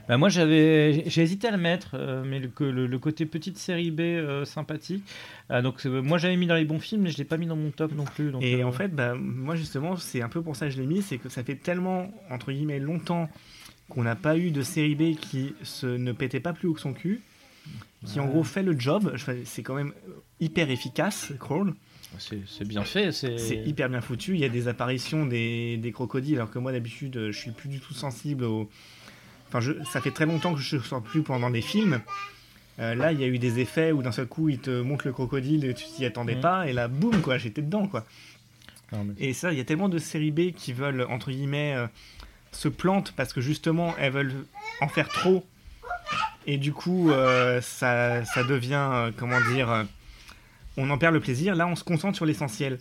Bah 0.09 0.17
moi 0.17 0.29
j'avais 0.29 1.05
j'ai 1.09 1.23
hésité 1.23 1.49
à 1.49 1.51
le 1.51 1.57
mettre 1.57 1.93
euh, 1.95 2.23
mais 2.25 2.39
le, 2.39 2.49
que- 2.49 2.63
le, 2.63 2.87
le 2.87 2.99
côté 2.99 3.27
petite 3.27 3.59
série 3.59 3.91
B 3.91 4.01
euh, 4.01 4.45
sympathique 4.45 5.03
Ah, 5.49 5.63
donc 5.63 5.85
euh, 5.87 6.03
moi 6.03 6.19
j'avais 6.19 6.37
mis 6.37 6.47
dans 6.47 6.55
les 6.55 6.65
bons 6.65 6.79
films 6.79 7.03
mais 7.03 7.11
je 7.11 7.19
l'ai 7.19 7.25
pas 7.25 7.37
mis 7.37 7.47
dans 7.47 7.57
mon 7.57 7.71
top 7.71 7.93
non 7.93 8.05
plus 8.05 8.31
donc, 8.31 8.43
Et 8.45 8.63
euh, 8.63 8.67
en 8.67 8.71
fait, 8.73 8.95
bah, 8.95 9.15
moi 9.15 9.57
justement, 9.57 9.97
c'est 9.97 10.23
un 10.23 10.29
peu 10.29 10.43
pour 10.43 10.55
ça 10.57 10.67
que 10.67 10.73
je 10.73 10.81
l'ai 10.81 10.87
mis, 10.87 11.03
c'est 11.03 11.19
que 11.19 11.29
ça 11.29 11.43
fait 11.43 11.57
tellement, 11.57 12.13
entre 12.31 12.53
guillemets, 12.53 12.79
longtemps 12.79 13.29
qu'on 13.89 14.03
n'a 14.05 14.15
pas 14.15 14.37
eu 14.37 14.51
de 14.51 14.63
série 14.63 14.95
B 14.95 15.17
qui 15.19 15.55
se, 15.63 15.87
ne 15.87 16.13
pétait 16.13 16.41
pas 16.41 16.53
plus 16.53 16.69
haut 16.69 16.75
que 16.75 16.81
son 16.81 16.93
cul, 16.93 17.21
qui 18.05 18.21
en 18.21 18.27
gros 18.27 18.45
fait 18.45 18.63
le 18.63 18.79
job. 18.79 19.15
C'est 19.45 19.63
quand 19.63 19.75
même 19.75 19.93
hyper 20.39 20.71
efficace, 20.71 21.33
Crawl. 21.41 21.75
c'est 22.19 22.67
bien 22.69 22.85
fait 22.85 23.11
c'est 23.39 23.57
hyper 23.67 23.89
bien 23.89 24.01
foutu. 24.01 24.35
Il 24.35 24.41
y 24.41 24.45
a 24.45 24.49
des 24.49 24.69
apparitions 24.69 25.25
des, 25.27 25.77
des 25.77 25.93
crocodiles, 25.93 26.37
alors 26.37 26.51
que 26.51 26.59
moi 26.59 26.73
d'habitude, 26.73 27.31
je 27.31 27.37
suis 27.39 27.51
plus 27.53 27.69
du 27.69 27.81
tout 27.81 27.95
sensible 27.95 28.45
au. 28.45 28.69
Enfin, 29.49 29.61
je, 29.61 29.73
ça 29.93 30.01
fait 30.01 30.11
très 30.11 30.27
longtemps 30.27 30.55
que 30.55 30.61
je 30.61 30.77
ne 30.77 30.83
sors 30.83 31.03
plus 31.03 31.23
pendant 31.23 31.51
des 31.51 31.61
films. 31.63 32.01
Euh, 32.79 32.95
là, 32.95 33.13
il 33.13 33.21
y 33.21 33.25
a 33.25 33.27
eu 33.27 33.39
des 33.39 33.59
effets 33.61 33.93
où 33.93 34.03
d'un 34.03 34.13
seul 34.13 34.27
coup, 34.27 34.49
il 34.49 34.59
te 34.59 34.83
montre 34.83 35.07
le 35.07 35.13
crocodile 35.13 35.65
et 35.65 35.75
tu 35.75 35.85
t'y 35.87 36.05
attendais 36.05 36.35
Mhm. 36.35 36.41
pas, 36.43 36.67
et 36.69 36.73
là, 36.73 36.89
boum, 36.89 37.21
quoi, 37.23 37.39
j'étais 37.39 37.63
dedans, 37.63 37.87
quoi. 37.87 38.05
Non, 38.93 39.05
mais- 39.05 39.15
Et 39.19 39.33
ça, 39.33 39.51
il 39.53 39.59
y 39.59 39.61
a 39.61 39.65
tellement 39.65 39.89
de 39.89 39.99
séries 39.99 40.31
B 40.31 40.53
qui 40.53 40.73
veulent, 40.73 41.07
entre 41.09 41.31
guillemets, 41.31 41.75
euh, 41.75 41.87
se 42.53 42.69
plantent 42.69 43.13
parce 43.17 43.33
que 43.33 43.41
justement, 43.41 43.95
elles 43.99 44.13
veulent 44.13 44.35
en 44.81 44.89
faire 44.89 45.09
trop. 45.09 45.47
Et 46.47 46.59
du 46.59 46.73
coup, 46.73 47.11
euh, 47.11 47.61
ça, 47.61 48.25
ça 48.25 48.45
devient, 48.45 49.11
comment 49.17 49.41
dire, 49.53 49.87
on 50.77 50.89
en 50.91 50.99
perd 50.99 51.15
le 51.15 51.21
plaisir. 51.21 51.55
Là, 51.57 51.67
on 51.67 51.75
se 51.77 51.83
concentre 51.85 52.15
sur 52.17 52.27
l'essentiel. 52.27 52.79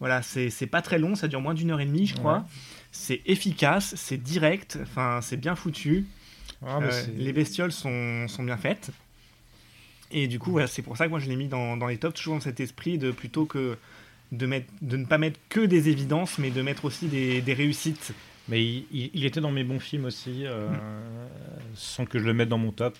Voilà, 0.00 0.22
c'est 0.22 0.50
c'est 0.50 0.66
pas 0.66 0.82
très 0.82 0.98
long, 0.98 1.14
ça 1.14 1.28
dure 1.28 1.40
moins 1.40 1.54
d'une 1.54 1.70
heure 1.70 1.80
et 1.80 1.84
demie, 1.86 2.06
je 2.06 2.14
crois. 2.14 2.38
Ouais. 2.38 2.44
C'est 2.92 3.22
efficace, 3.26 3.94
c'est 3.96 4.18
direct, 4.22 4.78
enfin, 4.82 5.20
c'est 5.22 5.38
bien 5.38 5.56
foutu. 5.56 6.06
Ah, 6.64 6.78
mais 6.80 6.92
Euh, 6.92 7.06
les 7.16 7.32
bestioles 7.32 7.72
sont, 7.72 8.28
sont 8.28 8.44
bien 8.44 8.56
faites. 8.58 8.90
Et 10.10 10.28
du 10.28 10.38
coup, 10.38 10.50
voilà, 10.52 10.66
c'est 10.66 10.82
pour 10.82 10.96
ça 10.96 11.06
que 11.06 11.10
moi 11.10 11.18
je 11.20 11.28
l'ai 11.28 11.36
mis 11.36 11.48
dans, 11.48 11.76
dans 11.76 11.86
les 11.86 11.98
tops, 11.98 12.14
toujours 12.14 12.34
dans 12.34 12.40
cet 12.40 12.60
esprit 12.60 12.98
de 12.98 13.10
plutôt 13.12 13.46
que 13.46 13.78
de, 14.32 14.46
mettre, 14.46 14.70
de 14.82 14.96
ne 14.98 15.06
pas 15.06 15.18
mettre 15.18 15.40
que 15.48 15.60
des 15.60 15.88
évidences, 15.88 16.38
mais 16.38 16.50
de 16.50 16.62
mettre 16.62 16.84
aussi 16.84 17.08
des, 17.08 17.40
des 17.40 17.54
réussites. 17.54 18.12
Mais 18.48 18.62
il, 18.64 18.84
il- 18.92 19.10
il 19.14 19.24
était 19.26 19.40
dans 19.40 19.50
mes 19.52 19.64
bons 19.64 19.78
films 19.80 20.04
aussi 20.06 20.44
euh, 20.46 20.68
sans 21.74 22.04
que 22.04 22.18
je 22.18 22.24
le 22.24 22.34
mette 22.34 22.48
dans 22.48 22.58
mon 22.58 22.72
top. 22.72 22.96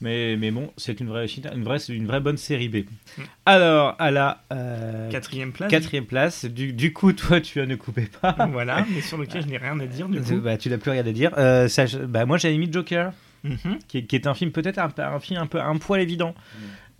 Mais, 0.00 0.36
mais 0.36 0.50
bon, 0.50 0.72
c'est 0.76 0.98
une 1.00 1.08
vraie, 1.08 1.26
une 1.54 1.62
vraie, 1.64 1.78
c'est 1.78 1.94
une 1.94 2.06
vraie 2.06 2.20
bonne 2.20 2.36
série 2.36 2.68
B. 2.68 2.76
Mm. 3.18 3.22
Alors, 3.46 3.96
à 3.98 4.10
la 4.10 4.42
euh, 4.52 5.10
Quatrième 5.10 5.52
place. 5.52 5.70
quatrième 5.70 6.06
place, 6.06 6.44
du, 6.44 6.72
du 6.72 6.92
coup, 6.92 7.12
toi, 7.12 7.40
tu 7.40 7.60
as 7.60 7.66
ne 7.66 7.76
coupez 7.76 8.08
pas. 8.20 8.34
Voilà, 8.50 8.84
mais 8.92 9.00
sur 9.00 9.18
lequel 9.18 9.42
je 9.42 9.48
n'ai 9.48 9.58
rien 9.58 9.78
à 9.80 9.86
dire 9.86 10.08
du 10.08 10.20
coup. 10.20 10.36
Bah, 10.40 10.56
tu 10.56 10.68
n'as 10.70 10.78
plus 10.78 10.90
rien 10.90 11.06
à 11.06 11.12
dire. 11.12 11.30
Euh, 11.38 11.68
ça, 11.68 11.84
bah, 12.08 12.24
moi, 12.26 12.38
j'avais 12.38 12.56
mis 12.58 12.70
Joker, 12.72 13.12
Mhm. 13.44 13.78
qui 13.88 13.98
est, 13.98 14.02
qui 14.04 14.14
est 14.14 14.28
un 14.28 14.34
film 14.34 14.52
peut-être 14.52 14.78
un, 14.78 14.88
un 14.98 15.18
film 15.18 15.40
un 15.40 15.46
peu 15.48 15.60
un 15.60 15.76
poil 15.76 16.00
évident. 16.00 16.32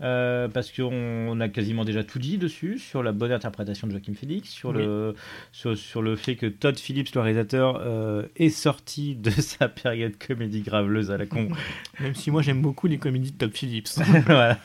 Euh, 0.01 0.47
parce 0.49 0.71
qu'on 0.71 0.91
on 0.91 1.39
a 1.39 1.47
quasiment 1.49 1.85
déjà 1.85 2.03
tout 2.03 2.19
dit 2.19 2.37
dessus 2.37 2.77
sur 2.79 3.03
la 3.03 3.11
bonne 3.11 3.31
interprétation 3.31 3.87
de 3.87 3.91
Joaquin 3.93 4.13
Phoenix, 4.13 4.49
sur, 4.49 4.69
Oui. 4.69 4.77
le, 4.79 5.15
sur, 5.51 5.77
sur 5.77 6.01
le 6.01 6.15
fait 6.15 6.35
que 6.35 6.45
Todd 6.47 6.77
Phillips, 6.77 7.13
le 7.15 7.21
réalisateur, 7.21 7.79
euh, 7.85 8.23
est 8.35 8.49
sorti 8.49 9.15
de 9.15 9.29
sa 9.31 9.69
période 9.69 10.13
comédie 10.17 10.61
graveleuse 10.61 11.11
à 11.11 11.17
la 11.17 11.25
con. 11.25 11.47
Même 11.99 12.15
si 12.15 12.31
moi 12.31 12.41
j'aime 12.41 12.61
beaucoup 12.61 12.87
les 12.87 12.97
comédies 12.97 13.31
de 13.31 13.37
Top 13.37 13.53
Phillips. 13.53 13.87
Voilà. 14.25 14.57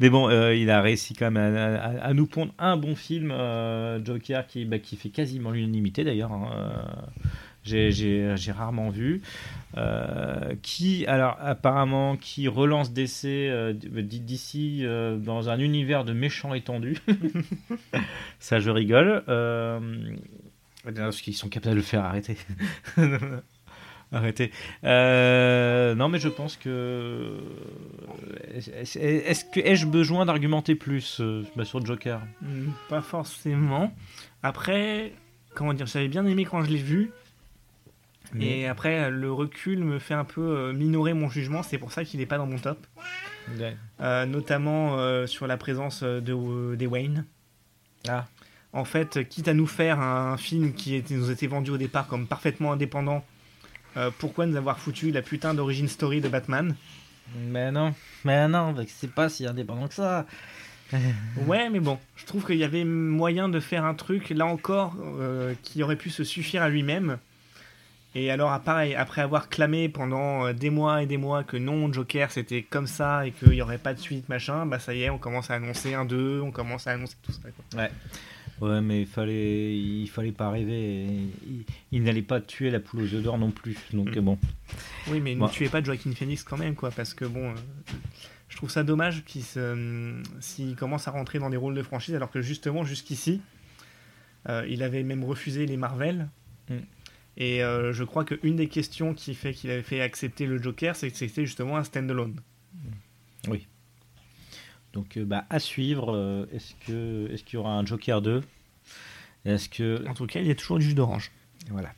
Mais 0.00 0.10
bon, 0.10 0.28
euh, 0.28 0.54
il 0.54 0.70
a 0.70 0.82
réussi 0.82 1.14
quand 1.14 1.30
même 1.30 1.56
à, 1.56 1.76
à- 1.76 2.04
à 2.08 2.12
nous 2.14 2.26
pondre 2.26 2.52
un 2.58 2.76
bon 2.76 2.94
film, 2.96 3.32
Joker, 4.04 4.46
qui, 4.46 4.64
bah, 4.64 4.78
qui 4.80 4.96
fait 4.96 5.08
quasiment 5.10 5.50
l'unanimité 5.52 6.04
d'ailleurs. 6.04 6.32
hein, 6.32 6.50
j'ai- 7.64 8.36
J'ai 8.36 8.52
rarement 8.52 8.90
vu. 8.90 9.22
Euh, 9.78 10.54
qui, 10.62 11.06
alors, 11.06 11.36
apparemment, 11.40 12.16
qui 12.16 12.46
relance 12.48 12.92
DC 12.92 13.24
euh, 13.48 13.72
d'ici 13.72 14.80
euh, 14.84 15.16
dans 15.16 15.48
un 15.48 15.58
univers 15.58 16.04
de 16.04 16.12
méchants 16.12 16.52
étendus. 16.54 16.98
Ça, 18.38 18.58
je 18.60 18.70
rigole. 18.70 19.22
Euh, 19.28 19.80
parce 20.94 21.20
qu'ils 21.22 21.34
sont 21.36 21.48
capables 21.48 21.76
de 21.76 21.80
le 21.80 21.82
faire 21.86 22.04
arrêter. 22.04 22.36
Arrêtez. 24.14 24.50
Euh, 24.84 25.94
non, 25.94 26.10
mais 26.10 26.18
je 26.18 26.28
pense 26.28 26.58
que. 26.58 27.38
Est-ce 28.54 29.44
que 29.46 29.60
ai-je 29.60 29.86
besoin 29.86 30.26
d'argumenter 30.26 30.74
plus 30.74 31.18
euh, 31.20 31.44
bah, 31.56 31.64
sur 31.64 31.84
Joker? 31.84 32.20
Hmm, 32.42 32.68
Pas 32.90 33.00
forcément. 33.00 33.94
Après, 34.42 35.12
comment 35.54 35.72
dire, 35.72 35.86
j'avais 35.86 36.08
bien 36.08 36.26
aimé 36.26 36.44
quand 36.44 36.62
je 36.62 36.70
l'ai 36.70 36.76
vu. 36.82 37.10
Et 38.40 38.66
après, 38.66 39.10
le 39.10 39.30
recul 39.32 39.84
me 39.84 39.98
fait 39.98 40.14
un 40.14 40.24
peu 40.24 40.40
euh, 40.40 40.72
minorer 40.72 41.12
mon 41.12 41.28
jugement. 41.28 41.62
C'est 41.62 41.78
pour 41.78 41.92
ça 41.92 42.04
qu'il 42.04 42.20
n'est 42.20 42.26
pas 42.26 42.38
dans 42.38 42.46
mon 42.46 42.58
top. 42.58 42.78
Ouais. 43.58 43.76
Euh, 44.00 44.26
notamment 44.26 44.98
euh, 44.98 45.26
sur 45.26 45.46
la 45.46 45.56
présence 45.56 46.02
de, 46.02 46.32
euh, 46.32 46.76
des 46.76 46.86
Wayne. 46.86 47.24
Ah. 48.08 48.26
En 48.72 48.84
fait, 48.84 49.28
quitte 49.28 49.48
à 49.48 49.54
nous 49.54 49.66
faire 49.66 50.00
un 50.00 50.36
film 50.36 50.72
qui 50.72 50.94
était, 50.94 51.14
nous 51.14 51.30
était 51.30 51.46
vendu 51.46 51.70
au 51.70 51.76
départ 51.76 52.06
comme 52.06 52.26
parfaitement 52.26 52.72
indépendant, 52.72 53.22
pourquoi 54.18 54.46
nous 54.46 54.56
avoir 54.56 54.78
foutu 54.78 55.10
la 55.10 55.20
putain 55.20 55.52
d'origine 55.52 55.88
story 55.88 56.22
de 56.22 56.28
Batman? 56.28 56.74
Mais 57.36 57.70
non, 57.70 57.94
mais 58.24 58.48
non, 58.48 58.74
c'est 58.86 59.12
pas 59.12 59.28
si 59.28 59.46
indépendant 59.46 59.88
que 59.88 59.94
ça. 59.94 60.24
Ouais, 61.46 61.68
mais 61.70 61.80
bon, 61.80 61.98
je 62.16 62.24
trouve 62.24 62.46
qu'il 62.46 62.56
y 62.56 62.64
avait 62.64 62.84
moyen 62.84 63.50
de 63.50 63.60
faire 63.60 63.84
un 63.84 63.94
truc, 63.94 64.30
là 64.30 64.46
encore, 64.46 64.96
qui 65.62 65.82
aurait 65.82 65.96
pu 65.96 66.08
se 66.08 66.24
suffire 66.24 66.62
à 66.62 66.70
lui-même. 66.70 67.18
Et 68.14 68.30
alors, 68.30 68.60
pareil, 68.60 68.94
après 68.94 69.22
avoir 69.22 69.48
clamé 69.48 69.88
pendant 69.88 70.46
euh, 70.46 70.52
des 70.52 70.68
mois 70.70 71.02
et 71.02 71.06
des 71.06 71.16
mois 71.16 71.44
que 71.44 71.56
non, 71.56 71.90
Joker 71.92 72.30
c'était 72.30 72.62
comme 72.62 72.86
ça 72.86 73.26
et 73.26 73.30
qu'il 73.32 73.50
n'y 73.50 73.62
aurait 73.62 73.78
pas 73.78 73.94
de 73.94 73.98
suite, 73.98 74.28
machin, 74.28 74.66
bah 74.66 74.78
ça 74.78 74.94
y 74.94 75.02
est, 75.02 75.10
on 75.10 75.16
commence 75.18 75.50
à 75.50 75.54
annoncer 75.54 75.94
un 75.94 76.04
2, 76.04 76.40
on 76.42 76.50
commence 76.50 76.86
à 76.86 76.90
annoncer 76.92 77.16
tout 77.22 77.32
ça. 77.32 77.40
quoi. 77.50 77.88
Ouais, 78.60 78.80
mais 78.80 79.00
il 79.00 79.06
fallait, 79.06 79.76
il 79.76 80.06
fallait 80.08 80.30
pas 80.30 80.50
rêver. 80.50 81.06
Il, 81.46 81.64
il 81.90 82.02
n'allait 82.02 82.22
pas 82.22 82.40
tuer 82.40 82.70
la 82.70 82.78
poule 82.80 83.00
aux 83.02 83.14
œufs 83.14 83.22
d'or 83.22 83.38
non 83.38 83.50
plus. 83.50 83.76
Donc 83.92 84.14
Mm. 84.14 84.20
bon. 84.20 84.38
Oui, 85.08 85.20
mais 85.20 85.34
Bah. 85.34 85.46
ne 85.46 85.50
tuez 85.50 85.68
pas 85.68 85.82
Joaquin 85.82 86.12
Phoenix 86.12 86.44
quand 86.44 86.58
même, 86.58 86.74
quoi, 86.76 86.90
parce 86.90 87.12
que 87.14 87.24
bon, 87.24 87.50
euh, 87.50 87.54
je 88.48 88.56
trouve 88.58 88.70
ça 88.70 88.84
dommage 88.84 89.24
qu'il 89.24 89.42
euh, 89.56 90.22
s'il 90.38 90.76
commence 90.76 91.08
à 91.08 91.10
rentrer 91.12 91.38
dans 91.40 91.50
des 91.50 91.56
rôles 91.56 91.74
de 91.74 91.82
franchise, 91.82 92.14
alors 92.14 92.30
que 92.30 92.40
justement, 92.42 92.84
jusqu'ici, 92.84 93.40
euh, 94.48 94.64
il 94.68 94.82
avait 94.82 95.02
même 95.02 95.24
refusé 95.24 95.64
les 95.66 95.76
Marvel. 95.78 96.28
Mm. 96.68 96.74
Et 97.36 97.62
euh, 97.64 97.92
je 97.92 98.04
crois 98.04 98.24
qu'une 98.24 98.56
des 98.56 98.68
questions 98.68 99.14
qui 99.14 99.34
fait 99.34 99.52
qu'il 99.54 99.70
avait 99.70 99.82
fait 99.82 100.00
accepter 100.02 100.46
le 100.46 100.60
Joker, 100.62 100.94
c'est 100.96 101.10
que 101.10 101.16
c'était 101.16 101.46
justement 101.46 101.76
un 101.78 101.84
stand-alone. 101.84 102.36
Donc 104.92 105.16
euh, 105.16 105.24
bah 105.24 105.46
à 105.48 105.58
suivre. 105.58 106.14
euh, 106.14 106.44
Est-ce 106.52 106.74
que, 106.86 107.30
est-ce 107.32 107.44
qu'il 107.44 107.54
y 107.54 107.56
aura 107.56 107.72
un 107.72 107.86
Joker 107.86 108.20
2 108.20 108.42
Est-ce 109.46 109.68
que 109.70 110.06
En 110.06 110.12
tout 110.14 110.26
cas, 110.26 110.40
il 110.40 110.46
y 110.46 110.50
a 110.50 110.54
toujours 110.54 110.78
du 110.78 110.84
jus 110.84 110.94
d'orange. 110.94 111.30
Voilà. 111.70 111.94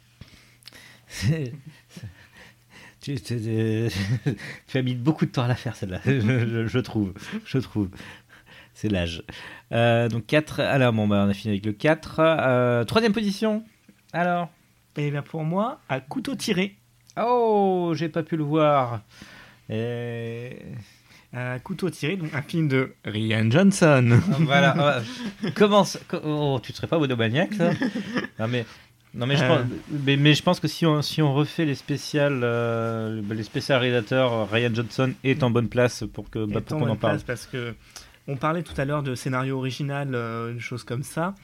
tu, 1.20 1.51
tu- 3.01 3.20
tu- 3.20 3.89
tu 4.69 4.78
as 4.78 4.82
mis 4.82 4.94
beaucoup 4.94 5.27
de 5.27 5.31
temps 5.32 5.43
à 5.43 5.48
la 5.48 5.56
faire 5.56 5.74
celle-là, 5.77 6.01
je, 6.06 6.20
je- 6.20 6.66
je 6.69 6.78
trouve. 6.78 7.12
Je 7.44 7.59
trouve. 7.59 7.90
C'est 8.74 8.89
l'âge. 8.89 9.23
Euh, 9.73 10.09
donc 10.09 10.27
4. 10.27 10.61
Alors, 10.61 10.93
bon, 10.93 11.06
bah, 11.06 11.24
on 11.27 11.31
a 11.31 11.35
fini 11.35 11.55
avec 11.55 11.65
le 11.66 11.73
4. 11.73 12.16
Euh, 12.20 12.85
troisième 12.85 13.12
position. 13.12 13.65
Alors? 14.12 14.51
Et 14.96 15.10
bien 15.10 15.22
pour 15.22 15.44
moi, 15.44 15.80
à 15.88 16.00
couteau 16.00 16.34
tiré, 16.34 16.76
Oh, 17.20 17.92
j'ai 17.94 18.08
pas 18.08 18.22
pu 18.22 18.36
le 18.36 18.42
voir. 18.44 19.00
Et... 19.70 20.56
à 21.32 21.58
couteau 21.58 21.90
tiré, 21.90 22.16
donc 22.16 22.32
un 22.34 22.42
film 22.42 22.68
de 22.68 22.94
Rian 23.04 23.50
Johnson. 23.50 24.20
Voilà. 24.40 25.02
ouais. 25.42 25.50
Comment 25.54 25.84
ça- 25.84 26.00
co- 26.08 26.20
Oh, 26.24 26.60
tu 26.62 26.72
ne 26.72 26.76
serais 26.76 26.86
pas 26.86 26.98
monomaniaque, 26.98 27.54
ça? 27.54 27.70
Non, 28.38 28.48
mais. 28.48 28.64
Non 29.16 29.26
mais 29.26 29.36
je, 29.36 29.44
Euh. 29.44 29.48
pense, 29.48 29.66
mais, 30.04 30.16
mais 30.16 30.34
je 30.34 30.42
pense 30.42 30.58
que 30.58 30.66
si 30.66 30.84
on, 30.86 31.00
si 31.00 31.22
on 31.22 31.32
refait 31.34 31.64
les 31.64 31.76
spéciales, 31.76 32.40
euh, 32.42 33.22
les 33.30 33.44
spéciales 33.44 33.78
réalisateurs, 33.80 34.50
Ryan 34.50 34.74
Johnson 34.74 35.12
est 35.22 35.44
en 35.44 35.50
bonne 35.50 35.68
place 35.68 36.02
pour 36.12 36.30
que 36.30 36.44
bah, 36.44 36.60
pour 36.60 36.80
qu'on 36.80 36.88
en 36.88 36.96
parle. 36.96 37.12
place, 37.18 37.22
parce 37.22 37.46
que 37.46 37.74
on 38.26 38.34
parlait 38.36 38.64
tout 38.64 38.74
à 38.76 38.84
l'heure 38.84 39.04
de 39.04 39.14
scénario 39.14 39.56
original, 39.56 40.16
euh, 40.16 40.50
une 40.50 40.58
chose 40.58 40.82
comme 40.82 41.04
ça. 41.04 41.36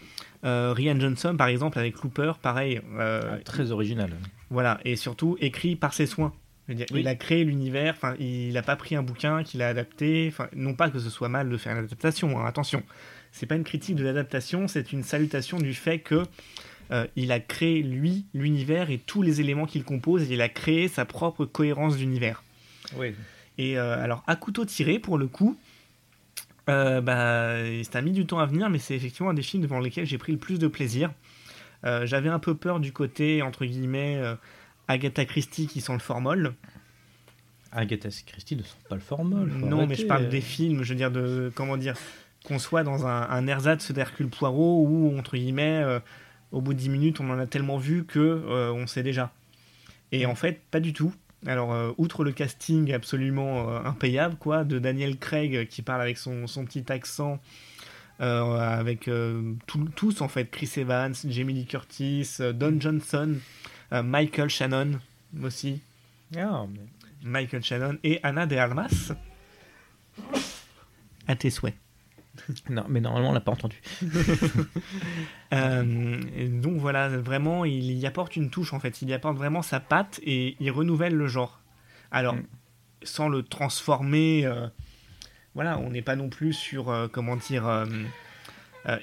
Euh, 0.45 0.73
Rian 0.75 0.99
Johnson, 0.99 1.35
par 1.37 1.49
exemple, 1.49 1.79
avec 1.79 2.01
Looper, 2.03 2.33
pareil. 2.41 2.81
euh, 2.99 3.21
Ah, 3.35 3.39
très 3.45 3.71
original. 3.73 4.11
Voilà, 4.51 4.81
et 4.85 4.97
surtout 4.97 5.37
écrit 5.41 5.77
par 5.77 5.93
ses 5.95 6.07
soins. 6.07 6.33
Dire, 6.69 6.87
Oui. 6.93 7.01
Il 7.01 7.09
a 7.09 7.15
créé 7.17 7.45
l'univers, 7.45 7.97
il 8.21 8.53
n'a 8.53 8.63
pas 8.63 8.77
pris 8.77 8.95
un 8.95 9.03
bouquin 9.03 9.43
qu'il 9.43 9.61
a 9.61 9.69
adapté. 9.69 10.33
Non 10.55 10.75
pas 10.75 10.89
que 10.89 10.99
ce 11.01 11.11
soit 11.11 11.29
mal 11.29 11.49
de 11.49 11.57
faire 11.57 11.73
une 11.77 11.85
adaptation, 11.85 12.39
hein, 12.39 12.47
attention. 12.47 12.83
C'est 13.33 13.47
pas 13.47 13.57
une 13.57 13.65
critique 13.65 13.97
de 13.97 14.05
l'adaptation, 14.05 14.69
c'est 14.69 14.93
une 14.93 15.03
salutation 15.03 15.59
du 15.59 15.75
fait 15.75 15.99
que 15.99 16.23
euh, 16.93 17.07
il 17.17 17.33
a 17.33 17.41
créé 17.41 17.83
lui 17.83 18.25
l'univers 18.35 18.91
et 18.91 18.99
tous 18.99 19.23
les 19.23 19.41
éléments 19.41 19.67
qu'il 19.67 19.85
compose. 19.85 20.31
Et 20.31 20.35
il 20.35 20.41
a 20.43 20.49
créé 20.49 20.87
sa 20.89 21.05
propre 21.05 21.45
cohérence 21.45 21.97
d'univers. 21.97 22.43
Oui. 22.97 23.15
Et 23.59 23.77
euh, 23.79 24.03
alors, 24.03 24.23
à 24.27 24.37
couteau 24.37 24.65
tiré, 24.65 24.99
pour 24.99 25.19
le 25.19 25.27
coup, 25.27 25.57
euh, 26.71 27.01
bah, 27.01 27.57
ça 27.91 27.99
a 27.99 28.03
mis 28.03 28.13
du 28.13 28.27
temps 28.27 28.39
à 28.39 28.47
venir, 28.47 28.71
mais 28.71 28.79
c'est 28.79 28.95
effectivement 28.95 29.31
un 29.31 29.35
des 29.35 29.43
films 29.43 29.63
devant 29.63 29.81
lesquels 29.81 30.07
j'ai 30.07 30.19
pris 30.19 30.33
le 30.33 30.39
plus 30.39 30.59
de 30.59 30.69
plaisir. 30.69 31.11
Euh, 31.85 32.07
J'avais 32.07 32.29
un 32.29 32.39
peu 32.39 32.55
peur 32.55 32.81
du 32.81 32.93
côté, 32.93 33.43
entre 33.43 33.65
guillemets, 33.65 34.17
euh, 34.19 34.35
Agatha 34.89 35.25
Christie 35.25 35.67
qui 35.67 35.81
sent 35.81 35.93
le 35.93 35.99
formol. 35.99 36.55
Agatha 37.73 38.09
Christie 38.27 38.57
ne 38.57 38.63
sent 38.63 38.77
pas 38.89 38.97
le 38.97 39.01
formol. 39.01 39.49
non, 39.49 39.87
mais 39.87 39.95
je 39.95 40.07
parle 40.07 40.29
des 40.29 40.41
films, 40.41 40.83
je 40.83 40.91
veux 40.91 40.97
dire, 40.97 41.11
de, 41.11 41.53
comment 41.55 41.77
dire, 41.77 41.95
qu'on 42.45 42.59
soit 42.59 42.83
dans 42.83 43.07
un, 43.07 43.23
un 43.23 43.47
ersatz 43.47 43.93
d'Hercule 43.93 44.29
Poirot 44.29 44.87
où, 44.87 45.17
entre 45.19 45.37
guillemets, 45.37 45.83
euh, 45.83 46.01
au 46.53 46.61
bout 46.61 46.75
de 46.75 46.79
10 46.79 46.89
minutes, 46.89 47.21
on 47.21 47.31
en 47.31 47.39
a 47.39 47.47
tellement 47.47 47.79
vu 47.79 48.05
que 48.05 48.73
on 48.75 48.87
sait 48.87 49.05
déjà. 49.05 49.33
Et 50.13 50.27
en 50.27 50.35
fait, 50.35 50.61
pas 50.71 50.81
du 50.81 50.93
tout. 50.93 51.15
Alors, 51.47 51.73
euh, 51.73 51.93
outre 51.97 52.23
le 52.25 52.33
casting 52.33 52.93
absolument 52.93 53.71
euh, 53.71 53.81
impayable, 53.85 54.37
quoi, 54.37 54.63
de 54.65 54.79
Daniel 54.79 55.17
Craig 55.19 55.57
euh, 55.57 55.65
qui 55.65 55.81
parle 55.83 56.03
avec 56.03 56.19
son, 56.19 56.47
son 56.47 56.65
petit 56.67 56.91
accent, 56.93 57.41
euh, 58.21 58.57
avec 58.59 59.09
tout- 59.67 59.89
tous 59.97 60.21
en 60.21 60.29
fait, 60.29 60.51
Chris 60.51 60.71
Evans, 60.77 61.15
Jamie 61.27 61.55
Lee 61.55 61.65
Curtis, 61.67 62.37
Don 62.55 62.79
Johnson, 62.79 63.37
euh, 63.93 64.03
Michael 64.03 64.51
Shannon 64.51 65.01
aussi, 65.43 65.81
Ah, 66.37 66.67
mais- 66.71 66.81
Michael 67.23 67.63
Shannon 67.65 67.97
et 68.05 68.21
Anna 68.23 68.47
de 68.47 68.57
Armas. 68.57 69.13
À 71.27 71.37
tes 71.37 71.51
souhaits. 71.51 71.75
Non, 72.71 72.85
mais 72.89 73.01
normalement 73.01 73.31
on 73.31 73.33
l'a 73.35 73.41
pas 73.41 73.53
entendu. 73.53 73.81
Euh, 75.53 76.21
donc 76.63 76.77
voilà, 76.79 77.09
vraiment, 77.09 77.65
il 77.65 77.91
y 77.93 78.07
apporte 78.07 78.37
une 78.37 78.51
touche 78.51 78.73
en 78.73 78.79
fait. 78.79 79.03
Il 79.03 79.09
y 79.09 79.13
apporte 79.15 79.37
vraiment 79.37 79.63
sa 79.63 79.81
patte 79.81 80.21
et 80.23 80.57
il 80.61 80.71
renouvelle 80.71 81.15
le 81.15 81.27
genre. 81.27 81.61
Alors, 82.13 82.35
Mm. 82.37 82.43
sans 83.03 83.29
le 83.29 83.43
transformer, 83.43 84.47
euh, 84.47 84.69
voilà, 85.55 85.79
on 85.79 85.91
n'est 85.91 86.03
pas 86.03 86.15
non 86.17 86.29
plus 86.29 86.53
sur, 86.53 86.89
euh, 86.91 87.09
comment 87.11 87.35
dire, 87.37 87.69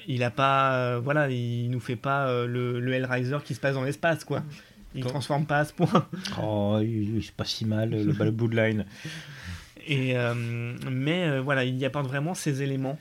il 0.06 0.22
a 0.22 0.30
pas, 0.30 0.98
voilà, 1.00 1.28
il 1.30 1.68
nous 1.70 1.80
fait 1.80 1.96
pas 1.96 2.46
le, 2.46 2.80
le 2.80 2.92
Hellraiser 2.94 3.38
qui 3.44 3.54
se 3.54 3.60
passe 3.60 3.74
dans 3.74 3.84
l'espace, 3.84 4.24
quoi. 4.24 4.42
Il 4.94 5.02
Quand- 5.02 5.10
transforme 5.10 5.44
pas 5.44 5.58
à 5.58 5.64
ce 5.66 5.74
point. 5.74 6.08
Oh, 6.42 6.78
il- 6.80 7.16
il- 7.16 7.22
c'est 7.22 7.34
pas 7.34 7.44
si 7.44 7.66
mal 7.66 7.90
le, 7.90 8.04
le 8.04 8.30
bloodline. 8.30 8.86
Et, 9.86 10.14
mais 10.90 11.38
voilà, 11.40 11.64
il 11.64 11.76
y 11.76 11.84
apporte 11.84 12.06
vraiment 12.06 12.32
ces 12.34 12.62
éléments, 12.62 12.98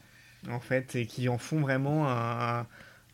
en 0.50 0.60
fait, 0.60 0.96
et 0.96 1.06
qui 1.06 1.30
en 1.30 1.38
font 1.38 1.60
vraiment 1.60 2.08
un, 2.10 2.60
un- 2.62 2.66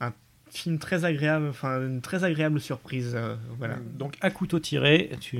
un 0.01 0.13
film 0.51 0.77
très 0.79 1.05
agréable, 1.05 1.47
enfin 1.49 1.79
une 1.81 2.01
très 2.01 2.23
agréable 2.23 2.59
surprise. 2.59 3.13
euh, 3.15 3.35
voilà. 3.57 3.77
Donc 3.95 4.15
à 4.21 4.29
couteau 4.29 4.59
tiré, 4.59 5.09
tu 5.19 5.39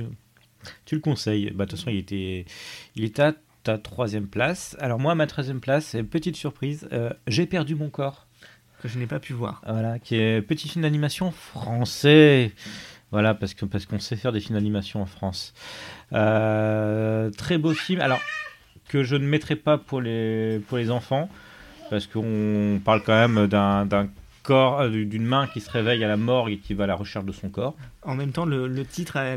Tu 0.86 0.94
le 0.94 1.00
conseilles. 1.00 1.50
Bah, 1.50 1.66
de 1.66 1.70
toute 1.70 1.78
façon, 1.78 1.90
il 1.90 1.98
était, 1.98 2.46
il 2.96 3.04
était 3.04 3.22
à 3.22 3.34
ta 3.62 3.76
troisième 3.78 4.26
place. 4.26 4.76
Alors 4.80 4.98
moi, 4.98 5.14
ma 5.14 5.26
troisième 5.26 5.60
place, 5.60 5.86
c'est 5.86 6.00
une 6.00 6.06
petite 6.08 6.36
surprise. 6.36 6.88
euh, 6.92 7.10
J'ai 7.26 7.46
perdu 7.46 7.74
mon 7.74 7.90
corps. 7.90 8.26
Que 8.80 8.88
je 8.88 8.98
n'ai 8.98 9.06
pas 9.06 9.18
pu 9.20 9.32
voir. 9.32 9.62
Voilà, 9.66 9.98
qui 9.98 10.16
est 10.16 10.42
petit 10.42 10.68
film 10.68 10.82
d'animation 10.82 11.30
français. 11.30 12.52
Voilà, 13.10 13.34
parce 13.34 13.54
que 13.54 13.64
parce 13.64 13.86
qu'on 13.86 13.98
sait 14.00 14.16
faire 14.16 14.32
des 14.32 14.40
films 14.40 14.56
d'animation 14.58 15.00
en 15.00 15.06
France. 15.06 15.54
Euh, 16.12 17.30
très 17.30 17.58
beau 17.58 17.72
film. 17.74 18.00
Alors 18.00 18.20
que 18.88 19.02
je 19.02 19.16
ne 19.16 19.26
mettrai 19.26 19.56
pas 19.56 19.78
pour 19.78 20.00
les 20.00 20.60
pour 20.68 20.78
les 20.78 20.90
enfants, 20.90 21.28
parce 21.94 22.06
qu'on 22.08 22.80
parle 22.84 23.02
quand 23.04 23.28
même 23.28 23.46
d'un 23.46 24.08
corps, 24.42 24.80
euh, 24.82 24.90
d'une 24.90 25.24
main 25.24 25.46
qui 25.46 25.60
se 25.60 25.70
réveille 25.70 26.02
à 26.04 26.08
la 26.08 26.16
morgue 26.18 26.52
et 26.52 26.58
qui 26.58 26.74
va 26.74 26.84
à 26.84 26.86
la 26.86 26.94
recherche 26.96 27.24
de 27.24 27.32
son 27.32 27.48
corps. 27.48 27.74
En 28.02 28.14
même 28.14 28.32
temps, 28.32 28.44
le, 28.44 28.66
le 28.66 28.84
titre 28.84 29.16
a, 29.16 29.32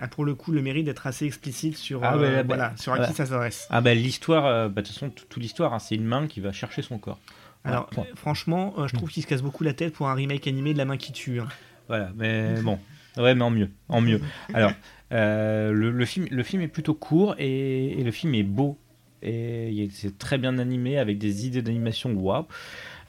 a 0.00 0.08
pour 0.08 0.24
le 0.24 0.34
coup 0.34 0.52
le 0.52 0.62
mérite 0.62 0.86
d'être 0.86 1.06
assez 1.06 1.26
explicite 1.26 1.76
sur, 1.76 2.02
Ah 2.02 2.16
euh, 2.16 2.36
bah, 2.38 2.42
voilà, 2.46 2.72
sur 2.76 2.92
à 2.92 2.96
voilà. 2.96 3.10
qui 3.10 3.16
ça 3.16 3.26
s'adresse. 3.26 3.66
Ah 3.68 3.80
ben 3.82 3.98
l'histoire, 3.98 4.46
euh, 4.46 4.68
bah, 4.68 4.80
de 4.80 4.86
toute 4.86 4.94
façon, 4.94 5.10
tout- 5.10 5.24
toute 5.28 5.42
l'histoire, 5.42 5.74
hein, 5.74 5.78
c'est 5.80 5.96
une 5.96 6.06
main 6.06 6.26
qui 6.28 6.40
va 6.40 6.52
chercher 6.52 6.80
son 6.82 6.98
corps. 6.98 7.18
Alors, 7.64 7.90
franchement, 8.16 8.74
euh, 8.78 8.88
je 8.88 8.94
trouve 8.94 9.10
qu'il 9.10 9.22
se 9.22 9.28
casse 9.28 9.42
beaucoup 9.42 9.64
la 9.64 9.72
tête 9.74 9.92
pour 9.92 10.08
un 10.08 10.14
remake 10.14 10.46
animé 10.46 10.72
de 10.72 10.78
La 10.78 10.84
main 10.84 10.96
qui 10.96 11.12
tue. 11.12 11.40
hein. 11.40 11.48
Voilà, 11.88 12.10
mais 12.16 12.54
bon, 12.62 12.78
ouais, 13.18 13.34
mais 13.34 13.42
en 13.44 13.50
mieux, 13.50 13.70
en 13.88 14.00
mieux. 14.00 14.20
Alors, 14.54 14.72
euh, 15.12 15.72
le, 15.72 15.90
le 15.90 16.04
film, 16.06 16.26
le 16.30 16.42
film 16.42 16.62
est 16.62 16.68
plutôt 16.68 16.94
court 16.94 17.34
et, 17.38 18.00
et 18.00 18.02
le 18.02 18.10
film 18.12 18.34
est 18.34 18.42
beau 18.44 18.78
et 19.22 19.88
c'est 19.92 20.18
très 20.18 20.38
bien 20.38 20.58
animé 20.58 20.98
avec 20.98 21.18
des 21.18 21.46
idées 21.46 21.62
d'animation 21.62 22.12
waouh. 22.12 22.46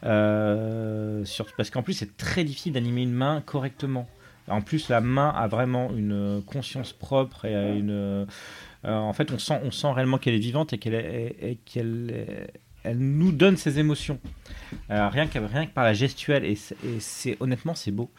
Euh, 0.06 1.24
parce 1.58 1.70
qu'en 1.70 1.82
plus, 1.82 1.94
c'est 1.94 2.18
très 2.18 2.44
difficile 2.44 2.74
d'animer 2.74 3.04
une 3.04 3.14
main 3.14 3.42
correctement. 3.46 4.08
En 4.50 4.62
plus, 4.62 4.90
la 4.90 5.00
main 5.00 5.30
a 5.30 5.48
vraiment 5.48 5.92
une 5.96 6.42
conscience 6.46 6.92
propre 6.92 7.46
et 7.46 7.56
a 7.56 7.70
une. 7.70 7.92
euh, 7.92 8.26
en 8.84 9.14
fait, 9.14 9.32
on 9.32 9.40
sent, 9.40 9.60
on 9.64 9.72
sent 9.72 9.92
réellement 9.94 10.18
qu'elle 10.18 10.34
est 10.34 10.40
vivante 10.40 10.74
et 10.74 10.78
qu'elle 10.78 11.58
qu'elle 11.66 12.12
est- 12.14 12.54
elle 12.84 12.98
nous 12.98 13.32
donne 13.32 13.56
ses 13.56 13.80
émotions. 13.80 14.20
Euh, 14.92 15.08
rien, 15.08 15.28
que, 15.28 15.40
rien 15.40 15.66
que 15.68 15.72
par 15.72 15.86
la 15.86 15.94
gestuelle. 15.94 16.44
Et 16.44 16.58
c'est 17.00 17.38
honnêtement, 17.40 17.76
c'est 17.76 17.92
beau. 17.92 18.12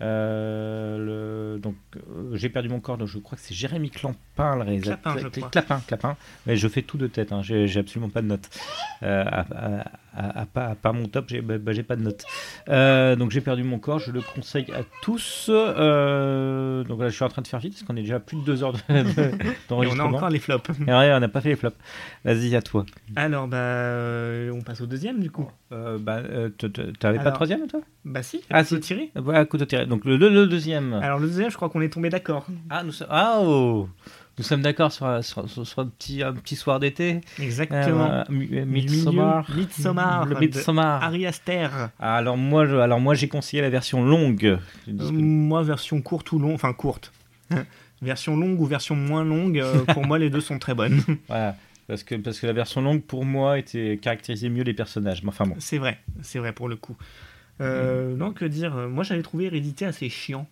Euh, 0.00 1.54
le- 1.54 1.58
donc, 1.60 1.76
euh, 1.96 2.34
j'ai 2.34 2.48
perdu 2.48 2.68
mon 2.68 2.80
corps, 2.80 2.98
donc 2.98 3.08
je 3.08 3.18
crois 3.18 3.36
que 3.36 3.42
c'est 3.44 3.54
Jérémy 3.54 3.90
Clampin, 3.90 4.56
le 4.56 4.62
réalisateur. 4.62 5.14
Clapin, 5.14 5.18
je 5.20 5.28
crois. 5.28 5.50
Clapin, 5.50 5.80
Clapin. 5.86 6.16
Mais 6.46 6.56
je 6.56 6.66
fais 6.68 6.82
tout 6.82 6.98
de 6.98 7.06
tête, 7.06 7.32
hein, 7.32 7.42
j'ai 7.42 7.78
absolument 7.78 8.10
pas 8.10 8.20
de 8.22 8.26
notes. 8.26 8.48
Euh, 9.02 9.24
à, 9.24 9.40
à- 9.80 9.84
à- 10.16 10.40
à 10.42 10.46
pas, 10.46 10.66
à 10.66 10.74
pas 10.74 10.92
mon 10.92 11.06
top, 11.06 11.26
j'ai 11.28 11.40
bah, 11.40 11.58
bah, 11.58 11.72
pas 11.86 11.96
de 11.96 12.02
notes. 12.02 12.24
Euh, 12.68 13.16
donc 13.16 13.30
j'ai 13.30 13.40
perdu 13.40 13.62
mon 13.64 13.78
corps, 13.78 13.98
je 13.98 14.10
le 14.12 14.20
conseille 14.20 14.66
à 14.72 14.82
tous. 15.02 15.50
Euh, 15.50 16.84
donc 16.84 17.00
là, 17.00 17.08
je 17.08 17.14
suis 17.14 17.24
en 17.24 17.28
train 17.28 17.42
de 17.42 17.46
faire 17.46 17.60
vite, 17.60 17.74
parce 17.74 17.82
qu'on 17.84 17.96
est 17.96 18.02
déjà 18.02 18.16
à 18.16 18.20
plus 18.20 18.36
de 18.38 18.42
deux 18.44 18.62
heures 18.62 18.72
de- 18.72 18.78
de- 18.88 18.94
Et 18.94 19.06
on 19.10 19.46
a 19.50 19.54
d'enregistrement. 19.68 20.16
encore 20.16 20.28
les 20.30 20.38
flops. 20.38 20.70
Et 20.86 20.90
ouais, 20.92 21.12
on 21.14 21.20
n'a 21.20 21.28
pas 21.28 21.40
fait 21.40 21.50
les 21.50 21.56
flops. 21.56 21.76
Vas-y, 22.24 22.54
à 22.56 22.62
toi. 22.62 22.84
Alors, 23.16 23.48
bah, 23.48 23.56
euh, 23.56 24.50
on 24.52 24.62
passe 24.62 24.80
au 24.80 24.86
deuxième 24.86 25.20
du 25.20 25.30
coup. 25.30 25.50
Euh, 25.72 25.98
bah, 25.98 26.18
euh, 26.24 26.48
T'avais 27.00 27.18
pas 27.18 27.30
de 27.30 27.34
troisième, 27.34 27.66
toi? 27.66 27.80
Bah 28.04 28.22
si, 28.22 28.42
Ah, 28.50 28.58
ah, 28.58 28.64
si. 28.64 28.78
tiré. 28.80 29.10
Voilà, 29.16 29.44
couteau 29.46 29.64
tiré. 29.64 29.86
Donc 29.86 30.04
le, 30.04 30.16
le- 30.16 30.28
le 30.28 30.46
deuxième. 30.46 30.92
Alors 30.94 31.18
le 31.18 31.26
deuxième, 31.26 31.50
je 31.50 31.56
crois 31.56 31.68
qu'on 31.70 31.80
est 31.80 31.92
tombé 31.92 32.10
d'accord. 32.10 32.46
Ah, 32.70 32.82
nous 32.84 32.92
sommes, 32.92 33.08
ah, 33.10 33.38
oh 33.40 33.88
nous 34.38 34.44
sommes 34.44 34.62
d'accord 34.62 34.90
sur, 34.92 35.06
un- 35.06 35.22
sur, 35.22 35.48
sur- 35.48 35.66
sur 35.66 35.78
un, 35.80 35.86
petit, 35.86 36.22
un 36.22 36.32
petit 36.32 36.56
soir 36.56 36.80
d'été. 36.80 37.20
Exactement. 37.38 38.10
Euh, 38.10 38.24
euh, 38.30 38.64
Midsommar. 38.64 39.46
Le 39.48 40.38
Midsommar. 40.40 41.02
Ari 41.04 41.26
Aster. 41.26 41.68
Ah, 41.98 42.16
Alors 42.16 42.36
moi, 42.36 42.66
je- 42.66 42.76
alors 42.76 43.00
moi 43.00 43.14
j'ai 43.14 43.28
conseillé 43.28 43.62
la 43.62 43.70
version 43.70 44.04
longue. 44.04 44.44
Euh, 44.88 45.10
moi, 45.12 45.62
version 45.62 46.00
courte 46.02 46.32
ou 46.32 46.38
longue, 46.38 46.54
enfin 46.54 46.72
courte. 46.72 47.12
version 48.02 48.36
longue 48.36 48.60
ou 48.60 48.66
version 48.66 48.96
moins 48.96 49.24
longue, 49.24 49.58
euh, 49.58 49.84
pour 49.84 50.04
moi, 50.06 50.18
les 50.18 50.30
deux 50.30 50.40
sont 50.40 50.58
très 50.58 50.74
bonnes. 50.74 51.00
Voilà. 51.28 51.56
Parce 51.86 52.02
que, 52.02 52.14
parce 52.14 52.40
que 52.40 52.46
la 52.46 52.54
version 52.54 52.80
longue, 52.80 53.02
pour 53.02 53.26
moi, 53.26 53.58
était 53.58 53.98
caractérisait 54.00 54.48
mieux 54.48 54.62
les 54.62 54.72
personnages. 54.72 55.22
Enfin 55.26 55.44
bon. 55.44 55.54
c'est 55.58 55.76
vrai, 55.78 55.98
c'est 56.22 56.38
vrai 56.38 56.52
pour 56.52 56.68
le 56.68 56.76
coup. 56.76 56.96
Euh, 57.60 58.16
Non, 58.16 58.32
que 58.32 58.44
dire 58.46 58.74
Moi, 58.74 59.04
j'avais 59.04 59.22
trouvé 59.22 59.44
Hérédité 59.44 59.84
assez 59.84 60.08
chiant. 60.08 60.48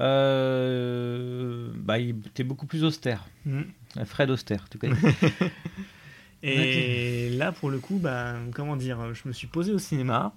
Euh, 0.00 1.70
bah, 1.74 1.98
était 1.98 2.44
beaucoup 2.44 2.66
plus 2.66 2.84
austère. 2.84 3.26
Mm. 3.44 3.62
Fred 4.04 4.30
Austère, 4.30 4.68
tu 4.68 4.78
connais. 4.78 4.94
Et 6.42 7.28
là, 7.30 7.52
pour 7.52 7.70
le 7.70 7.78
coup, 7.78 7.98
bah, 7.98 8.34
comment 8.54 8.76
dire, 8.76 9.12
je 9.12 9.28
me 9.28 9.32
suis 9.32 9.46
posé 9.46 9.72
au 9.72 9.78
cinéma 9.78 10.32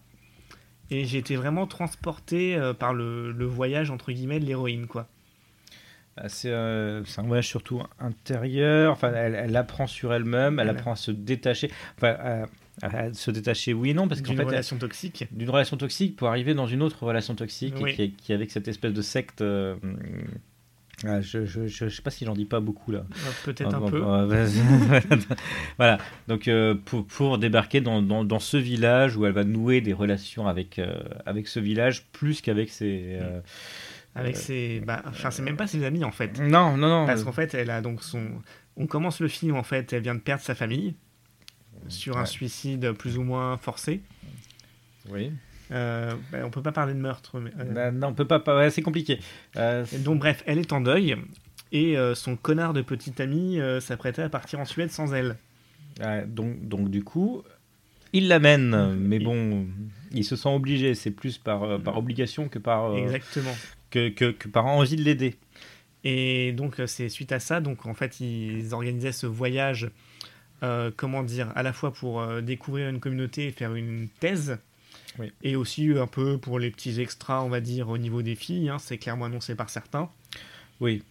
et 0.91 1.05
j'ai 1.05 1.17
été 1.17 1.37
vraiment 1.37 1.65
transporté 1.65 2.55
euh, 2.57 2.73
par 2.73 2.93
le, 2.93 3.31
le 3.31 3.45
voyage 3.45 3.89
entre 3.89 4.11
guillemets 4.11 4.39
de 4.41 4.45
l'héroïne, 4.45 4.85
quoi. 4.85 5.07
Bah, 6.17 6.23
C'est 6.27 6.51
euh, 6.51 7.05
c'est 7.05 7.21
un 7.21 7.23
voyage 7.23 7.47
surtout 7.47 7.81
intérieur. 7.99 8.91
Enfin, 8.91 9.13
elle, 9.15 9.33
elle 9.35 9.55
apprend 9.55 9.87
sur 9.87 10.13
elle-même, 10.13 10.59
elle 10.59 10.65
Voilà. 10.65 10.71
apprend 10.79 10.91
à 10.91 10.95
se 10.97 11.11
détacher. 11.11 11.71
Enfin, 11.95 12.17
à, 12.81 13.13
se 13.13 13.29
détacher, 13.31 13.73
oui 13.73 13.91
et 13.91 13.93
non, 13.93 14.07
parce 14.07 14.21
qu'en 14.21 14.29
D'une 14.29 14.37
fait, 14.39 14.43
relation 14.45 14.77
toxique. 14.77 15.27
d'une 15.31 15.49
relation 15.49 15.77
toxique 15.77 16.15
pour 16.15 16.27
arriver 16.29 16.53
dans 16.53 16.67
une 16.67 16.81
autre 16.81 17.03
relation 17.05 17.35
toxique 17.35 17.75
Oui. 17.79 17.91
et 17.91 17.93
qui, 17.95 18.01
est- 18.03 18.09
qui 18.09 18.33
avec 18.33 18.49
cette 18.51 18.67
espèce 18.67 18.93
de 18.93 19.01
secte. 19.01 19.41
euh, 19.41 19.75
ah, 21.05 21.19
je, 21.21 21.45
je, 21.45 21.67
je, 21.67 21.89
je 21.89 21.95
sais 21.95 22.01
pas 22.01 22.11
si 22.11 22.23
j'en 22.25 22.33
dis 22.33 22.45
pas 22.45 22.61
beaucoup 22.61 22.91
là. 22.91 22.99
Euh, 22.99 23.29
Peut-être 23.43 23.71
Ah, 23.73 23.77
un 23.77 23.89
peu. 23.89 23.99
vas-y. 23.99 24.61
voilà, 25.77 25.97
donc 26.27 26.47
euh, 26.47 26.75
pour, 26.85 27.05
pour 27.05 27.37
débarquer 27.37 27.81
dans, 27.81 28.01
dans, 28.01 28.23
dans 28.23 28.39
ce 28.39 28.57
village 28.57 29.17
où 29.17 29.25
elle 29.25 29.33
va 29.33 29.43
nouer 29.43 29.81
des 29.81 29.93
relations 29.93 30.47
avec, 30.47 30.79
euh, 30.79 30.95
avec 31.25 31.47
ce 31.47 31.59
village 31.59 32.05
plus 32.11 32.41
qu'avec 32.41 32.69
ses. 32.69 33.17
euh, 33.21 33.41
Avec 34.15 34.37
ses. 34.37 34.81
Bah, 34.85 35.01
enfin, 35.07 35.29
c'est 35.31 35.41
même 35.41 35.57
pas 35.57 35.67
ses 35.67 35.83
amis 35.83 36.03
en 36.05 36.11
fait. 36.11 36.39
Non, 36.39 36.77
non, 36.77 36.87
non. 36.87 37.05
Parce 37.05 37.23
qu'en 37.23 37.31
fait, 37.33 37.53
elle 37.53 37.69
a 37.69 37.81
donc 37.81 38.01
son. 38.03 38.21
On 38.77 38.87
commence 38.87 39.19
le 39.19 39.27
film 39.27 39.55
en 39.55 39.63
fait, 39.63 39.91
elle 39.93 40.03
vient 40.03 40.15
de 40.15 40.19
perdre 40.21 40.41
sa 40.43 40.55
famille 40.55 40.95
sur 41.87 42.17
un 42.17 42.25
suicide 42.25 42.91
plus 42.93 43.17
ou 43.17 43.23
moins 43.23 43.57
forcé. 43.57 44.01
Oui. 45.09 45.31
Euh, 45.71 46.13
bah, 46.31 46.39
on 46.43 46.49
peut 46.49 46.61
pas 46.61 46.71
parler 46.71 46.93
de 46.93 46.99
meurtre. 46.99 47.39
Mais, 47.39 47.51
euh, 47.59 47.73
Bah, 47.73 47.91
non, 47.91 48.07
on 48.09 48.13
peut 48.13 48.25
pas. 48.27 48.39
pas 48.39 48.55
ouais, 48.57 48.69
c'est 48.69 48.81
compliqué. 48.81 49.19
Euh, 49.57 49.85
donc 49.99 50.19
bref, 50.19 50.43
elle 50.45 50.59
est 50.59 50.71
en 50.73 50.81
deuil 50.81 51.15
et 51.71 51.97
euh, 51.97 52.13
son 52.15 52.35
connard 52.35 52.73
de 52.73 52.81
petit 52.81 53.19
ami 53.21 53.59
euh, 53.59 53.79
s'apprêtait 53.79 54.21
à 54.21 54.29
partir 54.29 54.59
en 54.59 54.65
Suède 54.65 54.91
sans 54.91 55.13
elle. 55.13 55.37
Ouais, 55.99 56.25
donc, 56.27 56.67
donc 56.67 56.89
du 56.89 57.03
coup, 57.03 57.43
il 58.13 58.27
l'amène, 58.27 58.95
mais 58.95 59.19
bon, 59.19 59.65
il 60.11 60.23
se 60.23 60.35
sent 60.35 60.49
obligé. 60.49 60.95
C'est 60.95 61.11
plus 61.11 61.37
par, 61.37 61.79
par 61.81 61.97
obligation 61.97 62.47
que 62.49 62.59
par, 62.59 62.95
Exactement. 62.95 63.55
que, 63.89 64.09
que, 64.09 64.31
que 64.31 64.47
par 64.47 64.65
envie 64.67 64.95
de 64.95 65.03
l'aider. 65.03 65.35
Et 66.03 66.51
donc 66.51 66.81
c'est 66.85 67.07
suite 67.09 67.31
à 67.31 67.39
ça, 67.39 67.61
donc 67.61 67.85
en 67.85 67.93
fait 67.93 68.19
ils 68.19 68.73
organisaient 68.73 69.13
ce 69.13 69.25
voyage, 69.25 69.89
euh, 70.61 70.91
comment 70.95 71.23
dire, 71.23 71.51
à 71.55 71.63
la 71.63 71.73
fois 71.73 71.91
pour 71.93 72.21
euh, 72.21 72.41
découvrir 72.41 72.89
une 72.89 72.99
communauté 72.99 73.47
et 73.47 73.51
faire 73.51 73.73
une 73.75 74.07
thèse, 74.19 74.57
Oui. 75.19 75.31
et 75.43 75.55
aussi 75.55 75.89
euh, 75.89 76.03
un 76.03 76.07
peu 76.07 76.37
pour 76.37 76.59
les 76.59 76.69
petits 76.71 76.99
extras, 77.01 77.41
on 77.43 77.49
va 77.49 77.59
dire, 77.61 77.89
au 77.89 77.97
niveau 77.97 78.21
des 78.21 78.35
filles, 78.35 78.69
hein, 78.69 78.77
c'est 78.79 78.97
clairement 78.97 79.25
annoncé 79.25 79.55
par 79.55 79.69
certains. 79.69 80.09
Oui. 80.79 81.03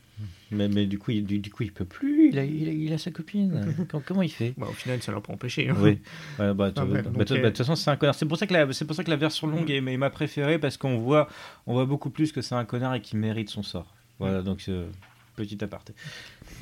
Mais, 0.53 0.69
mais 0.69 0.87
du 0.87 0.99
coup, 0.99 1.11
il, 1.11 1.25
du, 1.25 1.39
du 1.39 1.51
coup, 1.51 1.63
il 1.65 1.73
peut 1.73 1.87
plus. 1.87 2.29
Il 2.29 2.39
a, 2.39 2.45
il 2.45 2.69
a, 2.69 2.73
il 2.73 2.93
a 2.93 2.99
sa 2.99 3.11
copine. 3.11 3.75
comment, 3.91 4.03
comment 4.07 4.23
il 4.23 4.29
fait? 4.31 4.55
Bah, 4.57 4.69
au 4.69 4.73
final, 4.73 5.03
ça 5.03 5.11
leur 5.11 5.23
pas 5.23 5.33
empêché. 5.33 5.69
hein. 5.69 5.75
Oui. 5.79 5.99
Ouais, 6.39 6.53
bah, 6.55 6.71
Ah, 6.77 6.85
bah, 6.85 7.03
bah, 7.03 7.25
de 7.25 7.47
toute 7.49 7.57
façon, 7.57 7.75
c'est 7.75 7.91
un 7.91 7.97
connard. 7.97 8.15
C'est 8.15 8.27
pour 8.27 8.37
ça 8.39 8.47
que 8.47 8.53
la, 8.53 8.73
c'est 8.73 8.85
pour 8.85 8.95
ça 8.95 9.03
que 9.03 9.11
la 9.11 9.17
version 9.17 9.47
longue 9.49 9.71
est, 9.71 9.79
est 9.79 9.97
ma 9.97 10.11
préférée 10.11 10.59
parce 10.59 10.77
qu'on 10.77 10.99
voit, 10.99 11.29
on 11.67 11.73
voit 11.73 11.87
beaucoup 11.87 12.11
plus 12.11 12.31
que 12.31 12.41
c'est 12.43 12.55
un 12.55 12.65
connard 12.67 12.95
et 12.95 13.01
qui 13.01 13.17
mérite 13.17 13.49
son 13.49 13.63
sort. 13.63 13.93
Voilà, 14.21 14.43
donc 14.43 14.63
euh, 14.69 14.87
petit 15.35 15.63
aparté. 15.65 15.95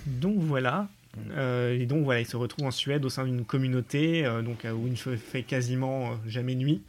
Donc 0.06 0.36
voilà. 0.38 0.88
Euh, 1.32 1.78
et 1.78 1.86
donc 1.86 2.04
voilà, 2.04 2.20
il 2.20 2.26
se 2.26 2.36
retrouve 2.36 2.66
en 2.66 2.70
Suède 2.70 3.04
au 3.04 3.08
sein 3.08 3.24
d'une 3.24 3.44
communauté 3.44 4.24
euh, 4.24 4.42
donc, 4.42 4.64
euh, 4.64 4.72
où 4.72 4.86
il 4.86 4.92
ne 4.92 5.16
fait 5.16 5.42
quasiment 5.42 6.12
jamais 6.26 6.54
nuit. 6.54 6.82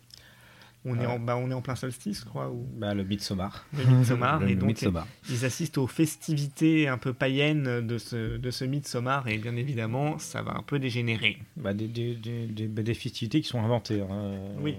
On, 0.84 0.96
est 0.96 1.00
Ouais. 1.02 1.06
en, 1.06 1.20
bah, 1.20 1.38
on 1.38 1.52
est 1.52 1.54
en 1.54 1.62
plein 1.62 1.76
solstice, 1.76 2.22
je 2.22 2.26
crois, 2.26 2.50
ou 2.50 2.66
Bah, 2.78 2.94
le 2.96 3.04
Midsommar. 3.04 3.66
le 3.78 3.84
Midsommar. 3.86 4.40
Le 4.40 4.50
et 4.50 4.56
donc 4.56 4.70
Midsommar. 4.70 5.06
ils 5.30 5.46
assistent 5.46 5.78
aux 5.78 5.86
festivités 5.88 6.88
un 6.88 6.98
peu 6.98 7.14
païennes 7.14 7.86
de 7.86 7.98
ce, 8.00 8.38
de 8.38 8.52
ce 8.52 8.66
Midsommar. 8.66 9.28
Et 9.28 9.38
bien 9.38 9.56
évidemment, 9.56 10.18
ça 10.18 10.42
va 10.42 10.56
un 10.58 10.64
peu 10.64 10.80
dégénérer. 10.80 11.38
Bah, 11.58 11.74
des, 11.76 11.88
des, 11.88 12.16
des, 12.16 12.48
des- 12.48 12.68
bah, 12.68 12.82
des 12.82 12.94
festivités 12.96 13.42
qui 13.42 13.48
sont 13.48 13.60
inventées. 13.64 14.02
hein. 14.02 14.34
Oui. 14.60 14.76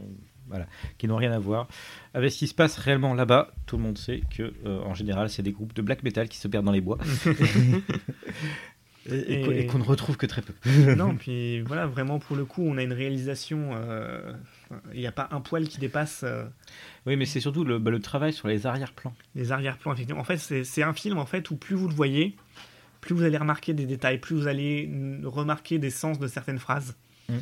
Voilà, 0.48 0.66
qui 0.98 1.06
n'ont 1.06 1.16
rien 1.16 1.32
à 1.32 1.39
voir 1.39 1.66
avec 2.12 2.31
ce 2.32 2.39
qui 2.39 2.47
se 2.48 2.52
passe 2.52 2.77
réellement 2.77 3.14
là-bas. 3.14 3.52
Tout 3.64 3.77
le 3.78 3.85
monde 3.85 3.97
sait 3.97 4.20
que, 4.36 4.52
euh, 4.66 4.81
en 4.82 4.93
général, 4.93 5.31
c'est 5.31 5.43
des 5.43 5.52
groupes 5.52 5.73
de 5.73 5.81
black 5.82 6.02
metal 6.02 6.28
qui 6.28 6.36
se 6.36 6.47
perdent 6.48 6.66
dans 6.66 6.73
les 6.73 6.81
bois. 6.82 6.98
et 9.11 9.41
et 9.41 9.43
qu'on- 9.43 9.51
et 9.53 9.59
Et- 9.61 9.66
qu'on 9.66 9.79
ne 9.79 9.85
retrouve 9.85 10.16
que 10.16 10.27
très 10.27 10.43
peu. 10.43 10.53
non, 10.97 11.16
puis 11.19 11.61
voilà, 11.62 11.87
vraiment 11.87 12.19
pour 12.19 12.37
le 12.37 12.45
coup, 12.45 12.62
on 12.65 12.77
a 12.79 12.83
une 12.83 12.93
réalisation. 12.93 13.70
euh, 13.74 14.33
Il 14.95 15.01
n'y 15.01 15.07
a 15.07 15.12
pas 15.12 15.29
un 15.33 15.41
poil 15.41 15.69
qui 15.69 15.79
dépasse 15.79 16.23
euh, 16.24 16.45
Oui, 17.07 17.16
mais 17.16 17.27
c'est 17.27 17.41
surtout 17.41 17.65
le, 17.65 17.79
bah, 17.79 17.91
le 17.91 18.01
travail 18.01 18.33
sur 18.33 18.49
les 18.49 18.66
arrière-plans. 18.66 19.15
les 19.35 19.53
arrière-plans. 19.53 19.93
Effectivement, 19.93 20.20
en 20.20 20.24
fait, 20.24 20.39
c'est 20.39 20.83
un 20.83 20.93
film 20.95 21.19
en 21.19 21.27
fait 21.27 21.51
où 21.51 21.57
plus 21.57 21.74
vous 21.77 21.89
le 21.89 21.95
voyez, 21.95 22.37
plus 23.01 23.15
vous 23.15 23.23
allez 23.24 23.37
remarquer 23.37 23.74
des 23.74 23.87
détails, 23.87 24.19
plus 24.19 24.35
vous 24.37 24.47
allez 24.47 24.89
remarquer 25.24 25.79
des 25.79 25.91
sens 25.91 26.19
de 26.19 26.27
certaines 26.29 26.59
phrases. 26.59 26.95
Mm. 27.29 27.39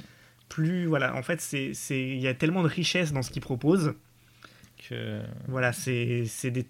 Plus 0.48 0.86
voilà, 0.86 1.14
en 1.14 1.22
fait, 1.22 1.40
c'est 1.40 1.72
il 1.90 2.18
y 2.20 2.26
a 2.26 2.34
tellement 2.34 2.62
de 2.62 2.68
richesse 2.68 3.12
dans 3.12 3.22
ce 3.22 3.30
qu'il 3.30 3.42
propose 3.42 3.94
que. 4.88 5.20
Voilà, 5.46 5.72
c'est 5.72 6.24
c'est 6.26 6.50
des 6.50 6.66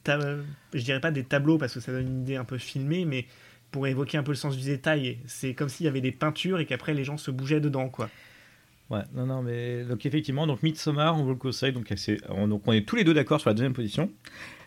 je 0.75 0.83
dirais 0.83 1.01
pas 1.01 1.11
des 1.11 1.25
tableaux 1.25 1.57
parce 1.59 1.73
que 1.75 1.81
ça 1.81 1.93
donne 1.93 2.07
une 2.07 2.21
idée 2.23 2.37
un 2.37 2.45
peu 2.45 2.59
filmée, 2.59 3.05
mais 3.07 3.25
pour 3.71 3.87
évoquer 3.87 4.19
un 4.19 4.23
peu 4.23 4.33
le 4.33 4.37
sens 4.37 4.57
du 4.57 4.65
détail, 4.65 5.19
c'est 5.27 5.55
comme 5.55 5.69
s'il 5.69 5.87
y 5.87 5.89
avait 5.89 6.01
des 6.01 6.13
peintures 6.13 6.59
et 6.61 6.67
qu'après 6.67 6.95
les 6.95 7.05
gens 7.05 7.17
se 7.17 7.31
bougeaient 7.31 7.61
dedans, 7.61 7.89
quoi. 7.89 8.09
Ouais, 8.91 9.03
non, 9.15 9.27
non, 9.27 9.43
mais 9.43 9.85
donc 9.85 10.05
effectivement, 10.05 10.47
donc 10.49 10.63
Midsommar, 10.65 11.17
on 11.17 11.23
vous 11.23 11.31
le 11.31 11.37
conseille, 11.37 11.73
donc, 11.73 11.93
c'est- 11.97 12.19
on, 12.29 12.49
donc 12.49 12.63
on 12.67 12.73
est 12.73 12.85
tous 12.87 12.97
les 12.97 13.05
deux 13.05 13.15
d'accord 13.15 13.41
sur 13.41 13.49
la 13.51 13.55
deuxième 13.55 13.73
position. 13.73 14.11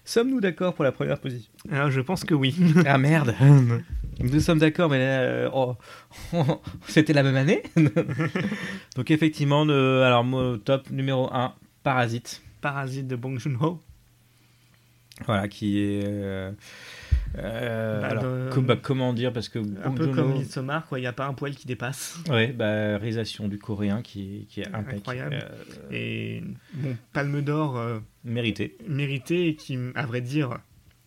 Sommes-nous 0.06 0.40
d'accord 0.42 0.74
pour 0.74 0.84
la 0.86 0.92
première 0.94 1.20
position? 1.20 1.52
Alors 1.72 1.92
je 1.92 2.00
pense 2.02 2.24
que 2.24 2.34
oui. 2.34 2.56
Ah 2.86 2.98
merde 2.98 3.36
Nous 4.20 4.40
sommes 4.42 4.60
d'accord, 4.60 4.90
mais 4.90 5.00
là, 5.00 5.22
euh, 5.22 5.50
oh, 5.54 5.76
c'était 6.88 7.14
la 7.14 7.24
même 7.24 7.36
année. 7.36 7.64
donc 8.96 9.10
effectivement, 9.12 9.64
alors 9.64 10.24
moi, 10.24 10.58
top 10.64 10.90
numéro 10.92 11.30
1, 11.34 11.54
Parasite. 11.84 12.42
Parasite 12.62 13.08
de 13.08 13.16
Bong 13.18 13.40
Joon-ho. 13.40 13.82
Voilà, 15.26 15.48
qui 15.48 15.80
est. 15.80 16.04
euh, 16.06 16.52
euh, 17.38 18.01
Bah, 18.01 18.07
alors, 18.07 18.23
de- 18.23 18.49
co- 18.53 18.61
bah, 18.61 18.76
comment 18.81 19.14
dire 19.14 19.34
Parce 19.34 19.49
que. 19.49 19.60
Un 19.84 19.91
peu 19.91 20.07
comme 20.10 20.34
Midsommar, 20.34 20.85
quoi. 20.88 20.99
Il 20.99 21.01
n'y 21.01 21.07
a 21.07 21.14
pas 21.14 21.26
un 21.26 21.34
poil 21.34 21.55
qui 21.55 21.65
dépasse. 21.68 22.19
Ouais, 22.30 22.47
bah, 22.53 22.97
réalisation 22.97 23.47
du 23.47 23.57
coréen 23.60 24.01
qui, 24.01 24.41
est- 24.41 24.45
qui 24.45 24.61
est 24.61 24.68
impec. 24.73 24.97
Incroyable. 24.97 25.39
euh, 25.41 25.91
Et 25.91 26.43
bon, 26.73 26.95
Palme 27.14 27.41
d'Or 27.41 27.77
euh, 27.77 27.99
mérité. 28.23 28.77
mérité 28.88 29.47
et 29.49 29.55
qui, 29.55 29.77
à 29.95 30.05
vrai 30.05 30.22
dire, 30.22 30.57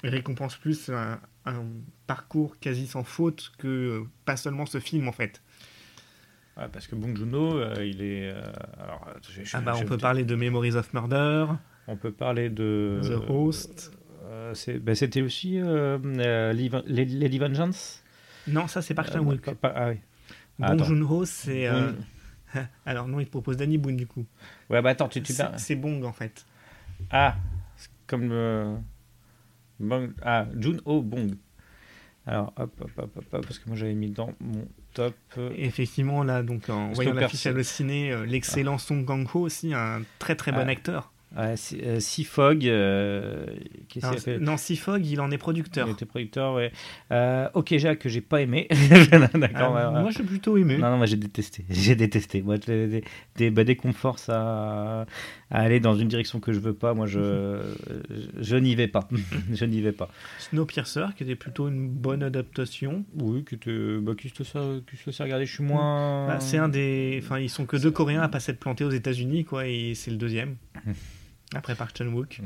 récompense 0.04 0.56
plus 0.56 0.88
un, 0.90 1.18
un 1.44 1.62
parcours 2.06 2.58
quasi 2.60 2.86
sans 2.86 3.04
faute 3.04 3.52
que 3.58 4.02
pas 4.24 4.36
seulement 4.36 4.66
ce 4.66 4.80
film, 4.80 5.08
en 5.08 5.12
fait. 5.12 5.42
Ouais, 6.56 6.68
parce 6.72 6.86
que 6.86 6.94
Bong 6.96 7.14
Joon-ho, 7.16 7.58
euh, 7.58 7.74
il 7.84 8.02
est. 8.02 8.30
euh, 8.30 8.40
alors, 8.82 9.06
je- 9.28 9.44
je- 9.44 9.56
Ah 9.56 9.60
bah, 9.60 9.74
on 9.76 9.84
peut 9.84 9.98
parler 9.98 10.24
de 10.24 10.34
Memories 10.34 10.74
of 10.76 10.92
Murder, 10.94 11.46
on 11.86 11.96
peut 11.96 12.12
parler 12.12 12.48
de. 12.48 12.98
The 13.02 13.30
Host. 13.30 13.92
Euh, 14.26 14.54
bah, 14.82 14.94
C'était 14.94 15.22
aussi 15.22 15.60
euh, 15.60 15.98
euh, 16.02 16.52
Lady 16.52 17.38
Vengeance? 17.38 18.02
Non, 18.48 18.66
ça 18.68 18.82
c'est 18.82 18.94
Park 18.94 19.10
pas- 19.60 19.72
Ah 19.74 19.88
oui. 19.90 19.96
Bong 20.58 20.70
Attends. 20.70 20.84
Joon-ho, 20.84 21.24
c'est... 21.24 21.68
Alors 22.86 23.08
non, 23.08 23.20
il 23.20 23.26
te 23.26 23.30
propose 23.30 23.56
Danny 23.56 23.76
Boone, 23.78 23.96
du 23.96 24.06
coup. 24.06 24.24
Ouais, 24.70 24.80
bah 24.80 24.90
attends, 24.90 25.08
tu. 25.08 25.20
tu 25.22 25.32
C'est 25.32 25.44
c'est 25.58 25.74
Bong, 25.76 26.04
en 26.04 26.12
fait. 26.12 26.46
Ah, 27.10 27.36
c'est 27.76 27.90
comme 28.06 28.28
le. 28.30 28.76
Bong... 29.78 30.12
Ah, 30.22 30.46
Jun-Ho 30.56 31.02
Bong. 31.02 31.34
Alors, 32.24 32.52
hop, 32.56 32.72
hop, 32.80 32.90
hop, 32.96 33.10
hop, 33.16 33.24
hop, 33.32 33.46
parce 33.46 33.58
que 33.58 33.68
moi 33.68 33.76
j'avais 33.76 33.94
mis 33.94 34.10
dans 34.10 34.32
mon 34.40 34.66
top. 34.94 35.14
euh, 35.38 35.52
effectivement, 35.56 36.22
là, 36.24 36.42
donc 36.42 36.68
en 36.70 36.92
voyant 36.92 37.12
l'affiche 37.12 37.46
hallucinée, 37.46 38.24
l'excellent 38.26 38.78
Song 38.78 39.04
Kang-ho 39.04 39.40
aussi, 39.40 39.74
un 39.74 40.02
très 40.18 40.34
très 40.34 40.50
bon 40.50 40.64
Ah. 40.66 40.70
acteur. 40.70 41.12
Ouais, 41.36 41.54
euh, 41.82 42.00
Seafog, 42.00 42.66
euh, 42.66 43.46
Alors, 44.02 44.14
non, 44.40 44.56
Seafog, 44.56 45.04
il 45.04 45.20
en 45.20 45.30
est 45.30 45.38
producteur. 45.38 45.88
Il 45.88 45.92
était 45.92 46.06
producteur, 46.06 46.54
ouais. 46.54 46.72
Euh, 47.12 47.48
ok, 47.52 47.76
Jacques, 47.76 47.98
que 47.98 48.08
j'ai 48.08 48.20
pas 48.20 48.40
aimé. 48.40 48.68
D'accord, 49.34 49.74
ouais, 49.74 49.84
ouais. 49.84 50.00
Moi, 50.02 50.10
j'ai 50.16 50.22
plutôt 50.22 50.56
aimé. 50.56 50.78
Non, 50.78 50.90
non, 50.90 50.96
moi 50.98 51.06
j'ai 51.06 51.16
détesté. 51.16 51.64
J'ai 51.70 51.94
détesté. 51.94 52.42
Moi, 52.42 52.58
dès, 52.58 52.86
dès, 52.86 53.02
dès- 53.36 53.50
bah, 53.50 53.64
qu'on 53.74 53.88
me 53.88 53.92
force 53.92 54.30
à, 55.50 55.60
aller 55.60 55.80
dans 55.80 55.96
une 55.96 56.08
direction 56.08 56.40
que 56.40 56.52
je 56.52 56.58
veux 56.58 56.74
pas, 56.74 56.94
moi 56.94 57.06
je, 57.06 57.60
je 58.38 58.56
n'y 58.56 58.74
vais 58.74 58.88
pas. 58.88 59.08
je 59.52 59.64
n'y 59.64 59.80
vais 59.80 59.92
pas. 59.92 60.08
Snowpiercer, 60.38 61.06
qui 61.16 61.22
était 61.22 61.36
plutôt 61.36 61.68
une 61.68 61.88
bonne 61.88 62.22
adaptation. 62.22 63.04
Oui, 63.20 63.44
que 63.44 63.56
tu 63.56 64.00
bah, 64.00 64.14
qui 64.16 64.28
se 64.28 64.44
ça, 64.44 64.60
qui 64.90 64.96
se 64.96 65.22
regarder, 65.22 65.46
je 65.46 65.54
suis 65.54 65.64
moins. 65.64 66.26
Bah, 66.26 66.40
c'est 66.40 66.58
un 66.58 66.68
des. 66.68 67.20
Enfin, 67.22 67.38
ils 67.38 67.50
sont 67.50 67.66
que 67.66 67.76
deux 67.76 67.90
Coréens 67.90 68.22
à 68.22 68.28
pas 68.28 68.40
s'être 68.40 68.58
plantés 68.60 68.84
aux 68.84 68.90
États-Unis, 68.90 69.44
quoi, 69.44 69.66
et 69.66 69.94
c'est 69.94 70.10
le 70.10 70.16
deuxième. 70.16 70.56
Après 71.54 71.74
Park 71.74 71.96
Chan-wook. 71.96 72.40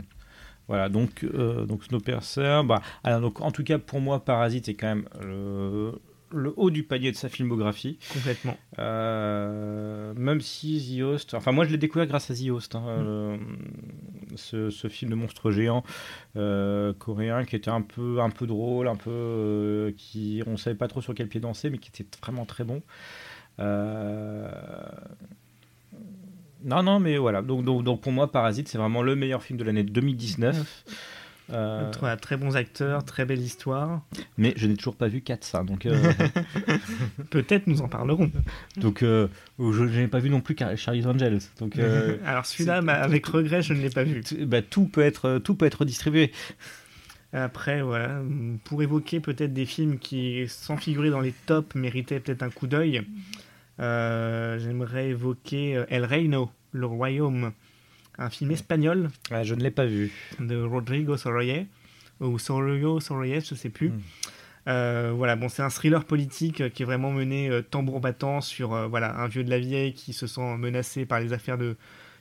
Voilà, 0.68 0.88
donc, 0.88 1.24
euh, 1.24 1.66
donc 1.66 1.82
Snowpiercer. 1.84 2.60
Bah, 2.64 2.80
alors, 3.02 3.20
donc, 3.20 3.40
en 3.40 3.50
tout 3.50 3.64
cas, 3.64 3.78
pour 3.78 4.00
moi, 4.00 4.24
Parasite 4.24 4.68
est 4.68 4.74
quand 4.74 4.86
même 4.86 5.08
le, 5.20 5.92
le 6.32 6.52
haut 6.56 6.70
du 6.70 6.82
panier 6.82 7.10
de 7.10 7.16
sa 7.16 7.28
filmographie. 7.28 7.98
Complètement. 8.12 8.56
Euh, 8.78 10.12
même 10.16 10.40
si 10.40 10.96
The 10.98 11.02
Host, 11.02 11.34
enfin 11.34 11.52
moi 11.52 11.64
je 11.64 11.70
l'ai 11.70 11.78
découvert 11.78 12.06
grâce 12.06 12.30
à 12.30 12.34
The 12.34 12.50
Host, 12.50 12.74
hein, 12.74 12.84
euh, 12.88 13.36
ce, 14.36 14.70
ce 14.70 14.88
film 14.88 15.10
de 15.10 15.16
monstre 15.16 15.50
géant 15.50 15.84
euh, 16.36 16.92
coréen 16.94 17.44
qui 17.44 17.56
était 17.56 17.70
un 17.70 17.82
peu, 17.82 18.20
un 18.20 18.30
peu 18.30 18.46
drôle, 18.46 18.88
un 18.88 18.96
peu, 18.96 19.92
qui 19.96 20.42
on 20.46 20.56
savait 20.56 20.76
pas 20.76 20.88
trop 20.88 21.00
sur 21.00 21.14
quel 21.14 21.28
pied 21.28 21.40
danser, 21.40 21.70
mais 21.70 21.78
qui 21.78 21.90
était 21.90 22.06
vraiment 22.22 22.46
très 22.46 22.64
bon. 22.64 22.82
Non, 26.62 26.82
non, 26.82 27.00
mais 27.00 27.16
voilà. 27.16 27.40
Donc, 27.40 27.64
donc, 27.64 27.84
donc 27.84 28.02
pour 28.02 28.12
moi, 28.12 28.30
Parasite, 28.30 28.68
c'est 28.68 28.76
vraiment 28.76 29.02
le 29.02 29.16
meilleur 29.16 29.42
film 29.42 29.58
de 29.58 29.64
l'année 29.64 29.82
2019. 29.82 30.84
Euh, 31.52 31.90
Voilà, 32.00 32.16
très 32.16 32.36
bons 32.36 32.56
acteurs, 32.56 33.04
très 33.04 33.24
belle 33.24 33.40
histoire. 33.40 34.02
mais 34.38 34.52
je 34.56 34.66
n'ai 34.66 34.76
toujours 34.76 34.96
pas 34.96 35.08
vu 35.08 35.20
4 35.20 35.44
ça. 35.44 35.62
Donc, 35.64 35.86
euh, 35.86 35.94
Peut-être 37.30 37.66
nous 37.66 37.82
en 37.82 37.88
parlerons. 37.88 38.30
donc 38.76 39.02
euh, 39.02 39.28
je 39.58 39.82
n'ai 39.84 40.08
pas 40.08 40.18
vu 40.20 40.30
non 40.30 40.40
plus 40.40 40.54
Car- 40.54 40.76
Charlie's 40.76 41.06
Angels. 41.06 41.40
Donc, 41.58 41.76
euh, 41.78 42.16
Alors 42.24 42.46
celui-là, 42.46 42.82
bah, 42.82 42.94
avec 43.02 43.26
regret, 43.26 43.62
je 43.62 43.74
ne 43.74 43.80
l'ai 43.80 43.90
pas 43.90 44.04
vu. 44.04 44.20
t- 44.22 44.44
bah, 44.46 44.62
tout, 44.62 44.86
peut 44.86 45.02
être, 45.02 45.38
tout 45.38 45.54
peut 45.54 45.66
être 45.66 45.84
distribué. 45.84 46.32
Après, 47.32 47.80
voilà, 47.82 48.20
pour 48.64 48.82
évoquer 48.82 49.20
peut-être 49.20 49.52
des 49.52 49.66
films 49.66 49.98
qui, 49.98 50.44
sans 50.48 50.76
figurer 50.76 51.10
dans 51.10 51.20
les 51.20 51.32
tops, 51.46 51.74
méritaient 51.76 52.18
peut-être 52.18 52.42
un 52.42 52.50
coup 52.50 52.66
d'œil, 52.66 53.02
euh, 53.78 54.58
j'aimerais 54.58 55.10
évoquer 55.10 55.76
euh, 55.76 55.84
El 55.90 56.04
Reino, 56.04 56.50
Le 56.72 56.86
Royaume, 56.86 57.52
un 58.18 58.30
film 58.30 58.50
espagnol 58.50 59.10
je 59.42 59.54
ne 59.54 59.62
l'ai 59.62 59.70
pas 59.70 59.86
vu. 59.86 60.12
de 60.40 60.60
Rodrigo 60.62 61.16
Sorolla, 61.16 61.64
ou 62.20 62.38
Sorolla, 62.38 63.40
je 63.40 63.54
sais 63.54 63.70
plus. 63.70 63.90
Mm. 63.90 64.00
Euh, 64.68 65.12
voilà, 65.14 65.36
bon, 65.36 65.48
c'est 65.48 65.62
un 65.62 65.70
thriller 65.70 66.04
politique 66.04 66.72
qui 66.72 66.82
est 66.82 66.86
vraiment 66.86 67.10
mené 67.10 67.48
euh, 67.48 67.62
tambour 67.62 68.00
battant 68.00 68.40
sur 68.40 68.74
euh, 68.74 68.86
voilà 68.86 69.16
un 69.18 69.26
vieux 69.26 69.42
de 69.42 69.50
la 69.50 69.58
vieille 69.58 69.94
qui 69.94 70.12
se 70.12 70.26
sent 70.26 70.56
menacé 70.58 71.06
par 71.06 71.20
les 71.20 71.32
affaires 71.32 71.56
de 71.56 71.76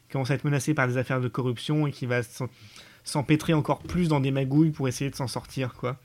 qui 0.08 0.14
commence 0.14 0.32
à 0.32 0.36
être 0.36 0.46
menacé 0.46 0.74
par 0.74 0.88
des 0.88 0.98
affaires 0.98 1.22
de 1.22 1.28
corruption 1.28 1.86
et 1.86 1.92
qui 1.92 2.06
va 2.06 2.22
s'empêtrer 3.04 3.54
encore 3.54 3.80
plus 3.80 4.08
dans 4.08 4.20
des 4.20 4.32
magouilles 4.32 4.72
pour 4.72 4.88
essayer 4.88 5.12
de 5.12 5.16
s'en 5.16 5.28
sortir 5.28 5.74
quoi. 5.74 5.98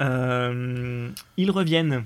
Ils 0.00 1.50
reviennent, 1.50 2.04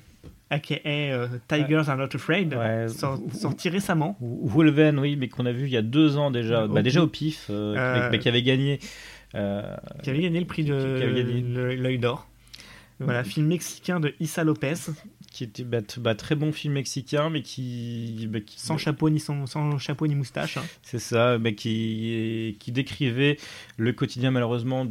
aka 0.50 0.74
euh, 0.86 1.26
Tigers 1.48 1.82
Are 1.88 1.96
Not 1.96 2.08
Afraid, 2.14 2.54
Ouais. 2.54 2.86
sorti 3.32 3.68
récemment. 3.68 4.16
Wolven, 4.20 4.98
oui, 4.98 5.16
mais 5.16 5.28
qu'on 5.28 5.46
a 5.46 5.52
vu 5.52 5.66
il 5.66 5.72
y 5.72 5.76
a 5.76 5.82
deux 5.82 6.16
ans 6.16 6.30
déjà. 6.30 6.66
Bah, 6.66 6.82
déjà 6.82 7.02
au 7.02 7.06
pif, 7.08 7.46
euh, 7.50 7.72
qui 7.74 7.78
Euh, 7.80 8.06
avait- 8.08 8.18
qui 8.18 8.28
avait 8.28 8.42
gagné. 8.42 8.78
euh, 9.34 9.62
qui 10.02 10.10
avait 10.10 10.20
gagné 10.20 10.38
le 10.40 10.46
prix 10.46 10.64
de 10.64 10.72
l'œil 11.76 11.98
d'or. 11.98 12.26
Voilà, 13.00 13.24
film 13.24 13.46
mexicain 13.48 13.98
de 13.98 14.14
Issa 14.20 14.44
Lopez, 14.44 14.74
qui 15.32 15.42
était 15.42 15.64
bah, 15.64 15.78
bah, 15.98 16.14
très 16.14 16.36
bon 16.36 16.52
film 16.52 16.74
mexicain, 16.74 17.28
mais 17.28 17.42
qui. 17.42 18.28
bah, 18.30 18.38
qui- 18.40 18.60
sans 18.60 18.78
chapeau 18.78 19.10
ni 19.10 19.18
sans, 19.18 19.46
sans 19.46 19.78
chapeau 19.78 20.06
ni 20.06 20.14
moustache. 20.14 20.56
hein. 20.58 20.62
C'est 20.82 21.00
ça, 21.00 21.36
mais 21.40 21.56
qui, 21.56 22.56
qui 22.60 22.70
décrivait 22.70 23.36
le 23.76 23.92
quotidien 23.92 24.30
malheureusement 24.30 24.84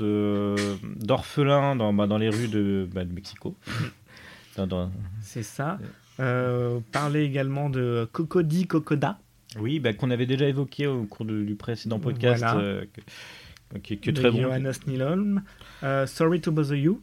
d'orphelins 0.99 1.75
dans, 1.77 1.93
dans 1.93 2.17
les 2.17 2.27
rues 2.29 2.49
de, 2.49 2.89
de 2.93 3.13
Mexico. 3.13 3.55
C'est 5.21 5.43
ça. 5.43 5.79
Euh, 6.19 6.79
parler 6.91 7.23
également 7.23 7.69
de 7.69 8.07
Cocody 8.11 8.67
Cocoda, 8.67 9.19
Oui, 9.59 9.79
bah, 9.79 9.93
qu'on 9.93 10.09
avait 10.11 10.25
déjà 10.25 10.47
évoqué 10.47 10.87
au 10.87 11.03
cours 11.05 11.25
de- 11.25 11.43
du 11.43 11.55
précédent 11.55 11.99
podcast, 11.99 12.43
Voilà. 12.43 12.59
euh, 12.59 12.85
que- 12.93 13.01
de 14.11 14.11
très 14.11 14.31
bon. 14.31 14.41
Johannes 14.41 14.71
Nilholm. 14.87 15.41
Euh, 15.83 16.05
Sorry 16.07 16.39
to 16.41 16.51
Bother 16.51 16.77
You. 16.77 17.01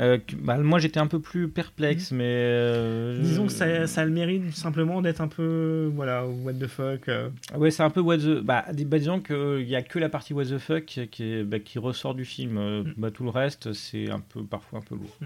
Euh, 0.00 0.16
bah, 0.38 0.56
moi 0.56 0.78
j'étais 0.78 0.98
un 0.98 1.06
peu 1.06 1.20
plus 1.20 1.48
perplexe, 1.48 2.10
mais. 2.10 2.24
euh. 2.26 3.20
Disons 3.20 3.46
que 3.46 3.52
ça, 3.52 3.86
ça 3.86 4.00
a 4.00 4.04
le 4.06 4.10
mérite 4.10 4.50
simplement 4.56 5.02
d'être 5.02 5.20
un 5.20 5.28
peu, 5.28 5.90
voilà, 5.94 6.24
what 6.26 6.54
the 6.54 6.66
fuck. 6.68 7.08
euh. 7.08 7.28
Ouais, 7.54 7.70
c'est 7.70 7.82
un 7.82 7.90
peu 7.90 8.00
what 8.00 8.16
the. 8.18 8.40
Bah, 8.40 8.64
bah, 8.86 8.98
disons 8.98 9.20
qu'il 9.20 9.66
n'y 9.66 9.76
a 9.76 9.82
que 9.82 9.98
la 9.98 10.08
partie 10.08 10.32
what 10.32 10.46
the 10.46 10.56
fuck 10.58 10.84
qui, 10.86 11.00
est- 11.22 11.44
bah, 11.44 11.58
qui 11.58 11.78
ressort 11.78 12.14
du 12.14 12.24
film. 12.24 12.54
Mm. 12.58 12.94
Bah, 12.96 13.10
tout 13.10 13.24
le 13.24 13.30
reste, 13.30 13.72
c'est 13.74 14.10
un 14.10 14.20
peu, 14.20 14.42
parfois 14.42 14.78
un 14.78 14.82
peu 14.82 14.94
lourd. 14.94 15.16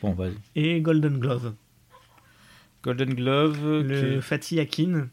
Bon, 0.00 0.12
vas-y. 0.12 0.32
Et 0.56 0.80
Golden 0.80 1.18
Glove. 1.18 1.52
Golden 2.82 3.14
Glove, 3.14 3.82
Le 3.82 4.20
Fatih 4.20 4.60
Akin 4.60 5.08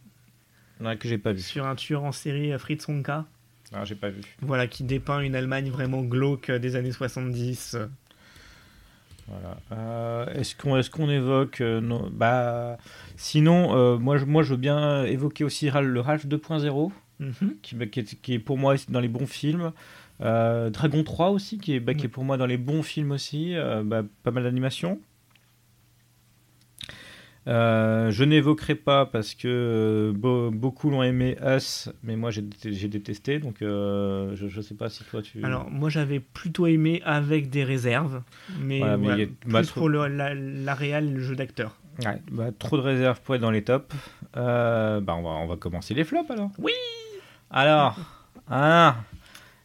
Ouais, 0.81 0.97
que 0.97 1.07
j'ai 1.07 1.17
pas 1.17 1.31
vu. 1.31 1.41
sur 1.41 1.65
un 1.65 1.75
tueur 1.75 2.03
en 2.03 2.11
série, 2.11 2.51
Fritz 2.59 2.87
Honka. 2.89 3.25
Ah, 3.73 3.85
j'ai 3.85 3.95
pas 3.95 4.09
vu. 4.09 4.21
Voilà, 4.41 4.67
qui 4.67 4.83
dépeint 4.83 5.19
une 5.21 5.35
Allemagne 5.35 5.69
vraiment 5.69 6.01
glauque 6.01 6.51
des 6.51 6.75
années 6.75 6.91
70. 6.91 7.77
Voilà. 9.27 9.57
Euh, 9.71 10.25
est-ce 10.33 10.55
qu'on 10.55 10.77
est 10.77 10.89
qu'on 10.89 11.09
évoque 11.09 11.61
euh, 11.61 11.79
non, 11.81 12.09
bah, 12.11 12.77
Sinon, 13.15 13.75
euh, 13.75 13.97
moi, 13.97 14.17
je, 14.17 14.25
moi 14.25 14.43
je 14.43 14.51
veux 14.51 14.57
bien 14.57 15.05
évoquer 15.05 15.43
aussi 15.43 15.69
le 15.69 15.99
Ralph 15.99 16.25
2.0, 16.25 16.91
Mhm. 17.19 17.55
qui, 17.61 17.75
bah, 17.75 17.85
qui, 17.85 17.99
est, 17.99 18.21
qui 18.21 18.33
est 18.33 18.39
pour 18.39 18.57
moi 18.57 18.75
dans 18.89 18.99
les 18.99 19.07
bons 19.07 19.27
films. 19.27 19.71
Dragon 20.19 21.03
3 21.03 21.29
aussi, 21.29 21.57
qui 21.57 21.75
est, 21.75 21.79
bah, 21.79 21.93
qui 21.93 22.05
est 22.05 22.09
pour 22.09 22.23
moi 22.23 22.37
dans 22.37 22.45
les 22.45 22.57
bons 22.57 22.83
films 22.83 23.11
aussi. 23.11 23.55
Bah, 23.85 24.03
pas 24.23 24.31
mal 24.31 24.43
d'animation. 24.43 24.99
Euh, 27.47 28.11
je 28.11 28.23
n'évoquerai 28.23 28.75
pas 28.75 29.07
parce 29.07 29.33
que 29.33 29.47
euh, 29.47 30.13
beau- 30.13 30.51
beaucoup 30.51 30.91
l'ont 30.91 31.01
aimé 31.01 31.37
Us, 31.43 31.89
mais 32.03 32.15
moi 32.15 32.29
j'ai 32.29 32.43
dé- 32.43 32.71
j'ai 32.73 32.87
détesté, 32.87 33.39
donc 33.39 33.61
euh, 33.63 34.35
je 34.35 34.45
ne 34.55 34.61
sais 34.61 34.75
pas 34.75 34.89
si 34.89 35.03
toi 35.05 35.23
tu. 35.23 35.43
Alors, 35.43 35.69
moi, 35.71 35.89
j'avais 35.89 36.19
plutôt 36.19 36.67
aimé 36.67 37.01
avec 37.03 37.49
des 37.49 37.63
réserves, 37.63 38.21
mais, 38.59 38.77
Voilà, 38.79 38.97
mais 38.97 39.03
voilà, 39.07 39.23
a- 39.23 39.25
plus 39.25 39.51
bah, 39.51 39.63
trop- 39.63 39.79
pour 39.79 39.89
le, 39.89 40.07
la, 40.07 40.35
la 40.35 41.01
le 41.01 41.19
jeu 41.19 41.35
d'acteur. 41.35 41.75
Ouais, 42.05 42.21
bah, 42.31 42.51
trop 42.57 42.77
de 42.77 42.81
réserves 42.83 43.21
pour 43.21 43.33
être 43.35 43.41
dans 43.41 43.51
les 43.51 43.63
tops. 43.63 43.87
Bah, 44.35 45.01
on, 45.07 45.23
va, 45.23 45.29
on 45.29 45.47
va 45.47 45.55
commencer 45.57 45.93
les 45.95 46.03
flops 46.03 46.29
alors. 46.29 46.51
Oui 46.59 46.71
Alors, 47.49 47.97
ah, 48.49 48.97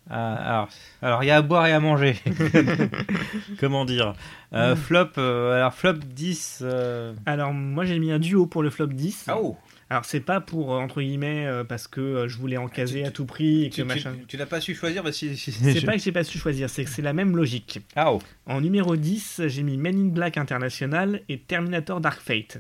ah, 0.09 0.35
alors, 0.35 0.69
alors 1.03 1.25
il 1.25 1.27
y 1.27 1.31
a 1.31 1.37
à 1.37 1.43
boire 1.43 1.67
et 1.67 1.73
à 1.73 1.81
manger. 1.81 2.17
Comment 3.61 3.85
dire? 3.85 4.15
Euh, 4.53 4.75
Mm. 4.75 4.77
Flop, 4.77 5.09
euh, 5.19 5.57
alors 5.57 5.75
flop 5.75 5.95
10. 5.95 6.61
euh, 6.63 7.13
Alors, 7.27 7.53
moi, 7.53 7.85
j'ai 7.85 7.99
mis 7.99 8.13
un 8.13 8.19
duo 8.19 8.47
pour 8.47 8.63
le 8.63 8.71
flop 8.71 8.87
10. 8.87 9.27
oh. 9.37 9.57
Alors, 9.89 10.05
c'est 10.05 10.21
pas 10.21 10.41
pour, 10.41 10.71
entre 10.71 11.01
guillemets, 11.01 11.47
euh, 11.47 11.63
parce 11.63 11.87
que 11.87 12.01
euh, 12.01 12.29
je 12.29 12.37
voulais 12.39 12.57
en 12.57 12.67
caser 12.67 13.05
à 13.05 13.11
tout 13.13 13.25
prix 13.25 13.65
et 13.65 13.71
que 13.71 13.83
machin. 13.83 14.15
n'as 14.35 14.47
pas 14.47 14.61
su 14.61 14.75
choisir 14.75 15.05
bah, 15.05 15.13
si, 15.13 15.37
C'est 15.37 15.85
pas 15.85 15.93
que 15.97 15.99
j'ai 16.01 16.11
pas 16.13 16.25
su 16.25 16.39
choisir, 16.39 16.69
c'est 16.71 16.85
que 16.85 16.91
c'est 16.91 17.03
la 17.03 17.13
même 17.13 17.37
logique. 17.37 17.81
Ah, 17.95 18.13
oh. 18.13 18.21
En 18.47 18.61
numéro 18.61 18.97
10, 18.97 19.43
j'ai 19.47 19.63
mis 19.63 19.77
Men 19.77 19.97
in 19.97 20.09
Black 20.09 20.39
International 20.39 21.21
et 21.29 21.39
Terminator 21.39 22.01
Dark 22.01 22.21
Fate. 22.21 22.59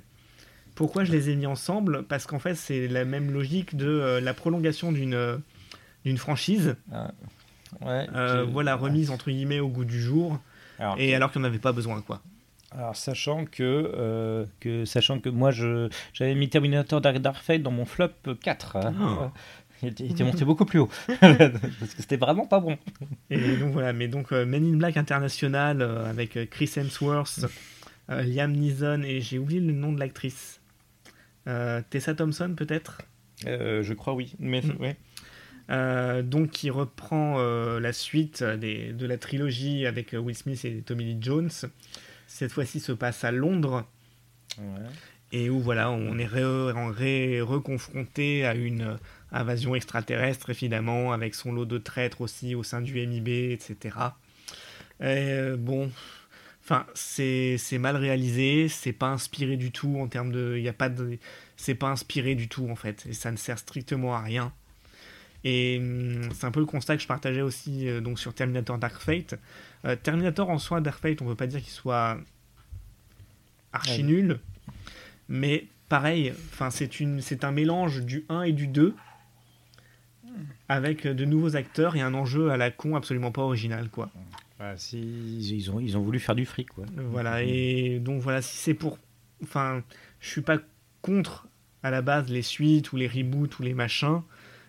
Pourquoi 0.76 1.04
je 1.04 1.10
les 1.12 1.30
ai 1.30 1.36
mis 1.36 1.46
ensemble? 1.46 2.04
Parce 2.04 2.26
qu'en 2.26 2.38
fait, 2.38 2.54
c'est 2.54 2.86
la 2.86 3.04
même 3.04 3.32
logique 3.32 3.76
de 3.76 3.88
euh, 3.88 4.20
la 4.20 4.34
prolongation 4.34 4.92
d'une 4.92 5.14
euh, 5.14 5.38
d'une 6.06 6.16
franchise, 6.18 6.76
Ouais, 7.82 8.06
euh, 8.14 8.44
voilà, 8.50 8.74
remise 8.76 9.10
entre 9.10 9.30
guillemets 9.30 9.60
au 9.60 9.68
goût 9.68 9.84
du 9.84 10.00
jour, 10.00 10.38
Alors, 10.78 10.94
et 10.98 11.14
alors 11.14 11.30
qu'on 11.32 11.40
n'avait 11.40 11.58
pas 11.58 11.72
besoin, 11.72 12.00
quoi. 12.00 12.22
alors, 12.70 12.96
sachant 12.96 13.44
que, 13.44 13.62
euh, 13.94 14.46
que 14.60 14.84
sachant 14.86 15.18
que 15.20 15.28
moi 15.28 15.50
je 15.50 15.88
j'avais 16.14 16.34
mis 16.36 16.48
Terminator 16.48 17.00
Dark, 17.00 17.18
Dark 17.18 17.36
Fate 17.42 17.62
dans 17.62 17.72
mon 17.72 17.84
flop 17.84 18.10
4. 18.42 18.76
hein. 18.76 18.94
Oh. 18.98 19.30
Il 19.82 19.88
était, 19.90 20.04
il 20.06 20.12
était 20.12 20.24
monté 20.24 20.46
beaucoup 20.46 20.64
plus 20.64 20.78
haut 20.78 20.88
parce 21.20 21.92
que 21.94 22.00
c'était 22.00 22.16
vraiment 22.16 22.46
pas 22.46 22.60
bon. 22.60 22.78
Et 23.28 23.56
donc 23.58 23.72
voilà, 23.72 23.92
mais 23.92 24.08
donc 24.08 24.32
euh, 24.32 24.46
Men 24.46 24.64
in 24.64 24.76
Black 24.78 24.96
International 24.96 25.82
avec 25.82 26.38
Chris 26.48 26.70
Hemsworth, 26.76 27.44
euh, 28.10 28.22
Liam 28.22 28.52
Neeson 28.52 29.02
et 29.02 29.20
j'ai 29.20 29.38
oublié 29.38 29.60
le 29.60 29.72
nom 29.72 29.92
de 29.92 29.98
l'actrice. 30.00 30.60
Tessa 31.90 32.14
Thompson 32.14 32.54
peut-être? 32.56 33.02
Je 33.44 33.92
crois 33.92 34.14
oui, 34.14 34.34
mais 34.38 34.62
Mm. 34.62 34.80
ouais. 34.80 34.96
Euh, 35.68 36.22
donc 36.22 36.50
qui 36.50 36.70
reprend 36.70 37.36
euh, 37.38 37.80
la 37.80 37.92
suite 37.92 38.44
des, 38.44 38.92
de 38.92 39.04
la 39.04 39.18
trilogie 39.18 39.84
avec 39.84 40.14
euh, 40.14 40.18
Will 40.18 40.36
Smith 40.36 40.64
et 40.64 40.82
Tommy 40.82 41.04
Lee 41.04 41.18
Jones. 41.20 41.50
Cette 42.28 42.52
fois-ci 42.52 42.78
se 42.80 42.92
passe 42.92 43.24
à 43.24 43.32
Londres 43.32 43.84
Ouais. 44.58 44.86
et 45.32 45.50
où 45.50 45.60
voilà, 45.60 45.90
on 45.90 46.16
est 46.18 46.26
reconfronté 47.42 48.46
à 48.46 48.54
une 48.54 48.96
invasion 49.30 49.74
extraterrestre 49.74 50.48
évidemment 50.48 51.12
avec 51.12 51.34
son 51.34 51.52
lot 51.52 51.66
de 51.66 51.76
traîtres 51.76 52.22
aussi 52.22 52.54
au 52.54 52.62
sein 52.62 52.80
du 52.80 52.94
MIB, 53.06 53.52
etc. 53.52 53.96
Bon, 55.58 55.90
enfin 56.64 56.86
c'est 56.94 57.58
mal 57.78 57.96
réalisé, 57.96 58.68
c'est 58.68 58.94
pas 58.94 59.08
inspiré 59.08 59.58
du 59.58 59.72
tout 59.72 59.98
en 60.00 60.08
termes 60.08 60.32
de, 60.32 60.54
il 60.56 60.62
y 60.62 60.70
a 60.70 60.72
pas 60.72 60.88
de, 60.88 61.18
c'est 61.56 61.74
pas 61.74 61.88
inspiré 61.88 62.34
du 62.34 62.48
tout 62.48 62.70
en 62.70 62.76
fait 62.76 63.04
et 63.06 63.12
ça 63.12 63.30
ne 63.30 63.36
sert 63.36 63.58
strictement 63.58 64.14
à 64.14 64.22
rien. 64.22 64.54
Et 65.48 65.78
hum, 65.78 66.28
c'est 66.34 66.44
un 66.44 66.50
peu 66.50 66.58
le 66.58 66.66
constat 66.66 66.96
que 66.96 67.02
je 67.02 67.06
partageais 67.06 67.40
aussi 67.40 67.88
euh, 67.88 68.00
donc 68.00 68.18
sur 68.18 68.34
Terminator 68.34 68.78
Dark 68.78 69.00
Fate. 69.00 69.38
Euh, 69.84 69.94
Terminator 69.94 70.50
en 70.50 70.58
soi, 70.58 70.80
Dark 70.80 71.00
Fate, 71.00 71.22
on 71.22 71.26
peut 71.26 71.36
pas 71.36 71.46
dire 71.46 71.60
qu'il 71.60 71.70
soit 71.70 72.18
archi 73.72 74.02
nul, 74.02 74.40
mais 75.28 75.66
pareil, 75.88 76.32
c'est 76.70 77.44
un 77.44 77.52
mélange 77.52 78.02
du 78.02 78.24
1 78.28 78.42
et 78.42 78.52
du 78.52 78.66
2 78.66 78.94
avec 80.68 81.06
de 81.06 81.24
nouveaux 81.24 81.54
acteurs 81.54 81.94
et 81.94 82.00
un 82.00 82.14
enjeu 82.14 82.50
à 82.50 82.56
la 82.56 82.70
con 82.70 82.96
absolument 82.96 83.30
pas 83.30 83.42
original 83.42 83.88
quoi. 83.88 84.10
Bah, 84.58 84.74
ils, 84.92 85.70
ont, 85.70 85.78
ils 85.78 85.96
ont 85.96 86.00
voulu 86.00 86.18
faire 86.18 86.34
du 86.34 86.46
fric, 86.46 86.70
quoi. 86.70 86.86
Voilà, 86.96 87.42
et 87.42 87.98
donc 88.00 88.22
voilà, 88.22 88.40
si 88.40 88.56
c'est 88.56 88.74
pour. 88.74 88.98
Enfin, 89.42 89.82
je 90.18 90.28
suis 90.28 90.40
pas 90.40 90.58
contre 91.02 91.46
à 91.82 91.90
la 91.90 92.00
base 92.00 92.30
les 92.30 92.42
suites 92.42 92.92
ou 92.92 92.96
les 92.96 93.06
reboots 93.06 93.58
ou 93.58 93.62
les 93.62 93.74
machins, 93.74 94.22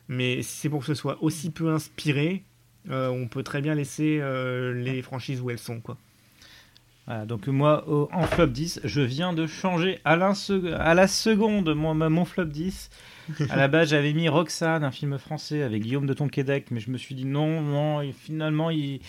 mais 0.08 0.42
si 0.42 0.58
c'est 0.58 0.70
pour 0.70 0.80
que 0.82 0.86
ce 0.86 0.94
soit 0.96 1.18
aussi 1.22 1.50
peu 1.52 1.70
inspiré, 1.72 2.44
euh, 2.90 3.10
on 3.10 3.28
peut 3.28 3.44
très 3.44 3.62
bien 3.62 3.76
laisser 3.76 4.20
euh, 4.22 4.74
les 4.74 5.02
franchises 5.02 5.42
où 5.42 5.50
elles 5.50 5.60
sont, 5.60 5.80
quoi. 5.82 5.98
Voilà, 7.06 7.26
donc 7.26 7.48
moi, 7.48 7.88
au- 7.88 8.10
en 8.12 8.24
flop 8.24 8.48
10, 8.48 8.82
je 8.84 9.00
viens 9.00 9.32
de 9.32 9.48
changer 9.48 10.00
à, 10.04 10.18
la 10.18 11.08
seconde 11.08 11.74
mon, 11.74 11.96
mon 11.96 12.26
flop 12.26 12.46
10. 12.46 12.90
À 13.50 13.56
la 13.56 13.68
base, 13.70 13.90
j'avais 13.90 14.12
mis 14.14 14.28
Roxane, 14.28 14.84
un 14.84 14.92
film 14.92 15.18
français 15.18 15.62
avec 15.64 15.84
Guillaume 15.84 16.06
de 16.06 16.14
Tonquédec, 16.14 16.70
mais 16.72 16.80
je 16.82 16.90
me 16.92 16.98
suis 16.98 17.16
dit 17.16 17.24
non, 17.26 17.62
non, 17.62 18.02
et 18.02 18.12
finalement, 18.12 18.70
il- 18.72 19.00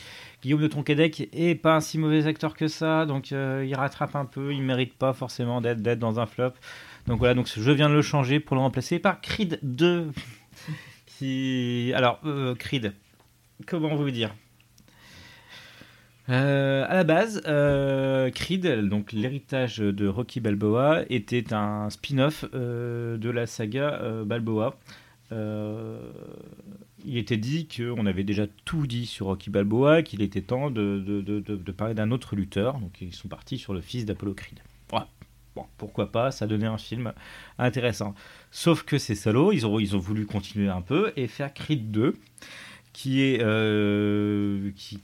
Guillaume 0.43 0.61
de 0.63 0.69
Tonquédec 0.69 1.29
est 1.33 1.57
pas 1.57 1.75
un 1.77 1.81
si 1.81 1.99
mauvais 1.99 2.27
acteur 2.29 2.55
que 2.55 2.69
ça, 2.69 3.05
donc 3.05 3.33
euh, 3.33 3.65
il 3.67 3.75
rattrape 3.75 4.15
un 4.15 4.25
peu, 4.27 4.53
il 4.53 4.63
mérite 4.63 4.95
pas 4.95 5.13
forcément 5.13 5.61
d'être 5.61 5.83
d'être 5.83 5.99
dans 5.99 6.21
un 6.21 6.27
flop. 6.27 6.53
Donc 7.09 7.19
voilà, 7.19 7.35
donc 7.35 7.49
je 7.53 7.71
viens 7.73 7.89
de 7.89 7.95
le 7.95 8.03
changer 8.03 8.39
pour 8.39 8.55
le 8.55 8.63
remplacer 8.63 9.01
par 9.01 9.21
Creed 9.21 9.59
2. 9.63 10.07
Alors, 11.21 12.21
euh, 12.25 12.55
Creed, 12.55 12.93
comment 13.67 13.95
vous 13.97 14.11
dire? 14.11 14.35
Euh, 16.29 16.85
à 16.87 16.95
la 16.95 17.05
base, 17.05 17.43
euh, 17.47 18.31
Creed, 18.31 18.67
donc 18.89 19.13
l'héritage 19.13 19.79
de 19.79 20.07
Rocky 20.07 20.41
Balboa, 20.41 21.03
était 21.09 21.53
un 21.53 21.91
spin-off 21.91 22.45
de 22.53 23.31
la 23.31 23.47
saga 23.47 24.01
Balboa. 24.25 24.79
Il 25.33 27.17
était 27.17 27.37
dit 27.37 27.67
qu'on 27.67 28.07
avait 28.07 28.25
déjà 28.25 28.47
tout 28.65 28.87
dit 28.87 29.07
sur 29.07 29.27
Rocky 29.27 29.51
Balboa, 29.51 30.03
qu'il 30.03 30.23
était 30.23 30.43
temps 30.43 30.71
de, 30.71 31.73
parler 31.77 31.95
d'un 31.95 32.11
autre 32.11 32.37
lutteur. 32.37 32.79
Donc 32.79 33.01
ils 33.01 33.15
sont 33.15 33.29
partis 33.29 33.59
sur 33.59 33.75
le 33.75 33.81
fils 33.81 34.05
d'Apollo 34.05 34.35
Creed. 34.35 34.61
Pourquoi 35.77 36.13
pas, 36.13 36.31
ça 36.31 36.47
donnait 36.47 36.67
un 36.67 36.79
film 36.79 37.13
intéressant. 37.59 38.15
Sauf 38.51 38.83
que 38.83 38.99
ces 38.99 39.15
salauds, 39.15 39.53
ils 39.53 39.67
ont, 39.67 39.79
ils 39.79 39.95
ont 39.95 39.99
voulu 40.01 40.25
continuer 40.27 40.69
un 40.69 40.81
peu 40.81 41.13
et 41.17 41.27
faire 41.27 41.53
Creed 41.53 41.91
2, 41.91 42.15
qui 42.93 43.23
est... 43.23 43.39
euh, 43.43 44.71
qui, 44.77 45.01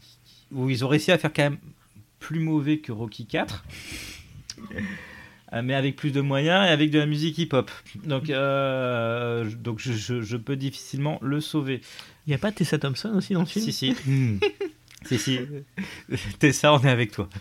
où 0.52 0.70
ils 0.70 0.84
ont 0.84 0.88
réussi 0.88 1.12
à 1.12 1.18
faire 1.18 1.32
quand 1.32 1.42
même 1.42 1.58
plus 2.20 2.40
mauvais 2.40 2.78
que 2.78 2.90
Rocky 2.92 3.26
4. 3.26 3.64
Euh, 5.52 5.62
mais 5.62 5.74
avec 5.74 5.94
plus 5.96 6.10
de 6.10 6.20
moyens 6.20 6.66
et 6.66 6.70
avec 6.70 6.90
de 6.90 6.98
la 6.98 7.06
musique 7.06 7.38
hip-hop. 7.38 7.70
Donc, 8.04 8.30
euh, 8.30 9.48
je- 9.48 9.56
donc 9.56 9.78
je, 9.78 9.92
je- 9.92 10.20
je 10.22 10.36
peux 10.36 10.56
difficilement 10.56 11.18
le 11.22 11.40
sauver. 11.40 11.80
Il 12.26 12.30
y 12.30 12.34
a 12.34 12.38
pas 12.38 12.50
Tessa 12.50 12.78
Thompson 12.78 13.12
aussi 13.14 13.34
dans 13.34 13.40
le 13.40 13.46
film? 13.46 13.64
Si, 13.64 13.72
si. 13.72 13.94
si, 15.04 15.18
si. 15.18 15.38
Tessa, 16.38 16.72
on 16.74 16.80
est 16.80 16.90
avec 16.90 17.12
toi. 17.12 17.28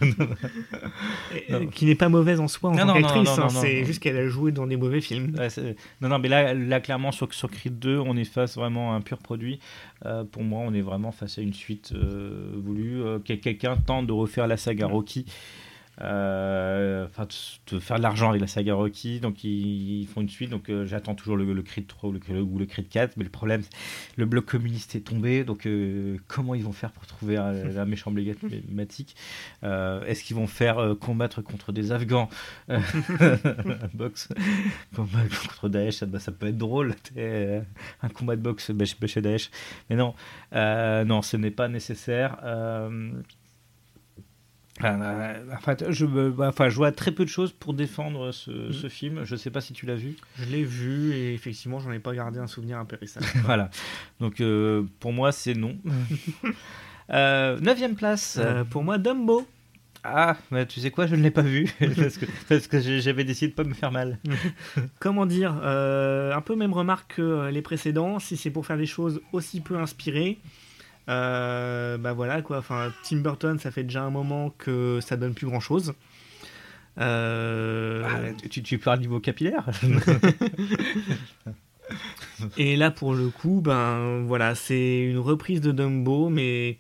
Euh, 1.49 1.65
Qui 1.67 1.85
n'est 1.85 1.95
pas 1.95 2.09
mauvaise 2.09 2.39
en 2.39 2.47
soi 2.47 2.69
en 2.69 2.73
Non, 2.75 2.85
tant 2.87 2.93
qu'actrice, 2.93 3.29
hein, 3.37 3.49
c'est 3.49 3.83
juste 3.85 3.99
qu'elle 4.01 4.17
a 4.17 4.27
joué 4.27 4.51
dans 4.51 4.67
des 4.67 4.77
mauvais 4.77 5.01
films. 5.01 5.35
Ouais, 5.37 5.47
non, 6.01 6.09
non, 6.09 6.19
mais 6.19 6.29
là, 6.29 6.53
là 6.53 6.79
clairement, 6.79 7.11
sur, 7.11 7.33
sur 7.33 7.49
Creed 7.49 7.79
2, 7.79 7.97
on 7.97 8.15
est 8.15 8.23
face 8.23 8.55
vraiment 8.55 8.93
à 8.93 8.95
un 8.95 9.01
pur 9.01 9.17
produit. 9.17 9.59
Euh, 10.05 10.23
pour 10.23 10.43
moi, 10.43 10.61
on 10.65 10.73
est 10.73 10.81
vraiment 10.81 11.11
face 11.11 11.37
à 11.39 11.41
une 11.41 11.53
suite 11.53 11.91
euh, 11.95 12.51
voulue. 12.55 13.01
Euh, 13.01 13.19
quel- 13.23 13.39
Quelqu'un 13.39 13.75
tente 13.77 14.07
de 14.07 14.13
refaire 14.13 14.47
la 14.47 14.57
saga 14.57 14.87
Rocky. 14.87 15.25
Euh, 16.01 17.05
Enfin, 17.09 17.27
de, 17.71 17.79
faire 17.79 17.97
de 17.97 18.01
l'argent 18.01 18.29
avec 18.29 18.41
la 18.41 18.47
saga 18.47 18.73
Rocky. 18.73 19.19
Donc, 19.19 19.43
ils, 19.43 20.01
ils 20.01 20.07
font 20.07 20.21
une 20.21 20.29
suite. 20.29 20.49
Donc, 20.49 20.69
euh, 20.69 20.85
j'attends 20.85 21.13
toujours 21.15 21.37
le, 21.37 21.53
le 21.53 21.61
Creed 21.61 21.85
3 21.87 22.09
ou 22.09 22.13
le, 22.13 22.41
ou 22.41 22.57
le 22.57 22.65
Creed 22.65 22.89
4. 22.89 23.17
Mais 23.17 23.23
le 23.23 23.29
problème, 23.29 23.61
le 24.17 24.25
bloc 24.25 24.45
communiste 24.45 24.95
est 24.95 25.01
tombé. 25.01 25.43
Donc, 25.43 25.65
euh, 25.67 26.17
comment 26.27 26.55
ils 26.55 26.63
vont 26.63 26.71
faire 26.71 26.91
pour 26.91 27.05
trouver 27.05 27.37
un, 27.37 27.77
un 27.77 27.85
méchant 27.85 28.09
emblématique 28.11 29.15
Est-ce 29.61 30.23
qu'ils 30.23 30.35
vont 30.35 30.47
faire 30.47 30.95
combattre 30.99 31.41
contre 31.41 31.71
des 31.71 31.91
Afghans 31.91 32.29
Euh, 32.69 32.79
Boxe 33.93 34.29
combat 34.95 35.19
contre 35.45 35.69
Daesh, 35.69 35.95
ça, 35.95 36.05
bah, 36.05 36.19
ça 36.19 36.31
peut 36.31 36.47
être 36.47 36.57
drôle, 36.57 36.95
un 37.17 38.09
combat 38.13 38.35
de 38.35 38.41
boxe 38.41 38.71
bah, 38.71 38.85
chez- 38.85 39.21
Daesh. 39.21 39.51
Mais 39.89 39.95
non, 39.95 40.13
non, 40.53 41.21
ce 41.21 41.37
n'est 41.37 41.51
pas 41.51 41.67
nécessaire. 41.67 42.37
Euh, 44.83 45.43
en 45.55 45.59
fait, 45.61 45.85
je, 45.91 46.05
bah, 46.05 46.47
enfin, 46.49 46.67
je 46.69 46.75
vois 46.75 46.91
très 46.91 47.11
peu 47.11 47.23
de 47.25 47.29
choses 47.29 47.51
pour 47.51 47.73
défendre 47.75 48.31
ce, 48.31 48.71
ce 48.71 48.89
film. 48.89 49.23
Je 49.23 49.33
ne 49.33 49.37
sais 49.37 49.51
pas 49.51 49.61
si 49.61 49.71
tu 49.73 49.85
l'as 49.85 49.95
vu. 49.95 50.15
Je 50.39 50.45
l'ai 50.45 50.63
vu 50.63 51.13
et 51.13 51.33
effectivement, 51.35 51.79
j'en 51.79 51.91
ai 51.91 51.99
pas 51.99 52.13
gardé 52.15 52.39
un 52.39 52.47
souvenir 52.47 52.79
impérissable. 52.79 53.25
voilà. 53.45 53.69
Donc, 54.19 54.41
euh, 54.41 54.83
pour 54.99 55.13
moi, 55.13 55.31
c'est 55.31 55.53
non. 55.53 55.77
Euh, 57.09 57.59
neuvième 57.59 57.95
place. 57.95 58.37
Euh, 58.41 58.63
pour 58.63 58.83
moi, 58.83 58.97
Dumbo. 58.97 59.45
Ah, 60.05 60.37
bah, 60.51 60.65
tu 60.65 60.79
sais 60.79 60.89
quoi, 60.89 61.05
je 61.05 61.15
ne 61.15 61.21
l'ai 61.21 61.31
pas 61.31 61.41
vu 61.41 61.69
parce 61.97 62.17
que, 62.17 62.25
parce 62.49 62.67
que 62.67 62.79
j'ai- 62.79 63.01
j'avais 63.01 63.23
décidé 63.25 63.49
de 63.51 63.55
pas 63.55 63.63
me 63.65 63.73
faire 63.73 63.91
mal. 63.91 64.19
comment 64.99 65.25
dire, 65.25 65.59
euh, 65.63 66.33
un 66.33 66.41
peu 66.41 66.55
même 66.55 66.73
remarque 66.73 67.15
que 67.15 67.49
les 67.49 67.61
précédents, 67.61 68.19
si 68.19 68.37
c'est 68.37 68.51
pour 68.51 68.65
faire 68.65 68.77
des 68.77 68.85
choses 68.85 69.21
aussi 69.33 69.59
peu 69.61 69.77
inspirées, 69.77 70.39
bah 71.07 72.13
voilà 72.13 72.41
quoi, 72.41 72.57
enfin 72.59 72.93
Tim 73.03 73.17
Burton, 73.17 73.59
ça 73.59 73.71
fait 73.71 73.83
déjà 73.83 74.03
un 74.03 74.09
moment 74.09 74.51
que 74.51 74.99
ça 75.01 75.17
donne 75.17 75.33
plus 75.33 75.47
grand 75.47 75.59
chose. 75.59 75.93
Euh, 76.99 78.03
Ah, 78.07 78.47
tu, 78.49 78.61
tu 78.61 78.77
parles 78.77 78.99
niveau 78.99 79.19
capillaire 79.19 79.67
Et 82.57 82.75
là, 82.75 82.91
pour 82.91 83.13
le 83.13 83.29
coup, 83.29 83.61
ben 83.61 84.23
voilà, 84.25 84.55
c'est 84.55 84.99
une 85.01 85.17
reprise 85.17 85.61
de 85.61 85.71
Dumbo, 85.71 86.29
mais 86.29 86.77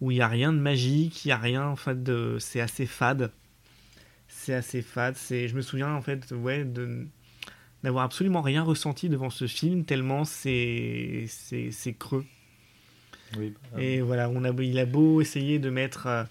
où 0.00 0.10
il 0.10 0.14
n'y 0.16 0.20
a 0.20 0.28
rien 0.28 0.52
de 0.52 0.58
magique, 0.58 1.24
il 1.24 1.28
n'y 1.28 1.32
a 1.32 1.38
rien, 1.38 1.66
en 1.66 1.76
fait, 1.76 2.02
de... 2.02 2.36
c'est 2.40 2.60
assez 2.60 2.86
fade. 2.86 3.30
C'est 4.28 4.54
assez 4.54 4.82
fade. 4.82 5.16
C'est... 5.16 5.48
Je 5.48 5.56
me 5.56 5.62
souviens, 5.62 5.92
en 5.94 6.02
fait, 6.02 6.32
ouais, 6.32 6.64
de... 6.64 7.06
d'avoir 7.82 8.04
absolument 8.04 8.42
rien 8.42 8.62
ressenti 8.62 9.08
devant 9.08 9.30
ce 9.30 9.46
film, 9.46 9.84
tellement 9.84 10.24
c'est, 10.24 11.26
c'est... 11.28 11.70
c'est 11.70 11.94
creux. 11.94 12.26
Oui. 13.38 13.54
Et 13.78 14.00
voilà, 14.00 14.28
on 14.28 14.44
a... 14.44 14.50
il 14.62 14.78
a 14.78 14.86
beau 14.86 15.20
essayer 15.20 15.58
de 15.58 15.70
mettre 15.70 16.06
euh, 16.06 16.24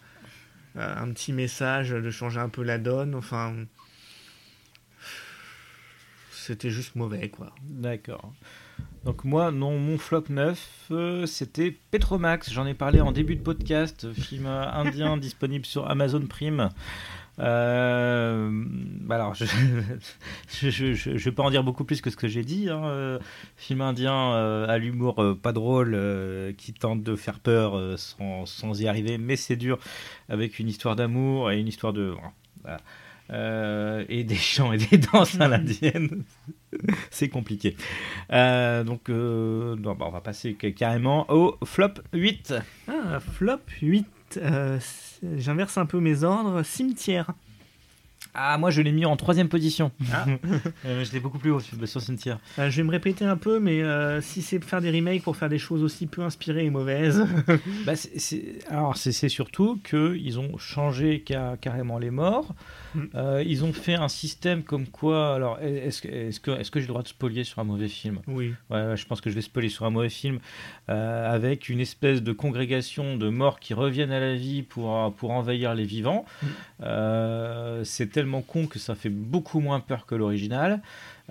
euh, 0.77 0.95
un 0.95 1.11
petit 1.11 1.33
message, 1.33 1.89
de 1.89 2.11
changer 2.11 2.39
un 2.39 2.49
peu 2.49 2.63
la 2.63 2.77
donne, 2.77 3.15
enfin. 3.15 3.53
C'était 6.31 6.71
juste 6.71 6.95
mauvais, 6.95 7.29
quoi. 7.29 7.53
D'accord. 7.63 8.33
Donc 9.05 9.23
moi, 9.23 9.51
non, 9.51 9.77
mon 9.77 9.97
flop 9.97 10.25
9, 10.29 10.87
euh, 10.91 11.25
c'était 11.25 11.75
Petromax. 11.91 12.51
J'en 12.51 12.65
ai 12.65 12.73
parlé 12.73 12.99
en 13.01 13.11
début 13.11 13.35
de 13.35 13.41
podcast, 13.41 14.11
film 14.13 14.47
indien 14.47 15.17
disponible 15.17 15.65
sur 15.65 15.89
Amazon 15.89 16.25
Prime. 16.25 16.69
Euh, 17.41 18.49
bah 19.01 19.15
alors, 19.15 19.33
je 19.33 19.45
ne 19.45 21.17
vais 21.17 21.31
pas 21.31 21.43
en 21.43 21.49
dire 21.49 21.63
beaucoup 21.63 21.83
plus 21.85 21.99
que 22.01 22.09
ce 22.11 22.15
que 22.15 22.27
j'ai 22.27 22.43
dit. 22.43 22.69
hein. 22.69 22.85
Euh, 22.85 23.19
film 23.57 23.81
indien 23.81 24.31
à 24.67 24.77
l'humour 24.77 25.19
euh, 25.21 25.33
pas 25.35 25.51
drôle, 25.51 25.97
qui 26.57 26.73
tente 26.73 27.03
de 27.03 27.15
faire 27.15 27.39
peur 27.39 27.97
sans, 27.97 28.79
y 28.79 28.87
arriver, 28.87 29.17
mais 29.17 29.35
c'est 29.35 29.55
dur, 29.55 29.79
avec 30.29 30.59
une 30.59 30.67
histoire 30.67 30.95
d'amour 30.95 31.51
et 31.51 31.59
une 31.59 31.67
histoire 31.67 31.93
de... 31.93 32.13
et 34.09 34.23
des 34.23 34.35
chants 34.35 34.73
et 34.73 34.77
des 34.77 34.97
danses 35.13 35.39
à 35.39 35.47
l'indienne. 35.47 36.23
c'est 37.11 37.29
compliqué. 37.29 37.75
Donc, 38.29 39.09
bah, 39.09 39.95
on 40.05 40.11
va 40.11 40.21
passer 40.21 40.55
ca- 40.61 40.71
carrément 40.71 41.25
au 41.31 41.57
flop 41.65 41.93
8. 42.13 42.53
Ah, 42.87 43.19
flop 43.19 43.59
8. 43.81 44.05
Euh, 44.37 44.79
J'inverse 45.37 45.77
un 45.77 45.85
peu 45.85 45.99
mes 45.99 46.23
ordres. 46.23 46.63
Cimetière. 46.63 47.31
Ah, 48.33 48.57
moi 48.57 48.69
je 48.71 48.81
l'ai 48.81 48.91
mis 48.93 49.05
en 49.05 49.17
troisième 49.17 49.49
position. 49.49 49.91
Ah. 50.13 50.25
Euh, 50.85 51.03
je 51.03 51.11
l'ai 51.11 51.19
beaucoup 51.19 51.37
plus 51.37 51.51
haut 51.51 51.59
sur 51.59 52.01
Cynthia. 52.01 52.39
Euh, 52.59 52.69
je 52.69 52.77
vais 52.77 52.83
me 52.83 52.91
répéter 52.91 53.25
un 53.25 53.35
peu, 53.37 53.59
mais 53.59 53.83
euh, 53.83 54.21
si 54.21 54.41
c'est 54.41 54.63
faire 54.63 54.81
des 54.81 54.89
remakes 54.91 55.23
pour 55.23 55.35
faire 55.35 55.49
des 55.49 55.59
choses 55.59 55.83
aussi 55.83 56.07
peu 56.07 56.21
inspirées 56.23 56.65
et 56.65 56.69
mauvaises. 56.69 57.25
Bah, 57.85 57.95
c'est- 57.95 58.59
alors 58.69 58.95
c'est 58.97 59.29
surtout 59.29 59.79
qu'ils 59.83 60.39
ont 60.39 60.57
changé 60.57 61.23
ca- 61.27 61.57
carrément 61.59 61.97
les 61.99 62.09
morts. 62.11 62.55
Mm. 62.93 62.99
Euh, 63.15 63.43
ils 63.45 63.63
ont 63.63 63.73
fait 63.73 63.95
un 63.95 64.07
système 64.07 64.63
comme 64.63 64.87
quoi. 64.87 65.35
Alors 65.35 65.59
est-ce 65.59 66.01
que, 66.01 66.51
j'ai 66.75 66.81
le 66.81 66.87
droit 66.87 67.03
de 67.03 67.07
spolier 67.07 67.43
sur 67.43 67.59
un 67.59 67.63
mauvais 67.63 67.87
film? 67.87 68.19
Oui. 68.27 68.53
Ouais, 68.69 68.95
je 68.97 69.05
pense 69.05 69.21
que 69.21 69.29
je 69.29 69.35
vais 69.35 69.41
spoiler 69.41 69.69
sur 69.69 69.85
un 69.85 69.89
mauvais 69.89 70.09
film 70.09 70.39
euh, 70.89 71.33
avec 71.33 71.69
une 71.69 71.79
espèce 71.79 72.21
de 72.21 72.31
congrégation 72.31 73.15
de 73.17 73.29
morts 73.29 73.59
qui 73.59 73.73
reviennent 73.73 74.11
à 74.11 74.19
la 74.19 74.35
vie 74.35 74.61
pour, 74.63 75.13
pour 75.15 75.31
envahir 75.31 75.73
les 75.73 75.85
vivants. 75.85 76.25
Mm. 76.41 76.47
Euh, 76.83 77.83
c'est 77.83 78.07
tellement 78.07 78.41
con 78.41 78.67
que 78.67 78.79
ça 78.79 78.95
fait 78.95 79.09
beaucoup 79.09 79.59
moins 79.59 79.79
peur 79.79 80.05
que 80.05 80.15
l'original. 80.15 80.81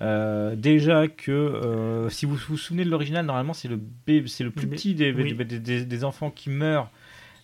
Euh, 0.00 0.56
déjà 0.56 1.08
que 1.08 1.30
euh, 1.30 2.08
si 2.08 2.24
vous 2.24 2.36
vous 2.48 2.56
souvenez 2.56 2.84
de 2.84 2.90
l'original, 2.90 3.26
normalement 3.26 3.52
c'est 3.52 3.68
le, 3.68 3.78
le 4.06 4.50
plus 4.50 4.66
petit 4.66 4.94
des, 4.94 5.12
oui. 5.12 5.34
des, 5.34 5.58
des- 5.58 5.84
des 5.84 6.05
enfants 6.05 6.30
qui 6.30 6.48
meurent. 6.48 6.90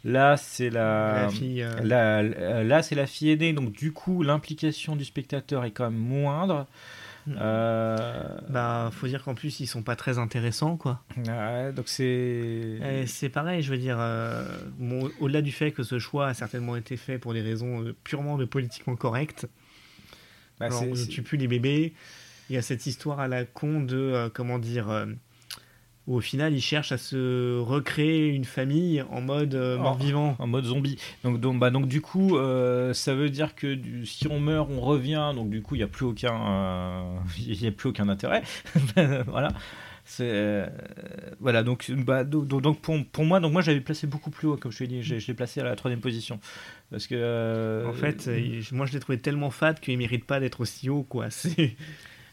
Là, 0.06 0.36
c'est 0.36 0.70
la, 0.70 1.22
la 1.22 1.28
fille. 1.28 1.62
euh, 1.62 1.80
euh, 1.82 2.62
là, 2.62 2.82
c'est 2.82 2.94
la 2.94 3.06
fille 3.06 3.30
aînée, 3.30 3.52
donc 3.52 3.72
du 3.72 3.92
coup, 3.92 4.22
l'implication 4.22 4.94
du 4.94 5.04
spectateur 5.04 5.64
est 5.64 5.72
quand 5.72 5.90
même 5.90 5.98
moindre. 5.98 6.66
Mm. 7.26 7.34
Euh, 7.40 8.38
Bah, 8.48 8.90
faut 8.92 9.08
dire 9.08 9.24
qu'en 9.24 9.34
plus, 9.34 9.58
ils 9.58 9.66
sont 9.66 9.82
pas 9.82 9.96
très 9.96 10.18
intéressants, 10.18 10.76
quoi. 10.76 11.02
ouais, 11.16 11.72
donc 11.72 11.88
c'est. 11.88 12.78
Pareil, 13.32 13.62
je 13.62 13.70
veux 13.72 13.78
dire, 13.78 13.96
euh, 13.98 14.44
bon, 14.78 15.10
au-delà 15.18 15.42
du 15.42 15.50
fait 15.50 15.72
que 15.72 15.82
ce 15.82 15.98
choix 15.98 16.28
a 16.28 16.34
certainement 16.34 16.76
été 16.76 16.96
fait 16.96 17.18
pour 17.18 17.34
des 17.34 17.42
raisons 17.42 17.84
purement 18.04 18.38
de 18.38 18.44
politiquement 18.44 18.94
correctes, 18.94 19.48
bah, 20.60 20.66
Alors, 20.66 20.84
on 20.84 20.94
tue 20.94 21.22
plus 21.22 21.36
les 21.36 21.48
bébés. 21.48 21.94
Il 22.48 22.54
y 22.54 22.58
a 22.58 22.62
cette 22.62 22.86
histoire 22.86 23.18
à 23.18 23.26
la 23.26 23.44
con 23.44 23.80
de, 23.80 23.96
euh, 23.96 24.28
comment 24.32 24.60
dire, 24.60 24.86
où 26.06 26.16
au 26.16 26.20
final, 26.20 26.54
ils 26.54 26.60
cherchent 26.60 26.92
à 26.92 26.98
se 26.98 27.58
recréer 27.58 28.28
une 28.28 28.44
famille 28.44 29.02
en 29.10 29.20
mode 29.20 29.54
euh, 29.54 29.76
Oh. 29.78 29.82
mort-vivant. 29.82 30.36
en 30.38 30.46
mode 30.46 30.64
zombie. 30.64 30.96
Donc, 31.24 31.40
donc, 31.40 31.58
bah, 31.58 31.70
donc 31.70 31.88
du 31.88 32.00
coup, 32.00 32.36
euh, 32.36 32.92
ça 32.94 33.14
veut 33.14 33.28
dire 33.30 33.54
que 33.54 33.74
du- 33.74 34.06
si 34.06 34.28
on 34.28 34.38
meurt, 34.40 34.68
on 34.70 34.80
revient. 34.80 35.32
Donc 35.34 35.50
du 35.50 35.62
coup, 35.62 35.74
il 35.74 35.78
n'y 35.78 35.84
a 35.84 35.88
plus 35.88 36.06
aucun, 36.06 36.34
euh, 36.34 37.16
il 37.38 37.60
y 37.62 37.66
a 37.66 37.72
plus 37.72 37.88
aucun 37.88 38.08
intérêt. 38.08 38.42
voilà. 39.26 39.48
Euh, 40.20 40.68
voilà 41.40 41.64
donc 41.64 41.90
bah, 41.90 42.22
donc, 42.22 42.46
donc- 42.46 42.80
pour, 42.80 42.96
pour 43.06 43.24
moi 43.24 43.40
donc 43.40 43.52
moi 43.52 43.60
j'avais 43.60 43.80
placé 43.80 44.06
beaucoup 44.06 44.30
plus 44.30 44.46
haut 44.46 44.56
comme 44.56 44.70
je 44.70 44.78
te 44.78 44.84
l'ai 44.84 44.88
dit 44.88 45.02
je 45.02 45.16
l'ai 45.26 45.34
placé 45.34 45.58
à 45.60 45.64
la 45.64 45.74
troisième 45.74 46.00
position 46.00 46.38
parce 46.92 47.08
que 47.08 47.16
euh, 47.18 47.88
En 47.88 47.92
fait, 47.92 48.28
euh, 48.28 48.38
il- 48.38 48.62
moi, 48.70 48.86
je 48.86 48.92
l'ai 48.92 49.00
trouvé 49.00 49.18
tellement 49.18 49.50
fade 49.50 49.80
qu'il 49.80 49.98
mérite 49.98 50.24
pas 50.24 50.38
d'être 50.38 50.60
aussi 50.60 50.88
haut, 50.88 51.02
quoi. 51.02 51.26
C'est 51.30 51.74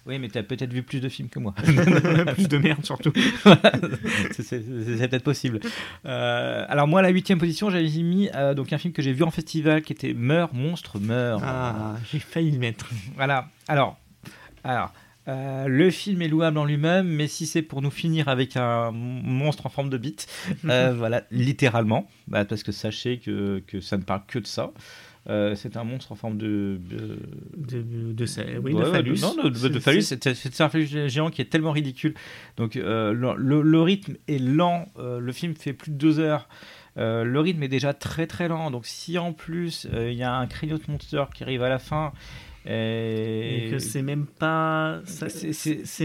oui 0.06 0.20
mais 0.20 0.28
t'as 0.28 0.44
peut-être 0.44 0.74
vu 0.74 0.84
plus 0.84 1.00
de 1.00 1.10
films 1.10 1.30
que 1.30 1.40
moi 1.40 1.54
plus 2.36 2.48
de 2.48 2.58
merde, 2.58 2.86
surtout. 2.86 3.14
c'est 4.32 4.60
peut-être 4.60 5.24
possible. 5.24 5.60
Euh, 6.06 6.66
alors 6.68 6.88
moi, 6.88 7.00
à 7.00 7.04
la 7.04 7.10
huitième 7.10 7.40
position, 7.40 7.70
j'avais 7.70 7.88
mis 7.88 8.30
euh, 8.36 8.54
donc 8.54 8.74
un 8.74 8.78
film 8.78 8.94
que 8.94 9.02
j'ai 9.02 9.14
vu 9.14 9.24
en 9.24 9.32
festival 9.32 9.82
qui 9.82 9.94
était 9.94 10.14
Meurt, 10.14 10.54
monstre, 10.54 11.00
meurt. 11.00 11.42
Ah, 11.46 11.96
j'ai 12.12 12.20
failli 12.20 12.52
le 12.52 12.60
mettre. 12.60 12.90
Voilà. 13.16 13.50
Alors, 13.68 13.98
alors 14.64 14.92
euh, 15.30 15.68
le 15.68 15.90
film 15.90 16.22
est 16.22 16.28
louable 16.28 16.58
en 16.58 16.66
lui-même, 16.66 17.08
mais 17.08 17.28
si 17.28 17.46
c'est 17.46 17.62
pour 17.62 17.82
nous 17.82 17.92
finir 17.92 18.28
avec 18.28 18.58
un 18.58 18.92
monstre 18.92 19.66
en 19.66 19.70
forme 19.70 19.90
de 19.90 19.98
bite, 19.98 20.28
voilà, 20.64 21.24
littéralement, 21.32 22.10
bah, 22.28 22.44
parce 22.44 22.64
que 22.64 22.72
sachez 22.74 23.20
que, 23.20 23.64
que 23.66 23.80
ça 23.80 23.98
ne 23.98 24.04
parle 24.04 24.24
que 24.28 24.40
de 24.40 24.48
ça. 24.48 24.72
Euh, 25.30 25.56
c'est 25.56 25.78
un 25.78 25.86
monstre 25.86 26.12
en 26.12 26.16
forme 26.16 26.38
de, 26.38 26.82
de- 26.90 27.20
De, 27.56 28.26
oui, 28.62 28.74
Ouais, 28.74 28.92
phallus. 28.92 29.20
non, 29.22 29.36
de, 29.50 29.80
phallus, 29.80 30.02
c'est- 30.02 30.28
un 30.64 30.70
phallus 30.70 31.08
géant 31.08 31.30
qui 31.30 31.42
est 31.42 31.46
tellement 31.46 31.72
ridicule. 31.72 32.14
Donc 32.58 32.76
euh, 32.76 33.14
le, 33.14 33.34
le- 33.38 33.62
le 33.62 33.82
rythme 33.82 34.16
est 34.28 34.38
lent. 34.40 34.90
euh, 34.98 35.20
le 35.20 35.32
film 35.32 35.56
fait 35.56 35.72
plus 35.74 35.92
de 35.92 35.98
deux 35.98 36.20
heures. 36.20 36.50
Euh, 36.98 37.24
le 37.24 37.40
rythme 37.40 37.64
est 37.64 37.68
déjà 37.70 37.94
très 37.94 38.28
très 38.28 38.48
lent. 38.50 38.70
Donc 38.70 38.86
si 38.86 39.18
en 39.18 39.32
plus 39.32 39.88
euh, 39.94 40.12
il 40.12 40.18
y 40.18 40.24
a 40.24 40.34
un 40.36 40.46
de 40.78 40.84
monster 40.90 41.24
qui 41.34 41.44
arrive 41.44 41.64
à 41.64 41.70
la 41.70 41.80
fin 41.80 42.12
et, 42.66 43.68
Et 43.68 43.72
que 43.72 43.80
c'est 43.80 44.02
même 44.02 44.26
pas, 44.26 45.02
C'est- 45.06 45.54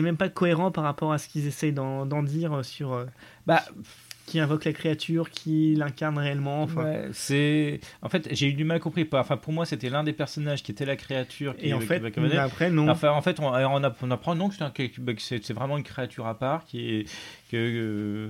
même 0.02 0.16
pas 0.16 0.28
cohérent 0.28 0.70
par 0.70 0.84
rapport 0.84 1.12
à 1.12 1.18
ce 1.18 1.28
qu'ils 1.28 1.47
essayent 1.47 1.72
d'en 2.06 2.22
dire 2.22 2.64
sur 2.64 2.92
euh, 2.94 3.05
bah 3.47 3.62
qui 4.28 4.40
invoque 4.40 4.65
la 4.65 4.73
créature, 4.73 5.31
qui 5.31 5.74
l'incarne 5.74 6.18
réellement. 6.18 6.62
Enfin, 6.62 6.84
ouais, 6.84 7.08
c'est 7.12 7.81
en 8.02 8.08
fait 8.08 8.28
j'ai 8.32 8.48
eu 8.48 8.52
du 8.52 8.65
mal 8.65 8.76
à 8.76 8.81
comprendre. 8.81 9.07
Enfin 9.15 9.36
pour 9.36 9.52
moi 9.52 9.65
c'était 9.66 9.89
l'un 9.90 10.05
des 10.05 10.12
personnages 10.12 10.62
qui 10.62 10.70
était 10.73 10.84
la 10.84 10.97
créature. 10.97 11.57
Qui, 11.57 11.68
et 11.68 11.73
en 11.74 11.81
fait, 11.86 12.00
qui 12.10 12.20
après 12.39 12.70
non. 12.70 12.89
Enfin, 12.90 13.10
en 13.10 13.23
fait, 13.23 13.40
on, 13.40 13.47
on 13.48 13.82
app- 13.84 13.98
on 14.02 14.10
apprend 14.10 14.34
non 14.34 14.48
que 14.48 14.55
c'est 14.57 14.62
un- 14.62 14.70
vraiment 15.55 15.76
une 15.78 15.82
créature 15.84 16.26
à 16.26 16.39
part 16.39 16.65
qui 16.66 16.90
est 16.94 17.05
que, 17.50 17.57
euh, 17.57 18.28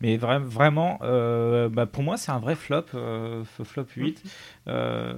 mais 0.00 0.16
vra- 0.16 0.38
vraiment 0.42 0.98
euh, 1.02 1.68
bah, 1.68 1.86
pour 1.86 2.02
moi 2.04 2.16
c'est 2.16 2.30
un 2.30 2.38
vrai 2.38 2.54
flop 2.54 2.84
euh, 2.94 3.42
flop 3.64 3.86
8 3.96 4.22
Euh, 4.68 5.14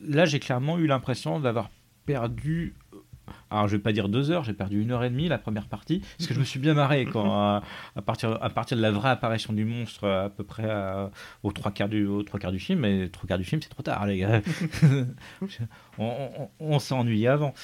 là 0.00 0.24
j'ai 0.24 0.38
clairement 0.40 0.78
eu 0.78 0.86
l'impression 0.86 1.40
d'avoir 1.40 1.68
perdu 2.06 2.74
alors 3.50 3.68
je 3.68 3.76
vais 3.76 3.82
pas 3.82 3.92
dire 3.92 4.08
deux 4.08 4.30
heures 4.30 4.44
j'ai 4.44 4.52
perdu 4.52 4.80
une 4.82 4.90
heure 4.90 5.04
et 5.04 5.10
demie 5.10 5.28
la 5.28 5.38
première 5.38 5.66
partie 5.66 6.00
parce 6.16 6.26
que 6.28 6.34
je 6.34 6.38
me 6.40 6.44
suis 6.44 6.58
bien 6.60 6.74
marré 6.74 7.04
quand 7.06 7.32
à, 7.38 7.62
à 7.96 8.02
partir 8.02 8.38
à 8.42 8.50
partir 8.50 8.76
de 8.76 8.82
la 8.82 8.90
vraie 8.90 9.10
apparition 9.10 9.52
du 9.52 9.64
monstre 9.64 10.06
à 10.08 10.30
peu 10.30 10.44
près 10.44 10.68
à- 10.70 11.10
aux 11.42 11.52
trois 11.52 11.70
quarts 11.72 11.88
du 11.88 12.06
aux 12.06 12.22
trois 12.22 12.38
quarts 12.40 12.52
du 12.52 12.58
film 12.58 12.80
mais 12.80 13.08
trois 13.08 13.26
quarts 13.26 13.38
du 13.38 13.44
film 13.44 13.60
c'est 13.62 13.68
trop 13.68 13.82
tard 13.82 14.06
les 14.06 14.18
gars. 14.18 14.40
On, 15.98 16.04
on- 16.06 16.48
on 16.60 16.78
s'est 16.78 16.94
ennuyé 16.94 17.28
avant. 17.28 17.54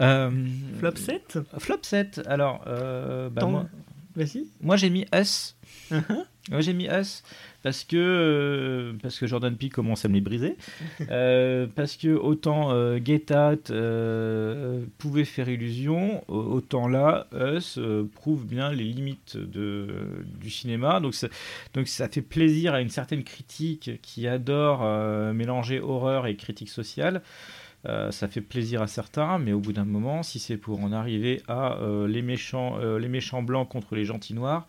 Euh, 0.00 0.30
Flop 0.78 0.96
7 0.96 1.38
Flop 1.58 1.78
7, 1.82 2.22
alors, 2.26 2.62
euh, 2.68 3.28
bah, 3.30 3.46
moi, 3.46 3.66
Vas-y. 4.14 4.44
moi 4.60 4.76
j'ai 4.76 4.90
mis 4.90 5.06
S. 5.12 5.56
J'ai 6.58 6.72
mis 6.72 6.86
S 6.86 7.22
parce 7.62 7.84
que, 7.84 7.96
euh, 7.96 8.92
parce 9.02 9.18
que 9.18 9.26
Jordan 9.26 9.54
Peele 9.56 9.70
commence 9.70 10.04
à 10.04 10.08
me 10.08 10.14
les 10.14 10.20
briser. 10.20 10.56
Euh, 11.10 11.66
parce 11.74 11.96
que 11.96 12.08
autant 12.08 12.70
euh, 12.72 12.98
Get 13.02 13.32
Out 13.34 13.70
euh, 13.70 14.84
pouvait 14.98 15.24
faire 15.24 15.48
illusion, 15.48 16.22
au- 16.28 16.42
autant 16.42 16.86
là, 16.88 17.26
Us 17.32 17.78
prouve 18.14 18.46
bien 18.46 18.72
les 18.72 18.84
limites 18.84 19.36
de, 19.36 19.88
du 20.40 20.50
cinéma. 20.50 21.00
Donc 21.00 21.14
ça, 21.14 21.28
donc 21.74 21.88
ça 21.88 22.08
fait 22.08 22.22
plaisir 22.22 22.74
à 22.74 22.80
une 22.80 22.90
certaine 22.90 23.24
critique 23.24 24.00
qui 24.02 24.26
adore 24.26 24.82
mélanger 25.32 25.80
horreur 25.80 26.26
et 26.26 26.36
critique 26.36 26.68
sociale. 26.68 27.22
Euh, 27.86 28.10
ça 28.10 28.26
fait 28.28 28.40
plaisir 28.40 28.82
à 28.82 28.88
certains, 28.88 29.38
mais 29.38 29.52
au 29.52 29.60
bout 29.60 29.72
d'un 29.72 29.84
moment, 29.84 30.22
si 30.24 30.40
c'est 30.40 30.56
pour 30.56 30.80
en 30.82 30.90
arriver 30.92 31.42
à 31.46 31.76
euh, 31.76 32.08
les, 32.08 32.22
méchants, 32.22 32.76
euh, 32.80 32.98
les 32.98 33.08
méchants 33.08 33.42
blancs 33.42 33.68
contre 33.68 33.94
les 33.94 34.04
gentils 34.04 34.34
noirs, 34.34 34.66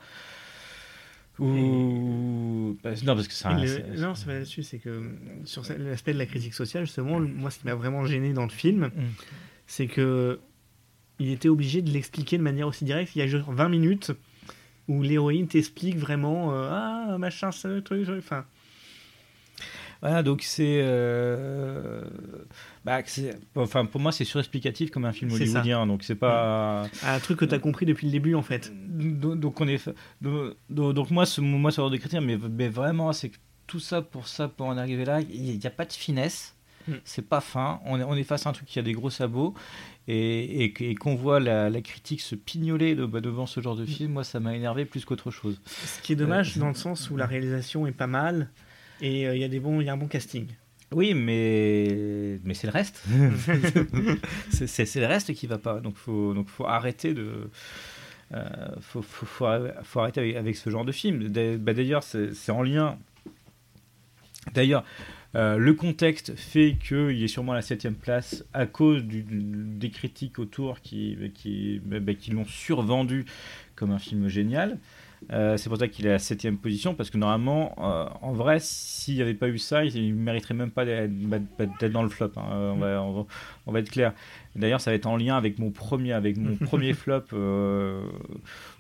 Ou 1.40 2.78
non 3.04 3.16
parce 3.16 3.28
que 3.28 3.34
c'est 3.34 3.46
un- 3.48 3.58
Et 3.60 3.66
le- 3.66 4.00
non, 4.02 4.16
c'est 4.16 4.26
pas 4.26 4.34
là-dessus, 4.34 4.64
c'est 4.64 4.78
que 4.80 5.02
sur 5.46 5.64
l'aspect 5.78 6.14
de 6.14 6.18
la 6.18 6.26
critique 6.26 6.54
sociale, 6.54 6.86
justement, 6.86 7.20
moi, 7.20 7.50
ce 7.52 7.60
qui 7.60 7.66
m'a 7.66 7.76
vraiment 7.76 8.06
gêné 8.06 8.34
dans 8.34 8.44
le 8.44 8.50
film, 8.50 8.86
Mm. 8.88 9.02
c'est 9.68 9.88
que 9.88 10.40
il 11.20 11.32
était 11.32 11.50
obligé 11.50 11.82
de 11.82 11.90
l'expliquer 11.92 12.38
de 12.38 12.44
manière 12.44 12.68
aussi 12.68 12.86
directe. 12.86 13.16
Il 13.16 13.20
y 13.20 13.22
a 13.22 13.28
genre 13.28 13.52
20 13.52 13.70
minutes 13.70 14.12
où 14.88 15.02
l'héroïne 15.04 15.48
t'explique 15.48 15.98
vraiment 15.98 16.54
euh, 16.54 16.70
ah 16.72 17.18
machin, 17.20 17.52
ce 17.52 17.80
truc, 17.80 18.06
truc. 18.06 18.20
enfin. 18.20 18.46
Voilà, 20.02 20.24
donc 20.24 20.44
c'est. 20.44 20.80
euh, 20.82 22.04
bah, 23.56 23.62
enfin, 23.64 23.86
pour 23.86 24.00
moi, 24.02 24.12
c'est 24.12 24.24
surexplicatif 24.26 24.90
comme 24.92 25.06
un 25.06 25.12
film 25.12 25.32
hollywoodien, 25.44 25.86
donc 25.88 26.04
c'est 26.04 26.16
pas. 26.16 26.84
Un 27.04 27.20
truc 27.20 27.40
que 27.40 27.46
t'as 27.46 27.60
compris 27.60 27.86
depuis 27.86 28.06
le 28.08 28.12
début 28.12 28.36
en 28.36 28.42
fait. 28.42 28.72
Donc, 28.88 29.40
donc 29.40 29.62
on 29.62 29.68
est. 29.68 29.78
fa- 29.78 29.94
Donc, 30.22 30.56
donc- 30.70 30.94
donc 30.94 31.12
moi, 31.12 31.26
ce, 31.26 31.42
moi, 31.42 31.72
ce 31.72 31.78
genre 31.78 31.90
de 31.90 31.98
critique, 31.98 32.20
mais, 32.22 32.38
mais 32.38 32.70
vraiment, 32.70 33.12
c'est 33.14 33.30
que 33.30 33.38
tout 33.68 33.80
ça 33.80 34.02
pour 34.02 34.28
ça, 34.28 34.48
pour 34.48 34.68
en 34.68 34.78
arriver 34.78 35.06
là, 35.06 35.22
il 35.22 35.58
n'y 35.60 35.66
a 35.68 35.70
pas 35.70 35.86
de 35.86 35.94
finesse. 35.94 36.56
Mm. 36.88 36.94
C'est 37.04 37.28
pas 37.28 37.42
fin. 37.42 37.82
On 37.86 38.00
est, 38.00 38.04
on 38.04 38.16
est 38.16 38.24
face 38.24 38.48
à 38.48 38.50
un 38.50 38.54
truc 38.54 38.68
qui 38.68 38.80
a 38.80 38.82
des 38.82 38.94
gros 38.94 39.10
sabots. 39.10 39.54
Et, 40.08 40.64
et, 40.66 40.90
et 40.90 40.96
qu'on 40.96 41.14
voit 41.14 41.40
la, 41.40 41.70
la 41.70 41.82
critique 41.82 42.22
se 42.22 42.34
pignoler 42.34 42.96
de- 42.96 43.06
bah, 43.06 43.22
devant 43.22 43.46
ce 43.46 43.62
genre 43.62 43.76
de 43.76 43.86
film, 43.86 44.14
moi, 44.14 44.24
ça 44.24 44.40
m'a 44.40 44.56
énervé 44.56 44.86
plus 44.86 45.06
qu'autre 45.06 45.30
chose. 45.30 45.62
Ce 45.68 46.02
qui 46.02 46.14
est 46.14 46.16
dommage 46.16 46.58
dans 46.58 46.70
le 46.70 46.74
sens 46.74 47.12
où 47.12 47.18
la 47.18 47.28
réalisation 47.28 47.86
est 47.86 47.92
pas 47.92 48.08
mal 48.08 48.50
et 49.02 49.28
euh, 49.28 49.36
il 49.36 49.42
y 49.42 49.44
a 49.44 49.48
des 49.50 49.60
bons, 49.60 49.82
il 49.82 49.86
y 49.86 49.90
a 49.90 49.94
un 49.94 49.98
bon 49.98 50.08
casting. 50.08 50.48
Oui, 50.92 51.14
mais, 51.14 52.40
mais 52.44 52.54
c'est 52.56 52.66
le 52.68 52.74
reste. 52.74 53.04
c'est 54.52 54.96
le 54.96 55.06
reste 55.06 55.34
qui 55.34 55.46
va 55.48 55.58
pas. 55.60 55.80
Donc 55.82 55.96
faut, 55.96 56.34
donc 56.34 56.48
faut 56.50 56.66
arrêter 56.66 57.14
de. 57.14 57.50
euh, 58.34 58.46
faut, 58.82 59.02
faut, 59.02 59.26
faut, 59.26 59.46
faut 59.84 60.00
arrêter 60.00 60.20
avec, 60.22 60.36
avec 60.36 60.56
ce 60.56 60.70
genre 60.70 60.86
de 60.86 60.92
film. 60.92 61.28
Bah, 61.58 61.74
D'ailleurs, 61.74 62.04
c'est 62.04 62.52
en 62.52 62.64
lien. 62.64 62.98
D'ailleurs, 64.54 64.84
euh, 65.36 65.58
le 65.58 65.74
contexte 65.74 66.36
fait 66.36 66.76
qu'il 66.84 67.24
est 67.24 67.28
sûrement 67.28 67.52
à 67.52 67.56
la 67.56 67.62
septième 67.62 67.94
place 67.94 68.44
à 68.54 68.66
cause 68.66 69.04
du- 69.04 69.24
des 69.28 69.92
critiques 69.92 70.40
autour 70.40 70.82
qui, 70.82 71.18
qui, 71.36 71.80
bah, 71.86 72.14
qui 72.16 72.32
l'ont 72.32 72.46
survendu 72.46 73.26
comme 73.76 73.92
un 73.92 74.00
film 74.00 74.28
génial. 74.28 74.78
Euh, 75.32 75.58
c'est 75.58 75.70
pour 75.70 75.78
ça 75.78 75.88
qu'il 75.88 76.06
est 76.06 76.10
à 76.10 76.14
la 76.14 76.20
septième 76.20 76.58
position, 76.58 76.96
parce 76.96 77.10
que 77.10 77.18
normalement, 77.18 77.76
euh, 77.80 78.06
en 78.22 78.32
vrai, 78.32 78.58
s'il 78.62 79.16
n'y 79.16 79.22
avait 79.22 79.34
pas 79.34 79.48
eu 79.50 79.58
ça, 79.58 79.84
il 79.86 80.16
ne 80.16 80.20
mériterait 80.22 80.54
même 80.54 80.72
pas 80.72 80.86
d'être 80.86 81.12
bah, 81.14 81.38
d'être 81.58 81.92
dans 81.92 82.04
le 82.04 82.10
flop. 82.10 82.32
hein. 82.38 82.44
Euh, 82.52 82.72
on, 82.72 82.78
va, 82.78 83.02
on, 83.04 83.14
va, 83.14 83.26
on 83.68 83.72
va 83.72 83.80
être 83.80 83.92
clair. 83.92 84.14
D'ailleurs, 84.56 84.82
ça 84.82 84.92
va 84.92 84.96
être 84.96 85.06
en 85.06 85.18
lien 85.18 85.36
avec 85.38 85.60
mon 85.60 85.72
premier, 85.72 86.14
avec 86.14 86.38
mon 86.38 86.56
premier 86.66 86.94
flop, 86.94 87.24
euh, 87.34 88.02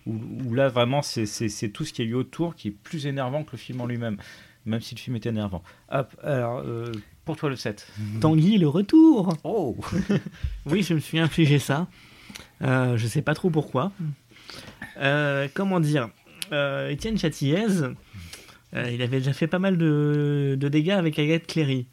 où, 0.07 0.17
où 0.45 0.53
là, 0.53 0.69
vraiment, 0.69 1.01
c'est- 1.01 1.69
tout 1.73 1.85
ce 1.85 1.93
qui 1.93 2.01
a 2.01 2.05
eu 2.05 2.13
autour 2.15 2.55
qui 2.55 2.69
est 2.69 2.71
plus 2.71 3.05
énervant 3.05 3.43
que 3.43 3.51
le 3.51 3.57
film 3.57 3.81
en 3.81 3.85
lui-même, 3.85 4.17
même 4.65 4.81
si 4.81 4.95
le 4.95 4.99
film 4.99 5.15
était 5.17 5.29
énervant. 5.29 5.61
Hop, 5.91 6.15
alors, 6.23 6.63
euh, 6.65 6.91
pour 7.25 7.35
toi, 7.35 7.49
le 7.49 7.55
7. 7.57 7.85
Tanguy 8.21 8.57
le 8.57 8.67
retour. 8.67 9.35
Oh 9.43 9.75
Oui, 10.65 10.83
je 10.83 10.93
me 10.95 10.99
suis 10.99 11.19
infligé 11.19 11.59
ça. 11.59 11.87
Euh, 12.61 12.97
je 12.97 13.07
sais 13.07 13.21
pas 13.21 13.33
trop 13.35 13.49
pourquoi. 13.49 13.91
Euh, 14.97 15.47
comment 15.53 15.79
dire? 15.79 16.03
euh, 16.03 16.07
Étienne 16.51 17.17
Châtillez, 17.17 17.67
euh, 18.75 18.91
il 18.91 19.01
avait 19.01 19.19
déjà 19.19 19.33
fait 19.33 19.47
pas 19.47 19.59
mal 19.59 19.77
de, 19.77 20.57
dégâts 20.59 20.91
avec 20.91 21.17
Agathe 21.19 21.47
Cléry. 21.47 21.87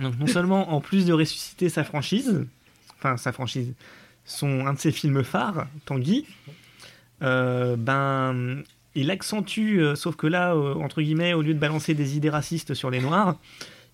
Donc 0.00 0.18
non 0.18 0.26
seulement 0.26 0.74
en 0.74 0.80
plus 0.80 1.06
de 1.06 1.12
ressusciter 1.12 1.68
sa 1.68 1.84
franchise, 1.84 2.46
enfin 2.98 3.16
sa 3.16 3.32
franchise, 3.32 3.74
son 4.24 4.66
un 4.66 4.74
de 4.74 4.78
ses 4.78 4.92
films 4.92 5.24
phares, 5.24 5.66
Tanguy, 5.84 6.26
euh, 7.22 7.76
ben 7.76 8.62
il 8.96 9.10
accentue, 9.10 9.78
euh, 9.78 9.94
sauf 9.94 10.16
que 10.16 10.26
là, 10.26 10.54
euh, 10.54 10.74
entre 10.74 11.02
guillemets, 11.02 11.34
au 11.34 11.42
lieu 11.42 11.54
de 11.54 11.58
balancer 11.58 11.94
des 11.94 12.16
idées 12.16 12.30
racistes 12.30 12.74
sur 12.74 12.90
les 12.90 13.00
Noirs, 13.00 13.38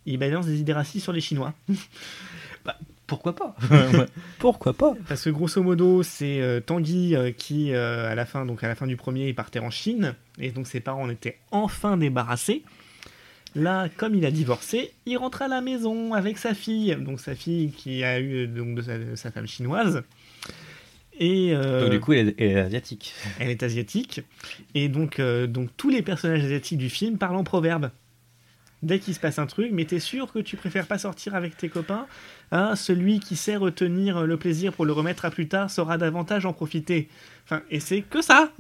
il 0.07 0.17
balance 0.19 0.47
des 0.47 0.61
idées 0.61 0.73
racistes 0.73 1.05
sur 1.05 1.13
les 1.13 1.21
Chinois. 1.21 1.53
Pourquoi 3.13 3.35
pas 3.35 3.55
Pourquoi 4.39 4.73
pas 4.73 4.95
Parce 5.07 5.25
que 5.25 5.29
grosso 5.29 5.63
modo, 5.63 6.03
c'est 6.03 6.41
euh, 6.41 6.61
Tanguy 6.61 7.15
euh, 7.15 7.31
qui, 7.31 7.75
euh, 7.75 8.11
à 8.11 8.15
la 8.15 8.25
fin, 8.25 8.47
donc 8.47 8.65
à 8.65 8.69
la 8.69 8.75
fin 8.75 8.87
du 8.87 8.97
premier, 8.97 9.29
il 9.29 9.35
partait 9.35 9.59
en 9.59 9.69
Chine, 9.69 10.15
et 10.39 10.51
donc 10.51 10.67
ses 10.67 10.81
parents 10.81 11.03
en 11.03 11.11
étaient 11.11 11.39
enfin 11.51 11.99
débarrassés. 11.99 12.63
Là, 13.55 13.91
comme 13.99 14.15
il 14.15 14.25
a 14.25 14.31
divorcé, 14.31 14.93
il 15.05 15.19
rentre 15.19 15.43
à 15.43 15.49
la 15.49 15.61
maison 15.61 16.15
avec 16.15 16.39
sa 16.39 16.55
fille, 16.55 16.97
donc 16.99 17.21
sa 17.21 17.35
fille 17.35 17.73
qui 17.73 18.03
a 18.03 18.19
eu 18.19 18.47
donc 18.47 18.77
de 18.77 18.81
sa, 18.81 18.97
de 18.97 19.15
sa 19.15 19.31
femme 19.31 19.47
chinoise. 19.47 20.03
Et 21.21 21.51
euh, 21.53 21.83
Donc, 21.83 21.91
du 21.91 22.01
coup, 22.01 22.15
elle 22.15 22.31
est, 22.31 22.35
elle 22.39 22.51
est 22.53 22.61
asiatique. 22.61 23.13
elle 23.39 23.51
est 23.51 23.63
asiatique, 23.63 24.23
et 24.75 24.89
donc, 24.89 25.21
euh, 25.21 25.47
donc 25.47 25.69
tous 25.77 25.91
les 25.91 26.01
personnages 26.01 26.45
asiatiques 26.45 26.79
du 26.79 26.89
film 26.89 27.19
parlent 27.19 27.37
en 27.37 27.45
proverbe. 27.45 27.91
Dès 28.83 28.99
qu'il 28.99 29.15
se 29.15 29.21
passe 29.21 29.39
un 29.39 29.47
truc, 29.47 29.69
mais 29.73 29.85
t'es 29.85 30.01
sûr 30.01 30.33
que 30.33 30.41
tu 30.41 30.57
préfères 30.57 30.87
pas 30.89 30.99
sortir 30.99 31.35
avec 31.35 31.57
tes 31.57 31.69
copains 31.69 32.07
Hein, 32.51 32.75
Celui 32.77 33.21
qui 33.21 33.37
sait 33.37 33.57
retenir 33.57 34.27
le 34.27 34.37
plaisir 34.37 34.73
pour 34.73 34.85
le 34.85 34.93
remettre 34.93 35.25
à 35.25 35.31
plus 35.31 35.47
tard 35.49 35.71
saura 35.71 35.99
davantage 35.99 36.45
en 36.47 36.53
profiter. 36.53 37.09
Enfin, 37.45 37.63
et 37.71 37.79
c'est 37.81 38.03
que 38.03 38.21
ça 38.21 38.51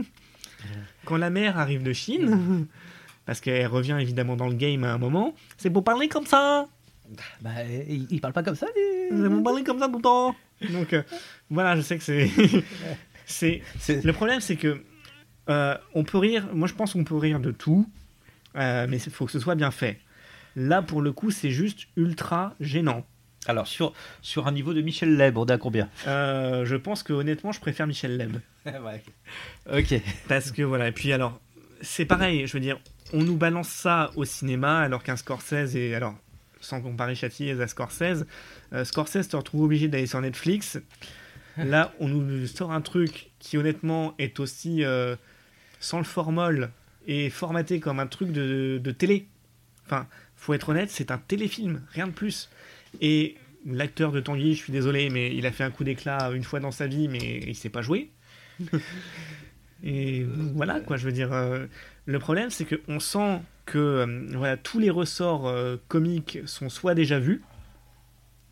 Quand 1.04 1.16
la 1.16 1.28
mère 1.30 1.58
arrive 1.58 1.82
de 1.82 1.92
Chine, 1.92 2.66
parce 3.26 3.40
qu'elle 3.40 3.66
revient 3.66 3.98
évidemment 4.00 4.36
dans 4.36 4.48
le 4.48 4.54
game 4.54 4.84
à 4.84 4.92
un 4.92 4.98
moment, 4.98 5.34
c'est 5.58 5.70
pour 5.70 5.82
parler 5.84 6.08
comme 6.08 6.26
ça 6.26 6.66
Bah, 7.40 7.50
il, 7.88 8.06
il 8.10 8.20
parle 8.20 8.32
pas 8.32 8.42
comme 8.44 8.54
ça, 8.56 8.68
C'est 9.10 9.28
pour 9.28 9.42
parler 9.42 9.64
comme 9.64 9.80
ça 9.80 9.88
tout 9.88 9.96
le 9.96 10.02
temps 10.02 10.36
Donc 10.70 10.92
euh, 10.92 11.02
voilà, 11.50 11.74
je 11.76 11.80
sais 11.82 11.98
que 11.98 12.04
c'est... 12.04 12.30
c'est 13.26 13.62
C'est- 13.78 14.04
le 14.04 14.12
problème, 14.12 14.40
c'est 14.40 14.56
que 14.56 14.82
euh, 15.48 15.76
on 15.94 16.04
peut 16.04 16.18
rire. 16.18 16.46
Moi, 16.54 16.68
je 16.68 16.74
pense 16.74 16.92
qu'on 16.92 17.02
peut 17.04 17.16
rire 17.16 17.40
de 17.40 17.50
tout, 17.50 17.86
euh, 18.56 18.86
mais 18.88 18.98
il 18.98 19.10
faut 19.12 19.26
que 19.26 19.32
ce 19.32 19.40
soit 19.40 19.56
bien 19.56 19.72
fait. 19.72 19.98
Là, 20.56 20.82
pour 20.82 21.00
le 21.02 21.12
coup, 21.12 21.30
c'est 21.30 21.50
juste 21.50 21.86
ultra 21.96 22.54
gênant. 22.60 23.04
Alors, 23.46 23.66
sur, 23.66 23.92
sur 24.20 24.46
un 24.46 24.52
niveau 24.52 24.72
de 24.72 24.82
Michel 24.82 25.16
Leb, 25.16 25.36
on 25.36 25.46
est 25.46 25.52
à 25.52 25.58
combien? 25.58 25.88
Euh, 26.06 26.64
je 26.64 26.76
pense 26.76 27.02
que 27.02 27.12
honnêtement, 27.12 27.50
je 27.52 27.60
préfère 27.60 27.86
Michel 27.86 28.16
Leb 28.16 28.36
Ok. 29.72 29.94
parce 30.28 30.52
que 30.52 30.62
voilà. 30.62 30.88
Et 30.88 30.92
puis 30.92 31.12
alors, 31.12 31.40
c'est 31.80 32.04
pareil. 32.04 32.46
Je 32.46 32.52
veux 32.52 32.60
dire, 32.60 32.78
on 33.12 33.22
nous 33.22 33.36
balance 33.36 33.68
ça 33.68 34.10
au 34.14 34.24
cinéma 34.24 34.78
alors 34.80 35.02
qu'un 35.02 35.16
Scorsese 35.16 35.74
et 35.76 35.94
alors 35.94 36.14
sans 36.60 36.80
comparer 36.80 37.16
Châtillès 37.16 37.58
à 37.60 37.66
Scorsese, 37.66 38.24
euh, 38.72 38.84
Scorsese 38.84 39.26
te 39.28 39.36
retrouve 39.36 39.62
obligé 39.64 39.88
d'aller 39.88 40.06
sur 40.06 40.20
Netflix. 40.20 40.78
Là, 41.56 41.92
on 41.98 42.06
nous 42.08 42.46
sort 42.46 42.70
un 42.72 42.80
truc 42.80 43.30
qui 43.40 43.58
honnêtement 43.58 44.14
est 44.18 44.38
aussi 44.40 44.84
euh, 44.84 45.16
sans 45.80 45.98
le 45.98 46.04
formol 46.04 46.70
et 47.06 47.28
formaté 47.30 47.80
comme 47.80 47.98
un 47.98 48.06
truc 48.06 48.30
de, 48.30 48.80
de 48.82 48.90
télé. 48.92 49.26
Enfin, 49.84 50.06
faut 50.42 50.54
être 50.54 50.70
honnête, 50.70 50.90
c'est 50.90 51.12
un 51.12 51.18
téléfilm, 51.18 51.82
rien 51.92 52.08
de 52.08 52.12
plus. 52.12 52.50
Et 53.00 53.36
l'acteur 53.64 54.10
de 54.10 54.18
Tanguy, 54.18 54.54
je 54.54 54.58
suis 54.58 54.72
désolé, 54.72 55.08
mais 55.08 55.32
il 55.36 55.46
a 55.46 55.52
fait 55.52 55.62
un 55.62 55.70
coup 55.70 55.84
d'éclat 55.84 56.32
une 56.32 56.42
fois 56.42 56.58
dans 56.58 56.72
sa 56.72 56.88
vie, 56.88 57.06
mais 57.06 57.44
il 57.46 57.54
sait 57.54 57.68
pas 57.68 57.80
jouer. 57.80 58.10
Et 59.84 60.26
voilà, 60.54 60.80
quoi, 60.80 60.96
je 60.96 61.04
veux 61.06 61.12
dire. 61.12 61.32
euh, 61.32 61.66
le 62.06 62.18
problème, 62.18 62.50
c'est 62.50 62.64
qu'on 62.64 62.98
sent 62.98 63.40
que 63.66 63.78
euh, 63.78 64.26
voilà, 64.32 64.56
tous 64.56 64.80
les 64.80 64.90
ressorts 64.90 65.46
euh, 65.46 65.76
comiques 65.86 66.40
sont 66.46 66.68
soit 66.68 66.96
déjà 66.96 67.20
vus, 67.20 67.42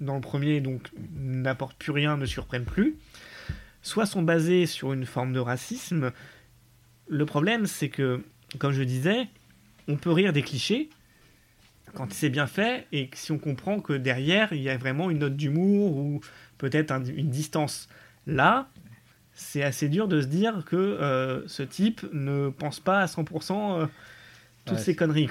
dans 0.01 0.15
le 0.15 0.21
premier, 0.21 0.61
donc 0.61 0.91
n'apportent 1.17 1.77
plus 1.77 1.91
rien, 1.91 2.17
ne 2.17 2.25
surprennent 2.25 2.65
plus, 2.65 2.97
soit 3.83 4.07
sont 4.07 4.23
basés 4.23 4.67
sur 4.67 4.93
une 4.93 5.07
forme 5.07 5.33
de 5.33 5.41
racisme. 5.41 6.13
Le 7.09 7.27
problème, 7.27 7.67
c'est 7.67 7.89
que, 7.89 8.23
comme 8.61 8.73
je 8.73 8.83
disais, 8.85 9.27
on 9.89 9.97
peut 9.97 10.13
rire 10.13 10.33
des 10.33 10.43
clichés 10.43 10.89
quand 11.95 12.13
c'est 12.13 12.31
bien 12.31 12.47
fait 12.47 12.87
et 12.93 13.11
si 13.15 13.33
on 13.33 13.39
comprend 13.39 13.81
que 13.81 13.93
derrière, 13.93 14.53
il 14.53 14.63
y 14.63 14.69
a 14.71 14.77
vraiment 14.77 15.11
une 15.11 15.19
note 15.19 15.37
d'humour 15.37 15.97
ou 15.97 16.21
peut-être 16.59 16.91
un- 16.91 17.05
une 17.05 17.31
distance. 17.31 17.89
Là, 18.27 18.69
c'est 19.33 19.63
assez 19.63 19.89
dur 19.89 20.09
de 20.09 20.21
se 20.21 20.27
dire 20.27 20.65
que 20.67 20.77
euh, 20.77 21.47
ce 21.49 21.63
type 21.63 22.05
ne 22.13 22.49
pense 22.51 22.81
pas 22.81 23.01
à 23.01 23.07
100% 23.07 23.79
euh, 23.81 23.87
toutes 24.67 24.77
Ouais, 24.77 24.83
ces 24.83 24.95
conneries. 24.95 25.29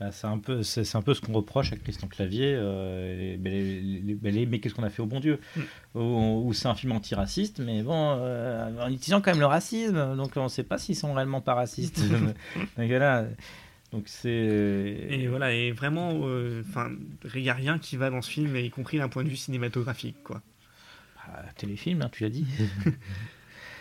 Bah, 0.00 0.10
c'est 0.12 0.26
un 0.26 0.38
peu, 0.38 0.62
c'est, 0.62 0.96
un 0.96 1.02
peu 1.02 1.12
ce 1.12 1.20
qu'on 1.20 1.34
reproche 1.34 1.74
à 1.74 1.76
Christian 1.76 2.08
Clavier. 2.08 2.54
euh, 2.56 3.34
et- 3.34 3.36
les- 3.36 3.80
les- 3.82 4.18
mais 4.22 4.30
les- 4.30 4.46
mais 4.46 4.58
qu'est-ce 4.58 4.74
qu'on 4.74 4.82
a 4.82 4.88
fait 4.88 5.02
au 5.02 5.06
bon 5.06 5.20
Dieu? 5.20 5.38
Mm. 5.56 5.60
Où, 5.96 6.42
où 6.46 6.52
c'est 6.54 6.68
un 6.68 6.74
film 6.74 6.92
antiraciste, 6.92 7.60
mais 7.60 7.82
bon, 7.82 7.92
en 7.94 8.88
utilisant 8.90 9.20
quand 9.20 9.32
même 9.32 9.40
le 9.40 9.46
racisme, 9.46 10.16
donc 10.16 10.32
on 10.36 10.44
ne 10.44 10.48
sait 10.48 10.62
pas 10.62 10.78
s'ils 10.78 10.96
sont 10.96 11.12
réellement 11.12 11.42
pas 11.42 11.52
racistes. 11.52 12.00
donc 12.78 12.86
voilà. 12.88 13.26
Donc 13.92 14.04
c'est. 14.06 14.28
Et 14.30 15.26
voilà, 15.28 15.52
et 15.52 15.72
vraiment, 15.72 16.20
euh, 16.24 16.62
enfin, 16.68 16.90
il 17.34 17.42
n'y 17.42 17.50
a 17.50 17.54
rien 17.54 17.78
qui 17.78 17.96
va 17.96 18.10
dans 18.10 18.22
ce 18.22 18.30
film, 18.30 18.54
y 18.56 18.70
compris 18.70 18.98
d'un 18.98 19.08
point 19.08 19.24
de 19.24 19.28
vue 19.28 19.36
cinématographique. 19.36 20.22
Quoi. 20.22 20.40
Bah, 21.26 21.42
téléfilm, 21.56 22.02
hein, 22.02 22.08
tu 22.12 22.22
l'as 22.22 22.30
dit. 22.30 22.46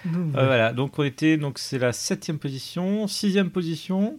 Euh, 0.08 0.30
voilà, 0.32 0.72
donc 0.72 0.98
on 0.98 1.04
était, 1.04 1.36
donc 1.36 1.60
c'est 1.60 1.78
la 1.78 1.92
septième 1.92 2.40
position, 2.40 3.06
sixième 3.06 3.50
position. 3.50 4.18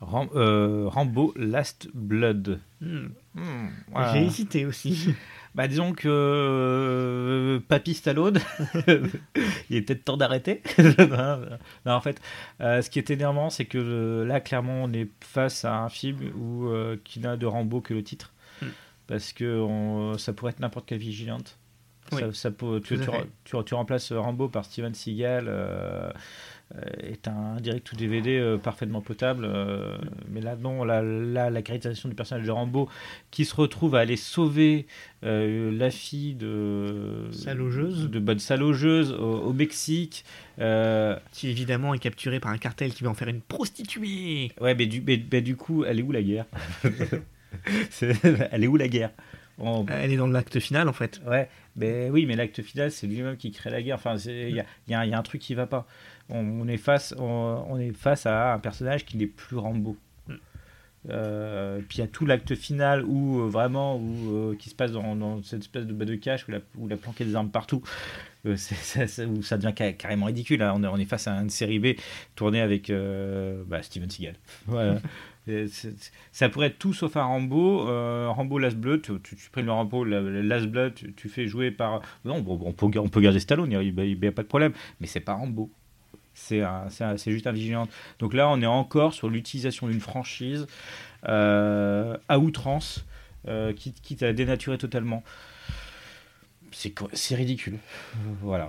Ram- 0.00 0.28
euh, 0.36 0.86
Rambo 0.86 1.32
Last 1.36 1.88
Blood. 1.94 2.60
Hmm. 2.80 3.06
Hmm, 3.34 3.68
voilà. 3.90 4.12
J'ai 4.12 4.22
hésité 4.24 4.66
aussi. 4.66 5.14
Bah 5.54 5.68
disons 5.68 5.92
que 5.92 6.08
euh, 6.08 7.60
Papy 7.68 7.94
Stallone, 7.94 8.40
il 9.70 9.76
est 9.76 9.82
peut-être 9.82 10.04
temps 10.04 10.16
d'arrêter. 10.16 10.62
non, 11.86 11.92
en 11.92 12.00
fait, 12.00 12.20
euh, 12.60 12.82
ce 12.82 12.90
qui 12.90 12.98
est 12.98 13.10
énervant, 13.10 13.50
c'est 13.50 13.64
que 13.64 13.78
euh, 13.78 14.24
là, 14.24 14.40
clairement, 14.40 14.82
on 14.84 14.92
est 14.92 15.08
face 15.20 15.64
à 15.64 15.76
un 15.78 15.88
film 15.88 16.18
où, 16.36 16.66
euh, 16.68 16.96
qui 17.04 17.20
n'a 17.20 17.36
de 17.36 17.46
Rambo 17.46 17.80
que 17.80 17.94
le 17.94 18.02
titre. 18.02 18.32
Hmm. 18.62 18.66
Parce 19.06 19.32
que 19.32 19.60
on- 19.60 20.18
ça 20.18 20.32
pourrait 20.32 20.50
être 20.52 20.60
n'importe 20.60 20.86
quelle 20.86 20.98
vigilante. 20.98 21.58
Oui, 22.12 22.20
Ça, 22.20 22.32
ça 22.32 22.50
peut- 22.50 22.80
tu- 22.84 22.98
tu 23.64 23.74
remplaces 23.74 24.12
Rambo 24.12 24.48
par 24.48 24.64
Steven 24.64 24.92
Seagal. 24.94 25.48
Euh, 26.74 26.80
est 27.02 27.28
un 27.28 27.56
direct 27.60 27.92
ou 27.92 27.96
DVD 27.96 28.38
euh, 28.38 28.56
parfaitement 28.56 29.02
potable. 29.02 29.44
euh, 29.44 29.96
mais 30.30 30.40
là, 30.40 30.56
non, 30.56 30.82
là, 30.82 31.02
là, 31.02 31.50
la 31.50 31.62
caractérisation 31.62 32.08
du 32.08 32.14
personnage 32.14 32.46
de 32.46 32.50
Rambo 32.50 32.88
qui 33.30 33.44
se 33.44 33.54
retrouve 33.54 33.94
à 33.94 34.00
aller 34.00 34.16
sauver 34.16 34.86
la 35.22 35.90
fille 35.90 36.34
de. 36.34 37.28
Sa 37.32 37.52
logeuse. 37.54 38.10
De 38.10 38.18
bonne 38.18 38.38
salogeuse 38.38 39.12
au, 39.12 39.40
au 39.42 39.52
Mexique. 39.52 40.24
Euh, 40.58 41.16
Qui 41.32 41.48
évidemment 41.50 41.92
est 41.94 41.98
capturé 41.98 42.40
par 42.40 42.50
un 42.50 42.58
cartel 42.58 42.94
qui 42.94 43.04
va 43.04 43.10
en 43.10 43.14
faire 43.14 43.28
une 43.28 43.40
prostituée. 43.42 44.50
ouais, 44.60 44.74
mais 44.74 44.86
du, 44.86 45.02
mais- 45.06 45.22
mais 45.30 45.42
du 45.42 45.56
coup, 45.56 45.84
elle 45.84 45.98
est 46.00 46.02
où 46.02 46.12
la 46.12 46.22
guerre? 46.22 46.46
Elle 48.50 48.64
est 48.64 48.66
où 48.66 48.76
la 48.76 48.88
guerre? 48.88 49.10
On- 49.58 49.86
Elle 49.86 50.12
est 50.12 50.16
dans 50.16 50.26
l'acte 50.26 50.58
final 50.58 50.88
en 50.88 50.92
fait. 50.92 51.20
Ouais, 51.26 51.48
mais 51.76 52.10
oui, 52.10 52.26
mais 52.26 52.34
l'acte 52.34 52.60
final, 52.62 52.90
c'est 52.90 53.06
lui-même 53.06 53.36
qui 53.36 53.52
crée 53.52 53.70
la 53.70 53.80
guerre. 53.82 53.94
Enfin, 53.96 54.16
il 54.16 54.50
y 54.88 54.90
y 54.90 54.94
a 54.94 55.00
un 55.18 55.22
truc 55.22 55.40
qui 55.40 55.54
va 55.54 55.66
pas. 55.66 55.86
On, 56.30 56.38
on 56.62 56.68
est 56.68 56.76
face, 56.78 57.14
on, 57.18 57.64
on 57.68 57.78
est 57.78 57.92
face 57.92 58.26
à 58.26 58.54
un 58.54 58.58
personnage 58.58 59.04
qui 59.04 59.16
n'est 59.16 59.26
plus 59.26 59.56
Rambo. 59.56 59.96
Mm. 60.28 60.32
Euh, 61.10 61.80
puis 61.86 61.98
il 61.98 62.00
y 62.00 62.04
a 62.04 62.06
tout 62.06 62.24
l'acte 62.24 62.54
final 62.54 63.04
où 63.04 63.40
euh, 63.40 63.46
vraiment 63.46 63.96
où, 63.98 64.30
euh, 64.32 64.56
qui 64.56 64.70
se 64.70 64.74
passe 64.74 64.90
dans, 64.92 65.14
dans 65.14 65.42
cette 65.42 65.60
espèce 65.60 65.84
de 65.84 65.92
bas 65.92 66.06
de 66.06 66.14
cache 66.14 66.48
où 66.48 66.50
la, 66.50 66.60
où 66.78 66.88
la 66.88 66.96
des 66.96 67.34
armes 67.36 67.50
partout 67.50 67.82
c'est- 68.56 69.26
où 69.26 69.42
ça 69.42 69.58
devient 69.58 69.74
ca- 69.76 69.92
carrément 69.92 70.24
ridicule 70.26 70.62
hein. 70.62 70.72
on, 70.74 70.82
est, 70.82 70.86
on 70.86 70.96
est 70.96 71.04
face 71.04 71.28
à 71.28 71.32
une 71.32 71.50
série 71.50 71.78
B 71.78 71.88
tournée 72.34 72.62
avec 72.62 72.90
bah, 72.90 73.82
Steven 73.82 74.08
Seagal 74.08 74.36
voilà. 74.66 74.96
Ça 76.32 76.48
pourrait 76.48 76.68
être 76.68 76.78
tout 76.78 76.94
sauf 76.94 77.18
un 77.18 77.24
Rambo 77.24 77.84
Rambo 78.32 78.58
Last 78.58 78.78
Blood 78.78 79.02
tu, 79.02 79.12
tu, 79.22 79.36
tu 79.36 79.62
le 79.62 79.70
Rambo 79.72 80.04
la- 80.04 80.22
la 80.22 80.42
Last 80.42 80.66
Blood 80.68 80.94
tu, 80.94 81.12
tu 81.12 81.28
fais 81.28 81.46
jouer 81.48 81.70
par 81.70 82.00
non 82.24 82.42
on, 82.46 82.72
peut, 82.72 82.86
on 82.98 83.08
peut 83.10 83.20
garder 83.20 83.40
Stallone 83.40 83.72
il 83.72 83.92
n'y 83.94 84.26
a, 84.26 84.32
pas 84.32 84.42
de 84.42 84.48
problème 84.48 84.72
mais 85.00 85.06
c'est 85.06 85.20
pas 85.20 85.34
Rambo 85.34 85.70
c'est 86.34 87.30
juste 87.30 87.46
un 87.46 87.52
vigilante. 87.52 87.90
Donc 88.18 88.34
là, 88.34 88.48
on 88.48 88.60
est 88.60 88.66
encore 88.66 89.14
sur 89.14 89.28
l'utilisation 89.28 89.88
d'une 89.88 90.00
franchise 90.00 90.66
euh, 91.28 92.16
à 92.28 92.38
outrance, 92.38 93.04
euh, 93.48 93.72
quitte, 93.72 94.00
quitte 94.02 94.22
à 94.22 94.32
dénaturer 94.32 94.78
totalement. 94.78 95.22
C'est 97.12 97.36
ridicule. 97.36 97.78
Voilà. 98.42 98.68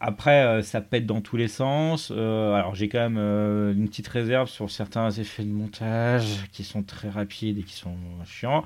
Après 0.00 0.44
euh, 0.44 0.62
ça 0.62 0.82
pète 0.82 1.06
dans 1.06 1.22
tous 1.22 1.38
les 1.38 1.48
sens. 1.48 2.12
Euh, 2.14 2.52
alors 2.52 2.74
j'ai 2.74 2.90
quand 2.90 3.08
même 3.08 3.16
une 3.16 3.88
petite 3.88 4.06
réserve 4.06 4.50
sur 4.50 4.70
certains 4.70 5.10
effets 5.10 5.44
de 5.44 5.52
montage 5.52 6.26
qui 6.52 6.62
sont 6.62 6.82
très 6.82 7.08
rapides 7.08 7.58
et 7.58 7.62
qui 7.62 7.74
sont 7.74 7.96
chiants. 8.26 8.64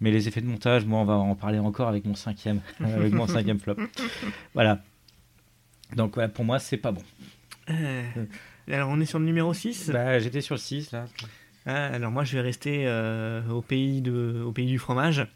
Mais 0.00 0.10
les 0.10 0.26
effets 0.26 0.40
de 0.40 0.48
montage, 0.48 0.84
moi, 0.84 0.98
on 0.98 1.04
va 1.04 1.14
en 1.14 1.36
parler 1.36 1.60
encore 1.60 1.86
avec 1.86 2.06
mon 2.06 2.16
cinquième, 2.16 2.60
avec 2.82 3.12
mon 3.12 3.28
cinquième 3.28 3.60
flop. 3.60 3.76
Voilà. 4.54 4.80
Donc 5.96 6.14
voilà, 6.14 6.28
pour 6.28 6.44
moi, 6.44 6.58
c'est 6.58 6.76
pas 6.76 6.92
bon. 6.92 7.02
Euh, 7.70 8.02
alors 8.68 8.88
on 8.90 9.00
est 9.00 9.06
sur 9.06 9.18
le 9.18 9.24
numéro 9.24 9.52
6. 9.54 9.90
Bah, 9.90 10.18
j'étais 10.18 10.40
sur 10.40 10.54
le 10.54 10.60
6 10.60 10.92
là. 10.92 11.06
Ah, 11.66 11.86
alors 11.86 12.10
moi 12.10 12.24
je 12.24 12.36
vais 12.36 12.40
rester 12.42 12.86
euh, 12.86 13.46
au, 13.48 13.60
pays 13.62 14.00
de, 14.00 14.42
au 14.44 14.52
pays 14.52 14.66
du 14.66 14.78
fromage. 14.78 15.26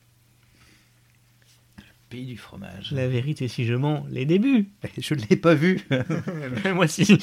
Pays 2.09 2.27
du 2.27 2.37
fromage. 2.37 2.93
La 2.93 3.09
vérité 3.09 3.49
si 3.49 3.65
je 3.65 3.75
mens, 3.75 4.07
les 4.11 4.25
débuts. 4.25 4.69
Je 4.99 5.15
ne 5.15 5.21
l'ai 5.29 5.37
pas 5.37 5.55
vu. 5.55 5.81
moi 6.75 6.87
si. 6.89 7.05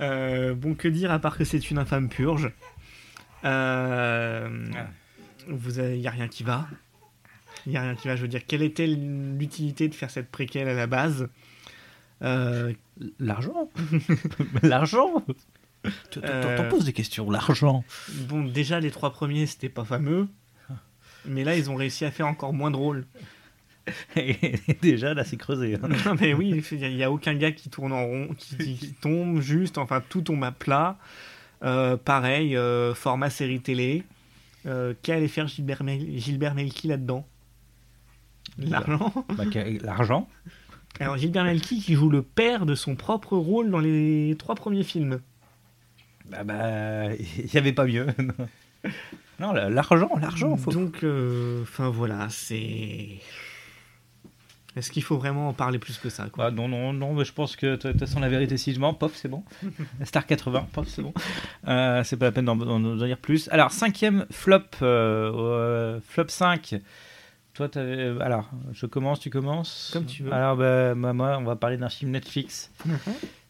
Euh, 0.00 0.54
bon, 0.54 0.74
que 0.74 0.88
dire 0.88 1.12
à 1.12 1.20
part 1.20 1.38
que 1.38 1.44
c'est 1.44 1.70
une 1.70 1.78
infâme 1.78 2.08
purge? 2.08 2.50
Euh, 3.44 4.66
Ah. 4.74 4.88
vous 5.48 5.78
Il 5.78 6.00
n'y 6.00 6.08
a 6.08 6.10
rien 6.10 6.26
qui 6.26 6.42
va. 6.42 6.66
Il 7.66 7.70
n'y 7.72 7.76
a 7.78 7.82
rien 7.82 7.94
qui 7.94 8.08
va. 8.08 8.16
Je 8.16 8.22
veux 8.22 8.28
dire, 8.28 8.44
quelle 8.46 8.62
était 8.62 8.86
l'utilité 8.86 9.88
de 9.88 9.94
faire 9.94 10.10
cette 10.10 10.30
préquelle 10.30 10.68
à 10.68 10.74
la 10.74 10.86
base 10.86 11.28
Euh, 12.22 12.72
L'argent 13.18 13.70
L'argent 14.62 15.24
Euh. 16.22 16.56
T'en 16.56 16.68
poses 16.68 16.84
des 16.86 16.92
questions, 16.94 17.30
l'argent. 17.30 17.84
Bon, 18.28 18.42
déjà, 18.44 18.80
les 18.80 18.90
trois 18.90 19.10
premiers, 19.12 19.46
c'était 19.46 19.68
pas 19.68 19.84
fameux. 19.84 20.28
Mais 21.26 21.44
là, 21.44 21.56
ils 21.56 21.70
ont 21.70 21.74
réussi 21.76 22.04
à 22.06 22.10
faire 22.10 22.26
encore 22.26 22.52
moins 22.54 22.70
drôle. 22.70 23.06
Et 24.16 24.36
déjà, 24.80 25.12
là, 25.12 25.24
c'est 25.24 25.36
creusé. 25.36 25.74
hein. 25.74 25.88
Non, 26.06 26.14
mais 26.18 26.32
oui, 26.32 26.62
il 26.72 26.96
n'y 26.96 27.02
a 27.04 27.10
aucun 27.10 27.34
gars 27.34 27.52
qui 27.52 27.68
tourne 27.68 27.92
en 27.92 28.04
rond, 28.06 28.28
qui, 28.38 28.56
qui- 28.56 28.76
qui 28.76 28.92
tombe 28.94 29.40
juste, 29.40 29.76
enfin, 29.76 30.02
tout 30.08 30.22
tombe 30.22 30.42
à 30.44 30.52
plat. 30.52 30.96
Euh, 31.62 31.96
pareil, 31.98 32.56
euh, 32.56 32.94
format 32.94 33.28
série 33.30 33.60
télé. 33.60 34.04
Euh, 34.66 34.94
Qu'allait 35.02 35.28
faire 35.28 35.46
Gilbert, 35.48 35.82
Mel- 35.84 36.18
Gilbert 36.18 36.54
Melki 36.54 36.88
là-dedans? 36.88 37.26
L'argent 38.58 39.12
Bah, 39.36 39.44
L'argent 39.82 40.28
Alors, 41.00 41.16
Gilbert 41.16 41.44
Melki 41.44 41.80
qui 41.80 41.94
joue 41.94 42.08
le 42.08 42.22
père 42.22 42.66
de 42.66 42.74
son 42.74 42.94
propre 42.94 43.36
rôle 43.36 43.70
dans 43.70 43.80
les 43.80 44.36
trois 44.38 44.54
premiers 44.54 44.84
films. 44.84 45.20
Bah, 46.30 46.44
bah, 46.44 47.12
il 47.14 47.50
n'y 47.52 47.58
avait 47.58 47.72
pas 47.72 47.84
mieux. 47.84 48.06
non, 49.40 49.52
la- 49.52 49.68
l'argent, 49.68 50.10
l'argent. 50.20 50.56
Faut... 50.56 50.70
Donc, 50.70 51.02
euh, 51.04 51.62
enfin 51.62 51.88
voilà, 51.90 52.28
c'est. 52.30 53.18
Est-ce 54.76 54.90
qu'il 54.90 55.04
faut 55.04 55.16
vraiment 55.16 55.48
en 55.50 55.52
parler 55.52 55.78
plus 55.78 55.98
que 55.98 56.08
ça 56.08 56.28
quoi? 56.30 56.50
Bah, 56.50 56.56
non, 56.56 56.68
non, 56.68 56.92
non, 56.92 57.14
mais 57.14 57.24
je 57.24 57.32
pense 57.32 57.54
que 57.54 57.76
de 57.76 57.76
toute 57.76 57.98
façon, 57.98 58.18
la 58.18 58.28
vérité, 58.28 58.56
si 58.56 58.74
je 58.74 58.80
mens, 58.80 58.92
pof, 58.92 59.12
c'est 59.14 59.28
bon. 59.28 59.44
Star 60.04 60.26
80, 60.26 60.66
pof, 60.72 60.88
c'est 60.88 61.02
bon. 61.02 61.14
Euh, 61.68 62.02
c'est 62.02 62.16
pas 62.16 62.26
la 62.26 62.32
peine 62.32 62.46
d'en, 62.46 62.56
dire 62.96 63.18
plus. 63.18 63.48
Alors, 63.52 63.70
cinquième 63.70 64.26
flop, 64.32 64.58
euh, 64.82 66.00
flop 66.08 66.28
5. 66.28 66.76
Toi, 67.54 67.68
t'avais. 67.68 68.12
Alors, 68.20 68.50
je 68.72 68.86
commence, 68.86 69.20
tu 69.20 69.30
commences 69.30 69.90
Comme 69.92 70.06
tu 70.06 70.24
veux. 70.24 70.32
Alors, 70.32 70.56
bah, 70.56 70.94
bah, 70.94 71.12
moi, 71.12 71.38
on 71.38 71.44
va 71.44 71.54
parler 71.56 71.76
d'un 71.76 71.88
film 71.88 72.10
Netflix. 72.10 72.70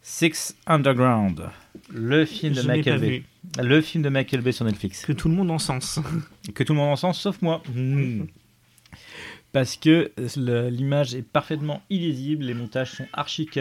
Six 0.02 0.54
Underground. 0.66 1.48
Le 1.90 2.26
film 2.26 2.52
de 2.54 2.60
Je 2.60 2.66
Michael 2.66 3.00
Bay. 3.00 3.22
Le 3.62 3.80
film 3.80 4.02
de 4.04 4.10
Michael 4.10 4.42
Bay 4.42 4.52
sur 4.52 4.66
Netflix. 4.66 5.04
Que 5.06 5.12
tout 5.12 5.28
le 5.28 5.34
monde 5.34 5.50
en 5.50 5.58
sens. 5.58 6.00
Que 6.54 6.62
tout 6.62 6.74
le 6.74 6.78
monde 6.78 6.92
en 6.92 6.96
sens, 6.96 7.18
sauf 7.18 7.40
moi. 7.40 7.62
Hmm. 7.74 8.24
Parce 9.52 9.76
que 9.76 10.10
le- 10.36 10.68
l'image 10.68 11.14
est 11.14 11.22
parfaitement 11.22 11.80
illisible, 11.88 12.44
les 12.44 12.54
montages 12.54 12.90
sont 12.92 13.06
archi 13.12 13.46
cut. 13.46 13.60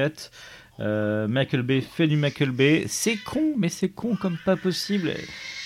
Euh, 0.80 1.27
Michael 1.27 1.61
Bay 1.61 1.81
fait 1.81 2.07
du 2.07 2.17
Michael 2.17 2.49
Bay. 2.51 2.85
C'est 2.88 3.15
con, 3.17 3.53
mais 3.57 3.69
c'est 3.69 3.89
con 3.89 4.15
comme 4.15 4.38
pas 4.43 4.55
possible. 4.55 5.13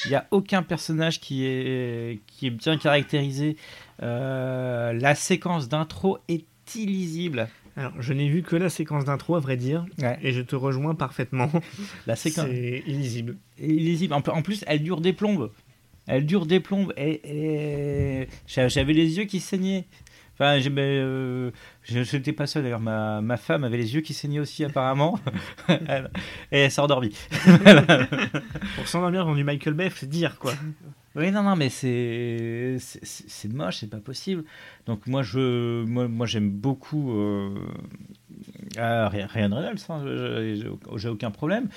Il 0.08 0.12
n'y 0.12 0.16
a 0.16 0.28
aucun 0.32 0.64
personnage 0.64 1.20
qui 1.20 1.46
est, 1.46 2.20
qui 2.28 2.48
est 2.48 2.52
bien 2.52 2.78
caractérisé. 2.78 3.58
Euh, 4.02 4.94
la 4.94 5.16
séquence 5.16 5.68
d'intro 5.70 6.18
est 6.28 6.46
illisible. 6.76 7.48
Alors, 7.76 7.94
je 8.00 8.12
n'ai 8.14 8.28
vu 8.28 8.42
que 8.42 8.56
la 8.56 8.70
séquence 8.70 9.06
d'intro, 9.06 9.36
à 9.36 9.40
vrai 9.40 9.56
dire, 9.56 9.86
et 10.24 10.32
je 10.32 10.42
te 10.42 10.56
rejoins 10.56 10.96
parfaitement. 10.96 11.52
La 12.08 12.16
séquence 12.16 12.48
C'est 12.50 12.84
illisible. 12.88 13.38
est 13.60 13.68
illisible. 13.68 14.14
En, 14.16 14.22
plus, 14.42 14.64
elle 14.68 14.82
dure 14.82 15.00
des 15.02 15.14
plombes. 15.14 15.52
Elle 16.08 16.26
dure 16.26 16.46
des 16.48 16.60
plombes. 16.60 16.94
Et, 16.98 17.22
et- 18.22 18.28
j'a- 18.48 18.68
J'avais 18.68 18.94
les 18.94 19.18
yeux 19.18 19.26
qui 19.26 19.40
saignaient. 19.40 19.86
Enfin, 20.40 20.60
euh, 20.78 21.52
je 21.84 22.00
n'étais 22.16 22.32
pas 22.34 22.46
seul 22.46 22.62
d'ailleurs. 22.64 22.80
Ma, 22.80 23.22
ma 23.22 23.38
femme 23.38 23.64
avait 23.64 23.78
les 23.78 23.96
yeux 23.96 24.02
qui 24.02 24.14
saignaient 24.14 24.40
aussi, 24.40 24.64
apparemment. 24.64 25.20
Elle- 25.68 26.12
et 26.52 26.60
elle 26.60 26.72
s'est 26.72 26.82
endormie. 26.82 27.16
Pour 28.76 28.88
s'endormir 28.88 29.26
dans 29.26 29.36
du 29.36 29.44
Michael 29.44 29.74
Bay, 29.74 29.90
c'est 29.96 30.08
dire 30.10 30.38
quoi. 30.38 30.54
Oui, 31.16 31.32
non, 31.32 31.42
non, 31.42 31.56
mais 31.56 31.70
c'est 31.70 32.78
c'est- 32.80 33.52
moche, 33.52 33.78
c'est 33.78 33.90
pas 33.90 33.98
possible. 33.98 34.44
Donc 34.86 35.08
moi, 35.08 35.24
je 35.24 35.84
moi, 35.86 36.08
moi 36.08 36.28
j'aime 36.28 36.52
beaucoup 36.52 37.12
euh, 37.18 37.50
ah, 38.78 39.10
Ryan 39.10 39.28
Reynolds. 39.28 39.78
hein, 39.90 40.04
j'ai 40.98 41.10
aucun 41.10 41.32
problème. 41.32 41.70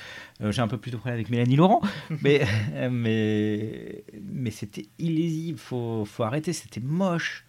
Euh, 0.43 0.53
j'ai 0.53 0.61
un 0.61 0.69
peu 0.69 0.77
plus 0.77 0.91
de 0.91 0.97
problème 0.97 1.15
avec 1.15 1.31
Mélanie 1.31 1.57
Laurent, 1.57 1.81
mais 2.23 2.43
mais 2.91 4.05
mais 4.31 4.51
c'était 4.51 4.87
illisible. 4.99 5.59
Faut 5.59 6.05
faut 6.05 6.23
arrêter. 6.25 6.53
C'était 6.53 6.81
moche. 6.81 7.47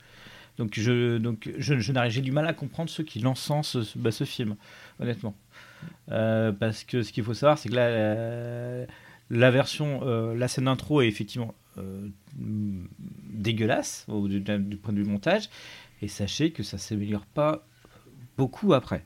Donc 0.57 0.73
je 0.79 1.17
donc 1.17 1.49
je, 1.57 1.79
j'ai 1.79 2.21
du 2.21 2.31
mal 2.31 2.45
à 2.47 2.53
comprendre 2.53 2.89
ceux 2.89 3.03
qui 3.03 3.19
l'encensent 3.19 3.81
ce, 3.83 3.97
bah, 3.97 4.11
ce 4.11 4.23
film, 4.23 4.55
honnêtement. 4.99 5.35
Euh, 6.11 6.51
parce 6.51 6.83
que 6.83 7.01
ce 7.03 7.11
qu'il 7.11 7.23
faut 7.23 7.33
savoir, 7.33 7.57
c'est 7.57 7.69
que 7.69 7.75
là, 7.75 7.87
euh, 7.87 8.85
la 9.29 9.49
version, 9.49 10.01
euh, 10.03 10.35
la 10.35 10.47
scène 10.47 10.65
d'intro 10.65 11.01
est 11.01 11.07
effectivement 11.07 11.53
dégueulasse 12.37 14.05
au, 14.07 14.27
du, 14.27 14.39
du 14.41 14.77
point 14.77 14.93
de 14.93 14.99
vue 15.01 15.09
montage, 15.09 15.49
et 16.01 16.07
sachez 16.07 16.51
que 16.51 16.63
ça 16.63 16.77
s'améliore 16.77 17.25
pas 17.25 17.65
beaucoup 18.37 18.73
après. 18.73 19.03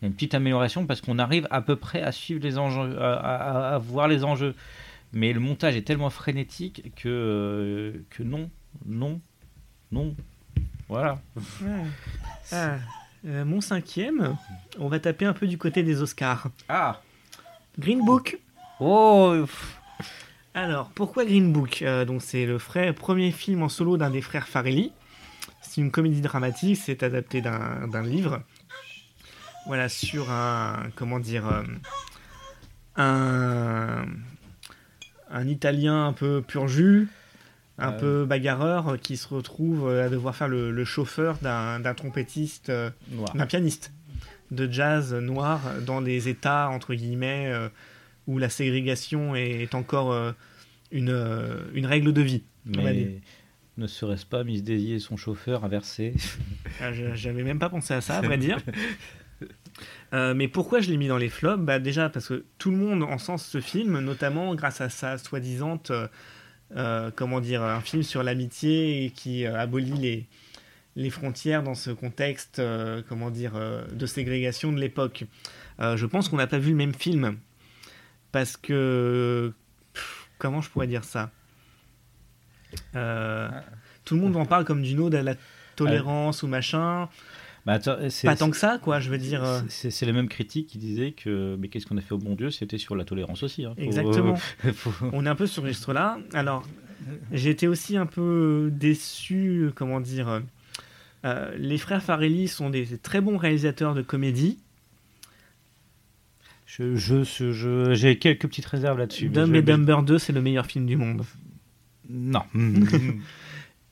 Il 0.00 0.04
y 0.04 0.06
a 0.06 0.08
une 0.08 0.14
petite 0.14 0.34
amélioration 0.34 0.86
parce 0.86 1.00
qu'on 1.00 1.18
arrive 1.18 1.46
à 1.50 1.62
peu 1.62 1.76
près 1.76 2.02
à 2.02 2.10
suivre 2.12 2.40
les 2.42 2.58
enjeux, 2.58 3.00
à, 3.00 3.74
à- 3.74 3.78
voir 3.78 4.08
les 4.08 4.24
enjeux. 4.24 4.54
Mais 5.12 5.32
le 5.32 5.40
montage 5.40 5.76
est 5.76 5.82
tellement 5.82 6.10
frénétique 6.10 6.92
que, 6.96 8.02
que 8.10 8.22
non, 8.22 8.50
non, 8.86 9.20
Non. 9.92 10.16
Voilà. 10.92 11.18
Ah, 12.52 12.76
euh, 13.26 13.46
mon 13.46 13.62
cinquième, 13.62 14.36
on 14.78 14.88
va 14.88 15.00
taper 15.00 15.24
un 15.24 15.32
peu 15.32 15.46
du 15.46 15.56
côté 15.56 15.82
des 15.82 16.02
Oscars. 16.02 16.48
Ah 16.68 17.00
Green 17.78 18.04
Book. 18.04 18.38
Oh. 18.78 19.46
Alors, 20.52 20.90
pourquoi 20.90 21.24
Green 21.24 21.50
Book? 21.50 21.80
Euh, 21.80 22.04
Donc, 22.04 22.20
c'est 22.20 22.44
le 22.44 22.58
frère, 22.58 22.94
premier 22.94 23.30
film 23.32 23.62
en 23.62 23.70
solo 23.70 23.96
d'un 23.96 24.10
des 24.10 24.20
frères 24.20 24.46
Farelli. 24.46 24.92
C'est 25.62 25.80
une 25.80 25.90
comédie 25.90 26.20
dramatique, 26.20 26.76
c'est 26.76 27.02
adapté 27.02 27.40
d'un 27.40 27.88
d'un 27.88 28.02
livre. 28.02 28.42
Voilà, 29.64 29.88
sur 29.88 30.30
un. 30.30 30.90
Comment 30.94 31.20
dire 31.20 31.46
euh, 31.46 31.62
Un. 32.96 34.04
Un 35.30 35.48
Italien 35.48 36.08
un 36.08 36.12
peu 36.12 36.42
pur 36.46 36.68
jus, 36.68 37.08
un 37.78 37.92
Euh. 37.92 37.98
peu 37.98 38.24
bagarreur, 38.24 38.88
euh, 38.90 38.96
qui 38.96 39.16
se 39.16 39.28
retrouve 39.28 39.88
euh, 39.88 40.06
à 40.06 40.08
devoir 40.08 40.36
faire 40.36 40.48
le, 40.48 40.70
le 40.70 40.84
chauffeur 40.84 41.38
d'un 41.38 41.94
trompettiste. 41.94 42.70
d'un 42.70 43.46
pianiste 43.46 43.92
de 44.50 44.70
jazz 44.70 45.14
noir 45.14 45.60
dans 45.86 46.02
des 46.02 46.28
états 46.28 46.68
entre 46.68 46.92
guillemets 46.94 47.46
euh, 47.50 47.68
où 48.26 48.38
la 48.38 48.50
ségrégation 48.50 49.34
est 49.34 49.74
encore 49.74 50.12
euh, 50.12 50.32
une, 50.90 51.08
euh, 51.08 51.62
une 51.72 51.86
règle 51.86 52.12
de 52.12 52.20
vie. 52.20 52.42
Mais 52.66 53.18
ne 53.78 53.86
serait-ce 53.86 54.26
pas 54.26 54.44
Miss 54.44 54.62
Daisy 54.62 54.92
et 54.92 54.98
son 54.98 55.16
chauffeur 55.16 55.64
inversé 55.64 56.12
Ah, 56.82 56.92
je- 56.92 57.14
J'avais 57.14 57.42
même 57.44 57.58
pas 57.58 57.70
pensé 57.70 57.94
à 57.94 58.02
ça, 58.02 58.18
à 58.18 58.20
vrai 58.20 58.36
dire. 58.46 58.58
Mais 60.12 60.48
pourquoi 60.48 60.80
je 60.80 60.90
l'ai 60.90 60.98
mis 60.98 61.08
dans 61.08 61.16
les 61.16 61.30
flops? 61.30 61.62
Bah 61.64 61.78
Déjà 61.78 62.10
parce 62.10 62.28
que 62.28 62.44
tout 62.58 62.70
le 62.70 62.76
monde 62.76 63.02
encense 63.02 63.46
ce 63.46 63.60
film, 63.60 63.98
notamment 64.00 64.54
grâce 64.54 64.80
à 64.82 64.90
sa 64.90 65.16
soi-disant, 65.16 65.80
euh, 65.90 66.06
comment 67.14 67.40
dire, 67.40 67.62
un 67.62 67.80
film 67.80 68.02
sur 68.02 68.22
l'amitié 68.22 69.04
et 69.04 69.10
qui 69.10 69.44
euh, 69.44 69.58
abolit 69.58 69.92
les, 69.92 70.26
les 70.96 71.10
frontières 71.10 71.62
dans 71.62 71.74
ce 71.74 71.90
contexte, 71.90 72.58
euh, 72.58 73.02
comment 73.08 73.30
dire, 73.30 73.52
euh, 73.56 73.84
de 73.92 74.06
ségrégation 74.06 74.72
de 74.72 74.78
l'époque. 74.80 75.24
Euh, 75.80 75.96
je 75.96 76.06
pense 76.06 76.28
qu'on 76.28 76.36
n'a 76.36 76.46
pas 76.46 76.58
vu 76.58 76.70
le 76.70 76.76
même 76.76 76.94
film 76.94 77.36
parce 78.30 78.56
que 78.56 79.52
pff, 79.92 80.28
comment 80.38 80.60
je 80.60 80.70
pourrais 80.70 80.86
dire 80.86 81.04
ça? 81.04 81.30
Euh, 82.96 83.48
Tout 84.04 84.14
le 84.14 84.20
monde 84.22 84.36
en 84.36 84.46
parle 84.46 84.64
comme 84.64 84.82
d'une 84.82 85.00
ode 85.00 85.14
à 85.14 85.22
la 85.22 85.34
tolérance 85.76 86.42
ou 86.42 86.46
machin. 86.46 87.08
Bah, 87.64 87.78
Pas 87.78 88.34
tant 88.36 88.50
que 88.50 88.56
ça, 88.56 88.78
quoi, 88.82 88.98
je 88.98 89.08
veux 89.08 89.18
dire. 89.18 89.44
euh, 89.44 89.60
C'est 89.68 90.04
les 90.04 90.12
mêmes 90.12 90.28
critiques 90.28 90.66
qui 90.66 90.78
disaient 90.78 91.12
que 91.12 91.56
mais 91.60 91.68
qu'est-ce 91.68 91.86
qu'on 91.86 91.96
a 91.96 92.00
fait 92.00 92.12
au 92.14 92.18
bon 92.18 92.34
Dieu? 92.34 92.50
C'était 92.50 92.78
sur 92.78 92.96
la 92.96 93.04
tolérance 93.04 93.42
aussi. 93.44 93.64
hein. 93.64 93.74
Faut- 93.76 93.82
Exactement. 93.82 94.34
faut- 94.74 94.92
On 95.12 95.24
est 95.24 95.28
un 95.28 95.36
peu 95.36 95.46
sur 95.46 95.56
ce 95.56 95.60
registre-là. 95.60 96.18
Alors, 96.34 96.66
j'ai 97.32 97.50
été 97.50 97.68
aussi 97.68 97.96
un 97.96 98.06
peu 98.06 98.70
déçu, 98.72 99.70
comment 99.76 100.00
dire. 100.00 100.40
euh, 101.24 101.54
les 101.56 101.78
frères 101.78 102.02
Farelli 102.02 102.48
sont 102.48 102.68
des 102.68 102.98
très 102.98 103.20
bons 103.20 103.36
réalisateurs 103.36 103.94
de 103.94 104.02
comédie. 104.02 104.58
Je, 106.66 106.96
je, 106.96 107.22
je- 107.22 107.52
je- 107.52 107.94
j'ai 107.94 108.18
quelques 108.18 108.48
petites 108.48 108.66
réserves 108.66 108.98
là-dessus. 108.98 109.28
Dumb 109.28 109.54
et 109.54 109.62
Dumber 109.62 109.98
2, 110.04 110.18
c'est 110.18 110.32
le 110.32 110.40
meilleur 110.42 110.66
film 110.66 110.86
du 110.86 110.96
monde. 110.96 111.22
Non. 112.08 112.42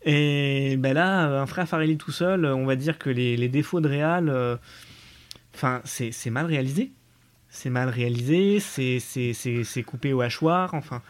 Et 0.04 0.76
ben 0.78 0.94
là, 0.94 1.40
un 1.42 1.46
frère 1.46 1.68
Farelli 1.68 1.96
tout 1.98 2.12
seul, 2.12 2.46
on 2.46 2.64
va 2.64 2.76
dire 2.76 2.98
que 2.98 3.10
les, 3.10 3.36
les 3.36 3.48
défauts 3.48 3.80
de 3.80 3.88
réal, 3.88 4.28
euh, 4.30 4.56
enfin, 5.54 5.82
c'est 5.84 6.10
c'est 6.12 6.30
mal 6.30 6.46
réalisé. 6.46 6.90
C'est 7.50 7.68
mal 7.70 7.88
réalisé, 7.88 8.60
c'est- 8.60 9.00
c'est 9.00 9.32
c'est- 9.34 9.64
c'est 9.64 9.82
coupé 9.82 10.12
au 10.12 10.20
hachoir, 10.22 10.72
enfin. 10.74 11.02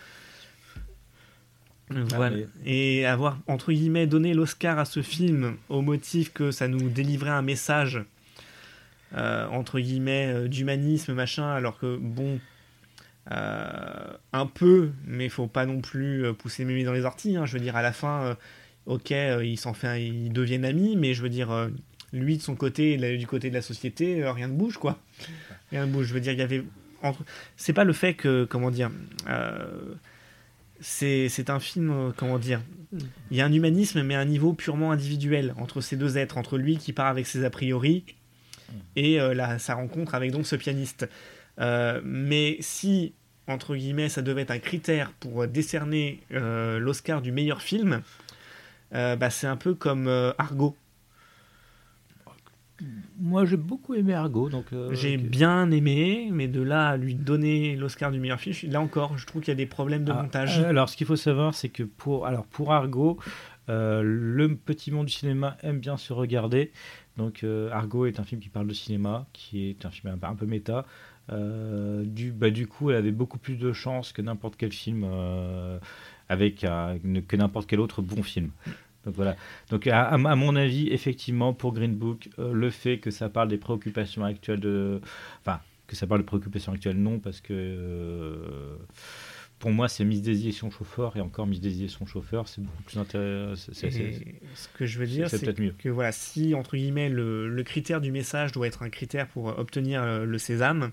Voilà. 1.90 2.30
mais- 2.30 2.46
Et 2.64 3.06
avoir, 3.06 3.38
entre 3.48 3.72
guillemets, 3.72 4.06
donné 4.06 4.32
l'Oscar 4.32 4.78
à 4.78 4.84
ce 4.84 5.02
film 5.02 5.56
au 5.68 5.82
motif 5.82 6.32
que 6.32 6.50
ça 6.52 6.68
nous 6.68 6.88
délivrait 6.88 7.30
un 7.30 7.42
message, 7.42 8.00
euh, 9.16 9.46
entre 9.48 9.80
guillemets, 9.80 10.28
euh, 10.32 10.48
d'humanisme, 10.48 11.14
machin, 11.14 11.50
alors 11.50 11.78
que, 11.78 11.96
bon, 11.96 12.38
euh, 13.32 14.12
un 14.32 14.46
peu, 14.46 14.90
mais 15.04 15.28
faut 15.28 15.48
pas 15.48 15.66
non 15.66 15.80
plus 15.80 16.24
pousser 16.34 16.64
mémé 16.64 16.84
dans 16.84 16.92
les 16.92 17.04
orties. 17.04 17.36
hein. 17.36 17.44
Je 17.44 17.54
veux 17.54 17.60
dire, 17.62 17.74
à 17.76 17.82
la 17.82 17.92
fin, 17.92 18.22
euh, 18.22 18.34
ok, 18.90 19.12
euh, 19.12 19.44
ils 19.44 19.56
s'en 19.56 19.72
ils 19.96 20.32
deviennent 20.32 20.64
amis, 20.64 20.96
mais 20.96 21.14
je 21.14 21.22
veux 21.22 21.28
dire, 21.28 21.52
euh, 21.52 21.68
lui 22.12 22.36
de 22.36 22.42
son 22.42 22.56
côté, 22.56 22.96
là, 22.96 23.16
du 23.16 23.26
côté 23.26 23.48
de 23.48 23.54
la 23.54 23.62
société, 23.62 24.22
euh, 24.22 24.32
rien 24.32 24.48
ne 24.48 24.52
bouge, 24.54 24.78
quoi. 24.78 24.98
Rien 25.70 25.86
ne 25.86 25.92
bouge. 25.92 26.06
Je 26.06 26.14
veux 26.14 26.20
dire, 26.20 26.32
il 26.32 26.40
y 26.40 26.42
avait 26.42 26.64
entre... 27.02 27.24
C'est 27.56 27.72
pas 27.72 27.84
le 27.84 27.92
fait 27.92 28.14
que, 28.14 28.44
comment 28.44 28.70
dire, 28.70 28.90
euh, 29.28 29.94
c'est 30.80 31.50
un 31.50 31.60
film, 31.60 32.12
comment 32.16 32.38
dire, 32.38 32.60
il 33.30 33.36
y 33.36 33.40
a 33.40 33.46
un 33.46 33.52
humanisme, 33.52 34.02
mais 34.02 34.16
à 34.16 34.20
un 34.20 34.24
niveau 34.24 34.52
purement 34.54 34.90
individuel 34.90 35.54
entre 35.56 35.80
ces 35.80 35.96
deux 35.96 36.18
êtres, 36.18 36.36
entre 36.36 36.58
lui 36.58 36.76
qui 36.76 36.92
part 36.92 37.06
avec 37.06 37.26
ses 37.26 37.44
a 37.44 37.50
priori 37.50 38.04
et 38.96 39.20
euh, 39.20 39.58
sa 39.58 39.74
rencontre 39.74 40.16
avec 40.16 40.32
donc 40.32 40.46
ce 40.46 40.56
pianiste. 40.56 41.08
Mais 41.58 42.56
si, 42.60 43.12
entre 43.46 43.76
guillemets, 43.76 44.08
ça 44.08 44.22
devait 44.22 44.42
être 44.42 44.50
un 44.50 44.58
critère 44.58 45.12
pour 45.20 45.46
décerner 45.46 46.20
l'Oscar 46.30 47.20
du 47.20 47.30
meilleur 47.30 47.60
film, 47.60 48.02
euh, 48.94 49.16
bah, 49.16 49.30
c'est 49.30 49.46
un 49.46 49.56
peu 49.56 49.74
comme 49.74 50.08
euh, 50.08 50.32
Argo. 50.38 50.76
Moi, 53.18 53.44
j'ai 53.44 53.58
beaucoup 53.58 53.94
aimé 53.94 54.14
Argo, 54.14 54.48
donc. 54.48 54.72
euh, 54.72 54.94
J'ai 54.94 55.18
bien 55.18 55.70
aimé, 55.70 56.30
mais 56.32 56.48
de 56.48 56.62
là 56.62 56.88
à 56.88 56.96
lui 56.96 57.14
donner 57.14 57.76
l'Oscar 57.76 58.10
du 58.10 58.18
meilleur 58.18 58.40
film, 58.40 58.72
là 58.72 58.80
encore, 58.80 59.18
je 59.18 59.26
trouve 59.26 59.42
qu'il 59.42 59.50
y 59.50 59.52
a 59.52 59.56
des 59.56 59.66
problèmes 59.66 60.04
de 60.04 60.12
Ah, 60.12 60.22
montage. 60.22 60.60
alors, 60.60 60.88
ce 60.88 60.96
qu'il 60.96 61.06
faut 61.06 61.16
savoir, 61.16 61.54
c'est 61.54 61.68
que 61.68 61.82
pour, 61.82 62.26
alors, 62.26 62.46
pour 62.46 62.72
Argo, 62.72 63.18
le 63.68 64.48
petit 64.56 64.90
monde 64.90 65.06
du 65.06 65.12
cinéma 65.12 65.58
aime 65.62 65.78
bien 65.78 65.98
se 65.98 66.14
regarder. 66.14 66.72
Donc, 67.18 67.44
Argo 67.70 68.06
est 68.06 68.18
un 68.18 68.24
film 68.24 68.40
qui 68.40 68.48
parle 68.48 68.66
de 68.66 68.72
cinéma, 68.72 69.26
qui 69.34 69.68
est 69.68 69.84
un 69.84 69.90
film 69.90 70.16
un, 70.22 70.34
peu- 70.34 70.46
méta. 70.46 70.86
Euh, 71.32 72.02
du, 72.04 72.32
bah, 72.32 72.50
du 72.50 72.66
coup, 72.66 72.90
elle 72.90 72.96
avait 72.96 73.12
beaucoup 73.12 73.38
plus 73.38 73.56
de 73.56 73.72
chances 73.72 74.12
que 74.12 74.22
n'importe 74.22 74.56
quel 74.56 74.72
film, 74.72 75.04
euh, 75.04 75.78
avec 76.30 76.62
euh, 76.62 76.96
que 77.26 77.36
n'importe 77.36 77.68
quel 77.68 77.80
autre 77.80 78.00
bon 78.00 78.22
film. 78.22 78.50
Donc 79.04 79.14
voilà. 79.16 79.36
Donc 79.68 79.86
à, 79.88 80.16
mon 80.16 80.54
avis, 80.56 80.88
effectivement, 80.88 81.52
pour 81.52 81.72
Green 81.72 81.94
Book, 81.94 82.28
euh, 82.38 82.52
le 82.52 82.70
fait 82.70 82.98
que 82.98 83.10
ça 83.10 83.28
parle 83.28 83.48
des 83.48 83.58
préoccupations 83.58 84.24
actuelles 84.24 84.60
de, 84.60 85.00
enfin, 85.40 85.60
que 85.88 85.96
ça 85.96 86.06
parle 86.06 86.20
de 86.20 86.26
préoccupations 86.26 86.72
actuelles, 86.72 86.98
non, 86.98 87.18
parce 87.18 87.40
que 87.40 87.52
euh, 87.52 88.76
pour 89.58 89.72
moi, 89.72 89.88
c'est 89.88 90.04
Miss 90.04 90.22
Daisy 90.22 90.50
et 90.50 90.52
son 90.52 90.70
chauffeur, 90.70 91.16
et 91.16 91.20
encore 91.20 91.48
Miss 91.48 91.60
Daisy 91.60 91.86
et 91.86 91.88
son 91.88 92.06
chauffeur, 92.06 92.46
c'est 92.46 92.62
beaucoup 92.62 92.82
plus 92.84 92.98
intéressant. 92.98 93.72
ce 93.72 94.68
que 94.74 94.86
je 94.86 94.98
veux 95.00 95.06
dire, 95.06 95.28
c'est 95.28 95.58
mieux. 95.58 95.74
que 95.76 95.88
voilà, 95.88 96.12
si 96.12 96.54
entre 96.54 96.76
guillemets 96.76 97.08
le, 97.08 97.48
le 97.48 97.62
critère 97.64 98.00
du 98.00 98.12
message 98.12 98.52
doit 98.52 98.68
être 98.68 98.84
un 98.84 98.90
critère 98.90 99.26
pour 99.26 99.46
obtenir 99.58 100.24
le 100.24 100.38
sésame, 100.38 100.92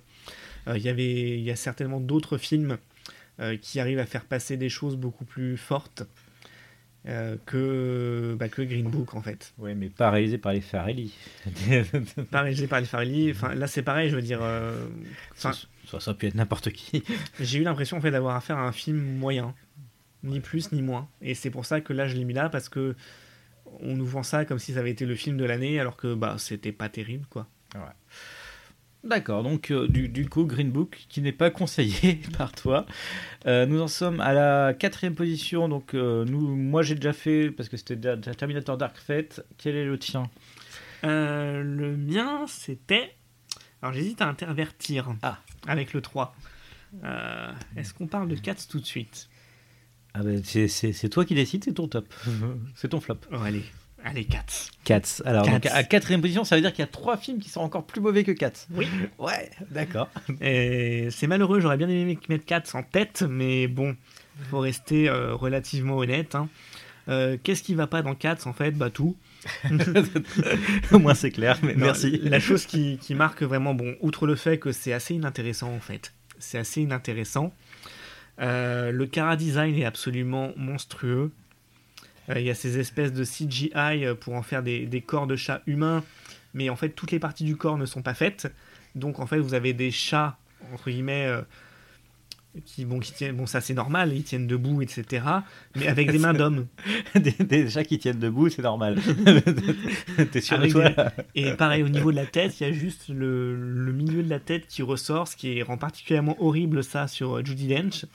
il 0.67 0.81
y 0.81 0.89
avait, 0.89 1.37
il 1.37 1.43
y 1.43 1.51
a 1.51 1.55
certainement 1.55 2.01
d'autres 2.01 2.39
films 2.39 2.77
qui 3.61 3.79
arrivent 3.79 3.99
à 3.99 4.05
faire 4.05 4.25
passer 4.25 4.57
des 4.57 4.69
choses 4.69 4.95
beaucoup 4.95 5.25
plus 5.25 5.57
fortes 5.57 6.03
euh, 7.07 7.37
que 7.45 8.35
bah, 8.37 8.49
que 8.49 8.61
Green 8.61 8.89
Book 8.89 9.13
en 9.13 9.21
fait. 9.21 9.53
Ouais, 9.57 9.75
mais 9.75 9.89
pas 9.89 10.11
réalisé 10.11 10.37
par 10.37 10.51
les 10.51 10.59
Farelli. 10.59 11.13
Pas 12.31 12.41
réalisé 12.41 12.67
par 12.67 12.81
les 12.81 12.85
Farrelly. 12.85 13.31
Enfin 13.31 13.55
là 13.55 13.67
c'est 13.67 13.81
pareil, 13.81 14.09
je 14.09 14.15
veux 14.15 14.21
dire. 14.21 14.39
euh, 14.41 14.87
ça, 15.35 15.53
ça, 15.85 15.99
ça 16.01 16.13
peut 16.13 16.27
être 16.27 16.35
n'importe 16.35 16.71
qui. 16.71 17.03
j'ai 17.39 17.59
eu 17.59 17.63
l'impression 17.63 17.97
en 17.97 18.01
fait 18.01 18.11
d'avoir 18.11 18.35
affaire 18.35 18.57
à 18.57 18.67
un 18.67 18.73
film 18.73 18.99
moyen, 18.99 19.55
ni 20.23 20.41
plus 20.41 20.73
ni 20.73 20.81
moins. 20.81 21.07
Et 21.21 21.33
c'est 21.33 21.49
pour 21.49 21.65
ça 21.65 21.79
que 21.79 21.93
là 21.93 22.07
je 22.07 22.15
l'ai 22.17 22.25
mis 22.25 22.33
là 22.33 22.49
parce 22.49 22.67
que 22.67 22.95
on 23.79 23.95
nous 23.95 24.05
vend 24.05 24.23
ça 24.23 24.43
comme 24.43 24.59
si 24.59 24.73
ça 24.73 24.79
avait 24.79 24.91
été 24.91 25.05
le 25.05 25.15
film 25.15 25.37
de 25.37 25.45
l'année 25.45 25.79
alors 25.79 25.95
que 25.95 26.13
bah 26.13 26.35
c'était 26.37 26.73
pas 26.73 26.89
terrible 26.89 27.25
quoi. 27.29 27.47
D'accord, 29.07 29.41
donc 29.43 29.71
euh, 29.71 29.87
du, 29.87 30.09
du 30.09 30.27
coup, 30.27 30.43
Green 30.45 30.69
Book, 30.69 31.05
qui 31.09 31.21
n'est 31.21 31.31
pas 31.31 31.49
conseillé 31.49 32.19
par 32.37 32.51
toi. 32.51 32.85
Euh, 33.45 33.65
nous 33.65 33.79
en 33.81 33.87
sommes 33.87 34.19
à 34.19 34.33
la 34.33 34.73
quatrième 34.73 35.15
position. 35.15 35.69
Donc, 35.69 35.93
euh, 35.93 36.25
nous, 36.25 36.55
moi, 36.55 36.81
j'ai 36.83 36.95
déjà 36.95 37.13
fait, 37.13 37.49
parce 37.51 37.69
que 37.69 37.77
c'était 37.77 37.95
déjà 37.95 38.17
Terminator 38.35 38.77
Dark 38.77 38.97
Fate. 38.97 39.45
Quel 39.57 39.75
est 39.75 39.85
le 39.85 39.97
tien? 39.97 40.29
Le 41.03 41.95
mien, 41.95 42.45
c'était. 42.47 43.13
Alors 43.81 43.93
j'hésite 43.93 44.21
à 44.21 44.27
intervertir 44.27 45.13
Ah. 45.21 45.37
avec 45.67 45.93
le 45.93 46.01
3. 46.01 46.35
Euh, 47.03 47.51
Est-ce 47.75 47.93
qu'on 47.93 48.07
parle 48.07 48.27
de 48.27 48.35
Cats 48.35 48.55
tout 48.69 48.79
de 48.79 48.85
suite? 48.85 49.29
Ah 50.13 50.23
ben, 50.23 50.41
c'est, 50.43 51.09
toi 51.09 51.23
qui 51.25 51.35
décides, 51.35 51.63
c'est 51.63 51.73
ton 51.73 51.87
top. 51.87 52.11
c'est 52.75 52.89
ton 52.89 52.99
flop. 52.99 53.19
Oh, 53.31 53.35
allez, 53.35 53.63
allez, 54.09 54.25
Cats. 54.25 54.69
Cats. 54.83 55.21
Alors, 55.25 55.45
Cats. 55.45 55.51
donc, 55.51 55.65
à 55.67 55.83
quatrième 55.83 56.21
position, 56.21 56.43
ça 56.43 56.55
veut 56.55 56.61
dire 56.61 56.71
qu'il 56.71 56.79
y 56.81 56.87
a 56.87 56.91
trois 56.91 57.17
films 57.17 57.39
qui 57.39 57.49
sont 57.49 57.61
encore 57.61 57.85
plus 57.85 58.01
mauvais 58.01 58.23
que 58.23 58.31
Cats. 58.31 58.51
Oui. 58.71 58.87
Ouais, 59.17 59.49
d'accord. 59.71 60.09
Et 60.41 61.07
C'est 61.11 61.27
malheureux, 61.27 61.59
j'aurais 61.59 61.77
bien 61.77 61.89
aimé 61.89 62.17
mettre 62.29 62.45
Cats 62.45 62.63
en 62.73 62.83
tête, 62.83 63.23
mais 63.29 63.67
bon, 63.67 63.95
faut 64.49 64.59
rester 64.59 65.09
euh, 65.09 65.33
relativement 65.35 65.97
honnête. 65.97 66.35
hein. 66.35 66.49
Euh, 67.09 67.37
Qu'est-ce 67.41 67.63
qui 67.63 67.73
va 67.73 67.87
pas 67.87 68.01
dans 68.01 68.15
Cats 68.15 68.39
en 68.45 68.53
fait? 68.53 68.71
Bah 68.71 68.89
tout. 68.89 69.15
Au 70.91 70.99
moins, 70.99 71.13
c'est 71.13 71.31
clair, 71.31 71.57
mais 71.63 71.73
Non, 71.73 71.85
merci. 71.85 72.19
La 72.23 72.39
chose 72.39 72.65
qui, 72.65 72.97
qui 73.01 73.15
marque 73.15 73.43
vraiment, 73.43 73.73
bon, 73.73 73.95
outre 74.01 74.27
le 74.27 74.35
fait 74.35 74.57
que 74.57 74.71
c'est 74.71 74.93
assez 74.93 75.13
inintéressant 75.15 75.73
en 75.73 75.79
fait, 75.79 76.13
c'est 76.39 76.57
assez 76.57 76.81
inintéressant. 76.81 77.53
euh, 78.41 78.91
le 78.91 79.05
cara 79.05 79.35
design 79.35 79.75
est 79.77 79.85
absolument 79.85 80.51
monstrueux. 80.57 81.31
Euh, 82.29 82.39
Il 82.39 82.45
y 82.45 82.49
a 82.49 82.55
ces 82.55 82.79
espèces 82.79 83.13
de 83.13 83.23
CGI 83.23 83.71
euh, 84.05 84.15
pour 84.15 84.33
en 84.35 84.41
faire 84.43 84.63
des, 84.63 84.85
des 84.85 85.01
corps 85.01 85.27
de 85.27 85.35
chats 85.35 85.61
humains, 85.67 86.03
mais 86.53 86.69
en 86.69 86.75
fait 86.75 86.89
toutes 86.89 87.11
les 87.11 87.19
parties 87.19 87.43
du 87.45 87.55
corps 87.55 87.77
ne 87.77 87.85
sont 87.85 88.01
pas 88.01 88.13
faites. 88.13 88.51
Donc 88.95 89.19
en 89.19 89.25
fait 89.27 89.39
vous 89.39 89.53
avez 89.53 89.73
des 89.73 89.91
chats 89.91 90.37
entre 90.73 90.89
guillemets 90.89 91.25
euh, 91.27 91.41
qui 92.65 92.85
bon 92.85 92.99
qui 92.99 93.11
tiennent 93.13 93.35
bon 93.35 93.45
ça 93.45 93.61
c'est 93.61 93.75
normal 93.75 94.11
ils 94.15 94.23
tiennent 94.23 94.47
debout 94.47 94.81
etc. 94.81 95.23
Mais 95.75 95.87
avec 95.87 96.11
des 96.11 96.17
mains 96.17 96.33
d'hommes. 96.33 96.65
des, 97.15 97.31
des 97.31 97.69
chats 97.69 97.83
qui 97.83 97.99
tiennent 97.99 98.17
debout, 98.19 98.49
c'est 98.49 98.63
normal. 98.63 98.97
T'es 100.31 100.41
sûr 100.41 100.57
de 100.57 100.67
toi 100.67 100.89
des- 100.89 101.05
Et 101.35 101.53
pareil 101.53 101.83
au 101.83 101.89
niveau 101.89 102.11
de 102.11 102.15
la 102.15 102.25
tête, 102.25 102.59
il 102.59 102.63
y 102.67 102.69
a 102.69 102.73
juste 102.73 103.09
le, 103.09 103.55
le 103.55 103.91
milieu 103.93 104.23
de 104.23 104.29
la 104.29 104.39
tête 104.39 104.67
qui 104.67 104.81
ressort, 104.81 105.27
ce 105.27 105.35
qui 105.35 105.61
rend 105.61 105.77
particulièrement 105.77 106.35
horrible 106.43 106.83
ça 106.83 107.07
sur 107.07 107.45
Judy 107.45 107.67
Dench. 107.67 108.05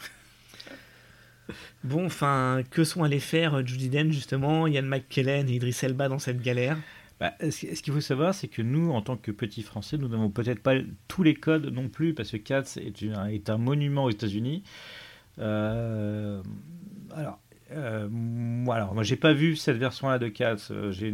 Bon, 1.85 2.07
enfin, 2.07 2.63
que 2.71 2.85
sont 2.85 3.03
allés 3.03 3.21
faire 3.21 3.55
euh, 3.55 3.63
Judy 3.65 3.89
Dench 3.89 4.13
justement, 4.13 4.67
Ian 4.67 4.83
McKellen 4.83 5.49
et 5.49 5.55
Idris 5.55 5.79
Elba 5.83 6.09
dans 6.09 6.19
cette 6.19 6.41
galère? 6.43 6.77
Bah, 7.21 7.35
ce 7.41 7.83
qu'il 7.83 7.93
faut 7.93 8.01
savoir, 8.01 8.35
c'est 8.35 8.49
que 8.49 8.63
nous, 8.63 8.91
en 8.91 9.01
tant 9.01 9.17
que 9.17 9.31
petits 9.31 9.63
Français, 9.63 9.97
nous 9.97 10.09
n'avons 10.09 10.29
peut-être 10.29 10.61
pas 10.61 10.75
tous 11.07 11.23
les 11.23 11.35
codes 11.35 11.67
non 11.67 11.89
plus, 11.89 12.15
parce 12.15 12.33
que 12.33 12.37
Cats 12.37 12.65
est, 12.79 13.49
un 13.51 13.59
monument 13.59 14.05
aux 14.05 14.11
États-Unis. 14.11 14.65
Euh, 15.39 16.43
alors, 17.15 17.39
euh, 17.71 18.09
moi, 18.11 18.75
alors, 18.75 18.95
moi, 18.95 19.05
j'ai 19.05 19.17
pas 19.17 19.33
vu 19.33 19.55
cette 19.55 19.77
version-là 19.77 20.19
de 20.19 20.33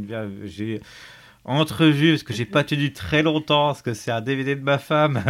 ver- 0.06 0.28
j'ai 0.44 0.80
entrevu 1.44 2.12
parce 2.12 2.22
que 2.22 2.32
j'ai 2.32 2.46
pas 2.46 2.64
tenu 2.64 2.92
très 2.92 3.22
longtemps, 3.22 3.68
parce 3.68 3.82
que 3.82 3.94
c'est 3.94 4.10
un 4.10 4.20
DVD 4.20 4.54
de 4.56 4.62
ma 4.62 4.78
femme 4.78 5.22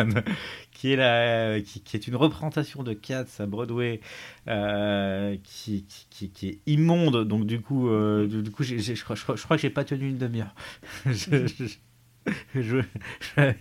qui 0.78 0.92
est 0.92 0.97
la, 0.97 1.60
qui, 1.60 1.81
qui 1.81 1.97
est 1.97 2.07
une 2.07 2.15
représentation 2.15 2.84
de 2.84 2.92
Cats 2.92 3.24
à 3.40 3.47
Broadway, 3.47 4.00
euh, 4.47 5.36
qui, 5.42 5.84
qui, 6.08 6.47
est 6.47 6.58
immonde. 6.66 7.26
Donc 7.26 7.47
du 7.47 7.60
coup, 7.60 7.89
euh, 7.89 8.28
du, 8.28 8.42
du 8.44 8.50
coup, 8.52 8.62
j'ai- 8.62 8.78
j'ai- 8.78 8.94
je, 8.94 9.02
crois, 9.02 9.16
je 9.16 9.24
crois- 9.24 9.34
je 9.34 9.42
crois 9.42 9.57
que 9.57 9.62
j'ai 9.62 9.70
pas 9.70 9.82
tenu 9.84 10.08
une 10.08 10.18
demi-heure. 10.18 10.55
je, 11.07 11.48
je, 11.48 11.65
je, 12.55 12.76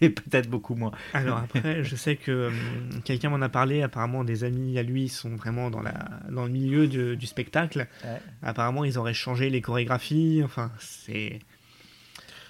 peut-être 0.09 0.47
beaucoup 0.47 0.75
moins. 0.75 0.91
Alors 1.13 1.39
après, 1.39 1.83
je 1.83 1.95
sais 1.95 2.17
que 2.17 2.49
hum, 2.49 3.01
quelqu'un 3.03 3.29
m'en 3.29 3.41
a 3.41 3.49
parlé, 3.49 3.81
apparemment 3.81 4.23
des 4.23 4.43
amis 4.43 4.77
à 4.77 4.83
lui 4.83 5.09
sont 5.09 5.35
vraiment 5.35 5.71
dans, 5.71 5.81
la, 5.81 6.19
dans 6.29 6.45
le 6.45 6.51
milieu 6.51 6.85
de- 6.87 7.15
du 7.15 7.25
spectacle. 7.25 7.87
Ouais. 8.03 8.21
Apparemment, 8.43 8.83
ils 8.83 8.99
auraient 8.99 9.15
changé 9.15 9.49
les 9.49 9.61
chorégraphies, 9.61 10.41
enfin, 10.43 10.71
c'est... 10.77 11.39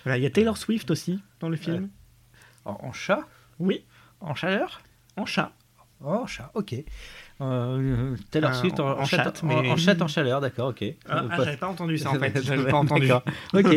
Voilà, 0.03 0.17
il 0.17 0.23
y 0.23 0.25
a 0.25 0.29
Taylor 0.29 0.57
Swift 0.57 0.91
aussi 0.91 1.21
dans 1.39 1.47
le 1.47 1.55
film. 1.55 1.89
En, 2.65 2.77
en 2.81 2.91
chat? 2.91 3.25
Oui, 3.59 3.85
En 4.21 4.35
chaleur? 4.35 4.81
En 5.15 5.25
chat. 5.25 5.51
Oh, 6.03 6.09
en 6.09 6.27
chat, 6.27 6.51
ok. 6.53 6.75
Euh, 7.41 8.15
Taylor 8.29 8.51
Euh, 8.51 8.53
Swift 8.53 8.79
en, 8.79 8.87
en 8.89 8.99
en 9.01 9.05
chat, 9.05 9.17
chatte, 9.23 9.43
en- 9.43 9.47
mais- 9.47 9.69
en 9.71 9.77
chat, 9.77 9.99
en 10.01 10.07
chaleur, 10.07 10.41
d'accord, 10.41 10.69
ok. 10.69 10.83
Ah, 11.09 11.23
Euh, 11.23 11.27
ah, 11.31 11.35
j'avais 11.43 11.57
pas 11.57 11.67
entendu 11.67 11.97
ça 11.97 12.11
en 12.11 12.13
fait, 12.19 12.39
j'avais 12.43 12.69
pas 12.69 12.77
entendu. 12.77 13.09
Ok. 13.53 13.67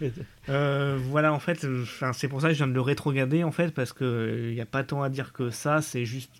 Euh, 0.48 0.96
voilà, 1.10 1.32
en 1.32 1.40
fait, 1.40 1.64
euh, 1.64 1.82
enfin, 1.82 2.12
c'est 2.12 2.28
pour 2.28 2.40
ça 2.40 2.46
que 2.48 2.54
je 2.54 2.58
viens 2.58 2.68
de 2.68 2.72
le 2.72 2.80
rétrograder 2.80 3.42
en 3.42 3.50
fait, 3.50 3.74
parce 3.74 3.92
que 3.92 4.46
il 4.48 4.54
n'y 4.54 4.60
a 4.60 4.66
pas 4.66 4.84
tant 4.84 5.02
à 5.02 5.08
dire 5.08 5.32
que 5.32 5.50
ça, 5.50 5.82
c'est 5.82 6.04
juste 6.04 6.30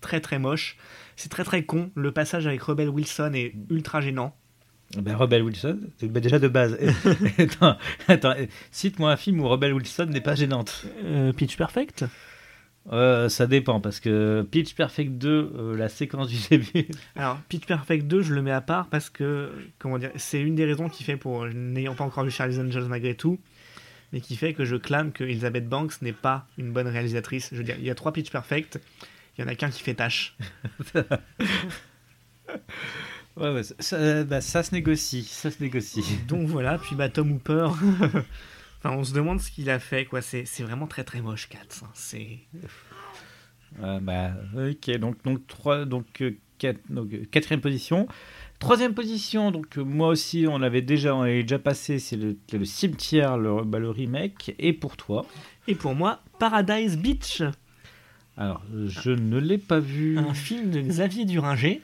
très 0.00 0.20
très 0.20 0.38
moche. 0.38 0.76
C'est 1.16 1.28
très 1.28 1.42
très 1.44 1.64
con. 1.64 1.90
Le 1.96 2.12
passage 2.12 2.46
avec 2.46 2.62
Rebel 2.62 2.88
Wilson 2.88 3.32
est 3.34 3.52
ultra 3.68 4.00
gênant. 4.00 4.34
Ben, 4.96 5.14
Rebel 5.16 5.42
Wilson, 5.42 5.78
c'est 5.98 6.06
ben, 6.08 6.20
déjà 6.20 6.38
de 6.38 6.48
base. 6.48 6.78
attends, 7.38 7.76
attends, 8.08 8.34
euh, 8.38 8.46
cite-moi 8.70 9.10
un 9.12 9.16
film 9.16 9.40
où 9.40 9.48
Rebel 9.48 9.72
Wilson 9.74 10.06
n'est 10.06 10.20
pas 10.20 10.34
gênante. 10.36 10.86
Euh, 11.04 11.32
Pitch 11.32 11.56
Perfect? 11.56 12.04
Euh, 12.92 13.28
ça 13.28 13.46
dépend, 13.46 13.80
parce 13.80 14.00
que 14.00 14.42
Pitch 14.50 14.74
Perfect 14.74 15.12
2, 15.12 15.28
euh, 15.54 15.76
la 15.76 15.88
séquence 15.88 16.26
du 16.28 16.36
début. 16.50 16.88
Alors, 17.14 17.38
Pitch 17.48 17.64
Perfect 17.66 18.06
2, 18.08 18.22
je 18.22 18.34
le 18.34 18.42
mets 18.42 18.50
à 18.50 18.60
part 18.60 18.88
parce 18.88 19.10
que, 19.10 19.52
comment 19.78 19.98
dire, 19.98 20.10
c'est 20.16 20.40
une 20.40 20.56
des 20.56 20.64
raisons 20.64 20.88
qui 20.88 21.04
fait, 21.04 21.16
pour 21.16 21.46
n'ayant 21.46 21.94
pas 21.94 22.02
encore 22.04 22.24
vu 22.24 22.30
Charlie's 22.32 22.58
Angels 22.58 22.86
malgré 22.88 23.14
tout, 23.14 23.38
mais 24.12 24.20
qui 24.20 24.34
fait 24.34 24.54
que 24.54 24.64
je 24.64 24.74
clame 24.74 25.12
que 25.12 25.22
Elizabeth 25.22 25.68
Banks 25.68 26.02
n'est 26.02 26.12
pas 26.12 26.46
une 26.58 26.72
bonne 26.72 26.88
réalisatrice. 26.88 27.50
Je 27.52 27.58
veux 27.58 27.62
dire, 27.64 27.76
il 27.78 27.84
y 27.84 27.90
a 27.90 27.94
trois 27.94 28.12
Pitch 28.12 28.30
Perfect, 28.32 28.80
il 29.38 29.42
y 29.42 29.44
en 29.44 29.48
a 29.48 29.54
qu'un 29.54 29.70
qui 29.70 29.82
fait 29.82 29.94
tâche. 29.94 30.36
Ouais, 33.36 33.54
ouais, 33.54 33.62
ça, 33.62 33.74
ça- 33.78 34.24
bah, 34.24 34.40
ça 34.40 34.62
se 34.64 34.74
négocie, 34.74 35.22
ça 35.22 35.50
se 35.52 35.62
négocie. 35.62 36.02
Donc 36.26 36.48
voilà, 36.48 36.78
puis 36.78 36.96
bah 36.96 37.08
Tom 37.08 37.30
Hooper, 37.32 37.68
enfin, 38.82 38.94
on 38.96 39.04
se 39.04 39.14
demande 39.14 39.40
ce 39.40 39.50
qu'il 39.50 39.70
a 39.70 39.78
fait, 39.78 40.04
quoi. 40.04 40.20
C'est 40.22 40.44
vraiment 40.60 40.86
très 40.86 41.04
très 41.04 41.20
moche, 41.20 41.48
Katz. 41.48 41.82
hein. 41.84 41.90
C'est. 41.94 42.38
Euh, 43.82 44.00
bah, 44.00 44.32
ok, 44.56 44.90
donc, 44.98 45.22
donc, 45.24 45.46
trois, 45.46 45.84
donc, 45.84 46.06
euh, 46.22 46.36
quatre- 46.58 46.80
donc, 46.90 47.12
euh, 47.12 47.24
quatrième 47.30 47.60
position. 47.60 48.08
Troisième 48.58 48.92
position, 48.94 49.50
donc 49.52 49.78
euh, 49.78 49.82
moi 49.84 50.08
aussi, 50.08 50.46
on 50.48 50.58
l'avait 50.58 50.82
déjà, 50.82 51.14
on 51.14 51.22
l'avait 51.22 51.42
déjà 51.42 51.58
passé, 51.58 51.98
c'est 51.98 52.16
le, 52.16 52.36
le 52.52 52.64
cimetière, 52.64 53.38
le, 53.38 53.62
bah, 53.64 53.78
le 53.78 53.88
remake. 53.90 54.54
Et 54.58 54.72
pour 54.72 54.96
toi? 54.96 55.24
Et 55.68 55.74
pour 55.74 55.94
moi, 55.94 56.20
Paradise 56.38 56.98
Beach, 56.98 57.42
Alors, 58.36 58.62
je 58.86 59.10
ne 59.12 59.38
l'ai 59.38 59.56
pas 59.58 59.78
vu. 59.78 60.18
un 60.18 60.34
film 60.34 60.70
de 60.70 60.80
Xavier 60.80 61.24
Duringer. 61.24 61.80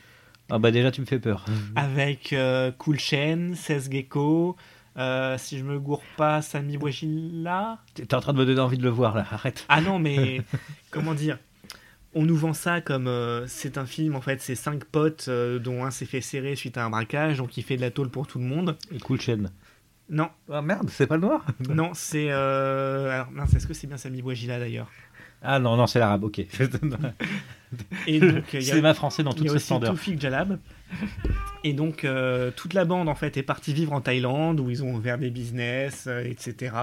Ah 0.49 0.59
bah 0.59 0.71
déjà, 0.71 0.91
tu 0.91 1.01
me 1.01 1.07
fais 1.07 1.19
peur. 1.19 1.45
avec 1.77 2.33
euh, 2.33 2.71
Cool 2.73 2.99
Chain, 3.01 3.53
Seth 3.55 3.91
Gecko, 3.91 4.57
euh, 4.99 5.37
si 5.39 5.59
je 5.59 5.65
me 5.65 5.79
gourre 5.79 6.03
pas, 6.17 6.43
Sami 6.43 6.79
Bouachila. 6.79 7.79
T'es 7.95 8.15
en 8.15 8.21
train 8.21 8.33
de 8.33 8.39
me 8.39 8.47
donner 8.47 8.61
envie 8.61 8.79
de 8.79 8.83
le 8.83 8.91
voir, 8.91 9.15
là, 9.15 9.27
arrête. 9.31 9.65
Ah 9.69 9.81
non, 9.81 9.99
mais 9.99 10.41
comment 10.91 11.15
dire? 11.15 11.39
On 12.15 12.25
nous 12.25 12.37
vend 12.37 12.55
ça 12.55 12.81
comme 12.81 13.09
euh, 13.09 13.47
c'est 13.47 13.77
un 13.77 13.85
film, 13.85 14.15
en 14.15 14.23
fait, 14.23 14.41
c'est 14.41 14.55
cinq 14.55 14.85
potes 14.85 15.27
euh, 15.29 15.59
dont 15.59 15.85
un 15.85 15.91
s'est 15.91 16.07
fait 16.07 16.23
serrer 16.23 16.57
suite 16.57 16.79
à 16.79 16.85
un 16.85 16.91
braquage, 16.91 17.37
donc 17.39 17.59
il 17.59 17.63
fait 17.63 17.77
de 17.77 17.83
la 17.83 17.91
tôle 17.91 18.09
pour 18.09 18.27
tout 18.27 18.39
le 18.39 18.47
monde. 18.47 18.77
Et 18.91 18.99
cool 18.99 19.21
chaîne. 19.21 19.51
Non, 20.09 20.31
Ah 20.51 20.63
merde, 20.63 20.89
c'est 20.89 21.07
pas 21.07 21.17
le 21.17 21.23
noir? 21.23 21.45
Non, 21.69 21.91
c'est. 21.93 22.29
Euh... 22.31 23.11
Alors, 23.11 23.31
mince, 23.33 23.53
est-ce 23.55 23.67
que 23.67 23.75
c'est 23.75 23.89
bien 23.89 23.97
Sami 23.97 24.23
Bouachila 24.23 24.59
d'ailleurs? 24.59 24.89
Ah 25.49 25.59
non, 25.61 25.77
non, 25.77 25.87
c'est 25.87 25.99
l'arabe, 26.01 26.25
ok. 26.25 26.39
Et 28.07 28.21
donc, 28.21 28.45
il 28.53 28.63
y 28.63 28.71
a- 28.71 28.75
c'est 28.75 28.81
ma 28.81 28.95
français 28.95 29.23
dans 29.23 29.31
Il 29.33 29.37
y 29.37 29.39
toute 29.39 29.47
a 29.47 29.51
sa 29.51 29.57
aussi 29.57 29.65
splendeur. 29.67 29.91
Toufik 29.95 30.21
Jalab. 30.21 30.59
Et 31.65 31.73
donc, 31.73 32.05
euh, 32.05 32.51
toute 32.55 32.75
la 32.75 32.85
bande, 32.85 33.09
en 33.09 33.15
fait, 33.15 33.37
est 33.37 33.43
partie 33.43 33.73
vivre 33.75 33.93
en 33.93 34.01
Thaïlande, 34.01 34.61
où 34.61 34.71
ils 34.71 34.83
ont 34.85 34.95
ouvert 34.95 35.19
des 35.19 35.31
business, 35.31 36.05
euh, 36.07 36.25
etc. 36.25 36.75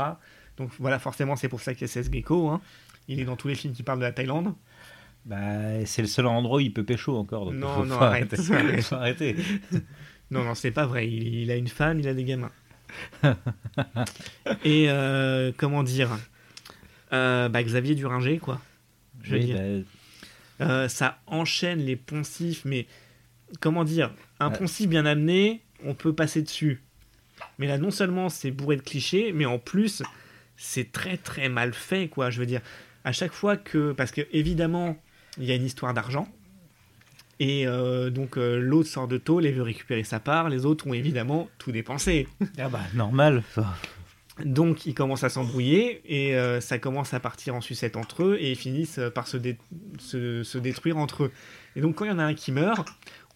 Donc, 0.58 0.70
voilà, 0.80 1.00
forcément, 1.00 1.36
c'est 1.36 1.48
pour 1.50 1.62
ça 1.62 1.74
qu'il 1.74 1.82
y 1.82 1.86
a 1.86 1.88
Seth 1.88 2.12
Gecko. 2.14 2.50
Hein. 2.50 2.62
Il 3.08 3.20
est 3.20 3.26
dans 3.26 3.36
tous 3.36 3.48
les 3.48 3.56
films 3.56 3.74
qui 3.74 3.84
parlent 3.84 4.00
de 4.00 4.04
la 4.06 4.12
Thaïlande. 4.12 4.54
Bah, 5.26 5.38
c'est 5.86 6.02
le 6.02 6.08
seul 6.08 6.28
endroit 6.28 6.58
où 6.58 6.60
il 6.62 6.74
peut 6.74 6.84
pécho 6.84 7.16
encore. 7.18 7.46
Donc 7.46 7.56
Non, 7.56 7.68
faut, 7.76 7.86
non, 7.86 7.98
faut 7.98 8.04
arrête. 8.04 8.34
arrêter. 8.50 8.82
Faut 8.82 8.96
arrêter. 8.96 9.36
Non, 10.32 10.44
non, 10.44 10.54
c'est 10.54 10.72
pas 10.72 10.86
vrai. 10.86 11.08
Il, 11.08 11.24
il 11.44 11.52
a 11.52 11.56
une 11.56 11.68
femme, 11.70 12.00
il 12.00 12.08
a 12.10 12.14
des 12.14 12.24
gamins. 12.26 12.52
Et, 14.66 14.86
euh, 14.90 15.52
comment 15.58 15.84
dire? 15.84 16.10
Euh, 17.14 17.50
bah, 17.50 17.64
Xavier 17.64 17.96
Duringer, 17.96 18.40
quoi. 18.40 18.60
Je 19.24 19.32
veux 19.36 19.40
Oui, 19.40 19.46
dire. 19.46 19.58
bah, 20.60 20.66
Euh, 20.66 20.88
ça 20.88 21.20
enchaîne 21.28 21.80
les 21.80 21.96
poncifs, 21.96 22.64
mais 22.66 22.88
comment 23.60 23.84
dire 23.84 24.12
Un 24.40 24.50
Ouais. 24.52 24.58
poncif 24.58 24.88
bien 24.88 25.06
amené, 25.06 25.62
on 25.84 25.94
peut 25.94 26.14
passer 26.14 26.42
dessus. 26.42 26.82
Mais 27.58 27.68
là, 27.68 27.78
non 27.78 27.92
seulement 27.92 28.30
c'est 28.30 28.52
bourré 28.52 28.78
de 28.78 28.82
clichés, 28.82 29.32
mais 29.34 29.46
en 29.46 29.60
plus, 29.60 30.04
c'est 30.56 30.92
très 30.92 31.18
très 31.18 31.50
mal 31.50 31.74
fait, 31.74 32.08
quoi. 32.08 32.30
Je 32.30 32.40
veux 32.40 32.46
dire, 32.46 32.62
à 33.04 33.12
chaque 33.12 33.34
fois 33.34 33.58
que. 33.58 33.92
Parce 33.94 34.12
que, 34.12 34.22
évidemment, 34.32 34.96
il 35.38 35.46
y 35.46 35.52
a 35.52 35.56
une 35.56 35.66
histoire 35.66 35.94
d'argent. 35.94 36.28
Et 37.40 37.66
euh, 37.68 38.10
donc, 38.12 38.38
euh, 38.38 38.60
l'autre 38.60 38.88
sort 38.90 39.08
de 39.08 39.18
tôle 39.18 39.46
et 39.46 39.52
veut 39.52 39.64
récupérer 39.64 40.04
sa 40.04 40.20
part. 40.20 40.50
Les 40.50 40.66
autres 40.66 40.88
ont 40.88 40.94
évidemment 40.94 41.50
tout 41.58 41.72
dépensé. 41.72 42.28
ah 42.60 42.70
bah, 42.70 42.80
normal. 42.94 43.44
Donc 44.44 44.86
ils 44.88 44.96
commencent 44.96 45.24
à 45.24 45.30
s'embrouiller 45.30 46.02
et 46.06 46.36
euh, 46.36 46.60
ça 46.60 46.80
commence 46.80 47.14
à 47.14 47.20
partir 47.20 47.54
en 47.56 47.62
sucette 47.62 47.96
entre 47.96 48.24
eux 48.24 48.38
et 48.40 48.52
ils 48.52 48.56
finissent 48.58 48.98
euh, 48.98 49.10
par 49.12 49.28
se, 49.28 49.38
dé- 49.38 49.58
se- 50.00 50.44
se 50.44 50.58
détruire 50.58 50.98
entre 50.98 51.26
eux. 51.26 51.32
Et 51.76 51.82
donc 51.82 51.96
quand 51.96 52.06
il 52.06 52.10
y 52.10 52.12
en 52.12 52.18
a 52.20 52.24
un 52.26 52.34
qui 52.34 52.52
meurt, 52.52 52.88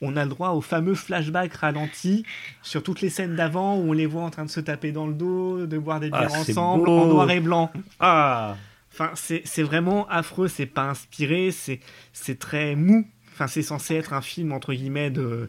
on 0.01 0.15
a 0.15 0.23
le 0.23 0.29
droit 0.29 0.49
au 0.51 0.61
fameux 0.61 0.95
flashback 0.95 1.53
ralenti 1.53 2.23
sur 2.63 2.81
toutes 2.81 3.01
les 3.01 3.09
scènes 3.11 3.35
d'avant 3.35 3.77
où 3.77 3.89
on 3.89 3.93
les 3.93 4.07
voit 4.07 4.23
en 4.23 4.29
train 4.31 4.45
de 4.45 4.49
se 4.49 4.59
taper 4.59 4.91
dans 4.91 5.05
le 5.07 5.13
dos, 5.13 5.67
de 5.67 5.77
boire 5.77 5.99
des 5.99 6.09
Ah, 6.13 6.25
bières 6.25 6.33
ensemble 6.39 6.85
beau. 6.85 6.97
en 6.99 7.05
noir 7.05 7.29
et 7.31 7.39
blanc. 7.41 7.71
Ah 7.99 8.57
Enfin, 8.91 9.11
c'est 9.13 9.61
vraiment 9.61 10.07
affreux, 10.09 10.47
c'est 10.47 10.65
pas 10.65 10.85
inspiré, 10.89 11.51
c'est 11.51 12.39
très 12.39 12.75
mou. 12.75 13.07
Enfin, 13.33 13.45
c'est 13.45 13.61
censé 13.61 13.93
être 13.93 14.13
un 14.13 14.21
film 14.23 14.51
entre 14.51 14.73
guillemets 14.73 15.11
de 15.11 15.47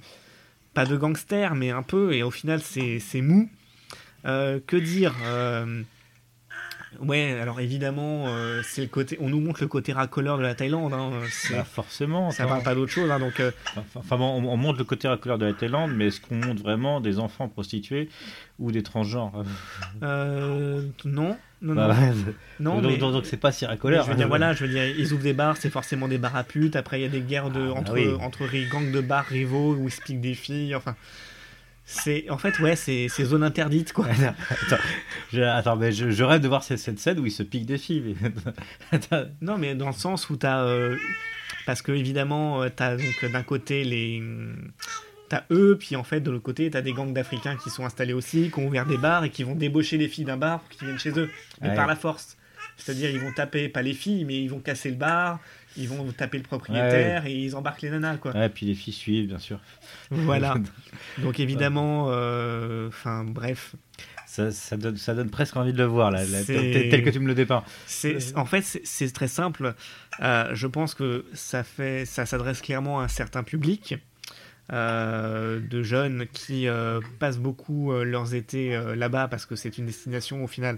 pas 0.74 0.84
de 0.84 0.94
gangster, 0.98 1.54
mais 1.54 1.70
un 1.70 1.82
peu, 1.82 2.12
et 2.12 2.22
au 2.22 2.30
final, 2.30 2.60
c'est 2.60 2.98
c'est 2.98 3.22
mou. 3.22 3.48
Euh, 4.24 4.58
que 4.66 4.76
dire 4.76 5.14
euh, 5.24 5.82
Ouais, 7.00 7.38
alors 7.40 7.60
évidemment, 7.60 8.24
euh, 8.28 8.62
c'est 8.64 8.80
le 8.80 8.88
côté, 8.88 9.18
on 9.20 9.28
nous 9.28 9.40
montre 9.40 9.60
le 9.60 9.68
côté 9.68 9.92
racoleur 9.92 10.38
de 10.38 10.42
la 10.42 10.54
Thaïlande. 10.54 10.92
hein, 10.94 11.10
bah, 11.50 11.62
forcément. 11.64 12.30
ça 12.30 12.46
parle 12.46 12.62
pas 12.62 12.74
d'autre 12.74 12.90
chose, 12.90 13.10
hein, 13.10 13.18
donc 13.20 13.38
euh, 13.40 13.52
Enfin, 13.76 13.82
enfin, 14.00 14.16
bon, 14.16 14.24
on, 14.42 14.48
on 14.52 14.56
montre 14.56 14.78
le 14.78 14.84
côté 14.84 15.06
racoleur 15.06 15.38
de 15.38 15.44
la 15.46 15.52
Thaïlande, 15.52 15.92
mais 15.94 16.06
est-ce 16.06 16.20
qu'on 16.20 16.36
montre 16.36 16.62
vraiment 16.62 17.00
des 17.00 17.18
enfants 17.18 17.46
prostitués 17.48 18.08
ou 18.58 18.72
des 18.72 18.82
transgenres? 18.82 19.44
Euh, 20.02 20.82
non, 21.04 21.36
non, 21.60 21.74
Bah, 21.74 21.94
non, 22.58 22.80
non, 22.80 22.98
donc, 22.98 23.22
mais- 23.22 23.28
c'est 23.28 23.36
pas 23.36 23.52
si 23.52 23.66
racoleur. 23.66 24.04
je 24.06 24.10
veux 24.10 24.16
dire, 24.16 24.26
voilà, 24.28 24.54
je 24.54 24.64
veux 24.64 24.70
dire, 24.70 24.84
ils 24.86 25.12
ouvrent 25.12 25.22
des 25.22 25.34
bars, 25.34 25.56
c'est 25.58 25.70
forcément 25.70 26.08
des 26.08 26.18
bars 26.18 26.36
à 26.36 26.42
putes. 26.42 26.74
Après, 26.74 26.98
il 26.98 27.02
y 27.02 27.06
a 27.06 27.10
des 27.10 27.20
guerres 27.20 27.50
de, 27.50 27.60
Ah, 27.60 27.66
bah 27.74 27.80
entre, 27.80 27.92
oui. 27.92 28.08
entre 28.20 28.44
ri- 28.46 28.66
gangs 28.66 28.90
de 28.90 29.00
bars 29.00 29.26
rivaux 29.26 29.74
où 29.74 29.88
ils 29.88 29.92
se 29.92 30.00
piquent 30.00 30.22
des 30.22 30.34
filles. 30.34 30.74
Enfin, 30.74 30.96
C'est 31.90 32.28
en 32.28 32.36
fait 32.36 32.58
ouais, 32.58 32.76
c'est 32.76 33.08
zone 33.08 33.42
interdite 33.42 33.94
quoi. 33.94 34.06
attends, 34.50 34.82
je, 35.32 35.40
attends, 35.40 35.76
mais 35.76 35.90
je, 35.90 36.10
je 36.10 36.22
rêve 36.22 36.42
de 36.42 36.46
voir 36.48 36.62
cette, 36.62 36.98
scène 36.98 37.18
où 37.18 37.24
il 37.24 37.30
se 37.32 37.42
pique 37.42 37.64
des 37.64 37.78
filles. 37.78 38.14
mais- 38.20 38.98
Non, 39.40 39.56
mais 39.56 39.74
dans 39.74 39.86
le 39.86 39.94
sens 39.94 40.28
où 40.28 40.36
t'as. 40.36 40.64
euh, 40.64 40.98
parce 41.64 41.80
que, 41.80 41.92
évidemment, 41.92 42.62
euh, 42.62 42.68
t'as 42.74 42.96
donc 42.96 43.24
d'un 43.32 43.42
côté 43.42 43.84
les. 43.84 44.22
T'as 45.30 45.44
eux, 45.50 45.76
puis 45.80 45.96
en 45.96 46.04
fait, 46.04 46.20
de 46.20 46.30
l'autre 46.30 46.42
côté, 46.42 46.70
t'as 46.70 46.80
des 46.82 46.92
gangs 46.92 47.12
d'Africains 47.14 47.56
qui 47.56 47.70
sont 47.70 47.84
installés 47.86 48.12
aussi, 48.14 48.50
qui 48.50 48.58
ont 48.60 48.66
ouvert 48.66 48.84
des 48.86 48.96
bars 48.98 49.24
et 49.24 49.30
qui 49.30 49.42
vont 49.42 49.54
débaucher 49.54 49.96
les 49.96 50.08
filles 50.08 50.24
d'un 50.24 50.36
bar 50.38 50.60
pour 50.60 50.68
qu'ils 50.70 50.86
viennent 50.88 50.98
chez 50.98 51.18
eux, 51.18 51.30
mais 51.62 51.68
Ouais. 51.70 51.74
par 51.74 51.86
la 51.86 51.96
force. 51.96 52.36
C'est-à-dire, 52.78 53.10
ils 53.10 53.20
vont 53.20 53.32
taper, 53.32 53.68
pas 53.68 53.82
les 53.82 53.92
filles, 53.92 54.24
mais 54.24 54.40
ils 54.40 54.48
vont 54.48 54.60
casser 54.60 54.90
le 54.90 54.96
bar, 54.96 55.40
ils 55.76 55.88
vont 55.88 56.10
taper 56.12 56.38
le 56.38 56.44
propriétaire 56.44 57.26
et 57.26 57.34
ils 57.34 57.54
embarquent 57.56 57.82
les 57.82 57.90
nanas, 57.90 58.16
quoi. 58.16 58.32
Ouais, 58.32 58.48
puis 58.48 58.66
les 58.66 58.74
filles 58.74 58.94
suivent, 58.94 59.28
bien 59.28 59.38
sûr. 59.38 59.60
Voilà. 60.10 60.54
Donc, 61.18 61.40
évidemment, 61.40 62.06
euh, 62.10 62.88
enfin, 62.88 63.24
bref. 63.24 63.74
Ça, 64.26 64.50
ça 64.50 64.76
donne, 64.76 64.96
ça 64.96 65.14
donne 65.14 65.30
presque 65.30 65.56
envie 65.56 65.72
de 65.72 65.78
le 65.78 65.84
voir, 65.84 66.10
là, 66.10 66.22
tel, 66.46 66.90
tel 66.90 67.02
que 67.02 67.10
tu 67.10 67.18
me 67.18 67.26
le 67.26 67.34
dépeins. 67.34 67.64
En 68.36 68.44
fait, 68.44 68.62
c'est, 68.62 69.12
très 69.12 69.28
simple. 69.28 69.74
Euh, 70.20 70.50
je 70.54 70.66
pense 70.66 70.94
que 70.94 71.24
ça, 71.32 71.64
fait, 71.64 72.04
ça 72.04 72.26
s'adresse 72.26 72.60
clairement 72.60 73.00
à 73.00 73.04
un 73.04 73.08
certain 73.08 73.42
public 73.42 73.96
euh, 74.70 75.60
de 75.60 75.82
jeunes 75.82 76.26
qui 76.30 76.68
euh, 76.68 77.00
passent 77.18 77.38
beaucoup 77.38 77.90
euh, 77.90 78.04
leurs 78.04 78.34
étés 78.34 78.78
là-bas 78.94 79.26
parce 79.26 79.46
que 79.46 79.56
c'est 79.56 79.78
une 79.78 79.86
destination 79.86 80.44
au 80.44 80.46
final 80.46 80.76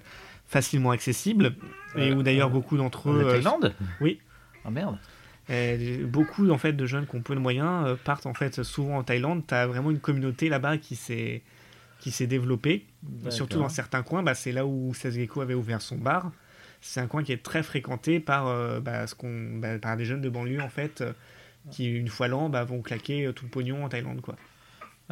facilement 0.51 0.91
accessible 0.91 1.55
et 1.97 2.11
Euh, 2.11 2.15
où 2.17 2.23
d'ailleurs 2.23 2.49
euh, 2.49 2.53
beaucoup 2.53 2.77
d'entre 2.77 3.09
eux, 3.11 3.23
euh, 3.25 3.33
Thaïlande? 3.33 3.73
oui. 4.01 4.21
Oh 4.65 4.71
merde. 4.71 4.99
beaucoup 6.05 6.51
en 6.51 6.59
fait 6.59 6.73
de 6.75 6.87
jeunes 6.87 7.07
qui 7.07 7.17
ont 7.17 7.23
peu 7.23 7.35
de 7.35 7.41
moyens 7.41 7.97
partent 8.05 8.27
en 8.27 8.35
fait 8.35 8.63
souvent 8.63 8.99
en 8.99 9.03
Thaïlande. 9.05 9.45
T'as 9.47 9.67
vraiment 9.67 9.91
une 9.91 10.01
communauté 10.01 10.49
là-bas 10.49 10.77
qui 10.77 10.97
s'est 10.97 11.43
qui 12.01 12.11
s'est 12.11 12.27
développée. 12.27 12.85
Surtout 13.29 13.59
dans 13.59 13.69
certains 13.69 14.03
coins, 14.03 14.23
bah, 14.23 14.35
c'est 14.35 14.53
là 14.53 14.65
où 14.67 14.93
Sasgeko 14.95 15.43
avait 15.43 15.55
ouvert 15.55 15.83
son 15.83 15.97
bar. 15.99 16.33
C'est 16.81 17.01
un 17.01 17.07
coin 17.07 17.23
qui 17.23 17.33
est 17.33 17.43
très 17.43 17.63
fréquenté 17.63 18.21
par, 18.21 18.47
euh, 18.49 18.81
bah, 18.81 19.07
ce 19.07 19.15
qu'on, 19.15 19.59
bah, 19.59 19.79
par 19.79 19.99
des 19.99 20.07
jeunes 20.07 20.23
de 20.23 20.31
banlieue 20.31 20.63
en 20.63 20.71
fait, 20.71 21.05
qui 21.71 21.91
une 21.91 22.09
fois 22.09 22.27
l'an 22.27 22.49
bah, 22.49 22.65
vont 22.65 22.81
claquer 22.81 23.31
tout 23.37 23.45
le 23.45 23.51
pognon 23.51 23.85
en 23.85 23.89
Thaïlande 23.89 24.21
quoi. 24.23 24.37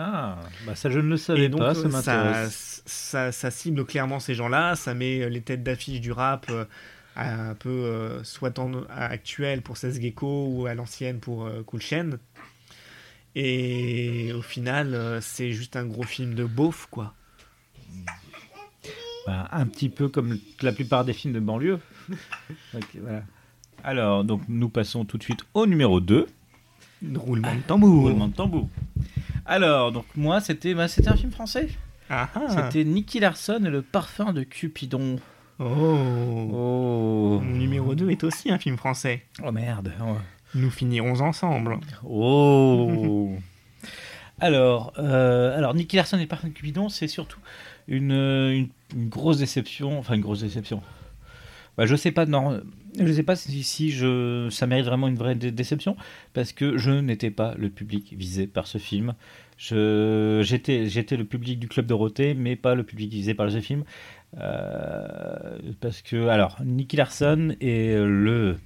Ah, 0.00 0.38
bah 0.64 0.76
ça 0.76 0.90
je 0.90 1.00
ne 1.00 1.08
le 1.08 1.16
savais 1.16 1.44
Et 1.44 1.48
donc 1.48 1.58
pas, 1.58 1.74
ça 1.74 1.80
euh, 1.80 1.82
ça, 1.82 1.88
m'intéresse. 1.88 2.82
ça, 2.86 3.32
ça 3.32 3.50
cible 3.50 3.84
clairement 3.84 4.20
ces 4.20 4.34
gens-là, 4.34 4.76
ça 4.76 4.94
met 4.94 5.22
euh, 5.22 5.28
les 5.28 5.40
têtes 5.40 5.64
d'affiche 5.64 6.00
du 6.00 6.12
rap 6.12 6.46
euh, 6.50 6.64
un 7.16 7.54
peu 7.56 7.68
euh, 7.68 8.22
soit 8.22 8.60
en 8.60 8.84
actuel 8.84 9.60
pour 9.60 9.76
Sasgeko 9.76 10.46
ou 10.46 10.66
à 10.66 10.74
l'ancienne 10.74 11.18
pour 11.18 11.46
euh, 11.46 11.64
Cool 11.64 11.82
Chain. 11.82 12.10
Et 13.34 14.32
au 14.32 14.42
final, 14.42 15.18
c'est 15.20 15.50
juste 15.50 15.74
un 15.74 15.84
gros 15.84 16.04
film 16.04 16.34
de 16.34 16.44
beauf 16.44 16.86
quoi. 16.90 17.14
Bah, 19.26 19.48
un 19.50 19.66
petit 19.66 19.88
peu 19.88 20.08
comme 20.08 20.38
la 20.62 20.72
plupart 20.72 21.04
des 21.04 21.12
films 21.12 21.34
de 21.34 21.40
banlieue. 21.40 21.80
Voilà. 22.94 23.22
Alors, 23.84 24.24
donc 24.24 24.42
nous 24.48 24.68
passons 24.68 25.04
tout 25.04 25.18
de 25.18 25.22
suite 25.22 25.40
au 25.54 25.66
numéro 25.66 26.00
2. 26.00 26.26
Roulement 27.14 27.54
de 27.54 27.60
tambour. 27.60 28.02
Roulement 28.02 28.28
de 28.28 28.34
tambour. 28.34 28.68
Alors, 29.46 29.92
donc 29.92 30.04
moi, 30.16 30.40
c'était 30.40 30.74
bah, 30.74 30.88
c'était 30.88 31.08
un 31.08 31.16
film 31.16 31.30
français. 31.32 31.68
Ah, 32.10 32.28
ah. 32.34 32.40
C'était 32.48 32.84
Nicky 32.84 33.20
Larson 33.20 33.60
et 33.64 33.70
le 33.70 33.82
parfum 33.82 34.32
de 34.32 34.42
Cupidon. 34.42 35.18
Oh. 35.58 35.64
Oh, 35.64 37.40
Mon 37.42 37.56
numéro 37.56 37.94
2 37.94 38.10
est 38.10 38.24
aussi 38.24 38.50
un 38.50 38.58
film 38.58 38.76
français. 38.76 39.24
oh 39.44 39.52
merde. 39.52 39.92
Oh. 40.00 40.16
Nous 40.54 40.70
finirons 40.70 41.20
ensemble. 41.20 41.78
Oh 42.04 43.32
Alors, 44.40 44.92
euh, 44.98 45.56
alors 45.56 45.74
Nicky 45.74 45.96
Larson 45.96 46.16
et 46.18 46.22
le 46.22 46.26
parfum 46.26 46.48
de 46.48 46.52
Cupidon, 46.52 46.88
c'est 46.88 47.08
surtout 47.08 47.40
une, 47.88 48.12
euh, 48.12 48.52
une, 48.52 48.68
une 48.94 49.08
grosse 49.08 49.38
déception. 49.38 49.98
Enfin, 49.98 50.14
une 50.14 50.20
grosse 50.22 50.40
déception. 50.40 50.82
Bah, 51.78 51.86
je 51.86 51.94
sais 51.96 52.10
pas, 52.10 52.26
non, 52.26 52.60
je 52.98 53.12
sais 53.12 53.22
pas 53.22 53.36
si, 53.36 53.90
je, 53.92 54.48
ça 54.50 54.66
mérite 54.66 54.84
vraiment 54.84 55.06
une 55.06 55.14
vraie 55.14 55.36
dé- 55.36 55.52
déception, 55.52 55.96
parce 56.34 56.52
que 56.52 56.76
je 56.76 56.90
n'étais 56.90 57.30
pas 57.30 57.54
le 57.56 57.70
public 57.70 58.14
visé 58.18 58.48
par 58.48 58.66
ce 58.66 58.78
film. 58.78 59.14
J'étais 59.58 60.82
le 61.16 61.24
public 61.24 61.60
du 61.60 61.68
club 61.68 61.86
Dorothée, 61.86 62.34
mais 62.34 62.56
pas 62.56 62.74
le 62.74 62.82
public 62.82 63.12
visé 63.12 63.32
par 63.34 63.50
ce 63.50 63.60
film. 63.60 63.84
Euh, 64.38 65.58
parce 65.80 66.02
que, 66.02 66.26
alors, 66.26 66.58
Nicky 66.64 66.96
Larson 66.96 67.54
est 67.60 67.96
le, 67.96 68.56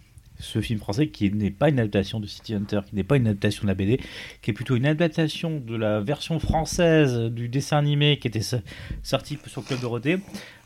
ce 0.42 0.60
film 0.60 0.78
français 0.80 1.06
qui 1.06 1.30
n'est 1.30 1.50
pas 1.50 1.68
une 1.70 1.78
adaptation 1.78 2.20
de 2.20 2.26
City 2.26 2.54
Hunter, 2.54 2.80
qui 2.88 2.94
n'est 2.96 3.04
pas 3.04 3.16
une 3.16 3.26
adaptation 3.28 3.62
de 3.62 3.68
la 3.68 3.74
BD, 3.74 4.00
qui 4.42 4.50
est 4.50 4.54
plutôt 4.54 4.76
une 4.76 4.86
adaptation 4.86 5.60
de 5.60 5.76
la 5.76 6.00
version 6.00 6.38
française 6.40 7.16
du 7.30 7.48
dessin 7.48 7.78
animé 7.78 8.18
qui 8.18 8.28
était 8.28 8.40
so- 8.42 8.56
sorti 9.02 9.38
sur 9.46 9.64
Club 9.64 9.80
Dorothée, 9.80 10.18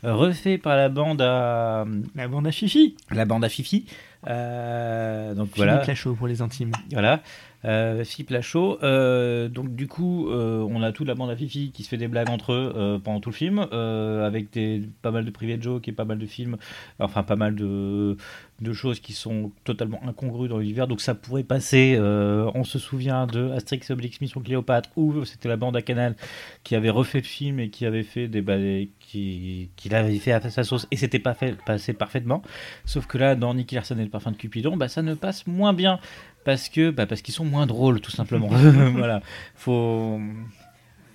euh, 0.03 0.13
refait 0.15 0.57
par 0.57 0.75
la 0.75 0.89
bande 0.89 1.21
à 1.21 1.85
La 2.15 2.27
bande 2.27 2.47
à 2.47 2.51
Fifi. 2.51 2.95
la 3.11 3.25
bande 3.25 3.45
à 3.45 3.49
Fifi. 3.49 3.85
Euh, 4.27 5.33
donc 5.35 5.49
Voilà. 5.55 5.73
voilà, 5.75 5.87
Lachaud 5.87 6.15
pour 6.15 6.27
les 6.27 6.41
intimes. 6.41 6.71
voilà. 6.91 7.21
Euh, 7.65 8.03
Philippe 8.03 8.29
Lachaud. 8.29 8.79
Euh, 8.83 9.49
donc 9.49 9.75
du 9.75 9.87
coup, 9.87 10.29
euh, 10.29 10.65
on 10.69 10.83
a 10.83 10.91
toute 10.91 11.07
la 11.07 11.15
bande 11.15 11.29
à 11.29 11.35
Fifi 11.35 11.71
qui 11.71 11.83
se 11.83 11.89
fait 11.89 11.97
des 11.97 12.07
blagues 12.07 12.29
entre 12.29 12.53
eux 12.53 12.99
pendant 13.03 13.19
tout 13.19 13.29
le 13.29 13.35
film, 13.35 13.59
avec 13.59 14.51
des, 14.51 14.83
pas 15.01 15.11
mal 15.11 15.25
de 15.25 15.31
private 15.31 15.61
jokes 15.61 15.87
et 15.87 15.91
pas 15.91 16.05
mal 16.05 16.17
de 16.17 16.25
films, 16.25 16.57
enfin 16.99 17.23
pas 17.23 17.35
mal 17.35 17.55
de, 17.55 18.17
de 18.61 18.73
choses 18.73 18.99
qui 18.99 19.13
sont 19.13 19.51
totalement 19.63 19.99
incongrues 20.07 20.47
dans 20.47 20.59
l'univers. 20.59 20.87
Donc 20.87 21.01
ça 21.01 21.15
pourrait 21.15 21.43
passer. 21.43 21.97
on 21.99 22.63
se 22.63 22.79
souvient 22.79 23.27
de 23.27 23.51
Asterix 23.51 23.81
Obélix 23.89 24.21
Mission 24.21 24.41
Cléopâtre, 24.41 24.89
où 24.95 25.25
c'était 25.25 25.49
la 25.49 25.57
bande 25.57 25.75
à 25.75 25.81
Canal 25.81 26.15
qui 26.63 26.75
avait 26.75 26.89
refait 26.89 27.19
le 27.19 27.23
film 27.23 27.59
et 27.59 27.69
qui 27.69 27.85
avait 27.85 28.03
fait 28.03 28.27
des 28.27 28.41
balais, 28.41 28.89
qui, 28.99 29.69
l'avait 29.89 30.17
fait 30.19 30.33
à 30.33 30.49
sa 30.49 30.63
sauce 30.63 30.87
et 30.91 30.97
c'était 30.97 31.19
pas 31.19 31.35
passé 31.65 31.93
parfaitement. 31.93 32.41
Sauf 32.85 33.07
que 33.07 33.17
là, 33.17 33.35
dans 33.35 33.53
Nicky 33.53 33.75
Larson 33.75 33.97
et 33.97 34.03
le 34.03 34.09
parfum 34.09 34.31
de 34.31 34.37
Cupidon, 34.37 34.77
bah, 34.77 34.87
ça 34.87 35.01
ne 35.01 35.13
passe 35.13 35.47
moins 35.47 35.73
bien 35.73 35.99
parce 36.47 36.69
que 36.69 36.91
bah, 36.91 37.05
parce 37.05 37.21
qu'ils 37.21 37.33
sont 37.33 37.43
moins 37.43 37.65
drôles, 37.65 37.99
tout 37.99 38.09
simplement. 38.09 38.47
voilà, 38.93 39.19
faut. 39.53 40.17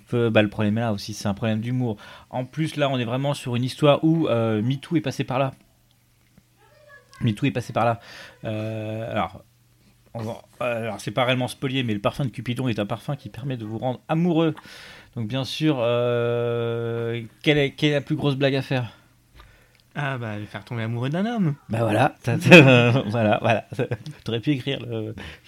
faut- 0.05 0.29
bah, 0.29 0.43
le 0.43 0.47
problème 0.47 0.77
est 0.77 0.81
là 0.81 0.93
aussi, 0.93 1.15
c'est 1.15 1.27
un 1.27 1.33
problème 1.33 1.59
d'humour. 1.59 1.97
En 2.29 2.45
plus, 2.45 2.75
là, 2.75 2.87
on 2.87 2.99
est 2.99 3.03
vraiment 3.03 3.33
sur 3.33 3.55
une 3.55 3.63
histoire 3.63 4.03
où 4.03 4.27
euh, 4.27 4.61
MeToo 4.61 4.95
est 4.95 5.01
passé 5.01 5.23
par 5.23 5.39
là. 5.39 5.55
MeToo 7.21 7.47
est 7.47 7.51
passé 7.51 7.73
par 7.73 7.83
là. 7.83 7.99
Euh, 8.43 9.09
alors, 9.11 9.43
euh, 10.15 10.83
alors 10.83 10.99
c'est 10.99 11.09
pas 11.09 11.25
réellement 11.25 11.47
spolié, 11.47 11.81
mais 11.81 11.95
le 11.95 11.99
parfum 11.99 12.25
de 12.25 12.29
Cupidon 12.29 12.67
est 12.67 12.77
un 12.77 12.85
parfum 12.85 13.15
qui 13.15 13.29
permet 13.29 13.57
de 13.57 13.65
vous 13.65 13.79
rendre 13.79 14.01
amoureux. 14.09 14.53
Donc, 15.15 15.27
bien 15.27 15.45
sûr, 15.45 15.77
euh, 15.79 17.23
quelle, 17.41 17.57
est, 17.57 17.71
quelle 17.71 17.89
est 17.89 17.93
la 17.93 18.01
plus 18.01 18.15
grosse 18.15 18.35
blague 18.35 18.55
à 18.55 18.61
faire? 18.61 18.91
Ah 19.95 20.17
bah, 20.17 20.35
faire 20.49 20.65
tomber 20.65 20.81
amoureux 20.83 21.09
d'un 21.09 21.25
homme. 21.25 21.53
bah 21.69 21.79
voilà, 21.81 22.15
t'as- 22.23 22.35
voilà, 22.37 23.37
voilà. 23.41 23.67
T'aurais 24.23 24.39
pu 24.39 24.51
écrire 24.51 24.79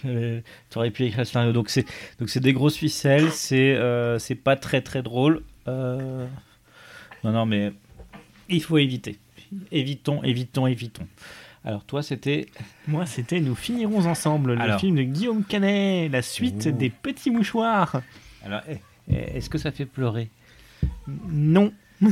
le, 0.04 0.44
t'aurais 0.70 0.92
pu 0.92 1.06
écrire 1.06 1.20
le 1.22 1.26
scénario. 1.26 1.52
Donc 1.52 1.70
c'est, 1.70 1.86
donc 2.20 2.30
c'est 2.30 2.40
des 2.42 2.54
grosses 2.54 2.78
ficelles. 2.78 3.32
C'est, 3.32 3.76
euh, 3.76 4.20
c'est 4.20 4.36
pas 4.36 4.56
très 4.56 4.82
très 4.82 5.02
drôle. 5.02 5.42
Euh, 5.68 6.28
Non 7.24 7.32
non 7.32 7.46
mais 7.48 7.74
il 8.50 8.62
faut 8.62 8.78
éviter. 8.78 9.18
Évitons, 9.72 10.22
évitons, 10.24 10.68
évitons. 10.68 11.08
Alors 11.64 11.84
toi 11.84 12.04
c'était, 12.04 12.46
Moi, 12.88 13.08
c'était 13.08 13.40
Nous 13.40 13.56
finirons 13.56 14.06
ensemble, 14.06 14.54
le 14.54 14.62
Alors. 14.62 14.80
film 14.80 14.96
de 14.98 15.02
Guillaume 15.04 15.44
Canet, 15.44 16.12
la 16.12 16.22
suite 16.22 16.68
Ouh. 16.68 16.72
des 16.78 16.92
petits 16.92 17.32
mouchoirs. 17.32 18.02
alors 18.46 18.62
eh, 18.70 18.78
eh, 19.12 19.38
est-ce 19.38 19.50
que 19.50 19.58
ça 19.58 19.72
fait 19.72 19.86
pleurer? 19.88 20.30
Non. 21.28 21.74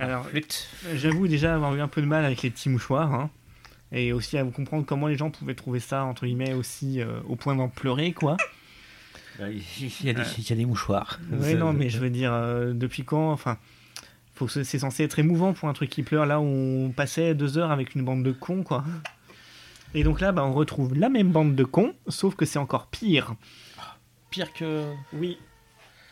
Alors, 0.00 0.26
Flûte. 0.26 0.68
j'avoue 0.94 1.28
déjà 1.28 1.54
avoir 1.54 1.74
eu 1.74 1.80
un 1.80 1.88
peu 1.88 2.00
de 2.00 2.06
mal 2.06 2.24
avec 2.24 2.42
les 2.42 2.50
petits 2.50 2.68
mouchoirs. 2.68 3.12
hein. 3.14 3.30
Et 3.92 4.12
aussi 4.12 4.36
à 4.38 4.42
vous 4.44 4.50
comprendre 4.50 4.84
comment 4.84 5.06
les 5.06 5.16
gens 5.16 5.30
pouvaient 5.30 5.54
trouver 5.54 5.78
ça, 5.78 6.04
entre 6.04 6.26
guillemets, 6.26 6.52
aussi 6.52 7.00
euh, 7.00 7.20
au 7.28 7.36
point 7.36 7.54
d'en 7.54 7.68
pleurer, 7.68 8.12
quoi. 8.12 8.36
Bah, 9.38 9.50
Il 9.50 9.58
y, 10.06 10.10
a 10.10 10.12
des, 10.14 10.22
il 10.38 10.48
y 10.50 10.52
a 10.52 10.56
des 10.56 10.66
mouchoirs. 10.66 11.20
Oui, 11.32 11.54
non, 11.54 11.72
mais 11.72 11.88
je 11.90 11.98
veux 11.98 12.10
dire, 12.10 12.32
euh, 12.32 12.72
depuis 12.72 13.04
quand 13.04 13.30
Enfin, 13.30 13.56
faut 14.34 14.46
que 14.46 14.52
ce- 14.52 14.64
c'est 14.64 14.80
censé 14.80 15.04
être 15.04 15.18
émouvant 15.20 15.52
pour 15.52 15.68
un 15.68 15.72
truc 15.74 15.90
qui 15.90 16.02
pleure. 16.02 16.26
Là, 16.26 16.40
on 16.40 16.90
passait 16.90 17.34
deux 17.34 17.56
heures 17.56 17.70
avec 17.70 17.94
une 17.94 18.04
bande 18.04 18.24
de 18.24 18.32
cons, 18.32 18.64
quoi. 18.64 18.84
Et 19.94 20.02
donc 20.02 20.20
là, 20.20 20.32
bah, 20.32 20.44
on 20.44 20.52
retrouve 20.52 20.94
la 20.98 21.08
même 21.08 21.30
bande 21.30 21.54
de 21.54 21.62
cons, 21.64 21.94
sauf 22.08 22.34
que 22.34 22.44
c'est 22.46 22.58
encore 22.58 22.88
pire. 22.88 23.34
pire 24.30 24.52
que. 24.52 24.84
Oui. 25.12 25.38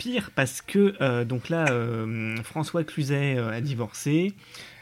Pire 0.02 0.32
parce 0.34 0.62
que 0.62 0.96
euh, 1.00 1.24
donc 1.24 1.48
là 1.48 1.66
euh, 1.70 2.34
François 2.42 2.82
Cluzet 2.82 3.36
euh, 3.36 3.52
a 3.52 3.60
divorcé 3.60 4.34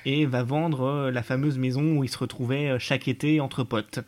et 0.06 0.24
va 0.24 0.42
vendre 0.42 1.10
la 1.12 1.22
fameuse 1.22 1.58
maison 1.58 1.98
où 1.98 2.04
il 2.04 2.08
se 2.08 2.16
retrouvait 2.16 2.78
chaque 2.78 3.06
été 3.06 3.38
entre 3.38 3.62
potes. 3.62 4.00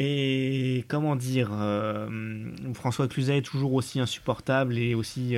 Et 0.00 0.84
comment 0.88 1.14
dire, 1.14 1.50
François 2.74 3.06
Cluzet 3.06 3.38
est 3.38 3.42
toujours 3.42 3.74
aussi 3.74 4.00
insupportable 4.00 4.76
et 4.76 4.96
aussi 4.96 5.36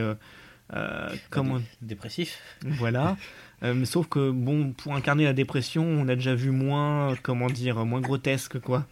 comment 1.29 1.61
Dépressif. 1.83 2.41
voilà. 2.63 3.19
Mais 3.63 3.85
sauf 3.85 4.09
que 4.09 4.31
bon, 4.31 4.73
pour 4.73 4.95
incarner 4.95 5.25
la 5.25 5.35
dépression, 5.35 5.85
on 5.85 6.09
a 6.09 6.15
déjà 6.15 6.35
vu 6.35 6.51
moins, 6.51 7.15
comment 7.23 7.49
dire, 7.49 7.85
moins 7.85 8.01
grotesque 8.01 8.59
quoi. 8.61 8.87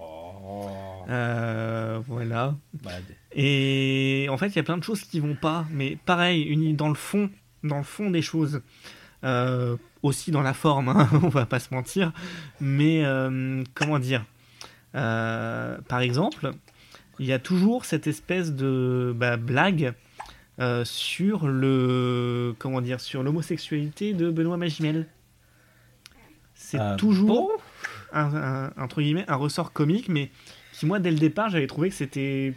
Oh. 0.00 0.91
Euh, 1.08 2.00
voilà. 2.06 2.54
Et 3.34 4.26
en 4.30 4.36
fait, 4.36 4.48
il 4.48 4.56
y 4.56 4.58
a 4.58 4.62
plein 4.62 4.78
de 4.78 4.84
choses 4.84 5.02
qui 5.02 5.20
vont 5.20 5.34
pas, 5.34 5.66
mais 5.70 5.96
pareil, 6.04 6.42
uni 6.42 6.74
dans 6.74 6.88
le 6.88 6.94
fond, 6.94 7.30
dans 7.64 7.78
le 7.78 7.84
fond 7.84 8.10
des 8.10 8.22
choses. 8.22 8.62
Euh, 9.24 9.76
aussi 10.02 10.32
dans 10.32 10.42
la 10.42 10.52
forme, 10.52 10.88
hein, 10.88 11.08
on 11.22 11.28
va 11.28 11.46
pas 11.46 11.60
se 11.60 11.72
mentir. 11.72 12.12
Mais 12.60 13.04
euh, 13.04 13.62
comment 13.74 13.98
dire 14.00 14.24
Par 14.92 16.00
exemple, 16.00 16.50
il 17.20 17.26
y 17.26 17.32
a 17.32 17.38
toujours 17.38 17.84
cette 17.84 18.06
espèce 18.08 18.52
de 18.52 19.14
bah, 19.16 19.36
blague 19.36 19.94
euh, 20.58 20.84
sur 20.84 21.46
le 21.46 22.54
comment 22.58 22.80
dire 22.80 23.00
sur 23.00 23.22
l'homosexualité 23.22 24.12
de 24.12 24.30
Benoît 24.30 24.56
Magimel. 24.56 25.06
C'est 26.54 26.78
Ah, 26.78 26.96
toujours 26.98 27.28
bon? 27.28 27.48
un, 28.12 28.34
un- 28.34 28.72
entre 28.76 29.00
guillemets 29.02 29.24
un 29.28 29.36
ressort 29.36 29.72
comique, 29.72 30.08
mais 30.08 30.30
qui 30.72 30.86
moi 30.86 30.98
dès 30.98 31.10
le 31.10 31.18
départ 31.18 31.50
j'avais 31.50 31.66
trouvé 31.66 31.90
que 31.90 31.94
c'était 31.94 32.52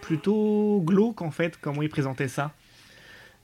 plutôt 0.00 0.82
glauque 0.84 1.22
en 1.22 1.30
fait 1.30 1.56
comment 1.60 1.82
il 1.82 1.88
présentait 1.88 2.28
ça. 2.28 2.52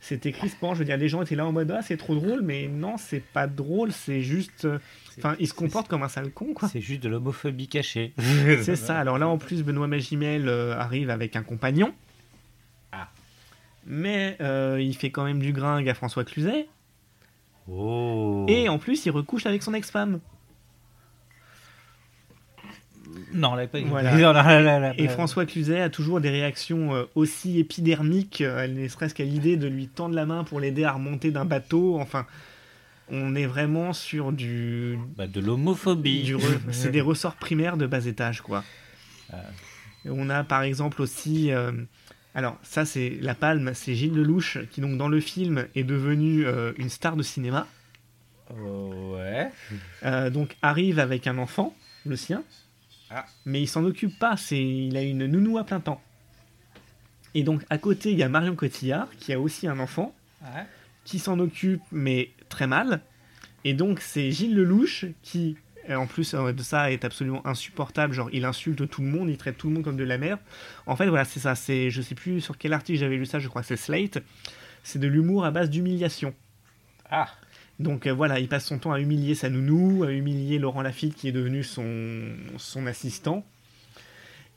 C'était 0.02 0.32
crispant, 0.32 0.72
je 0.72 0.78
veux 0.78 0.86
dire 0.86 0.96
les 0.96 1.08
gens 1.08 1.20
étaient 1.22 1.36
là 1.36 1.46
en 1.46 1.52
mode 1.52 1.70
ah 1.70 1.82
c'est 1.82 1.98
trop 1.98 2.14
drôle, 2.14 2.40
mais 2.42 2.68
non 2.68 2.96
c'est 2.96 3.22
pas 3.22 3.46
drôle, 3.46 3.92
c'est 3.92 4.22
juste, 4.22 4.64
euh, 4.64 4.78
enfin 5.18 5.36
il 5.38 5.46
se 5.46 5.52
comporte 5.52 5.88
comme 5.88 6.02
un 6.02 6.08
sale 6.08 6.30
con 6.30 6.54
quoi. 6.54 6.68
C'est 6.68 6.80
juste 6.80 7.02
de 7.02 7.10
l'homophobie 7.10 7.68
cachée. 7.68 8.14
C'est 8.62 8.76
ça. 8.76 8.98
Alors 8.98 9.18
là, 9.18 9.28
en 9.28 9.36
plus, 9.36 9.62
Benoît 9.62 9.86
Magimel 9.86 10.48
euh, 10.48 10.74
arrive 10.74 11.10
avec 11.10 11.36
un 11.36 11.42
compagnon. 11.42 11.92
Ah. 12.92 13.10
Mais 13.86 14.36
euh, 14.40 14.78
il 14.80 14.96
fait 14.96 15.10
quand 15.10 15.24
même 15.24 15.40
du 15.40 15.52
gringue 15.52 15.88
à 15.88 15.94
François 15.94 16.24
Cluzet. 16.24 16.66
Oh. 17.68 18.46
Et 18.48 18.68
en 18.68 18.78
plus, 18.78 19.04
il 19.04 19.10
recouche 19.10 19.46
avec 19.46 19.62
son 19.62 19.74
ex-femme. 19.74 20.20
Non, 23.32 23.54
là, 23.54 23.66
pas. 23.66 23.80
Voilà. 23.80 24.10
Non, 24.80 24.92
Et. 24.98 25.08
François 25.08 25.46
Cluzet 25.46 25.80
a 25.80 25.90
toujours 25.90 26.20
des 26.20 26.30
réactions 26.30 26.94
euh, 26.94 27.04
aussi 27.14 27.58
épidermiques, 27.58 28.40
euh, 28.40 28.66
ne 28.66 28.86
serait-ce 28.88 29.14
qu'à 29.14 29.24
l'idée 29.24 29.56
de 29.56 29.66
lui 29.68 29.88
tendre 29.88 30.14
la 30.14 30.26
main 30.26 30.44
pour 30.44 30.60
l'aider 30.60 30.84
à 30.84 30.92
remonter 30.92 31.30
d'un 31.30 31.44
bateau. 31.44 31.98
Enfin, 32.00 32.26
on 33.10 33.34
est 33.34 33.46
vraiment 33.46 33.92
sur 33.92 34.32
du. 34.32 34.98
Bah, 35.16 35.26
de 35.26 35.40
l'homophobie. 35.40 36.32
re- 36.32 36.58
C'est 36.72 36.90
des 36.90 37.00
ressorts 37.00 37.36
primaires 37.36 37.76
de 37.76 37.86
bas 37.86 38.04
étage, 38.06 38.40
quoi. 38.40 38.64
Et 40.04 40.10
On 40.10 40.30
a 40.30 40.44
par 40.44 40.62
exemple 40.62 41.02
aussi. 41.02 41.50
euh, 41.52 41.72
alors, 42.34 42.56
ça, 42.62 42.84
c'est 42.84 43.18
La 43.20 43.34
Palme, 43.34 43.72
c'est 43.74 43.94
Gilles 43.96 44.14
Lelouch, 44.14 44.58
qui, 44.70 44.80
donc, 44.80 44.96
dans 44.96 45.08
le 45.08 45.18
film, 45.18 45.66
est 45.74 45.82
devenu 45.82 46.46
euh, 46.46 46.72
une 46.78 46.88
star 46.88 47.16
de 47.16 47.22
cinéma. 47.24 47.66
Ouais. 48.56 49.48
Euh, 50.04 50.30
donc, 50.30 50.56
arrive 50.62 50.98
avec 50.98 51.26
un 51.26 51.38
enfant, 51.38 51.74
le 52.06 52.16
sien. 52.16 52.42
Ah. 53.10 53.26
Mais 53.44 53.62
il 53.62 53.66
s'en 53.66 53.84
occupe 53.84 54.18
pas, 54.18 54.36
c'est 54.36 54.62
il 54.62 54.96
a 54.96 55.02
une 55.02 55.26
nounou 55.26 55.58
à 55.58 55.64
plein 55.64 55.80
temps. 55.80 56.00
Et 57.34 57.42
donc, 57.42 57.62
à 57.70 57.78
côté, 57.78 58.12
il 58.12 58.18
y 58.18 58.22
a 58.22 58.28
Marion 58.28 58.54
Cotillard, 58.56 59.08
qui 59.18 59.32
a 59.32 59.40
aussi 59.40 59.66
un 59.68 59.78
enfant, 59.78 60.14
qui 61.04 61.18
s'en 61.18 61.38
occupe, 61.38 61.82
mais 61.92 62.30
très 62.48 62.66
mal. 62.66 63.00
Et 63.64 63.74
donc, 63.74 64.00
c'est 64.00 64.30
Gilles 64.30 64.54
Lelouch 64.54 65.06
qui, 65.22 65.56
euh, 65.90 65.96
en 65.96 66.06
plus 66.06 66.34
euh, 66.34 66.52
de 66.52 66.62
ça, 66.62 66.90
est 66.90 67.04
absolument 67.04 67.46
insupportable. 67.46 68.14
Genre, 68.14 68.30
il 68.32 68.44
insulte 68.44 68.88
tout 68.88 69.02
le 69.02 69.08
monde, 69.08 69.28
il 69.28 69.36
traite 69.36 69.58
tout 69.58 69.68
le 69.68 69.74
monde 69.74 69.84
comme 69.84 69.96
de 69.96 70.04
la 70.04 70.18
merde. 70.18 70.40
En 70.86 70.96
fait, 70.96 71.08
voilà, 71.08 71.24
c'est 71.24 71.40
ça. 71.40 71.54
C'est, 71.54 71.90
je 71.90 72.00
sais 72.00 72.14
plus 72.14 72.40
sur 72.40 72.56
quel 72.56 72.72
article 72.72 72.98
j'avais 72.98 73.16
lu 73.16 73.26
ça, 73.26 73.38
je 73.38 73.48
crois 73.48 73.60
que 73.62 73.68
c'est 73.68 73.76
Slate. 73.76 74.18
C'est 74.82 74.98
de 74.98 75.08
l'humour 75.08 75.44
à 75.44 75.50
base 75.50 75.68
d'humiliation. 75.68 76.34
Ah. 77.10 77.28
Donc 77.80 78.06
euh, 78.06 78.12
voilà, 78.12 78.38
il 78.38 78.48
passe 78.48 78.66
son 78.66 78.78
temps 78.78 78.92
à 78.92 79.00
humilier 79.00 79.34
sa 79.34 79.48
nounou, 79.48 80.04
à 80.04 80.12
humilier 80.12 80.58
Laurent 80.58 80.82
Lafitte 80.82 81.14
qui 81.14 81.28
est 81.28 81.32
devenu 81.32 81.64
son, 81.64 82.36
son 82.58 82.86
assistant. 82.86 83.44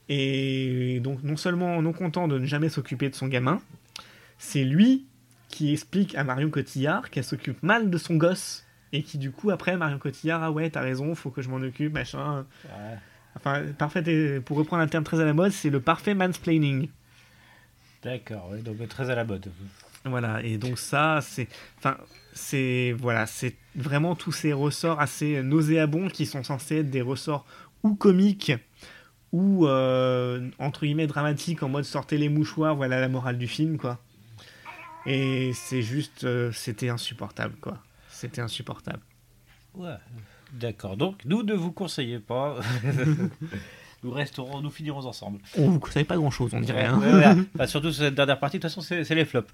Et 0.09 0.99
donc 1.01 1.23
non 1.23 1.37
seulement 1.37 1.81
non 1.81 1.93
content 1.93 2.27
de 2.27 2.37
ne 2.37 2.45
jamais 2.45 2.67
s'occuper 2.67 3.09
de 3.09 3.15
son 3.15 3.27
gamin, 3.27 3.61
c'est 4.37 4.65
lui 4.65 5.05
qui 5.47 5.71
explique 5.71 6.15
à 6.15 6.25
Marion 6.25 6.49
Cotillard 6.49 7.09
qu'elle 7.09 7.23
s'occupe 7.23 7.63
mal 7.63 7.89
de 7.89 7.97
son 7.97 8.15
gosse. 8.15 8.65
Et 8.91 9.01
qui 9.01 9.17
du 9.17 9.31
coup 9.31 9.49
après 9.49 9.75
Marion 9.75 9.97
Cotillard, 9.97 10.43
ah 10.43 10.51
ouais 10.51 10.69
t'as 10.69 10.81
raison, 10.81 11.15
faut 11.15 11.31
que 11.31 11.41
je 11.41 11.49
m'en 11.49 11.57
occupe, 11.57 11.93
machin. 11.93 12.45
Ouais. 12.65 12.97
Enfin, 13.35 13.63
parfait, 13.77 14.41
pour 14.41 14.57
reprendre 14.57 14.83
un 14.83 14.87
terme 14.87 15.03
très 15.03 15.19
à 15.19 15.25
la 15.25 15.33
mode, 15.33 15.51
c'est 15.51 15.71
le 15.71 15.79
parfait 15.79 16.13
mansplaining. 16.13 16.89
D'accord, 18.03 18.51
donc 18.63 18.87
très 18.89 19.09
à 19.09 19.15
la 19.15 19.23
mode. 19.23 19.49
Voilà, 20.05 20.43
et 20.43 20.57
donc 20.57 20.77
ça, 20.77 21.19
c'est, 21.21 21.47
enfin, 21.77 21.97
c'est, 22.33 22.93
voilà, 22.99 23.25
c'est 23.25 23.55
vraiment 23.75 24.15
tous 24.15 24.33
ces 24.33 24.51
ressorts 24.51 24.99
assez 24.99 25.41
nauséabonds 25.41 26.09
qui 26.09 26.25
sont 26.25 26.43
censés 26.43 26.77
être 26.77 26.89
des 26.89 27.01
ressorts 27.01 27.45
ou 27.83 27.95
comiques 27.95 28.51
ou 29.31 29.65
euh, 29.65 30.49
entre 30.59 30.81
guillemets 30.85 31.07
dramatiques 31.07 31.63
en 31.63 31.69
mode 31.69 31.85
sortez 31.85 32.17
les 32.17 32.29
mouchoirs, 32.29 32.75
voilà 32.75 32.99
la 32.99 33.09
morale 33.09 33.37
du 33.37 33.47
film, 33.47 33.77
quoi. 33.77 33.99
Et 35.05 35.51
c'est 35.53 35.81
juste, 35.81 36.23
euh, 36.23 36.51
c'était 36.51 36.89
insupportable, 36.89 37.55
quoi. 37.59 37.79
C'était 38.09 38.41
insupportable. 38.41 39.01
Ouais. 39.73 39.95
D'accord. 40.53 40.97
Donc, 40.97 41.25
nous 41.25 41.43
ne 41.43 41.53
vous 41.53 41.71
conseillons 41.71 42.21
pas. 42.21 42.59
nous 44.03 44.11
resterons, 44.11 44.61
nous 44.61 44.69
finirons 44.69 45.05
ensemble. 45.05 45.39
Oh, 45.57 45.63
vous 45.69 45.79
savez 45.91 46.03
pas 46.05 46.15
grand 46.17 46.31
chose, 46.31 46.51
on 46.53 46.59
dirait. 46.59 46.85
hein. 46.85 46.99
Ouais, 46.99 47.11
ouais, 47.13 47.25
ouais. 47.25 47.43
Enfin, 47.55 47.67
surtout 47.67 47.91
sur 47.91 48.03
cette 48.03 48.15
dernière 48.15 48.39
partie, 48.39 48.57
de 48.57 48.61
toute 48.61 48.71
façon, 48.71 48.81
c'est 48.81 49.15
les 49.15 49.25
flops. 49.25 49.49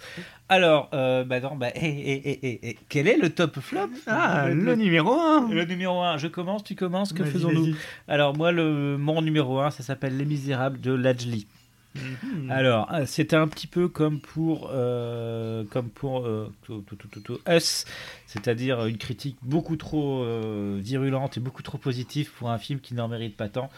Alors, 0.50 0.90
euh, 0.94 1.24
bah 1.24 1.40
non, 1.40 1.56
bah, 1.56 1.70
eh, 1.76 1.82
eh, 1.82 2.70
eh, 2.70 2.78
quel 2.90 3.08
est 3.08 3.18
le 3.18 3.30
top 3.30 3.60
flop? 3.60 3.90
Ah, 4.08 4.48
le 4.50 4.76
numéro 4.76 5.12
1 5.14 5.50
le 5.50 5.66
numéro 5.66 6.02
1, 6.02 6.18
je 6.18 6.28
commence, 6.28 6.64
tu 6.64 6.76
commences, 6.76 7.14
que 7.14 7.24
faisons-nous? 7.24 7.76
Alors 8.08 8.36
moi, 8.36 8.52
le, 8.52 8.98
mon 8.98 9.22
numéro 9.22 9.60
1, 9.60 9.72
ça 9.72 9.84
s'appelle 9.84 10.18
Les 10.18 10.26
Misérables 10.26 10.80
de 10.82 10.92
Lajli. 10.92 11.48
Mhm. 11.96 12.52
Alors, 12.52 12.94
euh, 12.94 13.06
c'était 13.08 13.36
un 13.36 13.48
petit 13.48 13.66
peu 13.66 13.88
comme 13.88 14.20
pour, 14.20 14.70
euh, 14.72 15.64
comme 15.72 15.90
pour 15.90 16.24
euh, 16.24 16.52
tout- 16.62 16.84
tout- 16.86 16.96
tout- 16.96 17.08
tout- 17.08 17.20
tout 17.20 17.40
Us, 17.50 17.86
c'est-à-dire 18.28 18.86
une 18.86 18.98
critique 18.98 19.38
beaucoup 19.42 19.76
trop 19.76 20.22
euh, 20.24 20.78
virulente 20.80 21.38
et 21.38 21.40
beaucoup 21.40 21.64
trop 21.64 21.80
positive 21.80 22.32
pour 22.38 22.52
un 22.52 22.60
film 22.60 22.80
qui 22.80 22.94
n'en 22.94 23.08
mérite 23.08 23.36
pas 23.36 23.50
tant. 23.50 23.72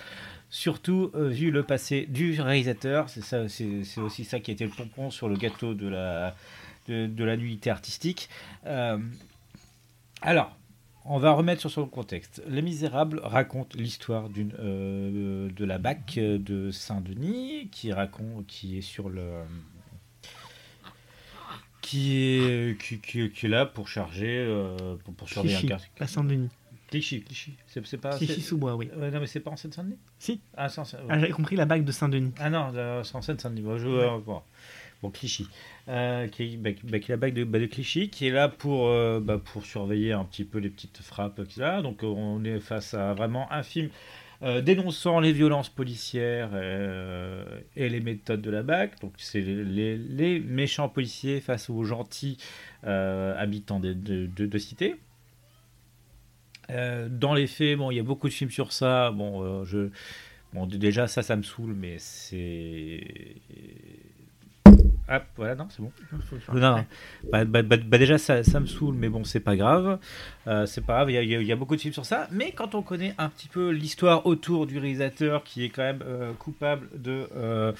Surtout 0.53 1.11
euh, 1.15 1.29
vu 1.29 1.49
le 1.49 1.63
passé 1.63 2.05
du 2.07 2.39
réalisateur, 2.41 3.07
c'est 3.09 3.23
ça, 3.23 3.47
c'est 3.47 3.81
aussi 4.01 4.25
ça 4.25 4.39
qui 4.41 4.51
a 4.51 4.53
été 4.53 4.65
le 4.65 4.69
pompon 4.71 5.09
sur 5.09 5.29
le 5.29 5.35
gâteau 5.37 5.73
de 5.73 5.87
la 5.87 6.35
de, 6.89 7.07
de 7.07 7.23
la 7.23 7.37
nuitée 7.37 7.69
artistique. 7.69 8.27
Euh, 8.65 8.97
alors, 10.21 10.57
on 11.05 11.17
va 11.19 11.31
remettre 11.31 11.61
sur 11.61 11.71
son 11.71 11.85
contexte. 11.87 12.43
Les 12.49 12.61
Misérables 12.61 13.21
raconte 13.23 13.75
l'histoire 13.75 14.27
d'une 14.29 14.53
euh, 14.59 15.49
de 15.55 15.63
la 15.65 15.77
BAC 15.77 16.15
de 16.19 16.69
Saint-Denis 16.69 17.69
qui 17.71 17.93
raconte 17.93 18.45
qui 18.45 18.77
est 18.77 18.81
sur 18.81 19.09
le 19.09 19.23
qui 21.81 22.13
est 22.37 22.79
qui, 22.81 22.99
qui- 22.99 23.31
qui 23.31 23.45
est 23.45 23.49
là 23.49 23.65
pour 23.65 23.87
charger 23.87 24.45
pour, 25.05 25.13
pour 25.15 25.29
surveiller 25.29 25.55
un 25.55 25.59
quartier. 25.69 25.89
la 25.99 26.07
Saint-Denis. 26.07 26.49
Clichy, 26.91 27.23
Clichy. 27.23 27.53
C'est 27.67 27.97
pas 27.97 28.11
c'est- 28.11 28.25
Clichy-sous-Bois, 28.25 28.75
oui. 28.75 28.89
Ouais, 28.95 29.09
non 29.09 29.19
mais 29.19 29.25
c'est 29.27 29.39
pas 29.39 29.49
en 29.49 29.55
Seine-Saint-Denis? 29.55 29.97
Si. 30.19 30.41
Ah, 30.55 30.69
c'est 30.69 30.81
en 30.81 30.85
Seine- 30.85 30.99
Ah, 31.09 31.17
j'avais 31.19 31.31
compris 31.31 31.55
la 31.55 31.65
bague 31.65 31.83
de 31.85 31.91
Saint-Denis. 31.91 32.33
ah 32.39 32.49
non, 32.49 32.71
c'est 33.03 33.15
en 33.15 33.21
Seine-Saint-Denis. 33.21 33.61
Bon, 33.61 33.77
je- 33.77 34.19
bon. 34.19 34.41
Bon, 35.01 35.09
Clichy. 35.09 35.47
Euh, 35.87 36.27
qui, 36.27 36.43
est, 36.53 36.57
bah, 36.57 36.73
qui- 36.73 36.85
bah, 36.85 36.97
est 36.97 37.07
la 37.09 37.17
bague 37.17 37.33
de, 37.33 37.43
bah, 37.43 37.57
de 37.57 37.65
Clichy, 37.65 38.09
qui 38.09 38.27
est 38.27 38.31
là 38.31 38.49
pour, 38.49 38.87
euh, 38.89 39.19
bah, 39.19 39.39
pour 39.43 39.65
surveiller 39.65 40.11
un 40.13 40.23
petit 40.25 40.43
peu 40.43 40.59
les 40.59 40.69
petites 40.69 40.99
frappes 41.01 41.43
qu'il 41.47 41.63
a. 41.63 41.81
Donc, 41.81 42.03
euh, 42.03 42.07
on 42.07 42.43
est 42.43 42.59
face 42.59 42.93
à 42.93 43.13
vraiment 43.15 43.51
un 43.51 43.63
film 43.63 43.89
euh, 44.43 44.59
dénonçant 44.61 45.19
les 45.19 45.33
violences 45.33 45.69
policières 45.69 46.49
euh, 46.53 47.43
et 47.75 47.89
les 47.89 47.99
méthodes 47.99 48.41
de 48.41 48.49
la 48.51 48.63
BAC. 48.63 48.99
Donc, 49.01 49.13
c'est 49.17 49.39
les, 49.41 49.97
les 49.97 50.39
méchants 50.39 50.89
policiers 50.89 51.41
face 51.41 51.69
aux 51.69 51.83
gentils 51.83 52.37
euh, 52.85 53.35
habitants 53.37 53.79
de, 53.79 53.93
de, 53.93 54.25
de- 54.27 54.45
de 54.47 54.57
cités. 54.57 54.95
Euh, 56.71 57.09
dans 57.09 57.33
les 57.33 57.47
faits, 57.47 57.77
bon, 57.77 57.91
il 57.91 57.97
y 57.97 57.99
a 57.99 58.03
beaucoup 58.03 58.27
de 58.29 58.33
films 58.33 58.51
sur 58.51 58.71
ça. 58.73 59.11
Bon, 59.11 59.43
euh, 59.43 59.65
je, 59.65 59.89
bon, 60.53 60.65
déjà 60.65 61.07
ça, 61.07 61.23
ça 61.23 61.35
me 61.35 61.43
saoule, 61.43 61.73
mais 61.73 61.97
c'est. 61.99 63.03
Ah, 65.13 65.21
voilà, 65.35 65.55
non, 65.55 65.67
c'est 65.69 65.81
bon. 65.81 65.91
Non, 66.53 66.59
non. 66.77 66.85
Bah, 67.31 67.43
bah, 67.43 67.61
bah, 67.63 67.75
bah, 67.85 67.97
déjà, 67.97 68.17
ça, 68.17 68.43
ça 68.43 68.61
me 68.61 68.65
saoule, 68.65 68.95
mais 68.95 69.09
bon, 69.09 69.25
c'est 69.25 69.41
pas 69.41 69.57
grave. 69.57 69.99
Euh, 70.47 70.65
c'est 70.65 70.79
pas 70.85 70.93
grave, 70.95 71.11
il 71.11 71.15
y, 71.15 71.35
a- 71.35 71.41
y 71.41 71.45
y 71.45 71.55
beaucoup 71.55 71.75
de 71.75 71.81
films 71.81 71.93
sur 71.93 72.05
ça. 72.05 72.27
Mais 72.31 72.53
quand 72.53 72.75
on 72.75 72.81
connaît 72.81 73.13
un 73.17 73.27
petit 73.27 73.49
peu 73.49 73.71
l'histoire 73.71 74.25
autour 74.25 74.67
du 74.67 74.79
réalisateur 74.79 75.43
qui 75.43 75.65
est 75.65 75.69
quand 75.69 75.81
même 75.83 76.01
euh, 76.07 76.31
coupable 76.33 76.87
de, 76.95 77.27
euh, 77.35 77.73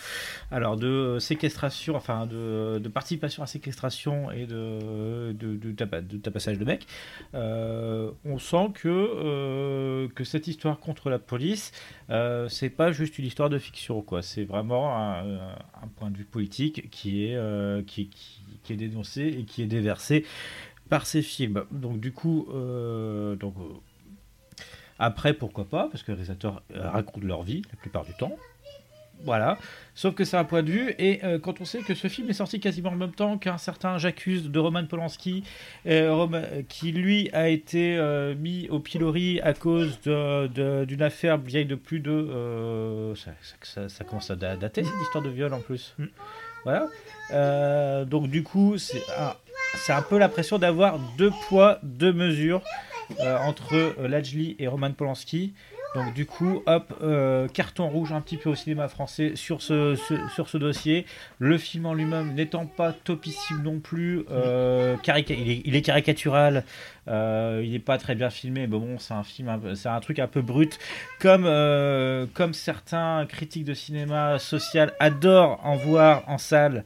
alors, 0.52 0.76
de 0.76 1.18
séquestration, 1.20 1.96
enfin, 1.96 2.26
de, 2.26 2.80
de 2.80 2.90
participation 2.90 3.44
à 3.44 3.48
séquestration 3.48 4.30
et 4.32 4.46
de, 4.46 5.32
de, 5.32 5.56
de, 5.56 5.72
de 6.02 6.18
tapassage 6.18 6.58
de 6.60 6.66
mec, 6.66 6.86
on 7.34 8.38
sent 8.40 8.72
que, 8.74 10.08
que 10.14 10.24
cette 10.26 10.48
histoire 10.48 10.80
contre 10.80 11.10
la 11.10 11.20
police, 11.20 11.72
euh, 12.12 12.50
c'est 12.50 12.70
pas 12.70 12.92
juste 12.92 13.18
une 13.18 13.26
histoire 13.26 13.50
de 13.50 13.58
fiction, 13.58 14.02
quoi. 14.02 14.22
C'est 14.22 14.44
vraiment 14.44 14.98
un, 14.98 15.56
un 15.82 15.88
point 15.96 16.12
de 16.12 16.18
vue 16.18 16.26
politique 16.26 16.90
qui 16.90 17.26
est, 17.26 17.36
euh, 17.36 17.82
qui, 17.84 18.10
est 18.70 18.76
dénoncé 18.76 19.24
et 19.24 19.44
qui 19.46 19.64
est 19.64 19.68
déversé 19.68 20.26
par 20.90 21.06
ces 21.06 21.22
films. 21.22 21.64
Donc 21.72 22.00
du 22.00 22.12
coup, 22.12 22.48
euh, 22.54 23.36
donc 23.38 23.56
euh, 23.58 24.64
après 25.00 25.34
pourquoi 25.34 25.66
pas, 25.66 25.88
parce 25.90 26.04
que 26.04 26.12
les 26.12 26.16
réalisateurs 26.16 26.62
euh, 26.76 26.90
racontent 26.90 27.26
leur 27.26 27.44
vie 27.44 27.62
la 27.72 27.78
plupart 27.80 28.04
du 28.04 28.14
temps. 28.14 28.36
Voilà. 29.26 29.58
Sauf 29.94 30.16
que 30.16 30.24
c'est 30.24 30.38
un 30.38 30.44
point 30.46 30.64
de 30.64 30.72
vue. 30.72 30.96
Et 31.00 31.20
euh, 31.24 31.38
quand 31.38 31.62
on 31.62 31.66
sait 31.66 31.80
que 31.80 31.94
ce 31.94 32.08
film 32.08 32.30
est 32.30 32.34
sorti 32.34 32.60
quasiment 32.60 32.90
en 32.92 32.96
même 32.96 33.12
temps 33.12 33.38
qu'un 33.38 33.58
certain 33.58 33.98
J'accuse 33.98 34.50
de 34.50 34.60
Roman 34.60 34.86
Polanski, 34.86 35.44
euh, 35.86 36.14
Roman- 36.14 36.64
qui 36.70 36.92
lui 36.92 37.30
a 37.34 37.50
été 37.50 37.98
euh, 37.98 38.34
mis 38.36 38.68
au 38.70 38.80
pilori 38.80 39.40
à 39.42 39.54
cause 39.54 40.00
d'une 40.02 41.02
affaire 41.02 41.38
vieille 41.38 41.66
de 41.66 41.76
plus 41.76 42.00
de. 42.00 42.12
euh, 42.12 43.16
ça, 43.16 43.32
ça- 43.42 43.56
ça- 43.62 43.90
ça 43.90 44.04
commence 44.04 44.32
à 44.32 44.36
da- 44.36 44.56
dater 44.56 44.84
cette 44.84 45.02
histoire 45.04 45.24
de 45.24 45.30
viol 45.30 45.54
en 45.54 45.60
plus. 45.60 45.94
Mm. 45.98 46.06
Voilà. 46.64 46.88
Euh, 47.34 48.06
donc 48.06 48.28
du 48.30 48.44
coup, 48.44 48.78
c'est 48.78 49.02
un, 49.94 50.02
peu 50.04 50.18
la 50.18 50.30
pression 50.30 50.58
d'avoir 50.58 51.00
deux 51.18 51.32
poids, 51.48 51.80
deux 51.84 52.14
mesures 52.14 52.62
euh, 53.20 53.38
entre 53.40 53.74
euh, 53.74 54.08
Lajli 54.08 54.56
et 54.60 54.68
Roman 54.68 54.92
Polanski. 54.92 55.54
Donc 55.94 56.14
du 56.14 56.26
coup, 56.26 56.64
hop, 56.68 56.94
euh, 57.02 57.50
carton 57.50 57.90
rouge 57.90 58.14
un 58.14 58.22
petit 58.22 58.38
peu 58.38 58.50
au 58.50 58.56
cinéma 58.56 58.88
français 58.88 59.34
sur 59.36 59.62
ce, 59.62 59.96
sur 60.34 60.48
ce 60.48 60.58
dossier. 60.58 61.06
Le 61.38 61.58
film 61.58 61.86
en 61.86 61.94
lui-même 61.94 62.34
n'étant 62.34 62.66
pas 62.66 62.94
topissime 62.94 63.62
non 63.62 63.80
plus, 63.80 64.24
euh, 64.32 64.96
il, 65.28 65.76
est, 65.76 65.82
caricatural, 65.82 66.64
euh, 67.10 67.62
il 67.64 67.72
n'est 67.72 67.80
pas 67.80 67.98
très 67.98 68.16
bien 68.16 68.30
filmé, 68.30 68.62
mais 68.62 68.68
bon, 68.68 68.98
c'est 69.00 69.90
un 69.90 70.00
truc 70.00 70.20
un 70.20 70.28
peu 70.28 70.42
brut, 70.42 70.80
comme 71.20 71.44
comme 72.34 72.54
certains 72.54 73.26
critiques 73.28 73.66
de 73.66 73.74
cinéma 73.74 74.40
social 74.40 74.94
adorent 75.00 75.60
en 75.64 75.76
voir 75.76 76.24
en 76.28 76.38
salle. 76.38 76.86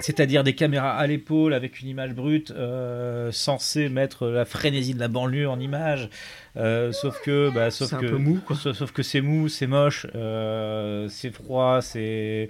C'est-à-dire 0.00 0.44
des 0.44 0.54
caméras 0.54 0.96
à 0.96 1.06
l'épaule 1.06 1.54
avec 1.54 1.80
une 1.80 1.88
image 1.88 2.12
brute 2.14 2.50
euh, 2.50 3.30
censée 3.32 3.88
mettre 3.88 4.26
la 4.28 4.44
frénésie 4.44 4.94
de 4.94 5.00
la 5.00 5.08
banlieue 5.08 5.48
en 5.48 5.58
image. 5.60 6.08
Euh, 6.56 6.92
sauf 6.92 7.20
que, 7.22 7.50
bah, 7.54 7.70
sauf 7.70 7.90
que, 7.98 8.06
peu 8.06 8.16
mou, 8.18 8.40
quoi. 8.46 8.56
Sauf, 8.56 8.76
sauf 8.76 8.92
que 8.92 9.02
c'est 9.02 9.20
mou, 9.20 9.48
c'est 9.48 9.66
moche, 9.66 10.06
euh, 10.14 11.08
c'est 11.08 11.30
froid, 11.30 11.80
c'est 11.82 12.48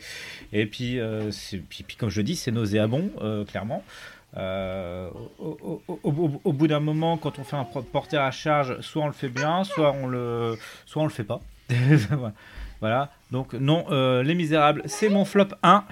et 0.52 0.66
puis, 0.66 0.98
c'est- 1.30 1.58
puis, 1.58 1.82
puis 1.84 1.96
comme 1.96 2.10
je 2.10 2.20
dis, 2.22 2.36
c'est 2.36 2.50
nauséabond, 2.52 3.10
clairement. 3.48 3.82
Euh, 4.36 5.08
au, 5.38 5.56
au- 5.62 5.82
au- 6.02 6.10
au- 6.10 6.40
au 6.44 6.52
bout 6.52 6.66
d'un 6.66 6.80
moment, 6.80 7.16
quand 7.16 7.38
on 7.38 7.44
fait 7.44 7.56
un 7.56 7.64
porter 7.64 8.18
à 8.18 8.30
charge, 8.30 8.80
soit 8.82 9.02
on 9.02 9.06
le 9.06 9.12
fait 9.14 9.30
bien, 9.30 9.64
soit 9.64 9.92
on 9.92 10.06
le, 10.08 10.56
soit 10.84 11.00
on 11.02 11.06
le 11.06 11.10
fait 11.12 11.24
pas. 11.24 11.40
voilà. 12.80 13.10
Donc 13.30 13.54
non, 13.54 13.86
euh, 13.90 14.22
Les 14.22 14.34
Misérables, 14.34 14.82
c'est 14.86 15.08
mon 15.08 15.24
flop 15.24 15.48
1. 15.62 15.84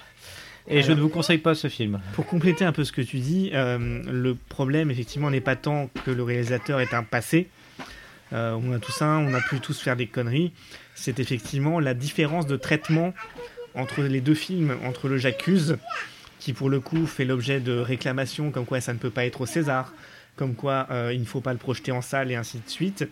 Et 0.66 0.82
je 0.82 0.92
ne 0.92 1.00
vous 1.00 1.10
conseille 1.10 1.38
pas 1.38 1.54
ce 1.54 1.68
film. 1.68 2.00
Pour 2.14 2.26
compléter 2.26 2.64
un 2.64 2.72
peu 2.72 2.84
ce 2.84 2.92
que 2.92 3.02
tu 3.02 3.18
dis, 3.18 3.50
euh, 3.52 4.02
le 4.10 4.34
problème 4.34 4.90
effectivement 4.90 5.30
n'est 5.30 5.42
pas 5.42 5.56
tant 5.56 5.90
que 6.04 6.10
le 6.10 6.22
réalisateur 6.22 6.80
est 6.80 6.94
un 6.94 7.02
passé. 7.02 7.48
Euh, 8.32 8.58
on 8.62 8.72
a 8.72 8.78
tout 8.78 8.92
ça, 8.92 9.08
on 9.18 9.34
a 9.34 9.40
pu 9.40 9.60
tous 9.60 9.78
faire 9.78 9.96
des 9.96 10.06
conneries. 10.06 10.52
C'est 10.94 11.20
effectivement 11.20 11.80
la 11.80 11.92
différence 11.92 12.46
de 12.46 12.56
traitement 12.56 13.12
entre 13.74 14.02
les 14.02 14.22
deux 14.22 14.34
films, 14.34 14.76
entre 14.84 15.08
le 15.08 15.18
J'accuse, 15.18 15.76
qui 16.38 16.54
pour 16.54 16.70
le 16.70 16.80
coup 16.80 17.06
fait 17.06 17.26
l'objet 17.26 17.60
de 17.60 17.76
réclamations 17.78 18.50
comme 18.50 18.64
quoi 18.64 18.80
ça 18.80 18.94
ne 18.94 18.98
peut 18.98 19.10
pas 19.10 19.26
être 19.26 19.42
au 19.42 19.46
César, 19.46 19.92
comme 20.36 20.54
quoi 20.54 20.86
euh, 20.90 21.12
il 21.12 21.20
ne 21.20 21.26
faut 21.26 21.42
pas 21.42 21.52
le 21.52 21.58
projeter 21.58 21.92
en 21.92 22.00
salle 22.00 22.30
et 22.30 22.36
ainsi 22.36 22.58
de 22.58 22.70
suite, 22.70 23.06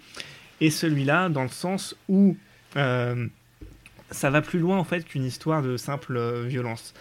et 0.62 0.70
celui-là 0.70 1.28
dans 1.28 1.42
le 1.42 1.48
sens 1.48 1.96
où 2.08 2.36
ça 2.74 4.30
va 4.30 4.40
plus 4.40 4.58
loin 4.58 4.78
en 4.78 4.84
fait 4.84 5.04
qu'une 5.04 5.24
histoire 5.24 5.62
de 5.62 5.76
simple 5.76 6.46
violence. 6.46 6.94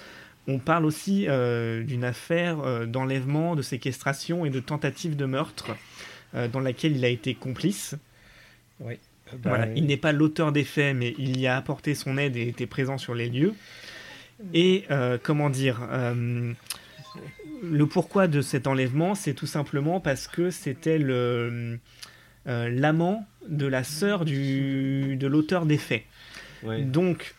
On 0.47 0.57
parle 0.57 0.85
aussi 0.85 1.25
euh, 1.27 1.83
d'une 1.83 2.03
affaire 2.03 2.59
euh, 2.59 2.85
d'enlèvement, 2.85 3.55
de 3.55 3.61
séquestration 3.61 4.45
et 4.45 4.49
de 4.49 4.59
tentative 4.59 5.15
de 5.15 5.25
meurtre 5.25 5.75
euh, 6.33 6.47
dans 6.47 6.59
laquelle 6.59 6.95
il 6.95 7.05
a 7.05 7.09
été 7.09 7.35
complice. 7.35 7.95
Voilà, 9.43 9.67
il 9.75 9.85
n'est 9.85 9.97
pas 9.97 10.11
l'auteur 10.11 10.51
des 10.51 10.63
faits, 10.63 10.95
mais 10.95 11.13
il 11.17 11.39
y 11.39 11.47
a 11.47 11.55
apporté 11.55 11.95
son 11.95 12.17
aide 12.17 12.35
et 12.35 12.47
était 12.47 12.65
présent 12.65 12.97
sur 12.97 13.13
les 13.13 13.29
lieux. 13.29 13.53
Et 14.53 14.85
comment 15.23 15.49
dire, 15.49 15.87
le 17.63 17.85
pourquoi 17.85 18.27
de 18.27 18.41
cet 18.41 18.67
enlèvement, 18.67 19.15
c'est 19.15 19.33
tout 19.33 19.45
simplement 19.45 20.01
parce 20.01 20.27
que 20.27 20.49
c'était 20.49 20.97
le 20.97 21.79
l'amant 22.45 23.25
de 23.47 23.67
la 23.67 23.85
sœur 23.85 24.25
du, 24.25 25.15
de 25.15 25.27
l'auteur 25.27 25.65
des 25.65 25.77
faits. 25.77 26.03
Ouais. 26.63 26.81
Donc, 26.81 27.35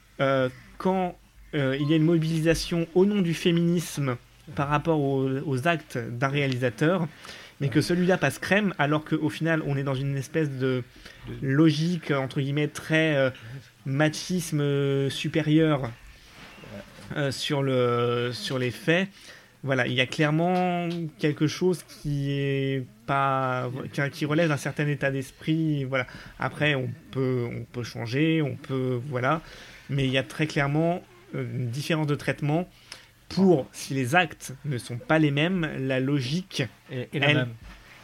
quand 0.79 1.19
euh, 1.55 1.77
il 1.79 1.89
y 1.89 1.93
a 1.93 1.97
une 1.97 2.05
mobilisation 2.05 2.87
au 2.95 3.05
nom 3.05 3.21
du 3.21 3.35
féminisme 3.35 4.17
par 4.55 4.69
rapport 4.69 5.01
aux, 5.01 5.69
actes 5.69 5.99
d'un 5.99 6.29
réalisateur, 6.29 7.07
mais 7.61 7.69
que 7.69 7.81
celui-là 7.81 8.19
passe 8.19 8.39
crème, 8.39 8.75
alors 8.79 9.05
qu'au 9.05 9.29
final, 9.29 9.63
on 9.67 9.77
est 9.77 9.85
dans 9.85 9.95
une 9.95 10.17
espèce 10.17 10.51
de 10.51 10.83
logique, 11.41 12.11
entre 12.11 12.41
guillemets, 12.41 12.69
très 12.69 13.15
euh, 13.17 13.31
machisme 13.87 14.61
euh, 14.61 15.11
supérieur 15.11 15.91
sur, 17.31 17.63
le, 17.63 18.31
sur 18.33 18.59
les 18.59 18.71
faits. 18.71 19.07
Voilà, 19.65 19.87
il 19.87 19.93
y 19.93 20.01
a 20.01 20.07
clairement 20.07 20.89
quelque 21.19 21.47
chose 21.47 21.85
qui 21.85 22.33
est 22.33 22.85
pas 23.07 23.71
qui, 24.13 24.25
relève 24.25 24.49
d'un 24.49 24.57
certain 24.57 24.89
état 24.89 25.13
d'esprit. 25.13 25.85
Voilà. 25.85 26.07
Après, 26.41 26.75
on 26.75 26.91
peut 27.13 27.47
on 27.49 27.65
peut 27.65 27.85
changer, 27.85 28.43
on 28.43 28.57
peut 28.57 29.01
voilà, 29.07 29.41
mais 29.89 30.07
il 30.07 30.11
y 30.11 30.19
a 30.19 30.25
très 30.25 30.49
clairement 30.49 31.03
une 31.35 31.69
différence 31.71 32.07
de 32.07 32.15
traitement 32.15 32.69
pour 33.29 33.67
si 33.73 33.95
les 33.95 34.15
actes 34.15 34.55
ne 34.65 34.77
sont 34.79 34.99
pas 34.99 35.19
les 35.19 35.31
mêmes, 35.31 35.69
la 35.79 36.01
logique 36.01 36.63
Et, 36.91 37.09
et 37.13 37.19
la 37.19 37.29
Elle- 37.31 37.37
même. 37.37 37.55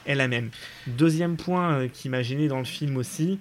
est 0.06 0.14
la 0.14 0.28
même. 0.28 0.50
Deuxième 0.86 1.36
point 1.36 1.72
euh, 1.72 1.88
qui 1.88 2.08
m'a 2.08 2.22
gêné 2.22 2.48
dans 2.48 2.58
le 2.58 2.64
film 2.64 2.96
aussi, 2.96 3.38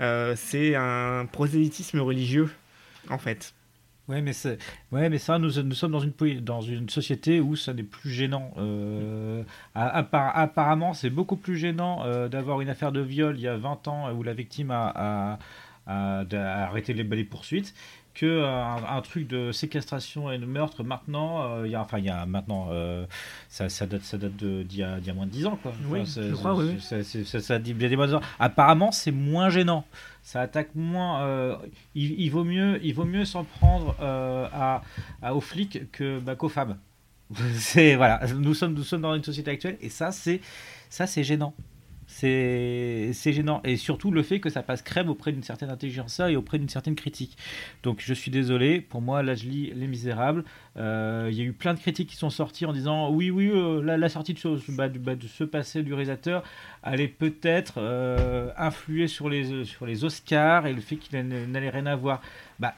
euh, 0.00 0.34
c'est 0.36 0.74
un 0.74 1.26
prosélytisme 1.30 2.00
religieux, 2.00 2.50
en 3.08 3.16
fait. 3.18 3.54
Ouais, 4.08 4.20
mais 4.22 4.32
c'est, 4.32 4.58
ouais, 4.90 5.08
mais 5.08 5.18
ça, 5.18 5.38
nous, 5.38 5.62
nous 5.62 5.74
sommes 5.74 5.92
dans 5.92 6.00
une, 6.00 6.12
dans 6.40 6.60
une 6.60 6.88
société 6.90 7.40
où 7.40 7.54
ça 7.54 7.72
n'est 7.72 7.84
plus 7.84 8.10
gênant. 8.10 8.52
Euh, 8.58 9.44
apparemment, 9.74 10.94
c'est 10.94 11.10
beaucoup 11.10 11.36
plus 11.36 11.56
gênant 11.56 12.04
euh, 12.04 12.28
d'avoir 12.28 12.60
une 12.60 12.68
affaire 12.68 12.92
de 12.92 13.00
viol 13.00 13.36
il 13.38 13.42
y 13.42 13.48
a 13.48 13.56
20 13.56 13.88
ans 13.88 14.08
euh, 14.08 14.12
où 14.12 14.22
la 14.22 14.34
victime 14.34 14.70
a, 14.72 14.92
a- 14.94 15.38
a- 15.86 16.24
a 16.32 16.64
arrêté 16.66 16.92
les, 16.92 17.04
les 17.04 17.24
poursuites 17.24 17.72
que 18.20 18.44
un, 18.44 18.96
un 18.96 19.00
truc 19.00 19.26
de 19.28 19.50
séquestration 19.52 20.30
et 20.30 20.38
de 20.38 20.44
meurtre 20.46 20.82
maintenant. 20.84 21.42
euh, 21.42 21.62
il 21.66 21.70
y 21.72 21.74
a, 21.74 21.80
enfin, 21.80 21.98
il 21.98 22.04
y 22.04 22.10
a 22.10 22.26
maintenant, 22.26 22.68
euh, 22.70 23.06
ça, 23.48 23.68
ça 23.68 23.86
date, 23.86 24.02
ça 24.02 24.18
date 24.18 24.36
de, 24.36 24.62
d'il 24.62 24.80
y 24.80 24.82
a, 24.82 24.98
d'il 24.98 25.06
y 25.06 25.10
a 25.10 25.14
moins 25.14 25.26
de 25.26 25.30
10 25.30 25.46
ans, 25.46 25.58
quoi. 25.62 25.72
Oui, 25.88 26.00
Enfin, 26.00 26.10
c'est- 26.10 26.28
je 26.28 26.34
crois, 26.34 26.54
c'est- 26.54 26.60
oui, 26.62 26.68
oui. 26.74 26.80
c'est- 26.80 27.02
c'est- 27.04 27.24
c'est- 27.24 27.40
ça 27.40 27.58
dit 27.58 27.72
bien 27.74 27.88
des 27.88 27.96
mois. 27.96 28.20
Apparemment, 28.38 28.92
c'est 28.92 29.12
moins 29.12 29.48
gênant. 29.48 29.84
Ça 30.22 30.42
attaque 30.42 30.74
moins. 30.74 31.22
euh, 31.22 31.56
il, 31.94 32.20
il 32.20 32.28
vaut 32.30 32.44
mieux, 32.44 32.78
il 32.84 32.92
vaut 32.94 33.04
mieux 33.06 33.24
s'en 33.24 33.44
prendre 33.44 33.96
euh, 34.00 34.46
à, 34.52 34.82
à- 35.22 35.34
aux 35.34 35.40
flics 35.40 35.90
que 35.92 36.18
bah, 36.20 36.34
qu'aux 36.36 36.48
femmes. 36.50 36.76
C'est 37.54 37.94
voilà. 37.96 38.20
Nous 38.36 38.54
sommes, 38.54 38.74
nous 38.74 38.82
sommes 38.82 39.00
dans 39.02 39.14
une 39.14 39.24
société 39.24 39.50
actuelle 39.52 39.78
et 39.80 39.88
ça, 39.88 40.10
c'est 40.12 40.40
ça, 40.88 41.06
c'est 41.06 41.22
gênant. 41.24 41.54
C'est 42.20 43.32
gênant 43.32 43.60
et 43.64 43.76
surtout 43.76 44.10
le 44.10 44.22
fait 44.22 44.40
que 44.40 44.50
ça 44.50 44.62
passe 44.62 44.82
crème 44.82 45.08
auprès 45.08 45.32
d'une 45.32 45.42
certaine 45.42 45.70
intelligence 45.70 46.20
et 46.20 46.36
auprès 46.36 46.58
d'une 46.58 46.68
certaine 46.68 46.94
critique. 46.94 47.36
Donc 47.82 48.00
je 48.00 48.12
suis 48.14 48.30
désolé. 48.30 48.80
Pour 48.80 49.00
moi, 49.00 49.22
là, 49.22 49.34
je 49.34 49.46
lis 49.46 49.72
Les 49.74 49.86
Misérables. 49.86 50.44
Euh, 50.76 51.28
Il 51.30 51.38
y 51.38 51.40
a 51.40 51.44
eu 51.44 51.52
plein 51.52 51.74
de 51.74 51.78
critiques 51.80 52.10
qui 52.10 52.16
sont 52.16 52.30
sorties 52.30 52.66
en 52.66 52.72
disant 52.72 53.10
oui, 53.10 53.30
oui, 53.30 53.50
euh, 53.52 53.80
la, 53.82 54.08
sortie 54.08 54.34
de 54.34 54.38
ce, 54.38 54.48
bah, 54.72 54.88
du- 54.88 54.98
bah, 54.98 55.14
de 55.14 55.26
ce 55.26 55.44
passé 55.44 55.82
du 55.82 55.94
réalisateur 55.94 56.42
allait 56.82 57.08
peut-être 57.08 57.74
euh, 57.78 58.50
influer 58.56 59.08
sur 59.08 59.28
les, 59.28 59.64
sur 59.64 59.86
les 59.86 60.04
Oscars 60.04 60.66
et 60.66 60.72
le 60.72 60.80
fait 60.80 60.96
qu'il 60.96 61.18
n'allait 61.20 61.70
rien 61.70 61.86
avoir. 61.86 62.20
Bah, 62.58 62.74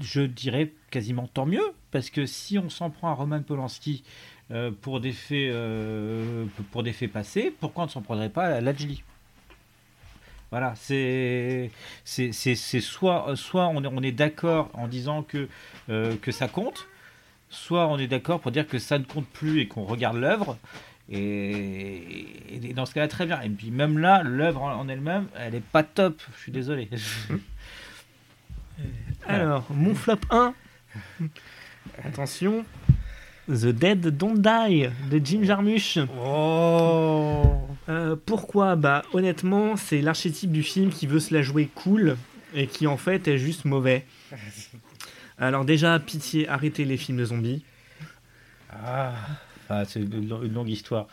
je 0.00 0.22
dirais 0.22 0.72
quasiment 0.90 1.26
tant 1.26 1.46
mieux, 1.46 1.72
parce 1.90 2.08
que 2.08 2.24
si 2.26 2.58
on 2.58 2.70
s'en 2.70 2.88
prend 2.90 3.08
à 3.08 3.12
Roman 3.12 3.42
Polanski 3.42 4.02
euh, 4.50 4.70
pour, 4.70 5.00
des 5.00 5.12
faits, 5.12 5.52
euh, 5.52 6.44
pour 6.70 6.82
des 6.82 6.92
faits 6.92 7.10
passés, 7.10 7.54
pourquoi 7.60 7.84
on 7.84 7.86
ne 7.86 7.92
s'en 7.92 8.02
prendrait 8.02 8.28
pas 8.28 8.44
à 8.44 8.60
Lajli 8.60 9.02
voilà, 10.50 10.74
c'est 10.76 11.70
soit, 12.80 13.32
soit 13.34 13.66
on 13.66 13.82
est, 13.82 13.88
on 13.88 14.02
est 14.04 14.12
d'accord 14.12 14.70
en 14.74 14.86
disant 14.86 15.24
que, 15.24 15.48
euh, 15.88 16.14
que 16.22 16.30
ça 16.30 16.46
compte, 16.46 16.86
soit 17.50 17.88
on 17.88 17.98
est 17.98 18.06
d'accord 18.06 18.38
pour 18.38 18.52
dire 18.52 18.68
que 18.68 18.78
ça 18.78 19.00
ne 19.00 19.04
compte 19.04 19.26
plus 19.26 19.58
et 19.58 19.66
qu'on 19.66 19.82
regarde 19.82 20.16
l'œuvre. 20.16 20.56
Et, 21.10 22.26
et 22.52 22.72
dans 22.72 22.86
ce 22.86 22.94
cas-là, 22.94 23.08
très 23.08 23.26
bien. 23.26 23.40
Et 23.40 23.48
puis 23.48 23.72
même 23.72 23.98
là, 23.98 24.22
l'œuvre 24.22 24.62
en, 24.62 24.78
en 24.78 24.88
elle-même, 24.88 25.26
elle 25.36 25.56
est 25.56 25.60
pas 25.60 25.82
top. 25.82 26.22
Je 26.36 26.42
suis 26.42 26.52
désolé. 26.52 26.88
Alors, 29.26 29.66
mon 29.70 29.96
flop 29.96 30.20
1. 30.30 30.54
Attention. 32.04 32.64
The 33.48 33.66
Dead 33.66 34.16
Don't 34.16 34.38
Die 34.40 34.88
de 35.10 35.20
Jim 35.22 35.42
Jarmusch. 35.42 35.98
Oh 36.24 37.42
Euh, 37.88 38.16
pourquoi? 38.24 38.76
Bah 38.76 39.02
honnêtement, 39.12 39.76
c'est 39.76 40.00
l'archétype 40.00 40.50
du 40.50 40.62
film 40.62 40.90
qui 40.90 41.06
veut 41.06 41.20
se 41.20 41.34
la 41.34 41.42
jouer 41.42 41.68
cool 41.74 42.16
et 42.54 42.66
qui 42.66 42.86
en 42.86 42.96
fait 42.96 43.28
est 43.28 43.38
juste 43.38 43.64
mauvais. 43.66 44.06
Alors 45.38 45.64
déjà, 45.64 45.98
pitié, 45.98 46.48
arrêtez 46.48 46.84
les 46.84 46.96
films 46.96 47.18
de 47.18 47.24
zombies. 47.26 47.64
ah. 48.72 49.12
Ah, 49.70 49.84
c'est 49.86 50.00
une, 50.00 50.12
une 50.42 50.52
longue 50.52 50.68
histoire. 50.68 51.06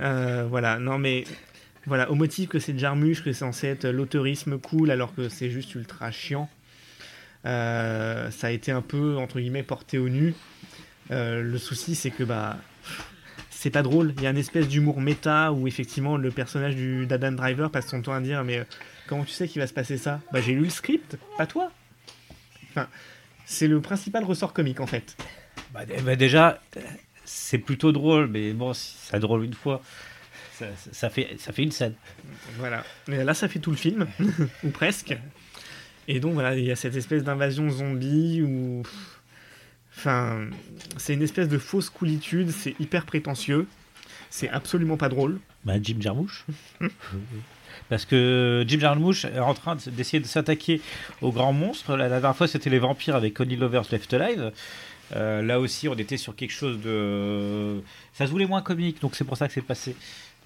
Euh, 0.00 0.44
voilà, 0.50 0.78
non 0.80 0.98
mais 0.98 1.22
voilà, 1.86 2.10
au 2.10 2.16
motif 2.16 2.48
que 2.48 2.58
c'est 2.58 2.76
Jarmusch, 2.76 3.22
que 3.22 3.32
c'est 3.32 3.38
censé 3.38 3.68
être 3.68 3.86
l'auteurisme 3.86 4.58
cool 4.58 4.90
alors 4.90 5.14
que 5.14 5.28
c'est 5.28 5.50
juste 5.50 5.72
ultra 5.76 6.10
chiant. 6.10 6.48
Euh, 7.44 8.28
ça 8.32 8.48
a 8.48 8.50
été 8.50 8.72
un 8.72 8.82
peu, 8.82 9.16
entre 9.18 9.38
guillemets, 9.38 9.62
porté 9.62 9.98
au 9.98 10.08
nu. 10.08 10.34
Euh, 11.10 11.42
le 11.42 11.58
souci, 11.58 11.94
c'est 11.94 12.10
que 12.10 12.24
bah, 12.24 12.56
c'est 13.50 13.70
pas 13.70 13.82
drôle. 13.82 14.12
Il 14.16 14.22
y 14.22 14.26
a 14.26 14.30
une 14.30 14.36
espèce 14.38 14.68
d'humour 14.68 15.00
méta 15.00 15.52
où 15.52 15.66
effectivement 15.68 16.16
le 16.16 16.30
personnage 16.30 16.74
du 16.76 17.06
d'Adam 17.06 17.32
Driver 17.32 17.70
passe 17.70 17.88
son 17.88 18.02
temps 18.02 18.12
à 18.12 18.20
dire 18.20 18.42
Mais 18.44 18.58
euh, 18.58 18.64
comment 19.06 19.24
tu 19.24 19.32
sais 19.32 19.48
qu'il 19.48 19.60
va 19.60 19.66
se 19.66 19.72
passer 19.72 19.98
ça? 19.98 20.20
Bah, 20.32 20.40
j'ai 20.40 20.52
lu 20.52 20.64
le 20.64 20.70
script, 20.70 21.16
pas 21.38 21.46
toi. 21.46 21.70
Enfin, 22.70 22.88
c'est 23.44 23.68
le 23.68 23.80
principal 23.80 24.24
ressort 24.24 24.52
comique 24.52 24.80
en 24.80 24.86
fait. 24.86 25.16
Bah, 25.72 25.80
bah, 26.04 26.16
déjà, 26.16 26.60
c'est 27.24 27.58
plutôt 27.58 27.92
drôle, 27.92 28.26
mais 28.28 28.52
bon, 28.52 28.72
si 28.74 28.94
ça 28.98 29.18
drôle 29.18 29.44
une 29.44 29.54
fois. 29.54 29.82
Ça, 30.58 30.66
ça- 30.76 30.90
ça 30.92 31.10
fait, 31.10 31.36
ça 31.38 31.52
fait 31.52 31.62
une 31.62 31.70
scène. 31.72 31.94
Voilà. 32.58 32.82
Mais 33.08 33.22
là, 33.24 33.34
ça 33.34 33.46
fait 33.46 33.58
tout 33.58 33.70
le 33.70 33.76
film, 33.76 34.06
ou 34.64 34.70
presque. 34.70 35.14
Et 36.08 36.18
donc, 36.20 36.32
voilà, 36.34 36.56
il 36.56 36.64
y 36.64 36.70
a 36.70 36.76
cette 36.76 36.96
espèce 36.96 37.24
d'invasion 37.24 37.68
zombie 37.70 38.40
où. 38.42 38.82
Enfin, 39.96 40.46
c'est 40.98 41.14
une 41.14 41.22
espèce 41.22 41.48
de 41.48 41.58
fausse 41.58 41.88
coolitude, 41.90 42.50
c'est 42.50 42.74
hyper 42.80 43.06
prétentieux, 43.06 43.66
c'est 44.30 44.48
absolument 44.50 44.96
pas 44.96 45.08
drôle. 45.08 45.40
Bah, 45.64 45.74
Jim 45.82 45.96
Jarmusch. 46.00 46.44
Parce 47.88 48.04
que 48.04 48.64
Jim 48.66 48.78
Jarmusch 48.80 49.24
est 49.24 49.38
en 49.38 49.54
train 49.54 49.76
de- 49.76 49.90
d'essayer 49.90 50.20
de 50.20 50.26
s'attaquer 50.26 50.80
aux 51.22 51.30
grands 51.32 51.52
monstres. 51.52 51.96
La, 51.96 52.08
la 52.08 52.20
dernière 52.20 52.36
fois, 52.36 52.48
c'était 52.48 52.70
les 52.70 52.78
vampires 52.78 53.16
avec 53.16 53.34
Connie 53.34 53.56
Lovers 53.56 53.84
Left 53.90 54.12
Alive. 54.14 54.52
Euh, 55.14 55.40
là 55.42 55.60
aussi, 55.60 55.88
on 55.88 55.94
était 55.94 56.16
sur 56.16 56.34
quelque 56.34 56.52
chose 56.52 56.80
de. 56.80 57.80
Ça 58.12 58.26
se 58.26 58.30
voulait 58.30 58.46
moins 58.46 58.62
comique, 58.62 59.00
donc 59.00 59.14
c'est 59.14 59.24
pour 59.24 59.36
ça 59.36 59.46
que 59.46 59.54
c'est 59.54 59.62
passé. 59.62 59.94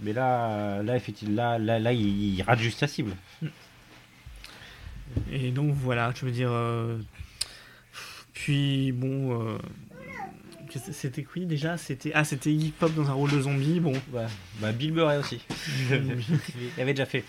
Mais 0.02 0.12
là, 0.12 0.82
là, 0.82 0.96
effectivement, 0.96 1.34
là, 1.36 1.58
là, 1.58 1.78
là, 1.78 1.92
il, 1.92 2.34
il 2.34 2.42
rate 2.42 2.58
juste 2.60 2.78
sa 2.80 2.86
cible. 2.86 3.12
Et 5.32 5.50
donc, 5.50 5.74
voilà, 5.74 6.12
je 6.14 6.24
veux 6.24 6.30
dire. 6.32 6.50
euh, 6.52 6.98
Puis, 8.42 8.92
bon. 8.92 9.38
euh, 9.42 9.58
C'était 10.92 11.24
qui 11.24 11.46
déjà 11.46 11.76
C'était 11.76 12.12
ah 12.14 12.24
c'était 12.24 12.50
Iggy 12.52 12.70
Pop 12.70 12.94
dans 12.94 13.08
un 13.10 13.12
rôle 13.12 13.30
de 13.30 13.40
zombie 13.40 13.80
bon. 13.80 13.92
Bah, 14.12 14.72
Bill 14.72 14.92
Murray 14.92 15.18
aussi. 15.18 15.40
il 15.90 16.80
avait 16.80 16.94
déjà 16.94 17.06
fait. 17.06 17.24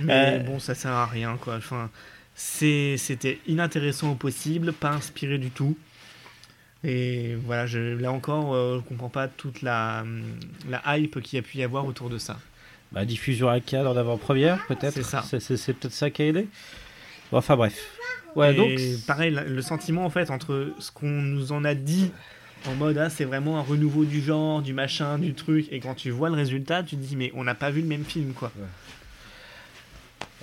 mais 0.00 0.12
Euh. 0.12 0.38
bon 0.40 0.58
ça 0.58 0.74
sert 0.74 0.90
à 0.92 1.06
rien 1.06 1.36
quoi 1.40 1.56
enfin 1.56 1.90
c'était 2.34 3.38
inintéressant 3.46 4.12
au 4.12 4.14
possible 4.14 4.72
pas 4.72 4.90
inspiré 4.90 5.38
du 5.38 5.50
tout 5.50 5.76
et 6.82 7.36
voilà 7.46 7.66
je 7.66 7.78
là 7.78 8.10
encore 8.10 8.54
euh, 8.54 8.80
je 8.82 8.88
comprends 8.88 9.10
pas 9.10 9.28
toute 9.28 9.62
la 9.62 10.04
la 10.68 10.82
hype 10.98 11.20
qu'il 11.20 11.36
y 11.36 11.38
a 11.38 11.42
pu 11.42 11.58
y 11.58 11.62
avoir 11.62 11.86
autour 11.86 12.08
de 12.10 12.18
ça 12.18 12.38
Bah, 12.90 13.04
diffusion 13.04 13.48
à 13.48 13.60
cadre 13.60 13.90
en 13.90 13.96
avant-première, 13.96 14.66
peut-être. 14.66 14.94
C'est 14.94 15.02
ça. 15.02 15.22
C'est 15.22 15.72
peut-être 15.74 15.94
ça 15.94 16.10
qui 16.10 16.22
a 16.22 16.26
aidé. 16.26 16.46
Bon, 17.30 17.38
enfin, 17.38 17.56
bref. 17.56 17.74
Ouais, 18.36 18.52
et 18.52 18.56
donc. 18.56 19.06
pareil 19.06 19.36
le 19.46 19.62
sentiment 19.62 20.04
en 20.04 20.10
fait 20.10 20.30
entre 20.30 20.72
ce 20.78 20.90
qu'on 20.90 21.06
nous 21.10 21.52
en 21.52 21.64
a 21.64 21.74
dit 21.74 22.10
en 22.66 22.74
mode 22.74 22.96
ah 22.98 23.10
c'est 23.10 23.24
vraiment 23.24 23.58
un 23.58 23.62
renouveau 23.62 24.04
du 24.04 24.20
genre 24.22 24.62
du 24.62 24.72
machin 24.72 25.18
du 25.18 25.34
truc 25.34 25.66
et 25.70 25.80
quand 25.80 25.94
tu 25.94 26.10
vois 26.10 26.28
le 26.30 26.36
résultat 26.36 26.82
tu 26.82 26.96
te 26.96 27.00
dis 27.02 27.16
mais 27.16 27.30
on 27.34 27.44
n'a 27.44 27.54
pas 27.54 27.70
vu 27.70 27.80
le 27.82 27.88
même 27.88 28.04
film 28.04 28.32
quoi 28.32 28.50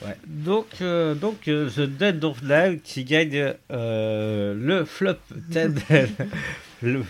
Ouais. 0.05 0.15
Donc, 0.27 0.67
euh, 0.81 1.13
donc 1.13 1.49
euh, 1.49 1.69
The 1.69 1.81
Dead 1.81 2.23
of 2.23 2.41
Light 2.41 2.81
qui 2.83 3.03
gagne 3.03 3.53
euh, 3.69 4.53
le 4.57 4.85
flop 4.85 5.15
10 5.35 5.57
le- 6.83 7.03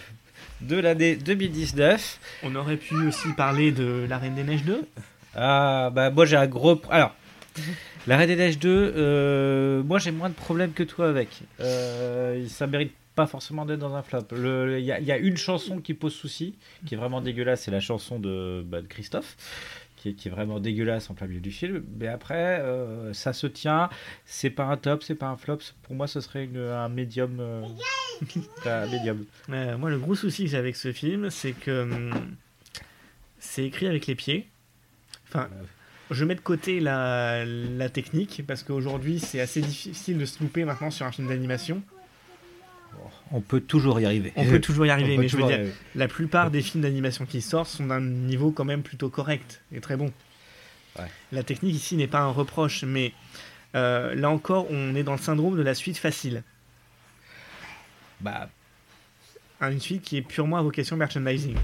de 0.62 0.76
l'année 0.76 1.16
2019. 1.16 2.20
on 2.42 2.56
aurait 2.56 2.78
pu 2.78 2.96
aussi 3.08 3.32
parler 3.38 3.72
de 3.72 4.08
la 4.10 4.18
Reine 4.18 4.34
des 4.34 4.44
Neiges 4.44 4.64
2 4.64 4.82
Ah, 5.36 5.92
bah, 5.94 6.10
moi 6.10 6.26
j'ai 6.26 6.36
un 6.36 6.48
gros. 6.48 6.82
Alors, 6.90 7.14
la 8.08 8.26
des 8.26 8.36
Neiges 8.36 8.60
2, 8.60 8.70
euh, 8.96 9.84
moi 9.84 10.00
j'ai 10.00 10.12
moins 10.12 10.30
de 10.30 10.34
problèmes 10.34 10.74
que 10.74 10.84
toi 10.84 11.10
avec. 11.10 11.30
Euh, 11.60 12.48
ça 12.48 12.66
mérite 12.68 12.94
pas 13.16 13.28
forcément 13.28 13.66
d'être 13.66 13.80
dans 13.80 13.96
un 13.96 14.02
flop. 14.02 14.24
Il 14.32 14.80
y, 14.84 14.92
a- 14.92 15.00
il 15.00 15.06
y 15.06 15.12
a 15.12 15.18
une 15.18 15.38
chanson 15.38 15.80
qui 15.80 15.94
pose 15.94 16.14
souci, 16.14 16.56
qui 16.86 16.94
est 16.96 16.98
vraiment 16.98 17.22
dégueulasse, 17.22 17.64
c'est 17.64 17.72
la 17.72 17.82
chanson 17.82 18.18
de, 18.20 18.64
bah, 18.66 18.82
de 18.82 18.88
Christophe. 18.88 19.36
Qui 19.98 20.10
est, 20.10 20.14
qui 20.14 20.30
est 20.30 20.32
vraiment 20.32 20.62
dégueulasse 20.62 21.10
en 21.10 21.14
plein 21.14 21.28
milieu 21.28 21.42
du 21.42 21.52
film, 21.52 21.84
mais 22.00 22.08
après 22.08 22.62
euh, 22.62 23.12
ça 23.12 23.34
se 23.34 23.48
tient. 23.48 23.90
C'est 24.24 24.50
pas 24.50 24.64
un 24.64 24.78
top, 24.78 25.04
c'est 25.04 25.14
pas 25.16 25.28
un 25.28 25.36
flop. 25.36 25.58
Pour 25.84 25.94
moi, 25.94 26.08
ce 26.08 26.22
serait 26.22 26.46
une- 26.46 26.58
un 26.58 26.88
médium. 26.88 27.38
euh, 27.42 27.64
un 28.66 28.88
médium. 28.88 29.26
Euh, 29.50 29.78
moi, 29.78 29.90
le 29.90 29.98
gros 30.00 30.16
souci 30.16 30.46
que 30.46 30.52
j'ai 30.52 30.58
avec 30.58 30.78
ce 30.78 30.94
film, 30.94 31.30
c'est 31.30 31.52
que 31.52 31.82
hum, 31.84 32.12
c'est 33.40 33.66
écrit 33.66 33.88
avec 33.88 34.08
les 34.08 34.16
pieds. 34.16 34.48
Enfin, 35.28 35.50
je 36.12 36.26
mets 36.26 36.36
de 36.36 36.42
côté 36.42 36.80
la, 36.80 37.46
la 37.46 37.90
technique 37.90 38.44
parce 38.48 38.64
qu'aujourd'hui, 38.64 39.20
c'est 39.20 39.40
assez 39.40 39.62
difficile 39.62 40.18
de 40.18 40.26
se 40.26 40.42
louper 40.42 40.66
maintenant 40.66 40.92
sur 40.92 41.06
un 41.06 41.12
film 41.12 41.28
d'animation. 41.28 41.82
On 43.32 43.42
peut 43.42 43.62
toujours 43.62 44.00
y 44.00 44.06
arriver. 44.06 44.34
On 44.36 44.46
peut 44.46 44.60
toujours 44.60 44.86
y 44.86 44.90
arriver, 44.90 45.18
mais 45.18 45.28
je 45.28 45.38
veux 45.38 45.46
dire, 45.46 45.68
la 45.96 46.08
plupart 46.08 46.50
des 46.50 46.62
films 46.62 46.84
d'animation 46.84 47.26
qui 47.26 47.42
sortent 47.42 47.70
sont 47.70 47.86
d'un 47.86 48.02
niveau 48.02 48.52
quand 48.52 48.66
même 48.66 48.82
plutôt 48.82 49.10
correct 49.10 49.62
et 49.72 49.80
très 49.80 49.96
bon. 49.96 50.12
Ouais. 50.98 51.06
La 51.32 51.44
technique 51.44 51.76
ici 51.76 51.96
n'est 51.96 52.08
pas 52.08 52.20
un 52.20 52.32
reproche, 52.32 52.84
mais 52.84 53.14
euh, 53.76 54.16
là 54.16 54.30
encore, 54.30 54.68
on 54.72 54.96
est 54.96 55.04
dans 55.04 55.12
le 55.12 55.20
syndrome 55.20 55.56
de 55.56 55.62
la 55.62 55.76
suite 55.76 55.98
facile. 55.98 56.44
Bah, 58.22 58.50
Une 59.62 59.80
suite 59.80 60.02
qui 60.04 60.18
est 60.18 60.22
purement 60.22 60.58
à 60.58 60.62
vocation 60.62 60.96
merchandising. 60.96 61.56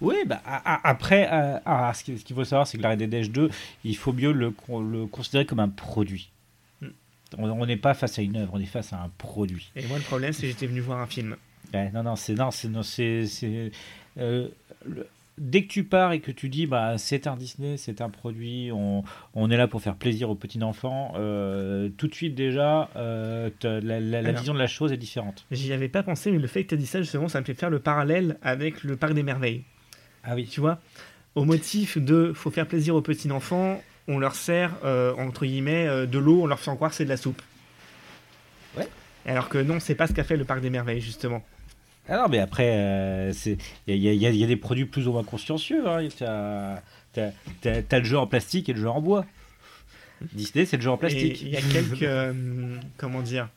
Oui, 0.00 0.16
bah, 0.24 0.40
après, 0.44 1.28
euh, 1.30 1.58
ah, 1.66 1.92
ce 1.94 2.04
qu'il 2.04 2.34
faut 2.34 2.44
savoir, 2.44 2.66
c'est 2.66 2.78
que 2.78 2.82
la 2.82 2.96
des 2.96 3.06
Neiges 3.06 3.30
2, 3.30 3.50
il 3.84 3.96
faut 3.96 4.12
mieux 4.12 4.32
le, 4.32 4.54
le 4.68 5.06
considérer 5.06 5.44
comme 5.44 5.60
un 5.60 5.68
produit. 5.68 6.30
Mm. 6.80 6.86
On 7.38 7.50
on 7.50 7.66
n'est 7.66 7.76
pas 7.76 7.92
face 7.94 8.18
à 8.18 8.22
une 8.22 8.36
œuvre, 8.36 8.52
on 8.54 8.60
est 8.60 8.66
face 8.66 8.92
à 8.92 9.02
un 9.02 9.10
produit. 9.18 9.70
Et 9.76 9.86
moi, 9.86 9.98
le 9.98 10.04
problème, 10.04 10.32
c'est 10.32 10.42
que 10.42 10.48
j'étais 10.48 10.66
venu 10.66 10.80
voir 10.80 11.00
un 11.00 11.06
film. 11.06 11.36
Ouais, 11.74 11.90
non, 11.92 12.02
non, 12.02 12.16
c'est 12.16 12.34
non, 12.34 12.50
c'est 12.50 12.68
non, 12.68 12.82
c'est 12.82 13.26
c'est, 13.26 13.70
euh, 14.18 14.48
le- 14.86 15.06
dès 15.40 15.62
que 15.64 15.68
tu 15.68 15.82
pars 15.82 16.12
et 16.12 16.20
que 16.20 16.30
tu 16.30 16.48
dis 16.48 16.66
bah 16.66 16.98
c'est 16.98 17.26
un 17.26 17.34
Disney, 17.34 17.76
c'est 17.78 18.00
un 18.00 18.10
produit, 18.10 18.70
on, 18.72 19.02
on 19.34 19.50
est 19.50 19.56
là 19.56 19.66
pour 19.66 19.82
faire 19.82 19.96
plaisir 19.96 20.30
aux 20.30 20.34
petits 20.36 20.62
enfants, 20.62 21.14
euh, 21.16 21.88
tout 21.96 22.06
de 22.06 22.14
suite 22.14 22.34
déjà, 22.36 22.88
euh, 22.94 23.50
la, 23.64 23.80
la- 23.80 24.00
la 24.00 24.18
Alors. 24.28 24.36
vision 24.40 24.54
de 24.54 24.58
la 24.58 24.66
chose 24.68 24.92
est 24.92 24.96
différente. 24.96 25.46
J'y 25.50 25.72
avais 25.72 25.88
pas 25.88 26.02
pensé, 26.04 26.30
mais 26.30 26.38
le 26.38 26.46
fait 26.46 26.62
que 26.64 26.68
tu 26.68 26.74
as 26.74 26.78
dit 26.78 26.86
ça, 26.86 27.00
justement, 27.00 27.28
ça 27.28 27.40
me 27.40 27.44
fait 27.44 27.54
faire 27.54 27.70
le 27.70 27.78
parallèle 27.80 28.36
avec 28.42 28.84
le 28.84 28.94
Parc 28.96 29.14
des 29.14 29.22
Merveilles. 29.22 29.64
Ah 30.22 30.34
oui. 30.34 30.46
Tu 30.46 30.60
vois 30.60 30.78
Au 31.34 31.44
motif 31.44 31.96
de 31.98 32.32
faut 32.34 32.50
faire 32.50 32.66
plaisir 32.66 32.94
aux 32.94 33.02
petits 33.02 33.30
enfants, 33.32 33.82
on 34.08 34.18
leur 34.18 34.34
sert, 34.34 34.72
euh, 34.84 35.14
entre 35.16 35.46
guillemets, 35.46 36.06
de 36.06 36.18
l'eau, 36.18 36.42
on 36.42 36.46
leur 36.46 36.60
fait 36.60 36.74
croire 36.74 36.90
que 36.90 36.96
c'est 36.96 37.04
de 37.04 37.08
la 37.10 37.16
soupe. 37.16 37.40
Ouais. 38.76 38.86
Alors 39.26 39.48
que 39.48 39.58
non, 39.58 39.80
c'est 39.80 39.94
pas 39.94 40.06
ce 40.06 40.12
qu'a 40.12 40.24
fait 40.24 40.36
le 40.36 40.44
Parc 40.44 40.60
des 40.60 40.70
Merveilles, 40.70 41.00
justement. 41.00 41.42
Ah 42.08 42.16
non, 42.16 42.28
mais 42.28 42.38
après, 42.38 42.70
euh, 42.74 43.32
il 43.86 43.94
y, 43.96 44.08
a- 44.08 44.12
il 44.12 44.18
y 44.20 44.26
a- 44.26 44.30
il 44.30 44.36
y 44.36 44.44
a 44.44 44.46
des 44.46 44.56
produits 44.56 44.84
plus 44.86 45.06
ou 45.06 45.12
moins 45.12 45.22
consciencieux. 45.24 45.86
Hein. 45.86 46.08
T'as, 47.12 47.98
le 47.98 48.04
jeu 48.04 48.18
en 48.18 48.26
plastique 48.26 48.68
et 48.68 48.72
le 48.72 48.80
jeu 48.80 48.88
en 48.88 49.00
bois. 49.00 49.24
Disney, 50.32 50.66
c'est 50.66 50.76
le 50.76 50.82
jeu 50.82 50.90
en 50.90 50.96
plastique. 50.96 51.40
il 51.42 51.48
y 51.48 51.56
a 51.56 51.60
quelques. 51.62 52.02
euh, 52.02 52.32
comment 52.98 53.20
dire 53.22 53.48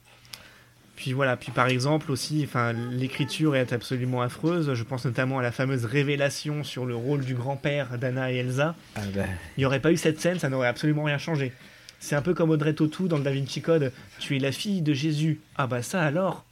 Puis 0.96 1.12
voilà, 1.14 1.36
puis 1.36 1.52
par 1.52 1.68
exemple 1.68 2.12
aussi, 2.12 2.42
enfin, 2.46 2.74
l'écriture 2.74 3.56
est 3.56 3.74
absolument 3.74 4.22
affreuse. 4.22 4.74
Je 4.74 4.84
pense 4.84 5.06
notamment 5.06 5.40
à 5.40 5.42
la 5.42 5.52
fameuse 5.52 5.86
révélation 5.86 6.64
sur 6.64 6.86
le 6.86 6.96
rôle 6.96 7.26
du 7.26 7.34
grand-père 7.36 7.98
d'Anna 7.98 8.32
et 8.32 8.38
Elsa. 8.38 8.76
Ah 8.96 9.02
bah, 9.16 9.24
Il 9.58 9.62
n'y 9.62 9.66
aurait 9.66 9.82
pas 9.82 9.92
eu 9.92 9.98
cette 9.98 10.22
scène, 10.22 10.40
ça 10.40 10.50
n'aurait 10.50 10.68
absolument 10.68 11.04
rien 11.04 11.18
changé. 11.18 11.52
C'est 12.00 12.16
un 12.16 12.22
peu 12.22 12.34
comme 12.34 12.50
Audrey 12.50 12.74
Tautou 12.74 13.08
dans 13.08 13.18
le 13.18 13.24
Da 13.24 13.32
Vinci 13.32 13.62
Code. 13.62 13.92
Tu 14.20 14.36
es 14.36 14.40
la 14.40 14.52
fille 14.52 14.82
de 14.82 14.94
Jésus. 14.94 15.40
Ah 15.58 15.68
bah 15.68 15.82
ça 15.82 16.02
alors? 16.04 16.46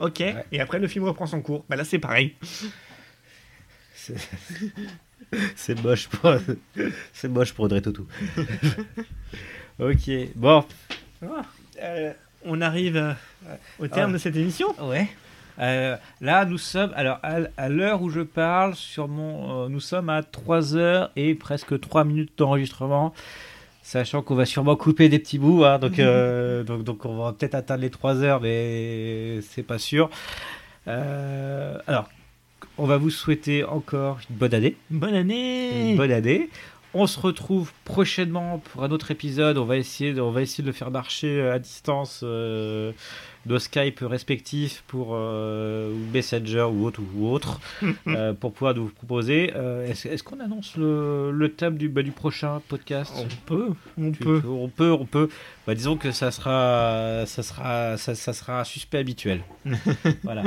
Ok. 0.00 0.20
Ouais. 0.20 0.44
Et 0.52 0.60
après 0.60 0.78
le 0.78 0.88
film 0.88 1.04
reprend 1.04 1.26
son 1.26 1.42
cours. 1.42 1.64
Bah 1.68 1.76
là 1.76 1.84
c'est 1.84 1.98
pareil. 1.98 2.34
c'est... 5.54 5.80
moche 5.82 6.08
pour, 6.08 6.32
c'est 7.12 7.28
moche 7.28 7.52
pour 7.52 7.66
Audrey 7.66 7.80
Tautou. 7.82 8.06
ok, 9.78 10.10
bon. 10.34 10.64
Euh, 11.82 12.12
on 12.44 12.60
arrive 12.60 12.96
euh, 12.96 13.12
au 13.78 13.86
terme 13.86 14.10
Ah. 14.10 14.12
de 14.14 14.18
cette 14.18 14.36
émission. 14.36 14.74
Ouais. 14.80 15.08
Euh, 15.58 15.96
là, 16.20 16.44
nous 16.46 16.58
sommes, 16.58 16.92
alors 16.96 17.20
à, 17.22 17.68
l'heure 17.68 18.00
où 18.00 18.08
je 18.08 18.22
parle, 18.22 18.74
sur 18.74 19.08
mon, 19.08 19.68
nous 19.68 19.80
sommes 19.80 20.08
à 20.08 20.22
3 20.22 20.76
heures 20.76 21.10
et 21.16 21.34
presque 21.34 21.78
3 21.78 22.04
minutes 22.04 22.32
d'enregistrement, 22.38 23.12
sachant 23.90 24.22
qu'on 24.22 24.36
va 24.36 24.46
sûrement 24.46 24.76
couper 24.76 25.08
des 25.08 25.18
petits 25.18 25.38
bouts, 25.38 25.64
hein, 25.64 25.80
donc, 25.80 25.98
euh, 25.98 26.62
donc, 26.62 26.84
donc 26.84 27.04
on 27.04 27.24
va 27.24 27.32
peut-être 27.32 27.56
atteindre 27.56 27.82
les 27.82 27.90
3 27.90 28.22
heures, 28.22 28.40
mais 28.40 29.40
c'est 29.42 29.64
pas 29.64 29.78
sûr. 29.78 30.10
Euh, 30.86 31.76
alors, 31.88 32.08
on 32.78 32.86
va 32.86 32.98
vous 32.98 33.10
souhaiter 33.10 33.64
encore 33.64 34.20
une 34.30 34.36
bonne 34.36 34.54
année. 34.54 34.76
Bonne 34.90 35.14
année 35.14 35.90
Une 35.90 35.96
bonne 35.96 36.12
année. 36.12 36.50
On 36.94 37.06
se 37.08 37.18
retrouve 37.18 37.72
prochainement 37.84 38.58
pour 38.58 38.84
un 38.84 38.90
autre 38.90 39.10
épisode. 39.10 39.58
On 39.58 39.64
va 39.64 39.76
essayer 39.76 40.12
de, 40.12 40.20
on 40.20 40.30
va 40.30 40.42
essayer 40.42 40.62
de 40.62 40.68
le 40.68 40.72
faire 40.72 40.90
marcher 40.92 41.40
euh, 41.40 41.54
à 41.54 41.58
distance. 41.58 42.20
euh, 42.22 42.92
nos 43.46 43.58
Skype 43.58 44.00
respectifs 44.02 44.84
pour 44.86 45.10
euh, 45.12 45.92
Messenger 46.12 46.64
ou 46.72 46.84
autre 46.86 47.00
ou 47.16 47.28
autre 47.28 47.58
euh, 48.06 48.32
pour 48.34 48.52
pouvoir 48.52 48.74
nous 48.74 48.86
proposer. 48.88 49.52
Euh, 49.56 49.86
Est-ce 49.86 50.08
est-ce 50.08 50.22
qu'on 50.22 50.40
annonce 50.40 50.76
le, 50.76 51.30
le 51.32 51.48
thème 51.52 51.76
du, 51.78 51.88
bah, 51.88 52.02
du 52.02 52.10
prochain 52.10 52.60
podcast? 52.68 53.12
On 53.16 53.26
peut, 53.46 53.68
on 53.98 54.12
Tu- 54.12 54.22
peut. 54.24 54.42
on 54.46 54.68
peut, 54.68 54.92
on 54.92 55.06
peut. 55.06 55.28
Bah, 55.66 55.74
disons 55.74 55.96
que 55.96 56.12
ça 56.12 56.30
sera, 56.30 57.24
ça 57.26 57.42
sera, 57.42 57.96
ça, 57.96 58.14
ça 58.14 58.32
sera 58.32 58.60
un 58.60 58.64
suspect 58.64 58.98
habituel. 58.98 59.40
voilà. 60.22 60.42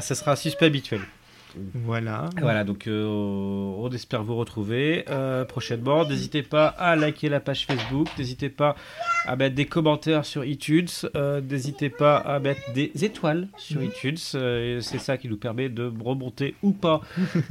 Ça 0.00 0.14
sera 0.14 0.32
un 0.32 0.36
suspect 0.36 0.66
habituel. 0.66 1.00
Voilà. 1.74 2.30
Voilà, 2.40 2.64
donc 2.64 2.86
euh, 2.86 3.04
on 3.06 3.90
espère 3.90 4.22
vous 4.22 4.36
retrouver 4.36 5.04
euh, 5.08 5.44
prochainement. 5.44 6.04
N'hésitez 6.04 6.42
pas 6.42 6.66
à 6.66 6.96
liker 6.96 7.28
la 7.28 7.40
page 7.40 7.66
Facebook, 7.66 8.08
n'hésitez 8.18 8.48
pas 8.48 8.76
à 9.26 9.36
mettre 9.36 9.54
des 9.54 9.66
commentaires 9.66 10.24
sur 10.24 10.44
iTunes, 10.44 10.88
euh, 11.14 11.40
n'hésitez 11.40 11.90
pas 11.90 12.16
à 12.16 12.38
mettre 12.38 12.72
des 12.72 12.92
étoiles 13.02 13.48
sur 13.56 13.82
iTunes. 13.82 14.16
c'est 14.16 14.98
ça 14.98 15.16
qui 15.16 15.28
nous 15.28 15.36
permet 15.36 15.68
de 15.68 15.92
remonter 16.02 16.54
ou 16.62 16.72
pas 16.72 17.00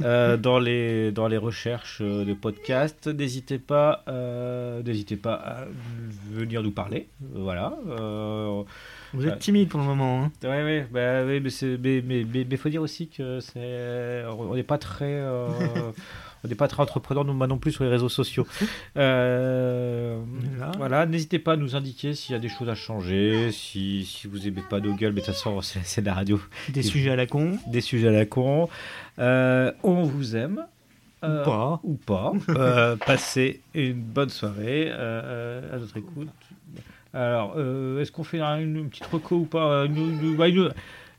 dans, 0.00 0.58
les, 0.58 1.12
dans 1.12 1.28
les 1.28 1.36
recherches 1.38 2.02
de 2.02 2.34
podcasts. 2.34 3.06
N'hésitez 3.06 3.58
pas, 3.58 4.04
n'hésitez 4.84 5.16
pas 5.16 5.34
à 5.34 5.64
venir 6.30 6.62
nous 6.62 6.72
parler. 6.72 7.08
Voilà. 7.32 7.74
Vous 9.14 9.26
êtes 9.26 9.38
timide 9.40 9.68
pour 9.68 9.80
le 9.80 9.86
moment. 9.86 10.24
Hein. 10.24 10.30
Ouais, 10.42 10.62
ouais, 10.64 10.86
bah, 10.90 11.24
ouais, 11.24 11.40
mais, 11.40 11.50
c'est, 11.50 11.76
mais, 11.82 12.02
mais, 12.06 12.24
mais, 12.32 12.46
mais 12.48 12.56
faut 12.56 12.68
dire 12.68 12.82
aussi 12.82 13.08
que 13.08 13.40
c'est, 13.40 14.22
on 14.38 14.54
n'est 14.54 14.62
pas 14.62 14.78
très, 14.78 15.04
euh, 15.20 15.48
on 16.44 16.48
n'est 16.48 16.54
pas 16.54 16.68
très 16.68 16.82
moi 17.34 17.46
non 17.46 17.58
plus 17.58 17.72
sur 17.72 17.84
les 17.84 17.90
réseaux 17.90 18.08
sociaux. 18.08 18.46
Euh, 18.96 20.18
Voilà. 20.56 20.72
voilà, 20.76 21.06
n'hésitez 21.06 21.38
pas 21.38 21.52
à 21.52 21.56
nous 21.56 21.74
indiquer 21.76 22.14
s'il 22.14 22.32
y 22.32 22.36
a 22.36 22.38
des 22.38 22.48
choses 22.48 22.68
à 22.68 22.74
changer, 22.74 23.50
si, 23.52 24.04
si 24.04 24.26
vous 24.28 24.46
aimez 24.46 24.62
pas 24.68 24.80
nos 24.80 24.94
gueules, 24.94 25.12
mais 25.12 25.20
de 25.20 25.26
toute 25.26 25.34
façon 25.34 25.60
c'est, 25.62 25.80
c'est 25.84 26.00
de 26.02 26.06
la 26.06 26.14
radio, 26.14 26.40
Des 26.68 26.82
sujets 26.82 27.10
à 27.10 27.16
la 27.16 27.26
con. 27.26 27.58
des 27.66 27.80
sujets 27.80 28.08
à 28.08 28.12
la 28.12 28.26
con. 28.26 28.68
Euh, 29.18 29.72
on 29.82 30.02
vous 30.02 30.36
aime. 30.36 30.64
euh, 31.24 31.44
pas. 31.44 31.80
Ou 31.84 31.94
pas. 31.94 32.32
Passez 33.06 33.60
une 33.74 34.00
bonne 34.00 34.30
soirée 34.30 34.90
à 34.90 35.78
notre 35.78 35.96
écoute. 35.96 36.28
Alors, 37.12 37.54
euh, 37.56 38.00
est-ce 38.00 38.12
qu'on 38.12 38.24
fait 38.24 38.40
un- 38.40 38.60
une, 38.60 38.88
petite 38.88 39.06
reco 39.06 39.36
ou 39.36 39.44
pas 39.44 39.84
Une- 39.86 39.96
une- 39.96 40.40
une- 40.42 40.70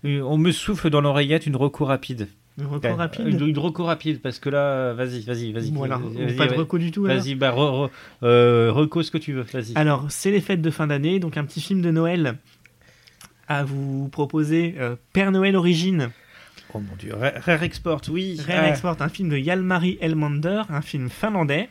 une- 0.03 0.21
On 0.23 0.37
me 0.37 0.51
souffle 0.51 0.89
dans 0.89 1.01
l'oreillette 1.01 1.45
une 1.45 1.55
reco 1.55 1.85
rapide. 1.85 2.27
Un 2.59 2.65
recours 2.67 2.81
Ouais, 2.91 2.95
rapide. 2.97 3.27
Une, 3.27 3.47
une 3.47 3.57
reco 3.59 3.83
rapide, 3.85 4.21
parce 4.21 4.37
que 4.39 4.49
là, 4.49 4.59
euh, 4.59 4.93
vas-y, 4.95 5.21
vas-y, 5.21 5.51
vas-y. 5.53 5.71
Voilà. 5.71 5.97
vas-y, 5.97 6.35
Pas 6.35 6.47
de 6.47 6.53
recours 6.53 6.79
du 6.79 6.91
tout. 6.91 7.03
Vas-y, 7.03 7.33
bah, 7.35 7.51
re- 7.51 7.87
re- 7.87 7.89
euh, 8.23 8.71
reco 8.71 9.03
ce 9.03 9.11
que 9.11 9.17
tu 9.17 9.33
veux, 9.33 9.43
vas-y. 9.43 9.71
Alors, 9.75 10.05
c'est 10.09 10.31
les 10.31 10.41
fêtes 10.41 10.61
de 10.61 10.69
fin 10.69 10.87
d'année, 10.87 11.19
donc 11.19 11.37
un 11.37 11.43
petit 11.45 11.61
film 11.61 11.81
de 11.81 11.91
Noël 11.91 12.37
à 13.47 13.63
vous 13.63 14.09
proposer. 14.09 14.75
euh, 14.79 14.95
Père 15.13 15.31
Noël 15.31 15.55
Origine. 15.55 16.09
Oh 16.73 16.79
mon 16.79 16.95
dieu, 16.97 17.13
Rare 17.13 17.33
Rare 17.45 17.63
Export, 17.63 18.01
oui. 18.09 18.39
Rare 18.47 18.61
Ah. 18.63 18.69
Export, 18.69 18.95
un 19.01 19.09
film 19.09 19.29
de 19.29 19.37
Yalmari 19.37 19.97
Elmander, 20.01 20.61
un 20.69 20.81
film 20.81 21.09
finlandais. 21.09 21.67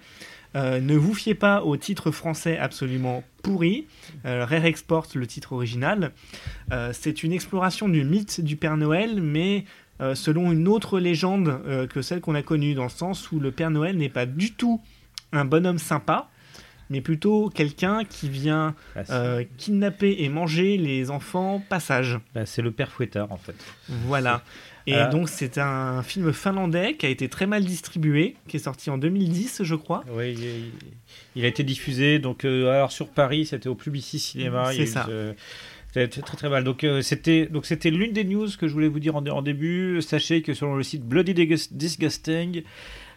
Euh, 0.56 0.80
ne 0.80 0.96
vous 0.96 1.14
fiez 1.14 1.34
pas 1.34 1.62
au 1.62 1.76
titre 1.76 2.10
français 2.10 2.58
absolument 2.58 3.22
pourri. 3.42 3.86
Euh, 4.24 4.44
Rare 4.44 4.64
Export, 4.64 5.06
le 5.14 5.26
titre 5.26 5.52
original. 5.52 6.12
Euh, 6.72 6.92
c'est 6.92 7.22
une 7.22 7.32
exploration 7.32 7.88
du 7.88 8.04
mythe 8.04 8.40
du 8.40 8.56
Père 8.56 8.76
Noël, 8.76 9.20
mais 9.22 9.64
euh, 10.00 10.14
selon 10.14 10.50
une 10.52 10.66
autre 10.66 10.98
légende 10.98 11.60
que 11.90 12.02
celle 12.02 12.20
qu'on 12.20 12.34
a 12.34 12.42
connue, 12.42 12.74
dans 12.74 12.84
le 12.84 12.88
sens 12.90 13.30
où 13.32 13.38
le 13.40 13.50
Père 13.52 13.70
Noël 13.70 13.96
n'est 13.96 14.08
pas 14.08 14.26
du 14.26 14.52
tout 14.52 14.80
un 15.32 15.44
bonhomme 15.44 15.78
sympa, 15.78 16.28
mais 16.88 17.00
plutôt 17.00 17.48
quelqu'un 17.50 18.04
qui 18.04 18.28
vient 18.28 18.74
Ah, 18.96 19.02
euh, 19.10 19.44
kidnapper 19.58 20.16
et 20.18 20.28
manger 20.28 20.76
les 20.76 21.10
enfants 21.10 21.62
passage. 21.68 22.18
bah, 22.34 22.46
c'est 22.46 22.62
le 22.62 22.72
père 22.72 22.90
fouettard, 22.90 23.30
en 23.30 23.36
fait. 23.36 23.54
Voilà. 24.06 24.42
Et 24.90 24.94
Euh, 24.94 25.10
donc 25.10 25.28
c'est 25.28 25.58
un 25.58 26.02
film 26.02 26.32
finlandais 26.32 26.94
qui 26.94 27.06
a 27.06 27.08
été 27.08 27.28
très 27.28 27.46
mal 27.46 27.64
distribué, 27.64 28.36
qui 28.48 28.56
est 28.56 28.60
sorti 28.60 28.90
en 28.90 28.98
2010 28.98 29.62
je 29.62 29.74
crois. 29.74 30.04
Oui, 30.12 30.36
il, 31.36 31.44
a 31.44 31.48
été 31.48 31.62
diffusé. 31.64 32.18
Donc, 32.18 32.44
euh, 32.44 32.70
alors 32.70 32.92
sur 32.92 33.08
Paris, 33.08 33.46
c'était 33.46 33.68
au 33.68 33.74
Publicis 33.74 34.18
Cinéma. 34.18 34.70
C'est 34.74 34.86
ça. 34.86 35.04
ce- 35.06 35.34
C'était 35.92 36.20
très 36.22 36.36
très 36.36 36.48
mal. 36.48 36.62
Donc 36.64 36.84
euh, 36.84 37.02
c'était 37.02 37.46
donc 37.46 37.66
c'était 37.66 37.90
l'une 37.90 38.12
des 38.12 38.22
news 38.24 38.46
que 38.58 38.68
je 38.68 38.72
voulais 38.72 38.86
vous 38.88 39.00
dire 39.00 39.16
en, 39.16 39.26
en 39.26 39.42
début. 39.42 40.00
Sachez 40.02 40.40
que 40.42 40.54
selon 40.54 40.76
le 40.76 40.82
site 40.84 41.02
Bloody 41.04 41.34
Disgust- 41.34 41.72
Disgusting, 41.72 42.62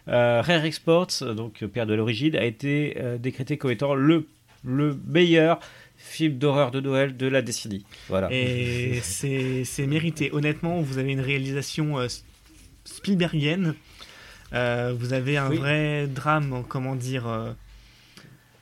euh, 0.08 0.42
Rare 0.42 0.64
Exports, 0.64 1.22
donc 1.36 1.62
euh, 1.62 1.68
père 1.68 1.86
de 1.86 1.94
l'origine, 1.94 2.34
a 2.36 2.44
été 2.44 2.96
euh, 2.98 3.16
décrété 3.16 3.56
comme 3.58 3.70
étant 3.70 3.94
le 3.94 4.26
le 4.66 4.98
meilleur 5.06 5.60
film 6.06 6.38
d'horreur 6.38 6.70
de 6.70 6.80
Noël 6.80 7.16
de 7.16 7.26
la 7.26 7.42
décennie. 7.42 7.84
Voilà. 8.08 8.28
Et 8.30 9.00
c'est 9.02 9.86
mérité. 9.86 10.30
Honnêtement, 10.32 10.80
vous 10.80 10.98
avez 10.98 11.12
une 11.12 11.20
réalisation 11.20 11.98
euh, 11.98 12.06
Spielbergienne. 12.84 13.74
Euh, 14.52 14.94
vous 14.96 15.12
avez 15.12 15.36
un 15.36 15.50
Oui. 15.50 15.56
vrai 15.56 16.06
drame, 16.06 16.64
comment 16.68 16.94
dire, 16.94 17.26
euh, 17.26 17.52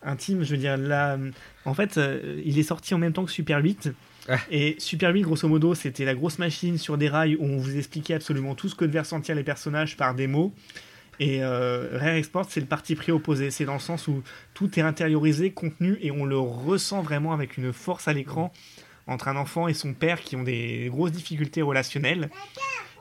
intime. 0.02 0.42
Je 0.44 0.52
veux 0.52 0.56
dire, 0.56 0.76
là, 0.76 1.18
en 1.64 1.74
fait, 1.74 1.98
euh, 1.98 2.40
il 2.44 2.58
est 2.58 2.62
sorti 2.62 2.94
en 2.94 2.98
même 2.98 3.12
temps 3.12 3.24
que 3.24 3.32
Super 3.32 3.58
8. 3.62 3.90
Ah. 4.28 4.38
Et 4.50 4.76
Super 4.78 5.12
8, 5.12 5.22
grosso 5.22 5.48
modo, 5.48 5.74
c'était 5.74 6.04
la 6.04 6.14
grosse 6.14 6.38
machine 6.38 6.78
sur 6.78 6.96
des 6.96 7.08
rails 7.08 7.36
où 7.36 7.44
on 7.44 7.56
vous 7.58 7.76
expliquait 7.76 8.14
absolument 8.14 8.54
tout 8.54 8.68
ce 8.68 8.74
que 8.76 8.84
devaient 8.84 9.00
ressentir 9.00 9.34
les 9.34 9.42
personnages 9.42 9.96
par 9.96 10.14
des 10.14 10.28
mots. 10.28 10.54
Et 11.22 11.38
euh, 11.40 11.86
Rare 11.92 12.16
Export, 12.16 12.46
c'est 12.48 12.58
le 12.58 12.66
parti 12.66 12.96
pris 12.96 13.12
opposé. 13.12 13.52
C'est 13.52 13.64
dans 13.64 13.74
le 13.74 13.78
sens 13.78 14.08
où 14.08 14.24
tout 14.54 14.76
est 14.76 14.82
intériorisé, 14.82 15.52
contenu, 15.52 15.96
et 16.00 16.10
on 16.10 16.24
le 16.24 16.36
ressent 16.36 17.00
vraiment 17.00 17.32
avec 17.32 17.56
une 17.56 17.72
force 17.72 18.08
à 18.08 18.12
l'écran 18.12 18.52
entre 19.06 19.28
un 19.28 19.36
enfant 19.36 19.68
et 19.68 19.74
son 19.74 19.94
père 19.94 20.20
qui 20.20 20.34
ont 20.34 20.42
des 20.42 20.88
grosses 20.90 21.12
difficultés 21.12 21.62
relationnelles 21.62 22.28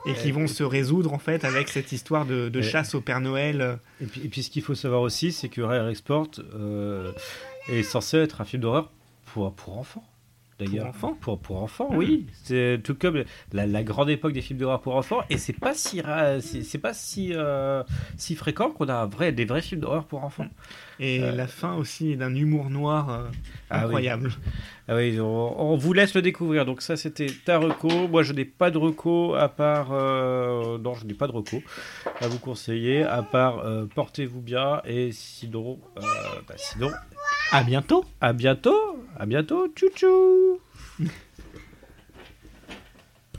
et 0.06 0.14
qui 0.14 0.30
vont 0.30 0.46
se 0.46 0.62
résoudre 0.62 1.12
en 1.12 1.18
fait 1.18 1.44
avec 1.44 1.68
cette 1.68 1.90
histoire 1.90 2.24
de, 2.24 2.48
de 2.48 2.62
chasse 2.62 2.94
au 2.94 3.00
Père 3.00 3.20
Noël. 3.20 3.80
Et 4.00 4.06
puis, 4.06 4.20
et 4.24 4.28
puis 4.28 4.44
ce 4.44 4.50
qu'il 4.50 4.62
faut 4.62 4.76
savoir 4.76 5.00
aussi, 5.00 5.32
c'est 5.32 5.48
que 5.48 5.60
Rare 5.60 5.88
Export 5.88 6.30
euh, 6.54 7.10
est 7.68 7.82
censé 7.82 8.18
être 8.18 8.40
un 8.40 8.44
film 8.44 8.62
d'horreur 8.62 8.92
pour, 9.26 9.52
pour 9.52 9.78
enfants. 9.78 10.04
D'ailleurs, 10.64 10.92
Pour 10.92 11.10
enfants. 11.10 11.18
Pour, 11.20 11.38
pour 11.38 11.62
enfants, 11.62 11.88
oui. 11.92 12.26
C'est 12.44 12.80
tout 12.82 12.94
comme 12.94 13.24
la, 13.52 13.66
la 13.66 13.82
grande 13.82 14.10
époque 14.10 14.32
des 14.32 14.42
films 14.42 14.58
d'horreur 14.58 14.80
pour 14.80 14.96
enfants, 14.96 15.20
et 15.30 15.38
c'est 15.38 15.52
pas 15.52 15.74
si 15.74 16.02
c'est 16.40 16.62
c'est 16.62 16.78
pas 16.78 16.94
si 16.94 17.32
euh, 17.34 17.82
si 18.16 18.34
fréquent 18.34 18.70
qu'on 18.70 18.88
a 18.88 18.94
un 18.94 19.06
vrai, 19.06 19.32
des 19.32 19.44
vrais 19.44 19.62
films 19.62 19.80
d'horreur 19.80 20.04
pour 20.04 20.24
enfants. 20.24 20.46
Et 21.00 21.20
Euh. 21.22 21.32
la 21.32 21.46
fin 21.46 21.74
aussi 21.74 22.12
est 22.12 22.16
d'un 22.16 22.34
humour 22.34 22.70
noir 22.70 23.10
euh, 23.10 23.24
Ah 23.70 23.78
oui. 23.80 23.84
incroyable. 23.84 24.30
Ah 24.88 24.96
oui, 24.96 25.18
on, 25.20 25.72
on 25.72 25.76
vous 25.76 25.92
laisse 25.92 26.14
le 26.14 26.22
découvrir. 26.22 26.64
Donc 26.66 26.82
ça, 26.82 26.96
c'était 26.96 27.28
ta 27.44 27.58
reco. 27.58 28.08
Moi, 28.08 28.22
je 28.22 28.32
n'ai 28.32 28.44
pas 28.44 28.70
de 28.70 28.78
reco 28.78 29.34
à 29.34 29.48
part 29.48 29.88
euh, 29.92 30.78
non, 30.78 30.94
je 30.94 31.06
n'ai 31.06 31.14
pas 31.14 31.26
de 31.26 31.32
reco 31.32 31.62
à 32.20 32.28
vous 32.28 32.38
conseiller 32.38 33.02
à 33.04 33.22
part 33.22 33.60
euh, 33.60 33.86
portez-vous 33.94 34.40
bien 34.40 34.80
et 34.84 35.10
sinon, 35.12 35.78
euh, 35.98 36.00
bah, 36.46 36.54
sinon 36.56 36.90
À 37.52 37.62
bientôt 37.62 38.04
À 38.20 38.32
bientôt, 38.32 38.98
à 39.18 39.26
bientôt, 39.26 39.68
tchou 39.74 39.88
tchou 39.94 40.60